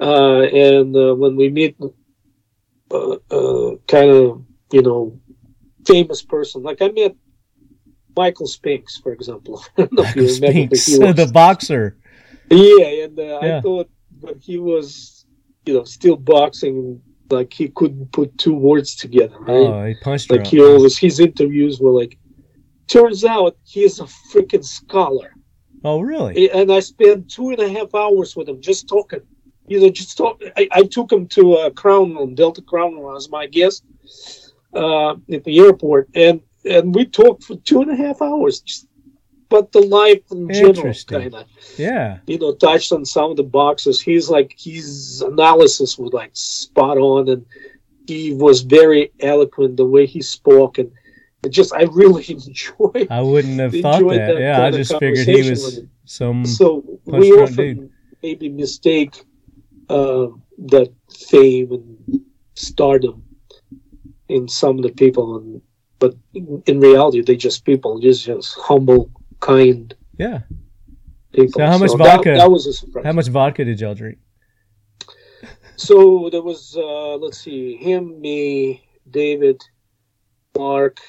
uh, 0.00 0.42
and 0.42 0.96
uh, 0.96 1.14
when 1.14 1.36
we 1.36 1.48
meet, 1.50 1.76
uh, 2.90 3.16
uh, 3.30 3.76
kind 3.86 4.10
of, 4.10 4.44
you 4.72 4.82
know, 4.82 5.18
famous 5.86 6.22
person, 6.22 6.62
like 6.62 6.82
I 6.82 6.88
met 6.88 7.16
Michael 8.16 8.46
Spinks, 8.46 8.96
for 8.96 9.12
example. 9.12 9.64
I 9.78 9.82
don't 9.82 9.92
know 9.92 10.02
if 10.02 10.16
you 10.16 10.40
Michael 10.40 10.76
Spinks, 10.76 11.16
the 11.16 11.30
boxer. 11.32 11.96
yeah, 12.50 13.04
and 13.04 13.18
uh, 13.18 13.22
Yeah. 13.22 13.58
I 13.58 13.60
thought, 13.60 13.90
but 14.20 14.36
he 14.40 14.58
was, 14.58 15.26
you 15.66 15.74
know, 15.74 15.84
still 15.84 16.16
boxing. 16.16 17.00
Like 17.30 17.52
he 17.52 17.68
couldn't 17.68 18.10
put 18.10 18.36
two 18.38 18.54
words 18.54 18.96
together, 18.96 19.38
right? 19.38 19.70
Oh, 19.70 19.84
he 19.86 19.94
punched 19.94 20.32
like 20.32 20.48
he 20.48 20.60
always, 20.60 20.98
his 20.98 21.20
interviews 21.20 21.78
were 21.78 21.92
like, 21.92 22.18
turns 22.90 23.24
out 23.24 23.56
he 23.64 23.84
is 23.84 24.00
a 24.00 24.04
freaking 24.30 24.64
scholar. 24.64 25.34
oh, 25.84 26.00
really? 26.00 26.50
And 26.50 26.70
I 26.72 26.80
spent 26.80 27.30
two 27.30 27.50
and 27.50 27.58
a 27.60 27.68
half 27.76 27.94
hours 27.94 28.36
with 28.36 28.48
him 28.48 28.60
just 28.60 28.88
talking. 28.88 29.20
You 29.66 29.80
know, 29.80 29.90
just 29.90 30.16
talk. 30.16 30.42
I, 30.56 30.68
I 30.72 30.82
took 30.82 31.12
him 31.12 31.28
to 31.28 31.52
uh, 31.54 31.70
Crown 31.70 32.14
Room, 32.14 32.34
Delta 32.34 32.60
Crown 32.62 32.96
Room 32.98 33.16
as 33.16 33.30
my 33.30 33.46
guest 33.46 33.84
uh, 34.74 35.14
at 35.32 35.44
the 35.44 35.58
airport, 35.60 36.08
and 36.14 36.40
and 36.64 36.94
we 36.94 37.04
talked 37.06 37.44
for 37.44 37.56
two 37.56 37.80
and 37.82 37.90
a 37.90 37.96
half 37.96 38.20
hours. 38.20 38.60
Just 38.60 38.88
but 39.48 39.72
the 39.72 39.80
life 39.80 40.22
in 40.30 40.48
general, 40.52 40.70
Interesting. 40.76 41.20
kind 41.20 41.34
of 41.34 41.46
Yeah. 41.76 42.18
you 42.28 42.38
know, 42.38 42.54
touched 42.54 42.92
on 42.92 43.04
some 43.04 43.32
of 43.32 43.36
the 43.36 43.42
boxes. 43.42 44.00
He's 44.00 44.28
like 44.30 44.54
his 44.58 45.22
analysis 45.22 45.98
was 45.98 46.12
like 46.12 46.30
spot 46.34 46.98
on, 46.98 47.28
and 47.28 47.46
he 48.06 48.32
was 48.34 48.62
very 48.62 49.12
eloquent 49.20 49.76
the 49.76 49.86
way 49.86 50.04
he 50.06 50.20
spoke, 50.22 50.78
and 50.78 50.90
it 51.44 51.50
just 51.50 51.72
I 51.74 51.82
really 51.84 52.24
enjoyed. 52.28 53.08
I 53.10 53.20
wouldn't 53.20 53.58
have 53.60 53.72
thought 53.72 54.02
that. 54.08 54.34
that 54.34 54.40
Yeah, 54.40 54.64
I 54.64 54.70
just 54.70 54.92
figured 54.98 55.26
he 55.26 55.50
was 55.50 55.80
some. 56.04 56.44
So 56.44 56.84
we 57.06 57.32
often 57.32 57.54
dude. 57.56 57.90
maybe 58.22 58.48
mistake 58.48 59.24
uh, 59.88 60.28
that 60.58 60.92
fame 61.28 61.72
and 61.72 62.20
stardom 62.54 63.22
in 64.28 64.46
some 64.48 64.76
of 64.76 64.82
the 64.82 64.92
people, 64.92 65.36
and 65.38 65.62
but 65.98 66.14
in, 66.34 66.62
in 66.66 66.80
reality, 66.80 67.20
they 67.22 67.36
just 67.36 67.64
people, 67.64 67.98
just 68.00 68.24
just 68.24 68.56
humble, 68.58 69.10
kind 69.40 69.94
Yeah. 70.18 70.40
people. 71.32 71.58
So 71.60 71.66
how 71.66 71.78
much 71.78 71.90
that- 71.92 71.98
vodka- 71.98 72.34
That, 72.36 72.50
was 72.50 72.66
a 72.66 72.72
surprise. 72.72 73.04
How 73.04 73.12
much 73.12 73.28
vodka 73.28 73.64
did 73.64 73.80
y'all 73.80 73.94
drink? 73.94 74.18
So 75.76 76.28
there 76.30 76.42
was, 76.42 76.76
uh, 76.76 77.16
let's 77.16 77.38
see, 77.38 77.76
him, 77.76 78.20
me, 78.20 78.82
David, 79.10 79.62
Marc 80.56 81.00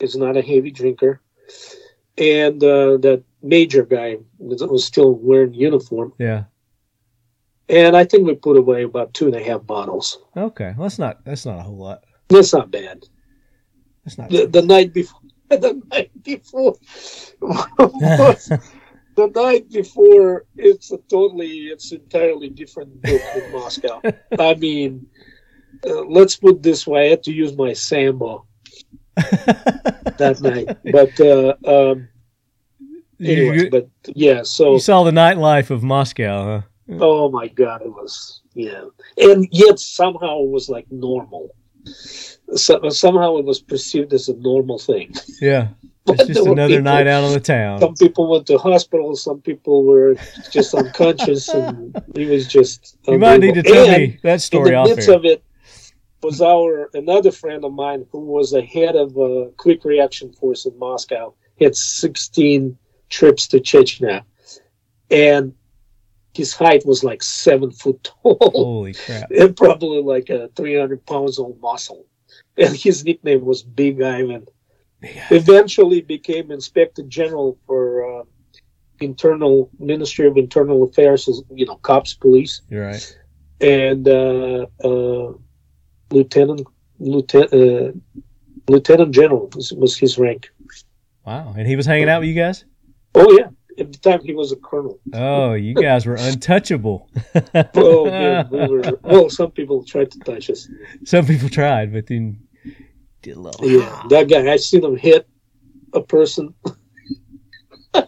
is 0.00 0.16
not 0.16 0.36
a 0.36 0.42
heavy 0.42 0.70
drinker, 0.70 1.20
and 2.16 2.62
uh, 2.62 2.96
that 2.98 3.22
major 3.42 3.84
guy 3.84 4.18
was 4.38 4.84
still 4.84 5.14
wearing 5.14 5.54
uniform. 5.54 6.12
Yeah. 6.18 6.44
And 7.68 7.96
I 7.96 8.04
think 8.04 8.26
we 8.26 8.34
put 8.34 8.56
away 8.56 8.84
about 8.84 9.12
two 9.12 9.26
and 9.26 9.36
a 9.36 9.44
half 9.44 9.66
bottles. 9.66 10.18
Okay. 10.36 10.74
Well, 10.76 10.88
that's 10.88 10.98
not. 10.98 11.24
That's 11.24 11.44
not 11.44 11.58
a 11.58 11.62
whole 11.62 11.76
lot. 11.76 12.04
That's 12.28 12.52
not 12.52 12.70
bad. 12.70 13.04
That's 14.04 14.18
not. 14.18 14.30
The, 14.30 14.46
the 14.50 14.62
night 14.62 14.94
before, 14.94 15.20
the 15.50 15.82
night 15.90 16.10
before, 16.22 16.76
was- 17.40 18.48
the 19.16 19.26
night 19.34 19.70
before, 19.70 20.46
it's 20.56 20.92
a 20.92 20.98
totally, 21.08 21.66
it's 21.66 21.92
entirely 21.92 22.48
different 22.48 23.02
book 23.02 23.20
in 23.36 23.52
Moscow. 23.52 24.00
I 24.38 24.54
mean, 24.54 25.06
uh, 25.86 26.04
let's 26.06 26.36
put 26.36 26.62
this 26.62 26.86
way: 26.86 27.06
I 27.06 27.10
had 27.10 27.22
to 27.24 27.32
use 27.32 27.54
my 27.54 27.74
sambo 27.74 28.46
that 30.18 30.38
night. 30.40 30.76
But 30.92 31.20
uh, 31.20 31.54
um, 31.90 32.08
anyway, 33.20 33.58
you, 33.64 33.70
but 33.70 33.88
yeah. 34.06 34.42
So 34.42 34.74
you 34.74 34.80
saw 34.80 35.04
the 35.04 35.10
nightlife 35.10 35.70
of 35.70 35.82
Moscow, 35.82 36.62
huh? 36.88 36.96
Oh 37.00 37.30
my 37.30 37.48
god, 37.48 37.82
it 37.82 37.90
was 37.92 38.40
yeah, 38.54 38.84
and 39.18 39.46
yet 39.52 39.78
somehow 39.78 40.40
it 40.42 40.48
was 40.50 40.68
like 40.68 40.86
normal. 40.90 41.54
So, 42.54 42.88
somehow 42.88 43.36
it 43.36 43.44
was 43.44 43.60
perceived 43.60 44.12
as 44.12 44.28
a 44.28 44.36
normal 44.36 44.78
thing. 44.78 45.14
Yeah. 45.40 45.68
It's 46.10 46.24
just 46.26 46.46
another 46.46 46.68
people- 46.68 46.84
night 46.84 47.06
out 47.06 47.22
on 47.22 47.34
the 47.34 47.40
town. 47.40 47.80
Some 47.80 47.94
people 47.94 48.30
went 48.30 48.46
to 48.46 48.56
hospital. 48.56 49.14
Some 49.14 49.42
people 49.42 49.84
were 49.84 50.16
just 50.50 50.72
unconscious, 50.72 51.50
and 51.50 51.94
he 52.16 52.24
was 52.24 52.46
just. 52.48 52.96
You 53.06 53.18
might 53.18 53.40
need 53.40 53.54
to 53.56 53.62
tell 53.62 53.86
And 53.86 54.02
me 54.14 54.18
that 54.22 54.40
story 54.40 54.68
in 54.68 54.72
the 54.72 54.78
off 54.78 54.88
midst 54.88 55.06
air. 55.10 55.16
of 55.16 55.26
it 55.26 55.44
was 56.22 56.40
our 56.40 56.90
another 56.94 57.30
friend 57.30 57.64
of 57.64 57.72
mine 57.72 58.06
who 58.10 58.20
was 58.20 58.50
the 58.50 58.62
head 58.62 58.96
of 58.96 59.16
a 59.16 59.50
quick 59.56 59.84
reaction 59.84 60.32
force 60.32 60.66
in 60.66 60.78
Moscow. 60.78 61.34
He 61.56 61.64
had 61.64 61.76
16 61.76 62.76
trips 63.08 63.48
to 63.48 63.60
Chechnya, 63.60 64.22
and 65.10 65.54
his 66.34 66.54
height 66.54 66.86
was 66.86 67.02
like 67.02 67.22
seven 67.22 67.70
foot 67.70 68.02
tall 68.04 68.38
Holy 68.40 68.94
crap! 68.94 69.30
and 69.38 69.56
probably 69.56 70.02
like 70.02 70.30
a 70.30 70.48
300 70.56 71.04
pounds 71.06 71.38
of 71.38 71.58
muscle. 71.60 72.06
And 72.56 72.76
his 72.76 73.04
nickname 73.04 73.44
was 73.44 73.62
Big 73.62 74.02
Ivan. 74.02 74.46
Eventually 75.30 76.00
became 76.00 76.50
Inspector 76.50 77.02
General 77.04 77.56
for 77.66 78.20
uh, 78.20 78.24
Internal 79.00 79.70
Ministry 79.78 80.26
of 80.26 80.36
Internal 80.36 80.82
Affairs, 80.82 81.28
you 81.50 81.66
know, 81.66 81.76
cops, 81.76 82.14
police, 82.14 82.62
You're 82.68 82.86
right. 82.86 83.18
and 83.60 84.08
uh, 84.08 84.66
uh, 84.82 85.32
Lieutenant 86.10 86.66
Lieutenant 86.98 87.52
uh, 87.52 88.22
Lieutenant 88.68 89.14
General 89.14 89.50
was, 89.54 89.72
was 89.72 89.96
his 89.96 90.18
rank. 90.18 90.50
Wow. 91.24 91.54
And 91.56 91.66
he 91.66 91.76
was 91.76 91.86
hanging 91.86 92.08
out 92.08 92.20
with 92.20 92.28
you 92.28 92.34
guys. 92.34 92.64
Oh 93.14 93.30
yeah, 93.38 93.48
at 93.78 93.92
the 93.92 93.98
time 93.98 94.20
he 94.22 94.34
was 94.34 94.52
a 94.52 94.56
colonel. 94.56 94.98
Oh, 95.12 95.54
you 95.54 95.74
guys 95.74 96.06
were 96.06 96.16
untouchable. 96.18 97.08
Oh 97.74 98.06
man, 98.06 98.48
we 98.50 98.66
were, 98.66 98.98
well, 99.02 99.30
some 99.30 99.50
people 99.50 99.84
tried 99.84 100.10
to 100.12 100.18
touch 100.20 100.50
us. 100.50 100.68
Some 101.04 101.26
people 101.26 101.48
tried, 101.48 101.92
but 101.92 102.06
then 102.06 102.40
did 103.22 103.36
a 103.36 103.40
little. 103.40 103.68
Yeah, 103.68 104.02
that 104.10 104.28
guy. 104.28 104.50
I 104.50 104.56
seen 104.56 104.84
him 104.84 104.96
hit 104.96 105.28
a 105.92 106.00
person, 106.00 106.54
and 107.94 108.04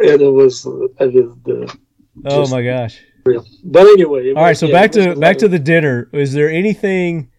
it 0.00 0.32
was, 0.32 0.66
I 0.98 1.06
mean, 1.06 1.40
the 1.44 1.78
Oh 2.24 2.48
my 2.48 2.62
gosh! 2.62 3.00
Real. 3.28 3.46
But 3.64 3.86
anyway, 3.86 4.32
All 4.32 4.42
right, 4.42 4.50
was- 4.50 4.58
so 4.58 4.66
yeah, 4.66 4.72
back 4.72 4.92
to 4.92 5.16
back 5.16 5.38
to 5.38 5.48
the 5.48 5.58
dinner. 5.58 6.08
Is 6.12 6.32
there 6.32 6.50
anything, 6.50 7.30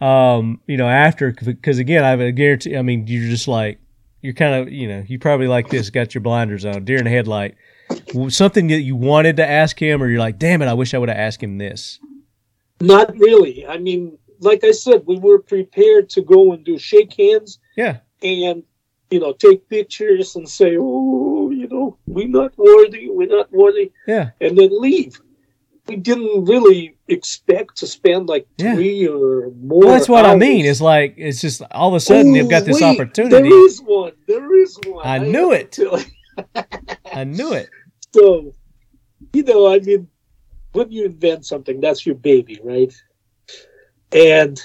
um, 0.00 0.60
you 0.66 0.76
know, 0.76 0.88
after? 0.88 1.32
Because 1.32 1.78
again, 1.78 2.04
I 2.04 2.10
have 2.10 2.20
a 2.20 2.32
guarantee. 2.32 2.76
I 2.76 2.82
mean, 2.82 3.06
you're 3.06 3.28
just 3.28 3.48
like 3.48 3.78
you're 4.24 4.32
kind 4.32 4.54
of, 4.54 4.72
you 4.72 4.88
know, 4.88 5.04
you 5.06 5.18
probably 5.18 5.48
like 5.48 5.68
this, 5.68 5.90
got 5.90 6.14
your 6.14 6.22
blinders 6.22 6.64
on, 6.64 6.84
deer 6.86 6.96
in 6.96 7.04
the 7.04 7.10
headlight. 7.10 7.56
Something 8.28 8.68
that 8.68 8.80
you 8.80 8.96
wanted 8.96 9.36
to 9.36 9.46
ask 9.46 9.80
him, 9.80 10.02
or 10.02 10.08
you're 10.08 10.18
like, 10.18 10.38
damn 10.38 10.62
it, 10.62 10.66
I 10.66 10.72
wish 10.72 10.94
I 10.94 10.98
would 10.98 11.10
have 11.10 11.18
asked 11.18 11.42
him 11.42 11.58
this. 11.58 12.00
Not 12.80 13.14
really. 13.18 13.66
I 13.66 13.76
mean, 13.76 14.16
like 14.40 14.64
I 14.64 14.70
said, 14.70 15.02
we 15.06 15.18
were 15.18 15.40
prepared 15.40 16.08
to 16.10 16.22
go 16.22 16.52
and 16.52 16.64
do 16.64 16.78
shake 16.78 17.14
hands 17.18 17.58
Yeah, 17.76 17.98
and 18.22 18.62
you 19.10 19.20
know 19.20 19.34
take 19.34 19.68
pictures 19.68 20.36
and 20.36 20.48
say, 20.48 20.76
oh, 20.78 21.50
you 21.50 21.68
know, 21.68 21.98
we're 22.06 22.26
not 22.26 22.56
worthy, 22.56 23.10
we're 23.10 23.28
not 23.28 23.52
worthy, 23.52 23.92
yeah, 24.06 24.30
and 24.40 24.56
then 24.56 24.70
leave. 24.80 25.20
We 25.86 25.96
didn't 25.96 26.46
really 26.46 26.96
expect 27.08 27.76
to 27.78 27.86
spend 27.86 28.28
like 28.28 28.46
Yeah. 28.56 28.74
three 28.74 29.06
or 29.06 29.50
more. 29.60 29.80
well, 29.80 29.88
that's 29.90 30.08
what 30.08 30.24
I 30.24 30.34
mean. 30.34 30.64
It's 30.64 30.80
like 30.80 31.14
it's 31.18 31.40
just 31.40 31.62
all 31.72 31.88
of 31.88 31.94
a 31.94 32.00
sudden 32.00 32.32
they've 32.32 32.48
got 32.48 32.64
this 32.64 32.80
wait, 32.80 32.94
opportunity. 32.98 33.48
There 33.48 33.66
is 33.66 33.80
one. 33.82 34.12
There 34.26 34.56
is 34.62 34.78
one. 34.86 35.06
I 35.06 35.18
knew 35.18 35.50
have 35.50 35.68
it. 35.74 35.78
I 37.12 37.24
knew 37.24 37.52
it. 37.52 37.68
So, 38.14 38.52
you 39.32 39.42
know, 39.42 39.72
I 39.72 39.80
mean, 39.80 40.08
when 40.72 40.90
you 40.90 41.04
invent 41.04 41.44
something, 41.44 41.80
that's 41.80 42.06
your 42.06 42.14
baby, 42.14 42.60
right? 42.64 42.92
And 44.12 44.60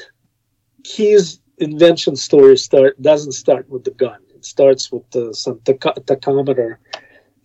his 0.85 1.39
invention 1.57 2.15
story 2.15 2.57
start 2.57 3.01
doesn't 3.01 3.33
start 3.33 3.69
with 3.69 3.83
the 3.83 3.91
gun. 3.91 4.19
It 4.33 4.45
starts 4.45 4.91
with 4.91 5.09
the, 5.11 5.33
some 5.33 5.59
tacho- 5.59 5.99
tachometer 6.05 6.77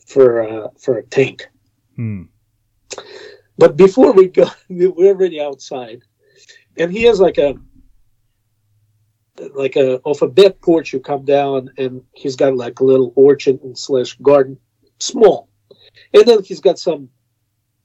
for 0.06 0.42
uh, 0.42 0.68
for 0.78 0.98
a 0.98 1.02
tank. 1.02 1.48
Hmm. 1.96 2.22
But 3.58 3.76
before 3.76 4.12
we 4.12 4.28
go, 4.28 4.46
we 4.68 4.86
we're 4.96 5.08
already 5.12 5.40
outside, 5.40 6.02
and 6.76 6.90
he 6.92 7.04
has 7.04 7.20
like 7.20 7.38
a 7.38 7.54
like 9.54 9.76
a 9.76 10.00
off 10.02 10.22
a 10.22 10.28
back 10.28 10.60
porch. 10.60 10.92
You 10.92 11.00
come 11.00 11.24
down, 11.24 11.70
and 11.78 12.02
he's 12.14 12.36
got 12.36 12.56
like 12.56 12.80
a 12.80 12.84
little 12.84 13.12
orchard 13.16 13.60
and 13.62 13.76
slash 13.78 14.16
garden, 14.22 14.58
small, 14.98 15.48
and 16.12 16.24
then 16.26 16.42
he's 16.42 16.60
got 16.60 16.78
some 16.78 17.08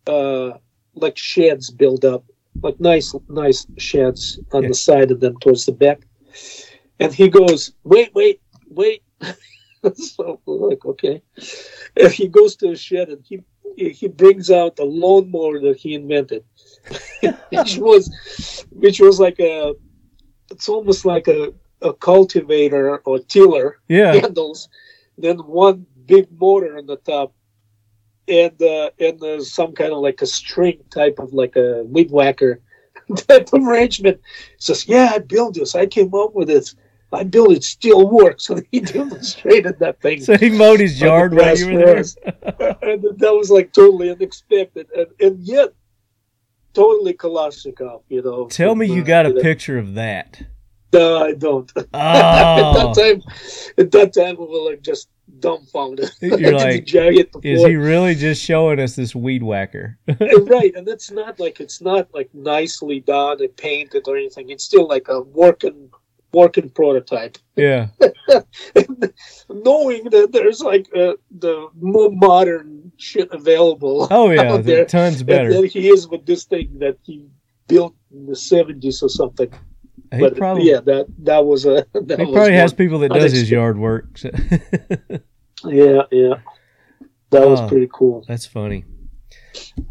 uh, 0.08 0.52
like 0.96 1.18
sheds 1.18 1.70
built 1.70 2.04
up, 2.04 2.24
like 2.64 2.80
nice 2.80 3.14
nice 3.28 3.66
sheds 3.78 4.40
on 4.54 4.64
Yeah. 4.64 4.70
the 4.70 4.76
side 4.76 5.12
of 5.12 5.20
them 5.20 5.38
towards 5.40 5.66
the 5.66 5.72
back. 5.72 6.02
And 7.00 7.14
he 7.14 7.30
goes, 7.30 7.74
"Wait, 7.84 8.14
wait, 8.14 8.42
wait." 8.70 9.04
so 9.96 10.40
like, 10.46 10.86
okay. 10.86 11.22
And 11.96 12.12
he 12.12 12.28
goes 12.28 12.56
to 12.58 12.72
a 12.72 12.76
shed 12.76 13.10
and 13.10 13.24
he 13.24 13.40
he 13.78 14.08
brings 14.08 14.50
out 14.52 14.80
a 14.80 14.86
lawnmower 14.86 15.60
that 15.60 15.78
he 15.78 15.94
invented, 15.94 16.44
which 17.50 17.78
was 17.78 18.10
which 18.72 19.00
was 19.00 19.20
like 19.20 19.40
a 19.40 19.74
it's 20.52 20.70
almost 20.70 21.06
like 21.06 21.28
a, 21.28 21.54
a 21.82 21.94
cultivator 21.94 22.98
or 23.00 23.20
tiller 23.20 23.80
Yeah. 23.88 24.14
handles, 24.14 24.70
then 25.18 25.38
one 25.40 25.86
big 26.06 26.28
motor 26.32 26.78
on 26.78 26.86
the 26.88 26.98
top, 26.98 27.34
and 28.28 28.62
uh, 28.62 28.90
and 29.00 29.20
there's 29.20 29.52
some 29.52 29.74
kind 29.74 29.92
of 29.94 30.00
like 30.00 30.22
a 30.22 30.26
string 30.26 30.80
type 30.90 31.20
of 31.20 31.34
like 31.34 31.56
a 31.56 31.84
weed 31.84 32.12
whacker 32.12 32.62
type 33.28 33.52
of 33.54 33.64
arrangement. 33.68 34.20
He 34.52 34.56
says, 34.60 34.88
"Yeah, 34.88 35.12
I 35.14 35.20
built 35.20 35.56
this. 35.56 35.76
I 35.76 35.86
came 35.86 36.14
up 36.14 36.34
with 36.34 36.50
it. 36.50 36.74
I 37.12 37.24
built 37.24 37.52
it. 37.52 37.64
Still 37.64 38.10
works." 38.10 38.50
And 38.50 38.66
he 38.72 38.80
demonstrated 38.96 39.80
that 39.80 40.02
thing. 40.02 40.22
So 40.22 40.38
he 40.38 40.50
mowed 40.50 40.80
his 40.80 41.00
yard 41.00 41.34
while 41.34 41.58
you 41.58 41.74
were 41.74 41.86
there. 41.86 41.98
and 42.82 43.04
that 43.20 43.34
was 43.34 43.50
like 43.50 43.74
totally 43.74 44.12
unexpected, 44.12 44.88
and, 44.96 45.08
and 45.20 45.40
yet 45.40 45.74
totally 46.74 47.14
Kalashnikov. 47.14 48.04
You 48.10 48.22
know. 48.22 48.48
Tell 48.48 48.76
me 48.76 48.88
you 48.88 49.02
uh, 49.02 49.06
got 49.06 49.26
a 49.26 49.34
picture 49.34 49.78
of 49.78 49.96
that. 49.96 50.42
No, 50.92 51.24
I 51.24 51.34
don't. 51.34 51.72
at 51.78 51.86
Oh, 51.94 52.94
that 52.94 52.96
time, 52.96 53.34
at 53.78 53.92
that 53.92 54.14
time, 54.14 54.38
we 54.38 54.46
were 54.46 54.72
like 54.72 54.82
just 54.82 55.10
dumbfounded. 55.40 56.10
You're 56.22 56.54
like, 56.54 56.94
is 56.94 57.64
he 57.64 57.76
really 57.76 58.16
just 58.16 58.44
showing 58.44 58.80
us 58.80 58.96
this 58.96 59.14
weed 59.16 59.44
whacker? 59.44 59.98
right, 60.08 60.74
and 60.76 60.88
it's 60.88 61.12
not 61.12 61.40
like 61.40 61.60
it's 61.60 61.82
not 61.82 62.12
like 62.14 62.34
nicely 62.34 63.02
done 63.02 63.40
and 63.42 63.56
painted 63.56 64.08
or 64.08 64.18
anything. 64.18 64.50
It's 64.50 64.64
still 64.64 64.88
like 64.88 65.08
a 65.10 65.22
working 65.22 65.92
working 66.34 66.70
prototype. 66.70 67.38
yeah. 67.56 67.88
Knowing 69.50 70.04
that 70.12 70.30
there's 70.32 70.62
like 70.62 70.88
uh, 70.96 71.14
the 71.40 71.68
more 71.80 72.12
modern 72.12 72.92
shit 72.98 73.28
available. 73.32 74.08
Oh 74.12 74.30
yeah, 74.30 74.58
there. 74.58 74.86
tons 74.86 75.18
And 75.20 75.28
better. 75.28 75.52
then 75.54 75.66
he 75.66 75.90
is 75.90 76.08
with 76.08 76.26
this 76.26 76.46
thing 76.46 76.78
that 76.80 76.98
he 77.04 77.26
built 77.68 77.96
in 78.12 78.26
the 78.28 78.36
seventies 78.36 79.02
or 79.02 79.10
something. 79.10 79.52
He 80.12 80.20
but 80.20 80.38
probably 80.38 80.70
yeah, 80.70 80.80
that 80.82 81.08
that 81.24 81.46
was 81.46 81.66
a 81.66 81.86
that 81.94 82.20
he 82.20 82.26
was 82.26 82.34
probably 82.34 82.54
has 82.54 82.74
people 82.74 83.00
that 83.00 83.12
does 83.12 83.32
his 83.32 83.50
yard 83.50 83.78
work. 83.78 84.18
so- 84.18 84.30
Yeah, 85.66 86.04
yeah. 86.12 86.36
That 87.32 87.48
was 87.48 87.60
Oh. 87.60 87.68
pretty 87.68 87.90
cool. 87.94 88.24
That's 88.28 88.46
funny. 88.46 88.86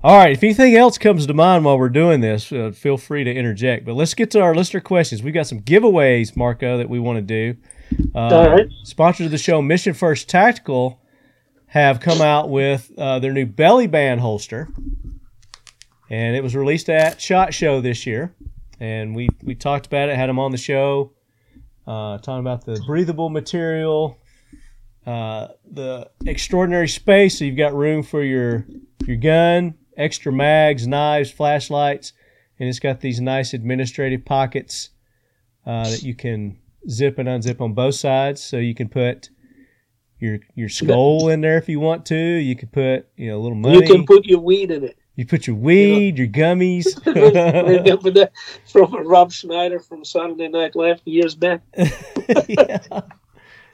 All 0.04 0.16
right. 0.16 0.32
If 0.32 0.42
anything 0.42 0.76
else 0.76 0.98
comes 0.98 1.26
to 1.26 1.34
mind 1.34 1.64
while 1.64 1.78
we're 1.78 1.88
doing 1.88 2.20
this, 2.20 2.52
uh, 2.52 2.72
feel 2.74 2.96
free 2.96 3.24
to 3.24 3.32
interject. 3.32 3.84
But 3.84 3.94
let's 3.94 4.14
get 4.14 4.30
to 4.32 4.40
our 4.40 4.54
listener 4.54 4.80
questions. 4.80 5.22
We've 5.22 5.34
got 5.34 5.46
some 5.46 5.60
giveaways, 5.60 6.36
Marco, 6.36 6.78
that 6.78 6.88
we 6.88 6.98
want 6.98 7.16
to 7.16 7.22
do. 7.22 7.58
Uh, 8.14 8.18
All 8.18 8.50
right. 8.50 8.68
Sponsors 8.84 9.26
of 9.26 9.32
the 9.32 9.38
show, 9.38 9.60
Mission 9.62 9.94
First 9.94 10.28
Tactical, 10.28 11.00
have 11.66 12.00
come 12.00 12.20
out 12.20 12.48
with 12.48 12.90
uh, 12.96 13.18
their 13.18 13.32
new 13.32 13.46
belly 13.46 13.86
band 13.86 14.20
holster, 14.20 14.68
and 16.10 16.36
it 16.36 16.42
was 16.42 16.56
released 16.56 16.88
at 16.88 17.20
Shot 17.20 17.52
Show 17.52 17.80
this 17.80 18.06
year. 18.06 18.34
And 18.80 19.14
we 19.14 19.28
we 19.42 19.54
talked 19.54 19.86
about 19.86 20.08
it, 20.08 20.16
had 20.16 20.28
them 20.28 20.38
on 20.38 20.52
the 20.52 20.58
show, 20.58 21.12
uh, 21.86 22.18
talking 22.18 22.40
about 22.40 22.64
the 22.64 22.80
breathable 22.86 23.28
material, 23.28 24.18
uh, 25.08 25.48
the 25.64 26.10
extraordinary 26.26 26.86
space. 26.86 27.38
So 27.38 27.46
you've 27.46 27.56
got 27.56 27.72
room 27.72 28.02
for 28.02 28.22
your 28.22 28.66
your 29.06 29.16
gun, 29.16 29.74
extra 29.96 30.30
mags, 30.30 30.86
knives, 30.86 31.30
flashlights, 31.30 32.12
and 32.58 32.68
it's 32.68 32.78
got 32.78 33.00
these 33.00 33.18
nice 33.18 33.54
administrative 33.54 34.26
pockets 34.26 34.90
uh, 35.64 35.88
that 35.88 36.02
you 36.02 36.14
can 36.14 36.58
zip 36.90 37.16
and 37.16 37.26
unzip 37.26 37.58
on 37.62 37.72
both 37.72 37.94
sides. 37.94 38.42
So 38.42 38.58
you 38.58 38.74
can 38.74 38.90
put 38.90 39.30
your 40.18 40.40
your 40.54 40.68
skull 40.68 41.30
in 41.30 41.40
there 41.40 41.56
if 41.56 41.70
you 41.70 41.80
want 41.80 42.04
to. 42.06 42.14
You 42.14 42.54
can 42.54 42.68
put 42.68 43.08
you 43.16 43.30
know 43.30 43.38
a 43.38 43.40
little 43.40 43.56
money. 43.56 43.76
You 43.76 43.86
can 43.86 44.04
put 44.04 44.26
your 44.26 44.40
weed 44.40 44.70
in 44.70 44.84
it. 44.84 44.98
You 45.16 45.24
put 45.24 45.46
your 45.46 45.56
weed, 45.56 46.18
your 46.18 46.28
gummies. 46.28 46.86
Remember 47.06 48.10
that 48.10 48.32
from 48.66 48.92
Rob 49.08 49.32
Schneider 49.32 49.80
from 49.80 50.04
Saturday 50.04 50.48
Night 50.48 50.76
Live 50.76 51.00
years 51.06 51.34
back? 51.34 51.62
Yeah. 52.46 53.00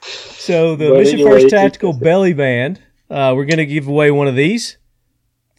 So 0.05 0.75
the 0.75 0.89
But 0.89 0.99
Mission 0.99 1.19
anyway, 1.19 1.41
First 1.41 1.49
Tactical 1.49 1.93
Belly 1.99 2.33
Band, 2.33 2.81
uh, 3.09 3.33
we're 3.35 3.45
going 3.45 3.57
to 3.57 3.65
give 3.65 3.87
away 3.87 4.11
one 4.11 4.27
of 4.27 4.35
these 4.35 4.77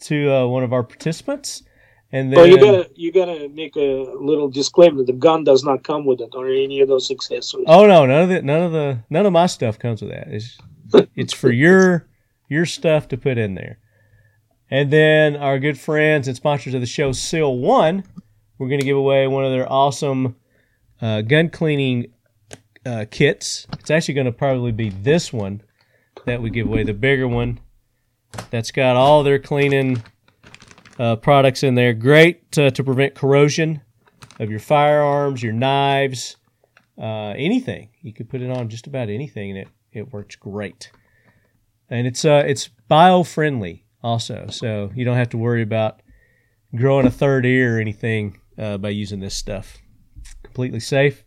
to 0.01 0.31
uh, 0.31 0.47
one 0.47 0.63
of 0.63 0.73
our 0.73 0.83
participants, 0.83 1.63
and 2.11 2.31
then 2.31 2.37
Well, 2.37 2.47
you 2.47 2.57
gotta 2.59 2.89
you 2.95 3.11
gotta 3.11 3.49
make 3.49 3.75
a 3.75 4.05
little 4.19 4.49
disclaimer: 4.49 5.03
the 5.03 5.13
gun 5.13 5.43
does 5.43 5.63
not 5.63 5.83
come 5.83 6.05
with 6.05 6.21
it 6.21 6.29
or 6.33 6.47
any 6.47 6.79
of 6.81 6.87
those 6.87 7.11
accessories. 7.11 7.65
oh 7.67 7.85
no, 7.87 8.05
none 8.05 8.23
of 8.23 8.29
the 8.29 8.41
none 8.41 8.63
of 8.63 8.71
the 8.71 8.99
none 9.09 9.25
of 9.25 9.33
my 9.33 9.47
stuff 9.47 9.77
comes 9.79 10.01
with 10.01 10.11
that. 10.11 10.27
It's 10.27 10.57
it's 11.15 11.33
for 11.33 11.51
your 11.51 12.07
your 12.47 12.65
stuff 12.65 13.07
to 13.09 13.17
put 13.17 13.37
in 13.37 13.55
there. 13.55 13.79
And 14.69 14.91
then 14.91 15.35
our 15.37 15.59
good 15.59 15.79
friends 15.79 16.27
and 16.27 16.35
sponsors 16.35 16.73
of 16.73 16.81
the 16.81 16.87
show, 16.87 17.11
Seal 17.13 17.57
One, 17.57 18.03
we're 18.57 18.67
going 18.67 18.81
to 18.81 18.85
give 18.85 18.97
away 18.97 19.27
one 19.27 19.45
of 19.45 19.51
their 19.51 19.71
awesome 19.71 20.35
uh, 21.01 21.21
gun 21.21 21.49
cleaning 21.49 22.11
uh, 22.87 23.05
kits. 23.11 23.67
It's 23.79 23.91
actually 23.91 24.13
going 24.13 24.25
to 24.25 24.31
probably 24.31 24.71
be 24.71 24.89
this 24.89 25.33
one 25.33 25.61
that 26.25 26.41
we 26.41 26.49
give 26.49 26.67
away, 26.67 26.83
the 26.83 26.93
bigger 26.93 27.27
one 27.27 27.59
that's 28.49 28.71
got 28.71 28.95
all 28.95 29.23
their 29.23 29.39
cleaning 29.39 30.01
uh, 30.97 31.17
products 31.17 31.63
in 31.63 31.75
there. 31.75 31.93
Great 31.93 32.51
to, 32.53 32.71
to 32.71 32.83
prevent 32.83 33.15
corrosion 33.15 33.81
of 34.39 34.49
your 34.49 34.59
firearms, 34.59 35.43
your 35.43 35.53
knives, 35.53 36.37
uh, 36.97 37.33
anything. 37.35 37.89
You 38.01 38.13
could 38.13 38.29
put 38.29 38.41
it 38.41 38.49
on 38.49 38.69
just 38.69 38.87
about 38.87 39.09
anything, 39.09 39.51
and 39.51 39.59
it, 39.59 39.67
it 39.91 40.13
works 40.13 40.35
great. 40.35 40.91
And 41.89 42.07
it's 42.07 42.25
uh, 42.25 42.43
it's 42.45 42.69
bio 42.87 43.23
friendly 43.23 43.85
also, 44.03 44.47
so 44.49 44.91
you 44.95 45.05
don't 45.05 45.15
have 45.15 45.29
to 45.29 45.37
worry 45.37 45.61
about 45.61 46.01
growing 46.75 47.07
a 47.07 47.11
third 47.11 47.45
ear 47.45 47.77
or 47.77 47.79
anything 47.79 48.39
uh, 48.57 48.77
by 48.77 48.89
using 48.89 49.19
this 49.19 49.35
stuff. 49.35 49.77
Completely 50.43 50.81
safe. 50.81 51.23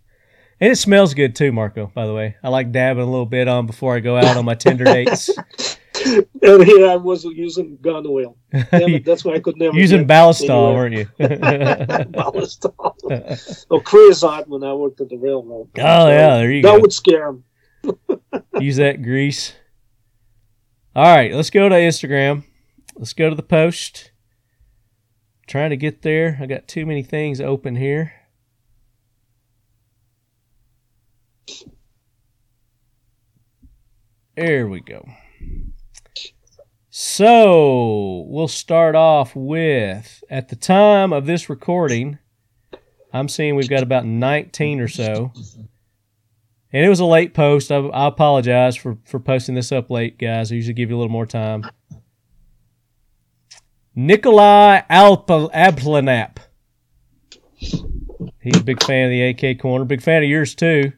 And 0.60 0.70
it 0.72 0.76
smells 0.76 1.14
good 1.14 1.34
too, 1.34 1.52
Marco, 1.52 1.90
by 1.94 2.06
the 2.06 2.12
way. 2.12 2.36
I 2.42 2.50
like 2.50 2.70
dabbing 2.70 3.02
a 3.02 3.10
little 3.10 3.26
bit 3.26 3.48
on 3.48 3.66
before 3.66 3.96
I 3.96 4.00
go 4.00 4.16
out 4.16 4.36
on 4.36 4.44
my 4.44 4.54
Tinder 4.54 4.84
dates. 4.84 5.30
And 6.42 6.64
here 6.64 6.88
I 6.88 6.96
was 6.96 7.24
using 7.24 7.76
gun 7.82 8.06
oil. 8.08 8.34
Damn 8.52 8.94
it, 8.94 9.04
that's 9.04 9.22
why 9.22 9.34
I 9.34 9.40
could 9.40 9.58
never 9.58 9.76
Using 9.78 10.06
get 10.06 10.08
Ballistol, 10.08 10.74
weren't 10.74 10.94
you? 10.94 11.04
Ballistol. 11.20 12.94
or 13.68 13.82
creosote 13.82 14.48
when 14.48 14.64
I 14.64 14.72
worked 14.72 15.00
at 15.02 15.10
the 15.10 15.18
railroad. 15.18 15.68
Oh, 15.76 16.08
yeah, 16.08 16.38
there 16.38 16.50
you 16.50 16.62
that 16.62 16.68
go. 16.68 16.72
That 16.72 16.80
would 16.80 16.92
scare 16.94 17.28
him. 17.28 17.44
Use 18.58 18.76
that 18.76 19.02
grease. 19.02 19.54
All 20.96 21.04
right, 21.04 21.34
let's 21.34 21.50
go 21.50 21.68
to 21.68 21.74
Instagram. 21.74 22.44
Let's 22.96 23.12
go 23.12 23.28
to 23.28 23.36
the 23.36 23.42
post. 23.42 24.10
Trying 25.46 25.70
to 25.70 25.76
get 25.76 26.00
there. 26.02 26.38
I 26.40 26.46
got 26.46 26.66
too 26.66 26.86
many 26.86 27.02
things 27.02 27.42
open 27.42 27.76
here. 27.76 28.14
There 34.40 34.66
we 34.68 34.80
go. 34.80 35.06
So 36.88 38.24
we'll 38.26 38.48
start 38.48 38.94
off 38.94 39.36
with 39.36 40.24
at 40.30 40.48
the 40.48 40.56
time 40.56 41.12
of 41.12 41.26
this 41.26 41.50
recording, 41.50 42.18
I'm 43.12 43.28
seeing 43.28 43.54
we've 43.54 43.68
got 43.68 43.82
about 43.82 44.06
19 44.06 44.80
or 44.80 44.88
so. 44.88 45.30
And 46.72 46.86
it 46.86 46.88
was 46.88 47.00
a 47.00 47.04
late 47.04 47.34
post. 47.34 47.70
I, 47.70 47.80
I 47.80 48.08
apologize 48.08 48.76
for, 48.76 48.96
for 49.04 49.20
posting 49.20 49.56
this 49.56 49.72
up 49.72 49.90
late, 49.90 50.16
guys. 50.16 50.50
I 50.50 50.54
usually 50.54 50.72
give 50.72 50.88
you 50.88 50.96
a 50.96 51.00
little 51.00 51.12
more 51.12 51.26
time. 51.26 51.70
Nikolai 53.94 54.80
Alp- 54.88 55.26
Abplanap. 55.26 56.38
He's 57.56 58.56
a 58.56 58.64
big 58.64 58.82
fan 58.82 59.04
of 59.04 59.10
the 59.10 59.48
AK 59.48 59.60
Corner. 59.60 59.84
Big 59.84 60.00
fan 60.00 60.22
of 60.22 60.30
yours, 60.30 60.54
too. 60.54 60.92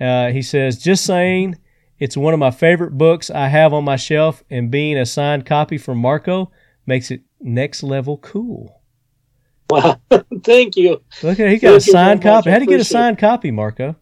Uh, 0.00 0.32
he 0.32 0.42
says, 0.42 0.82
just 0.82 1.04
saying, 1.04 1.56
it's 1.98 2.16
one 2.16 2.34
of 2.34 2.40
my 2.40 2.50
favorite 2.50 2.98
books 2.98 3.30
I 3.30 3.48
have 3.48 3.72
on 3.72 3.84
my 3.84 3.96
shelf, 3.96 4.42
and 4.50 4.70
being 4.70 4.96
a 4.98 5.06
signed 5.06 5.46
copy 5.46 5.78
from 5.78 5.98
Marco 5.98 6.50
makes 6.86 7.10
it 7.10 7.22
next 7.40 7.82
level 7.82 8.18
cool. 8.18 8.80
Wow. 9.70 10.00
Thank 10.44 10.76
you. 10.76 11.02
Look 11.22 11.40
at 11.40 11.50
he 11.50 11.58
got 11.58 11.76
a 11.76 11.80
Thank 11.80 11.84
very 11.84 11.92
signed 11.92 12.22
copy. 12.22 12.50
How 12.50 12.56
would 12.56 12.62
you 12.62 12.68
get 12.68 12.80
a 12.80 12.84
signed 12.84 13.18
copy, 13.18 13.50
Marco? 13.50 13.96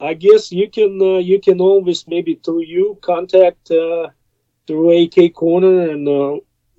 I 0.00 0.14
guess 0.14 0.50
you 0.50 0.68
can 0.70 0.98
uh, 1.00 1.18
you 1.18 1.40
can 1.40 1.60
always 1.60 2.06
maybe 2.08 2.40
through 2.42 2.62
you 2.62 2.98
contact 3.02 3.70
uh, 3.70 4.08
through 4.66 5.04
AK 5.04 5.34
Corner 5.34 5.90
and 5.90 6.08
uh, 6.08 6.36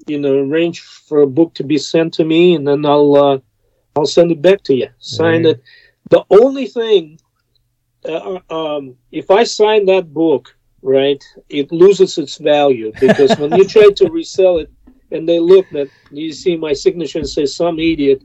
you 0.07 0.19
know 0.19 0.39
arrange 0.39 0.81
for 0.81 1.21
a 1.21 1.27
book 1.27 1.53
to 1.55 1.63
be 1.63 1.77
sent 1.77 2.13
to 2.15 2.25
me 2.25 2.55
and 2.55 2.67
then 2.67 2.85
I'll 2.85 3.15
uh, 3.15 3.39
I'll 3.95 4.05
send 4.05 4.31
it 4.31 4.41
back 4.41 4.63
to 4.63 4.73
you. 4.73 4.87
Sign 4.99 5.45
it. 5.45 5.61
The 6.09 6.25
only 6.29 6.65
thing, 6.67 7.19
uh, 8.05 8.39
um, 8.49 8.95
if 9.11 9.29
I 9.31 9.43
sign 9.43 9.85
that 9.85 10.13
book, 10.13 10.55
right, 10.81 11.23
it 11.49 11.71
loses 11.71 12.17
its 12.17 12.37
value 12.37 12.91
because 12.99 13.37
when 13.37 13.55
you 13.55 13.65
try 13.65 13.89
to 13.95 14.09
resell 14.09 14.57
it, 14.57 14.71
and 15.11 15.27
they 15.27 15.39
look 15.39 15.65
at 15.73 15.89
you 16.09 16.31
see 16.31 16.55
my 16.55 16.71
signature 16.71 17.19
and 17.19 17.27
say 17.27 17.45
some 17.45 17.79
idiot 17.79 18.23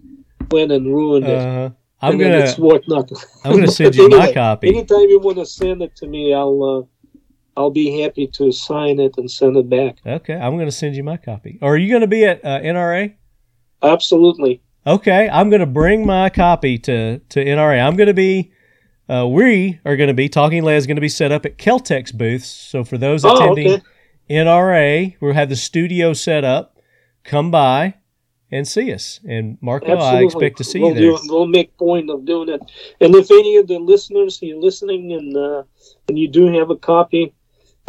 went 0.52 0.70
and 0.70 0.86
ruined 0.86 1.26
it. 1.26 1.36
Uh, 1.36 1.70
I'm 2.00 2.12
and 2.12 2.20
gonna 2.20 2.38
it's 2.38 2.58
worth 2.58 2.86
nothing. 2.86 3.18
I'm 3.44 3.56
gonna 3.56 3.68
send 3.68 3.96
you 3.96 4.08
my 4.18 4.32
copy. 4.32 4.68
Anytime 4.68 5.08
you 5.08 5.18
want 5.18 5.38
to 5.38 5.46
send 5.46 5.82
it 5.82 5.96
to 5.96 6.06
me, 6.06 6.32
I'll 6.32 6.62
uh, 6.62 7.60
I'll 7.60 7.70
be 7.70 8.02
happy 8.02 8.28
to 8.28 8.52
sign 8.52 9.00
it 9.00 9.14
and 9.16 9.28
send 9.28 9.56
it 9.56 9.68
back. 9.68 9.96
Okay, 10.06 10.34
I'm 10.34 10.56
gonna 10.56 10.70
send 10.70 10.94
you 10.94 11.02
my 11.02 11.16
copy. 11.16 11.58
Are 11.60 11.76
you 11.76 11.92
gonna 11.92 12.06
be 12.06 12.24
at 12.24 12.44
uh, 12.44 12.60
NRA? 12.60 13.14
Absolutely. 13.82 14.62
Okay, 14.86 15.28
I'm 15.28 15.50
going 15.50 15.60
to 15.60 15.66
bring 15.66 16.06
my 16.06 16.30
copy 16.30 16.78
to 16.78 17.18
to 17.18 17.44
NRA. 17.44 17.84
I'm 17.84 17.96
going 17.96 18.06
to 18.06 18.14
be, 18.14 18.52
uh, 19.08 19.26
we 19.26 19.80
are 19.84 19.96
going 19.96 20.08
to 20.08 20.14
be 20.14 20.28
talking. 20.28 20.62
Lead 20.64 20.76
is 20.76 20.86
going 20.86 20.96
to 20.96 21.00
be 21.00 21.08
set 21.08 21.32
up 21.32 21.46
at 21.46 21.58
Keltec's 21.58 22.12
booths. 22.12 22.48
So 22.48 22.84
for 22.84 22.98
those 22.98 23.24
Oh, 23.24 23.34
attending 23.36 23.72
okay. 23.74 23.82
NRA, 24.30 25.16
we'll 25.20 25.34
have 25.34 25.48
the 25.48 25.56
studio 25.56 26.12
set 26.12 26.44
up. 26.44 26.78
Come 27.24 27.50
by 27.50 27.94
and 28.50 28.66
see 28.66 28.92
us. 28.92 29.20
And 29.28 29.58
Marco, 29.60 29.96
I 29.96 30.22
expect 30.22 30.58
to 30.58 30.64
see 30.64 30.80
we'll 30.80 30.90
you 30.90 30.94
there. 30.94 31.18
Do, 31.18 31.18
we'll 31.24 31.46
make 31.46 31.76
point 31.76 32.10
of 32.10 32.24
doing 32.24 32.48
it. 32.48 32.60
And 33.00 33.14
if 33.14 33.30
any 33.30 33.56
of 33.56 33.66
the 33.66 33.78
listeners 33.78 34.40
are 34.42 34.56
listening 34.56 35.12
and 35.12 35.36
uh, 35.36 35.62
and 36.08 36.18
you 36.18 36.28
do 36.28 36.46
have 36.52 36.70
a 36.70 36.76
copy, 36.76 37.34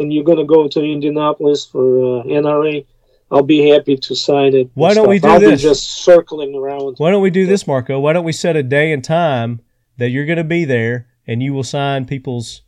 and 0.00 0.12
you're 0.12 0.24
going 0.24 0.38
to 0.38 0.44
go 0.44 0.68
to 0.68 0.80
Indianapolis 0.80 1.66
for 1.66 2.20
uh, 2.20 2.24
NRA, 2.24 2.84
I'll 3.30 3.42
be 3.42 3.68
happy 3.68 3.96
to 3.96 4.14
sign 4.14 4.54
it. 4.54 4.70
Why 4.74 4.94
don't 4.94 5.08
we 5.08 5.18
do 5.18 5.28
I'll 5.28 5.40
this? 5.40 5.62
Just 5.62 6.04
circling 6.04 6.54
around. 6.54 6.96
Why 6.98 7.10
don't 7.10 7.22
we 7.22 7.30
do 7.30 7.46
this, 7.46 7.66
Marco? 7.66 8.00
Why 8.00 8.12
don't 8.12 8.24
we 8.24 8.32
set 8.32 8.56
a 8.56 8.62
day 8.62 8.92
and 8.92 9.04
time 9.04 9.60
that 9.98 10.10
you're 10.10 10.26
going 10.26 10.38
to 10.38 10.44
be 10.44 10.64
there 10.64 11.08
and 11.26 11.42
you 11.42 11.52
will 11.52 11.64
sign 11.64 12.06
people's 12.06 12.62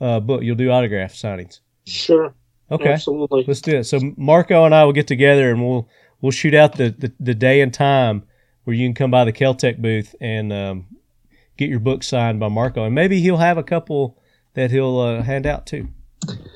uh, 0.00 0.20
book? 0.20 0.42
You'll 0.42 0.56
do 0.56 0.70
autograph 0.70 1.12
signings. 1.12 1.60
Sure. 1.86 2.34
Okay. 2.70 2.92
Absolutely. 2.92 3.44
Let's 3.46 3.60
do 3.60 3.76
it. 3.78 3.84
So 3.84 4.00
Marco 4.16 4.64
and 4.64 4.74
I 4.74 4.84
will 4.84 4.92
get 4.92 5.06
together 5.06 5.50
and 5.50 5.62
we'll 5.62 5.88
we'll 6.20 6.32
shoot 6.32 6.54
out 6.54 6.76
the, 6.76 6.90
the, 6.96 7.12
the 7.20 7.34
day 7.34 7.60
and 7.60 7.72
time 7.74 8.22
where 8.64 8.74
you 8.74 8.86
can 8.86 8.94
come 8.94 9.10
by 9.10 9.24
the 9.24 9.32
Keltec 9.32 9.78
booth 9.78 10.14
and 10.20 10.52
um, 10.52 10.86
get 11.56 11.68
your 11.68 11.80
book 11.80 12.02
signed 12.02 12.40
by 12.40 12.48
Marco, 12.48 12.84
and 12.84 12.94
maybe 12.94 13.20
he'll 13.20 13.36
have 13.38 13.58
a 13.58 13.62
couple 13.62 14.18
that 14.54 14.70
he'll 14.70 14.98
uh, 14.98 15.22
hand 15.22 15.46
out 15.46 15.66
too. 15.66 15.88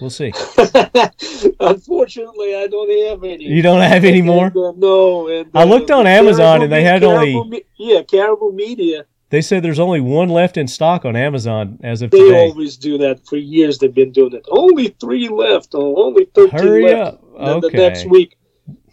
We'll 0.01 0.11
see. 0.11 0.33
Unfortunately, 1.61 2.55
I 2.55 2.69
don't 2.69 3.09
have 3.09 3.25
any. 3.25 3.45
You 3.45 3.63
don't 3.63 3.81
have 3.81 4.05
any 4.05 4.23
more? 4.23 4.47
And, 4.47 4.57
uh, 4.57 4.73
no. 4.77 5.29
And, 5.29 5.51
I 5.55 5.65
looked 5.65 5.91
on 5.91 6.05
Caribou 6.05 6.29
Amazon 6.29 6.63
and 6.63 6.73
they 6.73 6.85
had 6.85 7.03
Caribou 7.03 7.39
only- 7.39 7.51
Me- 7.51 7.65
yeah, 7.77 8.03
Caribou 8.03 8.53
Media. 8.53 9.07
They 9.37 9.43
said 9.43 9.63
there's 9.63 9.79
only 9.79 10.01
one 10.01 10.31
left 10.31 10.57
in 10.57 10.67
stock 10.67 11.05
on 11.05 11.15
Amazon 11.15 11.79
as 11.83 12.01
of 12.01 12.11
They 12.11 12.21
today. 12.21 12.47
always 12.49 12.79
do 12.79 12.97
that 12.97 13.27
for 13.27 13.37
years. 13.37 13.77
They've 13.77 13.93
been 13.95 14.11
doing 14.11 14.33
it. 14.33 14.47
Only 14.51 14.89
three 14.99 15.29
left. 15.29 15.75
Oh, 15.75 15.95
only 16.07 16.25
thirteen 16.35 16.59
Hurry 16.59 16.85
left. 16.85 17.17
up. 17.19 17.23
And 17.37 17.47
then 17.47 17.57
Okay. 17.57 17.69
the 17.69 17.77
next 17.77 18.07
week, 18.07 18.39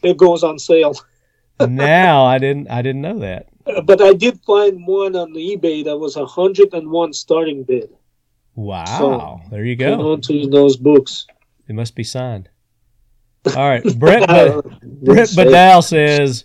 it 0.01 0.17
goes 0.17 0.43
on 0.43 0.59
sale. 0.59 0.95
now 1.61 2.25
I 2.25 2.39
didn't 2.39 2.69
I 2.69 2.81
didn't 2.81 3.03
know 3.03 3.19
that. 3.19 3.47
But 3.85 4.01
I 4.01 4.11
did 4.11 4.37
find 4.45 4.85
one 4.85 5.15
on 5.15 5.31
eBay 5.33 5.85
that 5.85 5.97
was 5.97 6.17
a 6.17 6.25
hundred 6.25 6.73
and 6.73 6.91
one 6.91 7.13
starting 7.13 7.63
bid. 7.63 7.89
Wow. 8.55 9.43
there 9.49 9.63
you 9.63 9.77
go. 9.77 10.11
on 10.11 10.19
to 10.23 10.47
those 10.47 10.75
books. 10.75 11.25
It 11.69 11.73
must 11.73 11.95
be 11.95 12.03
signed. 12.03 12.49
All 13.55 13.69
right. 13.69 13.81
Brett 13.97 14.27
Brett 15.07 15.29
Badal 15.39 15.81
says, 15.85 16.43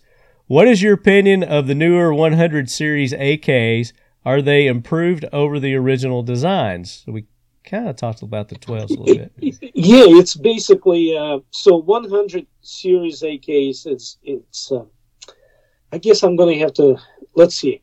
"What 0.48 0.66
is 0.66 0.82
your 0.82 0.94
opinion 0.94 1.42
of 1.44 1.66
the 1.66 1.74
newer 1.74 2.12
100 2.12 2.68
series 2.68 3.12
AKs? 3.12 3.92
Are 4.24 4.42
they 4.42 4.66
improved 4.66 5.24
over 5.32 5.60
the 5.60 5.74
original 5.76 6.22
designs?" 6.22 7.04
So 7.04 7.12
we 7.12 7.26
kind 7.64 7.88
of 7.88 7.96
talked 7.96 8.22
about 8.22 8.48
the 8.48 8.56
12s 8.56 8.90
a 8.90 9.00
little 9.00 9.28
bit. 9.28 9.32
Yeah, 9.74 10.06
it's 10.18 10.34
basically 10.34 11.16
uh, 11.16 11.38
so 11.50 11.76
100 11.76 12.46
series 12.62 13.22
AKs. 13.22 13.86
It's 13.86 14.18
it's. 14.22 14.72
Uh, 14.72 14.84
I 15.92 15.98
guess 15.98 16.22
I'm 16.22 16.36
going 16.36 16.54
to 16.54 16.60
have 16.60 16.74
to 16.74 16.98
let's 17.34 17.54
see. 17.54 17.80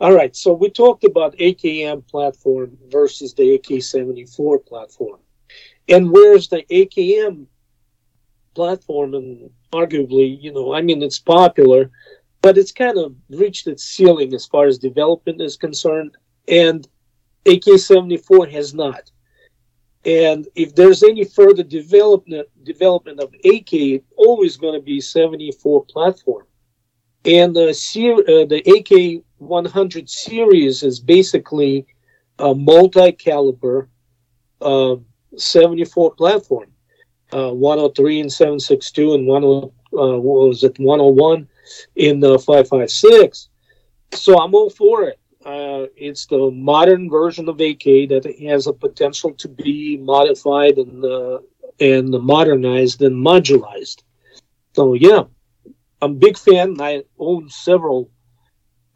All 0.00 0.12
right, 0.12 0.36
so 0.36 0.52
we 0.52 0.68
talked 0.70 1.04
about 1.04 1.36
AKM 1.36 2.06
platform 2.06 2.76
versus 2.88 3.32
the 3.34 3.58
AK74 3.58 4.66
platform, 4.66 5.20
and 5.88 6.10
where's 6.10 6.48
the 6.48 6.62
AKM 6.70 7.46
platform? 8.54 9.14
And 9.14 9.50
arguably, 9.72 10.40
you 10.40 10.52
know, 10.52 10.74
I 10.74 10.82
mean, 10.82 11.02
it's 11.02 11.18
popular, 11.18 11.90
but 12.42 12.58
it's 12.58 12.72
kind 12.72 12.98
of 12.98 13.14
reached 13.30 13.66
its 13.66 13.84
ceiling 13.84 14.34
as 14.34 14.46
far 14.46 14.66
as 14.66 14.78
development 14.78 15.40
is 15.40 15.56
concerned, 15.56 16.16
and 16.48 16.86
AK74 17.46 18.50
has 18.52 18.74
not. 18.74 19.10
And 20.04 20.48
if 20.54 20.74
there's 20.74 21.02
any 21.02 21.24
further 21.24 21.62
development 21.62 22.48
development 22.64 23.20
of 23.20 23.32
AK, 23.44 23.72
it's 23.72 24.12
always 24.16 24.56
going 24.56 24.74
to 24.74 24.84
be 24.84 25.00
74 25.00 25.84
platform. 25.84 26.44
And 27.24 27.54
the 27.54 27.68
uh, 27.68 28.44
the 28.46 28.62
AK 28.66 29.22
100 29.38 30.10
series 30.10 30.82
is 30.82 30.98
basically 30.98 31.86
a 32.40 32.52
multi-caliber 32.52 33.88
uh, 34.60 34.96
74 35.36 36.14
platform. 36.14 36.71
Uh, 37.32 37.50
103 37.50 38.20
and 38.20 38.32
762 38.32 39.14
and 39.14 39.26
10, 39.26 39.34
uh, 39.98 40.18
what 40.18 40.48
was 40.48 40.64
it 40.64 40.78
101 40.78 41.48
in 41.96 42.22
uh, 42.24 42.38
556. 42.38 43.48
So 44.12 44.38
I'm 44.38 44.54
all 44.54 44.70
for 44.70 45.04
it. 45.04 45.18
Uh, 45.44 45.86
it's 45.96 46.26
the 46.26 46.50
modern 46.52 47.10
version 47.10 47.48
of 47.48 47.60
AK 47.60 47.84
that 48.10 48.32
has 48.48 48.66
a 48.66 48.72
potential 48.72 49.32
to 49.34 49.48
be 49.48 49.96
modified 49.96 50.78
and 50.78 51.04
uh, 51.04 51.38
and 51.80 52.10
modernized 52.10 53.02
and 53.02 53.16
modularized. 53.16 54.02
So 54.74 54.94
yeah, 54.94 55.24
I'm 56.00 56.12
a 56.12 56.14
big 56.14 56.38
fan. 56.38 56.80
I 56.80 57.02
own 57.18 57.48
several, 57.48 58.10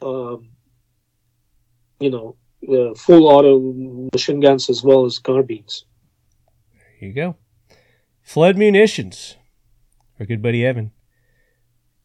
um, 0.01 0.51
you 1.99 2.11
know, 2.11 2.37
uh, 2.69 2.95
full 2.95 3.27
auto 3.27 4.09
machine 4.13 4.39
guns 4.39 4.71
as 4.71 4.85
well 4.85 5.05
as 5.05 5.19
carbines. 5.19 5.85
Here 7.01 7.09
you 7.09 7.15
go. 7.15 7.37
Flood 8.27 8.59
Munitions. 8.59 9.37
Our 10.19 10.27
good 10.27 10.43
buddy 10.43 10.67
Evan. 10.67 10.91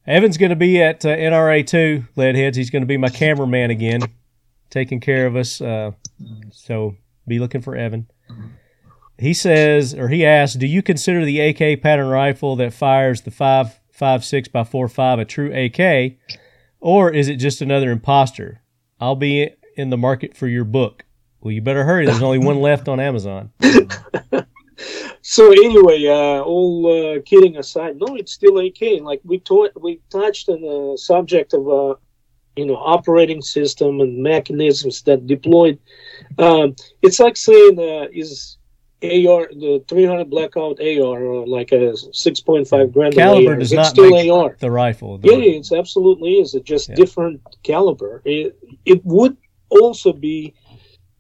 Evan's 0.06 0.38
going 0.38 0.52
to 0.52 0.56
be 0.56 0.80
at 0.80 1.04
uh, 1.04 1.10
NRA 1.10 1.66
too, 1.66 2.06
Leadheads. 2.16 2.56
He's 2.56 2.70
going 2.70 2.84
to 2.84 2.88
be 2.88 2.96
my 2.96 3.10
cameraman 3.10 3.72
again, 3.72 4.02
taking 4.70 5.00
care 5.00 5.26
of 5.26 5.36
us. 5.36 5.60
Uh, 5.60 5.94
so 6.52 6.96
be 7.28 7.40
looking 7.40 7.62
for 7.62 7.76
Evan. 7.76 8.08
He 9.18 9.34
says, 9.34 9.96
or 9.96 10.10
he 10.10 10.24
asks, 10.24 10.56
do 10.56 10.68
you 10.68 10.84
consider 10.84 11.26
the 11.26 11.40
AK 11.40 11.82
pattern 11.82 12.08
rifle 12.08 12.56
that 12.58 12.72
fires 12.72 13.22
the 13.22 13.32
5.56 13.32 14.52
by 14.52 14.62
4.5 14.62 15.22
a 15.22 15.26
true 15.26 15.52
AK, 15.52 16.18
or 16.80 17.12
is 17.12 17.30
it 17.30 17.38
just 17.38 17.64
another 17.64 17.90
imposter? 17.90 18.62
I'll 19.00 19.16
be 19.16 19.50
in 19.76 19.90
the 19.90 19.98
market 19.98 20.38
for 20.38 20.48
your 20.48 20.66
book. 20.66 21.04
Well, 21.40 21.52
you 21.52 21.62
better 21.62 21.84
hurry. 21.84 22.06
There's 22.06 22.22
only 22.22 22.38
one 22.38 22.62
left 22.62 22.88
on 22.88 23.00
Amazon. 23.00 23.52
So 25.22 25.52
anyway, 25.52 26.06
uh, 26.08 26.42
all 26.42 27.18
uh, 27.18 27.22
kidding 27.24 27.58
aside, 27.58 27.98
no, 27.98 28.16
it's 28.16 28.34
still 28.34 28.58
AK. 28.60 29.02
Like 29.02 29.22
we 29.24 29.40
taught, 29.40 29.72
we 29.82 30.00
touched 30.10 30.50
on 30.50 30.62
the 30.62 30.98
subject 30.98 31.54
of, 31.54 31.68
uh, 31.70 31.96
you 32.56 32.66
know, 32.66 32.76
operating 32.76 33.42
system 33.42 34.02
and 34.02 34.22
mechanisms 34.22 35.02
that 35.04 35.26
deployed. 35.28 35.80
Um, 36.38 36.76
it's 37.02 37.20
like 37.20 37.38
saying, 37.38 37.80
uh, 37.80 38.08
is 38.12 38.58
AR 39.04 39.48
the 39.50 39.84
300 39.88 40.30
blackout 40.30 40.80
AR 40.80 41.24
or 41.24 41.48
like 41.48 41.72
a 41.72 41.94
6.5 41.94 42.92
Grendel 42.94 43.20
Caliber 43.20 43.54
AR? 43.54 43.58
does 43.58 43.72
Is 43.72 43.78
not 43.78 43.88
still 43.88 44.12
make 44.12 44.30
AR? 44.32 44.56
the 44.60 44.70
rifle. 44.70 45.20
Yeah, 45.24 45.38
it's 45.38 45.72
absolutely 45.72 46.36
is. 46.36 46.54
It's 46.54 46.68
just 46.68 46.90
Yeah. 46.90 46.96
different 46.96 47.42
caliber. 47.64 48.22
It, 48.26 48.58
it 48.86 49.04
would 49.06 49.38
also 49.70 50.14
be 50.14 50.54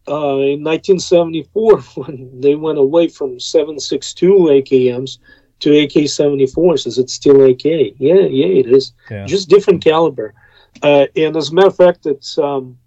uh, 0.07 0.37
in 0.37 0.63
1974 0.63 1.79
when 1.95 2.41
they 2.41 2.55
went 2.55 2.77
away 2.77 3.07
from 3.07 3.37
7.62 3.37 4.63
AKMs 4.63 5.19
to 5.59 5.77
AK-74s. 5.83 6.87
Is 6.87 6.97
it 6.97 7.09
still 7.09 7.43
AK? 7.43 7.63
Yeah, 7.63 8.15
yeah, 8.15 8.47
it 8.47 8.67
is. 8.67 8.93
Yeah. 9.09 9.25
Just 9.25 9.49
different 9.49 9.83
caliber. 9.83 10.33
Uh, 10.81 11.05
and 11.15 11.35
as 11.37 11.49
a 11.49 11.53
matter 11.53 11.67
of 11.67 11.75
fact, 11.75 12.05
it's 12.05 12.37
um, 12.37 12.77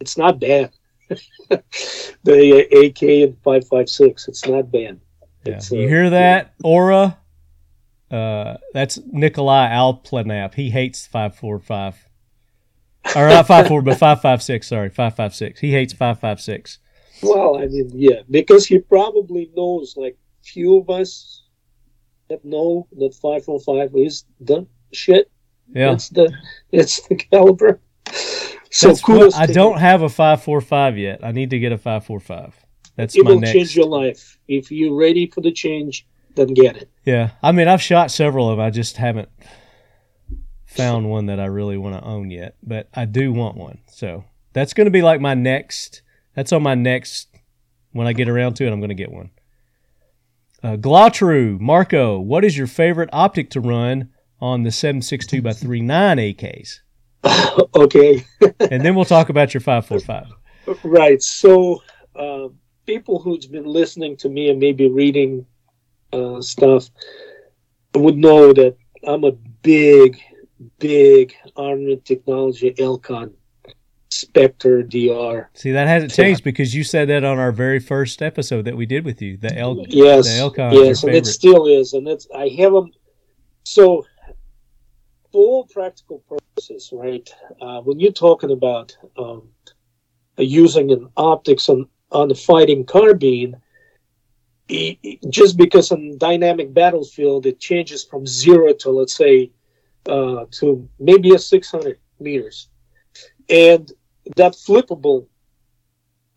it's 0.00 0.16
not 0.16 0.40
bad. 0.40 0.72
the 1.08 2.68
uh, 2.72 2.86
AK 2.86 3.02
and 3.02 3.42
5.56, 3.42 4.28
it's 4.28 4.46
not 4.46 4.70
bad. 4.72 5.00
Yeah. 5.44 5.54
It's, 5.54 5.70
you 5.70 5.84
uh, 5.84 5.88
hear 5.88 6.10
that, 6.10 6.54
Aura? 6.62 7.18
Uh, 8.10 8.56
that's 8.72 8.98
Nikolai 9.06 9.68
Alplanap. 9.68 10.54
He 10.54 10.70
hates 10.70 11.06
five 11.06 11.34
four 11.34 11.58
five, 11.58 12.08
or 13.16 13.28
not 13.28 13.46
five 13.46 13.68
four, 13.68 13.82
but 13.82 13.98
five 13.98 14.20
five 14.22 14.42
six. 14.42 14.68
Sorry, 14.68 14.88
five 14.90 15.14
five 15.16 15.34
six. 15.34 15.60
He 15.60 15.72
hates 15.72 15.92
five 15.92 16.20
five 16.20 16.40
six. 16.40 16.78
Well, 17.22 17.56
I 17.58 17.66
mean, 17.66 17.90
yeah, 17.94 18.20
because 18.30 18.66
he 18.66 18.78
probably 18.78 19.50
knows 19.56 19.94
like 19.96 20.16
few 20.42 20.78
of 20.78 20.90
us 20.90 21.42
that 22.28 22.44
know 22.44 22.86
that 22.98 23.14
545 23.14 23.90
is 23.96 24.24
the 24.40 24.66
shit. 24.92 25.30
Yeah, 25.74 25.92
It's 25.92 26.08
the 26.10 26.32
it's 26.72 27.06
the 27.08 27.14
caliber. 27.16 27.80
So 28.70 28.88
That's 28.88 29.06
what- 29.08 29.34
I 29.36 29.46
don't 29.46 29.78
have 29.78 30.02
a 30.02 30.08
five 30.08 30.42
four 30.42 30.60
five 30.60 30.98
yet. 30.98 31.20
I 31.22 31.32
need 31.32 31.50
to 31.50 31.58
get 31.58 31.72
a 31.72 31.78
five 31.78 32.04
four 32.04 32.20
five. 32.20 32.54
That's 32.96 33.16
It 33.16 33.24
my 33.24 33.30
will 33.32 33.40
next. 33.40 33.52
change 33.52 33.76
your 33.76 33.86
life 33.86 34.38
if 34.48 34.70
you're 34.70 34.94
ready 34.96 35.26
for 35.26 35.40
the 35.40 35.52
change. 35.52 36.06
then 36.36 36.52
get 36.52 36.76
it. 36.76 36.90
Yeah, 37.04 37.30
I 37.44 37.52
mean, 37.52 37.68
I've 37.68 37.80
shot 37.80 38.10
several 38.10 38.50
of. 38.50 38.58
'em. 38.58 38.64
I 38.64 38.70
just 38.70 38.96
haven't 38.96 39.28
found 40.76 41.08
one 41.08 41.26
that 41.26 41.40
I 41.40 41.46
really 41.46 41.76
want 41.76 41.96
to 41.96 42.04
own 42.04 42.30
yet, 42.30 42.56
but 42.62 42.88
I 42.94 43.04
do 43.04 43.32
want 43.32 43.56
one. 43.56 43.78
So 43.86 44.24
that's 44.52 44.74
going 44.74 44.86
to 44.86 44.90
be 44.90 45.02
like 45.02 45.20
my 45.20 45.34
next. 45.34 46.02
That's 46.34 46.52
on 46.52 46.62
my 46.62 46.74
next. 46.74 47.28
When 47.92 48.06
I 48.06 48.12
get 48.12 48.28
around 48.28 48.54
to 48.54 48.66
it, 48.66 48.72
I'm 48.72 48.80
going 48.80 48.88
to 48.88 48.94
get 48.94 49.12
one. 49.12 49.30
Uh, 50.62 50.76
Glautru, 50.76 51.60
Marco, 51.60 52.18
what 52.18 52.44
is 52.44 52.56
your 52.56 52.66
favorite 52.66 53.10
optic 53.12 53.50
to 53.50 53.60
run 53.60 54.10
on 54.40 54.62
the 54.62 54.72
762 54.72 55.42
by 55.42 55.52
39 55.52 56.16
AKs? 56.16 56.80
okay. 57.74 58.24
And 58.70 58.84
then 58.84 58.94
we'll 58.94 59.04
talk 59.04 59.28
about 59.28 59.54
your 59.54 59.60
545. 59.60 60.26
Right. 60.82 61.22
So, 61.22 61.82
uh, 62.16 62.48
people 62.86 63.18
who's 63.18 63.46
been 63.46 63.64
listening 63.64 64.16
to 64.18 64.28
me 64.28 64.50
and 64.50 64.58
maybe 64.58 64.88
reading 64.88 65.46
uh, 66.12 66.40
stuff 66.40 66.88
would 67.94 68.16
know 68.16 68.52
that 68.52 68.76
I'm 69.06 69.24
a 69.24 69.32
big, 69.32 70.20
big 70.78 71.34
armament 71.56 72.04
technology 72.04 72.72
Elcan 72.74 73.32
Spectre 74.10 74.82
DR. 74.82 75.48
See, 75.54 75.72
that 75.72 75.88
hasn't 75.88 76.12
changed 76.12 76.44
because 76.44 76.74
you 76.74 76.84
said 76.84 77.08
that 77.08 77.24
on 77.24 77.38
our 77.38 77.50
very 77.52 77.80
first 77.80 78.22
episode 78.22 78.64
that 78.64 78.76
we 78.76 78.86
did 78.86 79.04
with 79.04 79.20
you. 79.20 79.36
The 79.36 79.56
El, 79.58 79.84
Yes. 79.88 80.26
the 80.26 80.30
Elcan 80.40 80.72
yes, 80.72 81.02
and 81.02 81.14
it 81.14 81.26
still 81.26 81.66
is, 81.66 81.94
and 81.94 82.06
it's 82.06 82.28
I 82.34 82.48
have 82.58 82.72
them. 82.72 82.92
So, 83.64 84.06
for 85.32 85.38
all 85.38 85.66
practical 85.66 86.22
purposes, 86.28 86.90
right? 86.92 87.28
Uh, 87.60 87.80
when 87.80 87.98
you're 87.98 88.12
talking 88.12 88.52
about 88.52 88.96
um, 89.18 89.48
using 90.36 90.92
an 90.92 91.08
optics 91.16 91.68
on 91.68 91.88
on 92.12 92.28
the 92.28 92.34
fighting 92.36 92.84
carbine, 92.84 93.56
just 95.28 95.56
because 95.56 95.90
on 95.90 96.16
dynamic 96.18 96.72
battlefield 96.72 97.46
it 97.46 97.58
changes 97.58 98.04
from 98.04 98.26
zero 98.26 98.72
to 98.72 98.90
let's 98.90 99.16
say 99.16 99.50
uh, 100.08 100.44
to 100.50 100.88
maybe 100.98 101.34
a 101.34 101.38
600 101.38 101.98
meters, 102.20 102.68
and 103.48 103.90
that 104.36 104.52
flippable 104.52 105.26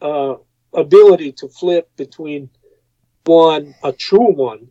uh, 0.02 0.36
ability 0.74 1.32
to 1.34 1.48
flip 1.48 1.90
between 1.98 2.50
one, 3.26 3.76
a 3.84 3.92
true 3.92 4.32
one, 4.34 4.70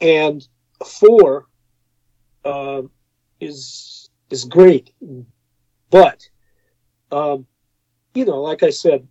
and 0.00 0.46
four 0.84 1.46
um, 2.44 2.90
is 3.40 4.10
is 4.30 4.44
great. 4.44 4.92
But 5.90 6.22
um, 7.12 7.46
you 8.14 8.24
know, 8.24 8.40
like 8.40 8.62
I 8.62 8.70
said, 8.70 9.06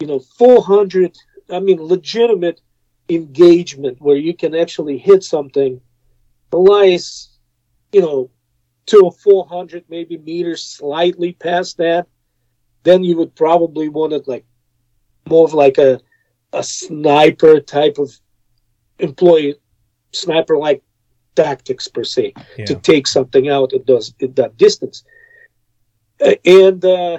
you 0.00 0.06
know, 0.06 0.18
four 0.18 0.62
hundred. 0.62 1.16
I 1.50 1.60
mean, 1.60 1.80
legitimate 1.80 2.62
engagement 3.10 4.00
where 4.00 4.16
you 4.16 4.34
can 4.34 4.54
actually 4.54 4.96
hit 4.96 5.22
something 5.22 5.80
lies, 6.52 7.33
you 7.94 8.02
know, 8.02 8.30
to 8.86 9.06
a 9.06 9.12
four 9.12 9.46
hundred 9.46 9.84
maybe 9.88 10.18
meters, 10.18 10.64
slightly 10.64 11.32
past 11.32 11.78
that. 11.78 12.06
Then 12.84 13.04
you 13.04 13.16
would 13.18 13.34
probably 13.36 13.88
want 13.88 14.12
it 14.12 14.28
like 14.28 14.44
more 15.28 15.44
of 15.46 15.54
like 15.54 15.78
a 15.78 16.00
a 16.52 16.62
sniper 16.62 17.60
type 17.60 17.98
of 17.98 18.10
employee 18.98 19.56
sniper 20.12 20.56
like 20.58 20.82
tactics 21.36 21.88
per 21.88 22.04
se 22.04 22.36
Yeah. 22.58 22.66
to 22.66 22.76
take 22.76 23.06
something 23.06 23.48
out 23.48 23.72
at 23.74 23.86
those 23.86 24.14
at 24.22 24.36
that 24.36 24.56
distance 24.56 25.04
Uh, 26.24 26.34
and 26.44 26.84
uh, 26.84 27.18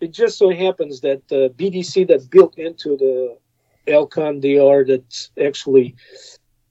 it 0.00 0.12
just 0.12 0.38
so 0.38 0.50
happens 0.50 1.00
that 1.00 1.26
the 1.28 1.52
BDC 1.56 2.04
that 2.06 2.30
built 2.30 2.58
into 2.58 2.96
the 2.96 3.38
Elcan 3.86 4.40
DR 4.40 4.84
that's 4.84 5.30
actually 5.42 5.94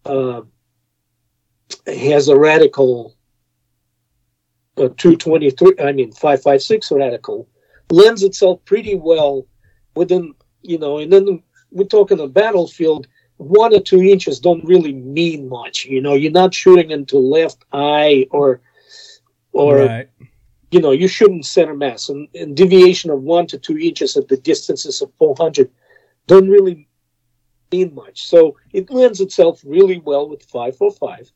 uh, 0.06 0.42
has 1.86 2.30
a 2.30 2.34
reticle 2.34 3.14
uh, 4.78 4.90
223 4.98 5.74
I 5.80 5.92
mean 5.92 6.12
556 6.12 6.90
reticle 6.90 7.48
lends 7.90 8.24
itself 8.24 8.64
pretty 8.66 8.96
well 8.96 9.46
within 9.96 10.34
you 10.62 10.78
know 10.78 11.00
and 11.00 11.12
then 11.12 11.42
we're 11.72 11.86
talking 11.86 12.20
a 12.20 12.28
battlefield 12.28 13.08
one 13.38 13.74
or 13.74 13.80
two 13.80 14.02
inches 14.02 14.40
don't 14.40 14.66
really 14.66 14.94
mean 14.94 15.48
much 15.50 15.86
you 15.86 16.02
know 16.02 16.14
you're 16.14 16.32
not 16.32 16.54
shooting 16.54 16.92
into 16.92 17.18
left 17.18 17.66
eye 17.72 18.28
or 18.32 18.62
or 19.52 19.78
right. 19.78 20.10
you 20.72 20.82
know 20.82 20.92
you 20.92 21.08
shouldn't 21.08 21.46
center 21.46 21.74
mass 21.74 22.10
and, 22.10 22.28
and 22.36 22.56
deviation 22.58 23.10
of 23.10 23.22
one 23.22 23.48
to 23.48 23.58
two 23.58 23.78
inches 23.78 24.18
at 24.18 24.28
the 24.28 24.38
distances 24.38 25.02
of 25.02 25.12
400 25.18 25.70
don't 26.28 26.50
really 26.50 26.88
mean 27.72 27.94
much 27.94 28.28
so 28.28 28.56
it 28.74 28.90
lends 28.90 29.22
itself 29.22 29.62
really 29.66 30.00
well 30.00 30.28
with 30.30 30.44
545 30.44 31.32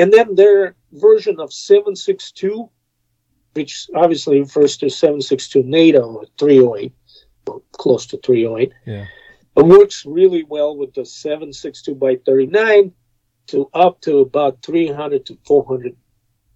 and 0.00 0.12
then 0.12 0.34
their 0.34 0.74
version 0.92 1.36
of 1.40 1.52
762 1.52 2.68
which 3.54 3.88
obviously 3.96 4.40
refers 4.40 4.76
to 4.78 4.88
762 4.88 5.62
nato 5.64 6.02
or 6.18 6.24
308 6.38 6.92
or 7.46 7.62
close 7.72 8.06
to 8.06 8.16
308 8.18 8.72
Yeah. 8.86 9.06
it 9.56 9.66
works 9.76 10.04
really 10.06 10.44
well 10.44 10.76
with 10.76 10.94
the 10.94 11.04
762 11.04 11.94
by 11.94 12.16
39 12.24 12.92
to 13.48 13.68
up 13.74 14.00
to 14.02 14.18
about 14.18 14.62
300 14.62 15.26
to 15.26 15.36
400 15.44 15.96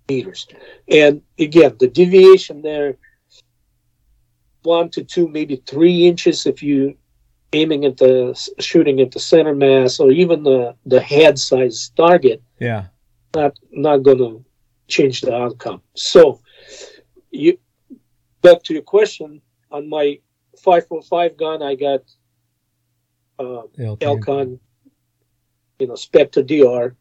meters. 0.08 0.46
And 0.88 1.22
again, 1.38 1.72
the 1.80 1.88
deviation 1.88 2.62
there, 2.62 2.96
one 4.62 4.88
to 4.90 5.02
two, 5.02 5.26
maybe 5.28 5.56
three 5.66 6.06
inches 6.06 6.46
if 6.46 6.62
you 6.62 6.96
aiming 7.52 7.84
at 7.84 7.96
the 7.96 8.16
shooting 8.60 9.00
at 9.00 9.10
the 9.12 9.20
center 9.20 9.54
mass 9.54 10.00
or 10.00 10.10
even 10.10 10.42
the 10.42 10.74
the 10.86 11.00
head 11.00 11.38
size 11.38 11.90
target, 11.96 12.42
Yeah. 12.60 12.84
Not 13.34 13.58
not 13.72 14.02
going 14.02 14.18
to 14.18 14.44
change 14.88 15.20
the 15.22 15.34
outcome. 15.34 15.82
So, 15.94 16.40
you 17.30 17.58
back 18.42 18.62
to 18.64 18.74
your 18.74 18.82
question 18.82 19.40
on 19.70 19.88
my 19.88 20.18
545 20.58 21.36
gun, 21.36 21.62
I 21.62 21.74
got 21.74 22.02
uh, 23.38 23.62
Elcan. 24.00 24.58
You 25.80 25.88
know, 25.88 25.96
Spectre 25.96 26.42
DR 26.42 26.94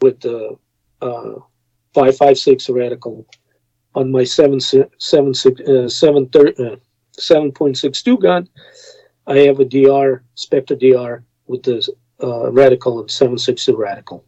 with 0.00 0.20
the 0.20 0.56
uh, 1.02 1.34
556 1.94 2.70
radical 2.70 3.26
on 3.96 4.12
my 4.12 4.22
7, 4.22 4.60
si- 4.60 4.84
7, 4.98 5.34
six- 5.34 5.60
uh, 5.62 5.88
7, 5.88 6.28
thir- 6.28 6.54
uh, 6.58 6.76
7.62 7.18 8.20
gun. 8.20 8.48
I 9.26 9.38
have 9.38 9.58
a 9.58 9.64
DR, 9.64 10.22
Spectre 10.34 10.76
DR 10.76 11.24
with 11.46 11.62
the 11.64 11.78
uh, 12.20 12.50
reticle 12.50 13.00
and 13.00 13.08
7.62 13.08 13.74
reticle. 13.74 14.22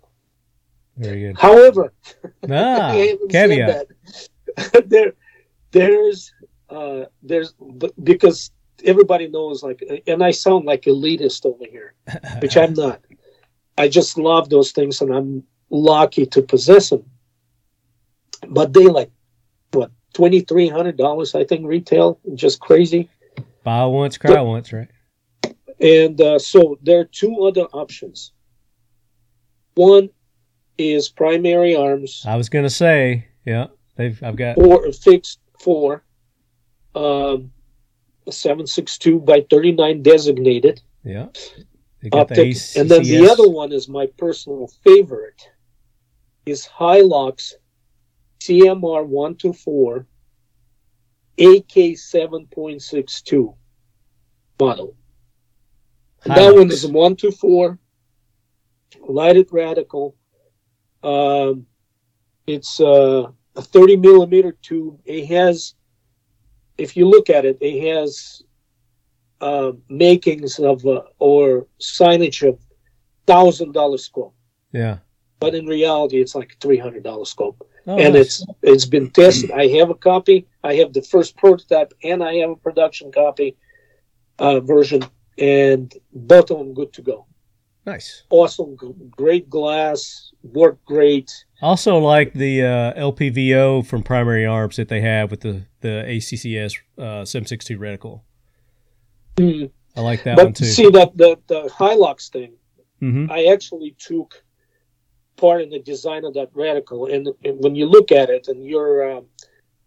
Very 0.97 1.21
good. 1.21 1.39
However, 1.39 1.93
Ah, 2.51 2.91
I 2.91 2.97
haven't 2.97 3.33
said 3.33 3.49
caveat. 3.49 3.87
there, 4.89 5.13
there's, 5.73 6.33
uh, 6.71 7.05
there's, 7.23 7.55
but 7.59 7.93
because 8.03 8.51
everybody 8.85 9.29
knows, 9.29 9.63
like, 9.63 9.83
and 10.07 10.23
I 10.23 10.31
sound 10.31 10.65
like 10.65 10.83
elitist 10.83 11.45
over 11.45 11.65
here, 11.71 11.95
which 12.41 12.57
I'm 12.57 12.75
not. 12.75 13.01
I 13.79 13.89
just 13.89 14.17
love 14.17 14.49
those 14.49 14.73
things, 14.73 15.03
and 15.03 15.15
I'm 15.15 15.45
lucky 15.71 16.25
to 16.27 16.43
possess 16.43 16.91
them. 16.91 17.05
But 18.49 18.73
they 18.73 18.87
like 18.87 19.11
what 19.73 19.91
twenty 20.15 20.41
three 20.41 20.69
hundred 20.69 20.97
dollars, 20.97 21.35
I 21.35 21.45
think, 21.45 21.67
retail, 21.67 22.19
just 22.35 22.61
crazy. 22.61 23.11
Buy 23.65 23.85
once, 23.87 24.17
cry 24.17 24.41
once, 24.41 24.73
right? 24.73 24.89
And 25.81 26.19
uh, 26.21 26.39
so 26.39 26.79
there 26.83 27.01
are 27.01 27.05
two 27.05 27.45
other 27.45 27.65
options. 27.73 28.33
One 29.75 30.09
is 30.79 31.09
primary 31.09 31.75
arms. 31.75 32.25
I 32.27 32.37
was 32.37 32.49
gonna 32.49 32.71
say, 32.71 33.27
yeah, 33.45 33.67
they've. 33.97 34.21
I've 34.23 34.37
got. 34.37 34.59
or 34.59 34.91
fixed 34.93 35.41
four, 35.59 36.05
um, 36.95 37.51
a 38.27 38.33
seven 38.33 38.67
six 38.67 38.99
two 38.99 39.21
by 39.21 39.45
thirty 39.49 39.73
nine 39.73 40.03
designated 40.03 40.81
Yeah. 41.05 41.29
They 42.03 42.11
got 42.11 42.29
the 42.29 42.73
and 42.77 42.91
then 42.91 43.03
the 43.03 43.29
other 43.29 43.49
one 43.49 43.73
is 43.73 43.89
my 43.89 44.07
personal 44.19 44.69
favorite, 44.85 45.49
is 46.45 46.69
Hilux 46.79 47.55
CMR 48.41 49.07
one 49.07 49.35
two 49.35 49.53
four, 49.53 50.07
AK 51.39 51.97
seven 51.97 52.47
point 52.47 52.83
six 52.83 53.23
two 53.23 53.55
model. 54.61 54.95
And 56.25 56.37
that 56.37 56.55
one 56.55 56.71
is 56.71 56.87
one 56.87 57.17
two 57.17 57.31
four, 57.31 57.79
lighted 59.09 59.49
reticle. 59.51 60.15
Um, 61.07 61.67
it's 62.47 62.81
uh, 62.81 63.29
a 63.55 63.63
thirty 63.63 63.97
millimeter 63.97 64.53
tube. 64.63 64.99
It 65.05 65.27
has, 65.27 65.75
if 66.79 66.97
you 66.97 67.05
look 67.09 67.31
at 67.31 67.45
it, 67.45 67.59
it 67.61 67.77
has 67.95 68.43
uh, 69.41 69.73
makings 69.89 70.59
of 70.59 70.85
uh, 70.87 71.03
or 71.19 71.67
signage 71.81 72.47
of 72.49 72.59
thousand 73.27 73.73
dollar 73.73 73.99
scope, 73.99 74.35
Yeah. 74.73 74.99
but 75.41 75.55
in 75.55 75.67
reality, 75.67 76.21
it's 76.21 76.35
like 76.35 76.53
a 76.53 76.57
three 76.61 76.79
hundred 76.79 77.03
dollar 77.05 77.25
scope 77.25 77.59
Oh, 77.89 77.99
and 77.99 78.15
nice. 78.15 78.23
it's 78.23 78.47
it's 78.63 78.87
been 78.87 79.11
tested. 79.11 79.51
I 79.53 79.69
have 79.79 79.91
a 79.91 79.95
copy. 79.95 80.47
I 80.65 80.75
have 80.81 80.93
the 80.93 81.03
first 81.03 81.37
prototype, 81.37 81.93
and 82.03 82.23
I 82.23 82.35
have 82.43 82.51
a 82.51 82.57
production 82.57 83.13
copy 83.13 83.57
uh, 84.41 84.59
version, 84.61 85.03
and 85.39 85.93
both 86.13 86.51
of 86.51 86.59
them 86.59 86.75
good 86.75 86.93
to 86.95 87.03
go. 87.03 87.27
Nice. 87.87 88.25
Awesome, 88.31 88.77
great 89.13 89.49
glass, 89.49 90.33
worked 90.43 90.85
great. 90.85 91.45
Also, 91.63 91.99
like 91.99 92.33
the 92.33 92.63
uh, 92.63 92.93
LPVO 92.95 93.87
from 93.87 94.03
Primary 94.03 94.45
Arms 94.45 94.75
that 94.77 94.89
they 94.89 95.01
have 95.01 95.31
with 95.31 95.41
the 95.41 95.63
the 95.83 96.05
ACSS 96.05 96.75
uh, 96.99 97.25
762 97.25 97.79
reticle. 97.79 98.23
Mm. 99.37 99.71
I 99.97 100.01
like 100.01 100.25
that 100.25 100.37
one 100.37 100.47
But 100.47 100.57
too. 100.57 100.65
see 100.65 100.91
that 100.91 101.17
the 101.17 101.39
the 101.47 101.71
Hilux 101.79 102.29
thing, 102.29 102.55
hmm 102.99 103.31
I 103.31 103.47
actually 103.47 103.95
took 103.99 104.43
part 105.37 105.63
in 105.63 105.71
the 105.71 105.79
design 105.79 106.25
of 106.25 106.35
that 106.35 106.53
reticle, 106.55 107.15
and, 107.15 107.29
and 107.45 107.63
when 107.63 107.77
you 107.77 107.87
look 107.87 108.11
at 108.11 108.31
it 108.31 108.49
and 108.49 108.65
your 108.65 109.19
uh, 109.19 109.21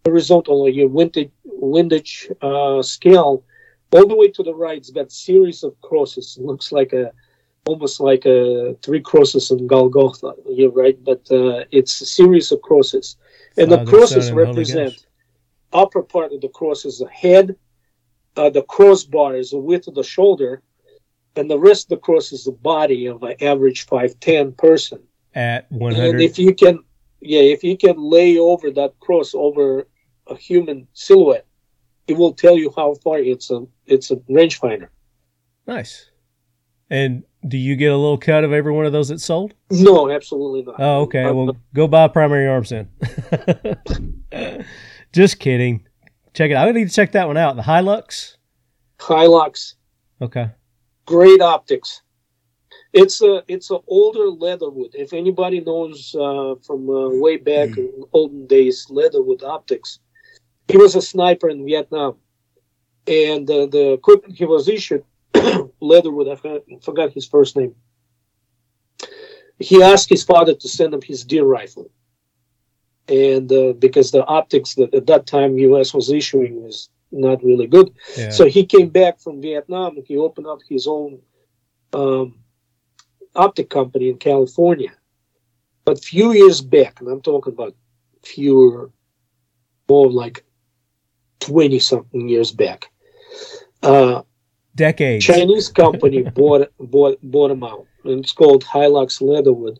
horizontal 0.06 0.62
or 0.62 0.70
your 0.70 0.88
windage 0.88 1.32
windage 1.44 2.30
uh, 2.40 2.80
scale, 2.80 3.44
all 3.92 4.06
the 4.06 4.16
way 4.16 4.28
to 4.28 4.42
the 4.42 4.54
right, 4.54 4.78
it's 4.78 4.90
got 4.90 5.12
series 5.12 5.62
of 5.62 5.78
crosses. 5.82 6.38
It 6.40 6.46
looks 6.46 6.72
like 6.72 6.94
a 6.94 7.12
almost 7.70 8.00
like 8.00 8.24
a 8.26 8.76
three 8.82 9.00
crosses 9.00 9.50
in 9.50 9.66
Golgotha. 9.66 10.32
You're 10.48 10.78
right, 10.84 10.98
but 11.10 11.22
uh, 11.30 11.64
it's 11.70 12.00
a 12.00 12.06
series 12.06 12.50
of 12.52 12.60
crosses, 12.62 13.16
and 13.56 13.70
the 13.70 13.84
crosses 13.84 14.26
Son, 14.26 14.38
and 14.38 14.48
represent 14.48 15.06
upper 15.72 16.02
part 16.02 16.32
of 16.32 16.40
the 16.40 16.48
cross 16.48 16.84
is 16.84 16.98
the 16.98 17.08
head, 17.08 17.56
uh, 18.36 18.50
the 18.50 18.62
crossbar 18.62 19.36
is 19.36 19.50
the 19.50 19.58
width 19.58 19.86
of 19.86 19.94
the 19.94 20.02
shoulder, 20.02 20.62
and 21.36 21.48
the 21.48 21.58
rest 21.58 21.84
of 21.84 21.90
the 21.90 22.04
cross 22.06 22.32
is 22.32 22.44
the 22.44 22.52
body 22.52 23.06
of 23.06 23.22
an 23.22 23.36
average 23.40 23.86
5'10 23.86 24.56
person. 24.56 25.00
At 25.34 25.70
100. 25.70 26.14
And 26.14 26.20
if 26.20 26.38
you 26.38 26.54
can, 26.54 26.80
yeah, 27.20 27.40
if 27.40 27.62
you 27.62 27.76
can 27.76 27.96
lay 27.98 28.38
over 28.38 28.70
that 28.72 28.98
cross 28.98 29.32
over 29.34 29.86
a 30.26 30.36
human 30.36 30.88
silhouette, 30.92 31.46
it 32.08 32.16
will 32.16 32.32
tell 32.32 32.56
you 32.58 32.72
how 32.76 32.94
far 32.94 33.18
it's 33.18 33.50
a 33.52 33.64
it's 33.86 34.10
a 34.10 34.16
rangefinder. 34.16 34.88
nice. 35.66 36.10
And 36.90 37.22
do 37.48 37.56
you 37.58 37.74
get 37.76 37.90
a 37.92 37.96
little 37.96 38.18
cut 38.18 38.44
of 38.44 38.52
every 38.52 38.72
one 38.72 38.86
of 38.86 38.92
those 38.92 39.08
that's 39.08 39.24
sold? 39.24 39.54
No, 39.70 40.10
absolutely 40.10 40.62
not. 40.62 40.76
Oh, 40.78 41.00
okay. 41.02 41.24
Uh, 41.24 41.32
Well, 41.32 41.56
go 41.74 41.88
buy 41.88 42.08
Primary 42.08 42.46
Arms 42.48 42.70
then. 42.70 42.88
Just 45.12 45.38
kidding. 45.40 45.86
Check 46.34 46.50
it 46.50 46.54
out. 46.54 46.68
I 46.68 46.72
need 46.72 46.88
to 46.88 46.94
check 46.94 47.12
that 47.12 47.26
one 47.26 47.36
out. 47.36 47.56
The 47.56 47.62
Hilux. 47.62 48.36
Hilux, 48.98 49.74
Okay. 50.20 50.50
great 51.06 51.40
optics. 51.40 52.02
It's 52.92 53.22
a 53.22 53.42
it's 53.48 53.70
an 53.70 53.78
older 53.86 54.28
Leatherwood. 54.28 54.94
If 54.94 55.12
anybody 55.12 55.60
knows 55.60 56.14
uh, 56.14 56.56
from 56.66 56.90
uh, 56.90 57.08
way 57.08 57.36
back 57.36 57.76
in 57.78 57.90
olden 58.12 58.46
days, 58.46 58.86
Leatherwood 58.90 59.42
optics. 59.42 60.00
He 60.68 60.76
was 60.76 60.94
a 60.96 61.02
sniper 61.02 61.48
in 61.48 61.64
Vietnam, 61.64 62.16
and 63.06 63.48
uh, 63.50 63.66
the 63.66 63.92
equipment 63.92 64.36
he 64.36 64.44
was 64.44 64.68
issued, 64.68 65.04
Leatherwood. 65.80 66.28
I 66.28 66.36
forgot, 66.36 66.62
forgot 66.82 67.12
his 67.12 67.26
first 67.26 67.56
name. 67.56 67.74
He 69.58 69.82
asked 69.82 70.08
his 70.08 70.24
father 70.24 70.54
to 70.54 70.68
send 70.68 70.94
him 70.94 71.02
his 71.02 71.24
deer 71.24 71.44
rifle, 71.44 71.90
and 73.08 73.50
uh, 73.52 73.72
because 73.74 74.10
the 74.10 74.24
optics 74.24 74.74
that 74.74 74.94
at 74.94 75.06
that 75.06 75.26
time 75.26 75.58
U.S. 75.58 75.92
was 75.92 76.10
issuing 76.10 76.62
was 76.62 76.88
not 77.12 77.42
really 77.42 77.66
good, 77.66 77.90
Yeah. 78.16 78.30
so 78.30 78.46
he 78.46 78.64
came 78.64 78.88
back 78.88 79.20
from 79.20 79.42
Vietnam 79.42 79.96
and 79.96 80.06
he 80.06 80.16
opened 80.16 80.46
up 80.46 80.60
his 80.68 80.86
own 80.86 81.20
um, 81.92 82.38
optic 83.34 83.68
company 83.68 84.08
in 84.08 84.16
California. 84.16 84.92
But 85.84 86.04
few 86.04 86.32
years 86.32 86.60
back, 86.60 87.00
and 87.00 87.08
I'm 87.08 87.20
talking 87.20 87.52
about 87.52 87.74
fewer, 88.22 88.90
more 89.88 90.10
like 90.10 90.44
20 91.40 91.78
something 91.80 92.28
years 92.28 92.52
back, 92.52 92.90
uh, 93.82 94.22
Decades. 94.80 95.26
Chinese 95.26 95.68
company 95.68 96.22
bought, 96.34 96.72
bought, 96.78 97.18
bought 97.22 97.50
him 97.50 97.62
out. 97.62 97.86
And 98.04 98.24
it's 98.24 98.32
called 98.32 98.64
Hilux 98.64 99.20
Leatherwood. 99.20 99.78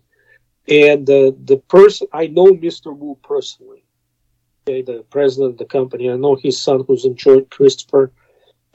And 0.69 1.09
uh, 1.09 1.33
the 1.43 1.57
person, 1.69 2.07
I 2.13 2.27
know 2.27 2.49
Mr. 2.49 2.95
Wu 2.95 3.17
personally, 3.23 3.83
okay, 4.69 4.83
the 4.83 5.03
president 5.09 5.53
of 5.53 5.59
the 5.59 5.65
company. 5.65 6.11
I 6.11 6.17
know 6.17 6.37
his 6.37 6.61
son 6.61 6.85
who's 6.87 7.07
in 7.07 7.17
charge, 7.17 7.49
Christopher, 7.49 8.13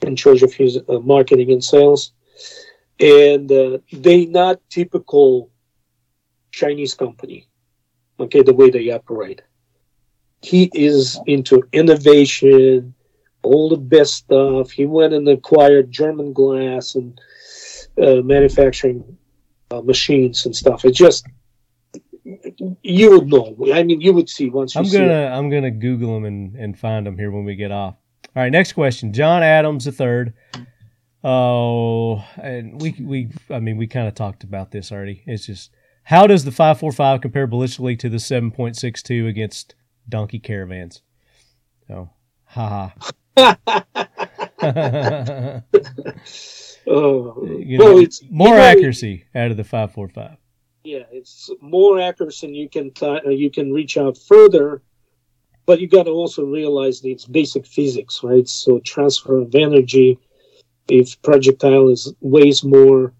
in 0.02 0.16
charge 0.16 0.42
of 0.42 0.52
his 0.52 0.78
uh, 0.88 0.98
marketing 0.98 1.52
and 1.52 1.62
sales. 1.62 2.12
And 2.98 3.50
uh, 3.52 3.78
they 3.92 4.26
not 4.26 4.60
typical 4.68 5.50
Chinese 6.50 6.94
company, 6.94 7.46
okay, 8.18 8.42
the 8.42 8.52
way 8.52 8.68
they 8.70 8.90
operate. 8.90 9.42
He 10.42 10.70
is 10.74 11.20
into 11.26 11.62
innovation, 11.72 12.95
all 13.46 13.68
the 13.68 13.76
best 13.76 14.14
stuff. 14.14 14.70
He 14.70 14.86
went 14.86 15.14
and 15.14 15.28
acquired 15.28 15.90
German 15.90 16.32
glass 16.32 16.94
and 16.94 17.18
uh, 18.00 18.22
manufacturing 18.22 19.16
uh, 19.70 19.80
machines 19.80 20.46
and 20.46 20.54
stuff. 20.54 20.84
It 20.84 20.92
just 20.92 21.26
you 22.82 23.10
would 23.10 23.28
know. 23.28 23.56
I 23.72 23.82
mean, 23.84 24.00
you 24.00 24.12
would 24.12 24.28
see 24.28 24.50
once 24.50 24.74
you 24.74 24.80
I'm 24.80 24.86
see 24.86 24.98
gonna. 24.98 25.26
I'm 25.26 25.48
gonna 25.48 25.70
Google 25.70 26.14
them 26.14 26.24
and, 26.24 26.56
and 26.56 26.78
find 26.78 27.06
them 27.06 27.16
here 27.16 27.30
when 27.30 27.44
we 27.44 27.54
get 27.54 27.70
off. 27.70 27.94
All 28.34 28.42
right, 28.42 28.52
next 28.52 28.72
question. 28.72 29.12
John 29.12 29.42
Adams 29.42 29.84
the 29.84 29.92
third. 29.92 30.34
Oh, 31.22 32.24
and 32.36 32.80
we 32.80 32.94
we 33.00 33.30
I 33.50 33.60
mean 33.60 33.76
we 33.76 33.86
kind 33.86 34.08
of 34.08 34.14
talked 34.14 34.44
about 34.44 34.72
this 34.72 34.92
already. 34.92 35.22
It's 35.26 35.46
just 35.46 35.70
how 36.04 36.28
does 36.28 36.44
the 36.44 36.52
545 36.52 37.20
compare 37.20 37.48
ballistically 37.48 37.98
to 37.98 38.08
the 38.08 38.18
7.62 38.18 39.28
against 39.28 39.74
donkey 40.08 40.38
caravans? 40.38 41.02
Oh, 41.90 42.10
haha. 42.44 42.90
You 46.86 47.78
well, 47.78 47.94
know, 47.94 47.98
it's 47.98 48.22
more 48.30 48.50
you 48.50 48.54
know, 48.54 48.62
accuracy 48.62 49.24
out 49.34 49.50
of 49.50 49.56
the 49.56 49.64
545. 49.64 50.36
Yeah, 50.84 51.02
it's 51.10 51.50
more 51.60 52.00
accuracy, 52.00 52.46
and 52.46 52.56
you 52.56 52.68
can 52.68 52.92
t- 52.92 53.04
uh, 53.04 53.28
you 53.28 53.50
can 53.50 53.72
reach 53.72 53.96
out 53.96 54.16
further, 54.16 54.82
but 55.66 55.80
you 55.80 55.88
got 55.88 56.04
to 56.04 56.10
also 56.10 56.44
realize 56.44 57.00
that 57.00 57.08
it's 57.08 57.26
basic 57.26 57.66
physics, 57.66 58.22
right? 58.22 58.48
So 58.48 58.78
transfer 58.78 59.40
of 59.40 59.52
energy. 59.56 60.20
If 60.88 61.20
projectile 61.22 61.88
is 61.88 62.14
weighs 62.20 62.62
more, 62.62 63.12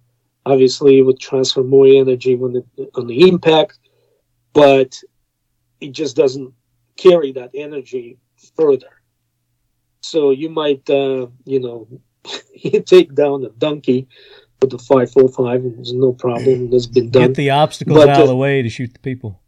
obviously 0.44 0.98
it 0.98 1.02
would 1.02 1.18
transfer 1.18 1.64
more 1.64 1.86
energy 1.86 2.36
when 2.36 2.52
the, 2.52 2.88
on 2.94 3.08
the 3.08 3.28
impact, 3.28 3.80
but 4.52 4.96
it 5.80 5.90
just 5.90 6.14
doesn't 6.14 6.54
carry 6.96 7.32
that 7.32 7.50
energy 7.52 8.16
further. 8.56 8.95
So 10.06 10.30
you 10.30 10.48
might, 10.50 10.88
uh, 10.88 11.26
you 11.44 11.60
know, 11.60 11.88
you 12.54 12.80
take 12.82 13.14
down 13.14 13.44
a 13.44 13.50
donkey 13.50 14.06
with 14.60 14.70
the 14.70 14.78
545, 14.78 15.64
and 15.64 15.76
there's 15.76 15.92
no 15.92 16.12
problem. 16.12 16.70
That's 16.70 16.86
been 16.86 17.10
done. 17.10 17.28
Get 17.28 17.34
the 17.34 17.50
obstacles 17.50 17.98
But 17.98 18.08
out 18.10 18.22
of 18.22 18.28
the- 18.28 18.36
way 18.36 18.62
to 18.62 18.68
shoot 18.68 18.92
the 18.92 19.00
people. 19.00 19.40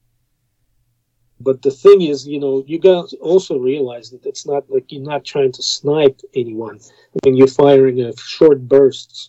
But 1.41 1.63
the 1.63 1.71
thing 1.71 2.03
is, 2.03 2.27
you 2.27 2.41
know, 2.41 2.65
you 2.67 2.81
guys 2.81 3.15
also 3.21 3.59
realize 3.59 4.11
that 4.11 4.27
it's 4.27 4.45
not 4.45 4.69
like 4.69 4.91
you're 4.91 5.11
not 5.15 5.25
trying 5.25 5.53
to 5.53 5.63
snipe 5.63 6.21
anyone. 6.35 6.81
I 7.15 7.19
mean, 7.25 7.37
you're 7.37 7.47
firing 7.47 8.03
uh, 8.03 8.11
short 8.21 8.67
bursts, 8.67 9.29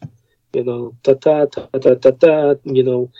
you 0.53 0.63
know, 0.63 0.97
ta 1.03 1.13
ta 1.13 1.45
ta 1.45 1.67
ta 1.67 1.93
ta 1.93 2.11
ta, 2.23 2.55
you 2.63 2.81
know, 2.81 3.11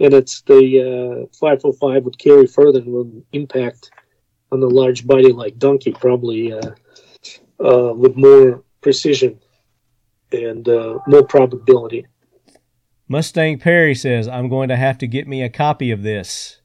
and 0.00 0.12
it's 0.12 0.42
the 0.42 0.62
uh, 0.82 1.26
545 1.38 2.04
would 2.04 2.18
carry 2.18 2.48
further 2.48 2.80
and 2.80 2.92
will 2.92 3.12
impact 3.32 3.92
on 4.50 4.60
a 4.60 4.66
large 4.66 5.06
body 5.06 5.32
like 5.32 5.56
Donkey, 5.58 5.92
probably 5.92 6.52
uh, 6.52 6.72
uh, 7.60 7.92
with 7.94 8.16
more 8.16 8.62
precision 8.80 9.38
and 10.32 10.68
uh, 10.68 10.98
more 11.06 11.24
probability. 11.24 12.06
Mustang 13.08 13.58
Perry 13.58 13.94
says, 13.94 14.26
I'm 14.26 14.48
going 14.48 14.68
to 14.68 14.76
have 14.76 14.98
to 14.98 15.06
get 15.06 15.28
me 15.28 15.42
a 15.42 15.48
copy 15.48 15.90
of 15.90 16.02
this. 16.02 16.60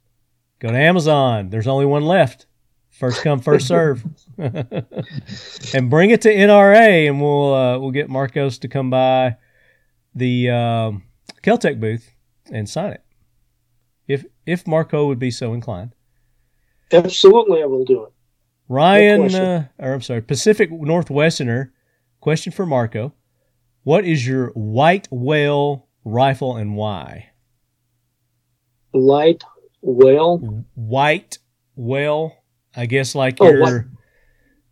Go 0.59 0.69
to 0.69 0.77
Amazon. 0.77 1.49
There's 1.49 1.67
only 1.67 1.85
one 1.85 2.03
left. 2.03 2.45
First 2.89 3.21
come, 3.21 3.39
first 3.41 3.67
serve. 3.73 4.03
and 4.37 5.89
bring 5.89 6.09
it 6.09 6.21
to 6.21 6.33
NRA, 6.33 7.07
and 7.07 7.21
we'll 7.21 7.53
uh, 7.53 7.77
we'll 7.77 7.91
get 7.91 8.09
Marcos 8.09 8.57
to 8.59 8.67
come 8.67 8.89
by 8.89 9.35
the 10.15 10.49
um, 10.49 11.03
Keltec 11.43 11.79
booth 11.79 12.15
and 12.51 12.67
sign 12.67 12.93
it. 12.93 13.03
If 14.07 14.25
if 14.45 14.65
Marco 14.65 15.05
would 15.07 15.19
be 15.19 15.31
so 15.31 15.53
inclined. 15.53 15.93
Absolutely, 16.91 17.61
I 17.61 17.65
will 17.65 17.85
do 17.85 18.05
it. 18.05 18.13
Ryan, 18.69 19.33
uh, 19.33 19.67
or 19.79 19.93
I'm 19.93 20.01
sorry, 20.01 20.21
Pacific 20.21 20.69
Northwesterner. 20.71 21.71
Question 22.19 22.51
for 22.51 22.65
Marco: 22.65 23.13
What 23.83 24.03
is 24.05 24.27
your 24.27 24.47
white 24.49 25.07
whale 25.11 25.87
rifle 26.03 26.57
and 26.57 26.75
why? 26.75 27.29
Light, 28.93 29.43
whale? 29.81 30.65
White 30.75 31.37
whale, 31.75 32.35
I 32.75 32.85
guess, 32.87 33.15
like 33.15 33.37
Oh, 33.39 33.49
your 33.49 33.61
what- 33.61 33.85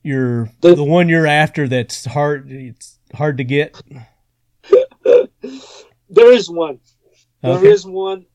your 0.03 0.49
The- 0.61 0.75
the, 0.75 0.83
one 0.83 1.09
you're 1.09 1.27
after. 1.27 1.67
That's 1.67 2.05
hard. 2.05 2.51
It's 2.51 2.99
hard 3.13 3.37
to 3.37 3.43
get. 3.43 3.81
there 6.09 6.31
is 6.33 6.49
one. 6.49 6.79
There 7.41 7.65
is 7.65 7.85
Okay. 7.85 7.91
one, 7.93 8.25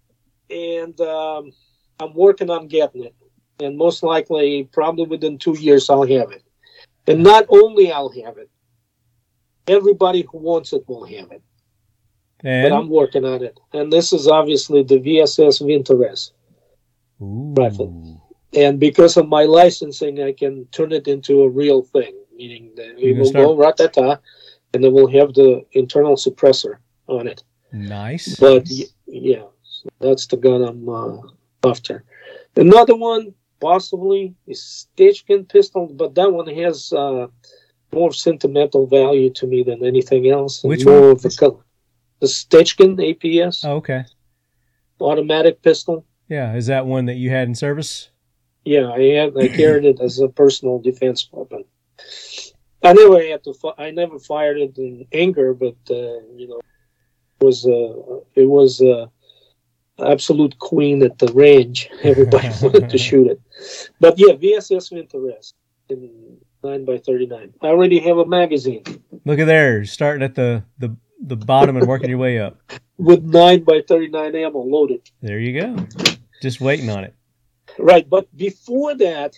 and 0.51 0.99
um, 1.01 1.53
I'm 1.99 2.15
working 2.15 2.51
on 2.51 2.67
getting 2.69 3.05
it. 3.05 3.15
And 3.61 3.77
most 3.77 4.03
likely, 4.03 4.69
probably 4.73 5.07
within 5.07 5.39
two 5.39 5.59
years, 5.59 5.91
I'll 5.91 6.07
have 6.07 6.31
it. 6.33 6.43
And 7.07 7.23
not 7.23 7.47
only 7.49 7.93
I'll 7.93 8.11
have 8.25 8.39
it, 8.39 8.51
everybody 9.67 10.27
who 10.31 10.39
wants 10.39 10.73
it 10.73 10.85
will 10.89 11.05
have 11.05 11.31
it. 11.33 11.43
but 12.71 12.73
I'm 12.73 12.89
working 12.89 13.25
on 13.25 13.43
it. 13.43 13.61
And 13.73 13.93
this 13.93 14.13
is 14.13 14.27
obviously 14.27 14.83
the 14.83 14.99
VSS 14.99 15.61
Vintorez. 15.61 16.33
Ooh. 17.23 17.55
rifle. 17.57 18.23
And 18.55 18.81
because 18.81 19.17
of 19.17 19.29
my 19.29 19.45
licensing, 19.45 20.23
I 20.23 20.33
can 20.33 20.65
turn 20.73 20.93
it 20.93 21.07
into 21.07 21.43
a 21.43 21.49
real 21.49 21.83
thing, 21.83 22.15
meaning 22.35 22.73
that 22.77 22.99
it 22.99 23.17
will 23.17 23.27
start- 23.27 23.47
go 23.47 23.57
ratata, 23.57 24.19
and 24.73 24.83
then 24.83 24.93
we'll 24.93 25.07
have 25.07 25.35
the 25.35 25.65
internal 25.73 26.17
suppressor 26.17 26.79
on 27.07 27.29
it. 27.29 27.45
Nice. 27.73 28.39
But 28.41 28.69
yeah, 29.07 29.45
so 29.63 29.89
that's 30.01 30.27
the 30.27 30.37
gun 30.37 30.63
I'm 30.63 30.89
uh, 30.89 31.19
after. 31.69 32.05
Another 32.57 32.97
one, 32.97 33.35
possibly, 33.61 34.35
is 34.47 34.87
Stechkin 34.97 35.49
pistol, 35.49 35.87
but 35.87 36.15
that 36.15 36.33
one 36.33 36.49
has 36.49 36.93
uh, 36.93 37.27
more 37.93 38.13
sentimental 38.13 38.87
value 38.87 39.31
to 39.35 39.47
me 39.47 39.63
than 39.63 39.85
anything 39.85 40.29
else. 40.31 40.63
Which 40.65 40.85
more 40.85 41.01
one? 41.01 41.11
Of 41.13 41.25
a 41.25 41.31
color. 41.31 41.65
The 42.21 42.27
Stechkin 42.27 42.99
APS 42.99 43.65
Oh, 43.65 43.77
okay. 43.77 44.05
automatic 45.01 45.63
pistol. 45.63 46.05
Yeah. 46.29 46.55
Is 46.55 46.67
that 46.67 46.87
one 46.87 47.07
that 47.07 47.17
you 47.17 47.31
had 47.31 47.49
in 47.49 47.55
service? 47.55 48.11
Yeah, 48.65 48.91
I 48.91 49.03
had 49.15 49.37
I 49.37 49.49
carried 49.49 49.85
it 49.87 50.01
as 50.01 50.19
a 50.21 50.29
personal 50.29 50.79
defense 50.79 51.29
weapon. 51.33 51.65
I 52.83 52.93
never 52.93 53.23
had 53.23 53.43
to. 53.45 53.55
Fi- 53.55 53.75
I 53.79 53.91
never 53.91 54.19
fired 54.19 54.59
it 54.59 54.77
in 54.79 55.07
anger, 55.13 55.55
but 55.55 55.77
uh, 55.91 56.21
you 56.37 56.47
know, 56.49 56.61
it 57.41 57.45
was 57.45 57.67
uh, 57.67 58.21
it 58.35 58.47
was 58.47 58.81
uh, 58.83 59.07
absolute 60.01 60.59
queen 60.59 61.03
at 61.03 61.19
the 61.19 61.33
range. 61.33 61.89
Everybody 62.03 62.49
wanted 62.63 62.91
to 62.91 62.99
shoot 62.99 63.27
it. 63.29 63.41
But 64.01 64.19
yeah, 64.19 64.35
VSS 64.35 64.93
Vintorez 64.93 65.53
in 65.89 66.39
nine 66.63 66.85
by 66.85 66.99
thirty 66.99 67.27
nine. 67.27 67.53
I 67.63 67.69
already 67.69 67.99
have 68.01 68.19
a 68.19 68.27
magazine 68.27 68.85
Look 69.25 69.39
at 69.39 69.47
there, 69.47 69.85
starting 69.85 70.23
at 70.23 70.35
the 70.35 70.65
the 70.79 70.97
the 71.23 71.37
bottom 71.37 71.77
and 71.77 71.87
working 71.87 72.09
your 72.09 72.19
way 72.19 72.39
up. 72.39 72.59
with 72.97 73.23
nine 73.23 73.65
by 73.65 73.83
thirty 73.87 74.09
nine 74.09 74.35
ammo 74.35 74.61
loaded. 74.61 75.03
There 75.21 75.39
you 75.39 75.61
go. 75.61 75.87
Just 76.43 76.61
waiting 76.61 76.89
on 76.91 77.05
it. 77.05 77.15
Right, 77.79 78.09
but 78.09 78.35
before 78.37 78.95
that, 78.97 79.35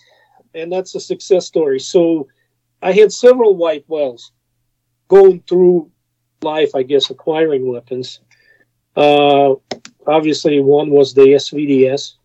and 0.55 0.71
that's 0.71 0.95
a 0.95 0.99
success 0.99 1.45
story. 1.45 1.79
So 1.79 2.27
I 2.81 2.91
had 2.91 3.11
several 3.11 3.55
white 3.55 3.85
whales 3.87 4.31
going 5.07 5.41
through 5.47 5.91
life, 6.41 6.75
I 6.75 6.83
guess, 6.83 7.09
acquiring 7.09 7.67
weapons. 7.71 8.19
Uh, 8.95 9.55
obviously, 10.07 10.59
one 10.59 10.89
was 10.89 11.13
the 11.13 11.21
SVDS, 11.21 12.15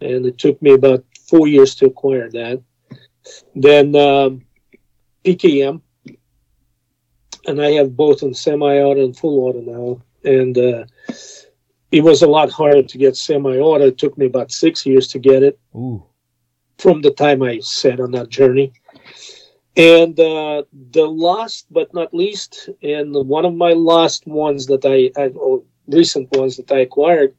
and 0.00 0.26
it 0.26 0.38
took 0.38 0.60
me 0.62 0.72
about 0.72 1.04
four 1.28 1.46
years 1.48 1.74
to 1.76 1.86
acquire 1.86 2.30
that. 2.30 2.62
Then 3.54 3.96
um, 3.96 4.44
PKM, 5.24 5.80
and 7.46 7.62
I 7.62 7.72
have 7.72 7.96
both 7.96 8.22
in 8.22 8.34
semi-auto 8.34 9.04
and 9.04 9.16
full 9.16 9.40
auto 9.40 9.60
now. 9.60 10.02
And 10.24 10.56
uh, 10.56 10.84
it 11.90 12.02
was 12.02 12.22
a 12.22 12.26
lot 12.26 12.50
harder 12.50 12.82
to 12.82 12.98
get 12.98 13.16
semi-auto. 13.16 13.86
It 13.86 13.98
took 13.98 14.16
me 14.16 14.26
about 14.26 14.52
six 14.52 14.86
years 14.86 15.08
to 15.08 15.18
get 15.18 15.42
it 15.42 15.58
Ooh. 15.74 16.04
from 16.78 17.02
the 17.02 17.10
time 17.10 17.42
I 17.42 17.60
set 17.60 18.00
on 18.00 18.12
that 18.12 18.30
journey. 18.30 18.72
And 19.76 20.18
uh, 20.20 20.62
the 20.92 21.06
last 21.06 21.66
but 21.70 21.92
not 21.92 22.14
least, 22.14 22.68
and 22.82 23.12
one 23.14 23.44
of 23.44 23.54
my 23.54 23.72
last 23.72 24.26
ones 24.26 24.66
that 24.66 24.84
I, 24.84 25.10
I 25.20 25.28
or 25.30 25.64
recent 25.88 26.34
ones 26.36 26.56
that 26.56 26.70
I 26.72 26.80
acquired 26.80 27.34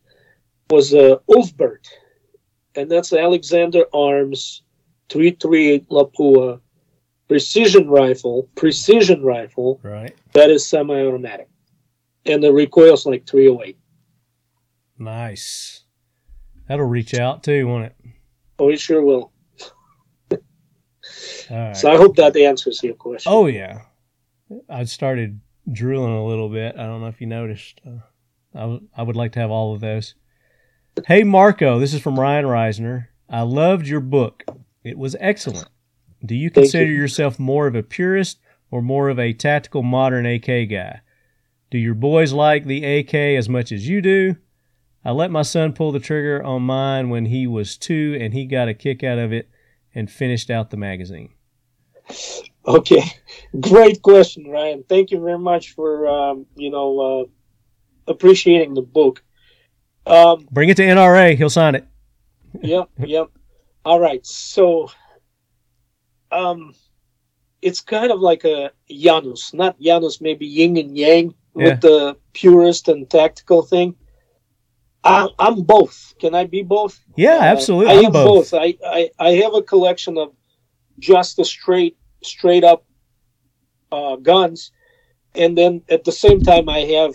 was 0.69 0.93
uh, 0.93 1.17
Ulfberht, 1.29 1.87
and 2.75 2.89
that's 2.89 3.09
the 3.09 3.19
Alexander 3.19 3.85
Arms 3.93 4.63
338 5.09 5.89
Lapua 5.89 6.59
precision 7.27 7.89
rifle, 7.89 8.49
precision 8.55 9.23
rifle 9.23 9.79
Right. 9.83 10.13
that 10.33 10.49
is 10.49 10.67
semi-automatic, 10.67 11.47
and 12.25 12.41
the 12.43 12.51
recoil's 12.53 13.05
like 13.05 13.25
308. 13.27 13.77
Nice. 14.97 15.83
That'll 16.67 16.85
reach 16.85 17.13
out 17.13 17.43
too, 17.43 17.67
won't 17.67 17.85
it? 17.85 17.95
Oh, 18.57 18.69
it 18.69 18.79
sure 18.79 19.01
will. 19.03 19.31
All 20.31 20.37
right. 21.51 21.77
So 21.77 21.91
I 21.91 21.97
hope 21.97 22.15
that 22.15 22.35
answers 22.35 22.81
your 22.83 22.95
question. 22.95 23.31
Oh 23.31 23.45
yeah, 23.45 23.81
I 24.67 24.85
started 24.85 25.39
drilling 25.71 26.13
a 26.13 26.25
little 26.25 26.49
bit. 26.49 26.75
I 26.77 26.83
don't 26.83 27.01
know 27.01 27.07
if 27.07 27.21
you 27.21 27.27
noticed. 27.27 27.79
Uh, 27.85 27.99
I, 28.55 28.61
w- 28.61 28.87
I 28.95 29.03
would 29.03 29.15
like 29.15 29.33
to 29.33 29.39
have 29.39 29.51
all 29.51 29.73
of 29.73 29.81
those. 29.81 30.15
Hey 31.05 31.23
Marco, 31.23 31.77
this 31.77 31.93
is 31.93 32.01
from 32.01 32.19
Ryan 32.19 32.45
Reisner. 32.45 33.07
I 33.29 33.41
loved 33.41 33.87
your 33.87 33.99
book. 33.99 34.43
It 34.83 34.97
was 34.97 35.15
excellent. 35.19 35.67
Do 36.25 36.35
you 36.35 36.49
consider 36.49 36.91
you. 36.91 36.97
yourself 36.97 37.37
more 37.37 37.67
of 37.67 37.75
a 37.75 37.83
purist 37.83 38.39
or 38.71 38.81
more 38.81 39.09
of 39.09 39.19
a 39.19 39.33
tactical 39.33 39.83
modern 39.83 40.25
AK 40.25 40.69
guy? 40.69 41.01
Do 41.69 41.77
your 41.77 41.93
boys 41.93 42.31
like 42.31 42.65
the 42.65 42.83
AK 42.83 43.13
as 43.13 43.49
much 43.49 43.71
as 43.71 43.87
you 43.87 44.01
do? 44.01 44.37
I 45.03 45.11
let 45.11 45.31
my 45.31 45.41
son 45.41 45.73
pull 45.73 45.91
the 45.91 45.99
trigger 45.99 46.43
on 46.43 46.63
mine 46.63 47.09
when 47.09 47.25
he 47.25 47.45
was 47.45 47.77
two, 47.77 48.17
and 48.19 48.33
he 48.33 48.45
got 48.45 48.69
a 48.69 48.73
kick 48.73 49.03
out 49.03 49.19
of 49.19 49.33
it 49.33 49.49
and 49.93 50.09
finished 50.09 50.49
out 50.49 50.71
the 50.71 50.77
magazine. 50.77 51.29
Okay, 52.67 53.03
great 53.59 54.01
question, 54.01 54.49
Ryan. 54.49 54.83
Thank 54.87 55.11
you 55.11 55.19
very 55.19 55.37
much 55.37 55.73
for 55.73 56.07
um, 56.07 56.45
you 56.55 56.71
know 56.71 56.99
uh, 56.99 57.25
appreciating 58.07 58.73
the 58.73 58.81
book. 58.81 59.23
Um, 60.05 60.47
Bring 60.51 60.69
it 60.69 60.77
to 60.77 60.83
NRA. 60.83 61.35
He'll 61.37 61.49
sign 61.49 61.75
it. 61.75 61.85
yep, 62.61 62.89
yep. 62.99 63.27
All 63.83 63.99
right, 63.99 64.25
so 64.25 64.89
um, 66.31 66.73
it's 67.61 67.81
kind 67.81 68.11
of 68.11 68.19
like 68.19 68.43
a 68.45 68.71
Janus, 68.89 69.53
not 69.53 69.79
Janus, 69.79 70.21
maybe 70.21 70.45
yin 70.45 70.77
and 70.77 70.97
yang 70.97 71.33
Yeah. 71.55 71.65
with 71.65 71.81
the 71.81 72.17
purist 72.33 72.87
and 72.87 73.09
tactical 73.09 73.61
thing. 73.61 73.95
I, 75.03 75.27
I'm 75.37 75.61
both. 75.61 76.15
Can 76.19 76.33
I 76.33 76.45
be 76.45 76.63
both? 76.63 76.99
Yeah, 77.15 77.37
Uh, 77.37 77.41
absolutely. 77.43 77.93
I 77.93 77.97
I'm 77.99 78.05
am 78.05 78.11
both. 78.11 78.51
both. 78.51 78.53
I, 78.59 78.75
I, 78.85 79.09
I 79.19 79.29
have 79.43 79.53
a 79.53 79.61
collection 79.61 80.17
of 80.17 80.33
just 80.99 81.37
the 81.37 81.45
straight 81.45 81.95
straight 82.23 82.63
up 82.63 82.85
uh, 83.91 84.15
guns, 84.15 84.71
and 85.35 85.55
then 85.55 85.83
at 85.89 86.03
the 86.05 86.11
same 86.11 86.41
time 86.41 86.67
I 86.69 86.79
have 86.79 87.13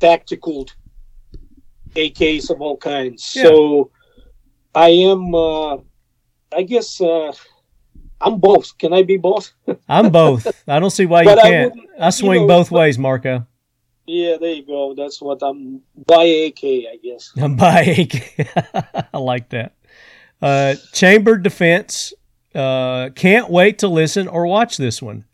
tactical 0.00 0.66
AKs 1.94 2.50
of 2.50 2.60
all 2.60 2.76
kinds. 2.76 3.34
Yeah. 3.34 3.44
So 3.44 3.90
I 4.74 4.88
am, 4.90 5.34
uh, 5.34 5.76
I 6.54 6.62
guess, 6.66 7.00
uh, 7.00 7.32
I'm 8.20 8.38
both. 8.38 8.76
Can 8.78 8.92
I 8.92 9.02
be 9.02 9.16
both? 9.16 9.52
I'm 9.88 10.10
both. 10.10 10.46
I 10.68 10.78
don't 10.80 10.90
see 10.90 11.06
why 11.06 11.22
you 11.22 11.30
I 11.30 11.36
can't. 11.36 11.74
wouldn't- 11.74 11.90
I, 12.00 12.10
swing 12.10 12.42
you 12.42 12.46
know, 12.46 12.46
both 12.58 12.70
ways, 12.70 12.98
Marco. 12.98 13.46
Yeah, 14.06 14.36
there 14.40 14.52
you 14.52 14.64
go. 14.66 14.94
That's 14.94 15.20
what 15.20 15.42
I'm 15.42 15.80
by 16.06 16.22
AK, 16.24 16.62
I 16.64 16.98
guess. 17.02 17.32
I'm 17.36 17.56
by 17.66 17.80
AK. 17.80 19.08
I 19.14 19.18
like 19.18 19.48
that. 19.50 19.74
Uh, 20.40 20.76
chambered 20.92 21.42
defense. 21.42 22.12
Uh, 22.54 23.10
can't 23.14 23.50
wait 23.50 23.78
to 23.80 23.88
listen 23.88 24.28
or 24.28 24.46
watch 24.46 24.76
this 24.76 25.02
one. 25.02 25.24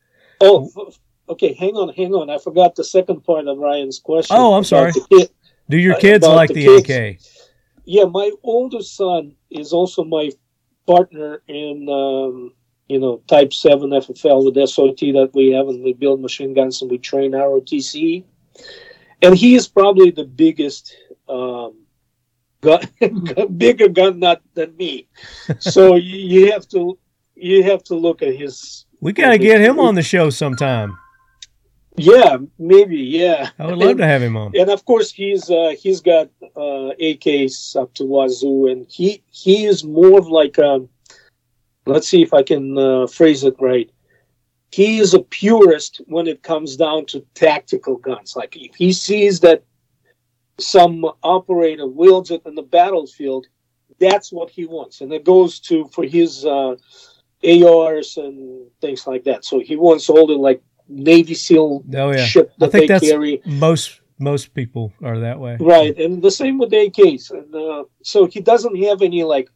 Oh, 0.41 0.71
f- 0.77 0.99
okay. 1.29 1.53
Hang 1.55 1.75
on, 1.77 1.89
hang 1.95 2.15
on. 2.15 2.31
I 2.31 2.39
forgot 2.39 2.75
the 2.75 2.85
second 2.85 3.23
part 3.25 3.47
of 3.47 3.59
Ryan's 3.59 3.99
question. 3.99 4.37
Oh, 4.39 4.55
I'm 4.55 4.65
sorry. 4.65 4.93
kid. 5.11 5.31
Do 5.69 5.79
your 5.79 5.95
Uh, 5.95 6.01
kids 6.01 6.27
like 6.27 6.51
the 6.51 6.67
the, 6.67 6.83
kids. 6.83 7.27
AK? 7.27 7.83
Yeah, 7.85 8.05
my 8.05 8.31
oldest 8.43 8.97
son 8.97 9.35
is 9.51 9.73
also 9.73 10.05
my 10.05 10.31
partner 10.87 11.43
in, 11.49 11.89
um, 11.89 12.53
you 12.89 12.99
know, 13.01 13.23
Type 13.29 13.53
7 13.53 13.91
FFL 13.91 14.45
with 14.45 14.69
SOT 14.69 14.99
that 15.13 15.31
we 15.35 15.49
have, 15.53 15.69
and 15.69 15.83
we 15.83 15.93
build 15.93 16.21
machine 16.21 16.55
guns 16.55 16.83
and 16.83 16.91
we 16.91 16.99
train 16.99 17.33
ROTC. 17.33 18.25
And 19.23 19.37
he 19.37 19.55
is 19.55 19.67
probably 19.69 20.11
the 20.11 20.25
biggest, 20.25 20.95
um, 21.29 21.75
gun, 22.61 22.81
bigger 23.57 23.89
gun 23.89 24.19
nut 24.21 24.43
than 24.55 24.77
me. 24.77 25.09
So 25.61 25.95
you, 26.09 26.19
you 26.45 26.53
have 26.53 26.69
to, 26.69 26.99
you 27.35 27.63
have 27.65 27.83
to 27.85 27.95
look 27.95 28.23
at 28.23 28.35
his. 28.35 28.87
We 29.01 29.13
got 29.13 29.31
to 29.31 29.39
get 29.39 29.61
him 29.61 29.81
on 29.81 29.95
the 29.95 30.03
show 30.03 30.31
sometime. 30.31 30.99
Yeah, 31.97 32.39
maybe. 32.59 32.99
Yeah, 32.99 33.51
I 33.59 33.67
would 33.67 33.79
love 33.79 33.99
to 33.99 34.07
have 34.07 34.23
him 34.23 34.37
on. 34.37 34.53
and 34.57 34.71
of 34.71 34.85
course 34.85 35.13
he's 35.13 35.51
uh, 35.51 35.75
he's 35.79 36.01
got 36.01 36.31
uh, 36.57 36.93
AKs 37.01 37.77
up 37.77 37.93
to 37.95 38.05
wazoo, 38.05 38.67
and 38.69 38.87
he 38.89 39.23
he 39.31 39.67
is 39.67 39.85
more 39.85 40.19
of 40.19 40.27
like 40.29 40.59
um, 40.59 40.89
let's 41.87 42.09
see 42.09 42.23
if 42.23 42.33
I 42.33 42.43
can 42.43 42.79
uh, 42.79 43.07
phrase 43.07 43.45
it 43.45 43.57
right. 43.61 43.91
He 44.71 44.99
is 44.99 45.13
a 45.13 45.21
purist 45.21 46.01
when 46.07 46.27
it 46.27 46.43
comes 46.43 46.77
down 46.77 47.05
to 47.07 47.27
tactical 47.35 47.97
guns. 47.97 48.35
Like 48.37 48.57
if 48.57 48.75
he 48.75 48.93
sees 48.95 49.41
that 49.41 49.63
some 50.59 51.05
operator 51.23 51.87
wields 51.87 52.31
it 52.31 52.43
in 52.47 52.55
the 52.55 52.63
battlefield, 52.63 53.47
that's 53.99 54.33
what 54.33 54.49
he 54.49 54.65
wants, 54.65 55.03
and 55.03 55.13
it 55.13 55.25
goes 55.25 55.61
to 55.61 55.85
for 55.93 56.05
his 56.05 56.47
uh, 56.47 56.77
ARs 57.45 58.17
and 58.17 58.67
things 58.81 59.07
like 59.07 59.25
that. 59.25 59.45
So 59.45 59.59
he 59.61 59.77
wants 59.77 60.09
all 60.09 60.27
the 60.27 60.35
like 60.35 60.63
Navy 60.93 61.35
SEAL 61.35 61.85
Oh 61.97 62.11
yeah, 62.13 62.25
ship 62.25 62.53
I 62.61 62.69
think 62.69 62.73
they 62.73 62.87
that's 62.87 63.09
carry. 63.09 63.41
most 63.47 64.01
most 64.19 64.55
people 64.55 64.93
are 65.03 65.19
that 65.21 65.41
way. 65.41 65.57
Right, 65.61 65.97
and 65.99 66.23
the 66.23 66.31
same 66.31 66.59
with 66.59 66.71
the 66.71 66.77
AKs. 66.91 67.31
And 67.31 67.55
uh, 67.55 67.85
so 68.03 68.27
he 68.27 68.41
doesn't 68.41 68.77
have 68.85 69.03
any 69.03 69.25
like 69.25 69.49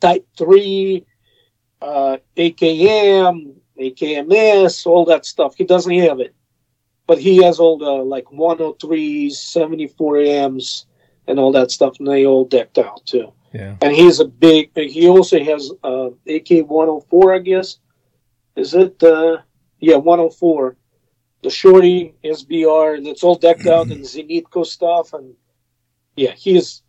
Type 0.00 0.26
Three, 0.36 1.04
uh, 1.82 2.16
AKM, 2.36 3.54
AKMS, 3.80 4.86
all 4.86 5.04
that 5.06 5.26
stuff. 5.26 5.54
He 5.56 5.64
doesn't 5.64 5.98
have 6.00 6.20
it. 6.20 6.34
but 7.06 7.18
he 7.18 7.42
has 7.44 7.58
all 7.60 7.78
the 7.78 7.90
like 7.90 8.24
103s, 8.26 9.32
74 9.32 10.50
Ms, 10.50 10.86
and 11.28 11.38
all 11.38 11.52
that 11.52 11.70
stuff, 11.70 11.98
and 11.98 12.08
they 12.08 12.26
all 12.26 12.44
decked 12.44 12.78
out 12.78 13.04
too. 13.06 13.32
Yeah. 13.52 13.76
And 13.80 13.94
he's 13.94 14.20
a 14.20 14.24
big. 14.26 14.70
He 14.76 15.08
also 15.08 15.38
has 15.42 15.70
uh, 15.84 16.10
AK 16.28 16.66
104, 16.68 17.34
I 17.34 17.38
guess. 17.38 17.78
Is 18.56 18.74
it? 18.74 19.02
Uh, 19.02 19.38
yeah, 19.86 19.96
104. 19.96 20.76
The 21.42 21.50
shorty 21.50 22.14
SBR, 22.24 22.96
and 22.96 23.06
it's 23.06 23.22
all 23.22 23.36
decked 23.36 23.66
out 23.66 23.86
mm-hmm. 23.86 23.92
in 23.92 24.42
Zenitco 24.42 24.66
stuff, 24.66 25.12
and 25.12 25.34
yeah, 26.16 26.32
he 26.32 26.56
is 26.56 26.82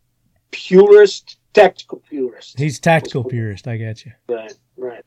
purist, 0.51 1.37
tactical 1.53 2.01
purist. 2.09 2.57
He's 2.57 2.79
tactical 2.79 3.23
purist. 3.23 3.67
I 3.67 3.77
got 3.77 4.03
you. 4.03 4.13
Right, 4.27 4.53
right. 4.77 5.05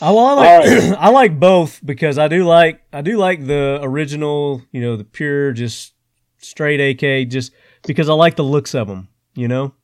I, 0.00 0.10
well, 0.10 0.26
I 0.26 0.32
like 0.32 0.70
right. 0.70 0.92
I 0.98 1.10
like 1.10 1.38
both 1.38 1.80
because 1.84 2.16
I 2.18 2.28
do 2.28 2.44
like 2.44 2.80
I 2.92 3.02
do 3.02 3.18
like 3.18 3.46
the 3.46 3.80
original, 3.82 4.62
you 4.72 4.80
know, 4.80 4.96
the 4.96 5.04
pure 5.04 5.52
just 5.52 5.92
straight 6.38 6.80
AK 6.80 7.28
just 7.28 7.52
because 7.86 8.08
I 8.08 8.14
like 8.14 8.36
the 8.36 8.44
looks 8.44 8.74
of 8.74 8.88
them, 8.88 9.08
you 9.34 9.48
know. 9.48 9.74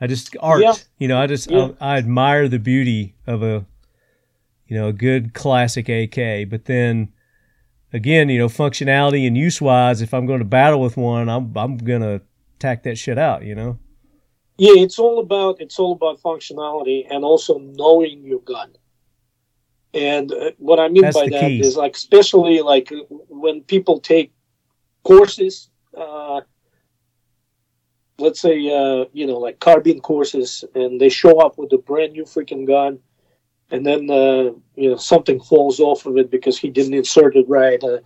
I 0.00 0.06
just 0.06 0.36
art, 0.40 0.62
Yeah. 0.62 0.74
you 0.98 1.08
know, 1.08 1.18
I 1.18 1.26
just 1.26 1.50
Yeah. 1.50 1.70
I, 1.80 1.94
I 1.94 1.98
admire 1.98 2.48
the 2.48 2.58
beauty 2.58 3.14
of 3.26 3.42
a 3.42 3.66
you 4.72 4.78
know, 4.78 4.88
a 4.88 4.92
good 4.94 5.34
classic 5.34 5.90
AK, 5.90 6.48
but 6.48 6.64
then 6.64 7.12
again, 7.92 8.30
you 8.30 8.38
know, 8.38 8.48
functionality 8.48 9.26
and 9.26 9.36
use 9.36 9.60
wise, 9.60 10.00
if 10.00 10.14
I'm 10.14 10.24
going 10.24 10.38
to 10.38 10.46
battle 10.46 10.80
with 10.80 10.96
one, 10.96 11.28
I'm 11.28 11.54
I'm 11.58 11.76
going 11.76 12.00
to 12.00 12.22
tack 12.58 12.84
that 12.84 12.96
shit 12.96 13.18
out, 13.18 13.44
you 13.44 13.54
know. 13.54 13.78
Yeah, 14.56 14.82
it's 14.82 14.98
all 14.98 15.20
about 15.20 15.60
it's 15.60 15.78
all 15.78 15.92
about 15.92 16.22
functionality 16.22 17.04
and 17.10 17.22
also 17.22 17.58
knowing 17.58 18.24
your 18.24 18.40
gun. 18.40 18.70
And 19.92 20.32
uh, 20.32 20.52
what 20.56 20.80
I 20.80 20.88
mean 20.88 21.02
That's 21.02 21.18
by 21.18 21.28
that 21.28 21.50
is 21.50 21.74
key. 21.74 21.78
like 21.78 21.94
especially 21.94 22.62
like 22.62 22.90
when 23.28 23.60
people 23.60 24.00
take 24.00 24.32
courses, 25.04 25.68
uh, 25.94 26.40
let's 28.18 28.40
say 28.40 28.56
uh, 28.70 29.04
you 29.12 29.26
know 29.26 29.36
like 29.36 29.60
carbine 29.60 30.00
courses, 30.00 30.64
and 30.74 30.98
they 30.98 31.10
show 31.10 31.40
up 31.40 31.58
with 31.58 31.70
a 31.74 31.78
brand 31.78 32.14
new 32.14 32.24
freaking 32.24 32.66
gun, 32.66 33.00
and 33.72 33.84
then 33.84 34.08
uh, 34.10 34.52
you 34.76 34.90
know 34.90 34.96
something 34.96 35.40
falls 35.40 35.80
off 35.80 36.06
of 36.06 36.16
it 36.18 36.30
because 36.30 36.58
he 36.58 36.70
didn't 36.70 36.94
insert 36.94 37.34
it 37.34 37.48
right. 37.48 37.82
Uh, 37.82 37.98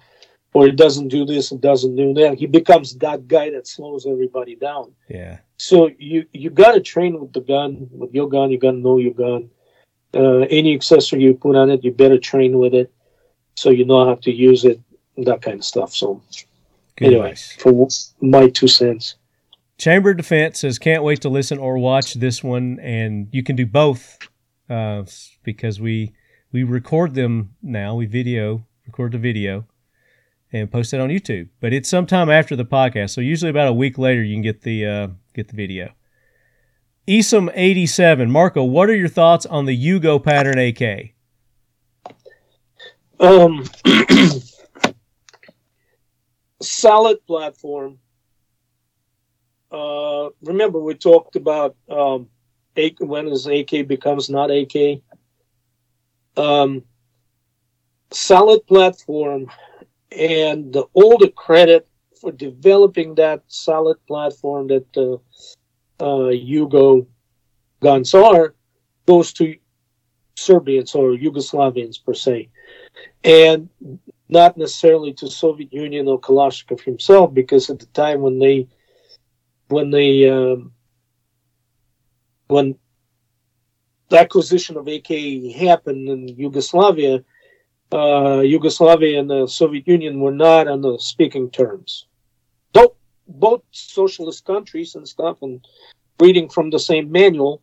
or 0.55 0.67
it 0.67 0.77
doesn't 0.77 1.09
do 1.09 1.27
this, 1.27 1.53
it 1.53 1.61
doesn't 1.61 1.97
do 1.97 2.15
that. 2.15 2.39
He 2.39 2.47
becomes 2.47 2.95
that 2.97 3.29
guy 3.29 3.51
that 3.51 3.67
slows 3.67 4.07
everybody 4.07 4.55
down. 4.57 4.93
Yeah. 5.07 5.39
So 5.59 5.91
you 5.99 6.25
you 6.33 6.49
got 6.49 6.73
to 6.73 6.81
train 6.81 7.21
with 7.21 7.35
the 7.35 7.43
gun, 7.43 7.89
with 7.91 8.15
your 8.15 8.29
gun. 8.29 8.51
You 8.51 8.59
got 8.59 8.71
to 8.71 8.79
know 8.79 8.97
your 8.97 9.13
gun. 9.13 9.51
Uh, 10.15 10.47
any 10.49 10.75
accessory 10.75 11.21
you 11.21 11.35
put 11.35 11.57
on 11.57 11.69
it, 11.69 11.85
you 11.85 11.93
better 11.93 12.17
train 12.19 12.59
with 12.59 12.73
it, 12.73 12.91
so 13.55 13.69
you 13.69 13.85
know 13.85 14.07
how 14.07 14.15
to 14.15 14.33
use 14.33 14.65
it. 14.65 14.81
That 15.19 15.43
kind 15.43 15.59
of 15.59 15.65
stuff. 15.65 15.95
So 15.95 16.23
Good 16.97 17.09
anyway, 17.09 17.33
advice. 17.33 17.57
for 17.59 17.89
my 18.23 18.49
two 18.49 18.69
cents. 18.69 19.17
Chamber 19.79 20.11
of 20.11 20.17
Defense 20.17 20.61
says 20.61 20.79
can't 20.79 21.03
wait 21.03 21.21
to 21.23 21.29
listen 21.29 21.59
or 21.59 21.77
watch 21.77 22.15
this 22.15 22.43
one, 22.43 22.79
and 22.81 23.29
you 23.31 23.43
can 23.43 23.57
do 23.57 23.67
both 23.67 24.19
uh, 24.69 25.05
because 25.43 25.81
we 25.81 26.13
we 26.53 26.63
record 26.63 27.15
them 27.15 27.55
now. 27.63 27.95
We 27.95 28.07
video 28.07 28.67
record 28.87 29.13
the 29.13 29.19
video 29.19 29.67
and 30.53 30.71
post 30.71 30.95
it 30.95 31.01
on 31.01 31.09
YouTube, 31.11 31.49
but 31.61 31.73
it's 31.73 31.89
sometime 31.89 32.31
after 32.31 32.57
the 32.57 32.65
podcast. 32.65 33.11
So 33.11 33.21
usually 33.21 33.51
about 33.51 33.69
a 33.69 33.73
week 33.73 33.99
later, 33.99 34.23
you 34.23 34.35
can 34.35 34.43
get 34.43 34.63
the 34.63 34.87
uh, 34.87 35.09
get 35.35 35.49
the 35.49 35.57
video. 35.57 35.93
Esom 37.07 37.51
eighty 37.55 37.87
seven, 37.87 38.31
Marco, 38.31 38.65
what 38.65 38.89
are 38.89 38.97
your 38.97 39.09
thoughts 39.09 39.47
on 39.47 39.67
the 39.67 39.77
Yugo 39.77 40.23
pattern 40.23 40.59
AK? 40.59 41.13
Um, 43.19 43.65
solid 46.61 47.25
platform. 47.27 47.99
Uh, 49.71 50.31
remember 50.43 50.81
we 50.81 50.95
talked 50.95 51.37
about 51.37 51.77
um, 51.89 52.29
When 52.99 53.29
is 53.29 53.47
AK 53.47 53.87
becomes 53.87 54.29
not 54.29 54.51
AK. 54.51 55.01
Um, 56.37 56.83
solid 58.11 58.67
platform, 58.67 59.51
and 60.13 60.73
the, 60.73 60.83
all 60.93 61.17
the 61.17 61.31
credit 61.31 61.89
for 62.21 62.33
developing 62.33 63.15
that 63.15 63.43
solid 63.47 63.97
platform 64.07 64.69
that 64.69 64.97
uh, 64.97 65.15
uh, 66.05 66.31
Yugo 66.31 67.07
guns 67.81 68.15
are 68.15 68.55
goes 69.07 69.33
to 69.35 69.57
Serbians 70.35 70.95
or 70.95 71.13
Yugoslavians 71.13 72.05
per 72.05 72.13
se 72.13 72.51
and 73.25 73.69
not 74.29 74.57
necessarily 74.57 75.13
to 75.15 75.29
Soviet 75.29 75.73
Union 75.73 76.09
or 76.09 76.21
Kalashnikov 76.21 76.81
himself, 76.81 77.35
because 77.35 77.71
at 77.71 77.79
the 77.79 77.87
time 77.87 78.21
when 78.21 78.39
they 78.39 78.69
when 79.69 79.91
they 79.91 80.29
um, 80.31 80.73
when 82.49 82.77
the 84.09 84.19
acquisition 84.19 84.77
of 84.77 84.89
AK 84.89 85.09
happened 85.57 86.09
in 86.09 86.29
Yugoslavia, 86.29 87.25
uh, 87.93 88.41
Yugoslavia 88.41 89.21
and 89.21 89.31
the 89.31 89.47
Soviet 89.47 89.87
Union 89.87 90.21
were 90.21 90.33
not 90.33 90.69
on 90.69 90.81
the 90.81 90.99
speaking 90.99 91.51
terms. 91.51 92.07
Both 93.29 93.63
socialist 93.73 94.45
countries 94.45 94.95
and 94.95 95.07
stuff, 95.07 95.43
and 95.43 95.67
reading 96.21 96.49
from 96.49 96.71
the 96.71 96.79
same 96.79 97.11
manual, 97.11 97.61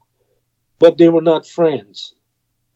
but 0.77 0.97
they 0.97 1.07
were 1.07 1.21
not 1.21 1.47
friends, 1.47 2.15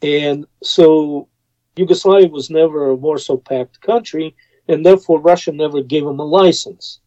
and 0.02 0.46
so 0.64 1.28
Yugoslavia 1.76 2.30
was 2.30 2.50
never 2.50 2.86
a 2.86 2.96
Warsaw 2.96 3.38
Pact 3.38 3.82
country, 3.82 4.36
and 4.70 4.86
therefore 4.86 5.20
Russia 5.20 5.52
never 5.52 5.82
gave 5.82 6.06
them 6.06 6.20
a 6.20 6.24
license. 6.24 7.02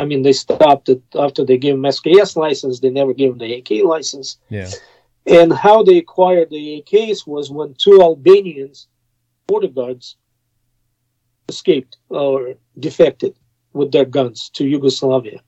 I 0.00 0.06
mean, 0.06 0.22
they 0.22 0.32
stopped 0.32 0.88
it 0.88 1.02
after 1.14 1.44
they 1.44 1.58
gave 1.58 1.74
them 1.74 1.82
SKS 1.82 2.34
license. 2.34 2.80
They 2.80 2.88
never 2.88 3.12
gave 3.12 3.36
them 3.36 3.38
the 3.38 3.54
AK 3.58 3.84
license. 3.84 4.38
Yeah, 4.48 4.70
And 5.26 5.52
how 5.52 5.82
they 5.82 5.98
acquired 5.98 6.48
the 6.48 6.82
AKs 6.82 7.26
was 7.26 7.50
when 7.50 7.74
two 7.74 8.00
Albanians, 8.00 8.88
border 9.46 9.68
guards, 9.68 10.16
escaped 11.50 11.98
or 12.08 12.54
defected 12.78 13.34
with 13.74 13.92
their 13.92 14.06
guns 14.06 14.48
to 14.54 14.66
Yugoslavia. 14.66 15.40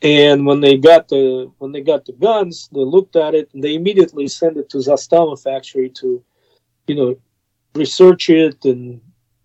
And 0.00 0.46
when 0.46 0.60
they 0.60 0.76
got 0.76 1.08
the 1.08 1.50
when 1.58 1.72
they 1.72 1.80
got 1.80 2.04
the 2.04 2.12
guns, 2.12 2.68
they 2.72 2.84
looked 2.84 3.16
at 3.16 3.34
it 3.34 3.50
and 3.52 3.64
they 3.64 3.74
immediately 3.74 4.28
sent 4.28 4.58
it 4.58 4.68
to 4.70 4.78
Zastava 4.78 5.42
factory 5.42 5.88
to, 6.00 6.22
you 6.86 6.94
know, 6.94 7.16
research 7.74 8.30
it 8.30 8.64
and 8.64 9.00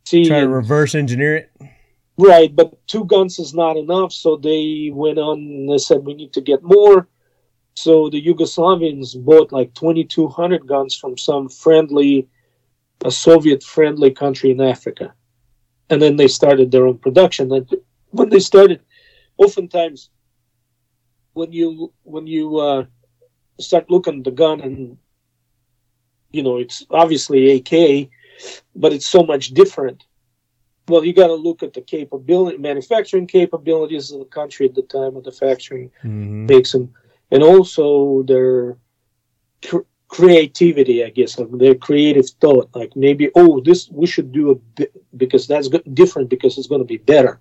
see. 0.05 0.27
try 0.27 0.41
to 0.41 0.47
reverse 0.47 0.93
engineer 0.93 1.37
it. 1.37 1.51
Right, 2.21 2.55
but 2.55 2.85
two 2.85 3.05
guns 3.05 3.39
is 3.39 3.55
not 3.55 3.77
enough, 3.77 4.13
so 4.13 4.35
they 4.35 4.91
went 4.93 5.17
on 5.17 5.39
and 5.39 5.67
they 5.67 5.79
said 5.79 6.05
we 6.05 6.13
need 6.13 6.33
to 6.33 6.41
get 6.41 6.61
more. 6.61 7.07
So 7.73 8.11
the 8.11 8.23
Yugoslavians 8.23 9.17
bought 9.25 9.51
like 9.51 9.73
2,200 9.73 10.67
guns 10.67 10.95
from 10.95 11.17
some 11.17 11.49
friendly, 11.49 12.27
a 13.03 13.09
Soviet-friendly 13.09 14.11
country 14.11 14.51
in 14.51 14.61
Africa, 14.61 15.15
and 15.89 15.99
then 15.99 16.15
they 16.15 16.27
started 16.27 16.69
their 16.69 16.85
own 16.85 16.99
production. 16.99 17.51
And 17.51 17.67
when 18.11 18.29
they 18.29 18.39
started, 18.39 18.81
oftentimes, 19.37 20.11
when 21.33 21.51
you 21.51 21.91
when 22.03 22.27
you 22.27 22.57
uh, 22.57 22.85
start 23.59 23.89
looking 23.89 24.19
at 24.19 24.25
the 24.25 24.37
gun 24.43 24.61
and 24.61 24.95
you 26.29 26.43
know 26.43 26.57
it's 26.57 26.85
obviously 26.91 27.55
AK, 27.55 28.11
but 28.75 28.93
it's 28.93 29.07
so 29.07 29.23
much 29.23 29.55
different 29.55 30.05
well, 30.91 31.03
you 31.03 31.13
got 31.13 31.27
to 31.27 31.33
look 31.33 31.63
at 31.63 31.73
the 31.73 31.81
capability, 31.81 32.57
manufacturing 32.57 33.27
capabilities 33.27 34.11
of 34.11 34.19
the 34.19 34.25
country 34.25 34.67
at 34.67 34.75
the 34.75 34.83
time 34.83 35.15
of 35.15 35.23
the 35.23 35.31
factory 35.31 35.89
hmm 36.01 36.45
makes 36.47 36.71
them, 36.71 36.93
and 37.31 37.43
also 37.43 38.23
their 38.23 38.77
cr- 39.65 39.87
creativity, 40.07 41.03
I 41.03 41.09
guess, 41.09 41.39
like 41.39 41.49
their 41.53 41.75
creative 41.75 42.27
thought. 42.41 42.69
Like 42.75 42.95
maybe, 42.95 43.29
oh, 43.35 43.61
this 43.61 43.89
we 43.89 44.05
should 44.05 44.31
do 44.31 44.51
a 44.51 44.55
bit 44.55 44.91
because 45.17 45.47
that's 45.47 45.67
go- 45.67 45.89
different 45.93 46.29
because 46.29 46.57
it's 46.57 46.67
going 46.67 46.81
to 46.81 46.85
be 46.85 46.97
better. 46.97 47.39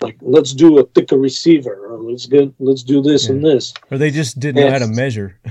Like 0.00 0.16
let's 0.20 0.52
do 0.52 0.78
a 0.78 0.86
thicker 0.86 1.18
receiver, 1.18 1.86
or 1.88 1.98
let's 2.00 2.26
get 2.26 2.52
let's 2.58 2.82
do 2.82 3.02
this 3.02 3.28
and 3.28 3.44
this. 3.44 3.74
Or 3.90 3.98
they 3.98 4.10
just 4.10 4.40
didn't 4.40 4.64
know 4.64 4.70
how 4.70 4.78
to 4.78 4.88
measure. 4.88 5.38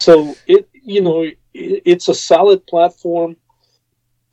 So 0.00 0.36
it, 0.46 0.68
you 0.72 1.00
know, 1.00 1.22
it, 1.22 1.38
it's 1.54 2.08
a 2.08 2.14
solid 2.14 2.66
platform. 2.66 3.36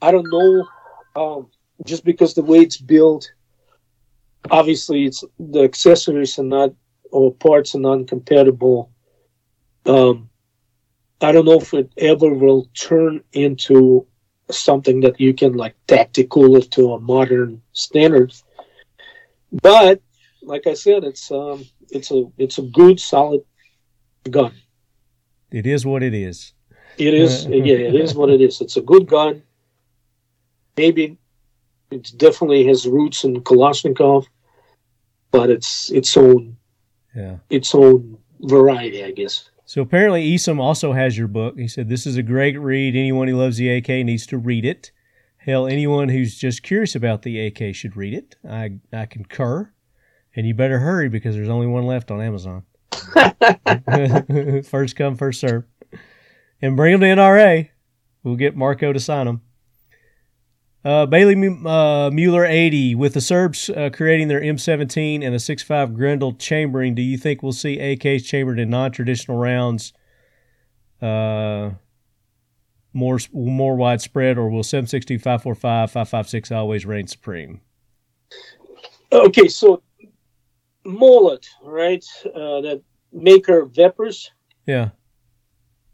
I 0.01 0.11
don't 0.11 0.27
know, 0.31 0.67
um, 1.15 1.51
just 1.85 2.03
because 2.03 2.33
the 2.33 2.43
way 2.43 2.59
it's 2.59 2.77
built. 2.77 3.31
Obviously, 4.51 5.05
it's 5.05 5.23
the 5.37 5.63
accessories 5.63 6.39
are 6.39 6.43
not 6.43 6.73
or 7.11 7.33
parts 7.33 7.75
are 7.75 7.79
non-compatible. 7.79 8.91
Um, 9.85 10.29
I 11.21 11.31
don't 11.31 11.45
know 11.45 11.59
if 11.59 11.73
it 11.73 11.91
ever 11.97 12.33
will 12.33 12.67
turn 12.73 13.21
into 13.33 14.07
something 14.49 15.01
that 15.01 15.19
you 15.19 15.33
can 15.33 15.53
like 15.53 15.75
tactical 15.87 16.61
to 16.61 16.93
a 16.93 16.99
modern 16.99 17.61
standard. 17.73 18.33
But 19.61 20.01
like 20.41 20.67
I 20.67 20.73
said, 20.73 21.03
it's 21.03 21.31
um, 21.31 21.65
it's 21.89 22.11
a 22.11 22.25
it's 22.37 22.57
a 22.57 22.63
good 22.63 22.99
solid 22.99 23.41
gun. 24.29 24.53
It 25.51 25.65
is 25.65 25.85
what 25.85 26.03
it 26.03 26.13
is. 26.13 26.53
It 26.97 27.13
is, 27.13 27.45
yeah, 27.45 27.75
it 27.75 27.95
is 27.95 28.13
what 28.13 28.29
it 28.29 28.41
is. 28.41 28.59
It's 28.61 28.75
a 28.75 28.81
good 28.81 29.07
gun. 29.07 29.41
Maybe 30.75 31.17
It 31.91 32.11
definitely 32.17 32.65
has 32.67 32.85
roots 32.87 33.23
in 33.23 33.41
Kalashnikov, 33.41 34.27
but 35.31 35.49
it's 35.49 35.89
its 35.91 36.15
own 36.17 36.55
Yeah. 37.15 37.37
its 37.49 37.73
own 37.73 38.17
variety, 38.41 39.03
I 39.03 39.11
guess. 39.11 39.49
So 39.65 39.81
apparently, 39.81 40.27
Esom 40.33 40.59
also 40.59 40.93
has 40.93 41.17
your 41.17 41.27
book. 41.27 41.57
He 41.57 41.67
said 41.67 41.89
this 41.89 42.05
is 42.07 42.17
a 42.17 42.23
great 42.23 42.59
read. 42.59 42.95
Anyone 42.95 43.27
who 43.27 43.35
loves 43.37 43.57
the 43.57 43.69
AK 43.69 44.03
needs 44.03 44.25
to 44.27 44.37
read 44.37 44.65
it. 44.65 44.91
Hell, 45.37 45.67
anyone 45.67 46.09
who's 46.09 46.37
just 46.37 46.63
curious 46.63 46.95
about 46.95 47.21
the 47.21 47.39
AK 47.39 47.73
should 47.75 47.95
read 47.95 48.13
it. 48.13 48.35
I 48.47 48.79
I 48.93 49.05
concur, 49.05 49.71
and 50.35 50.45
you 50.47 50.53
better 50.53 50.79
hurry 50.79 51.09
because 51.09 51.35
there's 51.35 51.49
only 51.49 51.67
one 51.67 51.85
left 51.85 52.11
on 52.11 52.21
Amazon. 52.21 52.63
first 54.63 54.95
come, 54.95 55.15
first 55.15 55.39
serve, 55.39 55.63
and 56.61 56.75
bring 56.75 56.91
them 56.93 57.01
to 57.01 57.07
NRA. 57.21 57.69
We'll 58.23 58.35
get 58.35 58.55
Marco 58.55 58.91
to 58.91 58.99
sign 58.99 59.25
them. 59.27 59.41
Uh, 60.83 61.05
Bailey 61.05 61.35
uh, 61.65 62.09
Mueller 62.11 62.45
80. 62.45 62.95
With 62.95 63.13
the 63.13 63.21
Serbs 63.21 63.69
uh, 63.69 63.89
creating 63.91 64.29
their 64.29 64.39
M17 64.41 65.23
and 65.25 65.35
a 65.35 65.37
6.5 65.37 65.93
Grendel 65.93 66.33
chambering, 66.33 66.95
do 66.95 67.01
you 67.01 67.17
think 67.17 67.43
we'll 67.43 67.51
see 67.51 67.77
AKs 67.77 68.23
chambered 68.25 68.59
in 68.59 68.69
non 68.69 68.91
traditional 68.91 69.37
rounds 69.37 69.91
uh, 71.01 71.71
more 72.93 73.19
more 73.33 73.75
widespread, 73.75 74.37
or 74.37 74.49
will 74.49 74.63
760, 74.63 75.17
545, 75.17 75.91
556 75.91 76.51
always 76.51 76.85
reign 76.85 77.07
supreme? 77.07 77.59
Okay, 79.11 79.47
so 79.47 79.83
Molot, 80.85 81.45
right? 81.63 82.05
Uh, 82.25 82.61
that 82.61 82.81
maker 83.11 83.61
of 83.63 83.73
Veprs 83.73 84.29
Yeah. 84.65 84.89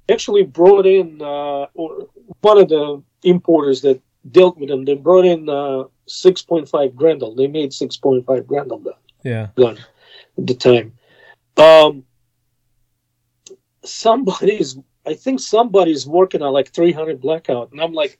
actually 0.09 0.43
brought 0.43 0.85
in 0.85 1.21
uh, 1.21 1.65
or 1.73 2.07
one 2.41 2.57
of 2.59 2.69
the 2.69 3.01
importers 3.23 3.81
that 3.81 4.01
dealt 4.31 4.57
with 4.57 4.69
them. 4.69 4.85
They 4.85 4.95
brought 4.95 5.25
in 5.25 5.49
uh, 5.49 5.85
6.5 6.07 6.95
Grendel. 6.95 7.35
They 7.35 7.47
made 7.47 7.71
6.5 7.71 8.47
Grendel 8.47 8.79
gun, 8.79 8.93
Yeah. 9.23 9.47
gun 9.55 9.77
at 10.37 10.47
the 10.47 10.53
time. 10.55 10.93
Um, 11.57 12.03
somebody's, 13.83 14.77
I 15.05 15.13
think 15.13 15.39
somebody's 15.39 16.07
working 16.07 16.41
on 16.41 16.53
like 16.53 16.73
300 16.73 17.21
blackout, 17.21 17.71
and 17.71 17.81
I'm 17.81 17.93
like, 17.93 18.19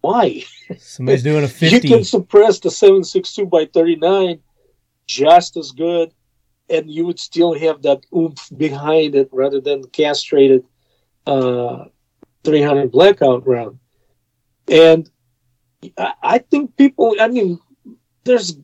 why? 0.00 0.42
Somebody's 0.78 1.22
doing 1.22 1.44
a 1.44 1.48
50. 1.48 1.66
You 1.74 1.80
can 1.80 2.04
suppress 2.04 2.58
the 2.60 2.70
762 2.70 3.46
by 3.46 3.66
39 3.66 4.40
just 5.06 5.56
as 5.56 5.72
good, 5.72 6.12
and 6.68 6.90
you 6.90 7.06
would 7.06 7.18
still 7.18 7.58
have 7.58 7.82
that 7.82 8.04
oomph 8.14 8.50
behind 8.56 9.14
it 9.14 9.28
rather 9.32 9.60
than 9.60 9.84
castrated 9.84 10.64
uh, 11.26 11.84
300 12.44 12.90
blackout 12.90 13.46
round. 13.46 13.78
And 14.68 15.10
I, 15.98 16.12
I 16.22 16.38
think 16.38 16.76
people, 16.76 17.14
I 17.20 17.28
mean, 17.28 17.58
there's 18.24 18.56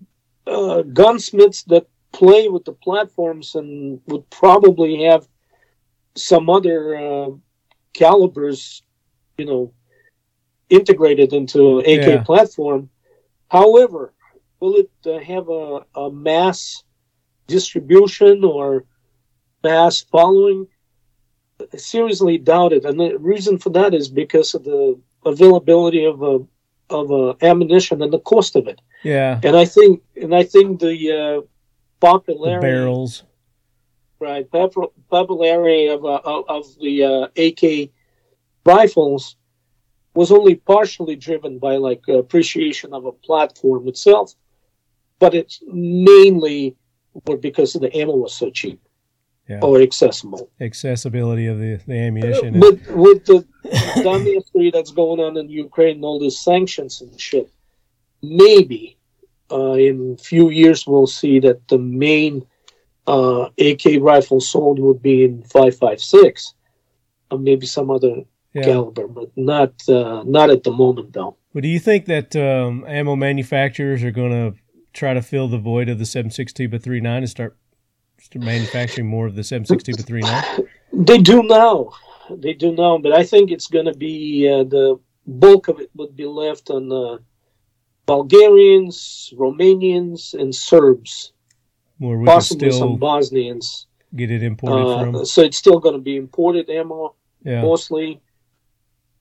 uh, 0.47 0.82
gunsmiths 0.82 1.62
that 1.65 1.86
play 2.12 2.49
with 2.49 2.65
the 2.65 2.73
platforms 2.73 3.55
and 3.55 4.00
would 4.07 4.28
probably 4.31 5.05
have 5.05 5.28
some 6.16 6.49
other 6.50 6.97
uh, 6.97 7.31
calibers, 7.94 8.82
you 9.39 9.47
know, 9.47 9.73
integrated 10.68 11.32
into 11.32 11.78
AK 11.81 12.07
Yeah. 12.07 12.23
platform. 12.24 12.90
However, 13.50 14.12
will 14.60 14.76
it 14.76 14.90
uh, 15.07 15.18
have 15.18 15.49
a, 15.49 15.84
a 15.94 16.10
mass 16.10 16.82
distribution 17.47 18.44
or 18.44 18.84
mass 19.62 20.00
following? 20.00 20.66
I 21.73 21.76
seriously 21.76 22.39
doubt 22.39 22.73
it, 22.73 22.84
and 22.84 22.99
the 23.00 23.16
reason 23.18 23.58
for 23.58 23.70
that 23.70 23.94
is 23.94 24.08
because 24.08 24.55
of 24.55 24.65
the 24.65 24.99
availability 25.24 26.05
of 26.05 26.23
a 26.23 26.40
of 26.91 27.10
uh, 27.12 27.35
ammunition 27.43 28.02
and 28.02 28.12
the 28.12 28.19
cost 28.20 28.57
of 28.57 28.67
it. 28.69 28.81
Yeah. 29.02 29.41
And 29.43 29.57
I 29.57 29.65
think, 29.65 30.02
and 30.17 30.35
I 30.35 30.44
think 30.44 30.81
the 30.81 30.97
uh, 31.12 31.41
The 31.41 31.47
popularity, 32.01 32.60
barrels. 32.60 33.25
right, 34.20 34.47
popularity 35.10 35.86
of 35.89 36.05
uh, 36.05 36.20
of, 36.25 36.44
of 36.49 36.67
the 36.81 37.05
uh, 37.05 37.28
AK 37.36 37.91
rifles 38.65 39.36
was 40.15 40.31
only 40.33 40.57
partially 40.57 41.17
driven 41.17 41.59
by 41.59 41.77
like 41.77 42.02
appreciation 42.09 42.93
of 42.93 43.05
a 43.07 43.12
platform 43.12 43.89
itself, 43.89 44.35
but 45.19 45.35
it's 45.35 45.62
mainly 45.67 46.77
were 47.27 47.36
because 47.36 47.73
the 47.73 47.94
ammo 47.97 48.17
was 48.17 48.35
so 48.35 48.51
cheap 48.51 48.81
Yeah. 49.51 49.59
or 49.62 49.83
accessible. 49.83 50.49
Accessibility 50.61 51.47
of 51.49 51.59
the, 51.59 51.81
the 51.85 51.99
ammunition. 51.99 52.61
With 52.61 52.87
with 52.91 53.25
the 53.25 53.45
history 53.65 54.70
that's 54.70 54.93
going 54.93 55.19
on 55.19 55.37
in 55.37 55.49
Ukraine 55.49 55.97
and 55.97 56.05
all 56.05 56.20
these 56.20 56.39
sanctions 56.39 57.01
and 57.01 57.20
shit, 57.20 57.51
maybe 58.23 58.97
uh, 59.51 59.73
in 59.73 60.17
a 60.17 60.23
few 60.23 60.51
years 60.51 60.87
we'll 60.87 61.09
see 61.09 61.41
that 61.41 61.67
the 61.67 61.79
main 61.79 62.47
uh, 63.09 63.49
AK 63.59 64.01
rifle 64.01 64.41
sold 64.41 64.79
would 64.79 65.03
be 65.03 65.25
in 65.25 65.43
5.56 65.43 66.55
or 67.33 67.39
maybe 67.39 67.67
some 67.67 67.91
other 67.91 68.23
yeah. 68.55 68.62
caliber, 68.62 69.09
but 69.09 69.31
not 69.37 69.73
uh, 69.89 70.23
not 70.25 70.51
at 70.51 70.62
the 70.62 70.73
moment 70.73 71.12
though. 71.12 71.37
Well, 71.53 71.62
do 71.62 71.69
you 71.69 71.81
think 71.81 72.07
that 72.07 72.37
um, 72.37 72.85
ammo 72.87 73.17
manufacturers 73.17 74.05
are 74.05 74.12
going 74.12 74.31
to 74.31 74.59
try 74.93 75.15
to 75.15 75.23
fill 75.23 75.49
the 75.49 75.59
void 75.59 75.89
of 75.89 75.99
the 75.99 76.07
762 76.07 76.69
by 76.69 76.79
39 76.79 77.17
and 77.17 77.29
start 77.29 77.57
manufacturing 78.34 79.07
more 79.08 79.26
of 79.26 79.34
the 79.34 79.42
762 79.44 79.97
by 79.97 80.02
39? 80.02 80.68
They 80.92 81.18
do 81.18 81.42
now, 81.42 81.90
they 82.31 82.52
do 82.52 82.73
now, 82.73 82.99
but 82.99 83.12
I 83.12 83.24
think 83.24 83.50
it's 83.50 83.66
going 83.68 83.86
to 83.86 83.94
be 83.94 84.49
uh, 84.49 84.65
the 84.65 84.99
bulk 85.26 85.68
of 85.68 85.81
it 85.81 85.90
would 85.94 86.16
be 86.16 86.26
left 86.26 86.70
on 86.70 86.90
uh, 86.92 87.18
Bulgarians, 88.07 89.32
Romanians, 89.36 90.34
and 90.34 90.55
Serbs. 90.55 91.32
Possibly 92.24 92.73
some 92.73 92.97
Bosnians. 92.99 93.86
get 94.16 94.31
it 94.31 94.42
imported 94.42 94.86
Uh, 94.86 95.12
from? 95.12 95.24
so 95.24 95.42
it's 95.42 95.58
still 95.58 95.78
going 95.78 95.94
to 95.94 96.00
be 96.00 96.16
imported 96.16 96.68
ammo, 96.70 97.15
Yeah. 97.44 97.62
mostly 97.62 98.20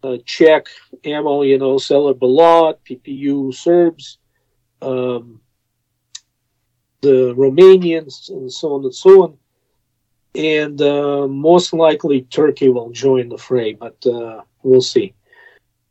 uh, 0.03 0.17
Czech 0.25 0.67
ammo, 1.03 1.41
you 1.43 1.57
know, 1.57 1.75
Sellier 1.75 2.13
Bellot, 2.17 2.75
PPU 2.85 3.53
Serbs, 3.53 4.17
um, 4.81 5.41
the 7.01 7.33
Romanians, 7.35 8.29
and 8.29 8.51
so 8.51 8.73
on 8.73 8.83
and 8.83 8.95
so 8.95 9.23
on. 9.23 9.37
And 10.35 10.81
uh, 10.81 11.27
most 11.27 11.73
likely 11.73 12.21
Turkey 12.23 12.69
will 12.69 12.91
join 12.91 13.29
the 13.29 13.37
fray, 13.37 13.73
but 13.73 13.97
uh, 14.05 14.41
we'll 14.63 14.81
see. 14.81 15.13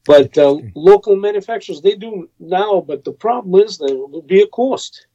But 0.09 0.39
uh, 0.39 0.59
local 0.75 1.17
manufacturers, 1.17 1.83
they 1.83 1.95
do 1.95 2.31
now, 2.39 2.81
but 2.81 3.05
the 3.05 3.13
problem 3.13 3.63
is 3.63 3.77
there 3.77 3.95
will 3.95 4.23
be 4.23 4.41
a 4.41 4.47
cost. 4.47 5.07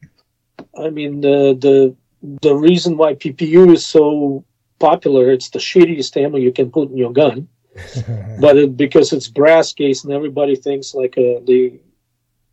I 0.77 0.89
mean, 0.89 1.21
the 1.21 1.57
the 1.59 1.95
the 2.41 2.55
reason 2.55 2.97
why 2.97 3.15
PPU 3.15 3.73
is 3.73 3.85
so 3.85 4.45
popular, 4.79 5.31
it's 5.31 5.49
the 5.49 5.59
shittiest 5.59 6.15
ammo 6.21 6.37
you 6.37 6.51
can 6.51 6.69
put 6.69 6.91
in 6.91 6.97
your 6.97 7.11
gun, 7.11 7.47
but 8.39 8.57
it, 8.57 8.77
because 8.77 9.13
it's 9.13 9.27
brass 9.27 9.73
case 9.73 10.03
and 10.03 10.13
everybody 10.13 10.55
thinks 10.55 10.93
like 10.93 11.17
a, 11.17 11.41
they 11.47 11.79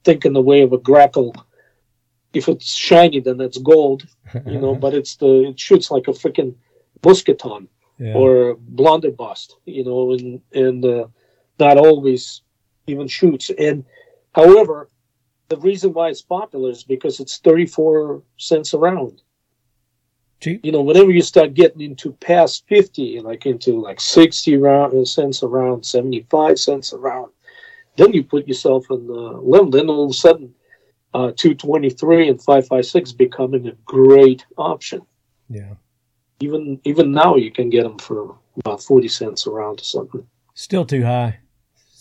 think 0.05 0.25
in 0.25 0.33
the 0.33 0.41
way 0.41 0.63
of 0.63 0.73
a 0.73 0.79
grackle. 0.79 1.35
If 2.33 2.49
it's 2.49 2.75
shiny, 2.75 3.21
then 3.21 3.41
it's 3.41 3.59
gold, 3.59 4.07
you 4.47 4.61
know. 4.61 4.75
but 4.85 4.95
it's 4.95 5.17
the 5.17 5.49
it 5.49 5.59
shoots 5.59 5.91
like 5.91 6.09
a 6.09 6.13
freaking 6.13 6.55
musketoon 7.03 7.67
yeah. 7.99 8.15
or 8.15 8.57
blunderbuss, 8.57 9.57
you 9.67 9.85
know, 9.85 10.13
and 10.13 10.41
and 10.53 10.85
uh, 10.85 11.07
not 11.59 11.77
always 11.77 12.43
even 12.87 13.07
shoots. 13.07 13.51
And 13.59 13.85
however, 14.35 14.89
the 15.49 15.59
reason 15.59 15.93
why 15.93 16.09
it's 16.09 16.23
popular 16.23 16.71
is 16.71 16.83
because 16.83 17.21
it's 17.21 17.39
thirty 17.39 17.67
four 17.67 18.23
cents 18.39 18.73
a 18.73 18.79
round. 18.79 19.23
Cheap. 20.41 20.65
You 20.65 20.73
know, 20.73 20.81
whenever 20.81 21.11
you 21.11 21.21
start 21.21 21.53
getting 21.53 21.83
into 21.83 22.13
past 22.13 22.67
fifty, 22.67 23.21
like 23.21 23.45
into 23.45 23.79
like 23.81 24.01
sixty 24.01 24.57
round 24.57 24.95
uh, 24.95 25.05
cents 25.05 25.43
a 25.43 25.49
round, 25.49 25.85
seventy 25.85 26.27
five 26.31 26.59
cents 26.59 26.93
a 26.95 26.99
round, 26.99 27.33
then 27.97 28.15
you 28.15 28.25
put 28.25 28.49
yourself 28.49 28.87
in 28.91 29.07
the 29.07 29.13
level. 29.13 29.71
Then 29.71 29.91
all 29.91 30.05
of 30.05 30.11
a 30.11 30.15
sudden, 30.15 30.55
uh, 31.15 31.33
two 31.37 31.55
twenty 31.55 31.91
three 31.91 32.29
and 32.29 32.41
five 32.43 32.67
five 32.67 32.87
six 32.87 33.13
becoming 33.13 33.67
a 33.69 33.73
great 33.85 34.45
option 34.57 35.01
Yeah. 35.49 35.75
even 36.41 36.81
even 36.85 37.13
now 37.13 37.37
you 37.37 37.51
can 37.51 37.71
get 37.71 37.83
them 37.85 37.99
for 37.99 38.37
about 38.57 38.83
40 38.83 39.09
cents 39.09 39.47
a 39.47 39.51
round 39.51 39.81
or 39.81 39.85
something 39.85 40.27
Still 40.55 40.85
too 40.85 41.03
high. 41.05 41.39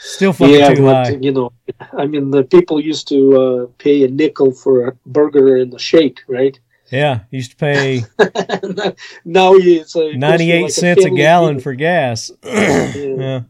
Still 0.00 0.32
fucking 0.32 0.54
yeah 0.54 0.74
too 0.74 0.82
but 0.84 1.06
high. 1.06 1.18
you 1.20 1.32
know 1.32 1.52
i 1.98 2.06
mean 2.06 2.30
the 2.30 2.44
people 2.44 2.80
used 2.80 3.08
to 3.08 3.18
uh, 3.42 3.66
pay 3.78 4.04
a 4.04 4.08
nickel 4.08 4.52
for 4.52 4.86
a 4.88 4.92
burger 5.06 5.56
and 5.56 5.74
a 5.74 5.78
shake 5.78 6.20
right 6.28 6.58
Yeah. 6.90 7.20
Used 7.30 7.50
to 7.52 7.56
pay 7.56 8.02
now 9.24 9.54
you- 9.54 9.80
it's 9.82 9.94
a 9.96 10.12
98 10.16 10.72
cents 10.72 11.04
a 11.04 11.10
gallon 11.10 11.60
for 11.60 11.74
gas. 11.74 12.30
yeah. 12.44 13.42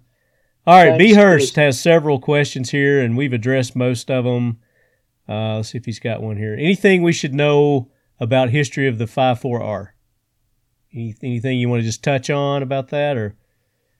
All 0.70 0.76
right. 0.76 0.90
Thanks, 0.90 1.04
B. 1.04 1.14
Hurst 1.14 1.56
has 1.56 1.80
several 1.80 2.20
questions 2.20 2.70
here, 2.70 3.02
and 3.02 3.16
we've 3.16 3.32
addressed 3.32 3.74
most 3.74 4.08
of 4.08 4.24
them. 4.24 4.60
Uh, 5.28 5.56
let's 5.56 5.70
see 5.70 5.78
if 5.78 5.84
he's 5.84 5.98
got 5.98 6.22
one 6.22 6.36
here. 6.36 6.54
Anything 6.54 7.02
we 7.02 7.10
should 7.12 7.34
know 7.34 7.90
about 8.20 8.50
history 8.50 8.86
of 8.86 8.96
the 8.96 9.06
5.4R? 9.06 9.88
Any, 10.94 11.16
anything 11.24 11.58
you 11.58 11.68
want 11.68 11.80
to 11.80 11.84
just 11.84 12.04
touch 12.04 12.30
on 12.30 12.62
about 12.62 12.90
that, 12.90 13.16
or 13.16 13.34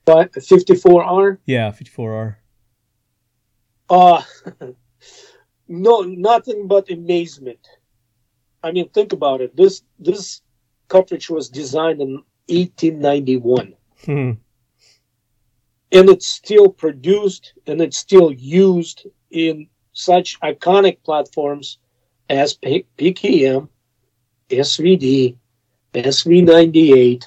54r 0.06 1.38
yeah, 1.44 1.72
54R? 1.72 2.36
Uh, 3.88 4.22
no, 5.68 6.02
nothing 6.02 6.68
but 6.68 6.88
amazement. 6.88 7.66
I 8.62 8.70
mean, 8.70 8.88
think 8.90 9.12
about 9.12 9.40
it. 9.40 9.56
This 9.56 9.82
this 9.98 10.40
cartridge 10.86 11.30
was 11.30 11.48
designed 11.48 12.00
in 12.00 12.22
1891, 12.46 13.74
Hmm. 14.04 14.30
And 15.92 16.08
it's 16.08 16.26
still 16.26 16.68
produced 16.68 17.54
and 17.66 17.80
it's 17.80 17.98
still 17.98 18.32
used 18.32 19.06
in 19.30 19.66
such 19.92 20.38
iconic 20.40 20.98
platforms 21.04 21.78
as 22.28 22.54
P- 22.54 22.86
PKM, 22.96 23.68
SVD, 24.50 25.36
SV98, 25.94 27.24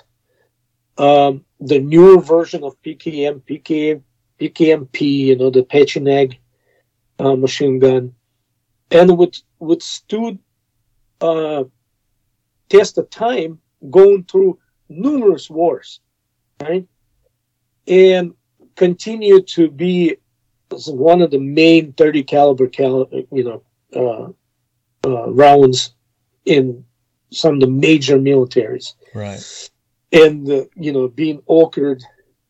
um, 0.97 1.43
the 1.59 1.79
newer 1.79 2.21
version 2.21 2.63
of 2.63 2.81
PKM, 2.81 3.41
PKM, 3.41 4.01
PKMP, 4.39 5.01
you 5.01 5.35
know, 5.35 5.49
the 5.49 5.63
Pecheneg 5.63 6.37
uh, 7.19 7.35
machine 7.35 7.79
gun, 7.79 8.13
and 8.91 9.17
would 9.17 9.37
withstood 9.59 10.39
uh, 11.21 11.63
test 12.69 12.97
of 12.97 13.09
time, 13.09 13.59
going 13.91 14.23
through 14.23 14.57
numerous 14.89 15.49
wars, 15.49 15.99
right, 16.61 16.87
and 17.87 18.33
continue 18.75 19.41
to 19.41 19.69
be 19.69 20.17
one 20.87 21.21
of 21.21 21.31
the 21.31 21.39
main 21.39 21.93
30 21.93 22.23
caliber 22.23 22.67
cal- 22.67 23.09
you 23.31 23.43
know 23.43 23.63
uh, 23.95 25.07
uh, 25.07 25.29
rounds 25.31 25.93
in 26.45 26.83
some 27.31 27.55
of 27.55 27.59
the 27.59 27.67
major 27.67 28.17
militaries. 28.17 28.93
Right. 29.13 29.69
and 30.11 30.49
uh, 30.49 30.65
you 30.75 30.91
know 30.91 31.07
being 31.07 31.41
awkward 31.47 32.03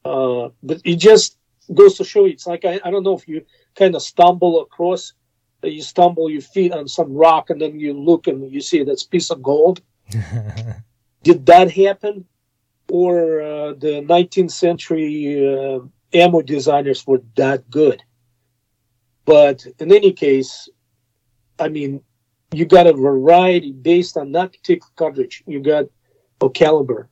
uh, 0.05 0.49
but 0.61 0.81
it 0.83 0.95
just 0.95 1.37
goes 1.73 1.95
to 1.97 2.03
show 2.03 2.25
you 2.25 2.33
it's 2.33 2.47
like 2.47 2.65
I, 2.65 2.79
I 2.83 2.91
don't 2.91 3.03
know 3.03 3.15
if 3.15 3.27
you 3.27 3.45
kind 3.75 3.95
of 3.95 4.01
stumble 4.01 4.61
across 4.61 5.13
uh, 5.63 5.67
you 5.67 5.81
stumble 5.81 6.29
your 6.29 6.41
feet 6.41 6.73
on 6.73 6.87
some 6.87 7.13
rock 7.13 7.49
and 7.49 7.59
then 7.61 7.79
you 7.79 7.93
look 7.93 8.27
and 8.27 8.51
you 8.51 8.61
see 8.61 8.83
that's 8.83 9.03
piece 9.03 9.29
of 9.29 9.41
gold. 9.41 9.81
Did 11.23 11.45
that 11.45 11.71
happen? 11.71 12.25
Or 12.89 13.41
uh, 13.41 13.73
the 13.73 14.03
19th 14.05 14.51
century 14.51 15.47
uh, 15.47 15.79
ammo 16.14 16.42
designers 16.42 17.06
were 17.06 17.22
that 17.35 17.69
good. 17.69 18.01
But 19.25 19.66
in 19.80 19.92
any 19.92 20.11
case 20.11 20.69
i 21.59 21.69
mean 21.69 22.01
you 22.53 22.66
got 22.66 22.88
a 22.88 22.93
variety 22.93 23.72
based 23.72 24.16
on 24.17 24.32
that 24.33 24.51
particular 24.51 24.92
cartridge. 24.95 25.43
You 25.48 25.59
got 25.59 25.85
a 26.42 26.50
caliber. 26.50 27.09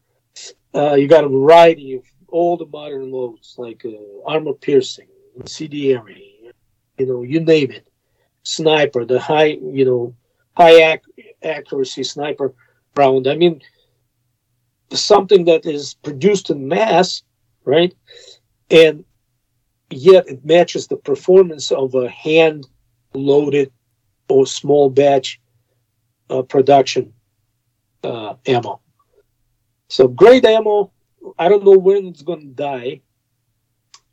Uh, 0.73 0.93
you 0.93 1.07
got 1.07 1.23
a 1.23 1.29
variety 1.29 1.93
of 1.95 2.03
all 2.27 2.57
the 2.57 2.65
modern 2.67 3.11
loads 3.11 3.55
like 3.57 3.83
uh, 3.85 3.89
armor 4.25 4.53
piercing 4.53 5.07
incendiary 5.35 6.31
you 6.97 7.05
know 7.07 7.23
you 7.23 7.39
name 7.39 7.71
it. 7.71 7.87
Sniper 8.43 9.05
the 9.05 9.19
high 9.19 9.57
you 9.79 9.85
know 9.85 10.15
high 10.55 10.93
ac- 10.93 11.35
accuracy 11.43 12.03
sniper 12.03 12.53
round. 12.95 13.27
I 13.27 13.35
mean 13.35 13.61
something 14.93 15.45
that 15.45 15.65
is 15.65 15.95
produced 15.95 16.49
in 16.49 16.67
mass, 16.67 17.23
right? 17.65 17.93
And 18.71 19.03
yet 19.89 20.27
it 20.27 20.45
matches 20.45 20.87
the 20.87 20.97
performance 20.97 21.71
of 21.71 21.93
a 21.95 22.09
hand 22.09 22.67
loaded 23.13 23.71
or 24.29 24.47
small 24.47 24.89
batch 24.89 25.39
uh, 26.29 26.41
production 26.43 27.13
uh, 28.03 28.35
ammo. 28.47 28.79
So 29.89 30.07
great 30.07 30.45
ammo. 30.45 30.91
I 31.37 31.49
don't 31.49 31.63
know 31.63 31.77
when 31.77 32.07
it's 32.07 32.21
going 32.21 32.41
to 32.41 32.47
die, 32.47 33.01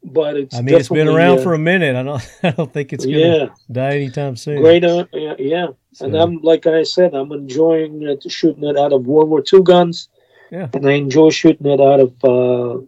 but 0.03 0.37
it's. 0.37 0.57
I 0.57 0.63
mean, 0.63 0.75
it's 0.75 0.89
been 0.89 1.09
around 1.09 1.39
uh, 1.39 1.43
for 1.43 1.55
a 1.55 1.59
minute. 1.59 1.97
I 1.97 2.03
don't. 2.03 2.29
I 2.43 2.51
don't 2.51 2.73
think 2.73 2.93
it's 2.93 3.07
gonna 3.07 3.19
yeah, 3.19 3.47
die 3.71 3.95
anytime 3.95 4.37
soon. 4.37 4.61
great. 4.61 4.85
Uh, 4.85 5.07
yeah, 5.13 5.35
yeah. 5.39 5.67
and 6.01 6.17
I'm 6.17 6.39
like 6.43 6.67
I 6.67 6.83
said, 6.83 7.15
I'm 7.15 7.33
enjoying 7.33 8.19
shooting 8.29 8.65
it 8.65 8.77
out 8.77 8.93
of 8.93 9.07
World 9.07 9.31
War 9.31 9.43
II 9.51 9.63
guns. 9.63 10.09
Yeah. 10.51 10.69
and 10.73 10.89
I 10.89 10.93
enjoy 10.93 11.29
shooting 11.29 11.67
it 11.67 11.79
out 11.79 12.01
of 12.01 12.25
uh, 12.25 12.83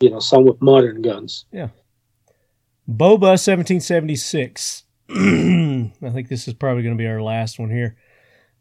you 0.00 0.10
know 0.10 0.20
some 0.20 0.44
with 0.44 0.60
modern 0.60 1.02
guns. 1.02 1.44
Yeah. 1.52 1.68
Boba 2.88 3.34
1776. 3.36 4.84
I 5.10 6.10
think 6.10 6.28
this 6.28 6.46
is 6.46 6.54
probably 6.54 6.82
going 6.82 6.96
to 6.96 7.02
be 7.02 7.08
our 7.08 7.22
last 7.22 7.58
one 7.58 7.70
here. 7.70 7.96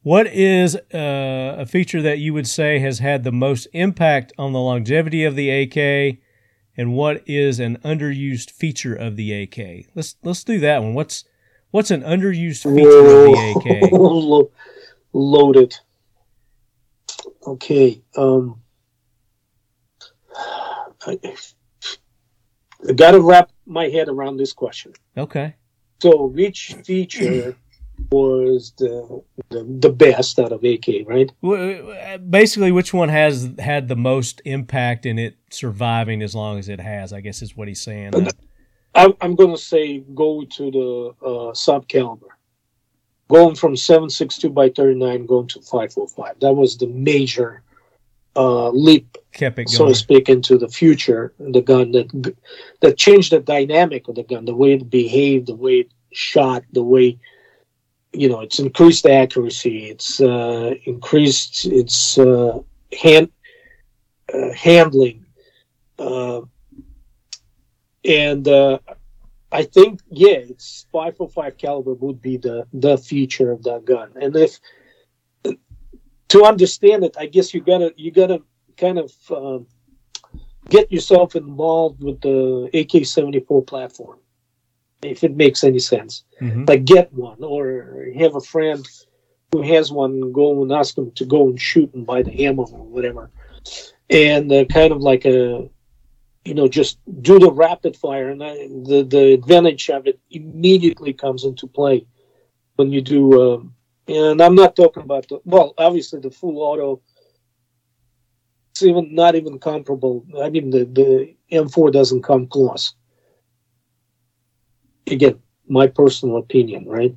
What 0.02 0.28
is 0.28 0.76
uh, 0.76 1.56
a 1.58 1.66
feature 1.66 2.02
that 2.02 2.20
you 2.20 2.34
would 2.34 2.48
say 2.48 2.80
has 2.80 3.00
had 3.00 3.24
the 3.24 3.32
most 3.32 3.68
impact 3.74 4.34
on 4.38 4.54
the 4.54 4.60
longevity 4.60 5.24
of 5.24 5.36
the 5.36 5.50
AK, 5.50 6.20
and 6.78 6.94
what 6.94 7.24
is 7.26 7.60
an 7.60 7.78
underused 7.78 8.52
feature 8.52 8.96
of 8.96 9.16
the 9.16 9.34
AK? 9.34 9.88
Let's 9.96 10.16
let's 10.24 10.44
do 10.44 10.60
that 10.60 10.84
one. 10.84 10.94
What's 10.94 11.24
what's 11.72 11.90
an 11.90 12.04
underused 12.04 12.64
feature 12.64 13.00
of 13.00 13.26
the 13.26 13.82
AK? 13.82 13.92
Lo- 13.92 14.52
Loaded. 15.14 15.76
Okay. 17.48 18.02
Um, 18.16 18.62
I, 21.06 21.20
I 22.88 22.94
got 22.94 23.12
to 23.12 23.22
wrap 23.22 23.52
my 23.66 23.88
head 23.88 24.10
around 24.10 24.38
this 24.38 24.54
question. 24.54 24.94
Okay. 25.18 25.56
So, 26.02 26.26
which 26.26 26.76
feature 26.84 27.56
was 28.12 28.74
the, 28.78 29.24
the 29.50 29.64
the 29.80 29.90
best 29.90 30.40
out 30.40 30.52
of 30.52 30.64
AK? 30.64 31.06
Right. 31.06 31.32
Basically, 32.30 32.72
which 32.72 32.94
one 32.94 33.10
has 33.10 33.52
had 33.60 33.88
the 33.88 33.96
most 33.96 34.42
impact 34.46 35.06
in 35.06 35.18
it 35.18 35.38
surviving 35.50 36.22
as 36.22 36.36
long 36.36 36.60
as 36.60 36.70
it 36.70 36.80
has? 36.80 37.14
I 37.14 37.22
guess 37.22 37.42
is 37.42 37.56
what 37.56 37.68
he's 37.68 37.82
saying. 37.82 38.14
I'm, 38.94 39.14
I'm 39.20 39.36
going 39.36 39.56
to 39.56 39.62
say 39.62 40.00
go 40.00 40.46
to 40.46 40.72
the 40.72 41.26
uh, 41.26 41.54
sub 41.54 41.88
caliber. 41.88 42.28
Going 43.28 43.56
from 43.56 43.76
762 43.76 44.50
by 44.52 44.70
39 44.70 45.26
going 45.26 45.48
to 45.48 45.62
505. 45.62 46.40
That 46.42 46.54
was 46.54 46.78
the 46.78 46.88
major 46.88 47.64
uh, 48.36 48.70
leap 48.70 49.18
Kept 49.36 49.60
it 49.60 49.70
so 49.70 49.80
going. 49.80 49.94
to 49.94 50.00
speak, 50.00 50.30
into 50.30 50.58
the 50.58 50.70
future. 50.70 51.34
The 51.38 51.62
gun 51.62 51.92
that 51.92 52.36
that 52.80 52.98
changed 52.98 53.34
the 53.34 53.42
dynamic 53.42 54.08
of 54.08 54.16
the 54.16 54.24
gun, 54.24 54.46
the 54.46 54.56
way 54.56 54.74
it 54.74 54.90
behaved, 54.90 55.48
the 55.48 55.56
way 55.56 55.80
it 55.82 55.92
shot, 56.14 56.64
the 56.72 56.82
way 56.82 57.20
you 58.14 58.30
know 58.30 58.40
it's 58.40 58.60
increased 58.60 59.06
accuracy, 59.06 59.88
it's 59.90 60.22
uh, 60.22 60.76
increased 60.86 61.66
its 61.66 62.18
uh, 62.18 62.60
hand 62.98 63.30
uh, 64.34 64.54
handling, 64.54 65.26
uh, 66.00 66.40
and 68.06 68.48
uh, 68.48 68.80
I 69.52 69.64
think 69.64 70.00
yeah, 70.10 70.38
it's 70.54 70.88
505 70.94 71.58
caliber 71.58 71.94
would 71.94 72.22
be 72.22 72.38
the 72.38 72.68
the 72.72 72.98
feature 72.98 73.52
of 73.52 73.64
that 73.64 73.84
gun, 73.84 74.12
and 74.16 74.34
if 74.38 74.62
to 76.30 76.46
understand 76.46 77.04
it, 77.04 77.18
I 77.20 77.26
guess 77.26 77.54
you 77.54 77.60
gotta 77.60 77.94
you 77.98 78.12
gotta 78.12 78.42
kind 78.78 79.00
of 79.00 79.12
um, 79.32 79.68
get 80.70 80.92
yourself 80.92 81.36
involved 81.36 82.04
with 82.04 82.22
the 82.22 82.70
AK-74 82.74 83.66
platform, 83.68 84.20
if 85.04 85.24
it 85.24 85.36
makes 85.36 85.64
any 85.64 85.80
sense. 85.80 86.24
Mhm. 86.42 86.68
Like 86.68 86.86
get 86.86 87.14
one, 87.14 87.44
or 87.44 88.08
have 88.18 88.36
a 88.36 88.42
friend 88.42 88.86
who 89.52 89.62
has 89.62 89.92
one, 89.92 90.32
go 90.32 90.62
and 90.62 90.72
ask 90.72 90.96
them 90.96 91.12
to 91.12 91.26
go 91.26 91.48
and 91.50 91.60
shoot 91.60 91.94
and 91.94 92.06
buy 92.06 92.24
the 92.24 92.46
ammo 92.46 92.64
or 92.64 92.84
whatever, 92.84 93.30
and 94.10 94.52
uh, 94.52 94.66
kind 94.66 94.92
of 94.92 95.02
like 95.02 95.26
a, 95.26 95.70
you 96.44 96.54
know, 96.54 96.68
just 96.68 97.00
do 97.22 97.40
the 97.40 97.52
rapid 97.52 97.96
fire, 97.96 98.30
and 98.30 98.44
I, 98.44 98.54
the 98.56 99.06
the 99.08 99.34
advantage 99.34 99.90
of 99.90 100.08
it 100.08 100.20
immediately 100.32 101.14
comes 101.14 101.44
into 101.44 101.68
play 101.68 102.06
when 102.76 102.92
you 102.92 103.02
do. 103.02 103.54
Um, 103.54 103.74
and 104.08 104.40
I'm 104.40 104.54
not 104.54 104.76
talking 104.76 105.04
about 105.04 105.28
the 105.28 105.40
well, 105.46 105.74
obviously 105.78 106.20
the 106.20 106.30
full 106.30 106.60
auto 106.60 107.02
it's 108.76 108.84
even 108.84 109.16
not 109.16 109.36
even 109.36 109.58
comparable. 109.58 110.26
I 110.42 110.50
mean, 110.50 110.70
the 110.70 110.84
the 110.84 111.34
M4 111.50 111.94
doesn't 111.94 112.24
come 112.24 112.46
close. 112.46 112.94
Again, 115.08 115.40
my 115.70 115.88
personal 115.88 116.38
opinion, 116.38 116.86
right? 116.86 117.16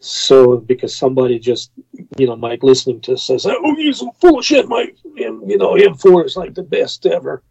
So 0.00 0.56
because 0.56 0.96
somebody 0.96 1.38
just 1.38 1.70
you 2.18 2.26
know 2.26 2.34
Mike 2.34 2.64
listening 2.64 3.00
to 3.02 3.16
says, 3.16 3.46
"Oh, 3.46 3.74
he's 3.76 4.02
full 4.20 4.40
of 4.40 4.44
shit." 4.44 4.66
My 4.66 4.92
you 5.14 5.56
know 5.56 5.74
M4 5.74 6.26
is 6.26 6.36
like 6.36 6.54
the 6.54 6.64
best 6.64 7.06
ever, 7.06 7.44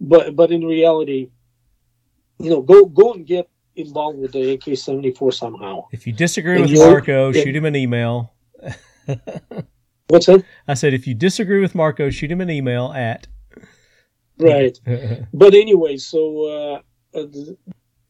but 0.00 0.36
but 0.36 0.52
in 0.52 0.64
reality, 0.64 1.30
you 2.38 2.50
know, 2.50 2.62
go 2.62 2.84
go 2.84 3.12
and 3.12 3.26
get 3.26 3.48
involved 3.74 4.20
with 4.20 4.30
the 4.30 4.52
AK-74 4.52 5.34
somehow. 5.34 5.86
If 5.90 6.06
you 6.06 6.12
disagree 6.12 6.60
And 6.60 6.70
with 6.70 6.78
Marco, 6.78 7.32
shoot 7.32 7.56
him 7.56 7.64
an 7.64 7.74
email. 7.74 8.34
What's 10.08 10.26
that? 10.26 10.44
I 10.66 10.74
said, 10.74 10.94
if 10.94 11.06
you 11.06 11.14
disagree 11.14 11.60
with 11.60 11.74
Marco, 11.74 12.10
shoot 12.10 12.30
him 12.30 12.40
an 12.40 12.50
email 12.50 12.92
at. 12.92 13.26
Right. 14.38 14.78
but 15.34 15.54
anyway, 15.54 15.96
so 15.96 16.82
uh, 17.14 17.18
uh, 17.18 17.26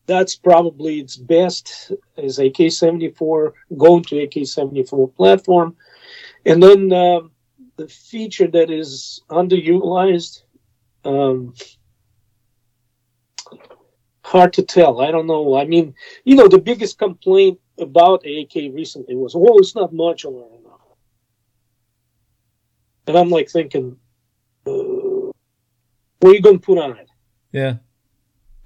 that's 0.07 0.37
probably 0.37 1.01
its 1.01 1.17
best 1.17 1.93
is 2.17 2.39
AK-74 2.39 3.53
going 3.77 4.03
to 4.05 4.23
AK-74 4.23 5.15
platform, 5.15 5.77
and 6.47 6.63
then 6.63 6.93
um 6.93 7.31
the 7.79 7.89
feature 7.89 8.49
that 8.49 8.71
is 8.71 9.23
underutilized. 9.31 10.43
Um, 11.05 11.55
hard 14.23 14.53
to 14.55 14.63
tell. 14.63 15.01
I 15.01 15.11
don't 15.11 15.27
know. 15.27 15.57
I 15.57 15.65
mean, 15.65 15.95
you 16.25 16.35
know, 16.37 16.49
the 16.49 16.59
biggest 16.59 16.99
complaint 16.99 17.59
about 17.79 18.27
AK 18.27 18.55
recently 18.75 19.15
was, 19.15 19.35
oh, 19.35 19.59
it's 19.59 19.75
not 19.75 19.93
modular. 19.93 20.58
And 23.09 23.17
I'm 23.17 23.31
like 23.31 23.49
thinking, 23.49 23.97
uh, 24.67 25.33
what 26.21 26.31
are 26.31 26.35
you 26.35 26.43
going 26.43 26.59
to 26.59 26.65
put 26.65 26.79
on 26.79 26.99
it? 26.99 27.09
Yeah. 27.53 27.77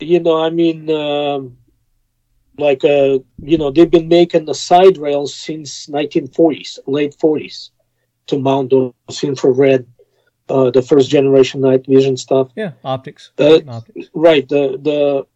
You 0.01 0.21
know, 0.21 0.43
I 0.43 0.51
mean, 0.51 0.91
um, 0.91 1.59
like, 2.59 2.85
uh, 2.85 3.21
you 3.39 3.57
know, 3.59 3.71
they've 3.71 3.91
been 3.91 4.09
making 4.09 4.47
the 4.47 4.55
side 4.55 4.99
rails 4.99 5.35
since 5.35 5.87
1940s, 5.87 6.81
late 6.87 7.17
40s, 7.23 7.71
to 8.27 8.39
mount 8.39 8.71
those 8.71 9.23
infrared, 9.23 9.87
uh, 10.49 10.71
the 10.71 10.83
first 10.83 11.09
generation 11.09 11.61
night 11.61 11.87
vision 11.87 12.17
stuff. 12.17 12.51
Yeah. 12.57 12.73
Optics. 12.85 13.31
Uh, 13.39 13.61
Optics. 13.69 14.09
Right. 14.13 14.49
The 14.49 14.79
the 14.83 15.27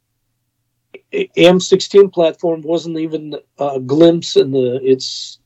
M16 1.13 2.13
platform 2.13 2.63
wasn't 2.63 2.99
even 2.99 3.37
a 3.59 3.81
glimpse 3.81 4.37
in 4.37 4.51
the 4.51 4.81
its 4.83 5.39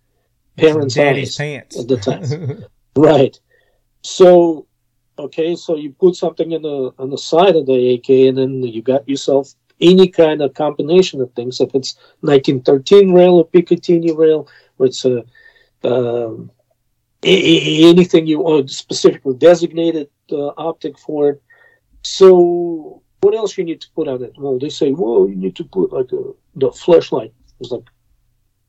parents' 0.57 0.97
eyes 0.99 1.37
pants. 1.37 1.79
at 1.79 1.89
the 1.89 1.97
time. 1.97 2.65
right. 2.97 3.39
So, 4.03 4.67
okay, 5.19 5.55
so 5.57 5.77
you 5.77 5.93
put 5.93 6.17
something 6.17 6.53
in 6.53 6.63
the 6.63 6.93
on 6.99 7.11
the 7.11 7.19
side 7.19 7.57
of 7.57 7.67
the 7.67 7.95
AK, 7.95 8.29
and 8.29 8.39
then 8.39 8.63
you 8.63 8.83
got 8.83 9.09
yourself 9.09 9.55
any 9.81 10.09
kind 10.09 10.43
of 10.43 10.55
combination 10.55 11.21
of 11.21 11.33
things. 11.33 11.61
If 11.61 11.75
it's 11.75 11.97
1913 12.21 13.13
rail 13.13 13.35
or 13.37 13.47
Picatinny 13.47 14.17
rail, 14.17 14.49
or 14.79 14.87
it's 14.87 15.05
a 15.05 15.25
um, 15.85 16.51
a- 17.25 17.89
anything 17.91 18.27
you 18.27 18.41
want 18.41 18.71
specifically 18.71 19.35
designated 19.37 20.09
uh, 20.33 20.49
optic 20.57 20.99
for 20.99 21.31
it. 21.31 21.43
So 22.03 23.03
what 23.21 23.35
else 23.35 23.57
you 23.59 23.65
need 23.65 23.81
to 23.83 23.91
put 23.95 24.09
on 24.09 24.23
it? 24.23 24.35
Well, 24.39 24.59
they 24.59 24.71
say, 24.71 24.93
well, 24.93 25.29
you 25.29 25.37
need 25.37 25.57
to 25.57 25.65
put 25.65 25.93
like 25.93 26.13
a, 26.13 26.33
the 26.57 26.73
flashlight. 26.73 27.33
It's 27.61 27.71
like, 27.71 27.85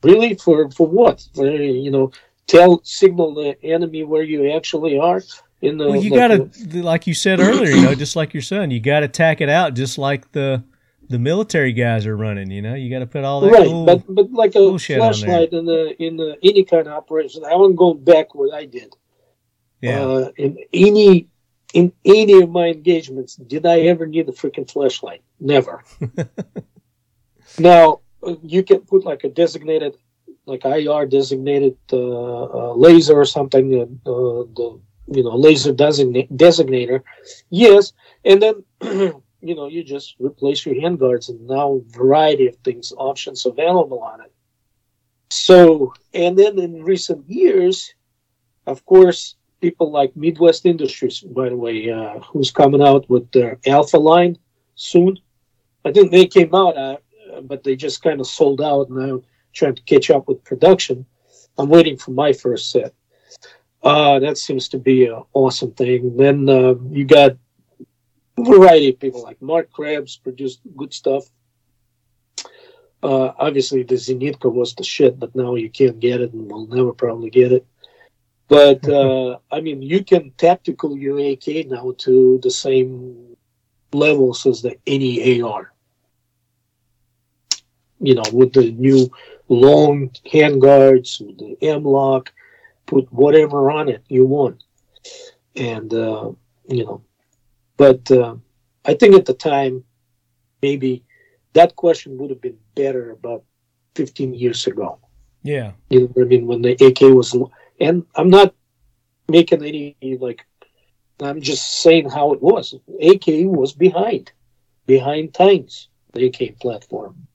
really 0.04 0.36
for 0.36 0.70
for 0.72 0.88
what? 0.88 1.28
You 1.36 1.92
know, 1.92 2.12
tell 2.48 2.82
signal 2.84 3.34
the 3.34 3.56
enemy 3.64 4.04
where 4.04 4.24
you 4.24 4.52
actually 4.52 4.98
are 5.00 5.22
in 5.62 5.78
the. 5.78 5.88
Well, 5.88 5.96
you 5.96 6.10
gotta, 6.10 6.50
like 6.82 7.08
you 7.08 7.14
said 7.14 7.40
earlier, 7.40 7.72
you 7.72 7.82
know, 7.84 7.96
just 7.96 8.16
like 8.16 8.34
your 8.34 8.42
son, 8.42 8.72
you 8.72 8.80
gotta 8.80 9.08
tack 9.08 9.42
it 9.42 9.50
out, 9.50 9.74
just 9.74 9.98
like 9.98 10.32
the 10.32 10.64
the 11.10 11.20
military 11.20 11.74
guys 11.74 12.06
are 12.06 12.16
running. 12.16 12.50
You 12.52 12.62
know, 12.62 12.74
you 12.74 12.90
gotta 12.90 13.06
put 13.08 13.24
all 13.24 13.42
that. 13.42 13.52
right, 13.52 13.68
cool- 13.68 13.86
but 13.86 14.04
but 14.08 14.32
like 14.32 14.56
a 14.56 14.78
flashlight 14.78 15.54
in 15.54 15.66
the 15.66 15.96
in 16.02 16.18
the 16.18 16.38
any 16.44 16.64
kind 16.64 16.88
of 16.88 16.94
operation. 16.94 17.44
I 17.46 17.56
wasn't 17.56 17.78
going 17.78 18.04
back 18.04 18.34
what 18.36 18.54
I 18.54 18.66
did. 18.66 18.96
yeah, 19.82 20.02
Uh, 20.02 20.32
in 20.38 20.58
any 20.74 21.28
in 21.74 21.92
any 22.04 22.42
of 22.42 22.50
my 22.50 22.68
engagements, 22.68 23.36
did 23.36 23.66
I 23.66 23.82
ever 23.82 24.06
need 24.06 24.28
a 24.28 24.32
freaking 24.34 24.70
flashlight? 24.70 25.22
Never. 25.40 25.84
now 27.60 28.02
uh, 28.24 28.36
you 28.44 28.64
can 28.64 28.80
put 28.82 29.06
like 29.06 29.24
a 29.24 29.30
designated, 29.30 29.96
like 30.46 30.66
IR 30.66 31.06
designated 31.06 31.78
uh, 31.94 32.74
laser 32.74 33.20
or 33.20 33.26
something. 33.26 33.66
Uh, 34.06 34.46
the 34.56 34.80
you 35.08 35.24
know 35.24 35.36
laser 35.36 35.74
designator, 35.74 37.02
yes, 37.50 37.94
and 38.26 38.42
then. 38.42 38.64
You 39.44 39.56
know, 39.56 39.66
you 39.66 39.84
just 39.84 40.18
replace 40.20 40.64
your 40.68 40.76
handguards, 40.76 41.30
and 41.30 41.48
now 41.48 41.82
variety 41.90 42.46
of 42.46 42.56
things, 42.58 42.94
options 42.96 43.44
available 43.48 43.98
on 43.98 44.22
it. 44.22 44.32
So, 45.32 45.96
and 46.14 46.38
then 46.38 46.60
in 46.60 46.84
recent 46.84 47.28
years, 47.28 47.96
of 48.68 48.86
course, 48.86 49.36
people 49.62 49.90
like 49.90 50.16
Midwest 50.16 50.66
Industries, 50.68 51.22
by 51.22 51.50
the 51.50 51.56
way, 51.56 51.90
uh, 51.90 52.20
who's 52.20 52.52
coming 52.52 52.84
out 52.84 53.10
with 53.10 53.32
their 53.32 53.58
Alpha 53.66 53.98
line 53.98 54.38
soon. 54.76 55.18
I 55.86 55.92
think 55.92 56.12
they 56.12 56.28
came 56.28 56.54
out, 56.54 56.78
uh, 56.78 56.98
but 57.42 57.64
they 57.64 57.76
just 57.76 58.04
kind 58.04 58.20
of 58.20 58.28
sold 58.28 58.62
out, 58.62 58.92
Now 58.92 59.22
trying 59.54 59.76
to 59.76 59.84
catch 59.84 60.10
up 60.10 60.28
with 60.28 60.44
production. 60.44 61.06
I'm 61.58 61.70
waiting 61.70 61.98
for 61.98 62.12
my 62.12 62.34
first 62.34 62.72
set. 62.72 62.94
Uh, 63.84 64.20
that 64.20 64.38
seems 64.38 64.70
to 64.70 64.78
be 64.78 65.08
an 65.08 65.24
awesome 65.34 65.72
thing. 65.72 66.16
Then 66.16 66.48
uh, 66.48 66.76
you 66.90 67.06
got 67.06 67.32
a 68.38 68.44
variety 68.44 68.90
of 68.90 69.00
people 69.00 69.24
like 69.24 69.42
Marc 69.42 69.72
Krebs 69.72 70.18
produced 70.18 70.62
good 70.76 70.94
stuff. 70.94 71.26
Uh, 73.04 73.32
obviously, 73.40 73.82
the 73.82 73.96
Zenitco 73.96 74.52
was 74.52 74.76
the 74.76 74.84
shit, 74.84 75.20
but 75.20 75.36
now 75.36 75.56
you 75.56 75.70
can't 75.70 76.00
get 76.00 76.22
it, 76.22 76.34
and 76.34 76.52
we'll 76.52 76.68
never 76.68 76.94
probably 76.94 77.32
get 77.32 77.52
it. 77.52 77.66
But 78.48 78.88
uh, 79.00 79.40
I 79.52 79.62
mean, 79.62 79.82
you 79.82 80.04
can 80.04 80.32
tactical 80.38 80.96
your 80.98 81.20
AK 81.20 81.68
now 81.68 81.94
to 82.00 82.40
the 82.44 82.52
same 82.52 83.36
levels 83.92 84.46
as 84.46 84.62
the 84.62 84.78
any 84.86 85.42
AR. 85.42 85.74
You 88.00 88.16
know, 88.16 88.24
with 88.32 88.54
the 88.54 88.72
new 88.72 89.12
long 89.52 90.10
handguards, 90.26 91.20
with 91.26 91.38
the 91.38 91.58
M-LOK, 91.62 92.32
put 92.86 93.12
whatever 93.12 93.70
on 93.70 93.90
it 93.90 94.04
you 94.08 94.26
want, 94.26 94.64
and 95.56 95.94
uh, 95.94 96.32
you 96.68 96.86
know. 96.86 97.02
But 97.78 98.10
uh, 98.12 98.36
I 98.86 98.94
think 98.94 99.16
at 99.16 99.26
the 99.26 99.34
time, 99.34 99.84
maybe 100.62 101.04
that 101.54 101.76
question 101.76 102.18
would 102.18 102.30
have 102.30 102.42
been 102.42 102.58
better 102.76 103.12
about 103.12 103.44
15 103.96 104.34
years 104.34 104.68
ago. 104.68 105.00
yeah, 105.44 105.72
You 105.90 106.02
know 106.02 106.08
what 106.08 106.26
I 106.26 106.28
mean? 106.28 106.48
When 106.48 106.62
the 106.62 106.74
AK 106.74 107.02
was, 107.02 107.36
and 107.80 108.06
I'm 108.16 108.30
not 108.30 108.54
making 109.28 109.64
any 109.64 109.98
like, 110.20 110.46
I'm 111.22 111.42
just 111.42 111.82
saying 111.82 112.10
how 112.10 112.34
it 112.34 112.42
was. 112.42 112.74
AK 113.02 113.26
was 113.46 113.74
behind, 113.74 114.32
behind 114.86 115.34
times. 115.34 115.90
The 116.14 116.26
AK 116.26 116.60
platform, 116.60 117.28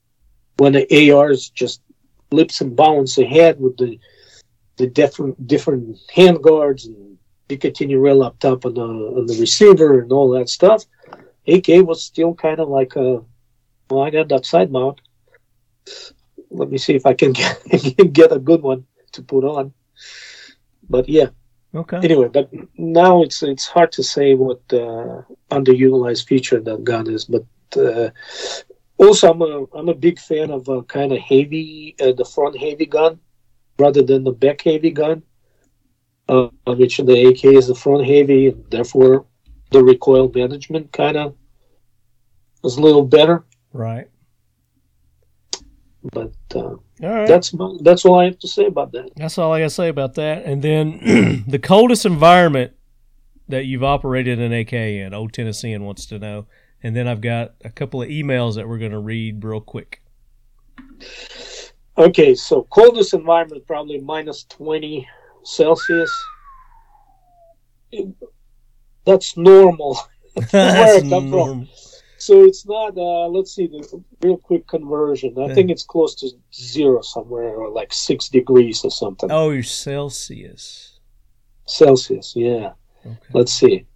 when 0.58 0.72
the 0.74 1.12
ARs 1.12 1.48
just 1.48 1.80
lips 2.30 2.60
and 2.60 2.76
bounds 2.76 3.18
ahead 3.18 3.60
with 3.60 3.76
the 3.76 3.98
the 4.76 4.86
different 4.86 5.46
different 5.46 5.98
hand 6.14 6.42
guards 6.42 6.86
and 6.86 7.18
Picatinny 7.48 8.00
rail 8.00 8.22
up 8.22 8.38
top 8.38 8.66
on 8.66 8.74
the 8.74 8.82
on 8.82 9.26
the 9.26 9.38
receiver 9.38 10.00
and 10.00 10.12
all 10.12 10.30
that 10.30 10.48
stuff. 10.48 10.84
AK 11.48 11.68
was 11.86 12.02
still 12.02 12.34
kind 12.34 12.58
of 12.58 12.68
like 12.68 12.96
a, 12.96 13.22
well, 13.88 14.02
I 14.02 14.10
got 14.10 14.28
that 14.30 14.44
side 14.44 14.72
mount 14.72 15.00
let 16.50 16.70
me 16.70 16.78
see 16.78 16.94
if 16.94 17.06
I 17.06 17.14
can 17.14 17.32
get, 17.32 17.62
get 18.12 18.32
a 18.32 18.38
good 18.38 18.62
one 18.62 18.86
to 19.12 19.22
put 19.22 19.44
on. 19.44 19.72
But 20.88 21.08
yeah, 21.08 21.28
okay, 21.74 21.98
anyway, 21.98 22.28
but 22.28 22.50
now 22.76 23.22
it's 23.22 23.42
it's 23.42 23.66
hard 23.66 23.92
to 23.92 24.02
say 24.02 24.34
what 24.34 24.60
uh, 24.72 25.22
underutilized 25.50 26.26
feature 26.26 26.60
that 26.60 26.84
gun 26.84 27.10
is. 27.10 27.24
But 27.24 27.44
uh, 27.76 28.10
also, 28.98 29.30
I'm 29.30 29.42
a 29.42 29.64
I'm 29.74 29.88
a 29.88 29.94
big 29.94 30.18
fan 30.18 30.50
of 30.50 30.68
a 30.68 30.82
kind 30.84 31.12
of 31.12 31.18
heavy, 31.18 31.94
uh, 32.00 32.12
the 32.12 32.24
front 32.24 32.58
heavy 32.58 32.86
gun 32.86 33.18
rather 33.78 34.02
than 34.02 34.24
the 34.24 34.32
back 34.32 34.62
heavy 34.62 34.90
gun. 34.90 35.22
Uh, 36.28 36.48
which 36.66 36.96
the 36.98 37.26
AK 37.28 37.44
is 37.44 37.68
the 37.68 37.74
front 37.74 38.04
heavy, 38.04 38.48
and 38.48 38.64
therefore 38.68 39.26
the 39.70 39.80
recoil 39.84 40.28
management 40.34 40.90
kind 40.92 41.16
of 41.16 41.36
is 42.64 42.76
a 42.76 42.80
little 42.80 43.04
better. 43.04 43.44
right. 43.72 44.08
But 46.12 46.32
uh, 46.54 46.58
All 46.58 46.80
right. 47.00 47.26
that's 47.28 47.52
my- 47.52 47.76
that's 47.82 48.04
all 48.04 48.18
I 48.20 48.24
have 48.24 48.38
to 48.40 48.48
say 48.48 48.66
about 48.66 48.92
that. 48.92 49.10
That's 49.16 49.38
all 49.38 49.52
I 49.52 49.60
gotta 49.60 49.70
say 49.70 49.88
about 49.88 50.14
that. 50.14 50.44
And 50.44 50.62
then 50.62 51.44
the 51.48 51.58
coldest 51.60 52.04
environment 52.06 52.72
that 53.48 53.66
you've 53.66 53.84
operated 53.84 54.40
an 54.40 54.52
AK 54.52 54.72
in, 54.72 55.14
Old 55.14 55.32
Tennessean 55.32 55.84
wants 55.84 56.06
to 56.06 56.18
know. 56.18 56.46
And 56.86 56.94
then 56.94 57.08
I've 57.08 57.20
got 57.20 57.54
a 57.64 57.68
couple 57.68 58.00
of 58.00 58.08
emails 58.08 58.54
that 58.54 58.68
we're 58.68 58.78
gonna 58.78 59.00
read 59.00 59.42
real 59.42 59.60
quick. 59.60 60.02
Okay, 61.98 62.32
so 62.36 62.62
coldest 62.70 63.12
environment 63.12 63.66
probably 63.66 63.98
minus 63.98 64.44
20 64.44 65.04
Celsius. 65.42 66.12
That's 69.04 69.36
normal. 69.36 69.94
Where 70.34 70.42
That's 70.52 70.98
it 70.98 71.10
come 71.10 71.24
from. 71.24 71.30
normal. 71.30 71.66
So 72.18 72.44
it's 72.44 72.64
not, 72.64 72.96
uh, 72.96 73.26
let's 73.30 73.52
see, 73.52 73.66
the 73.66 74.00
real 74.22 74.36
quick 74.36 74.68
conversion. 74.68 75.34
I 75.38 75.48
Yeah. 75.48 75.54
think 75.54 75.72
it's 75.72 75.82
close 75.82 76.14
to 76.20 76.30
zero 76.54 77.02
somewhere, 77.02 77.56
or 77.56 77.68
like 77.68 77.92
six 77.92 78.28
degrees 78.28 78.84
or 78.84 78.92
something. 78.92 79.28
Oh, 79.32 79.50
you're 79.50 79.64
Celsius. 79.64 81.00
Celsius, 81.66 82.34
yeah. 82.36 82.74
Okay. 83.04 83.16
Let's 83.32 83.52
see. 83.52 83.86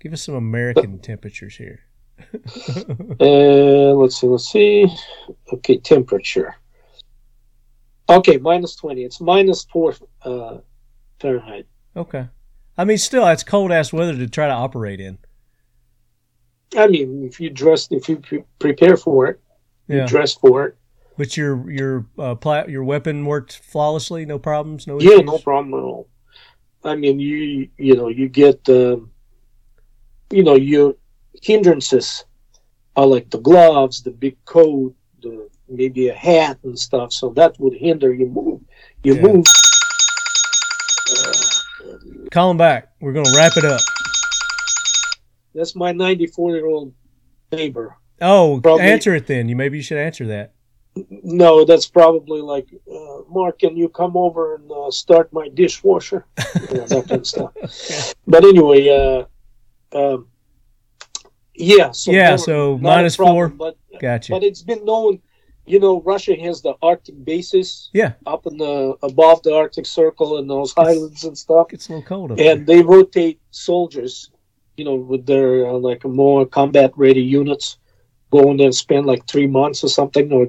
Give 0.00 0.14
us 0.14 0.22
some 0.22 0.36
American 0.36 1.00
temperatures 1.00 1.58
here. 1.58 1.80
Uh, 3.20 3.92
let's 3.94 4.20
see, 4.20 4.26
let's 4.26 4.48
see. 4.48 4.86
Okay, 5.52 5.78
temperature. 5.78 6.54
Okay, 8.08 8.36
minus 8.38 8.76
20. 8.76 9.02
It's 9.02 9.20
minus 9.20 9.64
4 9.64 9.94
uh, 10.22 10.58
Fahrenheit. 11.20 11.66
Okay. 11.96 12.28
I 12.76 12.84
mean, 12.84 12.98
still, 12.98 13.26
it's 13.26 13.42
cold 13.42 13.72
ass 13.72 13.92
weather 13.92 14.16
to 14.16 14.28
try 14.28 14.46
to 14.46 14.52
operate 14.52 15.00
in. 15.00 15.18
I 16.76 16.86
mean, 16.86 17.24
if 17.24 17.40
you 17.40 17.50
dress, 17.50 17.88
if 17.90 18.08
you 18.08 18.18
pre- 18.18 18.44
prepare 18.58 18.96
for 18.96 19.26
it, 19.26 19.40
you 19.88 19.98
Yeah. 19.98 20.06
dress 20.06 20.34
for 20.34 20.66
it. 20.66 20.76
But 21.16 21.36
your 21.36 21.68
your 21.70 22.06
uh, 22.18 22.36
pla- 22.36 22.66
your 22.68 22.84
weapon 22.84 23.24
worked 23.24 23.56
flawlessly, 23.58 24.24
no 24.24 24.38
problems, 24.38 24.86
no 24.86 25.00
Yeah, 25.00 25.16
no 25.16 25.38
problem 25.38 25.74
at 25.74 25.82
all. 25.82 26.08
I 26.84 26.94
mean, 26.94 27.18
you 27.18 27.68
you 27.76 27.96
know, 27.96 28.08
you 28.08 28.28
get 28.28 28.68
um, 28.68 29.10
you 30.30 30.44
know 30.44 30.54
your 30.54 30.94
hindrances 31.42 32.24
are 32.96 33.06
like 33.06 33.30
the 33.30 33.38
gloves, 33.38 34.02
the 34.02 34.10
big 34.10 34.36
coat, 34.44 34.94
the 35.22 35.48
maybe 35.68 36.08
a 36.08 36.14
hat 36.14 36.58
and 36.64 36.78
stuff. 36.78 37.12
So 37.12 37.30
that 37.30 37.58
would 37.60 37.74
hinder 37.74 38.12
you 38.12 38.26
move. 38.26 38.60
You 39.04 39.14
Yeah. 39.16 39.22
move. 39.22 39.44
Call 42.30 42.50
him 42.50 42.56
back. 42.56 42.92
We're 43.00 43.12
going 43.12 43.26
to 43.26 43.36
wrap 43.36 43.56
it 43.56 43.64
up. 43.64 43.80
That's 45.54 45.74
my 45.74 45.92
94 45.92 46.54
year 46.56 46.66
old 46.66 46.92
neighbor. 47.52 47.96
Oh, 48.20 48.60
Probably- 48.62 48.84
answer 48.84 49.14
it 49.14 49.26
then. 49.26 49.48
You 49.48 49.56
maybe 49.56 49.76
you 49.78 49.82
should 49.82 49.98
answer 49.98 50.26
that. 50.26 50.52
No, 51.22 51.64
that's 51.64 51.86
probably 51.86 52.40
like, 52.40 52.66
uh, 52.92 53.18
Mark, 53.28 53.60
can 53.60 53.76
you 53.76 53.88
come 53.88 54.16
over 54.16 54.56
and 54.56 54.70
uh, 54.72 54.90
start 54.90 55.32
my 55.32 55.48
dishwasher? 55.48 56.26
You 56.70 56.78
know, 56.78 56.86
that 56.86 57.08
kind 57.08 57.20
of 57.20 57.26
stuff. 57.26 58.14
But 58.26 58.44
anyway, 58.44 58.88
uh, 58.88 59.24
um, 59.96 60.26
yeah. 61.58 61.90
So 61.92 62.12
Yeah, 62.12 62.36
so 62.36 62.78
minus 62.78 63.16
problem, 63.16 63.36
four. 63.36 63.48
But 63.48 63.76
Gotcha. 64.00 64.32
but 64.32 64.42
it's 64.44 64.62
been 64.62 64.84
known, 64.84 65.20
you 65.66 65.80
know, 65.80 66.00
Russia 66.02 66.36
has 66.36 66.62
the 66.62 66.74
Arctic 66.82 67.24
bases 67.24 67.90
Yeah, 67.92 68.12
up 68.26 68.46
in 68.46 68.56
the 68.58 68.96
above 69.02 69.42
the 69.42 69.54
Arctic 69.54 69.86
Circle 69.86 70.38
and 70.38 70.48
those 70.48 70.72
highlands 70.72 71.24
and 71.24 71.36
stuff, 71.36 71.68
it's 71.72 71.88
a 71.88 71.92
little 71.92 72.06
cold 72.06 72.32
up 72.32 72.38
there. 72.38 72.52
and 72.52 72.66
they 72.66 72.82
rotate 72.82 73.40
soldiers, 73.50 74.30
you 74.76 74.84
know, 74.84 74.94
with 74.94 75.26
their 75.26 75.66
uh, 75.68 75.72
like 75.72 76.04
more 76.04 76.46
combat 76.46 76.92
ready 76.96 77.22
units, 77.22 77.78
go 78.30 78.50
in 78.50 78.56
there 78.56 78.66
and 78.66 78.74
spend 78.74 79.06
like 79.06 79.26
three 79.26 79.46
months 79.46 79.82
or 79.84 79.88
something 79.88 80.32
or 80.32 80.48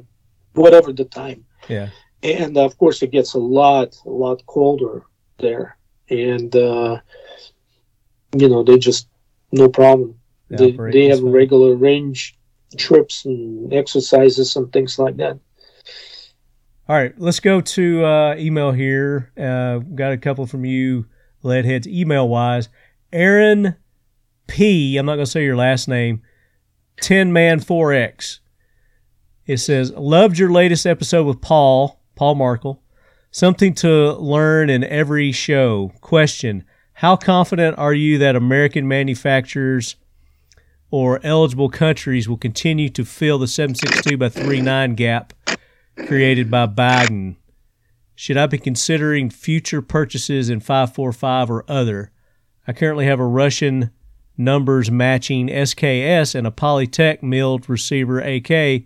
whatever 0.53 0.91
the 0.91 1.05
time 1.05 1.45
Yeah, 1.67 1.89
and 2.23 2.57
of 2.57 2.77
course 2.77 3.01
it 3.03 3.11
gets 3.11 3.33
a 3.33 3.39
lot 3.39 3.95
a 4.05 4.09
lot 4.09 4.45
colder 4.45 5.03
there 5.37 5.77
and 6.09 6.53
uh 6.55 6.99
you 8.35 8.49
know 8.49 8.63
they 8.63 8.77
just 8.77 9.07
no 9.51 9.69
problem 9.69 10.18
They 10.49 10.71
they, 10.71 10.91
they 10.91 11.05
have 11.05 11.21
regular 11.21 11.75
range 11.75 12.37
trips 12.77 13.25
and 13.25 13.73
exercises 13.73 14.55
and 14.55 14.71
things 14.71 14.99
like 14.99 15.17
that 15.17 15.39
All 16.87 16.95
right, 16.95 17.13
let's 17.17 17.39
go 17.39 17.61
to 17.61 18.05
uh, 18.05 18.35
email 18.37 18.71
here. 18.71 19.31
Uh, 19.37 19.79
got 19.79 20.11
a 20.11 20.17
couple 20.17 20.45
from 20.47 20.65
you, 20.65 21.05
Leadheads, 21.43 21.87
email 21.87 22.27
wise. 22.27 22.69
Aaron 23.11 23.75
P. 24.47 24.97
I'm 24.97 25.05
not 25.05 25.15
going 25.15 25.25
to 25.25 25.31
say 25.31 25.43
your 25.43 25.55
last 25.55 25.87
name. 25.87 26.21
10 27.01 27.31
Man 27.31 27.59
4X. 27.59 28.39
It 29.45 29.57
says, 29.57 29.91
Loved 29.91 30.37
your 30.37 30.51
latest 30.51 30.85
episode 30.85 31.25
with 31.25 31.41
Paul, 31.41 31.99
Paul 32.15 32.35
Markle. 32.35 32.83
Something 33.31 33.73
to 33.75 34.13
learn 34.13 34.69
in 34.69 34.83
every 34.83 35.31
show. 35.31 35.91
Question 36.01 36.65
How 36.93 37.15
confident 37.15 37.77
are 37.77 37.93
you 37.93 38.17
that 38.17 38.35
American 38.35 38.87
manufacturers 38.87 39.95
or 40.91 41.19
eligible 41.23 41.69
countries 41.69 42.27
will 42.27 42.37
continue 42.37 42.89
to 42.89 43.05
fill 43.05 43.37
the 43.37 43.47
762 43.47 44.17
by 44.17 44.29
39 44.29 44.95
gap 44.95 45.33
created 46.07 46.49
by 46.49 46.67
Biden. 46.67 47.35
Should 48.15 48.37
I 48.37 48.47
be 48.47 48.57
considering 48.57 49.29
future 49.29 49.81
purchases 49.81 50.49
in 50.49 50.59
545 50.59 51.49
or 51.49 51.65
other? 51.67 52.11
I 52.67 52.73
currently 52.73 53.05
have 53.05 53.19
a 53.19 53.25
Russian 53.25 53.91
numbers 54.37 54.89
matching 54.89 55.47
SKS 55.47 56.35
and 56.35 56.47
a 56.47 56.51
Polytech 56.51 57.21
milled 57.21 57.69
receiver 57.69 58.19
AK, 58.19 58.83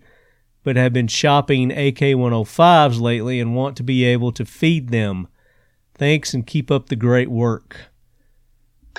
but 0.62 0.76
have 0.76 0.92
been 0.92 1.08
shopping 1.08 1.70
AK 1.70 1.98
105s 1.98 3.00
lately 3.00 3.40
and 3.40 3.54
want 3.54 3.76
to 3.76 3.82
be 3.82 4.04
able 4.04 4.32
to 4.32 4.44
feed 4.44 4.88
them. 4.88 5.28
Thanks 5.94 6.34
and 6.34 6.46
keep 6.46 6.70
up 6.70 6.88
the 6.88 6.96
great 6.96 7.30
work. 7.30 7.92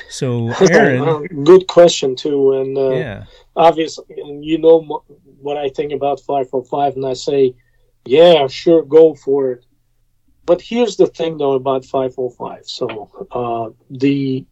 So, 0.09 0.49
Aaron, 0.71 1.27
good 1.43 1.67
question 1.67 2.15
too 2.15 2.53
and 2.53 2.77
uh, 2.77 2.89
yeah, 2.91 3.23
obviously 3.55 4.05
and 4.17 4.43
you 4.43 4.57
know 4.57 5.03
what 5.39 5.57
i 5.57 5.69
think 5.69 5.91
about 5.91 6.19
545 6.19 6.95
and 6.95 7.05
i 7.05 7.13
say 7.13 7.53
yeah 8.05 8.47
sure 8.47 8.83
go 8.83 9.15
for 9.15 9.51
it. 9.53 9.65
But 10.45 10.61
here's 10.61 10.95
the 10.95 11.07
thing 11.07 11.37
though 11.37 11.53
about 11.53 11.85
505 11.85 12.67
so 12.67 13.27
uh, 13.31 13.69
the 13.89 14.45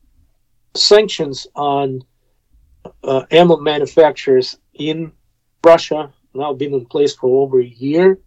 sanctions 0.75 1.45
on 1.55 2.01
uh, 3.03 3.25
ammo 3.31 3.57
manufacturers 3.57 4.57
in 4.73 5.11
russia 5.63 6.11
now 6.33 6.53
been 6.53 6.73
in 6.73 6.85
place 6.85 7.15
for 7.15 7.43
over 7.43 7.61
a 7.61 7.65
year 7.65 8.17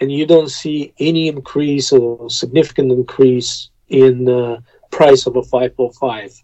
and 0.00 0.10
you 0.10 0.26
don't 0.26 0.50
see 0.50 0.92
any 0.98 1.28
increase 1.28 1.92
or 1.92 2.28
significant 2.28 2.90
increase 2.90 3.70
in 3.88 4.28
uh, 4.28 4.60
price 4.94 5.26
of 5.26 5.34
a 5.34 5.42
505 5.42 6.42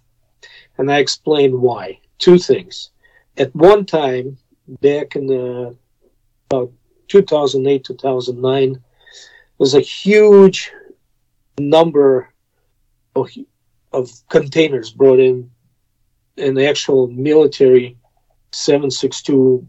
and 0.79 0.91
i 0.91 0.99
explain 0.99 1.61
why. 1.61 1.99
Two 2.19 2.39
things. 2.39 2.91
At 3.37 3.55
one 3.55 3.87
time 3.87 4.37
back 4.81 5.15
in 5.15 5.25
uh, 5.31 5.71
about 6.49 6.73
2008 7.09 7.85
2009 7.85 8.83
was 9.59 9.75
a 9.75 9.81
huge 9.81 10.73
number 11.59 12.29
of, 13.15 13.29
of 13.93 14.11
containers 14.29 14.91
brought 14.91 15.21
in 15.21 15.51
an 16.37 16.59
actual 16.59 17.07
military 17.09 17.97
762 18.53 19.67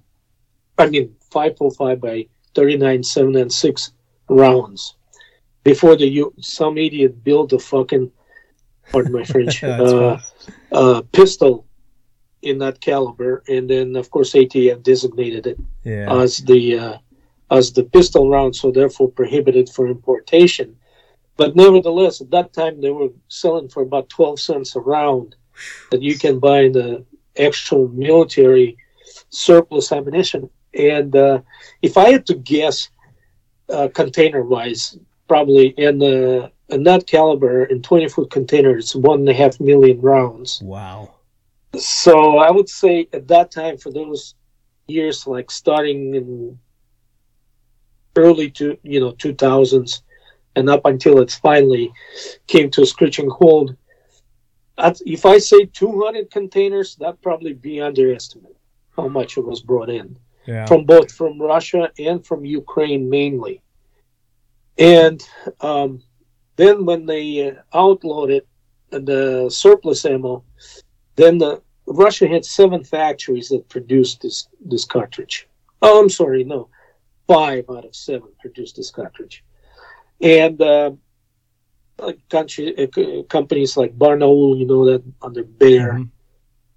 i 0.78 0.88
mean 0.88 1.16
505 1.30 2.02
by 2.02 2.26
39 2.56 3.04
7 3.04 3.36
and 3.36 3.54
6 3.54 3.92
rounds. 4.30 4.96
Before 5.64 5.96
the 5.96 6.26
some 6.40 6.78
idiot 6.78 7.24
built 7.24 7.54
a 7.54 7.60
fucking 7.60 8.12
pardon 8.92 9.12
my 9.12 9.24
french 9.24 9.64
uh, 9.64 10.18
uh, 10.72 11.02
pistol 11.12 11.66
in 12.42 12.58
that 12.60 12.82
caliber, 12.82 13.44
and 13.48 13.70
then 13.70 13.96
of 13.96 14.10
course 14.10 14.34
ATF 14.34 14.84
designated 14.84 15.48
it 15.48 15.60
yeah, 15.84 16.14
as 16.14 16.38
the 16.40 16.78
uh, 16.78 16.98
as 17.50 17.72
the 17.74 17.84
pistol 17.84 18.30
round, 18.30 18.56
so 18.56 18.72
therefore 18.72 19.10
prohibited 19.10 19.70
for 19.70 19.88
importation. 19.88 20.76
But 21.38 21.56
nevertheless, 21.56 22.22
at 22.22 22.32
that 22.32 22.54
time 22.54 22.82
they 22.82 22.92
were 22.92 23.10
selling 23.28 23.70
for 23.70 23.84
about 23.84 24.10
twelve 24.10 24.40
cents 24.40 24.76
a 24.76 24.80
round 24.80 25.36
that 25.92 26.02
you 26.02 26.18
can 26.18 26.40
buy 26.40 26.62
in 26.62 26.72
the 26.74 27.06
actual 27.40 27.88
military 27.90 28.78
surplus 29.30 29.92
ammunition. 29.92 30.50
And 30.74 31.16
uh, 31.16 31.42
if 31.82 31.98
I 31.98 32.12
had 32.12 32.26
to 32.28 32.36
guess, 32.36 32.90
uh, 33.70 33.90
container 33.94 34.44
wise, 34.44 34.98
probably 35.28 35.68
in 35.78 36.00
the 36.00 36.52
in 36.72 36.84
that 36.84 37.08
caliber 37.08 37.66
in 37.66 37.82
twenty 37.82 38.08
foot 38.08 38.32
containers, 38.32 38.96
one 38.96 39.20
and 39.20 39.30
a 39.30 39.34
half 39.34 39.60
million 39.60 40.00
rounds. 40.02 40.62
wow, 40.62 41.10
So 41.78 42.38
I 42.38 42.52
would 42.52 42.70
say 42.70 43.08
at 43.14 43.28
that 43.28 43.52
time, 43.52 43.78
for 43.78 43.92
those 43.92 44.36
years, 44.88 45.28
like 45.28 45.52
starting 45.52 46.16
in 46.16 46.58
early 48.16 48.50
to 48.52 48.78
you 48.84 49.00
know 49.00 49.12
2000s, 49.14 50.02
and 50.56 50.70
up 50.70 50.86
until 50.86 51.20
it 51.20 51.32
finally 51.32 51.92
came 52.48 52.70
to 52.72 52.82
a 52.82 52.86
screeching 52.86 53.30
halt. 53.30 53.72
If 55.06 55.26
I 55.26 55.38
say 55.38 55.66
200 55.66 56.32
containers, 56.32 56.96
that 56.96 57.22
probably 57.22 57.54
be 57.54 57.80
underestimate 57.82 58.58
how 58.96 59.08
much 59.08 59.38
it 59.38 59.46
was 59.46 59.62
brought 59.62 59.90
in 59.90 60.18
yeah, 60.46 60.66
from 60.66 60.86
both 60.86 61.12
from 61.12 61.42
Russia 61.42 61.92
and 62.00 62.26
from 62.26 62.46
Ukraine 62.46 63.10
mainly. 63.10 63.62
And 64.78 65.22
um, 65.62 66.02
then 66.62 66.86
when 66.86 67.06
they 67.06 67.26
uh, 67.50 67.56
outlawed 67.74 68.30
it, 68.38 68.46
the 68.92 69.50
surplus 69.50 70.06
ammo, 70.06 70.44
then 71.16 71.38
the 71.38 71.62
Russia 71.88 72.28
had 72.28 72.46
seven 72.46 72.84
factories 72.84 73.48
that 73.50 73.68
produced 73.76 74.22
this 74.22 74.38
this 74.72 74.86
cartridge. 74.86 75.48
Oh, 75.82 76.00
I'm 76.02 76.10
sorry, 76.10 76.44
no, 76.44 76.70
five 77.28 77.66
out 77.70 77.86
of 77.86 77.96
seven 77.96 78.30
produced 78.44 78.76
this 78.76 78.92
cartridge, 78.92 79.44
and 80.22 80.62
uh, 80.62 80.92
like 82.00 82.20
country 82.30 82.66
uh, 82.78 83.24
companies 83.38 83.78
like 83.78 83.98
Barnaul, 83.98 84.58
you 84.60 84.66
know 84.72 84.86
that 84.90 85.04
under 85.22 85.44
Bear, 85.44 85.94
Mhm. 85.94 86.10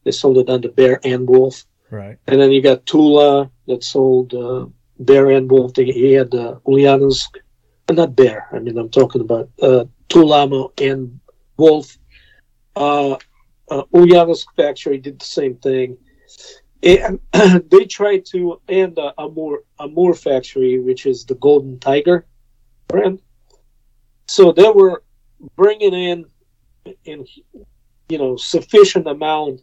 they 0.05 0.11
sold 0.13 0.39
it 0.39 0.49
under 0.49 0.71
Bear 0.71 1.01
and 1.05 1.29
Wolf. 1.29 1.57
right, 1.91 2.17
And 2.27 2.41
then 2.41 2.51
you 2.55 2.61
got 2.63 2.87
Tula 2.87 3.51
that 3.69 3.83
sold 3.85 4.35
uh, 4.35 4.67
Bear 4.99 5.31
and 5.31 5.51
Wolf. 5.51 5.75
They, 5.75 5.85
he 5.87 6.13
had 6.21 6.35
uh, 6.35 6.57
Ulyanovsk, 6.67 7.31
not 7.91 8.17
Bear. 8.17 8.49
I 8.53 8.59
mean, 8.59 8.79
I'm 8.79 8.89
talking 8.89 9.21
about 9.21 9.51
uh, 9.61 9.85
Tulamo 10.09 10.73
and 10.81 11.21
Wolf. 11.57 11.99
Uh, 12.77 13.17
uh, 13.71 13.83
factory 14.57 14.99
did 14.99 15.19
the 15.19 15.25
same 15.25 15.57
thing. 15.57 15.97
And 16.83 17.19
they 17.71 17.85
tried 17.87 18.27
to, 18.27 18.61
and 18.69 18.99
uh, 18.99 19.13
Amur, 19.19 19.65
Amur 19.79 20.15
factory, 20.15 20.81
which 20.81 21.07
is 21.07 21.25
the 21.25 21.35
Golden 21.37 21.79
Tiger 21.79 22.27
brand. 22.89 23.21
So 24.27 24.53
they 24.53 24.69
were 24.71 25.03
bringing 25.57 25.95
in, 25.95 26.25
in 27.05 27.27
you 28.09 28.19
know, 28.19 28.37
sufficient 28.37 29.07
amount 29.07 29.61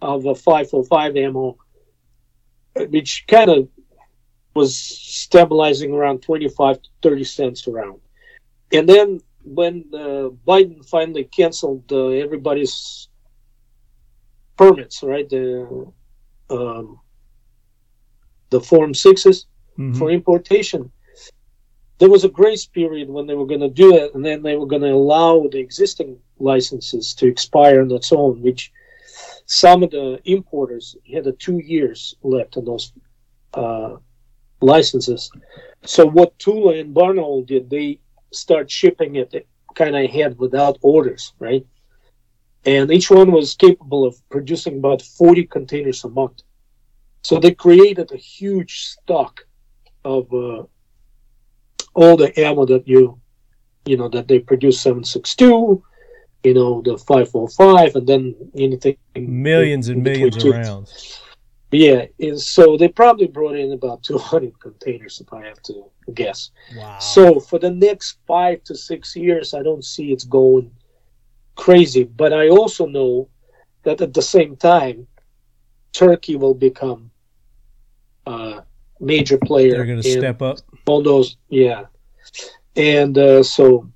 of 0.00 0.26
a 0.26 0.34
505 0.34 1.16
ammo, 1.16 1.56
which 2.74 3.24
kind 3.28 3.50
of 3.50 3.68
was 4.58 4.70
stabilizing 5.24 5.90
around 5.92 6.18
25 6.22 6.82
to 6.82 6.88
30 7.02 7.24
cents 7.24 7.60
around. 7.68 8.00
And 8.76 8.84
then 8.92 9.06
when 9.44 9.74
uh, 9.94 10.28
Biden 10.48 10.84
finally 10.96 11.24
canceled 11.24 11.86
uh, 11.92 12.08
everybody's 12.24 13.08
permits, 14.56 15.02
right? 15.02 15.28
The 15.28 15.46
um, 16.50 16.86
the 18.50 18.60
Form 18.70 18.92
Sixes 18.94 19.38
Mhm. 19.78 19.96
for 19.98 20.10
importation. 20.10 20.82
There 21.98 22.10
was 22.16 22.24
a 22.24 22.36
grace 22.40 22.66
period 22.78 23.08
when 23.14 23.26
they 23.26 23.36
were 23.40 23.50
going 23.52 23.66
to 23.68 23.82
do 23.84 23.88
it, 24.02 24.14
and 24.14 24.22
then 24.24 24.42
they 24.42 24.56
were 24.56 24.70
going 24.72 24.86
to 24.88 24.98
allow 25.02 25.32
the 25.52 25.60
existing 25.66 26.10
licenses 26.50 27.14
to 27.18 27.24
expire 27.26 27.80
on 27.82 27.90
its 27.98 28.10
own, 28.12 28.42
which 28.46 28.72
some 29.46 29.82
of 29.84 29.90
the 29.90 30.06
importers 30.24 30.96
had 31.14 31.26
a 31.26 31.32
two 31.44 31.58
years 31.74 32.00
left 32.22 32.56
on 32.56 32.64
those 32.64 32.92
uh, 33.54 33.96
licenses. 34.60 35.30
So 35.84 36.06
what 36.06 36.38
Tula 36.38 36.74
and 36.78 36.94
Barnaul 36.94 37.46
did, 37.46 37.70
they 37.70 38.00
start 38.32 38.70
shipping 38.70 39.16
it 39.16 39.46
kind 39.74 39.96
of 39.96 40.04
ahead 40.04 40.38
without 40.38 40.78
orders, 40.82 41.32
right? 41.38 41.66
And 42.64 42.90
each 42.90 43.10
one 43.10 43.30
was 43.32 43.54
capable 43.54 44.04
of 44.04 44.16
producing 44.28 44.78
about 44.78 45.00
40 45.00 45.44
containers 45.46 46.04
a 46.04 46.08
month. 46.08 46.42
So 47.22 47.38
they 47.38 47.54
created 47.54 48.10
a 48.12 48.16
huge 48.16 48.88
stock 48.88 49.46
of 50.04 50.32
uh, 50.32 50.64
all 51.94 52.16
the 52.16 52.32
ammo 52.38 52.66
that 52.66 52.86
you, 52.86 53.20
you 53.86 53.96
know, 53.96 54.08
that 54.08 54.28
they 54.28 54.38
produce 54.38 54.80
762, 54.80 55.82
you 56.44 56.54
know, 56.54 56.82
the 56.82 56.98
545, 56.98 57.96
and 57.96 58.06
then 58.06 58.34
anything. 58.56 58.96
millions 59.16 59.88
and 59.88 60.02
millions 60.02 60.44
of 60.44 60.52
rounds. 60.52 61.22
Yeah, 61.70 62.06
and 62.18 62.40
so 62.40 62.76
they 62.78 62.88
probably 62.88 63.26
brought 63.26 63.56
in 63.56 63.72
about 63.72 64.02
200 64.02 64.58
containers, 64.60 65.20
if 65.20 65.32
I 65.32 65.44
have 65.44 65.60
to 65.64 65.90
guess. 66.14 66.50
Wow. 66.74 66.98
So 66.98 67.40
for 67.40 67.58
the 67.58 67.70
next 67.70 68.18
five 68.26 68.64
to 68.64 68.74
six 68.74 69.14
years, 69.14 69.52
I 69.52 69.62
don't 69.62 69.84
see 69.84 70.12
it's 70.12 70.24
going 70.24 70.70
crazy. 71.56 72.04
But 72.04 72.32
I 72.32 72.48
also 72.48 72.86
know 72.86 73.28
that 73.82 74.00
at 74.00 74.14
the 74.14 74.22
same 74.22 74.56
time, 74.56 75.06
Turkey 75.92 76.36
will 76.36 76.54
become 76.54 77.10
a 78.26 78.62
major 79.00 79.38
player. 79.38 79.72
they're 79.72 79.86
going 79.86 80.02
to 80.02 80.10
step 80.10 80.40
up. 80.40 80.58
all 80.86 81.02
those. 81.02 81.36
Yeah, 81.50 81.84
and 82.76 83.16
uh, 83.18 83.42
so 83.42 83.90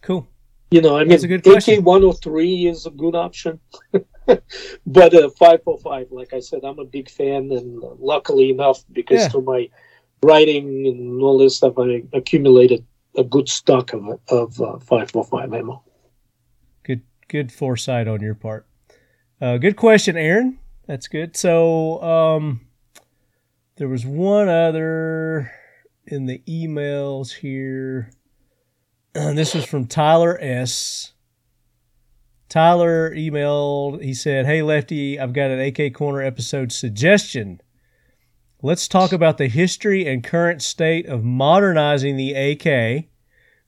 Cool. 0.00 0.26
you 0.70 0.80
know, 0.80 0.96
I 0.96 1.04
mean, 1.04 1.20
That's 1.20 1.42
question. 1.42 1.80
AK 1.80 1.84
103 1.84 2.66
is 2.68 2.86
a 2.86 2.90
good 2.90 3.14
option. 3.14 3.60
but 4.86 5.14
uh, 5.14 5.30
545, 5.30 6.08
like 6.10 6.32
I 6.32 6.40
said, 6.40 6.60
I'm 6.64 6.78
a 6.78 6.84
big 6.84 7.10
fan, 7.10 7.50
and 7.50 7.82
luckily 7.98 8.50
enough, 8.50 8.84
because 8.92 9.22
Yeah. 9.22 9.28
through 9.28 9.42
my 9.42 9.68
writing 10.22 10.86
and 10.86 11.22
all 11.22 11.38
this 11.38 11.56
stuff, 11.56 11.78
I 11.78 12.02
accumulated 12.12 12.84
a 13.16 13.24
good 13.24 13.48
stock 13.48 13.92
of 13.92 14.20
of 14.28 14.60
uh, 14.60 14.78
545 14.78 15.54
ammo. 15.54 15.82
Good 16.82 17.02
good 17.28 17.52
foresight 17.52 18.06
on 18.08 18.20
your 18.20 18.34
part. 18.34 18.66
Uh, 19.40 19.56
good 19.56 19.76
question, 19.76 20.16
Aaron. 20.16 20.58
That's 20.86 21.06
good. 21.06 21.36
So 21.36 22.02
um, 22.02 22.66
there 23.76 23.88
was 23.88 24.04
one 24.04 24.48
other 24.48 25.52
in 26.06 26.26
the 26.26 26.42
emails 26.48 27.32
here. 27.32 28.10
this 29.12 29.54
was 29.54 29.64
from 29.64 29.86
Tyler 29.86 30.38
S. 30.40 31.12
Tyler 32.48 33.14
emailed. 33.14 34.02
He 34.02 34.14
said, 34.14 34.46
"Hey 34.46 34.62
Lefty, 34.62 35.18
I've 35.20 35.32
got 35.32 35.50
an 35.50 35.60
AK 35.60 35.92
Corner 35.92 36.22
episode 36.22 36.72
suggestion. 36.72 37.60
Let's 38.62 38.88
talk 38.88 39.12
about 39.12 39.38
the 39.38 39.48
history 39.48 40.06
and 40.06 40.24
current 40.24 40.62
state 40.62 41.06
of 41.06 41.22
modernizing 41.22 42.16
the 42.16 42.34
AK. 42.34 43.08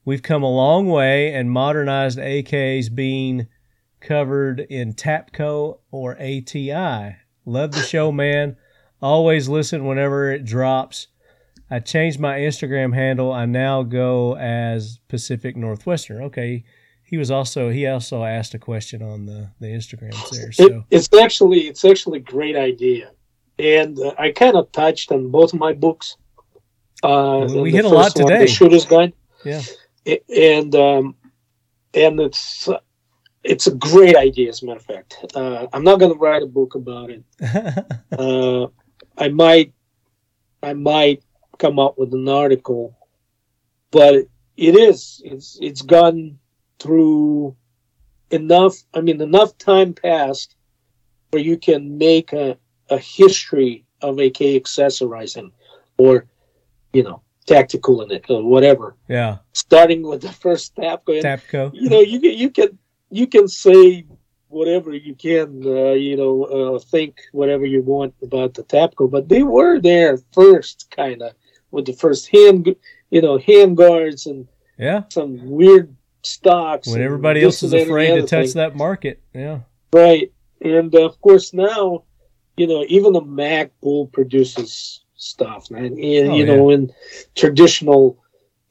We've 0.05 0.23
come 0.23 0.43
a 0.43 0.51
long 0.51 0.89
way, 0.89 1.33
and 1.33 1.51
modernized 1.51 2.19
AKs 2.19 2.95
being 2.95 3.47
covered 4.01 4.61
in 4.61 4.95
Tapco 4.95 5.79
or 5.91 6.17
ATI. 6.19 7.17
Love 7.45 7.73
the 7.73 7.83
show, 7.83 8.11
man. 8.11 8.57
Always 9.03 9.49
listen 9.49 9.87
whenever 9.87 10.33
it 10.33 10.45
drops. 10.45 11.09
I 11.71 11.79
changed 11.81 12.19
my 12.19 12.39
Instagram 12.39 12.95
handle. 12.95 13.33
I 13.33 13.45
now 13.45 13.83
go 13.83 14.37
as 14.37 14.99
Pacific 15.09 15.57
Northwestern. 15.57 16.23
Okay. 16.25 16.65
He 17.11 17.17
was 17.17 17.33
also 17.33 17.71
he 17.71 17.89
also 17.89 18.23
asked 18.23 18.55
a 18.55 18.59
question 18.61 19.03
on 19.03 19.27
the 19.27 19.51
the 19.59 19.67
Instagrams 19.67 20.31
there. 20.31 20.49
It, 20.51 20.55
So 20.55 20.85
it's 20.91 21.13
actually 21.13 21.63
it's 21.63 21.85
actually 21.85 22.19
a 22.19 22.23
great 22.23 22.55
idea, 22.55 23.11
and 23.59 23.99
uh, 23.99 24.15
I 24.17 24.31
kind 24.31 24.55
of 24.55 24.71
touched 24.71 25.11
on 25.11 25.29
both 25.29 25.53
my 25.53 25.73
books. 25.73 26.17
Uh, 27.03 27.49
we 27.51 27.73
hit 27.73 27.85
a 27.85 27.89
lot 27.89 28.15
one, 28.15 28.29
today. 28.29 28.43
The 28.43 28.47
Shooter's 28.47 28.85
Guide. 28.85 29.13
Yeah. 29.45 29.61
A- 30.07 30.23
and 30.57 30.73
um, 30.77 31.17
and 31.95 32.21
it's 32.21 32.69
it's 33.43 33.67
a 33.67 33.75
great 33.75 34.15
idea. 34.15 34.51
As 34.51 34.63
a 34.63 34.67
matter 34.67 34.79
of 34.79 34.85
fact, 34.85 35.17
uh, 35.35 35.67
I'm 35.73 35.83
not 35.83 35.99
going 35.99 36.13
to 36.13 36.19
write 36.19 36.45
a 36.45 36.47
book 36.47 36.77
about 36.77 37.11
it. 37.11 37.25
Uh, 38.17 38.67
I 39.17 39.29
might 39.29 39.73
I 40.63 40.75
might 40.75 41.25
come 41.59 41.79
up 41.79 41.99
with 41.99 42.13
an 42.15 42.29
article, 42.29 42.97
but 43.91 44.15
it 44.57 44.75
is 44.77 45.23
it's 45.25 45.59
it's 45.61 45.83
gone 45.83 46.39
through 46.81 47.55
enough. 48.31 48.77
I 48.95 49.01
mean, 49.01 49.21
enough 49.21 49.57
time 49.59 49.95
passed 49.95 50.57
where 51.31 51.43
you 51.43 51.57
can 51.57 51.97
make 51.99 52.33
a 52.33 52.59
a 52.91 52.99
history 52.99 53.85
of 54.03 54.19
AK 54.19 54.39
accessorizing, 54.61 55.53
or 55.99 56.27
you 56.93 57.05
know, 57.05 57.23
tactical 57.47 58.03
in 58.03 58.11
it 58.11 58.25
or 58.29 58.43
whatever. 58.43 58.97
yeah. 59.09 59.37
Starting 59.53 60.03
with 60.03 60.23
the 60.23 60.33
first 60.33 60.75
Tapco, 60.75 61.15
and 61.15 61.25
Tapco. 61.25 61.71
you 61.73 61.89
know, 61.89 62.01
you 62.01 62.19
can 62.21 62.33
you 62.39 62.51
can 62.51 62.79
you 63.11 63.27
can 63.29 63.47
say 63.47 64.05
whatever 64.49 64.93
you 64.93 65.15
can, 65.15 65.63
uh, 65.65 65.93
you 65.93 66.17
know, 66.17 66.43
uh, 66.43 66.79
think 66.81 67.21
whatever 67.31 67.65
you 67.65 67.83
want 67.83 68.13
about 68.21 68.55
the 68.55 68.65
Tapco, 68.65 69.09
but 69.09 69.29
they 69.29 69.45
were 69.45 69.79
there 69.79 70.19
first, 70.33 70.89
kind 70.91 71.23
of 71.23 71.33
with 71.71 71.87
the 71.87 71.93
first 71.93 72.29
hand, 72.29 72.75
you 73.11 73.23
know, 73.23 73.39
hand 73.39 73.77
guards 73.77 74.27
and 74.27 74.49
Yeah. 74.77 75.05
some 75.11 75.49
weird 75.49 75.95
stocks. 76.23 76.89
When 76.89 77.03
everybody 77.03 77.43
else 77.43 77.63
is 77.63 77.73
and 77.73 77.83
and 77.83 77.91
afraid 77.91 78.15
to 78.21 78.23
touch 78.27 78.47
thing. 78.49 78.55
that 78.55 78.77
market. 78.77 79.23
Yeah. 79.35 79.61
Right. 79.93 80.33
And 80.63 80.95
uh, 80.95 81.05
of 81.05 81.21
course 81.21 81.53
now, 81.55 82.05
you 82.57 82.67
know, 82.67 82.85
even 82.89 83.13
the 83.13 83.23
Mac 83.23 83.71
Bull 83.81 84.07
produces 84.09 85.03
stuff, 85.17 85.71
man. 85.71 85.85
And, 85.87 86.31
Oh, 86.31 86.37
you 86.37 86.45
know, 86.47 86.71
in 86.71 86.93
traditional 87.35 88.19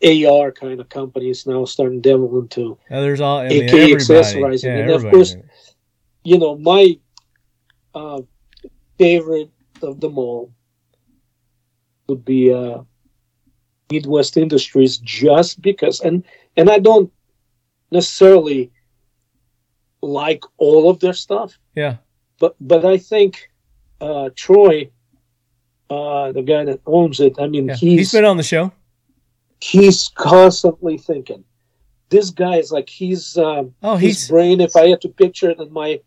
AR 0.03 0.51
kind 0.51 0.79
of 0.79 0.89
companies 0.89 1.45
now 1.47 1.65
starting 1.65 2.01
to 2.01 2.09
delve 2.09 2.33
into, 2.33 2.77
Now, 2.89 3.01
there's 3.01 3.21
all 3.21 3.39
I 3.39 3.45
AK 3.45 3.49
mean, 3.51 3.63
everybody. 3.69 3.95
accessorizing, 3.95 4.63
Yeah, 4.63 4.77
and 4.77 4.91
of 4.91 5.11
course- 5.11 5.35
you 6.23 6.37
know, 6.37 6.57
my 6.57 6.97
uh, 7.95 8.21
favorite 8.97 9.49
of 9.81 9.99
them 9.99 10.17
all 10.17 10.51
would 12.07 12.23
be 12.25 12.51
uh, 12.53 12.81
Midwest 13.91 14.37
Industries, 14.37 14.97
just 14.97 15.61
because, 15.61 16.01
and 16.01 16.23
and 16.57 16.69
I 16.69 16.79
don't 16.79 17.11
necessarily 17.91 18.71
like 20.01 20.43
all 20.57 20.89
of 20.89 20.99
their 20.99 21.13
stuff, 21.13 21.57
yeah. 21.75 21.97
but 22.39 22.55
but 22.61 22.85
I 22.85 22.97
think 22.97 23.49
uh, 24.01 24.29
Troy, 24.35 24.89
uh, 25.89 26.31
the 26.31 26.41
guy 26.41 26.65
that 26.65 26.81
owns 26.85 27.19
it, 27.19 27.35
I 27.39 27.47
mean, 27.47 27.67
yeah. 27.67 27.75
he's 27.75 27.99
he's 27.99 28.11
been 28.11 28.25
on 28.25 28.37
the 28.37 28.43
show. 28.43 28.71
he's 29.61 30.09
constantly 30.15 30.97
thinking. 30.97 31.43
This 32.09 32.29
guy 32.31 32.55
is 32.55 32.71
like 32.71 32.89
he's 32.89 33.37
um, 33.37 33.75
Oh, 33.83 33.95
his 33.95 34.21
he's 34.21 34.27
brain. 34.29 34.61
If 34.61 34.75
I 34.75 34.87
had 34.87 35.01
to 35.01 35.09
picture 35.09 35.49
it 35.49 35.59
in 35.59 35.71
my 35.71 35.99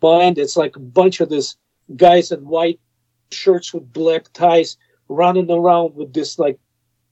mind, 0.00 0.38
it's 0.38 0.56
like 0.56 0.76
a 0.76 0.80
bunch 0.80 1.20
of 1.20 1.28
this 1.28 1.56
guys 1.96 2.32
in 2.32 2.46
white 2.46 2.80
shirts 3.30 3.74
with 3.74 3.92
black 3.92 4.32
ties 4.32 4.76
running 5.08 5.50
around 5.50 5.94
with 5.94 6.12
this 6.12 6.38
like 6.38 6.58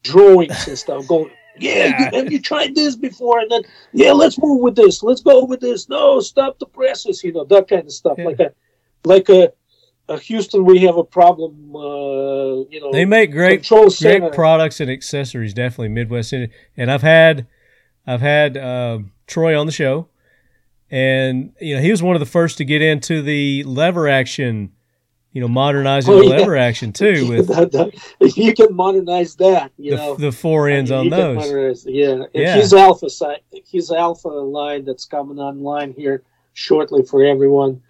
drawings 0.03 0.67
and 0.69 0.79
stuff, 0.79 1.07
going, 1.07 1.31
"Yeah. 1.61 2.11
You, 2.13 2.19
have 2.19 2.33
you 2.33 2.41
tried 2.41 2.75
this 2.75 2.97
before?" 2.97 3.41
And 3.41 3.51
then, 3.51 3.63
"Yeah, 3.93 4.13
let's 4.13 4.39
move 4.39 4.61
with 4.61 4.77
this. 4.77 5.03
Let's 5.03 5.23
go 5.23 5.45
with 5.45 5.61
this. 5.61 5.89
No, 5.89 6.21
stop 6.21 6.59
the 6.59 6.67
presses." 6.67 7.23
You 7.25 7.33
know 7.33 7.45
that 7.45 7.69
kind 7.69 7.85
of 7.85 7.93
stuff, 7.93 8.17
Yeah. 8.19 8.25
like 8.27 8.41
a 8.41 8.53
like 9.05 9.29
a. 9.29 9.53
a 10.09 10.19
Houston, 10.19 10.65
we 10.65 10.81
have 10.81 10.97
a 10.97 11.05
problem. 11.05 11.75
Uh, 11.77 12.65
you 12.69 12.81
know, 12.81 12.91
they 12.93 13.05
make 13.05 13.31
great 13.31 13.65
great 13.69 14.33
products 14.33 14.81
and 14.81 14.91
accessories 14.91 15.55
definitely 15.55 15.89
midwest 15.89 16.33
and 16.33 16.91
i've 16.91 17.03
had 17.03 17.47
i've 18.07 18.21
had 18.21 18.57
um 18.59 19.13
troy 19.29 19.57
on 19.59 19.67
the 19.67 19.73
show 19.73 20.09
and 20.91 21.53
you 21.61 21.77
know 21.77 21.81
he 21.81 21.91
was 21.93 22.03
one 22.03 22.17
of 22.17 22.21
the 22.21 22.27
first 22.27 22.59
to 22.59 22.65
get 22.65 22.83
into 22.83 23.23
the 23.23 23.63
lever 23.65 24.09
action 24.09 24.73
you 25.33 25.41
know 25.41 25.49
modernizing 25.49 26.13
Oh, 26.13 26.21
yeah. 26.23 26.31
lever 26.39 26.57
action 26.57 26.93
too 26.93 27.29
with 27.31 27.49
That- 27.49 27.93
you 28.37 28.55
can 28.55 28.75
modernize 28.75 29.37
that, 29.37 29.73
you 29.77 29.93
the, 29.93 29.97
know, 29.97 30.15
the 30.17 30.33
four 30.33 30.69
ends 30.69 30.91
on 30.91 31.09
those 31.09 31.87
yeah, 31.87 32.25
Yeah. 32.33 32.57
his 32.57 32.75
alpha 32.75 33.09
side, 33.09 33.41
his 33.53 33.91
alpha 33.91 34.29
line 34.29 34.85
that's 34.85 35.05
coming 35.05 35.39
online 35.39 35.93
here 35.93 36.23
shortly 36.53 37.05
for 37.05 37.23
everyone 37.25 37.81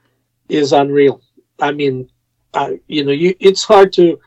is 0.48 0.72
unreal. 0.72 1.22
I 1.60 1.72
mean, 1.72 2.10
I, 2.54 2.80
you 2.88 3.04
know, 3.04 3.12
you, 3.12 3.34
it's 3.40 3.64
hard 3.64 3.92
to 3.94 4.18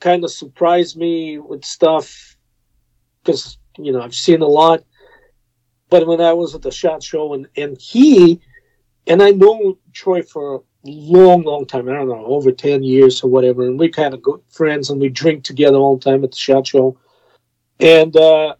kind 0.00 0.22
of 0.24 0.30
surprise 0.30 0.96
me 0.96 1.38
with 1.38 1.64
stuff 1.64 2.36
because 3.22 3.58
you 3.76 3.92
know 3.92 4.00
I've 4.00 4.14
seen 4.14 4.42
a 4.42 4.46
lot. 4.46 4.84
But 5.90 6.06
when 6.06 6.20
I 6.20 6.32
was 6.32 6.54
at 6.54 6.62
the 6.62 6.70
shot 6.70 7.02
show 7.02 7.34
and 7.34 7.48
and 7.56 7.76
he 7.80 8.40
and 9.06 9.22
I 9.22 9.30
know 9.30 9.78
Troy 9.92 10.22
for 10.22 10.62
long, 10.84 11.42
long 11.42 11.66
time. 11.66 11.88
I 11.88 11.94
don't 11.94 12.08
know, 12.08 12.26
over 12.26 12.52
ten 12.52 12.82
years 12.82 13.22
or 13.22 13.30
whatever. 13.30 13.66
And 13.66 13.78
we 13.78 13.88
kind 13.88 14.14
of 14.14 14.22
good 14.22 14.40
friends, 14.50 14.90
and 14.90 15.00
we 15.00 15.08
drink 15.08 15.44
together 15.44 15.76
all 15.76 15.96
the 15.96 16.10
time 16.10 16.24
at 16.24 16.30
the 16.30 16.36
shot 16.36 16.66
show. 16.66 16.98
And 17.80 18.16
uh, 18.16 18.54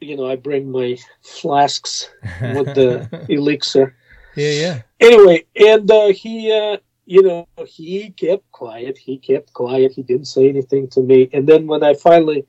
you 0.00 0.16
know, 0.16 0.26
I 0.26 0.36
bring 0.36 0.70
my 0.70 0.98
flasks 1.22 2.10
with 2.40 2.74
the 2.74 3.26
elixir. 3.28 3.96
Yeah, 4.36 4.50
yeah. 4.50 4.82
Anyway, 5.00 5.44
and 5.56 5.90
uh, 5.90 6.08
he, 6.08 6.52
uh, 6.52 6.78
you 7.06 7.22
know, 7.22 7.48
he 7.66 8.10
kept 8.10 8.50
quiet. 8.52 8.96
He 8.98 9.18
kept 9.18 9.52
quiet. 9.52 9.92
He 9.92 10.02
didn't 10.02 10.26
say 10.26 10.48
anything 10.48 10.88
to 10.90 11.00
me. 11.00 11.28
And 11.32 11.46
then 11.46 11.66
when 11.66 11.82
I 11.82 11.94
finally, 11.94 12.46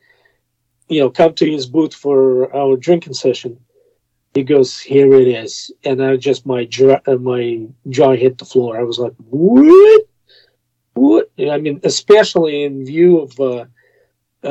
you 0.87 0.99
know, 0.99 1.09
come 1.09 1.33
to 1.35 1.49
his 1.49 1.65
booth 1.65 1.93
for 1.93 2.55
our 2.55 2.75
drinking 2.75 3.13
session, 3.13 3.59
he 4.39 4.43
goes, 4.43 4.79
"Here 4.79 5.11
it 5.21 5.27
is," 5.27 5.71
and 5.83 5.97
I 6.03 6.15
just 6.29 6.45
my 6.45 6.61
jaw, 6.65 6.99
uh, 7.05 7.15
my 7.33 7.67
jaw 7.95 8.11
hit 8.23 8.37
the 8.37 8.45
floor. 8.45 8.79
I 8.79 8.83
was 8.83 8.99
like, 8.99 9.13
"What? 9.29 10.01
What?" 10.93 11.25
I 11.55 11.57
mean, 11.57 11.79
especially 11.83 12.63
in 12.63 12.85
view 12.85 13.19
of, 13.19 13.39
uh, 13.39 13.65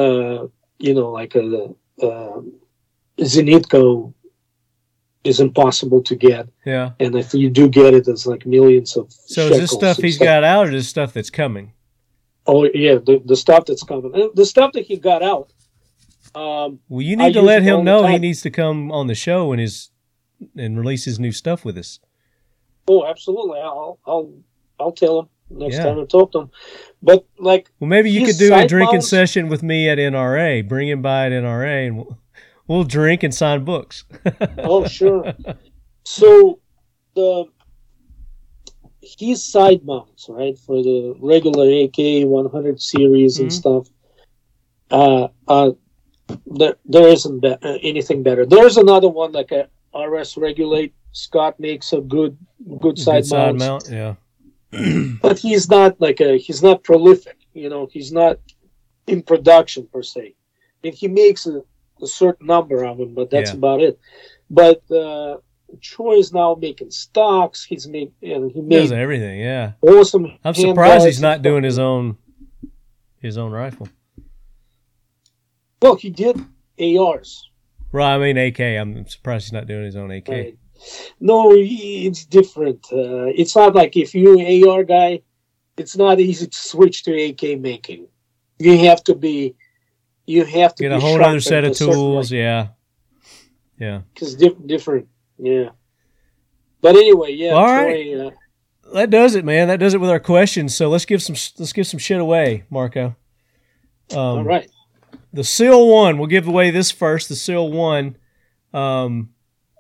uh, 0.03 0.47
you 0.79 0.95
know, 0.95 1.11
like 1.21 1.35
a. 1.35 1.75
Uh, 2.01 2.41
Zenitco 3.19 4.15
is 5.25 5.41
impossible 5.41 6.03
to 6.03 6.15
get, 6.15 6.49
Yeah. 6.65 6.93
and 7.01 7.17
if 7.17 7.35
you 7.35 7.51
do 7.51 7.69
get 7.69 7.93
it, 7.95 8.07
it's 8.07 8.27
like 8.27 8.47
millions 8.47 8.97
of. 8.97 9.13
So 9.13 9.49
is 9.49 9.59
this 9.59 9.73
stuff 9.73 9.97
he's 9.97 10.19
got 10.19 10.45
out 10.45 10.67
or 10.67 10.71
is 10.71 10.85
this 10.85 10.89
stuff 10.89 11.13
that's 11.13 11.31
coming? 11.31 11.73
Oh 12.47 12.65
yeah, 12.73 12.95
the, 12.95 13.21
the 13.25 13.37
stuff 13.37 13.65
that's 13.67 13.83
coming, 13.83 14.13
Uh, 14.15 14.29
the 14.35 14.47
stuff 14.47 14.73
that 14.73 14.85
he 14.85 14.97
got 14.97 15.23
out. 15.23 15.53
Um, 16.35 16.81
Well, 16.89 17.03
you 17.03 17.17
I 17.19 17.27
need 17.27 17.33
to 17.35 17.43
let 17.43 17.63
him 17.63 17.85
know 17.85 18.07
he 18.07 18.19
needs 18.19 18.43
to 18.43 18.51
come 18.51 18.93
on 18.93 19.07
the 19.07 19.15
show 19.15 19.53
and 19.53 19.61
his 19.61 19.91
and 20.57 20.79
release 20.79 21.05
his 21.05 21.19
new 21.19 21.33
stuff 21.33 21.65
with 21.65 21.77
us. 21.79 21.99
oh, 22.89 23.05
absolutely. 23.07 23.61
I'll 23.61 23.99
I'll 24.07 24.33
I'll 24.79 24.93
tell 24.93 25.21
him 25.21 25.29
next 25.51 25.77
Yeah. 25.77 25.85
time 25.85 25.99
I 26.01 26.05
talk 26.05 26.33
to 26.33 26.41
him. 26.43 26.51
But 27.03 27.27
like, 27.39 27.71
Well, 27.81 27.89
maybe 27.89 28.11
you 28.11 28.25
could 28.25 28.39
do 28.39 28.55
a 28.55 28.67
drinking 28.67 29.01
session 29.03 29.49
with 29.49 29.63
me 29.63 29.89
at 29.89 29.99
NRA. 29.99 30.63
Bring 30.67 30.89
him 30.89 31.03
by 31.03 31.27
at 31.27 31.33
NRA, 31.33 31.87
and 31.89 31.97
we'll, 31.97 32.19
we'll 32.67 32.85
drink 32.85 33.23
and 33.23 33.35
sign 33.35 33.65
books. 33.65 34.05
oh 34.59 34.85
sure. 34.99 35.33
So 36.05 36.61
the 37.15 37.47
his 39.19 39.45
side 39.45 39.85
mounts, 39.85 40.27
right, 40.29 40.57
for 40.59 40.83
the 40.83 41.15
regular 41.21 41.65
AK 41.85 42.27
100 42.29 42.81
series 42.81 43.39
and 43.39 43.49
Mhm. 43.49 43.53
stuff. 43.53 43.89
Uh, 44.91 45.29
uh, 45.47 45.71
there, 46.47 46.77
there 46.85 47.09
isn't 47.09 47.41
be- 47.41 47.49
uh, 47.63 47.79
anything 47.83 48.23
better. 48.23 48.45
There's 48.47 48.77
another 48.77 49.09
one 49.09 49.33
like 49.33 49.53
a 49.53 49.69
RS 49.97 50.37
Regulate. 50.37 50.95
Scott 51.13 51.59
makes 51.59 51.93
a 51.93 52.01
good, 52.01 52.37
good 52.81 52.99
side, 52.99 53.23
Good 53.23 53.27
side 53.27 53.55
mount, 53.59 53.89
yeah. 53.91 54.15
but 55.23 55.39
he's 55.39 55.69
not 55.71 56.01
like 56.01 56.21
a 56.21 56.37
he's 56.37 56.63
not 56.63 56.85
prolific. 56.85 57.37
You 57.55 57.69
know, 57.71 57.89
he's 57.91 58.13
not 58.13 58.39
in 59.07 59.23
production 59.23 59.89
per 59.93 60.03
se. 60.03 60.35
And 60.85 60.95
he 60.95 61.09
makes 61.09 61.47
a, 61.47 61.63
a 62.03 62.07
certain 62.07 62.47
number 62.47 62.85
of 62.85 62.99
them, 62.99 63.15
but 63.15 63.31
that's 63.31 63.51
Yeah. 63.51 63.57
about 63.57 63.81
it. 63.81 63.99
But 64.51 64.89
uh, 64.91 65.39
Troy 65.81 66.17
is 66.19 66.33
now 66.33 66.55
making 66.61 66.91
stocks. 66.91 67.65
He's 67.65 67.89
made 67.89 68.13
and 68.23 68.53
he 68.53 68.61
He 68.61 68.95
everything, 68.95 69.41
yeah. 69.41 69.73
awesome. 69.81 70.39
I'm 70.45 70.55
surprised 70.55 71.07
he's 71.07 71.21
not 71.21 71.43
doing 71.43 71.65
his 71.65 71.79
own 71.79 72.17
his 73.21 73.39
own 73.39 73.51
rifle. 73.51 73.89
Well, 75.81 75.97
he 75.97 76.11
did 76.11 76.41
ARs. 76.81 77.51
Right, 77.93 78.15
I 78.15 78.19
mean 78.19 78.37
AK. 78.37 78.61
I'm 78.61 79.07
surprised 79.07 79.47
he's 79.47 79.53
not 79.53 79.67
doing 79.67 79.85
his 79.85 79.97
own 79.97 80.11
AK. 80.11 80.29
Right. 80.29 80.59
No, 81.21 81.53
it's 81.55 82.25
different. 82.25 82.87
Uh, 82.93 83.27
it's 83.35 83.57
not 83.57 83.75
like 83.75 83.97
if 83.97 84.15
you're 84.15 84.39
an 84.39 84.69
AR 84.69 84.85
guy, 84.85 85.23
it's 85.77 85.97
not 85.97 86.21
easy 86.21 86.47
to 86.47 86.57
switch 86.57 87.05
to 87.05 87.13
AK 87.13 87.61
making. 87.61 88.07
You 88.59 88.79
have 88.87 89.03
to 89.05 89.15
be, 89.15 89.55
you 90.27 90.45
have 90.45 90.75
to 90.77 90.83
Get 90.83 90.93
a 90.93 91.01
whole 91.01 91.23
other 91.23 91.41
set 91.41 91.65
of 91.65 91.77
tools, 91.77 92.31
yeah. 92.31 92.69
Yeah. 93.79 94.03
Cause 94.17 94.35
diff- 94.35 94.67
different, 94.67 95.09
yeah. 95.39 95.71
But 96.81 96.97
anyway, 96.97 97.33
yeah. 97.33 97.53
All 97.53 97.67
Troy, 97.67 98.27
uh, 98.27 98.31
That 98.93 99.11
does 99.11 99.35
it, 99.35 99.45
man. 99.45 99.69
That 99.69 99.79
does 99.81 99.95
it 99.95 100.01
with 100.01 100.11
our 100.11 100.21
questions. 100.21 100.77
So 100.77 100.89
let's 100.89 101.05
give 101.05 101.23
some 101.23 101.37
let's 101.59 101.73
give 101.73 101.87
some 101.87 101.99
shit 101.99 102.21
away, 102.21 102.65
Marco. 102.71 103.17
Um, 104.11 104.19
all 104.19 104.45
right. 104.45 104.69
The 105.33 105.45
seal 105.45 105.89
one 105.89 106.19
we'll 106.19 106.27
give 106.27 106.49
away 106.49 106.71
this 106.71 106.91
first 106.91 107.29
the 107.29 107.37
seal 107.37 107.71
one 107.71 108.17
um 108.73 109.31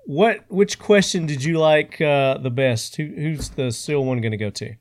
what 0.06 0.44
which 0.48 0.78
question 0.78 1.26
did 1.26 1.42
you 1.44 1.58
like 1.58 2.00
uh 2.00 2.38
the 2.38 2.50
best 2.50 2.96
Who, 2.96 3.04
who's 3.04 3.50
the 3.50 3.70
seal 3.70 4.04
one 4.04 4.20
going 4.20 4.32
to 4.32 4.38
go 4.38 4.50
to 4.50 4.74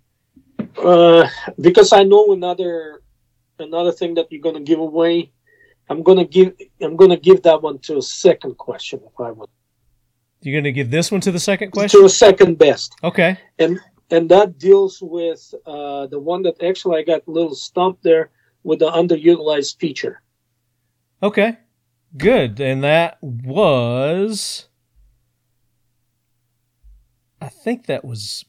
Uh, 0.78 1.28
because 1.60 1.92
I 1.94 2.04
know 2.04 2.34
another 2.34 3.02
another 3.60 3.92
thing 3.92 4.14
that 4.16 4.32
you're 4.32 4.42
gonna 4.42 4.62
give 4.62 4.80
away. 4.80 5.32
I'm 5.90 6.04
gonna 6.04 6.26
give 6.26 6.54
I'm 6.82 6.96
gonna 6.96 7.18
give 7.18 7.42
that 7.44 7.62
one 7.62 7.80
to 7.80 7.98
a 7.98 8.02
second 8.02 8.58
question 8.58 9.00
if 9.06 9.20
I 9.20 9.32
would 9.32 9.50
you're 10.42 10.54
going 10.54 10.64
to 10.66 10.72
give 10.72 10.92
this 10.92 11.12
one 11.12 11.22
to 11.22 11.32
the 11.32 11.40
second 11.40 11.72
question 11.72 12.00
to 12.00 12.06
a 12.06 12.10
second 12.10 12.58
best. 12.58 12.94
okay 13.04 13.38
and 13.58 13.80
and 14.12 14.30
that 14.30 14.58
deals 14.60 15.00
with 15.02 15.54
uh, 15.66 16.08
the 16.08 16.20
one 16.20 16.42
that 16.44 16.62
actually 16.64 17.00
I 17.00 17.04
got 17.04 17.28
a 17.28 17.32
little 17.32 17.56
stumped 17.56 18.04
there 18.04 18.30
with 18.64 18.80
the 18.80 18.90
underutilized 18.92 19.80
feature. 19.80 20.22
Okay 21.22 21.58
good 22.18 22.60
and 22.60 22.84
that 22.84 23.18
was 23.22 24.68
i 27.42 27.50
think 27.50 27.86
that 27.86 28.04
was 28.04 28.46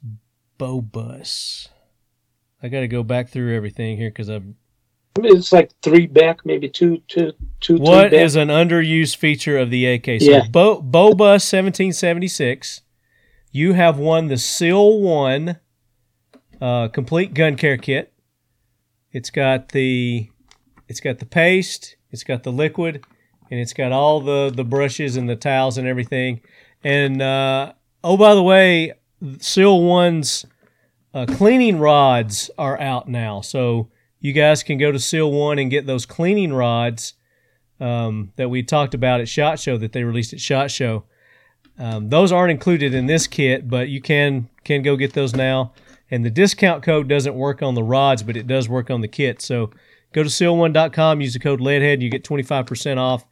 bobus 0.59 1.69
i 2.63 2.69
got 2.69 2.81
to 2.81 2.89
go 2.89 3.03
back 3.03 3.29
through 3.29 3.55
everything 3.55 3.97
here 3.97 4.11
because 4.11 4.31
i've 4.31 4.45
I 5.17 5.21
mean, 5.21 5.37
it's 5.37 5.53
like 5.53 5.73
three 5.83 6.07
back, 6.07 6.47
maybe 6.47 6.69
two, 6.69 6.99
two, 7.09 7.33
two. 7.59 7.79
What 7.79 8.13
is 8.13 8.37
an 8.37 8.49
underused 8.49 9.17
feature 9.17 9.59
of 9.59 9.69
the 9.69 9.85
AK? 9.85 10.05
So 10.21 10.31
Yeah. 10.31 10.47
Bo, 10.49 10.81
Boba 10.81 11.41
1776, 11.41 12.83
you 13.51 13.73
have 13.73 13.99
won 13.99 14.29
the 14.29 14.37
Seal 14.37 15.01
1 15.01 15.59
uh, 16.61 16.89
complete 16.89 17.35
gun 17.35 17.57
care 17.57 17.77
kit. 17.77 18.13
It's 19.13 19.31
got 19.31 19.71
the 19.71 20.29
it's 20.87 21.01
got 21.01 21.19
the 21.19 21.27
paste, 21.27 21.97
it's 22.11 22.25
got 22.25 22.43
the 22.43 22.53
liquid, 22.53 23.05
and 23.51 23.61
it's 23.61 23.73
got 23.73 23.93
all 23.93 24.21
the 24.21 24.51
the 24.55 24.65
brushes 24.65 25.17
and 25.17 25.29
the 25.29 25.37
towels 25.37 25.79
and 25.79 25.87
everything. 25.87 26.41
And 26.85 27.21
uh, 27.21 27.73
oh 28.05 28.17
by 28.17 28.35
the 28.35 28.43
way, 28.43 28.95
Seal 29.41 29.81
1's 29.81 30.47
uh, 31.15 31.27
cleaning 31.27 31.79
rods 31.79 32.51
are 32.59 32.81
out 32.81 33.09
now. 33.09 33.41
So 33.41 33.91
you 34.21 34.33
guys 34.33 34.63
can 34.63 34.79
go 34.79 34.93
to 34.93 34.99
Seal 34.99 35.31
One 35.31 35.59
and 35.59 35.71
get 35.71 35.87
those 35.87 36.07
cleaning 36.07 36.53
rods 36.53 37.15
um, 37.81 38.33
that 38.37 38.49
we 38.49 38.63
talked 38.63 38.95
about 38.95 39.21
at 39.21 39.29
Shot 39.29 39.59
Show 39.59 39.77
that 39.79 39.93
they 39.93 40.05
released 40.05 40.33
at 40.33 40.41
Shot 40.41 40.71
Show. 40.71 41.05
Um, 41.79 42.09
those 42.09 42.33
aren't 42.33 42.51
included 42.51 42.93
in 42.93 43.07
this 43.07 43.27
kit, 43.27 43.69
but 43.69 43.89
you 43.89 44.01
can 44.01 44.49
can 44.65 44.83
go 44.83 44.97
get 44.97 45.13
those 45.13 45.35
now. 45.35 45.73
And 46.11 46.25
the 46.25 46.31
discount 46.31 46.83
code 46.83 47.07
doesn't 47.07 47.35
work 47.35 47.63
on 47.63 47.75
the 47.75 47.83
rods, 47.83 48.23
but 48.23 48.37
it 48.37 48.47
does 48.47 48.69
work 48.69 48.91
on 48.91 49.03
the 49.03 49.09
kit. 49.09 49.43
So 49.43 49.71
go 50.13 50.23
to 50.23 50.29
seal1.com, 50.29 51.21
use 51.21 51.33
the 51.33 51.39
code 51.39 51.61
LEADHEAD, 51.61 51.95
and 51.95 52.03
you 52.03 52.11
get 52.11 52.25
25% 52.25 52.99
off 52.99 53.25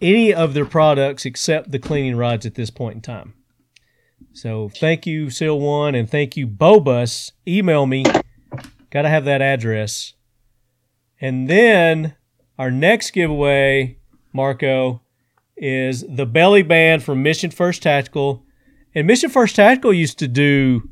any 0.00 0.32
of 0.32 0.54
their 0.54 0.66
products 0.66 1.24
except 1.24 1.70
the 1.70 1.78
cleaning 1.78 2.16
rods 2.16 2.46
at 2.46 2.54
this 2.54 2.70
point 2.70 2.96
in 2.96 3.00
time. 3.00 3.34
So 4.32 4.68
thank 4.68 5.06
you, 5.06 5.30
Seal 5.30 5.58
One, 5.58 5.94
and 5.94 6.08
thank 6.08 6.36
you, 6.36 6.46
Bobus. 6.46 7.32
Email 7.46 7.86
me. 7.86 8.04
Got 8.90 9.02
to 9.02 9.08
have 9.08 9.24
that 9.24 9.42
address. 9.42 10.14
And 11.20 11.48
then 11.48 12.14
our 12.58 12.70
next 12.70 13.10
giveaway, 13.10 13.98
Marco, 14.32 15.02
is 15.56 16.04
the 16.08 16.26
belly 16.26 16.62
band 16.62 17.02
from 17.02 17.22
Mission 17.22 17.50
First 17.50 17.82
Tactical. 17.82 18.44
And 18.94 19.06
Mission 19.06 19.30
First 19.30 19.56
Tactical 19.56 19.92
used 19.92 20.18
to 20.20 20.28
do 20.28 20.88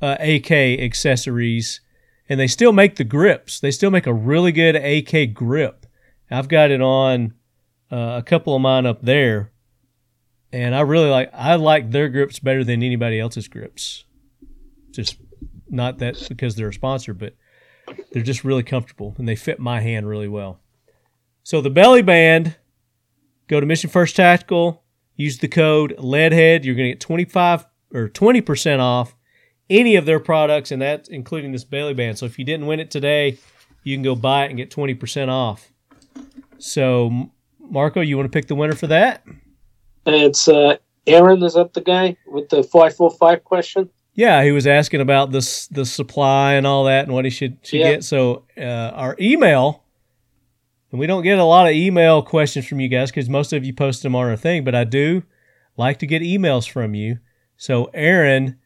uh, 0.00 0.16
AK 0.20 0.50
accessories, 0.50 1.80
and 2.28 2.38
they 2.38 2.46
still 2.46 2.72
make 2.72 2.96
the 2.96 3.04
grips. 3.04 3.60
They 3.60 3.70
still 3.70 3.90
make 3.90 4.06
a 4.06 4.12
really 4.12 4.52
good 4.52 4.76
AK 4.76 5.34
grip. 5.34 5.86
I've 6.30 6.48
got 6.48 6.70
it 6.70 6.82
on 6.82 7.34
uh, 7.90 8.16
a 8.18 8.22
couple 8.22 8.54
of 8.54 8.60
mine 8.60 8.84
up 8.84 9.02
there, 9.02 9.50
and 10.52 10.74
I 10.74 10.80
really 10.80 11.08
like. 11.08 11.30
I 11.32 11.54
like 11.54 11.90
their 11.90 12.08
grips 12.08 12.38
better 12.38 12.64
than 12.64 12.82
anybody 12.82 13.18
else's 13.18 13.48
grips. 13.48 14.04
Just 14.90 15.18
not 15.70 15.98
that 15.98 16.26
because 16.28 16.54
they're 16.54 16.68
a 16.68 16.74
sponsor, 16.74 17.14
but 17.14 17.34
they're 18.12 18.22
just 18.22 18.44
really 18.44 18.62
comfortable 18.62 19.14
and 19.18 19.28
they 19.28 19.36
fit 19.36 19.58
my 19.58 19.80
hand 19.80 20.08
really 20.08 20.28
well. 20.28 20.60
So 21.42 21.60
the 21.60 21.70
belly 21.70 22.02
band, 22.02 22.56
go 23.46 23.60
to 23.60 23.66
Mission 23.66 23.90
First 23.90 24.16
Tactical, 24.16 24.82
use 25.16 25.38
the 25.38 25.48
code 25.48 25.94
LEADHEAD. 25.98 26.64
You're 26.64 26.74
going 26.74 26.88
to 26.88 26.92
get 26.92 27.00
25 27.00 27.66
or 27.92 28.08
20% 28.08 28.80
off 28.80 29.14
any 29.70 29.96
of 29.96 30.06
their 30.06 30.20
products, 30.20 30.70
and 30.70 30.80
that's 30.80 31.08
including 31.08 31.52
this 31.52 31.64
belly 31.64 31.94
band. 31.94 32.18
So 32.18 32.26
if 32.26 32.38
you 32.38 32.44
didn't 32.44 32.66
win 32.66 32.80
it 32.80 32.90
today, 32.90 33.38
you 33.84 33.96
can 33.96 34.02
go 34.02 34.14
buy 34.14 34.44
it 34.44 34.48
and 34.48 34.56
get 34.56 34.70
20% 34.70 35.28
off. 35.28 35.70
So, 36.58 37.30
Marco, 37.60 38.00
you 38.00 38.16
want 38.16 38.30
to 38.30 38.36
pick 38.36 38.48
the 38.48 38.54
winner 38.54 38.74
for 38.74 38.86
that? 38.88 39.24
It's 40.06 40.48
uh, 40.48 40.76
Aaron. 41.06 41.42
Is 41.42 41.54
that 41.54 41.74
the 41.74 41.80
guy 41.80 42.16
with 42.26 42.48
the 42.48 42.62
five 42.62 42.96
four 42.96 43.10
five 43.10 43.44
question? 43.44 43.90
Yeah, 44.14 44.42
he 44.42 44.50
was 44.52 44.66
asking 44.66 45.00
about 45.00 45.30
this 45.30 45.68
the 45.68 45.84
supply 45.86 46.54
and 46.54 46.66
all 46.66 46.84
that 46.84 47.04
and 47.04 47.12
what 47.14 47.24
he 47.24 47.30
should 47.30 47.58
should 47.62 47.80
Yeah. 47.80 47.92
get. 47.92 48.04
So 48.04 48.44
uh, 48.56 48.62
our 48.94 49.16
email, 49.20 49.84
and 50.90 50.98
we 50.98 51.06
don't 51.06 51.22
get 51.22 51.38
a 51.38 51.44
lot 51.44 51.68
of 51.68 51.74
email 51.74 52.22
questions 52.22 52.66
from 52.66 52.80
you 52.80 52.88
guys 52.88 53.10
because 53.10 53.28
most 53.28 53.52
of 53.52 53.64
you 53.64 53.72
post 53.74 54.02
them 54.02 54.16
on 54.16 54.26
our 54.26 54.36
thing, 54.36 54.64
but 54.64 54.74
I 54.74 54.84
do 54.84 55.22
like 55.76 55.98
to 56.00 56.06
get 56.06 56.22
emails 56.22 56.68
from 56.68 56.94
you. 56.94 57.18
So 57.56 57.90
Aaron, 57.94 58.56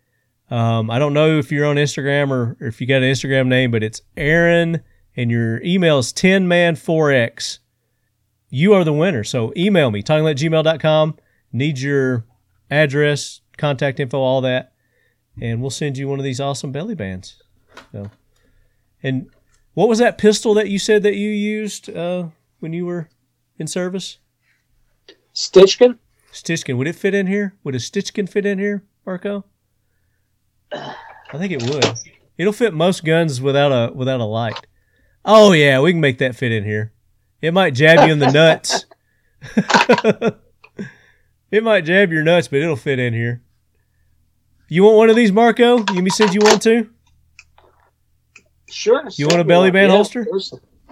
um, 0.53 0.91
I 0.91 0.99
don't 0.99 1.15
know 1.15 1.39
if 1.39 1.51
you're 1.51 1.65
on 1.65 1.77
Instagram 1.77 2.31
or, 2.31 2.59
or 2.61 2.67
if 2.67 2.79
you 2.79 2.87
got 2.87 2.97
an 3.03 3.11
Instagram 3.11 3.47
name, 3.47 3.71
but 3.71 3.83
it's 3.83 4.03
Aaron, 4.19 4.83
and 5.17 5.31
your 5.31 5.63
email 5.63 5.99
is 5.99 6.13
10man4x. 6.13 7.59
You 8.51 8.75
are 8.75 8.85
the 8.85 8.93
winner. 8.93 9.25
So 9.25 9.55
email 9.57 9.91
me, 9.91 10.03
talkinglead@gmail.com. 10.03 11.17
Need 11.55 11.79
your 11.79 12.27
address, 12.71 13.41
contact 13.57 13.99
info, 13.99 14.19
all 14.19 14.43
that, 14.43 14.75
and 15.41 15.63
we'll 15.63 15.71
send 15.71 15.97
you 15.97 16.07
one 16.07 16.19
of 16.19 16.25
these 16.25 16.39
awesome 16.39 16.71
belly 16.71 16.95
bands. 16.95 17.43
So, 17.91 18.11
and 19.03 19.31
what 19.73 19.89
was 19.89 20.01
that 20.01 20.19
pistol 20.19 20.53
that 20.53 20.69
you 20.69 20.79
said 20.79 21.03
that 21.03 21.17
you 21.17 21.31
used 21.31 21.89
uh, 21.89 22.27
when 22.61 22.75
you 22.75 22.85
were 22.85 23.09
in 23.59 23.67
service? 23.67 24.19
Stechkin? 25.35 25.99
Stechkin. 26.31 26.77
Would 26.77 26.89
it 26.89 26.97
fit 26.97 27.15
in 27.15 27.27
here? 27.27 27.55
Would 27.65 27.75
a 27.75 27.79
Stechkin 27.79 28.29
fit 28.29 28.45
in 28.45 28.59
here, 28.59 28.85
Marco? 29.07 29.47
I 30.75 31.39
think 31.39 31.53
it 31.53 31.63
would. 31.63 31.85
It'll 32.39 32.53
fit 32.53 32.75
most 32.75 33.05
guns 33.05 33.41
without 33.41 33.73
a 33.73 33.93
without 33.93 34.21
a 34.21 34.25
light. 34.25 34.67
Oh 35.25 35.53
yeah, 35.53 35.81
we 35.81 35.93
can 35.93 36.01
make 36.01 36.19
that 36.19 36.35
fit 36.37 36.53
in 36.53 36.65
here. 36.65 36.93
It 37.41 37.53
might 37.53 37.75
jab 37.75 38.07
you 38.07 38.13
in 38.13 38.19
the 38.19 38.31
nuts. 38.31 38.87
it 41.51 41.63
might 41.63 41.83
jab 41.85 42.13
your 42.13 42.23
nuts, 42.23 42.49
but 42.49 42.61
it'll 42.61 42.77
fit 42.77 42.99
in 42.99 43.13
here. 43.13 43.43
You 44.69 44.85
want 44.85 44.97
one 44.97 45.11
of 45.11 45.17
these, 45.17 45.33
Marco? 45.33 45.79
You 45.93 46.03
to 46.09 46.29
you 46.33 46.41
want 46.43 46.63
too? 46.63 46.91
Sure. 48.71 49.05
You 49.17 49.27
want 49.29 49.41
a 49.41 49.45
belly 49.45 49.71
band 49.71 49.91
Yeah, 49.91 49.97
holster? 49.97 50.27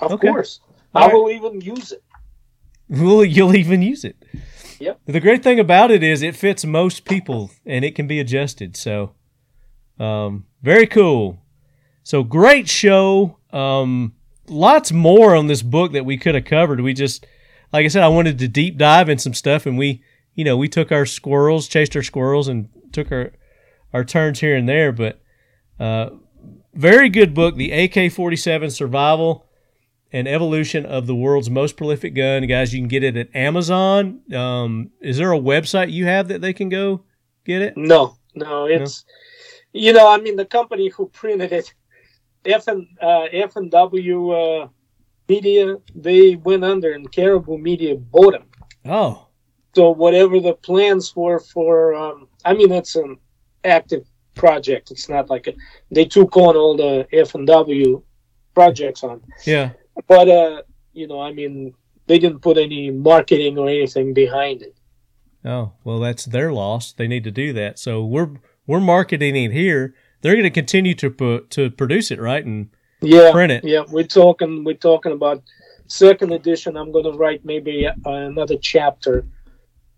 Of 0.02 0.12
Okay. 0.12 0.28
course. 0.28 0.60
All 0.94 1.04
I 1.04 1.06
right. 1.06 1.14
will 1.14 1.30
even 1.30 1.60
use 1.60 1.92
it. 1.92 2.02
Well, 2.88 3.24
you'll 3.24 3.54
even 3.56 3.80
use 3.80 4.04
it. 4.04 4.16
Yep. 4.80 5.00
The 5.06 5.20
great 5.20 5.42
thing 5.42 5.60
about 5.60 5.90
it 5.90 6.02
is 6.02 6.20
it 6.22 6.36
fits 6.36 6.64
most 6.64 7.04
people 7.04 7.50
and 7.64 7.84
it 7.84 7.94
can 7.94 8.06
be 8.06 8.18
adjusted. 8.20 8.76
So, 8.76 9.14
um, 10.00 10.46
very 10.62 10.86
cool. 10.86 11.42
So 12.02 12.24
great 12.24 12.68
show. 12.68 13.36
Um, 13.52 14.14
lots 14.48 14.92
more 14.92 15.34
on 15.36 15.46
this 15.46 15.62
book 15.62 15.92
that 15.92 16.04
we 16.04 16.16
could 16.16 16.34
have 16.34 16.44
covered. 16.44 16.80
We 16.80 16.94
just, 16.94 17.26
like 17.72 17.84
I 17.84 17.88
said, 17.88 18.02
I 18.02 18.08
wanted 18.08 18.38
to 18.38 18.48
deep 18.48 18.78
dive 18.78 19.08
in 19.08 19.18
some 19.18 19.34
stuff, 19.34 19.66
and 19.66 19.78
we, 19.78 20.02
you 20.34 20.44
know, 20.44 20.56
we 20.56 20.68
took 20.68 20.90
our 20.90 21.06
squirrels, 21.06 21.68
chased 21.68 21.94
our 21.94 22.02
squirrels, 22.02 22.48
and 22.48 22.68
took 22.92 23.12
our 23.12 23.32
our 23.92 24.04
turns 24.04 24.40
here 24.40 24.56
and 24.56 24.68
there. 24.68 24.92
But 24.92 25.20
uh, 25.78 26.10
very 26.74 27.08
good 27.08 27.34
book, 27.34 27.56
the 27.56 27.70
AK 27.70 28.12
forty 28.12 28.36
seven 28.36 28.70
Survival 28.70 29.46
and 30.12 30.26
Evolution 30.26 30.84
of 30.86 31.06
the 31.06 31.14
World's 31.14 31.50
Most 31.50 31.76
Prolific 31.76 32.14
Gun. 32.14 32.46
Guys, 32.46 32.74
you 32.74 32.80
can 32.80 32.88
get 32.88 33.04
it 33.04 33.16
at 33.16 33.34
Amazon. 33.34 34.20
Um, 34.34 34.90
is 35.00 35.18
there 35.18 35.32
a 35.32 35.38
website 35.38 35.92
you 35.92 36.06
have 36.06 36.28
that 36.28 36.40
they 36.40 36.52
can 36.52 36.68
go 36.68 37.04
get 37.44 37.62
it? 37.62 37.76
No, 37.76 38.16
no, 38.34 38.64
it's 38.64 39.04
you 39.72 39.92
know, 39.92 40.08
I 40.08 40.18
mean, 40.18 40.36
the 40.36 40.44
company 40.44 40.88
who 40.88 41.08
printed 41.08 41.52
it, 41.52 41.72
F 42.44 42.68
and 42.68 42.86
uh, 43.00 43.26
F 43.32 43.56
and 43.56 43.70
W 43.70 44.30
uh, 44.30 44.68
Media, 45.28 45.76
they 45.94 46.36
went 46.36 46.64
under, 46.64 46.92
and 46.92 47.10
Caribou 47.10 47.58
Media 47.58 47.96
bought 47.96 48.32
them. 48.32 48.46
Oh, 48.86 49.28
So 49.74 49.90
whatever 49.90 50.40
the 50.40 50.54
plans 50.54 51.14
were 51.14 51.38
for, 51.38 51.94
um, 51.94 52.28
I 52.44 52.54
mean, 52.54 52.72
it's 52.72 52.96
an 52.96 53.18
active 53.64 54.06
project. 54.34 54.90
It's 54.90 55.08
not 55.08 55.28
like 55.28 55.46
a, 55.46 55.52
they 55.90 56.06
took 56.06 56.36
on 56.36 56.56
all 56.56 56.76
the 56.76 57.06
F 57.12 57.34
and 57.34 57.46
W 57.46 58.02
projects 58.54 59.04
on, 59.04 59.22
yeah. 59.44 59.70
but 60.08 60.28
uh, 60.28 60.62
you 60.92 61.06
know, 61.06 61.20
I 61.20 61.32
mean, 61.32 61.74
they 62.06 62.18
didn't 62.18 62.40
put 62.40 62.58
any 62.58 62.90
marketing 62.90 63.58
or 63.58 63.68
anything 63.68 64.14
behind 64.14 64.62
it. 64.62 64.74
Oh, 65.44 65.72
well, 65.84 66.00
that's 66.00 66.24
their 66.24 66.52
loss. 66.52 66.92
They 66.92 67.06
need 67.06 67.24
to 67.24 67.30
do 67.30 67.52
that. 67.52 67.78
So 67.78 68.04
we're 68.04 68.30
we're 68.70 68.78
marketing 68.78 69.34
it 69.34 69.50
here. 69.50 69.94
They're 70.22 70.34
going 70.34 70.44
to 70.44 70.50
continue 70.50 70.94
to 70.94 71.10
pu- 71.10 71.44
to 71.50 71.70
produce 71.70 72.12
it, 72.12 72.20
right? 72.20 72.44
And 72.44 72.70
Yeah, 73.00 73.32
Print 73.32 73.50
it. 73.50 73.64
Yeah, 73.64 73.82
we're 73.90 74.06
talking. 74.06 74.62
We're 74.62 74.74
talking 74.90 75.10
about 75.10 75.42
second 75.88 76.32
edition. 76.32 76.76
I'm 76.76 76.92
going 76.92 77.10
to 77.10 77.18
write 77.18 77.44
maybe 77.44 77.88
uh, 77.88 77.92
another 78.04 78.56
chapter, 78.56 79.26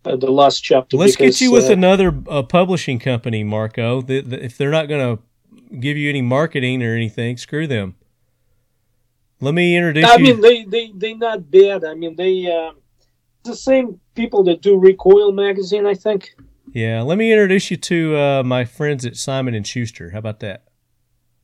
uh, 0.07 0.17
the 0.17 0.31
last 0.31 0.61
chapter. 0.61 0.97
let's 0.97 1.17
because, 1.17 1.39
get 1.39 1.45
you 1.45 1.53
with 1.53 1.69
uh, 1.69 1.75
another 1.75 2.19
uh, 2.31 2.43
publishing 2.43 2.99
company, 2.99 3.45
Marco. 3.45 4.01
The, 4.01 4.23
the, 4.23 4.43
if 4.43 4.57
they're 4.57 4.71
not 4.71 4.89
going 4.89 5.17
to 5.17 5.23
give 5.77 5.99
you 5.99 6.09
any 6.09 6.23
marketing 6.23 6.83
or 6.83 6.95
anything, 6.95 7.37
screw 7.37 7.67
them. 7.67 7.97
Let 9.41 9.53
me 9.53 9.77
introduce 9.77 10.07
I 10.07 10.17
you. 10.17 10.25
mean, 10.25 10.41
they 10.41 10.65
they 10.65 10.93
they 10.95 11.13
not 11.13 11.51
bad. 11.51 11.85
I 11.85 11.93
mean, 11.93 12.17
they 12.17 12.51
uh, 12.51 12.73
the 13.43 13.55
same 13.55 14.01
people 14.15 14.45
that 14.45 14.63
do 14.63 14.79
Recoil 14.79 15.31
magazine. 15.33 15.85
I 15.85 15.95
think. 15.95 16.35
Yeah, 16.73 17.03
let 17.03 17.19
me 17.19 17.33
introduce 17.33 17.71
you 17.71 17.77
to 17.77 18.17
uh, 18.17 18.43
my 18.43 18.65
friends 18.65 19.05
at 19.05 19.17
Simon 19.17 19.55
and 19.55 19.67
Schuster. 19.67 20.11
How 20.11 20.19
about 20.19 20.41
that? 20.41 20.65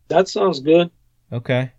That 0.08 0.28
sounds 0.28 0.60
good. 0.60 0.90
Okay, 1.32 1.70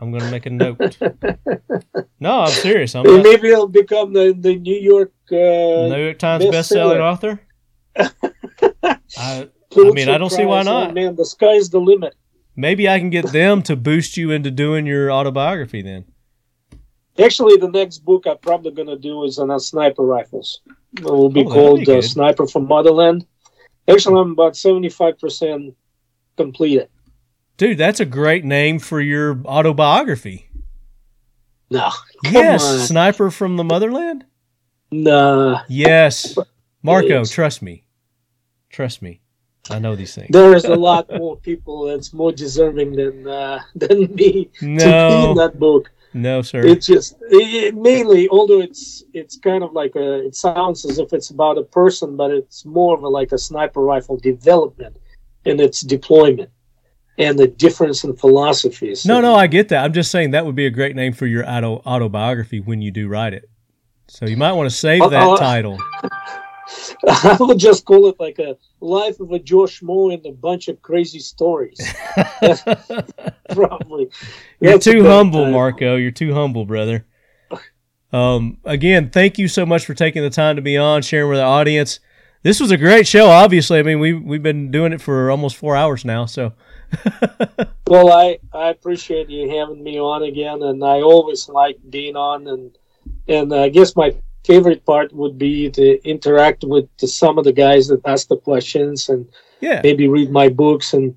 I'm 0.00 0.10
going 0.10 0.22
to 0.22 0.30
make 0.30 0.46
a 0.46 0.50
note. 0.50 0.98
no, 2.20 2.40
I'm 2.40 2.50
serious. 2.50 2.94
I'm 2.94 3.04
not, 3.04 3.22
Maybe 3.22 3.48
it'll 3.48 3.68
become 3.68 4.12
the 4.12 4.36
the 4.38 4.56
New 4.56 4.76
York. 4.76 5.12
Uh, 5.30 5.88
New 5.94 6.04
York 6.04 6.18
Times 6.18 6.44
best-selling 6.46 7.00
author. 7.00 7.40
I, 7.96 9.48
Pulitzer 9.70 9.94
mean, 9.94 10.08
I 10.08 10.18
don't 10.18 10.30
see 10.30 10.44
why. 10.44 10.60
Oh, 10.60 10.64
not. 10.64 10.94
man, 10.94 11.16
the 11.16 11.24
sky's 11.24 11.70
the 11.70 11.80
limit. 11.80 12.14
maybe 12.56 12.88
I 12.88 12.98
can 12.98 13.10
get 13.10 13.26
them 13.32 13.62
to 13.62 13.76
boost 13.76 14.16
you 14.16 14.30
into 14.30 14.50
doing 14.50 14.86
your 14.86 15.10
autobiography. 15.12 15.82
Then 15.82 16.04
Actually, 17.18 17.56
the 17.56 17.68
next 17.68 17.98
book 17.98 18.26
I'm 18.26 18.38
probably 18.38 18.72
going 18.72 18.88
to 18.88 18.98
do 18.98 19.24
is 19.24 19.38
on 19.38 19.50
uh, 19.50 19.58
sniper 19.58 20.02
rifles. 20.02 20.60
Will 21.02 21.28
be 21.30 21.44
Oh, 21.44 21.48
called 21.50 21.84
be 21.84 21.96
uh. 21.98 22.02
Sniper 22.02 22.46
from 22.46 22.66
Motherland. 22.68 23.26
Actually, 23.88 24.20
I'm 24.20 24.32
about 24.32 24.54
75% 24.54 25.74
completed. 26.36 26.88
dude, 27.56 27.78
that's 27.78 28.00
a 28.00 28.04
great 28.04 28.44
name 28.44 28.78
for 28.78 29.00
your 29.00 29.40
autobiography. 29.46 30.50
No. 31.70 31.90
Yes, 32.24 32.64
on. 32.64 32.78
sniper 32.80 33.30
from 33.30 33.56
the 33.56 33.64
motherland. 33.64 34.24
Nah. 34.92 35.62
Yes, 35.68 36.36
Marco, 36.82 37.24
trust 37.24 37.62
me, 37.62 37.84
trust 38.70 39.02
me. 39.02 39.20
I 39.68 39.80
know 39.80 39.96
these 39.96 40.14
things. 40.14 40.28
There 40.30 40.54
is 40.54 40.64
a 40.64 40.76
lot 40.76 41.08
more 41.10 41.36
people 41.36 41.86
that's 41.86 42.12
more 42.12 42.30
deserving 42.30 42.92
than 42.92 43.26
uh, 43.26 43.60
than 43.74 44.14
me 44.14 44.44
to 44.60 44.66
be 44.66 45.30
in 45.30 45.36
that 45.36 45.54
book. 45.58 45.90
No, 46.16 46.42
sir. 46.42 46.64
It's 46.64 46.86
just 46.86 47.16
it, 47.30 47.74
mainly, 47.76 48.28
although 48.30 48.60
it's 48.60 49.04
it's 49.12 49.36
kind 49.36 49.62
of 49.62 49.72
like 49.72 49.94
a, 49.96 50.26
it 50.26 50.34
sounds 50.34 50.84
as 50.84 50.98
if 50.98 51.12
it's 51.12 51.30
about 51.30 51.58
a 51.58 51.62
person, 51.62 52.16
but 52.16 52.30
it's 52.30 52.64
more 52.64 52.96
of 52.96 53.02
a, 53.02 53.08
like 53.08 53.32
a 53.32 53.38
sniper 53.38 53.82
rifle 53.82 54.16
development 54.16 54.96
and 55.44 55.60
its 55.60 55.82
deployment 55.82 56.50
and 57.18 57.38
the 57.38 57.46
difference 57.46 58.02
in 58.04 58.16
philosophies. 58.16 59.04
No, 59.04 59.20
no, 59.20 59.34
I 59.34 59.46
get 59.46 59.68
that. 59.68 59.84
I'm 59.84 59.92
just 59.92 60.10
saying 60.10 60.30
that 60.30 60.46
would 60.46 60.56
be 60.56 60.66
a 60.66 60.70
great 60.70 60.96
name 60.96 61.12
for 61.12 61.26
your 61.26 61.48
auto 61.48 61.82
autobiography 61.86 62.60
when 62.60 62.80
you 62.80 62.90
do 62.90 63.08
write 63.08 63.34
it. 63.34 63.48
So 64.08 64.26
you 64.26 64.36
might 64.36 64.52
want 64.52 64.70
to 64.70 64.74
save 64.74 65.10
that 65.10 65.38
title. 65.38 65.78
I 67.08 67.36
would 67.40 67.58
just 67.58 67.84
call 67.84 68.08
it 68.08 68.16
like 68.18 68.38
a 68.38 68.56
life 68.80 69.20
of 69.20 69.32
a 69.32 69.38
Josh 69.38 69.82
Moore 69.82 70.12
and 70.12 70.24
a 70.26 70.32
bunch 70.32 70.68
of 70.68 70.80
crazy 70.82 71.18
stories. 71.18 71.78
Probably. 73.50 74.08
You're 74.60 74.72
That's 74.72 74.84
too 74.84 75.04
humble, 75.04 75.40
title. 75.40 75.52
Marco. 75.52 75.96
You're 75.96 76.10
too 76.10 76.34
humble, 76.34 76.64
brother. 76.64 77.06
Um, 78.12 78.58
again, 78.64 79.10
thank 79.10 79.38
you 79.38 79.48
so 79.48 79.66
much 79.66 79.84
for 79.84 79.94
taking 79.94 80.22
the 80.22 80.30
time 80.30 80.56
to 80.56 80.62
be 80.62 80.76
on, 80.76 81.02
sharing 81.02 81.28
with 81.28 81.38
the 81.38 81.44
audience. 81.44 82.00
This 82.42 82.60
was 82.60 82.70
a 82.70 82.76
great 82.76 83.06
show. 83.06 83.26
Obviously, 83.26 83.78
I 83.78 83.82
mean 83.82 83.98
we 83.98 84.12
we've 84.12 84.42
been 84.42 84.70
doing 84.70 84.92
it 84.92 85.00
for 85.00 85.30
almost 85.30 85.56
four 85.56 85.74
hours 85.74 86.04
now. 86.04 86.26
So 86.26 86.52
Well, 87.88 88.12
I, 88.12 88.38
I 88.52 88.70
appreciate 88.70 89.30
you 89.30 89.48
having 89.48 89.82
me 89.82 89.98
on 89.98 90.24
again, 90.24 90.62
and 90.62 90.82
I 90.84 91.02
always 91.02 91.48
like 91.48 91.78
being 91.88 92.16
on, 92.16 92.46
and 92.46 92.78
and 93.28 93.54
I 93.54 93.68
guess 93.68 93.94
my 93.96 94.14
favorite 94.46 94.84
part 94.84 95.12
would 95.12 95.36
be 95.38 95.70
to 95.70 96.02
interact 96.08 96.64
with 96.64 96.88
the, 96.98 97.08
some 97.08 97.38
of 97.38 97.44
the 97.44 97.52
guys 97.52 97.88
that 97.88 98.00
ask 98.06 98.28
the 98.28 98.36
questions 98.36 99.08
and 99.08 99.26
yeah, 99.60 99.80
maybe 99.82 100.08
read 100.08 100.30
my 100.30 100.48
books, 100.48 100.92
and 100.92 101.16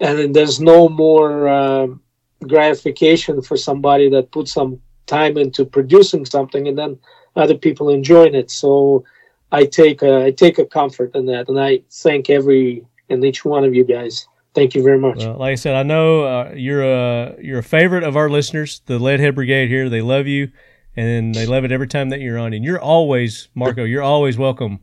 and 0.00 0.18
then 0.18 0.32
there's 0.32 0.60
no 0.60 0.88
more 0.88 1.48
um, 1.48 2.00
gratification 2.42 3.42
for 3.42 3.56
somebody 3.56 4.08
that 4.10 4.32
put 4.32 4.48
some 4.48 4.80
time 5.06 5.36
into 5.36 5.64
producing 5.64 6.24
something, 6.24 6.68
and 6.68 6.78
then 6.78 6.98
other 7.36 7.56
people 7.56 7.88
enjoying 7.88 8.34
it. 8.34 8.50
So 8.50 9.04
I 9.52 9.66
take 9.66 10.02
a, 10.02 10.26
I 10.26 10.30
take 10.30 10.58
a 10.58 10.66
comfort 10.66 11.14
in 11.14 11.26
that, 11.26 11.48
and 11.48 11.60
I 11.60 11.82
thank 11.90 12.30
every 12.30 12.84
and 13.08 13.24
each 13.24 13.44
one 13.44 13.64
of 13.64 13.74
you 13.74 13.84
guys. 13.84 14.26
Thank 14.54 14.74
you 14.74 14.82
very 14.82 14.98
much. 14.98 15.18
Well, 15.18 15.36
like 15.36 15.52
I 15.52 15.56
said, 15.56 15.74
I 15.74 15.82
know 15.82 16.24
uh, 16.24 16.52
you're 16.54 16.84
a 16.84 17.36
you're 17.40 17.58
a 17.58 17.62
favorite 17.62 18.04
of 18.04 18.16
our 18.16 18.30
listeners, 18.30 18.82
the 18.86 18.98
Leadhead 18.98 19.34
Brigade 19.34 19.68
here. 19.68 19.88
They 19.88 20.00
love 20.00 20.26
you, 20.26 20.52
and 20.96 21.34
they 21.34 21.46
love 21.46 21.64
it 21.64 21.72
every 21.72 21.88
time 21.88 22.10
that 22.10 22.20
you're 22.20 22.38
on. 22.38 22.52
And 22.52 22.64
you're 22.64 22.80
always, 22.80 23.48
Marco, 23.54 23.84
you're 23.84 24.02
always 24.02 24.38
welcome 24.38 24.80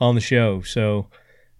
on 0.00 0.14
the 0.14 0.20
show. 0.20 0.62
So, 0.62 1.08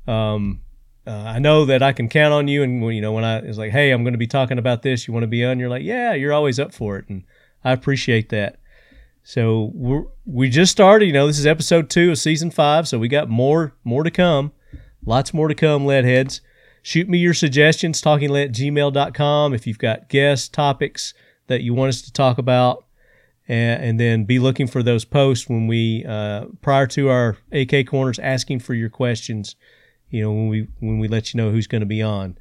um, 0.06 0.60
uh, 1.06 1.24
I 1.26 1.38
know 1.38 1.64
that 1.64 1.82
I 1.82 1.92
can 1.92 2.08
count 2.08 2.34
on 2.34 2.48
you. 2.48 2.62
And 2.62 2.82
when, 2.82 2.94
you 2.94 3.00
know, 3.00 3.12
when 3.12 3.24
I 3.24 3.40
was 3.40 3.56
like, 3.56 3.72
hey, 3.72 3.92
I'm 3.92 4.04
going 4.04 4.12
to 4.12 4.18
be 4.18 4.26
talking 4.26 4.58
about 4.58 4.82
this, 4.82 5.08
you 5.08 5.14
want 5.14 5.22
to 5.22 5.28
be 5.28 5.42
on? 5.44 5.58
You're 5.58 5.70
like, 5.70 5.82
yeah, 5.82 6.12
you're 6.12 6.34
always 6.34 6.60
up 6.60 6.74
for 6.74 6.98
it, 6.98 7.08
and 7.08 7.24
I 7.64 7.72
appreciate 7.72 8.28
that. 8.28 8.58
So 9.22 9.72
we 9.74 10.02
we 10.26 10.48
just 10.48 10.72
started. 10.72 11.06
You 11.06 11.12
know, 11.12 11.26
this 11.26 11.38
is 11.38 11.46
episode 11.46 11.90
two 11.90 12.10
of 12.10 12.18
season 12.18 12.50
five, 12.50 12.86
so 12.88 12.98
we 12.98 13.08
got 13.08 13.28
more 13.28 13.74
more 13.84 14.02
to 14.02 14.10
come. 14.10 14.52
Lots 15.04 15.32
more 15.32 15.48
to 15.48 15.54
come, 15.54 15.84
leadheads. 15.84 16.40
Shoot 16.82 17.08
me 17.08 17.18
your 17.18 17.34
suggestions, 17.34 18.00
talkinglead 18.00 18.46
at 18.46 18.52
gmail.com 18.52 19.54
if 19.54 19.66
you've 19.66 19.78
got 19.78 20.08
guest 20.08 20.52
topics 20.54 21.14
that 21.46 21.62
you 21.62 21.74
want 21.74 21.90
us 21.90 22.02
to 22.02 22.12
talk 22.12 22.38
about. 22.38 22.84
And, 23.48 23.82
and 23.82 24.00
then 24.00 24.24
be 24.24 24.38
looking 24.38 24.66
for 24.66 24.82
those 24.82 25.06
posts 25.06 25.48
when 25.48 25.66
we, 25.66 26.04
uh, 26.06 26.46
prior 26.60 26.86
to 26.88 27.08
our 27.08 27.38
AK 27.50 27.86
corners, 27.86 28.18
asking 28.18 28.60
for 28.60 28.74
your 28.74 28.90
questions, 28.90 29.56
you 30.10 30.22
know, 30.22 30.30
when 30.30 30.48
we, 30.48 30.68
when 30.80 30.98
we 30.98 31.08
let 31.08 31.32
you 31.32 31.38
know 31.38 31.50
who's 31.50 31.66
going 31.66 31.80
to 31.80 31.86
be 31.86 32.02
on. 32.02 32.36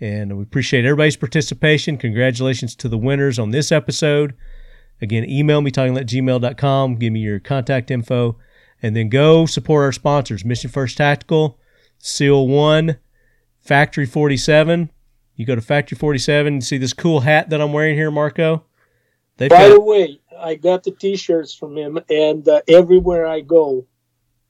And 0.00 0.36
we 0.36 0.42
appreciate 0.42 0.84
everybody's 0.84 1.16
participation. 1.16 1.96
Congratulations 1.98 2.74
to 2.76 2.88
the 2.88 2.98
winners 2.98 3.38
on 3.38 3.50
this 3.50 3.70
episode. 3.70 4.34
Again, 5.00 5.28
email 5.28 5.60
me, 5.60 5.70
talkinglead@gmail.com. 5.70 6.96
Give 6.96 7.12
me 7.12 7.20
your 7.20 7.38
contact 7.38 7.90
info. 7.90 8.38
And 8.82 8.94
then 8.94 9.08
go 9.08 9.46
support 9.46 9.84
our 9.84 9.92
sponsors 9.92 10.44
Mission 10.44 10.70
First 10.70 10.98
Tactical, 10.98 11.58
SEAL 11.98 12.46
1, 12.48 12.96
Factory 13.60 14.06
47. 14.06 14.90
You 15.34 15.44
go 15.44 15.54
to 15.54 15.60
Factory 15.60 15.96
47 15.96 16.54
and 16.54 16.64
see 16.64 16.78
this 16.78 16.92
cool 16.92 17.20
hat 17.20 17.50
that 17.50 17.60
I'm 17.60 17.72
wearing 17.72 17.96
here, 17.96 18.10
Marco. 18.10 18.64
They've 19.38 19.50
By 19.50 19.68
got, 19.68 19.74
the 19.74 19.80
way, 19.80 20.20
I 20.38 20.54
got 20.54 20.84
the 20.84 20.90
T-shirts 20.90 21.54
from 21.54 21.76
him, 21.76 21.98
and 22.08 22.48
uh, 22.48 22.62
everywhere 22.68 23.26
I 23.26 23.40
go, 23.40 23.86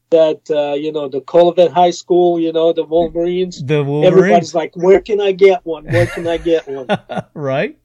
that 0.09 0.41
uh, 0.49 0.73
you 0.73 0.91
know 0.91 1.09
the 1.09 1.21
Colvin 1.21 1.71
High 1.71 1.91
School, 1.91 2.39
you 2.39 2.53
know 2.53 2.73
the 2.73 2.83
Wolverines. 2.83 3.63
The 3.63 3.83
Wolverines. 3.83 4.17
Everybody's 4.17 4.55
like, 4.55 4.75
"Where 4.75 5.01
can 5.01 5.19
I 5.21 5.31
get 5.31 5.65
one? 5.65 5.85
Where 5.85 6.05
can 6.07 6.27
I 6.27 6.37
get 6.37 6.67
one?" 6.67 6.87
right. 7.33 7.77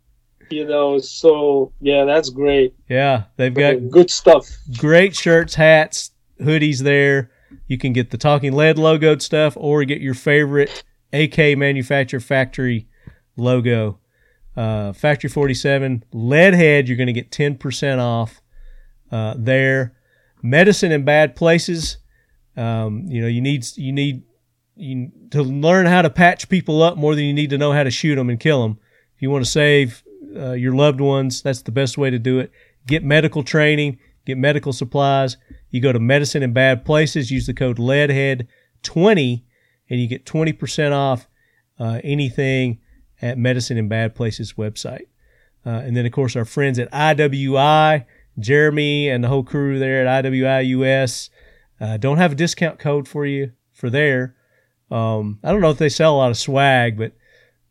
You 0.51 0.67
know, 0.67 0.99
so 0.99 1.73
yeah, 1.81 2.05
that's 2.05 2.29
great. 2.29 2.75
Yeah, 2.89 3.25
they've 3.37 3.55
got 3.55 3.89
good 3.91 4.11
stuff. 4.11 4.49
Great 4.77 5.17
shirts, 5.17 5.55
hats, 5.55 6.11
hoodies. 6.41 6.81
There, 6.81 7.31
you 7.67 7.79
can 7.79 7.93
get 7.93 8.11
the 8.11 8.19
Talking 8.19 8.53
Lead 8.53 8.77
logoed 8.77 9.23
stuff, 9.23 9.57
or 9.57 9.85
get 9.85 10.01
your 10.01 10.15
favorite 10.15 10.85
AK 11.13 11.57
manufacturer 11.57 12.21
factory 12.21 12.87
logo. 13.37 13.99
Uh, 14.55 14.93
factory 14.93 15.31
47 15.31 16.05
leadhead 16.13 16.87
you're 16.87 16.97
going 16.97 17.07
to 17.07 17.13
get 17.13 17.31
10% 17.31 17.99
off 17.99 18.43
uh, 19.11 19.35
there. 19.37 19.95
Medicine 20.43 20.93
in 20.93 21.05
bad 21.05 21.37
places 21.37 21.99
um, 22.57 23.05
you 23.07 23.21
know 23.21 23.29
you 23.29 23.41
need 23.41 23.65
you 23.77 23.93
need 23.93 24.25
you, 24.77 25.11
to 25.31 25.43
learn 25.43 25.87
how 25.87 26.03
to 26.03 26.11
patch 26.11 26.49
people 26.49 26.83
up 26.83 26.97
more 26.97 27.15
than 27.15 27.25
you 27.25 27.33
need 27.33 27.51
to 27.51 27.59
know 27.59 27.73
how 27.73 27.83
to 27.83 27.91
shoot 27.91 28.17
them 28.17 28.29
and 28.29 28.41
kill 28.41 28.63
them 28.63 28.79
if 29.15 29.23
you 29.23 29.31
want 29.31 29.45
to 29.45 29.51
save 29.51 30.03
uh, 30.37 30.53
your 30.53 30.75
loved 30.75 31.01
ones 31.01 31.43
that's 31.43 31.63
the 31.63 31.73
best 31.73 31.97
way 31.97 32.11
to 32.11 32.19
do 32.19 32.39
it. 32.39 32.51
Get 32.87 33.05
medical 33.05 33.43
training 33.43 33.99
get 34.25 34.39
medical 34.39 34.73
supplies. 34.73 35.37
You 35.71 35.81
go 35.81 35.93
to 35.93 35.99
medicine 35.99 36.43
in 36.43 36.53
bad 36.53 36.85
places 36.85 37.31
use 37.31 37.47
the 37.47 37.55
code 37.55 37.79
leadhead 37.79 38.47
20 38.83 39.45
and 39.89 40.01
you 40.01 40.07
get 40.07 40.25
20% 40.25 40.93
off 40.93 41.29
uh, 41.79 42.01
anything 42.05 42.79
at 43.23 43.39
Medicine 43.39 43.79
in 43.79 43.89
Bad 43.89 44.15
Places 44.15 44.55
website. 44.55 45.07
Uh, 45.65 45.71
and 45.71 45.97
then, 45.97 46.05
of 46.05 46.13
course, 46.13 46.35
our 46.35 46.45
friends 46.45 46.79
at 46.79 46.91
IWI, 46.91 48.05
Jeremy 48.39 49.09
and 49.09 49.23
the 49.23 49.29
whole 49.29 49.45
crew 49.45 49.79
there 49.79 50.07
at 50.07 50.25
IWI 50.25 50.67
US 50.69 51.31
uh, 51.81 51.97
don't 51.97 52.19
have 52.19 52.33
a 52.33 52.37
discount 52.37 52.79
code 52.79 53.09
for 53.09 53.27
you 53.27 53.53
for 53.73 53.91
there. 53.91 54.35
Um, 54.91 55.39
I 55.43 55.51
don't 55.53 55.61
know 55.61 55.71
if 55.71 55.79
they 55.79 55.89
sell 55.89 56.15
a 56.15 56.19
lot 56.19 56.31
of 56.31 56.37
swag, 56.37 56.99
but 56.99 57.13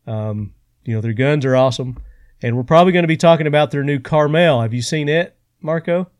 um, 0.06 0.54
you 0.84 0.94
know 0.94 1.00
their 1.00 1.12
guns 1.12 1.44
are 1.44 1.56
awesome. 1.56 2.02
And 2.42 2.56
we're 2.56 2.64
probably 2.64 2.92
going 2.92 3.04
to 3.04 3.08
be 3.08 3.16
talking 3.16 3.46
about 3.46 3.70
their 3.70 3.84
new 3.84 4.00
Carmel. 4.00 4.62
Have 4.62 4.74
you 4.74 4.82
seen 4.82 5.08
it, 5.08 5.36
Marco? 5.60 6.10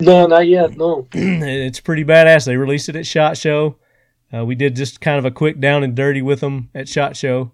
No, 0.00 0.26
not 0.26 0.46
yet. 0.46 0.76
No. 0.76 1.06
it's 1.12 1.80
pretty 1.80 2.04
badass. 2.04 2.46
They 2.46 2.56
released 2.56 2.88
it 2.88 2.96
at 2.96 3.06
Shot 3.06 3.36
Show. 3.36 3.76
Uh, 4.34 4.44
we 4.44 4.54
did 4.54 4.74
just 4.74 5.00
kind 5.00 5.18
of 5.18 5.24
a 5.24 5.30
quick 5.30 5.60
down 5.60 5.84
and 5.84 5.94
dirty 5.94 6.22
with 6.22 6.40
them 6.40 6.70
at 6.74 6.88
Shot 6.88 7.16
Show. 7.16 7.52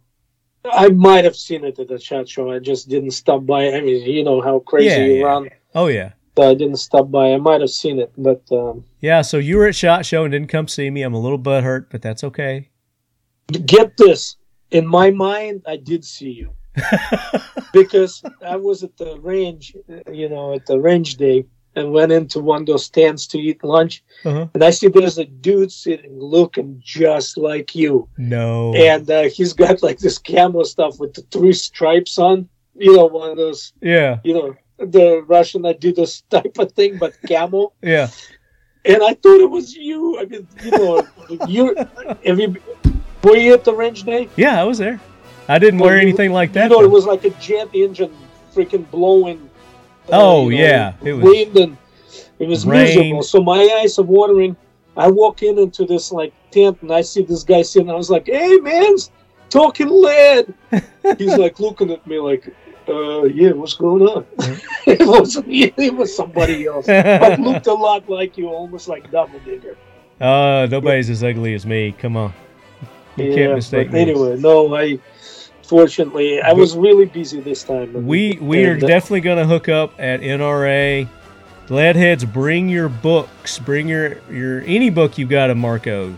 I 0.65 0.89
might 0.89 1.25
have 1.25 1.37
seen 1.37 1.65
it 1.65 1.79
at 1.79 1.89
the 1.89 1.99
Shot 1.99 2.29
Show. 2.29 2.51
I 2.51 2.59
just 2.59 2.89
didn't 2.89 3.13
stop 3.13 3.45
by. 3.45 3.73
I 3.73 3.81
mean, 3.81 4.03
you 4.09 4.25
know 4.25 4.41
how 4.41 4.61
crazy 4.61 4.89
yeah, 4.89 5.05
you 5.05 5.13
yeah. 5.15 5.25
run. 5.25 5.49
Oh 5.75 5.87
yeah. 5.89 6.13
So 6.37 6.51
I 6.51 6.55
didn't 6.55 6.77
stop 6.77 7.11
by. 7.11 7.33
I 7.33 7.37
might 7.37 7.61
have 7.61 7.71
seen 7.71 7.99
it, 7.99 8.13
but 8.17 8.43
um, 8.53 8.85
yeah. 9.01 9.23
So 9.23 9.39
you 9.39 9.57
were 9.59 9.67
at 9.67 9.75
Shot 9.75 10.07
Show 10.07 10.25
and 10.25 10.33
didn't 10.33 10.49
come 10.49 10.69
see 10.69 10.89
me. 10.89 11.03
I'm 11.03 11.15
a 11.15 11.21
little 11.21 11.39
butthurt, 11.39 11.87
but 11.91 12.01
that's 12.01 12.25
okay. 12.25 12.71
Get 13.67 13.97
this. 13.97 14.37
In 14.71 14.87
my 14.87 15.11
mind, 15.11 15.63
I 15.67 15.77
did 15.77 16.05
see 16.05 16.31
you 16.31 16.55
because 17.75 18.23
I 18.47 18.57
was 18.57 18.83
at 18.83 18.97
the 18.97 19.19
range. 19.21 19.77
You 20.11 20.29
know, 20.29 20.55
at 20.55 20.65
the 20.65 20.79
range 20.81 21.17
day 21.17 21.45
and 21.75 21.93
went 21.93 22.13
into 22.13 22.41
one 22.41 22.63
of 22.63 22.67
those 22.67 22.85
stands 22.85 23.27
to 23.29 23.39
eat 23.39 23.65
lunch. 23.65 24.03
Uh-huh. 24.25 24.47
And 24.55 24.63
I 24.63 24.71
see 24.71 24.89
there's 24.89 25.19
a 25.19 25.25
dude 25.25 25.73
sitting 25.73 26.19
looking 26.19 26.81
just 26.85 27.37
like 27.37 27.75
you. 27.75 28.09
No. 28.19 28.75
And 28.75 29.11
uh, 29.11 29.23
he's 29.25 29.53
got 29.53 29.83
like 29.83 29.99
this 29.99 30.19
camera 30.19 30.65
stuff 30.65 30.99
with 31.01 31.15
the 31.15 31.23
three 31.23 31.53
stripes 31.53 32.19
on. 32.19 32.49
You 32.75 32.97
know, 32.97 33.07
one 33.07 33.31
of 33.31 33.37
those. 33.37 33.73
Yeah. 33.81 34.21
You 34.25 34.35
know, 34.35 34.57
the 34.79 35.23
Russian 35.27 35.63
this 35.63 36.23
type 36.31 36.59
of 36.59 36.73
thing, 36.73 36.99
but 36.99 37.17
camel. 37.27 37.75
yeah. 37.83 38.09
And 38.85 39.03
I 39.03 39.15
thought 39.15 39.41
it 39.41 39.51
was 39.51 39.77
you. 39.77 40.19
I 40.19 40.25
mean, 40.25 40.49
you 40.65 40.71
know, 40.73 41.07
you. 41.47 41.77
Have 42.25 42.41
you 42.41 42.57
were 43.23 43.37
you 43.37 43.55
at 43.55 43.65
the 43.65 43.73
range 43.73 44.03
day? 44.03 44.29
Yeah, 44.35 44.61
I 44.61 44.65
was 44.65 44.79
there. 44.79 45.01
I 45.49 45.59
didn't 45.59 45.79
well, 45.79 45.91
wear 45.91 45.97
you, 45.97 46.09
anything 46.09 46.33
like 46.33 46.53
that. 46.55 46.65
You 46.65 46.71
know, 46.71 46.79
though. 46.81 46.87
it 46.87 46.91
was 46.91 47.07
like 47.07 47.25
a 47.25 47.31
jet 47.31 47.69
engine 47.73 48.13
freaking 48.53 48.91
blowing 48.91 49.49
Oh 50.11 50.45
know, 50.45 50.49
yeah, 50.51 50.95
it 51.03 51.13
was 51.13 51.57
and 51.57 51.77
it 52.39 52.49
was 52.49 52.67
rain. 52.67 52.85
miserable. 52.85 53.23
So 53.23 53.43
my 53.43 53.79
eyes 53.81 53.99
are 53.99 54.03
watering. 54.03 54.57
I 54.97 55.09
walk 55.09 55.43
in 55.43 55.59
into 55.59 55.87
this 55.87 56.13
like 56.13 56.33
tent 56.51 56.79
and 56.83 56.93
I 56.93 57.01
see 57.03 57.23
this 57.23 57.45
guy 57.45 57.63
sitting. 57.63 57.91
I 57.91 57.95
was 57.95 58.11
like, 58.11 58.27
"Hey, 58.27 58.57
man, 58.59 58.97
talking 59.49 59.89
lead." 59.89 60.53
He's 61.19 61.37
like 61.37 61.61
looking 61.61 61.91
at 61.91 62.07
me 62.07 62.19
like, 62.19 62.55
uh, 62.89 63.25
"Yeah, 63.25 63.53
what's 63.53 63.75
going 63.75 64.03
on?" 64.03 64.27
it 64.87 65.01
was 65.07 65.43
it 65.47 65.95
was 65.95 66.15
somebody 66.15 66.67
else, 66.67 66.87
but 66.87 67.39
looked 67.41 67.69
a 67.69 67.75
lot 67.75 68.09
like 68.09 68.37
you, 68.37 68.49
almost 68.49 68.89
like 68.89 69.11
double 69.11 69.39
digger. 69.41 69.77
Uh, 70.21 70.67
nobody's 70.71 71.11
as 71.11 71.23
ugly 71.25 71.55
as 71.55 71.65
me. 71.65 71.93
Come 71.93 72.17
on, 72.17 72.33
you 73.17 73.27
yeah, 73.27 73.35
can't 73.35 73.55
mistake 73.55 73.93
me. 73.93 74.01
Anyway, 74.01 74.37
no, 74.39 74.75
I 74.75 74.99
Fortunately, 75.65 76.41
I 76.41 76.53
was 76.53 76.77
really 76.77 77.07
busy 77.07 77.41
this 77.41 77.63
time. 77.63 78.07
We 78.07 78.39
we 78.41 78.65
are 78.67 78.77
uh, 78.77 78.81
definitely 78.81 79.21
going 79.21 79.39
to 79.39 79.47
hook 79.47 79.69
up 79.69 79.95
at 79.99 80.21
NRA. 80.21 81.09
Leadheads, 81.69 82.31
bring 82.31 82.69
your 82.69 82.89
books. 82.89 83.59
Bring 83.59 83.89
your 83.89 84.19
your 84.31 84.61
any 84.63 84.91
book 84.91 85.17
you've 85.19 85.29
got 85.29 85.51
of 85.51 85.57
Marco. 85.57 86.15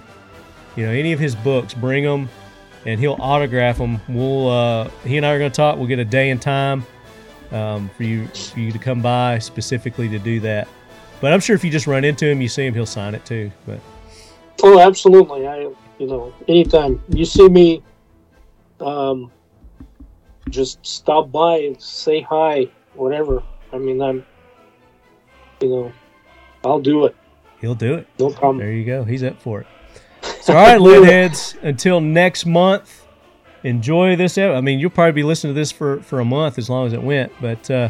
You 0.77 0.87
know 0.87 0.91
any 0.91 1.13
of 1.13 1.21
his 1.21 1.35
books. 1.35 1.75
Bring 1.75 2.05
them, 2.05 2.29
and 2.87 2.99
he'll 2.99 3.19
autograph 3.21 3.79
them. 3.79 4.01
We'll 4.09 4.49
uh, 4.49 4.91
he 5.05 5.17
and 5.17 5.27
I 5.27 5.33
are 5.33 5.39
going 5.39 5.51
to 5.51 5.57
talk. 5.57 5.77
We'll 5.77 5.87
get 5.87 5.99
a 5.99 6.05
day 6.05 6.31
and 6.31 6.41
time 6.41 6.85
um, 7.53 7.91
for 7.97 8.03
you 8.03 8.27
for 8.29 8.61
you 8.61 8.73
to 8.73 8.79
come 8.79 9.01
by 9.01 9.39
specifically 9.39 10.09
to 10.09 10.19
do 10.19 10.41
that. 10.41 10.69
But 11.21 11.33
I'm 11.33 11.41
sure 11.41 11.55
if 11.55 11.65
you 11.65 11.71
just 11.71 11.87
run 11.87 12.05
into 12.05 12.27
him, 12.27 12.41
you 12.41 12.49
see 12.49 12.67
him, 12.67 12.75
he'll 12.75 12.87
sign 12.87 13.15
it 13.15 13.25
too. 13.25 13.51
But 13.67 13.81
oh, 14.63 14.81
absolutely. 14.81 15.47
I 15.47 15.71
you 15.99 16.07
know 16.07 16.35
anytime 16.49 17.03
you 17.09 17.25
see 17.25 17.49
me. 17.49 17.83
Um, 18.85 19.33
just 20.51 20.85
stop 20.85 21.33
by 21.33 21.59
and 21.59 21.81
say 21.81 22.21
hi, 22.21 22.69
whatever. 22.95 23.43
I 23.73 23.79
mean, 23.79 24.01
I'm, 24.01 24.25
you 25.61 25.69
know, 25.69 25.93
I'll 26.65 26.81
do 26.81 27.07
it. 27.07 27.17
He'll 27.61 27.75
do 27.75 27.95
it. 27.95 28.07
No 28.19 28.31
problem. 28.31 28.59
There 28.59 28.73
you 28.73 28.85
go. 28.85 29.05
He's 29.05 29.23
up 29.23 29.41
for 29.41 29.63
it. 29.63 29.67
So, 30.43 30.55
all 30.55 30.63
right, 30.63 30.79
Leadheads, 30.79 31.57
until 31.63 32.01
next 32.01 32.45
month, 32.45 33.07
enjoy 33.63 34.17
this. 34.17 34.37
I 34.37 34.61
mean, 34.61 34.79
you'll 34.79 34.91
probably 34.91 35.13
be 35.13 35.23
listening 35.23 35.55
to 35.55 35.59
this 35.59 35.73
for, 35.73 36.01
for 36.03 36.21
a 36.21 36.25
month 36.25 36.59
as 36.59 36.69
long 36.69 36.87
as 36.87 36.93
it 36.93 37.03
went. 37.03 37.33
But 37.41 37.71
uh, 37.71 37.89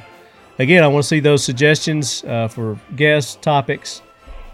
again, 0.60 0.84
I 0.84 0.86
want 0.86 1.02
to 1.02 1.08
see 1.08 1.20
those 1.20 1.42
suggestions 1.42 2.22
uh, 2.24 2.48
for 2.48 2.78
guest 2.94 3.42
topics. 3.42 4.02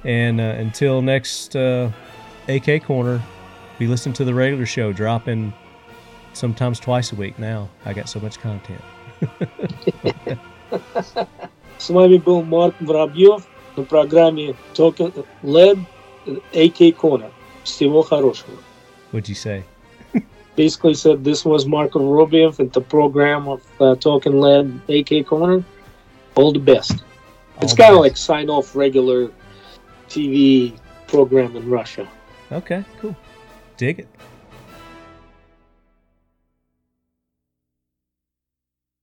And 0.04 0.40
uh, 0.40 0.44
until 0.44 1.02
next 1.02 1.54
uh, 1.54 1.90
AK 2.48 2.84
Corner, 2.84 3.22
be 3.78 3.86
listening 3.86 4.14
to 4.14 4.24
the 4.24 4.32
regular 4.32 4.64
show, 4.64 4.92
dropping 4.92 5.52
sometimes 6.32 6.80
twice 6.80 7.12
a 7.12 7.16
week 7.16 7.38
now. 7.38 7.68
I 7.84 7.92
got 7.92 8.08
so 8.08 8.20
much 8.20 8.38
content. 8.40 8.80
С 11.78 11.88
вами 11.88 12.18
был 12.18 12.42
Марк 12.42 12.74
Воробьев 12.80 13.46
на 13.76 13.84
программе 13.84 14.54
Token 14.74 15.24
Lab 15.42 15.78
AK 16.52 16.92
Kona. 16.96 17.30
Всего 17.64 18.02
хорошего. 18.02 18.58
What'd 19.12 19.28
you 19.28 19.34
say? 19.34 19.64
Basically 20.56 20.94
said 20.94 21.24
this 21.24 21.44
was 21.44 21.66
Mark 21.66 21.92
Vorobiev 21.92 22.58
and 22.58 22.72
the 22.72 22.80
program 22.80 23.48
of 23.48 23.60
uh, 23.80 23.94
Talking 23.96 24.40
Lead 24.40 24.80
AK 24.88 25.26
Corner. 25.26 25.64
All 26.36 26.52
the 26.52 26.60
best. 26.60 26.92
All 27.56 27.64
it's 27.64 27.74
kind 27.74 27.94
of 27.94 28.00
like 28.00 28.16
sign 28.16 28.48
off 28.48 28.76
regular 28.76 29.30
TV 30.08 30.72
program 31.08 31.56
in 31.56 31.68
Russia. 31.68 32.08
Okay, 32.52 32.84
cool. 33.00 33.16
Dig 33.76 34.00
it. 34.00 34.08